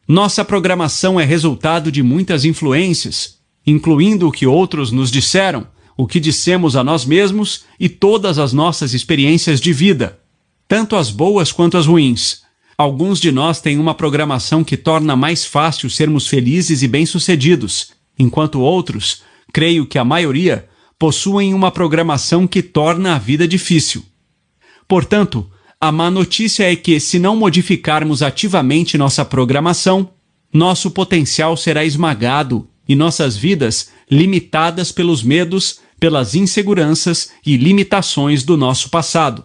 Nossa 0.06 0.44
programação 0.44 1.20
é 1.20 1.24
resultado 1.24 1.92
de 1.92 2.02
muitas 2.02 2.44
influências, 2.44 3.38
incluindo 3.66 4.26
o 4.26 4.32
que 4.32 4.46
outros 4.46 4.90
nos 4.90 5.10
disseram, 5.10 5.66
o 5.98 6.06
que 6.06 6.18
dissemos 6.18 6.76
a 6.76 6.82
nós 6.82 7.04
mesmos 7.04 7.64
e 7.78 7.90
todas 7.90 8.38
as 8.38 8.54
nossas 8.54 8.94
experiências 8.94 9.60
de 9.60 9.74
vida, 9.74 10.18
tanto 10.66 10.96
as 10.96 11.10
boas 11.10 11.52
quanto 11.52 11.76
as 11.76 11.86
ruins 11.86 12.48
Alguns 12.80 13.18
de 13.18 13.32
nós 13.32 13.60
têm 13.60 13.76
uma 13.76 13.92
programação 13.92 14.62
que 14.62 14.76
torna 14.76 15.16
mais 15.16 15.44
fácil 15.44 15.90
sermos 15.90 16.28
felizes 16.28 16.80
e 16.80 16.86
bem-sucedidos, 16.86 17.90
enquanto 18.16 18.60
outros, 18.60 19.22
creio 19.52 19.84
que 19.84 19.98
a 19.98 20.04
maioria, 20.04 20.68
possuem 20.96 21.54
uma 21.54 21.72
programação 21.72 22.46
que 22.46 22.62
torna 22.62 23.16
a 23.16 23.18
vida 23.18 23.48
difícil. 23.48 24.04
Portanto, 24.86 25.50
a 25.80 25.90
má 25.90 26.08
notícia 26.08 26.70
é 26.70 26.76
que, 26.76 27.00
se 27.00 27.18
não 27.18 27.34
modificarmos 27.34 28.22
ativamente 28.22 28.96
nossa 28.96 29.24
programação, 29.24 30.10
nosso 30.52 30.88
potencial 30.92 31.56
será 31.56 31.84
esmagado 31.84 32.68
e 32.88 32.94
nossas 32.94 33.36
vidas 33.36 33.90
limitadas 34.08 34.92
pelos 34.92 35.20
medos, 35.20 35.80
pelas 35.98 36.34
inseguranças 36.34 37.30
e 37.44 37.56
limitações 37.56 38.42
do 38.42 38.56
nosso 38.56 38.90
passado. 38.90 39.44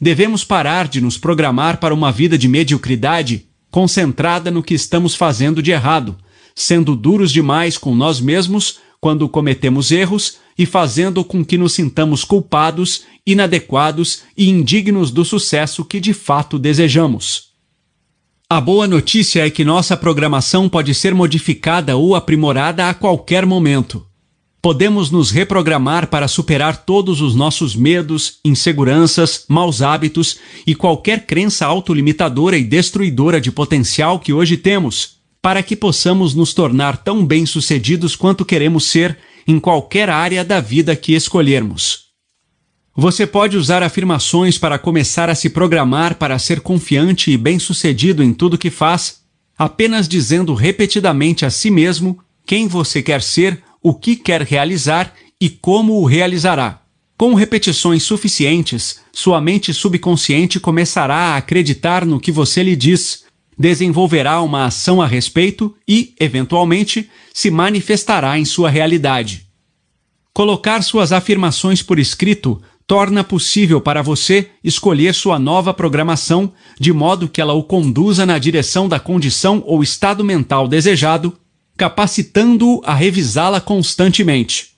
Devemos 0.00 0.44
parar 0.44 0.86
de 0.86 1.00
nos 1.00 1.18
programar 1.18 1.78
para 1.78 1.94
uma 1.94 2.12
vida 2.12 2.38
de 2.38 2.46
mediocridade 2.46 3.46
concentrada 3.70 4.50
no 4.50 4.62
que 4.62 4.74
estamos 4.74 5.14
fazendo 5.14 5.62
de 5.62 5.70
errado, 5.70 6.16
sendo 6.54 6.96
duros 6.96 7.32
demais 7.32 7.76
com 7.76 7.94
nós 7.94 8.20
mesmos 8.20 8.78
quando 9.00 9.28
cometemos 9.28 9.90
erros 9.90 10.38
e 10.56 10.66
fazendo 10.66 11.24
com 11.24 11.44
que 11.44 11.56
nos 11.56 11.74
sintamos 11.74 12.24
culpados, 12.24 13.02
inadequados 13.26 14.22
e 14.36 14.48
indignos 14.48 15.10
do 15.10 15.24
sucesso 15.24 15.84
que 15.84 16.00
de 16.00 16.12
fato 16.12 16.58
desejamos. 16.58 17.48
A 18.50 18.60
boa 18.60 18.88
notícia 18.88 19.46
é 19.46 19.50
que 19.50 19.64
nossa 19.64 19.96
programação 19.96 20.68
pode 20.68 20.94
ser 20.94 21.14
modificada 21.14 21.96
ou 21.96 22.16
aprimorada 22.16 22.88
a 22.88 22.94
qualquer 22.94 23.44
momento. 23.44 24.07
Podemos 24.60 25.10
nos 25.10 25.30
reprogramar 25.30 26.08
para 26.08 26.26
superar 26.26 26.84
todos 26.84 27.20
os 27.20 27.34
nossos 27.34 27.76
medos, 27.76 28.40
inseguranças, 28.44 29.44
maus 29.48 29.82
hábitos 29.82 30.38
e 30.66 30.74
qualquer 30.74 31.26
crença 31.26 31.64
autolimitadora 31.64 32.58
e 32.58 32.64
destruidora 32.64 33.40
de 33.40 33.52
potencial 33.52 34.18
que 34.18 34.32
hoje 34.32 34.56
temos, 34.56 35.18
para 35.40 35.62
que 35.62 35.76
possamos 35.76 36.34
nos 36.34 36.52
tornar 36.52 36.96
tão 36.96 37.24
bem-sucedidos 37.24 38.16
quanto 38.16 38.44
queremos 38.44 38.84
ser 38.84 39.16
em 39.46 39.60
qualquer 39.60 40.10
área 40.10 40.44
da 40.44 40.60
vida 40.60 40.96
que 40.96 41.14
escolhermos. 41.14 42.08
Você 42.96 43.28
pode 43.28 43.56
usar 43.56 43.80
afirmações 43.84 44.58
para 44.58 44.76
começar 44.76 45.30
a 45.30 45.34
se 45.36 45.48
programar 45.48 46.16
para 46.16 46.36
ser 46.36 46.60
confiante 46.60 47.30
e 47.30 47.38
bem-sucedido 47.38 48.24
em 48.24 48.34
tudo 48.34 48.58
que 48.58 48.70
faz, 48.70 49.20
apenas 49.56 50.08
dizendo 50.08 50.52
repetidamente 50.52 51.46
a 51.46 51.50
si 51.50 51.70
mesmo 51.70 52.18
quem 52.44 52.66
você 52.66 53.00
quer 53.00 53.22
ser 53.22 53.62
o 53.88 53.94
que 53.94 54.16
quer 54.16 54.42
realizar 54.42 55.14
e 55.40 55.48
como 55.48 55.94
o 55.94 56.04
realizará. 56.04 56.82
Com 57.16 57.34
repetições 57.34 58.02
suficientes, 58.02 59.00
sua 59.12 59.40
mente 59.40 59.72
subconsciente 59.72 60.60
começará 60.60 61.16
a 61.16 61.36
acreditar 61.36 62.04
no 62.04 62.20
que 62.20 62.30
você 62.30 62.62
lhe 62.62 62.76
diz, 62.76 63.24
desenvolverá 63.58 64.40
uma 64.42 64.66
ação 64.66 65.00
a 65.00 65.06
respeito 65.06 65.74
e, 65.86 66.14
eventualmente, 66.20 67.08
se 67.32 67.50
manifestará 67.50 68.38
em 68.38 68.44
sua 68.44 68.70
realidade. 68.70 69.46
Colocar 70.32 70.82
suas 70.82 71.10
afirmações 71.10 71.82
por 71.82 71.98
escrito 71.98 72.60
torna 72.86 73.24
possível 73.24 73.80
para 73.80 74.02
você 74.02 74.50
escolher 74.62 75.14
sua 75.14 75.38
nova 75.38 75.74
programação 75.74 76.52
de 76.78 76.92
modo 76.92 77.28
que 77.28 77.40
ela 77.40 77.52
o 77.52 77.64
conduza 77.64 78.24
na 78.24 78.38
direção 78.38 78.88
da 78.88 79.00
condição 79.00 79.62
ou 79.66 79.82
estado 79.82 80.22
mental 80.22 80.68
desejado 80.68 81.36
capacitando-o 81.78 82.82
a 82.84 82.92
revisá-la 82.92 83.60
constantemente. 83.60 84.70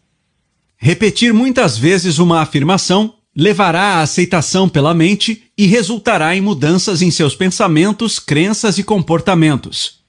Repetir 0.77 1.33
muitas 1.33 1.79
vezes 1.79 2.19
uma 2.19 2.43
afirmação 2.43 3.15
levará 3.35 3.97
à 3.97 4.03
aceitação 4.03 4.69
pela 4.69 4.93
mente 4.93 5.45
e 5.57 5.67
resultará 5.67 6.37
em 6.37 6.41
mudanças 6.41 7.01
em 7.01 7.11
seus 7.11 7.35
pensamentos, 7.35 8.19
crenças 8.19 8.77
e 8.77 8.83
comportamentos. 8.83 10.01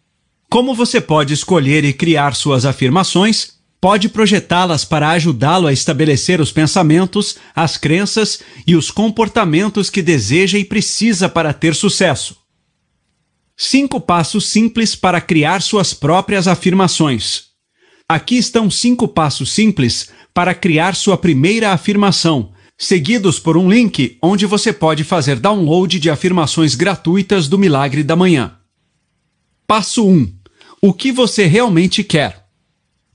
Como 0.50 0.76
você 0.76 1.00
pode 1.00 1.34
escolher 1.34 1.86
e 1.86 1.94
criar 1.94 2.36
suas 2.36 2.66
afirmações, 2.66 3.54
pode 3.80 4.10
projetá-las 4.10 4.84
para 4.84 5.12
ajudá-lo 5.12 5.68
a 5.68 5.74
estabelecer 5.74 6.42
os 6.42 6.52
pensamentos, 6.52 7.38
as 7.56 7.78
crenças 7.78 8.42
e 8.68 8.76
os 8.76 8.92
comportamentos 8.92 9.90
que 9.90 10.02
deseja 10.02 10.58
e 10.58 10.66
precisa 10.66 11.30
para 11.30 11.54
ter 11.54 11.74
sucesso. 11.74 12.41
Cinco 13.56 14.00
passos 14.02 14.50
simples 14.50 14.96
para 14.96 15.22
criar 15.22 15.62
suas 15.62 15.94
próprias 15.94 16.48
afirmações. 16.48 17.52
Aqui 18.08 18.38
estão 18.38 18.70
cinco 18.70 19.08
passos 19.08 19.52
simples 19.52 20.10
para 20.34 20.54
criar 20.54 20.96
sua 20.96 21.18
primeira 21.18 21.72
afirmação, 21.72 22.52
seguidos 22.78 23.40
por 23.40 23.56
um 23.56 23.70
link 23.70 24.18
onde 24.22 24.46
você 24.46 24.74
pode 24.74 25.04
fazer 25.04 25.40
download 25.40 26.00
de 26.00 26.10
afirmações 26.10 26.76
gratuitas 26.76 27.48
do 27.48 27.58
Milagre 27.58 28.04
da 28.04 28.16
Manhã. 28.16 28.58
Passo 29.68 30.08
1. 30.08 30.34
O 30.82 30.94
que 30.94 31.12
você 31.12 31.46
realmente 31.46 32.04
quer? 32.04 32.46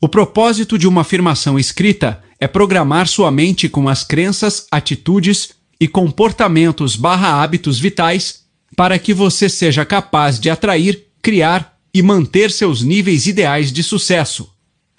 O 0.00 0.08
propósito 0.08 0.78
de 0.78 0.86
uma 0.86 1.00
afirmação 1.00 1.58
escrita 1.58 2.22
é 2.38 2.46
programar 2.46 3.08
sua 3.08 3.30
mente 3.30 3.68
com 3.68 3.88
as 3.88 4.04
crenças, 4.04 4.66
atitudes 4.70 5.50
e 5.80 5.88
comportamentos 5.88 6.96
barra 6.96 7.42
hábitos 7.42 7.78
vitais 7.78 8.45
para 8.76 8.98
que 8.98 9.14
você 9.14 9.48
seja 9.48 9.84
capaz 9.84 10.38
de 10.38 10.50
atrair, 10.50 11.06
criar 11.22 11.76
e 11.92 12.02
manter 12.02 12.50
seus 12.50 12.82
níveis 12.82 13.26
ideais 13.26 13.72
de 13.72 13.82
sucesso. 13.82 14.50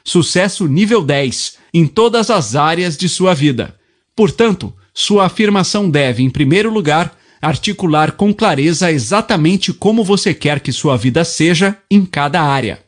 Sucesso 0.03 0.67
nível 0.67 1.03
10 1.03 1.57
em 1.73 1.85
todas 1.85 2.31
as 2.31 2.55
áreas 2.55 2.97
de 2.97 3.07
sua 3.07 3.35
vida. 3.35 3.75
Portanto, 4.15 4.73
sua 4.93 5.25
afirmação 5.27 5.89
deve, 5.89 6.23
em 6.23 6.29
primeiro 6.29 6.71
lugar, 6.71 7.15
articular 7.39 8.13
com 8.13 8.33
clareza 8.33 8.91
exatamente 8.91 9.71
como 9.71 10.03
você 10.03 10.33
quer 10.33 10.59
que 10.59 10.71
sua 10.71 10.97
vida 10.97 11.23
seja 11.23 11.77
em 11.91 12.03
cada 12.03 12.41
área. 12.41 12.79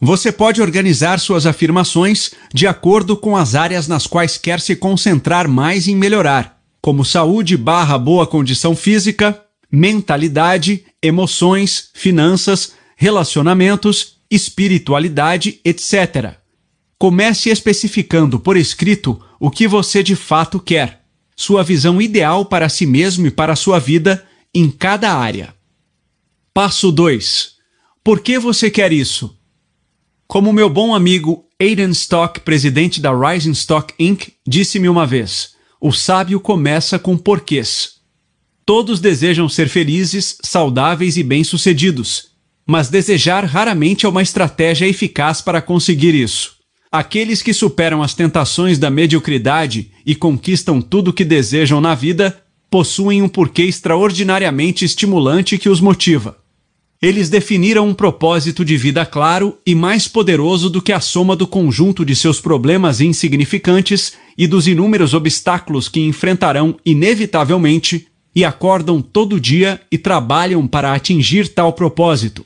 Você 0.00 0.32
pode 0.32 0.60
organizar 0.60 1.20
suas 1.20 1.46
afirmações 1.46 2.32
de 2.52 2.66
acordo 2.66 3.16
com 3.16 3.36
as 3.36 3.54
áreas 3.54 3.86
nas 3.86 4.04
quais 4.04 4.36
quer 4.36 4.58
se 4.58 4.74
concentrar 4.74 5.46
mais 5.46 5.86
em 5.86 5.94
melhorar, 5.94 6.60
como 6.80 7.04
saúde 7.04 7.56
barra 7.56 7.96
boa 7.96 8.26
condição 8.26 8.74
física, 8.74 9.40
mentalidade, 9.72 10.84
emoções, 11.02 11.88
finanças, 11.94 12.74
relacionamentos, 12.94 14.18
espiritualidade, 14.30 15.60
etc. 15.64 16.34
Comece 16.98 17.48
especificando 17.48 18.38
por 18.38 18.56
escrito 18.56 19.18
o 19.40 19.50
que 19.50 19.66
você 19.66 20.02
de 20.02 20.14
fato 20.14 20.60
quer, 20.60 21.02
sua 21.34 21.64
visão 21.64 22.00
ideal 22.00 22.44
para 22.44 22.68
si 22.68 22.84
mesmo 22.84 23.26
e 23.26 23.30
para 23.30 23.54
a 23.54 23.56
sua 23.56 23.78
vida 23.78 24.24
em 24.54 24.70
cada 24.70 25.12
área. 25.14 25.54
Passo 26.52 26.92
2. 26.92 27.52
Por 28.04 28.20
que 28.20 28.38
você 28.38 28.70
quer 28.70 28.92
isso? 28.92 29.36
Como 30.28 30.52
meu 30.52 30.68
bom 30.68 30.94
amigo 30.94 31.46
Aiden 31.58 31.90
Stock, 31.90 32.40
presidente 32.40 33.00
da 33.00 33.10
Rising 33.12 33.52
Stock 33.52 33.94
Inc., 33.98 34.28
disse-me 34.46 34.88
uma 34.88 35.06
vez: 35.06 35.54
o 35.80 35.92
sábio 35.92 36.40
começa 36.40 36.98
com 36.98 37.16
porquês. 37.16 37.91
Todos 38.64 39.00
desejam 39.00 39.48
ser 39.48 39.68
felizes, 39.68 40.38
saudáveis 40.42 41.16
e 41.16 41.22
bem-sucedidos, 41.22 42.28
mas 42.66 42.88
desejar 42.88 43.44
raramente 43.44 44.06
é 44.06 44.08
uma 44.08 44.22
estratégia 44.22 44.86
eficaz 44.86 45.40
para 45.40 45.60
conseguir 45.60 46.14
isso. 46.14 46.52
Aqueles 46.90 47.42
que 47.42 47.52
superam 47.52 48.02
as 48.02 48.14
tentações 48.14 48.78
da 48.78 48.90
mediocridade 48.90 49.90
e 50.06 50.14
conquistam 50.14 50.80
tudo 50.80 51.08
o 51.08 51.12
que 51.12 51.24
desejam 51.24 51.80
na 51.80 51.94
vida 51.94 52.40
possuem 52.70 53.20
um 53.20 53.28
porquê 53.28 53.64
extraordinariamente 53.64 54.84
estimulante 54.84 55.58
que 55.58 55.68
os 55.68 55.80
motiva. 55.80 56.38
Eles 57.02 57.28
definiram 57.28 57.88
um 57.88 57.94
propósito 57.94 58.64
de 58.64 58.76
vida 58.76 59.04
claro 59.04 59.58
e 59.66 59.74
mais 59.74 60.06
poderoso 60.06 60.70
do 60.70 60.80
que 60.80 60.92
a 60.92 61.00
soma 61.00 61.34
do 61.34 61.48
conjunto 61.48 62.04
de 62.04 62.14
seus 62.14 62.40
problemas 62.40 63.00
insignificantes 63.00 64.12
e 64.38 64.46
dos 64.46 64.68
inúmeros 64.68 65.12
obstáculos 65.12 65.88
que 65.88 66.00
enfrentarão 66.00 66.76
inevitavelmente 66.86 68.06
e 68.34 68.44
acordam 68.44 69.02
todo 69.02 69.40
dia 69.40 69.80
e 69.90 69.98
trabalham 69.98 70.66
para 70.66 70.92
atingir 70.94 71.48
tal 71.48 71.72
propósito. 71.72 72.44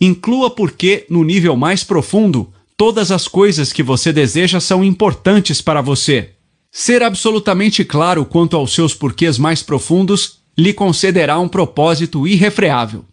Inclua 0.00 0.50
porque, 0.50 1.06
no 1.08 1.22
nível 1.22 1.56
mais 1.56 1.84
profundo, 1.84 2.52
Todas 2.80 3.10
as 3.10 3.28
coisas 3.28 3.74
que 3.74 3.82
você 3.82 4.10
deseja 4.10 4.58
são 4.58 4.82
importantes 4.82 5.60
para 5.60 5.82
você. 5.82 6.30
Ser 6.72 7.02
absolutamente 7.02 7.84
claro 7.84 8.24
quanto 8.24 8.56
aos 8.56 8.72
seus 8.72 8.94
porquês 8.94 9.36
mais 9.36 9.62
profundos 9.62 10.38
lhe 10.56 10.72
concederá 10.72 11.38
um 11.38 11.46
propósito 11.46 12.26
irrefreável. 12.26 13.04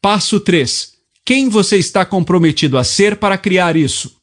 Passo 0.00 0.38
3. 0.38 0.92
Quem 1.24 1.48
você 1.48 1.76
está 1.76 2.04
comprometido 2.04 2.78
a 2.78 2.84
ser 2.84 3.16
para 3.16 3.36
criar 3.36 3.74
isso? 3.74 4.14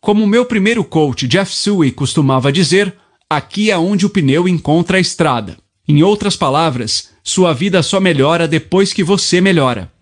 Como 0.00 0.26
meu 0.26 0.46
primeiro 0.46 0.82
coach 0.82 1.28
Jeff 1.28 1.54
Suey 1.54 1.92
costumava 1.92 2.50
dizer, 2.50 2.96
aqui 3.36 3.70
é 3.70 3.78
onde 3.78 4.06
o 4.06 4.10
pneu 4.10 4.48
encontra 4.48 4.96
a 4.96 5.00
estrada. 5.00 5.56
Em 5.86 6.02
outras 6.02 6.36
palavras, 6.36 7.10
sua 7.24 7.52
vida 7.52 7.82
só 7.82 8.00
melhora 8.00 8.46
depois 8.46 8.92
que 8.92 9.02
você 9.02 9.40
melhora. 9.40 9.92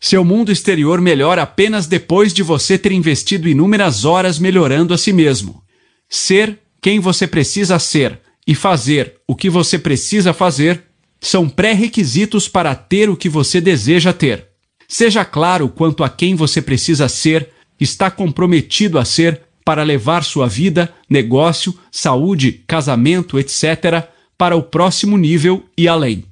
Seu 0.00 0.24
mundo 0.24 0.52
exterior 0.52 1.00
melhora 1.00 1.42
apenas 1.42 1.86
depois 1.86 2.32
de 2.32 2.42
você 2.42 2.78
ter 2.78 2.92
investido 2.92 3.48
inúmeras 3.48 4.04
horas 4.04 4.38
melhorando 4.38 4.94
a 4.94 4.98
si 4.98 5.12
mesmo. 5.12 5.62
Ser 6.08 6.58
quem 6.80 7.00
você 7.00 7.26
precisa 7.26 7.78
ser 7.78 8.20
e 8.46 8.54
fazer 8.54 9.16
o 9.26 9.34
que 9.34 9.50
você 9.50 9.78
precisa 9.78 10.32
fazer 10.32 10.84
são 11.20 11.48
pré-requisitos 11.48 12.48
para 12.48 12.74
ter 12.74 13.10
o 13.10 13.16
que 13.16 13.28
você 13.28 13.60
deseja 13.60 14.12
ter. 14.12 14.46
Seja 14.86 15.24
claro 15.24 15.68
quanto 15.68 16.04
a 16.04 16.08
quem 16.08 16.34
você 16.34 16.62
precisa 16.62 17.08
ser, 17.08 17.50
está 17.80 18.10
comprometido 18.10 18.98
a 18.98 19.04
ser 19.04 19.42
para 19.68 19.82
levar 19.82 20.24
sua 20.24 20.48
vida, 20.48 20.90
negócio, 21.10 21.78
saúde, 21.92 22.64
casamento, 22.66 23.38
etc., 23.38 24.08
para 24.38 24.56
o 24.56 24.62
próximo 24.62 25.18
nível 25.18 25.62
e 25.76 25.86
além. 25.86 26.24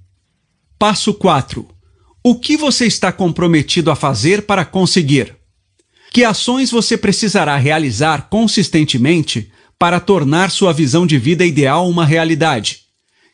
Passo 0.79 1.13
4 1.13 1.69
o 2.25 2.35
que 2.35 2.57
você 2.57 2.87
está 2.87 3.13
comprometido 3.13 3.91
a 3.91 3.95
fazer 3.95 4.47
para 4.47 4.65
conseguir? 4.65 5.37
Que 6.11 6.25
ações 6.25 6.71
você 6.71 6.97
precisará 6.97 7.59
realizar 7.59 8.31
consistentemente 8.31 9.53
para 9.79 10.01
tornar 10.01 10.51
sua 10.51 10.73
visão 10.73 11.07
de 11.07 11.19
vida 11.19 11.45
ideal 11.45 11.87
uma 11.87 12.07
realidade? 12.07 12.85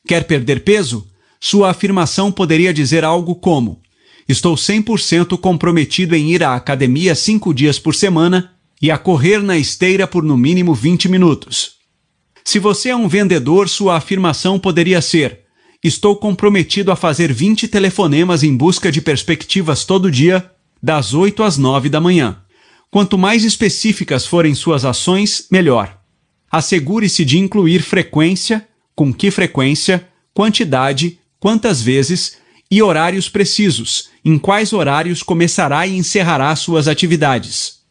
Quer 0.05 0.25
perder 0.25 0.65
peso? 0.65 1.07
Sua 1.41 1.71
afirmação 1.71 2.33
poderia 2.33 2.75
dizer 2.75 3.05
algo 3.05 3.37
como: 3.37 3.81
Estou 4.29 4.57
100% 4.57 5.39
comprometido 5.39 6.17
em 6.17 6.33
ir 6.33 6.43
à 6.43 6.57
academia 6.57 7.15
cinco 7.15 7.55
dias 7.55 7.79
por 7.79 7.95
semana 7.95 8.51
e 8.83 8.91
a 8.91 8.99
correr 8.99 9.41
na 9.41 9.57
esteira 9.57 10.09
por 10.09 10.25
no 10.25 10.37
mínimo 10.37 10.75
20 10.75 11.09
minutos. 11.09 11.77
Se 12.45 12.59
você 12.59 12.89
é 12.89 12.97
um 12.97 13.07
vendedor, 13.07 13.69
sua 13.69 13.97
afirmação 13.97 14.59
poderia 14.59 15.01
ser: 15.01 15.43
estou 15.85 16.17
comprometido 16.17 16.91
a 16.91 16.97
fazer 16.97 17.33
20 17.33 17.69
telefonemas 17.69 18.43
em 18.43 18.57
busca 18.57 18.91
de 18.91 19.01
perspectivas 19.01 19.85
todo 19.85 20.11
dia, 20.11 20.51
das 20.83 21.15
8 21.15 21.45
às 21.45 21.57
9 21.57 21.89
da 21.89 22.01
manhã. 22.01 22.39
Quanto 22.91 23.17
mais 23.17 23.45
específicas 23.45 24.27
forem 24.27 24.55
suas 24.55 24.85
ações, 24.85 25.47
melhor. 25.51 25.97
Assegure-se 26.51 27.25
de 27.25 27.39
incluir 27.39 27.81
frequência, 27.81 28.69
com 28.95 29.15
que 29.15 29.31
frequência, 29.31 30.07
quantidade, 30.35 31.19
quantas 31.39 31.81
vezes 31.81 32.37
e 32.71 32.83
horários 32.83 33.29
precisos, 33.29 34.11
em 34.25 34.39
quais 34.39 34.73
horários 34.73 35.23
começará 35.23 35.87
e 35.87 35.97
encerrará 35.97 36.55
suas 36.57 36.89
atividades. 36.89 37.82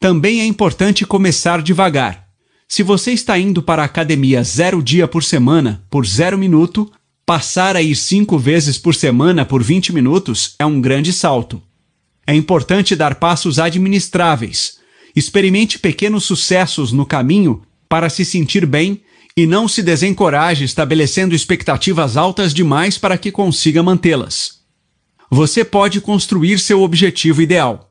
Também 0.00 0.40
é 0.40 0.46
importante 0.46 1.06
começar 1.06 1.62
devagar 1.62 2.30
se 2.72 2.84
você 2.84 3.10
está 3.10 3.36
indo 3.36 3.60
para 3.60 3.82
a 3.82 3.84
academia 3.84 4.44
zero 4.44 4.80
dia 4.80 5.08
por 5.08 5.24
semana, 5.24 5.84
por 5.90 6.06
zero 6.06 6.38
minuto, 6.38 6.88
passar 7.26 7.74
a 7.74 7.82
ir 7.82 7.96
cinco 7.96 8.38
vezes 8.38 8.78
por 8.78 8.94
semana 8.94 9.44
por 9.44 9.60
20 9.60 9.92
minutos 9.92 10.54
é 10.56 10.64
um 10.64 10.80
grande 10.80 11.12
salto. 11.12 11.60
É 12.24 12.32
importante 12.32 12.94
dar 12.94 13.16
passos 13.16 13.58
administráveis. 13.58 14.78
Experimente 15.16 15.80
pequenos 15.80 16.22
sucessos 16.22 16.92
no 16.92 17.04
caminho 17.04 17.60
para 17.88 18.08
se 18.08 18.24
sentir 18.24 18.64
bem 18.64 19.02
e 19.36 19.48
não 19.48 19.66
se 19.66 19.82
desencoraje 19.82 20.64
estabelecendo 20.64 21.34
expectativas 21.34 22.16
altas 22.16 22.54
demais 22.54 22.96
para 22.96 23.18
que 23.18 23.32
consiga 23.32 23.82
mantê-las. 23.82 24.60
Você 25.28 25.64
pode 25.64 26.00
construir 26.00 26.60
seu 26.60 26.82
objetivo 26.82 27.42
ideal. 27.42 27.89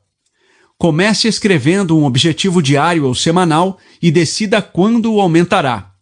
Comece 0.80 1.28
escrevendo 1.28 1.94
um 1.94 2.06
objetivo 2.06 2.62
diário 2.62 3.04
ou 3.04 3.14
semanal 3.14 3.78
e 4.00 4.10
decida 4.10 4.62
quando 4.62 5.12
o 5.12 5.20
aumentará. 5.20 5.92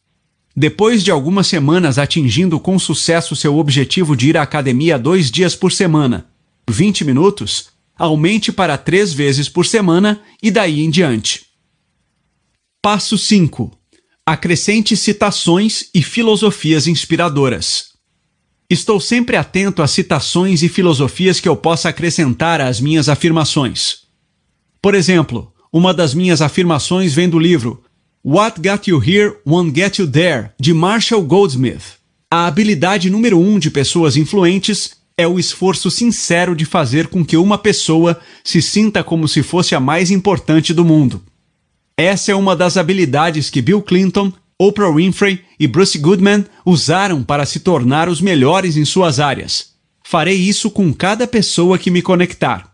Depois 0.57 1.03
de 1.03 1.11
algumas 1.11 1.49
semanas 1.49 1.99
atingindo 1.99 2.61
com 2.61 2.79
sucesso 2.79 3.35
seu 3.35 3.59
objetivo 3.59 4.15
de 4.15 4.29
ir 4.29 4.37
à 4.37 4.43
academia 4.43 4.97
dois 4.97 5.33
dias 5.33 5.57
por 5.57 5.73
semana, 5.73 6.29
20 6.71 7.05
minutos, 7.05 7.71
aumente 7.99 8.53
para 8.53 8.79
três 8.79 9.13
vezes 9.13 9.49
por 9.49 9.67
semana 9.67 10.21
e 10.41 10.49
daí 10.49 10.85
em 10.85 10.91
diante. 10.91 11.47
Passo 12.81 13.19
5. 13.19 13.77
Acrescente 14.25 14.97
citações 14.97 15.87
e 15.93 16.05
filosofias 16.05 16.87
inspiradoras. 16.87 17.95
Estou 18.71 19.01
sempre 19.01 19.37
atento 19.37 19.83
a 19.83 19.89
citações 19.89 20.63
e 20.63 20.69
filosofias 20.69 21.41
que 21.41 21.49
eu 21.49 21.57
possa 21.57 21.89
acrescentar 21.89 22.61
às 22.61 22.81
minhas 22.81 23.09
afirmações. 23.09 24.07
Por 24.81 24.95
exemplo, 24.95 25.53
uma 25.73 25.93
das 25.93 26.15
minhas 26.15 26.41
afirmações 26.41 27.13
vem 27.15 27.29
do 27.29 27.39
livro 27.39 27.83
What 28.25 28.61
Got 28.61 28.91
You 28.91 29.03
Here 29.03 29.37
Won't 29.47 29.79
Get 29.79 29.99
You 29.99 30.07
There, 30.07 30.51
de 30.59 30.73
Marshall 30.73 31.23
Goldsmith. 31.23 31.99
A 32.31 32.47
habilidade 32.47 33.11
número 33.11 33.39
um 33.39 33.59
de 33.59 33.71
pessoas 33.71 34.17
influentes 34.17 34.97
é 35.17 35.27
o 35.27 35.39
esforço 35.39 35.91
sincero 35.91 36.55
de 36.55 36.65
fazer 36.65 37.09
com 37.09 37.25
que 37.25 37.37
uma 37.37 37.59
pessoa 37.59 38.21
se 38.45 38.63
sinta 38.63 39.03
como 39.03 39.27
se 39.27 39.43
fosse 39.43 39.75
a 39.75 39.81
mais 39.81 40.11
importante 40.11 40.73
do 40.73 40.85
mundo. 40.85 41.23
Essa 41.97 42.31
é 42.31 42.35
uma 42.35 42.55
das 42.55 42.77
habilidades 42.77 43.51
que 43.51 43.61
Bill 43.61 43.83
Clinton, 43.83 44.33
Oprah 44.57 44.93
Winfrey 44.93 45.41
e 45.59 45.67
Bruce 45.67 45.99
Goodman 45.99 46.45
usaram 46.65 47.25
para 47.25 47.45
se 47.45 47.61
tornar 47.61 48.09
os 48.09 48.21
melhores 48.21 48.77
em 48.77 48.85
suas 48.85 49.19
áreas. 49.19 49.73
Farei 50.05 50.37
isso 50.37 50.71
com 50.71 50.93
cada 50.95 51.27
pessoa 51.27 51.77
que 51.79 51.91
me 51.91 52.01
conectar. 52.01 52.73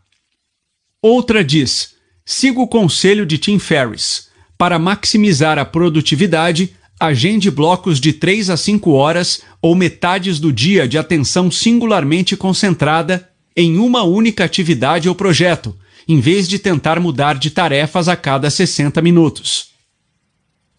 Outra 1.03 1.43
diz: 1.43 1.94
siga 2.25 2.61
o 2.61 2.67
conselho 2.67 3.27
de 3.27 3.39
Tim 3.39 3.59
Ferriss. 3.59 4.29
Para 4.57 4.79
maximizar 4.79 5.59
a 5.59 5.65
produtividade, 5.65 6.75
agende 6.99 7.51
blocos 7.51 8.01
de 8.01 8.13
3 8.13 8.51
a 8.51 8.57
5 8.57 8.91
horas 8.93 9.43
ou 9.61 9.75
metades 9.75 10.41
do 10.41 10.53
dia 10.53 10.89
de 10.89 10.97
atenção 10.97 11.51
singularmente 11.51 12.37
concentrada 12.37 13.29
em 13.57 13.79
uma 13.79 14.03
única 14.05 14.45
atividade 14.45 15.09
ou 15.09 15.15
projeto, 15.15 15.77
em 16.09 16.21
vez 16.21 16.49
de 16.49 16.59
tentar 16.59 16.99
mudar 16.99 17.39
de 17.39 17.51
tarefas 17.51 18.09
a 18.09 18.17
cada 18.17 18.51
60 18.51 19.01
minutos. 19.03 19.75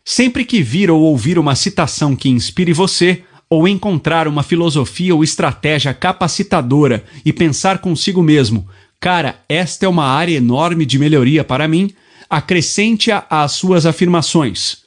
Sempre 0.03 0.45
que 0.45 0.61
vir 0.61 0.89
ou 0.89 1.01
ouvir 1.01 1.39
uma 1.39 1.55
citação 1.55 2.15
que 2.15 2.29
inspire 2.29 2.73
você, 2.73 3.23
ou 3.49 3.67
encontrar 3.67 4.27
uma 4.27 4.43
filosofia 4.43 5.13
ou 5.13 5.23
estratégia 5.23 5.93
capacitadora 5.93 7.05
e 7.23 7.31
pensar 7.31 7.77
consigo 7.77 8.21
mesmo, 8.21 8.67
cara, 8.99 9.43
esta 9.47 9.85
é 9.85 9.89
uma 9.89 10.05
área 10.05 10.35
enorme 10.35 10.85
de 10.85 10.97
melhoria 10.97 11.43
para 11.43 11.67
mim, 11.67 11.93
acrescente-a 12.29 13.25
às 13.29 13.53
suas 13.53 13.85
afirmações. 13.85 14.85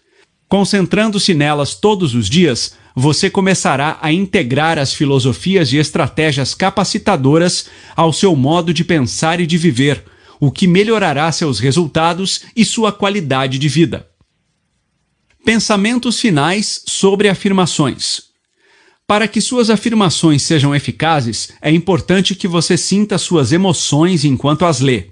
Concentrando-se 0.48 1.34
nelas 1.34 1.74
todos 1.74 2.14
os 2.14 2.28
dias, 2.28 2.76
você 2.94 3.30
começará 3.30 3.98
a 4.02 4.12
integrar 4.12 4.78
as 4.78 4.92
filosofias 4.92 5.72
e 5.72 5.76
estratégias 5.76 6.54
capacitadoras 6.54 7.66
ao 7.94 8.12
seu 8.12 8.34
modo 8.34 8.74
de 8.74 8.82
pensar 8.82 9.40
e 9.40 9.46
de 9.46 9.56
viver, 9.56 10.02
o 10.40 10.50
que 10.50 10.66
melhorará 10.66 11.30
seus 11.30 11.60
resultados 11.60 12.42
e 12.56 12.64
sua 12.64 12.90
qualidade 12.90 13.58
de 13.58 13.68
vida. 13.68 14.08
Pensamentos 15.44 16.20
finais 16.20 16.82
sobre 16.86 17.28
afirmações. 17.28 18.27
Para 19.08 19.26
que 19.26 19.40
suas 19.40 19.70
afirmações 19.70 20.42
sejam 20.42 20.74
eficazes, 20.74 21.48
é 21.62 21.70
importante 21.70 22.34
que 22.34 22.46
você 22.46 22.76
sinta 22.76 23.16
suas 23.16 23.52
emoções 23.52 24.22
enquanto 24.22 24.66
as 24.66 24.80
lê. 24.80 25.06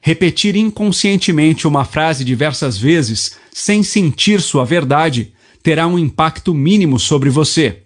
Repetir 0.00 0.54
inconscientemente 0.54 1.66
uma 1.66 1.84
frase 1.84 2.24
diversas 2.24 2.78
vezes, 2.78 3.32
sem 3.52 3.82
sentir 3.82 4.40
sua 4.40 4.64
verdade, 4.64 5.32
terá 5.60 5.88
um 5.88 5.98
impacto 5.98 6.54
mínimo 6.54 7.00
sobre 7.00 7.28
você. 7.28 7.82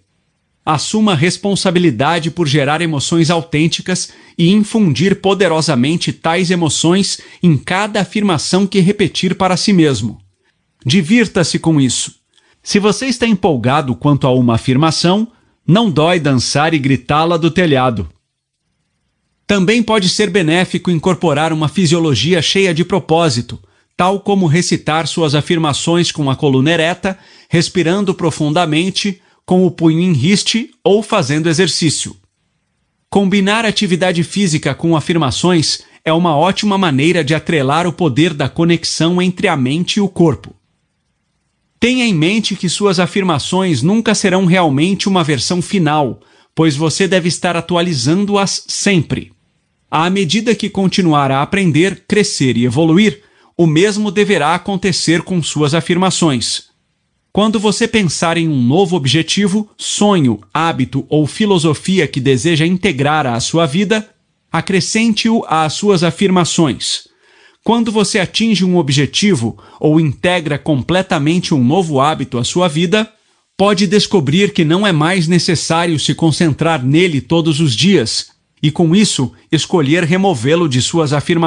Assuma 0.63 1.15
responsabilidade 1.15 2.31
por 2.31 2.47
gerar 2.47 2.83
emoções 2.83 3.31
autênticas 3.31 4.11
e 4.37 4.51
infundir 4.51 5.23
poderosamente 5.23 6.13
tais 6.13 6.51
emoções 6.51 7.19
em 7.43 7.57
cada 7.57 8.03
afirmação 8.03 8.67
que 8.67 8.81
repetir 8.81 9.35
para 9.37 9.57
si 9.57 9.73
mesmo. 9.73 10.21
Divirta-se 10.85 11.59
com 11.59 11.81
isso. 11.81 12.20
Se 12.63 12.79
você 12.79 13.07
está 13.07 13.27
empolgado 13.27 13.95
quanto 13.95 14.27
a 14.27 14.33
uma 14.33 14.55
afirmação, 14.55 15.29
não 15.67 15.91
dói 15.91 16.21
dançar 16.21 16.75
e 16.75 16.79
gritá-la 16.79 17.37
do 17.37 17.51
telhado. 17.51 18.09
Também 19.47 19.83
pode 19.83 20.09
ser 20.09 20.31
benéfico 20.31 20.91
incorporar 20.91 21.53
uma 21.53 21.69
fisiologia 21.69 22.41
cheia 22.41 22.73
de 22.73 22.85
propósito, 22.85 23.59
tal 23.97 24.21
como 24.21 24.47
recitar 24.47 25.07
suas 25.07 25.35
afirmações 25.35 26.13
com 26.13 26.31
a 26.31 26.37
coluna 26.37 26.71
ereta, 26.71 27.19
respirando 27.49 28.15
profundamente, 28.15 29.21
com 29.45 29.67
o 29.67 29.71
punho 29.71 30.01
em 30.01 30.13
riste 30.13 30.71
ou 30.85 31.03
fazendo 31.03 31.49
exercício. 31.49 32.17
Combinar 33.09 33.65
atividade 33.65 34.23
física 34.23 34.73
com 34.73 34.97
afirmações 34.97 35.81
é 36.05 36.13
uma 36.13 36.37
ótima 36.37 36.79
maneira 36.79 37.25
de 37.25 37.35
atrelar 37.35 37.87
o 37.87 37.93
poder 37.93 38.33
da 38.33 38.49
conexão 38.49 39.21
entre 39.21 39.49
a 39.49 39.57
mente 39.57 39.97
e 39.97 40.01
o 40.01 40.09
corpo. 40.09 40.55
Tenha 41.81 42.05
em 42.05 42.13
mente 42.13 42.55
que 42.55 42.69
suas 42.69 43.01
afirmações 43.01 43.83
nunca 43.83 44.15
serão 44.15 44.45
realmente 44.45 45.09
uma 45.09 45.25
versão 45.25 45.63
final, 45.63 46.21
pois 46.55 46.77
você 46.77 47.09
deve 47.09 47.29
estar 47.29 47.57
atualizando-as 47.57 48.65
sempre. 48.69 49.33
À 49.91 50.11
medida 50.11 50.55
que 50.55 50.69
continuar 50.69 51.31
a 51.31 51.41
aprender, 51.41 52.05
crescer 52.07 52.59
e 52.59 52.67
evoluir, 52.67 53.23
o 53.57 53.67
mesmo 53.67 54.11
deverá 54.11 54.55
acontecer 54.55 55.23
com 55.23 55.43
suas 55.43 55.73
afirmações. 55.73 56.65
Quando 57.33 57.59
você 57.59 57.89
pensar 57.89 58.37
em 58.37 58.47
um 58.47 58.63
novo 58.63 58.95
objetivo, 58.95 59.71
sonho, 59.79 60.39
hábito 60.53 61.07
ou 61.09 61.27
filosofia 61.27 62.07
que 62.07 62.21
deseja 62.21 62.67
integrar 62.67 63.27
à 63.27 63.41
sua 63.41 63.65
vida, 63.65 64.07
acrescente-o 64.53 65.45
às 65.49 65.73
suas 65.73 66.03
afirmações. 66.03 67.10
Quando 67.63 67.93
você 67.93 68.19
atinge 68.19 68.65
um 68.65 68.77
objetivo 68.79 69.59
ou 69.79 70.01
integra 70.01 70.59
completamente 70.59 71.55
um 71.55 71.63
novo 71.63 72.01
hábito 72.01 72.39
à 72.39 72.45
sua 72.45 72.69
vida, 72.69 73.11
pode 73.57 73.87
descobrir 73.87 74.53
que 74.55 74.65
não 74.65 74.87
é 74.87 74.93
mais 74.93 75.29
necessário 75.29 75.99
se 75.99 76.15
concentrar 76.15 76.83
nele 76.85 77.21
todos 77.21 77.61
os 77.61 77.77
dias, 77.77 78.29
e 78.63 78.71
com 78.71 78.97
isso 78.97 79.33
escolher 79.53 80.05
removê-lo 80.05 80.69
de 80.69 80.81
suas 80.81 81.13
afirmações 81.13 81.39